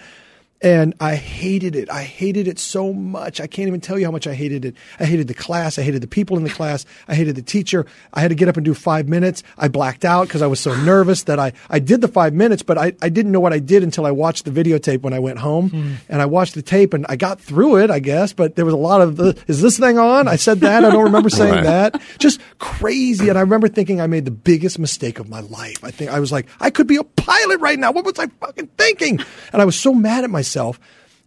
And 0.64 0.94
I 1.02 1.16
hated 1.16 1.76
it. 1.76 1.90
I 1.90 2.04
hated 2.04 2.48
it 2.48 2.58
so 2.58 2.94
much. 2.94 3.42
I 3.42 3.48
can't 3.48 3.68
even 3.68 3.82
tell 3.82 4.00
you 4.00 4.06
how 4.06 4.12
much 4.12 4.28
I 4.28 4.34
hated 4.34 4.64
it. 4.64 4.76
I 5.00 5.04
hated 5.06 5.28
the 5.28 5.34
class. 5.34 5.78
I 5.78 5.82
hated 5.82 6.02
the 6.02 6.08
people 6.08 6.38
in 6.38 6.44
the 6.44 6.50
class. 6.50 6.86
I 7.08 7.16
hated 7.16 7.36
the 7.36 7.42
teacher. 7.42 7.86
I 8.14 8.22
had 8.22 8.30
to 8.30 8.36
get 8.36 8.48
up 8.48 8.56
and 8.56 8.64
do 8.64 8.74
five 8.74 9.10
minutes. 9.10 9.44
I 9.58 9.68
blacked 9.68 10.06
out 10.06 10.28
because 10.28 10.42
I 10.42 10.48
was 10.48 10.62
so 10.62 10.74
nervous 10.84 11.24
that 11.24 11.38
I, 11.38 11.52
I 11.70 11.80
did 11.80 12.00
the 12.00 12.08
five 12.08 12.34
minutes, 12.34 12.64
but 12.64 12.78
I, 12.78 12.94
I 13.02 13.10
didn't 13.10 13.34
know 13.34 13.42
what 13.42 13.52
I 13.52 13.60
did 13.60 13.84
until 13.84 14.06
I 14.06 14.12
watched 14.12 14.46
the 14.46 14.52
videotape 14.52 15.02
when 15.02 15.12
I 15.14 15.20
went 15.20 15.40
home. 15.40 15.70
Hmm. 15.70 15.94
And 16.08 16.22
I 16.22 16.26
watched 16.28 16.56
the 16.56 16.62
tape 16.62 16.94
and 16.94 17.06
I 17.10 17.18
got 17.18 17.42
through 17.42 17.80
it, 17.80 17.92
I 17.92 18.00
guess, 18.00 18.32
but 18.32 18.56
there 18.56 18.64
was 18.64 18.74
a 18.74 18.78
lot 18.78 19.02
of 19.02 19.18
the, 19.18 19.38
is 19.48 19.62
this 19.62 19.78
thing 19.78 19.98
on? 20.00 20.30
I 20.30 20.38
said 20.38 20.62
that. 20.62 20.86
I 20.86 20.90
don't 20.92 21.04
remember 21.04 21.30
saying 21.30 21.54
Right. 21.56 21.64
that. 21.64 22.02
Just 22.20 22.40
crazy. 22.60 23.28
And 23.28 23.38
I 23.38 23.42
remember 23.42 23.68
thinking 23.68 24.00
I 24.00 24.08
made 24.08 24.24
the 24.24 24.32
biggest 24.32 24.80
mistake 24.80 25.20
of 25.20 25.28
my 25.28 25.42
life. 25.42 25.84
I 25.84 25.92
think 25.92 26.10
I 26.12 26.22
was 26.22 26.32
like, 26.32 26.48
I 26.62 26.70
could 26.70 26.88
be 26.88 26.96
a 26.96 27.04
pilot 27.04 27.60
right 27.60 27.78
now. 27.78 27.92
What 27.92 28.06
was 28.06 28.18
I 28.18 28.28
fucking 28.28 28.68
thinking? 28.78 29.20
And 29.52 29.62
I 29.62 29.66
was 29.66 29.78
so 29.78 29.94
mad 29.94 30.24
at 30.24 30.30
myself. 30.30 30.53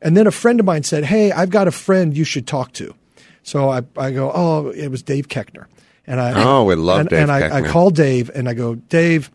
And 0.03 0.17
then 0.17 0.27
a 0.27 0.31
friend 0.31 0.61
of 0.61 0.67
mine 0.67 0.83
said, 0.83 1.05
Hey, 1.05 1.33
I've 1.33 1.51
got 1.51 1.69
a 1.69 1.73
friend 1.73 2.17
you 2.17 2.25
should 2.25 2.47
talk 2.47 2.73
to. 2.75 2.95
So 3.43 3.71
I, 3.71 3.83
I 3.97 4.11
go, 4.11 4.31
Oh, 4.35 4.69
it 4.71 4.89
was 4.89 5.03
Dave 5.03 5.29
Koechner. 5.29 5.67
And 6.07 6.21
I, 6.21 6.43
Oh, 6.45 6.65
we 6.65 6.75
love 6.75 7.01
and, 7.01 7.09
Dave 7.09 7.19
And 7.21 7.33
I, 7.33 7.59
I 7.59 7.63
called 7.63 7.95
Dave 7.95 8.31
and 8.35 8.49
I 8.49 8.55
go, 8.55 8.75
Dave, 8.75 9.31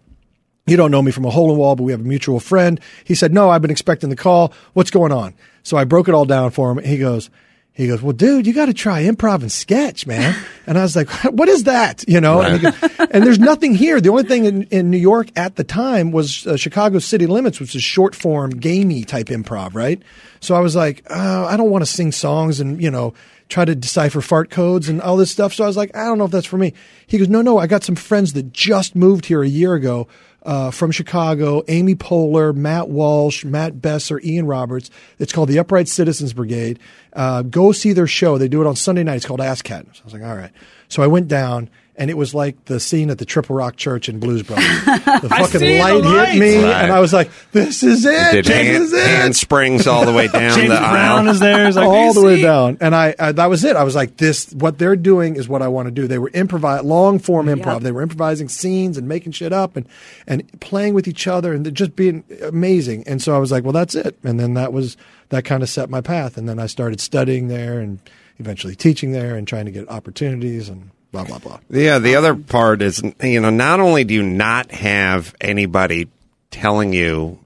you 0.67 0.77
don't 0.77 0.91
know 0.91 1.01
me 1.01 1.11
from 1.11 1.25
a 1.25 1.29
hole 1.29 1.49
in 1.49 1.55
the 1.55 1.59
wall, 1.59 1.75
but 1.75 1.83
we 1.83 1.91
have 1.91 2.01
a 2.01 2.03
mutual 2.03 2.39
friend. 2.39 2.79
He 3.03 3.15
said, 3.15 3.33
No, 3.33 3.49
I've 3.49 3.61
been 3.61 3.71
expecting 3.71 4.09
the 4.09 4.15
call. 4.15 4.53
What's 4.73 4.91
going 4.91 5.11
on? 5.11 5.33
So 5.63 5.77
I 5.77 5.83
broke 5.83 6.07
it 6.07 6.13
all 6.13 6.25
down 6.25 6.51
for 6.51 6.71
him. 6.71 6.83
He 6.83 6.97
goes, 6.97 7.29
he 7.73 7.87
goes, 7.87 8.01
well, 8.01 8.13
dude, 8.13 8.45
you 8.45 8.53
got 8.53 8.65
to 8.65 8.73
try 8.73 9.03
improv 9.03 9.41
and 9.41 9.51
sketch, 9.51 10.05
man. 10.05 10.35
And 10.67 10.77
I 10.77 10.83
was 10.83 10.95
like, 10.95 11.09
what 11.25 11.49
is 11.49 11.63
that? 11.63 12.07
You 12.07 12.21
know, 12.21 12.39
and, 12.39 12.61
goes- 12.61 12.81
and 13.11 13.25
there's 13.25 13.39
nothing 13.39 13.73
here. 13.73 13.99
The 13.99 14.09
only 14.09 14.23
thing 14.23 14.45
in, 14.45 14.63
in 14.65 14.91
New 14.91 14.97
York 14.97 15.27
at 15.35 15.55
the 15.55 15.63
time 15.63 16.11
was 16.11 16.45
uh, 16.45 16.55
Chicago 16.55 16.99
City 16.99 17.25
Limits, 17.25 17.59
which 17.59 17.75
is 17.75 17.81
short 17.83 18.13
form, 18.15 18.51
gamey 18.51 19.03
type 19.03 19.25
improv, 19.27 19.73
right? 19.73 20.01
So 20.39 20.53
I 20.55 20.59
was 20.59 20.75
like, 20.75 21.03
oh, 21.09 21.45
I 21.45 21.57
don't 21.57 21.71
want 21.71 21.81
to 21.81 21.91
sing 21.91 22.11
songs 22.11 22.59
and, 22.59 22.81
you 22.81 22.91
know, 22.91 23.15
try 23.49 23.65
to 23.65 23.75
decipher 23.75 24.21
fart 24.21 24.49
codes 24.51 24.87
and 24.87 25.01
all 25.01 25.17
this 25.17 25.31
stuff. 25.31 25.53
So 25.53 25.63
I 25.63 25.67
was 25.67 25.75
like, 25.75 25.93
I 25.97 26.05
don't 26.05 26.19
know 26.19 26.25
if 26.25 26.31
that's 26.31 26.45
for 26.45 26.57
me. 26.59 26.73
He 27.07 27.17
goes, 27.17 27.27
no, 27.27 27.41
no, 27.41 27.57
I 27.57 27.67
got 27.67 27.83
some 27.83 27.95
friends 27.95 28.33
that 28.33 28.53
just 28.53 28.95
moved 28.95 29.25
here 29.25 29.41
a 29.43 29.49
year 29.49 29.73
ago 29.73 30.07
uh, 30.43 30.71
from 30.71 30.91
Chicago, 30.91 31.63
Amy 31.67 31.95
Poehler, 31.95 32.55
Matt 32.55 32.89
Walsh, 32.89 33.45
Matt 33.45 33.81
Besser, 33.81 34.19
Ian 34.23 34.47
Roberts. 34.47 34.89
It's 35.19 35.33
called 35.33 35.49
the 35.49 35.59
Upright 35.59 35.87
Citizens 35.87 36.33
Brigade. 36.33 36.79
Uh, 37.13 37.41
go 37.43 37.71
see 37.71 37.93
their 37.93 38.07
show. 38.07 38.37
They 38.37 38.47
do 38.47 38.61
it 38.61 38.67
on 38.67 38.75
Sunday 38.75 39.03
night. 39.03 39.17
It's 39.17 39.25
called 39.25 39.41
Ass 39.41 39.61
Cat. 39.61 39.85
So 39.93 40.01
I 40.01 40.05
was 40.05 40.13
like, 40.13 40.23
all 40.23 40.35
right. 40.35 40.51
So 40.89 41.03
I 41.03 41.07
went 41.07 41.27
down. 41.27 41.69
And 42.01 42.09
it 42.09 42.17
was 42.17 42.33
like 42.33 42.65
the 42.65 42.79
scene 42.79 43.11
at 43.11 43.19
the 43.19 43.25
Triple 43.25 43.55
Rock 43.55 43.75
Church 43.75 44.09
in 44.09 44.19
Blues 44.19 44.41
Brothers. 44.41 44.65
The 45.21 45.29
fucking 45.29 45.59
see 45.59 45.77
the 45.77 45.79
light 45.79 46.03
hit 46.31 46.39
me, 46.39 46.63
Right. 46.63 46.83
and 46.83 46.91
I 46.91 46.99
was 46.99 47.13
like, 47.13 47.29
"This 47.51 47.83
is 47.83 48.05
it. 48.05 48.31
Did 48.31 48.45
this 48.45 48.55
hand, 48.55 48.83
is 48.85 48.93
it." 48.93 49.05
hand 49.05 49.35
springs 49.35 49.85
all 49.85 50.05
the 50.05 50.11
way 50.11 50.27
down 50.39 50.55
James 50.55 50.69
the 50.69 50.77
Brown 50.77 51.27
aisle. 51.27 51.33
is 51.33 51.39
there. 51.39 51.71
Like, 51.71 51.87
all 51.87 52.13
the 52.13 52.23
way 52.23 52.41
down. 52.41 52.77
And 52.81 52.95
I, 52.95 53.13
I 53.19 53.31
that 53.33 53.45
was 53.51 53.63
it. 53.63 53.75
I 53.75 53.83
was 53.83 53.93
like, 53.93 54.17
this 54.17 54.51
what 54.53 54.79
they're 54.79 54.95
doing 54.95 55.35
is 55.35 55.47
what 55.47 55.61
I 55.61 55.67
want 55.67 55.87
to 55.87 55.91
do. 55.91 56.07
They 56.07 56.17
were 56.17 56.29
improvise 56.31 56.83
long 56.83 57.19
form 57.19 57.45
improv. 57.45 57.81
They 57.81 57.91
were 57.91 58.01
improvising 58.01 58.49
scenes 58.49 58.97
and 58.97 59.07
making 59.07 59.33
shit 59.33 59.53
up 59.53 59.75
and 59.75 59.87
and 60.25 60.59
playing 60.59 60.95
with 60.95 61.07
each 61.07 61.27
other 61.27 61.53
and 61.53 61.71
just 61.75 61.95
being 61.95 62.23
amazing. 62.41 63.03
And 63.05 63.21
so 63.21 63.35
I 63.35 63.37
was 63.37 63.51
like, 63.51 63.63
well, 63.63 63.73
that's 63.73 63.93
it. 63.93 64.17
And 64.23 64.39
then 64.39 64.55
that 64.55 64.73
was 64.73 64.97
that 65.29 65.45
kind 65.45 65.61
of 65.61 65.69
set 65.69 65.87
my 65.91 66.01
path. 66.01 66.35
And 66.35 66.49
then 66.49 66.57
I 66.57 66.65
started 66.65 66.99
studying 66.99 67.47
there 67.47 67.79
and 67.79 67.99
eventually 68.39 68.75
teaching 68.75 69.11
there 69.11 69.35
and 69.35 69.47
trying 69.47 69.65
to 69.65 69.71
get 69.71 69.87
opportunities 69.87 70.67
and 70.67 70.89
blah 71.11 71.23
blah 71.23 71.39
blah. 71.39 71.59
Yeah, 71.69 71.99
the 71.99 72.15
other 72.15 72.35
part 72.35 72.81
is, 72.81 73.01
you 73.21 73.41
know, 73.41 73.49
not 73.49 73.79
only 73.79 74.03
do 74.03 74.13
you 74.13 74.23
not 74.23 74.71
have 74.71 75.35
anybody 75.41 76.07
telling 76.49 76.93
you 76.93 77.39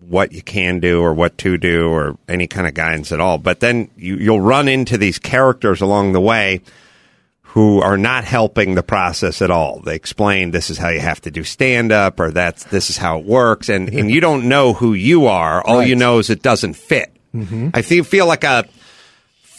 what 0.00 0.32
you 0.32 0.42
can 0.42 0.80
do 0.80 1.00
or 1.00 1.14
what 1.14 1.38
to 1.38 1.56
do 1.56 1.88
or 1.88 2.18
any 2.28 2.46
kind 2.46 2.66
of 2.66 2.74
guidance 2.74 3.12
at 3.12 3.20
all, 3.20 3.38
but 3.38 3.60
then 3.60 3.90
you, 3.96 4.16
you'll 4.16 4.40
run 4.40 4.68
into 4.68 4.98
these 4.98 5.18
characters 5.18 5.80
along 5.80 6.12
the 6.12 6.20
way 6.20 6.60
who 7.40 7.80
are 7.80 7.98
not 7.98 8.24
helping 8.24 8.74
the 8.74 8.82
process 8.82 9.42
at 9.42 9.50
all. 9.50 9.80
They 9.80 9.94
explain 9.94 10.50
this 10.50 10.70
is 10.70 10.78
how 10.78 10.88
you 10.88 11.00
have 11.00 11.20
to 11.22 11.30
do 11.30 11.44
stand 11.44 11.92
up 11.92 12.18
or 12.18 12.30
that's 12.30 12.64
this 12.64 12.88
is 12.90 12.96
how 12.96 13.18
it 13.18 13.26
works 13.26 13.68
and, 13.68 13.88
and 13.90 14.10
you 14.10 14.20
don't 14.20 14.48
know 14.48 14.72
who 14.72 14.94
you 14.94 15.26
are. 15.26 15.62
All 15.62 15.82
you 15.82 15.94
know 15.94 16.18
is 16.18 16.30
it 16.30 16.42
doesn't 16.42 16.74
fit. 16.74 17.14
Mm-hmm. 17.34 17.70
I 17.74 17.82
feel, 17.82 18.04
feel 18.04 18.26
like 18.26 18.44
a 18.44 18.66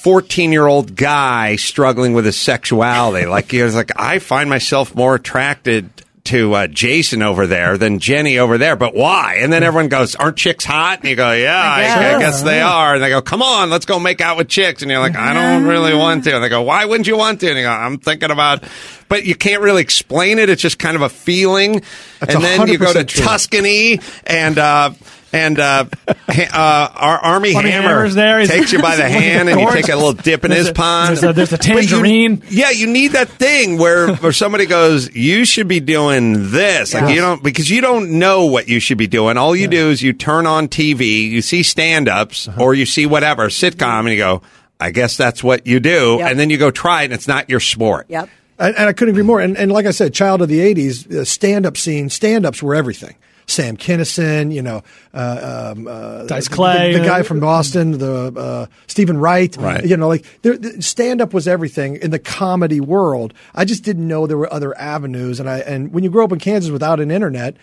14 0.03 0.51
year 0.51 0.67
old 0.67 0.97
guy 0.97 1.55
struggling 1.55 2.13
with 2.13 2.25
his 2.25 2.35
sexuality. 2.35 3.25
Like, 3.25 3.49
he 3.49 3.63
was 3.63 3.73
like, 3.73 3.91
I 3.95 4.19
find 4.19 4.49
myself 4.49 4.93
more 4.93 5.15
attracted 5.15 5.89
to 6.25 6.53
uh, 6.53 6.67
Jason 6.67 7.21
over 7.21 7.47
there 7.47 7.77
than 7.77 7.99
Jenny 7.99 8.38
over 8.38 8.57
there. 8.57 8.75
But 8.75 8.95
why? 8.95 9.38
And 9.39 9.51
then 9.51 9.63
everyone 9.63 9.89
goes, 9.89 10.15
Aren't 10.15 10.38
chicks 10.38 10.65
hot? 10.65 10.99
And 10.99 11.09
you 11.09 11.15
go, 11.15 11.31
Yeah, 11.31 11.57
I, 11.57 11.80
I 11.80 11.84
guess. 11.85 12.19
guess 12.19 12.41
they 12.43 12.61
are. 12.61 12.95
And 12.95 13.03
they 13.03 13.09
go, 13.09 13.21
Come 13.21 13.41
on, 13.41 13.69
let's 13.69 13.85
go 13.85 13.97
make 13.99 14.19
out 14.19 14.38
with 14.38 14.49
chicks. 14.49 14.81
And 14.81 14.91
you're 14.91 14.99
like, 14.99 15.15
I 15.15 15.34
don't 15.34 15.67
really 15.67 15.93
want 15.93 16.23
to. 16.25 16.35
And 16.35 16.43
they 16.43 16.49
go, 16.49 16.61
Why 16.63 16.85
wouldn't 16.85 17.07
you 17.07 17.17
want 17.17 17.39
to? 17.41 17.47
And 17.49 17.57
you 17.57 17.63
go, 17.63 17.71
I'm 17.71 17.97
thinking 17.97 18.31
about, 18.31 18.63
but 19.09 19.25
you 19.25 19.35
can't 19.35 19.61
really 19.61 19.81
explain 19.81 20.39
it. 20.39 20.49
It's 20.49 20.61
just 20.61 20.80
kind 20.80 20.95
of 20.95 21.01
a 21.01 21.09
feeling. 21.09 21.81
That's 22.19 22.35
and 22.35 22.43
then 22.43 22.67
you 22.67 22.77
go 22.77 22.91
to 22.91 22.99
100% 22.99 23.07
true. 23.07 23.23
Tuscany 23.23 23.99
and, 24.25 24.57
uh, 24.57 24.91
and 25.34 25.60
uh, 25.60 25.85
ha- 26.07 26.49
uh, 26.93 26.97
our 26.97 27.18
Armie, 27.18 27.53
Armie 27.55 27.69
Hammer 27.72 27.88
Hammer's 27.89 28.15
there. 28.15 28.45
Takes 28.45 28.72
you 28.72 28.81
by 28.81 28.95
the 28.97 29.10
hand 29.10 29.49
and 29.49 29.60
you 29.60 29.72
take 29.72 29.89
a 29.89 29.95
little 29.95 30.14
dip 30.14 30.45
in 30.45 30.51
There's 30.51 30.61
his 30.68 30.69
a- 30.69 30.73
pond. 30.73 31.10
there's 31.18 31.23
a- 31.23 31.34
there's 31.34 31.53
a 31.53 31.57
But 31.57 31.65
you- 31.68 31.73
tangerine. 31.88 32.43
yeah, 32.49 32.69
you 32.69 32.88
need 32.88 33.10
that 33.14 33.27
thing 33.30 33.77
where, 33.77 34.15
where 34.15 34.31
somebody 34.31 34.65
goes, 34.68 35.14
you 35.15 35.43
should 35.43 35.68
be 35.68 35.80
doing 35.80 36.51
this. 36.51 36.93
Like 36.93 37.03
Yes. 37.03 37.15
you 37.15 37.22
don't, 37.22 37.43
because 37.43 37.69
you 37.69 37.81
don't 37.81 38.11
know 38.19 38.45
what 38.45 38.68
you 38.69 38.80
should 38.80 38.97
be 38.97 39.07
doing. 39.07 39.35
All 39.38 39.55
you 39.55 39.68
do 39.68 39.89
is 39.89 40.01
you 40.01 40.14
turn 40.14 40.45
on 40.47 40.68
TV, 40.69 41.30
you 41.30 41.41
see 41.41 41.64
stand 41.64 42.07
ups 42.07 42.47
Uh-huh. 42.47 42.61
or 42.64 42.73
you 42.73 42.85
see 42.85 43.05
whatever, 43.05 43.47
sitcom, 43.49 44.01
and 44.01 44.10
you 44.10 44.18
go, 44.18 44.41
I 44.80 44.91
guess 44.91 45.18
that's 45.18 45.43
what 45.43 45.65
you 45.65 45.80
do. 45.80 46.18
Yep. 46.19 46.31
And 46.31 46.39
then 46.39 46.49
you 46.49 46.57
go 46.57 46.69
try 46.72 47.01
it 47.01 47.05
and 47.05 47.14
it's 47.14 47.27
not 47.27 47.49
your 47.49 47.60
sport. 47.60 48.05
Yep. 48.10 48.30
And, 48.60 48.76
and 48.76 48.88
I 48.88 48.93
couldn't 48.93 49.14
agree 49.14 49.23
more. 49.23 49.39
And, 49.41 49.57
and 49.57 49.72
like 49.72 49.85
I 49.88 49.91
said, 49.91 50.14
child 50.14 50.41
of 50.43 50.47
the 50.47 50.60
'80s, 50.60 51.11
uh, 51.11 51.26
stand-up 51.26 51.76
scene, 51.76 52.10
stand-ups 52.10 52.61
were 52.61 52.76
everything. 52.76 53.15
Sam 53.48 53.78
Kinison, 53.78 54.53
you 54.53 54.61
know, 54.61 54.84
uh, 55.14 55.74
um, 55.76 55.88
uh, 55.88 56.24
Dice 56.26 56.48
the- 56.48 56.56
Clay. 56.56 56.94
the, 56.94 56.99
the 56.99 57.06
guy 57.06 57.24
from 57.24 57.40
Boston, 57.40 57.98
the 57.98 58.34
uh, 58.36 58.65
Steven 58.88 59.18
Wright, 59.18 59.56
Right. 59.57 59.86
You 59.86 59.98
know, 59.98 60.07
like 60.07 60.26
there- 60.41 60.57
the 60.57 60.82
stand-up 60.82 61.34
was 61.34 61.48
everything 61.48 61.98
in 61.98 62.11
the 62.11 62.20
comedy 62.20 62.80
world. 62.80 63.34
I 63.53 63.65
just 63.65 63.84
didn't 63.84 64.07
know 64.07 64.28
there 64.28 64.38
were 64.38 64.52
other 64.52 64.78
avenues. 64.78 65.40
And 65.40 65.49
I 65.49 65.60
and 65.60 65.94
when 65.94 66.03
you 66.03 66.10
grow 66.10 66.24
up 66.26 66.32
in 66.32 66.40
Kansas 66.40 66.72
without 66.72 66.99
an 66.99 67.11
internet. 67.11 67.56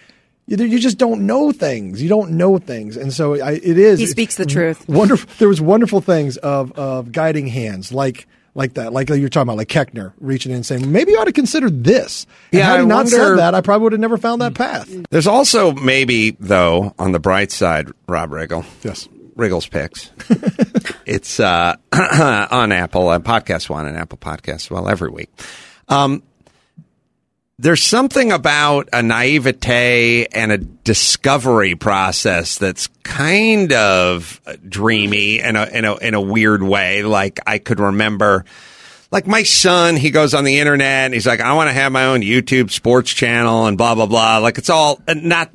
You, 0.46 0.56
you 0.64 0.80
just 0.80 0.98
don't 0.98 1.26
know 1.26 1.52
things. 1.52 2.02
You 2.02 2.08
don't 2.08 2.32
know 2.32 2.58
things, 2.58 2.96
and 2.96 3.12
so 3.12 3.40
I, 3.40 3.52
it 3.52 3.78
is. 3.78 4.00
He 4.00 4.06
speaks 4.06 4.36
the 4.36 4.44
truth. 4.46 4.88
Wonderful. 4.88 5.30
There 5.38 5.46
was 5.46 5.60
wonderful 5.60 6.00
things 6.00 6.38
of 6.38 6.72
of 6.72 7.12
guiding 7.12 7.46
hands, 7.46 7.92
like 7.92 8.26
like 8.54 8.74
that, 8.74 8.92
like 8.92 9.08
you're 9.08 9.28
talking 9.28 9.48
about, 9.48 9.56
like 9.56 9.68
Koechner 9.68 10.12
reaching 10.18 10.50
in 10.50 10.56
and 10.56 10.66
saying, 10.66 10.90
maybe 10.90 11.12
you 11.12 11.18
ought 11.18 11.24
to 11.24 11.32
consider 11.32 11.70
this. 11.70 12.26
And 12.52 12.58
Yeah, 12.58 12.66
had 12.66 12.76
he 12.78 12.82
I 12.82 12.84
not 12.86 12.94
wonder- 12.96 13.10
said 13.10 13.36
that, 13.38 13.54
I 13.54 13.60
probably 13.60 13.84
would 13.84 13.92
have 13.92 14.00
never 14.00 14.16
found 14.18 14.42
that 14.42 14.54
path. 14.54 14.88
There's 15.10 15.26
also 15.26 15.72
maybe, 15.72 16.36
though, 16.40 16.94
on 16.98 17.12
the 17.12 17.20
bright 17.20 17.52
side, 17.52 17.88
Rob 18.08 18.30
Riggle. 18.30 18.64
Yes. 18.82 19.08
Riggle's 19.36 19.66
Picks. 19.68 20.10
it's 21.06 21.40
uh, 21.40 21.76
on 22.50 22.72
Apple, 22.72 23.08
uh, 23.08 23.18
Podcast 23.20 23.70
One 23.70 23.86
and 23.86 23.96
Apple 23.96 24.18
Podcasts, 24.18 24.70
well, 24.70 24.88
every 24.88 25.10
week. 25.10 25.30
Um, 25.88 26.22
there's 27.60 27.82
something 27.82 28.32
about 28.32 28.88
a 28.90 29.02
naivete 29.02 30.24
and 30.32 30.50
a 30.50 30.56
discovery 30.56 31.74
process 31.74 32.56
that's 32.56 32.86
kind 33.02 33.70
of 33.74 34.40
dreamy 34.66 35.40
in 35.40 35.56
a, 35.56 35.66
in 35.66 35.84
a, 35.84 35.96
in 35.96 36.14
a 36.14 36.20
weird 36.22 36.62
way. 36.62 37.02
Like 37.02 37.38
I 37.46 37.58
could 37.58 37.78
remember, 37.78 38.46
like 39.10 39.26
my 39.26 39.42
son, 39.42 39.96
he 39.96 40.10
goes 40.10 40.32
on 40.32 40.44
the 40.44 40.58
internet 40.58 41.04
and 41.04 41.14
he's 41.14 41.26
like, 41.26 41.40
I 41.40 41.52
want 41.52 41.68
to 41.68 41.74
have 41.74 41.92
my 41.92 42.06
own 42.06 42.22
YouTube 42.22 42.70
sports 42.70 43.10
channel 43.10 43.66
and 43.66 43.76
blah, 43.76 43.94
blah, 43.94 44.06
blah. 44.06 44.38
Like 44.38 44.56
it's 44.56 44.70
all 44.70 44.98
not, 45.06 45.50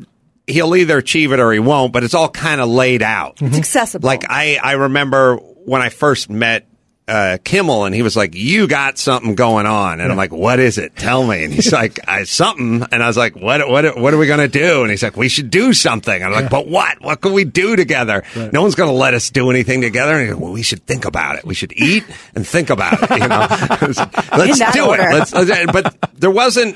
he'll 0.45 0.75
either 0.75 0.99
achieve 0.99 1.31
it 1.31 1.39
or 1.39 1.51
he 1.51 1.59
won't, 1.59 1.91
but 1.91 2.03
it's 2.03 2.13
all 2.13 2.29
kind 2.29 2.61
of 2.61 2.69
laid 2.69 3.01
out. 3.01 3.31
It's 3.31 3.41
mm-hmm. 3.41 3.55
accessible. 3.55 4.05
Like 4.05 4.25
I, 4.29 4.59
I 4.61 4.73
remember 4.73 5.37
when 5.37 5.81
I 5.81 5.89
first 5.89 6.29
met 6.29 6.67
uh, 7.07 7.37
Kimmel, 7.43 7.85
and 7.85 7.93
he 7.93 8.01
was 8.01 8.15
like, 8.17 8.33
"You 8.33 8.67
got 8.67 8.97
something 8.97 9.35
going 9.35 9.65
on," 9.67 9.99
and 9.99 10.11
I'm 10.11 10.17
like, 10.17 10.31
"What 10.31 10.59
is 10.59 10.77
it? 10.79 10.95
Tell 10.95 11.25
me." 11.25 11.43
And 11.43 11.53
he's 11.53 11.71
like, 11.71 11.99
I, 12.07 12.23
"Something," 12.23 12.83
and 12.91 13.03
I 13.03 13.07
was 13.07 13.15
like, 13.17 13.35
"What? 13.35 13.67
What? 13.69 13.97
What 13.99 14.13
are 14.13 14.17
we 14.17 14.25
gonna 14.27 14.47
do?" 14.47 14.81
And 14.81 14.89
he's 14.89 15.03
like, 15.03 15.15
"We 15.15 15.29
should 15.29 15.49
do 15.51 15.73
something." 15.73 16.23
I'm 16.23 16.31
like, 16.31 16.49
"But 16.49 16.67
what? 16.67 16.99
What 17.01 17.21
can 17.21 17.33
we 17.33 17.43
do 17.43 17.75
together? 17.75 18.23
No 18.51 18.61
one's 18.63 18.75
gonna 18.75 18.91
let 18.91 19.13
us 19.13 19.29
do 19.29 19.51
anything 19.51 19.81
together." 19.81 20.13
And 20.13 20.21
he 20.21 20.27
goes, 20.33 20.41
"Well, 20.41 20.51
we 20.53 20.63
should 20.63 20.85
think 20.87 21.05
about 21.05 21.37
it. 21.37 21.45
We 21.45 21.53
should 21.53 21.73
eat 21.73 22.03
and 22.33 22.45
think 22.47 22.69
about 22.71 22.93
it. 23.03 23.09
You 23.11 23.27
know, 23.27 23.47
let's 24.37 24.73
do 24.73 24.85
order. 24.87 25.03
it. 25.03 25.13
Let's, 25.13 25.33
let's- 25.33 25.71
but 25.71 25.95
there 26.15 26.31
wasn't." 26.31 26.75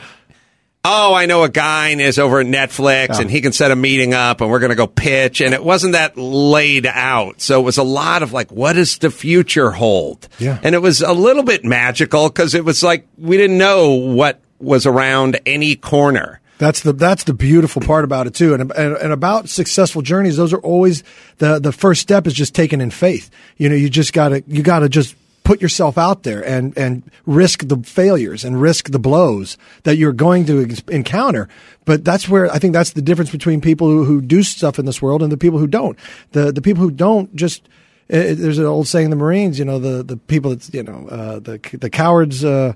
Oh, 0.86 1.14
I 1.14 1.26
know 1.26 1.44
a 1.44 1.50
guy 1.50 1.90
is 1.90 2.18
over 2.18 2.40
at 2.40 2.46
Netflix 2.46 3.20
and 3.20 3.30
he 3.30 3.42
can 3.42 3.52
set 3.52 3.70
a 3.70 3.76
meeting 3.76 4.14
up 4.14 4.40
and 4.40 4.50
we're 4.50 4.60
going 4.60 4.70
to 4.70 4.76
go 4.76 4.88
pitch. 4.88 5.42
And 5.42 5.54
it 5.54 5.62
wasn't 5.62 5.94
that 5.94 6.18
laid 6.18 6.86
out. 6.86 7.42
So 7.42 7.60
it 7.60 7.64
was 7.64 7.78
a 7.78 7.84
lot 7.84 8.24
of 8.24 8.32
like, 8.32 8.50
what 8.50 8.74
does 8.74 8.98
the 8.98 9.12
future 9.12 9.72
hold? 9.72 10.30
Yeah. 10.40 10.58
And 10.64 10.76
it 10.76 10.80
was 10.80 11.02
a 11.02 11.12
little 11.12 11.44
bit 11.44 11.66
magical 11.66 12.30
because 12.30 12.56
it 12.56 12.64
was 12.64 12.82
like 12.82 13.06
we 13.18 13.36
didn't 13.36 13.58
know 13.58 13.90
what 13.90 14.40
was 14.60 14.86
around 14.86 15.40
any 15.46 15.76
corner. 15.76 16.40
That's 16.60 16.82
the 16.82 16.92
that's 16.92 17.24
the 17.24 17.34
beautiful 17.34 17.82
part 17.82 18.04
about 18.04 18.28
it 18.28 18.34
too, 18.34 18.54
and, 18.54 18.70
and 18.74 18.98
and 18.98 19.14
about 19.14 19.48
successful 19.48 20.02
journeys. 20.02 20.36
Those 20.36 20.52
are 20.52 20.60
always 20.60 21.06
the 21.38 21.58
the 21.58 21.72
first 21.72 22.02
step 22.02 22.28
is 22.28 22.34
just 22.34 22.54
taken 22.54 22.82
in 22.82 22.92
faith. 22.92 23.30
You 23.56 23.70
know, 23.70 23.76
you 23.76 23.90
just 23.90 24.12
gotta 24.12 24.44
you 24.46 24.62
gotta 24.62 24.90
just 24.90 25.16
put 25.50 25.64
yourself 25.64 25.98
out 25.98 26.22
there 26.22 26.48
and 26.48 26.78
and 26.78 27.02
risk 27.26 27.68
the 27.68 27.78
failures 27.78 28.46
and 28.46 28.62
risk 28.62 28.92
the 28.92 29.00
blows 29.00 29.58
that 29.82 29.98
you're 29.98 30.14
going 30.14 30.46
to 30.46 30.62
ex- 30.62 30.84
encounter. 30.90 31.50
But 31.86 32.06
that's 32.06 32.30
where 32.30 32.54
I 32.54 32.60
think 32.60 32.74
that's 32.74 32.92
the 32.92 33.02
difference 33.02 33.32
between 33.32 33.60
people 33.60 33.88
who, 33.88 34.06
who 34.06 34.22
do 34.22 34.44
stuff 34.44 34.78
in 34.78 34.86
this 34.86 35.02
world 35.02 35.24
and 35.24 35.32
the 35.32 35.38
people 35.38 35.58
who 35.58 35.66
don't. 35.66 35.98
The 36.34 36.52
the 36.52 36.62
people 36.62 36.84
who 36.84 36.92
don't 36.92 37.36
just 37.36 37.68
eh, 38.12 38.36
there's 38.36 38.60
an 38.60 38.66
old 38.66 38.88
saying 38.88 39.06
in 39.06 39.10
the 39.10 39.16
Marines, 39.16 39.58
you 39.58 39.66
know, 39.66 39.80
the 39.80 40.04
the 40.04 40.18
people 40.18 40.52
that's 40.52 40.72
you 40.72 40.84
know 40.84 41.08
uh, 41.10 41.40
the 41.40 41.60
the 41.74 41.90
cowards. 41.90 42.46
Uh, 42.46 42.74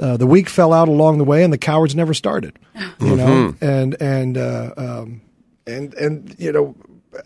uh, 0.00 0.16
the 0.16 0.28
weak 0.28 0.48
fell 0.48 0.72
out 0.72 0.86
along 0.86 1.18
the 1.18 1.24
way, 1.24 1.42
and 1.42 1.52
the 1.52 1.58
cowards 1.58 1.92
never 1.96 2.14
started. 2.14 2.56
You 3.00 3.16
know, 3.16 3.54
and 3.60 4.00
and 4.00 4.38
uh, 4.38 4.72
um, 4.76 5.20
and 5.66 5.92
and 5.94 6.36
you 6.38 6.52
know, 6.52 6.76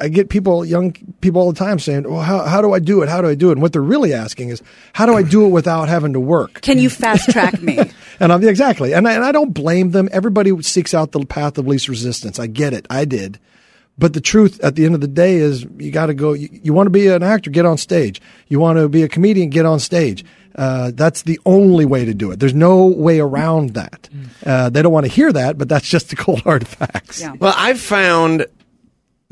I 0.00 0.08
get 0.08 0.28
people, 0.28 0.64
young 0.64 0.92
people, 1.20 1.42
all 1.42 1.52
the 1.52 1.58
time 1.58 1.78
saying, 1.78 2.04
"Well, 2.04 2.22
how 2.22 2.44
how 2.44 2.62
do 2.62 2.72
I 2.72 2.78
do 2.78 3.02
it? 3.02 3.08
How 3.08 3.20
do 3.20 3.28
I 3.28 3.34
do 3.34 3.50
it?" 3.50 3.52
And 3.52 3.62
what 3.62 3.72
they're 3.72 3.82
really 3.82 4.12
asking 4.12 4.50
is, 4.50 4.62
"How 4.92 5.06
do 5.06 5.14
I 5.14 5.22
do 5.22 5.44
it 5.46 5.48
without 5.48 5.88
having 5.88 6.12
to 6.12 6.20
work?" 6.20 6.60
Can 6.62 6.78
you 6.78 6.88
fast 6.90 7.30
track 7.30 7.60
me? 7.60 7.78
And 8.20 8.32
I'm 8.32 8.46
exactly, 8.46 8.92
and 8.94 9.08
I, 9.08 9.14
and 9.14 9.24
I 9.24 9.32
don't 9.32 9.52
blame 9.52 9.90
them. 9.90 10.08
Everybody 10.12 10.62
seeks 10.62 10.94
out 10.94 11.10
the 11.10 11.26
path 11.26 11.58
of 11.58 11.66
least 11.66 11.88
resistance. 11.88 12.38
I 12.38 12.46
get 12.46 12.72
it. 12.72 12.86
I 12.88 13.04
did. 13.04 13.40
But 13.98 14.12
the 14.12 14.20
truth 14.20 14.60
at 14.62 14.76
the 14.76 14.84
end 14.84 14.94
of 14.94 15.00
the 15.00 15.08
day 15.08 15.36
is 15.36 15.66
you 15.76 15.90
got 15.90 16.06
to 16.06 16.14
go. 16.14 16.32
You, 16.32 16.48
you 16.52 16.72
want 16.72 16.86
to 16.86 16.90
be 16.90 17.08
an 17.08 17.24
actor, 17.24 17.50
get 17.50 17.66
on 17.66 17.78
stage. 17.78 18.22
You 18.46 18.60
want 18.60 18.78
to 18.78 18.88
be 18.88 19.02
a 19.02 19.08
comedian, 19.08 19.50
get 19.50 19.66
on 19.66 19.80
stage. 19.80 20.24
Uh, 20.54 20.92
that's 20.94 21.22
the 21.22 21.40
only 21.46 21.84
way 21.84 22.04
to 22.04 22.14
do 22.14 22.30
it. 22.30 22.38
There's 22.38 22.54
no 22.54 22.86
way 22.86 23.18
around 23.18 23.70
that. 23.70 24.08
Uh, 24.44 24.70
they 24.70 24.82
don't 24.82 24.92
want 24.92 25.06
to 25.06 25.12
hear 25.12 25.32
that, 25.32 25.58
but 25.58 25.68
that's 25.68 25.88
just 25.88 26.10
the 26.10 26.16
cold 26.16 26.42
hard 26.42 26.66
facts. 26.68 27.24
Well, 27.40 27.54
I've 27.56 27.80
found 27.80 28.46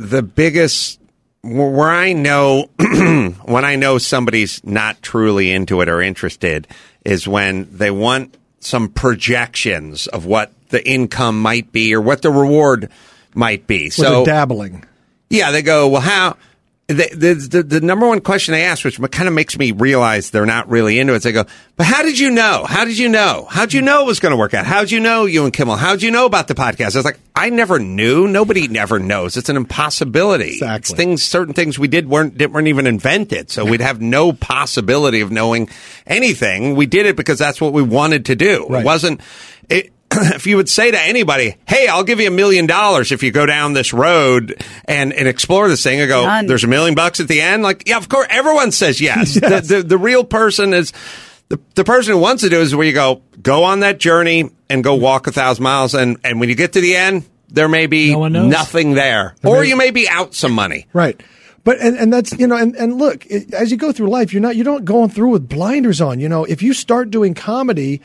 the 0.09 0.23
biggest 0.23 0.99
where 1.43 1.89
I 1.91 2.13
know 2.15 2.69
when 2.79 3.65
I 3.65 3.77
know 3.77 3.99
somebody's 3.99 4.63
not 4.65 5.03
truly 5.03 5.51
into 5.51 5.81
it 5.83 5.89
or 5.89 6.01
interested 6.03 6.67
is 7.05 7.27
when 7.29 7.69
they 7.77 7.91
want 7.91 8.37
some 8.61 8.89
projections 8.89 10.07
of 10.07 10.27
what 10.27 10.53
the 10.69 10.87
income 10.89 11.41
might 11.41 11.73
be 11.73 11.95
or 11.95 12.01
what 12.01 12.23
the 12.23 12.31
reward 12.31 12.91
might 13.35 13.67
be. 13.67 13.91
Well, 13.99 14.21
So 14.21 14.25
dabbling. 14.25 14.85
yeah, 15.31 15.51
they 15.51 15.63
go, 15.63 15.89
well, 15.89 16.01
how? 16.03 16.37
The, 16.91 17.09
the, 17.15 17.35
the, 17.35 17.63
the 17.63 17.81
number 17.81 18.09
one 18.09 18.21
question 18.21 18.51
they 18.53 18.65
ask, 18.65 18.85
which 18.85 19.01
kind 19.13 19.29
of 19.29 19.35
makes 19.35 19.57
me 19.57 19.71
realize 19.71 20.31
they're 20.31 20.45
not 20.45 20.69
really 20.69 20.99
into 20.99 21.13
it, 21.13 21.19
is 21.19 21.23
they 21.23 21.31
go, 21.31 21.45
but 21.77 21.87
how 21.87 22.03
did 22.03 22.19
you 22.19 22.31
know? 22.33 22.65
How 22.67 22.85
did 22.85 22.99
you 22.99 23.09
know? 23.09 23.47
How'd 23.49 23.73
you 23.73 23.81
know 23.81 24.03
it 24.03 24.07
was 24.07 24.19
going 24.19 24.33
to 24.33 24.37
work 24.37 24.55
out? 24.55 24.67
How'd 24.67 24.91
you 24.91 24.99
know 24.99 25.25
you 25.27 25.45
and 25.45 25.53
Kimmel? 25.53 25.77
How'd 25.77 26.03
you 26.03 26.11
know 26.11 26.27
about 26.27 26.49
the 26.49 26.55
podcast? 26.57 26.97
I 26.97 26.99
was 26.99 27.05
like, 27.05 27.21
I 27.37 27.51
never 27.51 27.79
knew. 27.79 28.27
Nobody 28.27 28.67
never 28.67 28.99
knows. 28.99 29.37
It's 29.37 29.49
an 29.49 29.57
impossibility. 29.57 30.57
It's 30.81 30.91
things, 30.97 31.23
certain 31.23 31.55
things 31.55 31.79
we 31.79 31.87
did 31.87 32.09
weren't, 32.09 32.37
didn't- 32.37 32.53
weren't 32.55 32.67
even 32.69 32.89
invented. 32.89 33.51
So 33.51 33.65
we'd 33.65 33.81
have 33.81 34.01
no 34.01 34.33
possibility 34.33 35.21
of 35.21 35.31
knowing 35.31 35.69
anything. 36.07 36.75
We 36.75 36.87
did 36.87 37.07
it 37.07 37.17
because 37.17 37.39
that's 37.39 37.61
what 37.61 37.73
we 37.73 37.83
wanted 37.83 38.27
to 38.27 38.37
do. 38.37 38.67
It 38.81 38.85
wasn't, 38.85 39.21
it, 39.69 39.93
if 40.35 40.47
you 40.47 40.57
would 40.57 40.69
say 40.69 40.91
to 40.91 41.01
anybody, 41.01 41.57
"Hey, 41.67 41.87
I'll 41.87 42.05
give 42.05 42.21
you 42.21 42.27
a 42.29 42.33
million 42.33 42.67
dollars 42.67 43.13
if 43.13 43.23
you 43.23 43.31
go 43.31 43.47
down 43.47 43.73
this 43.75 43.93
road 43.93 44.63
and, 44.87 45.13
and 45.13 45.29
explore 45.29 45.69
this 45.69 45.83
thing," 45.83 46.01
I 46.01 46.07
go, 46.07 46.27
None. 46.27 46.47
"There's 46.47 46.65
a 46.65 46.69
million 46.69 46.95
bucks 46.95 47.21
at 47.21 47.29
the 47.29 47.41
end." 47.41 47.63
Like, 47.63 47.85
yeah, 47.87 47.97
of 47.97 48.09
course, 48.09 48.27
everyone 48.31 48.73
says 48.73 49.01
yes. 49.01 49.35
The, 49.41 49.61
the, 49.61 49.83
the 49.83 49.99
real 49.99 50.25
person 50.25 50.75
is 50.75 50.93
the 51.49 51.61
the 51.75 51.85
person 51.85 52.15
who 52.15 52.19
wants 52.19 52.43
to 52.43 52.49
do 52.49 52.61
is 52.61 52.75
where 52.75 52.87
you 52.87 52.93
go, 52.93 53.23
go 53.43 53.65
on 53.65 53.81
that 53.81 53.99
journey 53.99 54.51
and 54.69 54.85
go 54.85 54.95
walk 54.95 55.27
a 55.27 55.33
thousand 55.33 55.63
miles, 55.63 55.95
and 55.95 56.19
and 56.25 56.41
when 56.41 56.49
you 56.49 56.55
get 56.55 56.73
to 56.75 56.81
the 56.81 56.97
end, 56.97 57.25
there 57.49 57.69
may 57.69 57.87
be 57.87 58.15
knows. 58.15 58.51
nothing 58.51 58.95
there, 58.95 59.35
or 59.45 59.65
you 59.65 59.77
may 59.77 59.91
be 59.91 60.09
out 60.09 60.35
some 60.35 60.53
money. 60.53 60.87
Right. 60.93 61.21
But 61.63 61.79
and, 61.81 61.97
and 61.97 62.13
that's 62.13 62.37
you 62.39 62.47
know 62.47 62.57
and, 62.57 62.75
and 62.75 62.99
look 62.99 63.27
it, 63.27 63.53
as 63.53 63.71
you 63.71 63.77
go 63.77 63.93
through 63.93 64.09
life 64.09 64.33
you're 64.33 64.41
not 64.41 64.57
you're 64.57 64.65
not 64.65 64.85
going 64.85 65.11
through 65.11 65.29
with 65.29 65.47
blinders 65.47 66.01
on 66.01 66.19
you 66.19 66.27
know 66.27 66.45
if 66.45 66.63
you 66.63 66.73
start 66.73 67.11
doing 67.11 67.35
comedy 67.35 68.01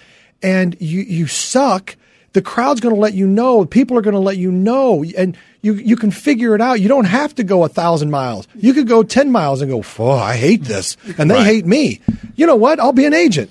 and 0.46 0.78
you 0.80 1.02
you 1.02 1.26
suck 1.28 1.96
the 2.34 2.42
crowd's 2.42 2.80
going 2.82 2.94
to 2.94 3.00
let 3.02 3.14
you 3.14 3.26
know 3.26 3.66
people 3.66 3.98
are 3.98 4.02
going 4.02 4.14
to 4.14 4.20
let 4.20 4.38
you 4.38 4.52
know 4.52 5.04
and 5.18 5.38
you 5.62 5.74
you 5.74 5.96
can 5.96 6.12
figure 6.12 6.54
it 6.54 6.62
out 6.62 6.80
you 6.82 6.88
don't 6.88 7.06
have 7.06 7.34
to 7.36 7.44
go 7.44 7.64
a 7.64 7.70
thousand 7.70 8.12
miles 8.12 8.48
you 8.56 8.74
could 8.74 8.88
go 8.88 9.02
ten 9.04 9.32
miles 9.32 9.62
and 9.62 9.72
go 9.72 9.82
oh 10.00 10.12
I 10.12 10.36
hate 10.36 10.64
this 10.64 10.98
and 11.18 11.30
they 11.32 11.36
Right. 11.36 11.46
hate 11.46 11.66
me 11.66 12.00
you 12.36 12.46
know 12.46 12.56
what 12.56 12.80
I'll 12.80 12.94
be 12.94 13.06
an 13.06 13.14
agent 13.14 13.50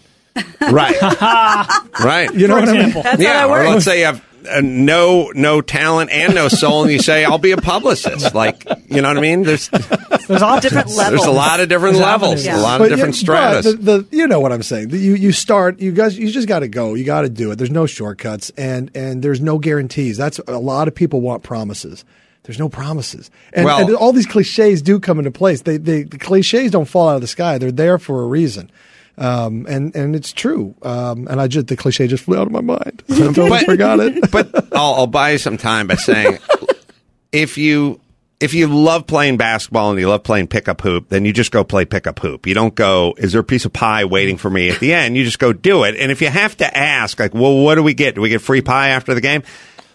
Right. 0.60 1.00
right. 2.00 2.34
You 2.34 2.48
know 2.48 2.56
what 2.56 2.68
I 2.68 2.72
mean? 2.72 2.90
That's 2.92 3.22
yeah. 3.22 3.40
how 3.42 3.48
that 3.48 3.66
Or 3.66 3.70
let's 3.70 3.84
say 3.84 4.00
you 4.00 4.06
have 4.06 4.20
uh, 4.46 4.60
no 4.62 5.30
no 5.34 5.60
talent 5.60 6.10
and 6.10 6.34
no 6.34 6.48
soul, 6.48 6.82
and 6.82 6.92
you 6.92 6.98
say, 6.98 7.24
"I'll 7.24 7.38
be 7.38 7.52
a 7.52 7.56
publicist." 7.56 8.34
Like, 8.34 8.64
you 8.88 9.00
know 9.02 9.08
what 9.08 9.18
I 9.18 9.20
mean? 9.20 9.42
There's 9.42 9.68
there's 9.68 10.42
all 10.42 10.60
different 10.60 10.88
levels. 10.88 10.96
There's 11.24 11.26
a 11.26 11.30
lot 11.30 11.60
of 11.60 11.68
different 11.68 11.94
There's 11.96 12.04
levels, 12.06 12.46
avenues. 12.46 12.58
a 12.60 12.62
lot 12.62 12.78
But 12.78 12.92
of 12.92 12.98
different 12.98 13.16
yeah, 13.16 13.20
stratas. 13.22 13.66
but 13.76 13.84
The, 13.84 13.98
the, 14.10 14.16
you 14.16 14.26
know 14.26 14.40
what 14.40 14.52
I'm 14.52 14.62
saying. 14.62 14.88
The- 14.88 14.98
You 14.98 15.14
you 15.14 15.32
start. 15.32 15.80
You 15.80 15.92
guys. 15.92 16.18
You 16.18 16.30
just 16.30 16.48
got 16.48 16.60
to 16.60 16.68
go. 16.68 16.94
You 16.94 17.04
got 17.04 17.22
to 17.22 17.28
do 17.28 17.50
it. 17.50 17.56
There's 17.56 17.70
no 17.70 17.86
shortcuts, 17.86 18.50
and 18.56 18.90
and 18.94 19.22
there's 19.22 19.40
no 19.40 19.58
guarantees. 19.58 20.16
That's 20.16 20.38
a 20.46 20.58
lot 20.58 20.88
of 20.88 20.94
people 20.94 21.20
want 21.20 21.42
promises. 21.42 22.04
There's 22.44 22.58
no 22.58 22.68
promises, 22.68 23.30
and, 23.54 23.64
Well- 23.64 23.86
and 23.86 23.96
all 23.96 24.12
these 24.12 24.26
cliches 24.26 24.82
do 24.82 25.00
come 25.00 25.18
into 25.18 25.30
place. 25.30 25.62
They, 25.62 25.78
they 25.78 26.02
the 26.02 26.18
cliches 26.18 26.70
don't 26.70 26.84
fall 26.84 27.08
out 27.08 27.14
of 27.16 27.20
the 27.22 27.26
sky. 27.26 27.56
They're 27.56 27.72
there 27.72 27.98
for 27.98 28.22
a 28.22 28.26
reason. 28.26 28.70
Um, 29.16 29.66
and 29.68 29.94
and 29.94 30.16
it's 30.16 30.32
true. 30.32 30.74
Um, 30.82 31.28
and 31.28 31.40
I 31.40 31.46
just 31.46 31.68
the 31.68 31.76
cliche 31.76 32.06
just 32.06 32.24
flew 32.24 32.36
out 32.36 32.46
of 32.46 32.52
my 32.52 32.60
mind. 32.60 33.02
I 33.10 33.16
totally 33.32 33.64
forgot 33.64 34.00
it. 34.00 34.30
but 34.32 34.74
I'll, 34.74 34.94
I'll 34.94 35.06
buy 35.06 35.30
you 35.32 35.38
some 35.38 35.56
time 35.56 35.86
by 35.86 35.94
saying, 35.94 36.38
if 37.32 37.56
you 37.58 38.00
if 38.40 38.52
you 38.52 38.66
love 38.66 39.06
playing 39.06 39.36
basketball 39.36 39.90
and 39.90 39.98
you 40.00 40.08
love 40.08 40.22
playing 40.24 40.48
pickup 40.48 40.80
hoop, 40.80 41.08
then 41.08 41.24
you 41.24 41.32
just 41.32 41.52
go 41.52 41.62
play 41.64 41.84
pickup 41.84 42.18
hoop. 42.18 42.46
You 42.46 42.52
don't 42.54 42.74
go, 42.74 43.14
is 43.16 43.32
there 43.32 43.40
a 43.40 43.44
piece 43.44 43.64
of 43.64 43.72
pie 43.72 44.04
waiting 44.04 44.36
for 44.36 44.50
me 44.50 44.68
at 44.68 44.80
the 44.80 44.92
end? 44.92 45.16
You 45.16 45.24
just 45.24 45.38
go 45.38 45.52
do 45.52 45.84
it. 45.84 45.94
And 45.96 46.10
if 46.10 46.20
you 46.20 46.28
have 46.28 46.56
to 46.58 46.76
ask, 46.76 47.18
like, 47.20 47.32
well, 47.32 47.56
what 47.62 47.76
do 47.76 47.82
we 47.82 47.94
get? 47.94 48.16
Do 48.16 48.20
we 48.20 48.28
get 48.28 48.42
free 48.42 48.60
pie 48.60 48.88
after 48.88 49.14
the 49.14 49.20
game? 49.22 49.44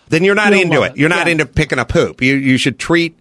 Then 0.07 0.23
you're 0.23 0.35
not 0.35 0.53
into 0.53 0.81
it. 0.83 0.93
it. 0.93 0.97
You're 0.97 1.09
not 1.09 1.27
Yeah. 1.27 1.33
into 1.33 1.45
picking 1.45 1.77
up 1.77 1.91
hoop. 1.91 2.21
You 2.21 2.35
you 2.35 2.57
should 2.57 2.79
treat 2.79 3.19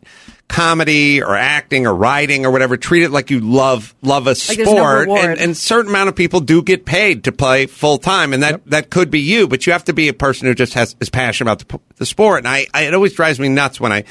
comedy 0.48 1.22
or 1.22 1.36
acting 1.36 1.86
or 1.86 1.94
writing 1.94 2.46
or 2.46 2.50
whatever 2.50 2.76
treat 2.76 3.02
it 3.02 3.10
like 3.10 3.30
you 3.30 3.38
love 3.38 3.94
love 4.02 4.26
a 4.26 4.30
Like 4.30 4.56
there's 4.56 4.72
no 4.72 5.02
sport. 5.02 5.08
And, 5.08 5.38
and 5.38 5.56
certain 5.56 5.90
amount 5.90 6.08
of 6.08 6.16
people 6.16 6.40
do 6.40 6.62
get 6.62 6.86
paid 6.86 7.24
to 7.24 7.32
play 7.32 7.66
full 7.66 7.98
time 7.98 8.32
and 8.32 8.42
that 8.42 8.64
that 8.66 8.90
could 8.90 9.10
be 9.10 9.20
you 9.20 9.46
but 9.46 9.66
you 9.66 9.72
have 9.72 9.84
to 9.84 9.92
be 9.92 10.08
a 10.08 10.14
person 10.14 10.48
who 10.48 10.54
just 10.54 10.74
has 10.74 10.96
is 11.00 11.10
passionate 11.10 11.50
about 11.50 11.68
the, 11.68 11.80
the 11.96 12.06
sport. 12.06 12.38
And 12.38 12.48
I, 12.48 12.66
I 12.72 12.84
it 12.84 12.94
always 12.94 13.12
drives 13.12 13.38
me 13.38 13.48
nuts 13.48 13.78
when 13.78 13.92
I 13.92 14.04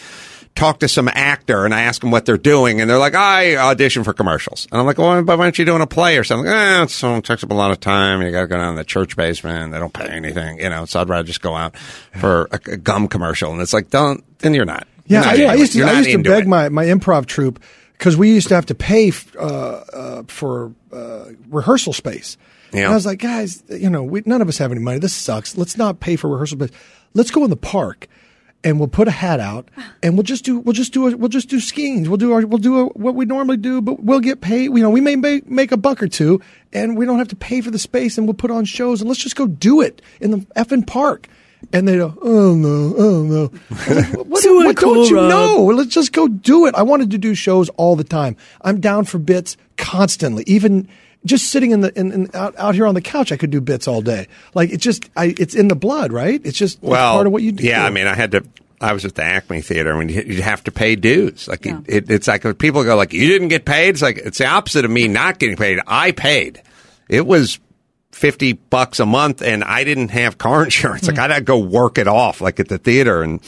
talk 0.53 0.79
to 0.79 0.87
some 0.87 1.07
actor 1.07 1.65
and 1.65 1.73
I 1.73 1.81
ask 1.81 2.01
them 2.01 2.09
what 2.11 2.25
they're 2.25 2.37
doing 2.37 2.81
and 2.81 2.89
they're 2.89 2.99
like 2.99 3.15
I 3.15 3.55
audition 3.55 4.03
for 4.03 4.13
commercials. 4.13 4.67
And 4.71 4.79
I'm 4.79 4.85
like 4.85 4.99
well 4.99 5.23
but 5.23 5.39
why 5.39 5.45
aren't 5.45 5.57
you 5.57 5.65
doing 5.65 5.81
a 5.81 5.87
play 5.87 6.19
or 6.19 6.23
something? 6.23 6.51
Eh, 6.51 6.83
it's 6.83 7.03
it 7.03 7.23
takes 7.23 7.43
up 7.43 7.49
a 7.49 7.55
lot 7.55 7.71
of 7.71 7.79
time. 7.79 8.21
You 8.21 8.31
got 8.31 8.41
to 8.41 8.47
go 8.47 8.57
down 8.57 8.75
to 8.75 8.77
the 8.77 8.85
church 8.85 9.15
basement. 9.15 9.73
They 9.73 9.79
don't 9.79 9.93
pay 9.93 10.07
anything 10.07 10.59
you 10.59 10.69
know 10.69 10.85
so 10.85 11.01
I'd 11.01 11.09
rather 11.09 11.25
just 11.25 11.41
go 11.41 11.55
out 11.55 11.75
for 11.77 12.47
a, 12.51 12.59
a 12.73 12.77
gum 12.77 13.07
commercial. 13.07 13.51
And 13.51 13.59
it's 13.59 13.73
like 13.73 13.89
don't 13.89 14.23
then 14.39 14.53
you're 14.53 14.65
not 14.65 14.87
Yeah, 15.07 15.21
I, 15.23 15.43
I 15.43 15.53
used 15.55 15.73
to. 15.73 15.83
I 15.83 15.93
used 15.99 16.09
to 16.11 16.23
beg 16.23 16.43
it. 16.43 16.47
my, 16.47 16.69
my 16.69 16.85
improv 16.85 17.25
troupe 17.25 17.59
because 17.93 18.15
we 18.15 18.33
used 18.33 18.47
to 18.49 18.55
have 18.55 18.65
to 18.67 18.75
pay 18.75 19.09
f- 19.09 19.35
uh, 19.35 19.41
uh, 19.41 20.23
for 20.27 20.73
uh, 20.93 21.25
rehearsal 21.49 21.93
space, 21.93 22.37
Yeah. 22.71 22.81
And 22.83 22.91
I 22.91 22.95
was 22.95 23.05
like, 23.05 23.19
guys, 23.19 23.63
you 23.69 23.89
know, 23.89 24.03
we, 24.03 24.21
none 24.25 24.41
of 24.41 24.47
us 24.47 24.57
have 24.59 24.71
any 24.71 24.81
money. 24.81 24.99
This 24.99 25.13
sucks. 25.13 25.57
Let's 25.57 25.77
not 25.77 25.99
pay 25.99 26.15
for 26.15 26.29
rehearsal, 26.29 26.57
but 26.57 26.71
let's 27.13 27.31
go 27.31 27.43
in 27.43 27.49
the 27.49 27.57
park 27.57 28.07
and 28.63 28.79
we'll 28.79 28.87
put 28.87 29.07
a 29.07 29.11
hat 29.11 29.39
out 29.39 29.69
and 30.03 30.15
we'll 30.15 30.23
just 30.23 30.43
do 30.43 30.59
we'll 30.59 30.73
just 30.73 30.91
do 30.91 31.07
a, 31.07 31.15
we'll 31.15 31.29
just 31.29 31.49
do 31.49 31.59
skiing. 31.59 32.07
We'll 32.07 32.17
do 32.17 32.33
our 32.33 32.45
we'll 32.45 32.57
do 32.59 32.79
a, 32.81 32.85
what 32.89 33.15
we 33.15 33.25
normally 33.25 33.57
do, 33.57 33.81
but 33.81 34.03
we'll 34.03 34.19
get 34.19 34.41
paid. 34.41 34.65
You 34.65 34.79
know, 34.81 34.89
we 34.89 35.01
may 35.01 35.15
make, 35.15 35.49
make 35.49 35.71
a 35.71 35.77
buck 35.77 36.03
or 36.03 36.07
two, 36.07 36.41
and 36.73 36.97
we 36.97 37.05
don't 37.05 37.17
have 37.19 37.29
to 37.29 37.35
pay 37.35 37.61
for 37.61 37.71
the 37.71 37.79
space, 37.79 38.17
and 38.17 38.27
we'll 38.27 38.33
put 38.33 38.51
on 38.51 38.65
shows, 38.65 39.01
and 39.01 39.07
let's 39.09 39.21
just 39.23 39.35
go 39.35 39.47
do 39.47 39.81
it 39.81 40.01
in 40.19 40.31
the 40.31 40.37
effing 40.55 40.85
park. 40.85 41.27
And 41.73 41.87
they 41.87 41.97
go, 41.97 42.15
oh 42.21 42.53
no, 42.55 42.93
oh 42.97 43.23
no. 43.23 43.51
I 43.71 43.73
was 43.73 43.95
like, 43.95 44.27
what 44.27 44.43
Do 44.43 44.55
what 44.57 44.75
don't 44.77 45.09
you 45.09 45.15
Rob. 45.15 45.29
know? 45.29 45.65
Let's 45.65 45.93
just 45.93 46.13
go 46.13 46.27
do 46.27 46.65
it. 46.67 46.75
I 46.75 46.83
wanted 46.83 47.11
to 47.11 47.17
do 47.17 47.33
shows 47.35 47.69
all 47.69 47.95
the 47.95 48.03
time. 48.03 48.37
I'm 48.61 48.79
down 48.79 49.05
for 49.05 49.17
bits 49.17 49.57
constantly, 49.75 50.43
even 50.47 50.87
just 51.25 51.49
sitting 51.49 51.71
in 51.71 51.81
the 51.81 51.97
in, 51.99 52.11
in, 52.11 52.29
out, 52.35 52.55
out 52.57 52.75
here 52.75 52.85
on 52.85 52.93
the 52.93 53.01
couch. 53.01 53.31
I 53.31 53.37
could 53.37 53.49
do 53.49 53.59
bits 53.59 53.87
all 53.87 54.01
day. 54.01 54.27
Like 54.53 54.69
it's 54.69 54.83
just 54.83 55.09
I, 55.15 55.35
it's 55.37 55.55
in 55.55 55.67
the 55.67 55.75
blood, 55.75 56.11
right? 56.13 56.39
It's 56.43 56.57
just 56.57 56.77
it's 56.81 56.89
part 56.89 57.25
of 57.27 57.33
what 57.33 57.41
you 57.41 57.51
do. 57.51 57.63
Yeah, 57.63 57.83
I 57.83 57.89
mean, 57.89 58.07
I 58.07 58.13
had 58.13 58.31
to. 58.31 58.43
I 58.79 58.93
was 58.93 59.03
at 59.05 59.15
the 59.15 59.23
Acme 59.23 59.61
Theater. 59.61 59.91
I 59.91 59.99
mean, 59.99 60.09
you 60.09 60.21
you 60.21 60.41
have 60.43 60.63
to 60.65 60.71
pay 60.71 60.95
dues. 60.95 61.47
Like 61.47 61.65
it, 61.65 61.75
it, 61.87 62.11
it's 62.11 62.27
like 62.27 62.43
people 62.59 62.83
go 62.83 62.95
like, 62.95 63.11
"You 63.13 63.27
didn't 63.27 63.47
get 63.47 63.65
paid." 63.65 63.89
It's 63.89 64.03
like 64.03 64.17
it's 64.17 64.37
the 64.37 64.45
opposite 64.45 64.85
of 64.85 64.91
me 64.91 65.07
not 65.07 65.39
getting 65.39 65.57
paid. 65.57 65.79
I 65.87 66.11
paid. 66.11 66.61
It 67.09 67.25
was 67.25 67.59
fifty 68.17 68.53
bucks 68.53 68.99
a 68.99 69.05
month, 69.05 69.41
and 69.41 69.63
I 69.63 69.83
didn't 69.83 70.09
have 70.09 70.37
car 70.37 70.63
insurance. 70.65 71.07
Like 71.07 71.19
I 71.19 71.27
had 71.27 71.35
to 71.35 71.41
go 71.41 71.57
work 71.59 71.97
it 71.97 72.07
off, 72.07 72.41
like 72.41 72.59
at 72.59 72.67
the 72.67 72.77
theater 72.77 73.21
and 73.21 73.39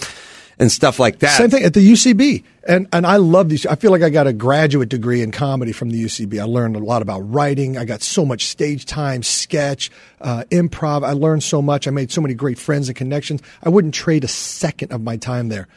and 0.59 0.71
stuff 0.71 0.99
like 0.99 1.19
that. 1.19 1.37
Same 1.37 1.49
thing 1.49 1.63
at 1.63 1.73
the 1.73 1.91
UCB, 1.91 2.43
and 2.67 2.87
and 2.93 3.07
I 3.07 3.17
love 3.17 3.49
these. 3.49 3.65
I 3.65 3.75
feel 3.75 3.91
like 3.91 4.03
I 4.03 4.09
got 4.09 4.27
a 4.27 4.33
graduate 4.33 4.89
degree 4.89 5.21
in 5.21 5.31
comedy 5.31 5.71
from 5.71 5.89
the 5.89 6.03
UCB. 6.03 6.39
I 6.39 6.43
learned 6.43 6.75
a 6.75 6.79
lot 6.79 7.01
about 7.01 7.21
writing. 7.21 7.77
I 7.77 7.85
got 7.85 8.01
so 8.01 8.25
much 8.25 8.45
stage 8.45 8.85
time, 8.85 9.23
sketch, 9.23 9.89
uh, 10.21 10.43
improv. 10.51 11.03
I 11.03 11.13
learned 11.13 11.43
so 11.43 11.61
much. 11.61 11.87
I 11.87 11.91
made 11.91 12.11
so 12.11 12.21
many 12.21 12.33
great 12.33 12.59
friends 12.59 12.89
and 12.89 12.95
connections. 12.95 13.41
I 13.63 13.69
wouldn't 13.69 13.93
trade 13.93 14.23
a 14.23 14.27
second 14.29 14.91
of 14.91 15.01
my 15.01 15.17
time 15.17 15.49
there. 15.49 15.67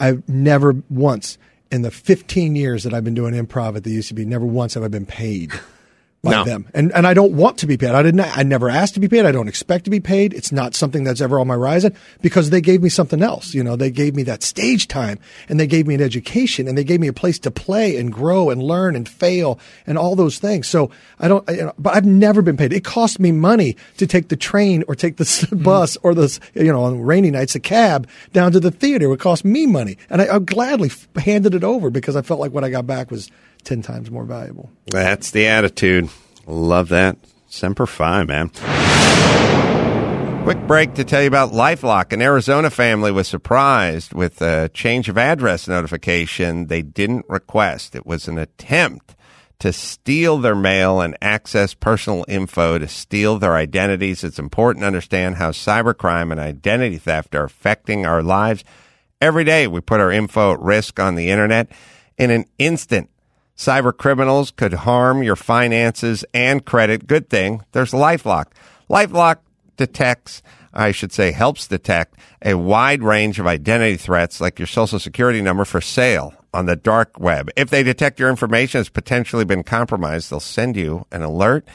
I've 0.00 0.28
never 0.28 0.74
once 0.90 1.38
in 1.70 1.82
the 1.82 1.90
15 1.90 2.56
years 2.56 2.84
that 2.84 2.92
I've 2.92 3.04
been 3.04 3.14
doing 3.14 3.34
improv 3.34 3.76
at 3.76 3.84
the 3.84 3.96
UCB, 3.96 4.26
never 4.26 4.44
once 4.44 4.74
have 4.74 4.82
I 4.82 4.88
been 4.88 5.06
paid 5.06 5.52
by 6.22 6.30
No. 6.30 6.44
them. 6.44 6.66
And 6.72 6.92
and 6.92 7.04
I 7.06 7.14
don't 7.14 7.32
want 7.32 7.58
to 7.58 7.66
be 7.66 7.76
paid. 7.76 7.90
I 7.90 8.02
didn't 8.02 8.20
I 8.20 8.44
never 8.44 8.70
asked 8.70 8.94
to 8.94 9.00
be 9.00 9.08
paid. 9.08 9.26
I 9.26 9.32
don't 9.32 9.48
expect 9.48 9.84
to 9.86 9.90
be 9.90 9.98
paid. 9.98 10.32
It's 10.32 10.52
not 10.52 10.74
something 10.76 11.02
that's 11.02 11.20
ever 11.20 11.40
on 11.40 11.48
my 11.48 11.54
horizon 11.54 11.96
because 12.20 12.50
they 12.50 12.60
gave 12.60 12.80
me 12.80 12.88
something 12.88 13.22
else. 13.22 13.54
You 13.54 13.64
know, 13.64 13.74
they 13.74 13.90
gave 13.90 14.14
me 14.14 14.22
that 14.24 14.44
stage 14.44 14.86
time 14.86 15.18
and 15.48 15.58
they 15.58 15.66
gave 15.66 15.86
me 15.88 15.94
an 15.96 16.00
education 16.00 16.68
and 16.68 16.78
they 16.78 16.84
gave 16.84 17.00
me 17.00 17.08
a 17.08 17.12
place 17.12 17.40
to 17.40 17.50
play 17.50 17.96
and 17.96 18.12
grow 18.12 18.50
and 18.50 18.62
learn 18.62 18.94
and 18.94 19.08
fail 19.08 19.58
and 19.84 19.98
all 19.98 20.14
those 20.14 20.38
things. 20.38 20.68
So 20.68 20.90
I 21.18 21.26
don't 21.26 21.48
you 21.50 21.64
know, 21.64 21.72
but 21.76 21.96
I've 21.96 22.06
never 22.06 22.40
been 22.40 22.56
paid. 22.56 22.72
It 22.72 22.84
cost 22.84 23.18
me 23.18 23.32
money 23.32 23.76
to 23.96 24.06
take 24.06 24.28
the 24.28 24.36
train 24.36 24.84
or 24.86 24.94
take 24.94 25.16
the 25.16 25.22
s- 25.32 25.44
mm. 25.46 25.62
bus 25.64 25.96
or 26.04 26.14
the 26.14 26.38
you 26.54 26.72
know, 26.72 26.84
on 26.84 27.00
rainy 27.02 27.32
nights 27.32 27.56
a 27.56 27.60
cab 27.60 28.06
down 28.32 28.52
to 28.52 28.60
the 28.60 28.70
theater. 28.70 29.12
It 29.12 29.18
cost 29.18 29.44
me 29.44 29.66
money. 29.66 29.98
And 30.08 30.22
I, 30.22 30.36
I 30.36 30.38
gladly 30.38 30.92
handed 31.16 31.54
it 31.54 31.64
over 31.64 31.90
because 31.90 32.14
I 32.14 32.22
felt 32.22 32.38
like 32.38 32.52
what 32.52 32.62
I 32.62 32.70
got 32.70 32.86
back 32.86 33.10
was 33.10 33.28
10 33.64 33.82
times 33.82 34.10
more 34.10 34.24
valuable. 34.24 34.70
That's 34.86 35.30
the 35.30 35.46
attitude. 35.46 36.08
Love 36.46 36.88
that. 36.90 37.16
Semper 37.48 37.86
Fi, 37.86 38.24
man. 38.24 38.50
Quick 40.44 40.66
break 40.66 40.94
to 40.94 41.04
tell 41.04 41.20
you 41.22 41.28
about 41.28 41.52
Lifelock. 41.52 42.12
An 42.12 42.20
Arizona 42.20 42.68
family 42.68 43.12
was 43.12 43.28
surprised 43.28 44.12
with 44.12 44.42
a 44.42 44.68
change 44.70 45.08
of 45.08 45.16
address 45.16 45.68
notification 45.68 46.66
they 46.66 46.82
didn't 46.82 47.26
request. 47.28 47.94
It 47.94 48.04
was 48.04 48.26
an 48.26 48.38
attempt 48.38 49.14
to 49.60 49.72
steal 49.72 50.38
their 50.38 50.56
mail 50.56 51.00
and 51.00 51.16
access 51.22 51.74
personal 51.74 52.24
info 52.26 52.78
to 52.78 52.88
steal 52.88 53.38
their 53.38 53.54
identities. 53.54 54.24
It's 54.24 54.40
important 54.40 54.82
to 54.82 54.88
understand 54.88 55.36
how 55.36 55.52
cybercrime 55.52 56.32
and 56.32 56.40
identity 56.40 56.98
theft 56.98 57.36
are 57.36 57.44
affecting 57.44 58.04
our 58.04 58.24
lives. 58.24 58.64
Every 59.20 59.44
day 59.44 59.68
we 59.68 59.80
put 59.80 60.00
our 60.00 60.10
info 60.10 60.54
at 60.54 60.60
risk 60.60 60.98
on 60.98 61.14
the 61.14 61.30
internet. 61.30 61.70
In 62.18 62.30
an 62.32 62.46
instant, 62.58 63.10
cyber 63.62 63.96
criminals 63.96 64.50
could 64.50 64.72
harm 64.72 65.22
your 65.22 65.36
finances 65.36 66.24
and 66.34 66.64
credit. 66.64 67.06
Good 67.06 67.30
thing 67.30 67.62
there's 67.72 67.92
LifeLock. 67.92 68.46
LifeLock 68.90 69.36
detects, 69.76 70.42
I 70.74 70.90
should 70.90 71.12
say, 71.12 71.30
helps 71.30 71.68
detect 71.68 72.16
a 72.44 72.54
wide 72.54 73.02
range 73.02 73.38
of 73.38 73.46
identity 73.46 73.96
threats 73.96 74.40
like 74.40 74.58
your 74.58 74.66
social 74.66 74.98
security 74.98 75.40
number 75.40 75.64
for 75.64 75.80
sale 75.80 76.34
on 76.52 76.66
the 76.66 76.76
dark 76.76 77.18
web. 77.20 77.50
If 77.56 77.70
they 77.70 77.82
detect 77.82 78.18
your 78.18 78.30
information 78.30 78.80
has 78.80 78.88
potentially 78.88 79.44
been 79.44 79.62
compromised, 79.62 80.30
they'll 80.30 80.40
send 80.40 80.76
you 80.76 81.06
an 81.12 81.22
alert 81.22 81.66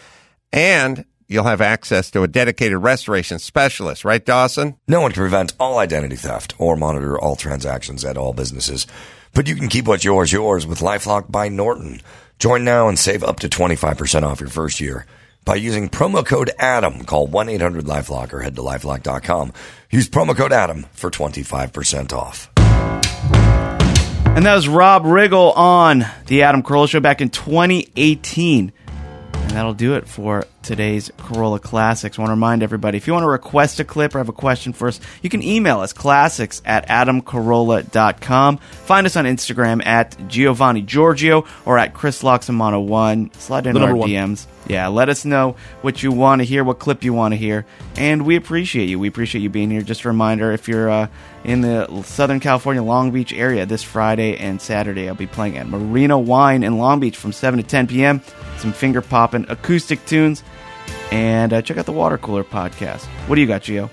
and 0.51 1.05
you'll 1.27 1.45
have 1.45 1.61
access 1.61 2.11
to 2.11 2.23
a 2.23 2.27
dedicated 2.27 2.77
restoration 2.77 3.39
specialist, 3.39 4.05
right, 4.05 4.26
Dawson? 4.26 4.77
No 4.88 5.01
one 5.01 5.11
can 5.11 5.22
prevent 5.22 5.53
all 5.59 5.80
identity 5.80 6.15
theft 6.15 6.53
or 6.57 6.76
monitor 6.76 7.19
all 7.19 7.35
transactions 7.35 8.05
at 8.05 8.18
all 8.18 8.34
businesses, 8.34 8.88
but 9.33 9.47
you 9.47 9.55
can 9.55 9.67
keep 9.67 9.87
what's 9.87 10.03
yours 10.03 10.31
yours 10.31 10.65
with 10.65 10.79
LifeLock 10.79 11.31
by 11.31 11.49
Norton. 11.49 12.01
Join 12.39 12.63
now 12.63 12.87
and 12.87 12.97
save 12.97 13.23
up 13.23 13.39
to 13.39 13.49
25% 13.49 14.23
off 14.23 14.39
your 14.39 14.49
first 14.49 14.79
year 14.79 15.05
by 15.45 15.55
using 15.55 15.89
promo 15.89 16.25
code 16.25 16.51
ADAM. 16.59 17.05
Call 17.05 17.27
1-800-LifeLock 17.27 18.33
or 18.33 18.41
head 18.41 18.55
to 18.55 18.61
lifelock.com. 18.61 19.53
Use 19.89 20.09
promo 20.09 20.35
code 20.35 20.51
ADAM 20.51 20.85
for 20.91 21.09
25% 21.09 22.13
off. 22.13 22.49
And 24.37 24.45
that 24.45 24.53
was 24.53 24.67
Rob 24.67 25.03
Riggle 25.03 25.57
on 25.57 26.05
the 26.27 26.43
Adam 26.43 26.61
Carolla 26.61 26.87
Show 26.87 26.99
back 26.99 27.21
in 27.21 27.29
2018. 27.29 28.71
And 29.33 29.51
that'll 29.51 29.73
do 29.73 29.95
it 29.95 30.07
for 30.07 30.45
today's 30.68 31.10
Carolla 31.18 31.61
Classics. 31.61 32.19
I 32.19 32.22
want 32.22 32.30
to 32.30 32.34
remind 32.34 32.61
everybody 32.61 32.98
if 32.98 33.07
you 33.07 33.14
want 33.14 33.23
to 33.23 33.30
request 33.30 33.80
a 33.80 33.85
clip 33.85 34.14
or 34.14 34.18
have 34.18 34.27
a 34.27 34.34
question 34.34 34.73
for 34.73 34.89
us, 34.89 34.99
you 35.22 35.30
can 35.30 35.41
email 35.41 35.80
us 35.80 35.94
classics 35.94 36.61
at 36.65 36.88
adamcarolla.com. 36.89 38.57
Find 38.57 39.07
us 39.07 39.15
on 39.15 39.23
Instagram 39.23 39.84
at 39.85 40.18
Giovanni 40.27 40.81
Giorgio 40.81 41.45
or 41.65 41.77
at 41.77 41.94
Chris 41.94 42.22
Laxamana1. 42.22 43.34
Slide 43.35 43.68
in 43.68 43.77
our 43.77 43.95
one. 43.95 44.10
DMs. 44.10 44.45
Yeah, 44.68 44.88
let 44.88 45.07
us 45.07 45.23
know 45.23 45.56
what 45.81 46.03
you 46.03 46.11
want 46.11 46.41
to 46.41 46.45
hear, 46.45 46.65
what 46.65 46.80
clip 46.80 47.06
you 47.06 47.14
want 47.14 47.31
to 47.31 47.38
hear. 47.38 47.65
And 47.95 48.26
we 48.26 48.35
appreciate 48.35 48.89
you. 48.89 48.99
We 48.99 49.07
appreciate 49.07 49.41
you 49.41 49.49
being 49.49 49.72
here. 49.72 49.81
Just 49.81 50.03
a 50.03 50.10
reminder 50.10 50.52
if 50.52 50.68
you're 50.68 50.89
uh, 50.89 51.07
in 51.45 51.61
the 51.61 52.03
Southern 52.03 52.41
California, 52.41 52.84
Long 52.84 53.11
Beach 53.11 53.31
area 53.31 53.65
this 53.65 53.84
Friday 53.84 54.35
and 54.35 54.61
Saturday, 54.61 55.07
I'll 55.07 55.15
be 55.15 55.27
playing 55.27 55.57
at 55.57 55.68
Marina 55.68 56.19
Wine 56.19 56.64
in 56.64 56.77
Long 56.77 56.99
Beach 56.99 57.15
from 57.15 57.31
7 57.31 57.61
to 57.61 57.65
10 57.65 57.88
p.m. 57.88 58.22
Some 58.57 58.73
finger 58.73 59.02
popping 59.02 59.45
acoustic 59.48 60.06
tunes. 60.06 60.44
And 61.11 61.53
uh, 61.53 61.61
check 61.61 61.77
out 61.77 61.85
the 61.85 61.91
Water 61.93 62.17
Cooler 62.17 62.43
podcast. 62.43 63.05
What 63.27 63.35
do 63.35 63.41
you 63.41 63.47
got, 63.47 63.61
Gio? 63.61 63.89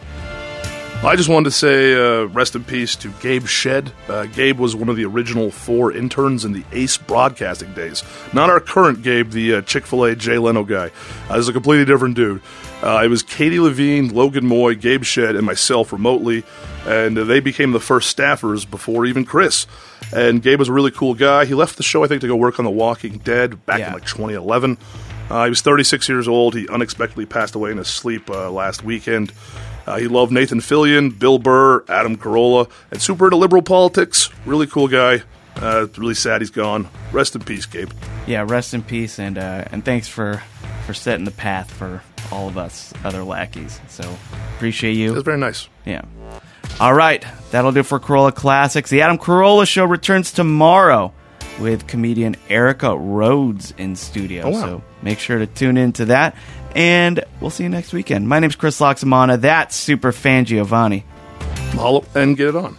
I 1.02 1.16
just 1.16 1.28
wanted 1.28 1.44
to 1.44 1.50
say 1.50 1.94
uh, 1.94 2.24
rest 2.28 2.54
in 2.54 2.64
peace 2.64 2.96
to 2.96 3.10
Gabe 3.20 3.46
Shed. 3.46 3.92
Uh, 4.08 4.24
Gabe 4.24 4.58
was 4.58 4.74
one 4.74 4.88
of 4.88 4.96
the 4.96 5.04
original 5.04 5.50
four 5.50 5.92
interns 5.92 6.46
in 6.46 6.52
the 6.52 6.64
Ace 6.72 6.96
Broadcasting 6.96 7.74
days. 7.74 8.02
Not 8.32 8.48
our 8.48 8.58
current 8.58 9.02
Gabe, 9.02 9.30
the 9.30 9.56
uh, 9.56 9.62
Chick 9.62 9.84
fil 9.84 10.04
A 10.04 10.16
Jay 10.16 10.38
Leno 10.38 10.64
guy. 10.64 10.90
Uh, 11.28 11.34
this 11.36 11.40
is 11.40 11.48
a 11.48 11.52
completely 11.52 11.84
different 11.84 12.16
dude. 12.16 12.40
Uh, 12.82 13.02
it 13.04 13.08
was 13.08 13.22
Katie 13.22 13.60
Levine, 13.60 14.14
Logan 14.14 14.46
Moy, 14.46 14.76
Gabe 14.76 15.04
Shed, 15.04 15.36
and 15.36 15.44
myself 15.44 15.92
remotely, 15.92 16.42
and 16.86 17.18
uh, 17.18 17.24
they 17.24 17.40
became 17.40 17.72
the 17.72 17.80
first 17.80 18.16
staffers 18.16 18.68
before 18.68 19.04
even 19.04 19.26
Chris. 19.26 19.66
And 20.14 20.42
Gabe 20.42 20.58
was 20.58 20.68
a 20.68 20.72
really 20.72 20.90
cool 20.90 21.12
guy. 21.12 21.44
He 21.44 21.52
left 21.52 21.76
the 21.76 21.82
show, 21.82 22.02
I 22.02 22.06
think, 22.06 22.22
to 22.22 22.28
go 22.28 22.36
work 22.36 22.58
on 22.58 22.64
The 22.64 22.70
Walking 22.70 23.18
Dead 23.18 23.64
back 23.66 23.80
in 23.80 23.92
like 23.92 24.06
2011. 24.06 24.78
Uh, 25.30 25.44
he 25.44 25.50
was 25.50 25.62
36 25.62 26.08
years 26.08 26.28
old. 26.28 26.54
He 26.54 26.68
unexpectedly 26.68 27.26
passed 27.26 27.54
away 27.54 27.70
in 27.70 27.78
his 27.78 27.88
sleep 27.88 28.28
uh, 28.30 28.50
last 28.50 28.84
weekend. 28.84 29.32
Uh, 29.86 29.98
he 29.98 30.08
loved 30.08 30.32
Nathan 30.32 30.60
Fillion, 30.60 31.18
Bill 31.18 31.38
Burr, 31.38 31.84
Adam 31.88 32.16
Carolla, 32.16 32.70
and 32.90 33.00
super 33.00 33.26
into 33.26 33.36
liberal 33.36 33.62
politics. 33.62 34.30
Really 34.46 34.66
cool 34.66 34.88
guy. 34.88 35.22
Uh, 35.56 35.86
really 35.96 36.14
sad 36.14 36.40
he's 36.40 36.50
gone. 36.50 36.88
Rest 37.12 37.34
in 37.34 37.42
peace, 37.42 37.66
Gabe. 37.66 37.90
Yeah, 38.26 38.44
rest 38.46 38.74
in 38.74 38.82
peace, 38.82 39.18
and 39.18 39.38
uh, 39.38 39.64
and 39.70 39.84
thanks 39.84 40.08
for 40.08 40.42
for 40.86 40.94
setting 40.94 41.24
the 41.24 41.30
path 41.30 41.70
for 41.70 42.02
all 42.32 42.48
of 42.48 42.58
us 42.58 42.92
other 43.04 43.22
lackeys. 43.22 43.80
So 43.88 44.16
appreciate 44.56 44.94
you. 44.94 45.12
That's 45.12 45.24
very 45.24 45.38
nice. 45.38 45.68
Yeah. 45.84 46.02
All 46.80 46.94
right, 46.94 47.24
that'll 47.52 47.70
do 47.72 47.84
for 47.84 48.00
Carolla 48.00 48.34
Classics. 48.34 48.90
The 48.90 49.02
Adam 49.02 49.18
Carolla 49.18 49.66
Show 49.68 49.84
returns 49.84 50.32
tomorrow 50.32 51.12
with 51.60 51.86
comedian 51.86 52.34
Erica 52.48 52.96
Rhodes 52.96 53.72
in 53.78 53.94
studio. 53.94 54.46
Oh, 54.46 54.50
wow. 54.50 54.60
So 54.60 54.82
make 55.04 55.18
sure 55.20 55.38
to 55.38 55.46
tune 55.46 55.76
in 55.76 55.92
to 55.92 56.06
that, 56.06 56.34
and 56.74 57.22
we'll 57.40 57.50
see 57.50 57.62
you 57.62 57.68
next 57.68 57.92
weekend. 57.92 58.28
My 58.28 58.40
name's 58.40 58.56
Chris 58.56 58.80
Laxamana. 58.80 59.40
That's 59.40 59.76
Super 59.76 60.10
Fan 60.10 60.46
Giovanni. 60.46 61.04
Mahalo 61.72 62.04
and 62.16 62.36
get 62.36 62.48
it 62.48 62.56
on. 62.56 62.76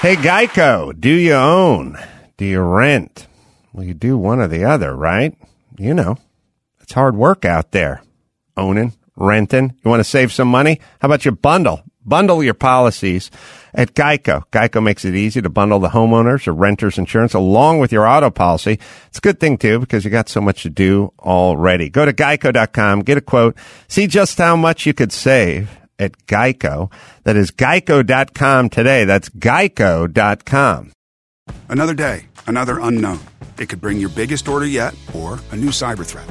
Hey, 0.00 0.14
Geico, 0.14 0.98
do 0.98 1.10
you 1.10 1.34
own? 1.34 1.98
Do 2.36 2.44
you 2.44 2.60
rent? 2.60 3.26
Well, 3.72 3.84
you 3.84 3.94
do 3.94 4.16
one 4.16 4.38
or 4.40 4.46
the 4.46 4.64
other, 4.64 4.94
right? 4.94 5.36
You 5.76 5.92
know, 5.92 6.18
it's 6.80 6.92
hard 6.92 7.16
work 7.16 7.44
out 7.44 7.72
there. 7.72 8.02
Owning, 8.56 8.92
renting. 9.16 9.74
You 9.84 9.90
want 9.90 10.00
to 10.00 10.04
save 10.04 10.32
some 10.32 10.48
money? 10.48 10.80
How 11.00 11.06
about 11.06 11.24
you 11.24 11.32
bundle? 11.32 11.82
Bundle 12.04 12.42
your 12.42 12.54
policies 12.54 13.30
at 13.78 13.94
Geico. 13.94 14.42
Geico 14.50 14.82
makes 14.82 15.04
it 15.04 15.14
easy 15.14 15.40
to 15.40 15.48
bundle 15.48 15.78
the 15.78 15.88
homeowners 15.88 16.48
or 16.48 16.52
renters 16.52 16.98
insurance 16.98 17.32
along 17.32 17.78
with 17.78 17.92
your 17.92 18.06
auto 18.06 18.28
policy. 18.28 18.78
It's 19.06 19.18
a 19.18 19.20
good 19.22 19.38
thing 19.38 19.56
too 19.56 19.78
because 19.78 20.04
you 20.04 20.10
got 20.10 20.28
so 20.28 20.40
much 20.40 20.64
to 20.64 20.70
do 20.70 21.12
already. 21.20 21.88
Go 21.88 22.04
to 22.04 22.12
geico.com, 22.12 23.00
get 23.02 23.16
a 23.16 23.22
quote, 23.22 23.56
see 23.86 24.08
just 24.08 24.36
how 24.36 24.56
much 24.56 24.84
you 24.84 24.92
could 24.92 25.12
save 25.12 25.78
at 25.98 26.26
Geico. 26.26 26.92
That 27.22 27.36
is 27.36 27.52
geico.com 27.52 28.68
today. 28.68 29.04
That's 29.04 29.28
geico.com. 29.30 30.92
Another 31.68 31.94
day, 31.94 32.26
another 32.46 32.78
unknown. 32.80 33.20
It 33.58 33.68
could 33.68 33.80
bring 33.80 33.98
your 33.98 34.10
biggest 34.10 34.48
order 34.48 34.66
yet 34.66 34.94
or 35.14 35.38
a 35.52 35.56
new 35.56 35.70
cyber 35.70 36.04
threat. 36.04 36.28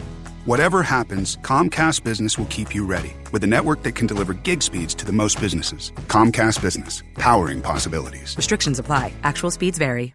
Whatever 0.47 0.81
happens, 0.81 1.35
Comcast 1.41 2.05
Business 2.05 2.37
will 2.37 2.45
keep 2.45 2.73
you 2.73 2.85
ready 2.85 3.13
with 3.33 3.43
a 3.43 3.47
network 3.47 3.83
that 3.83 3.95
can 3.95 4.07
deliver 4.07 4.33
gig 4.33 4.63
speeds 4.63 4.95
to 4.95 5.05
the 5.05 5.11
most 5.11 5.41
businesses. 5.41 5.91
Comcast 6.07 6.61
Business, 6.61 7.03
powering 7.15 7.61
possibilities. 7.61 8.33
Restrictions 8.37 8.79
apply. 8.79 9.11
Actual 9.23 9.51
speeds 9.51 9.77
vary. 9.77 10.13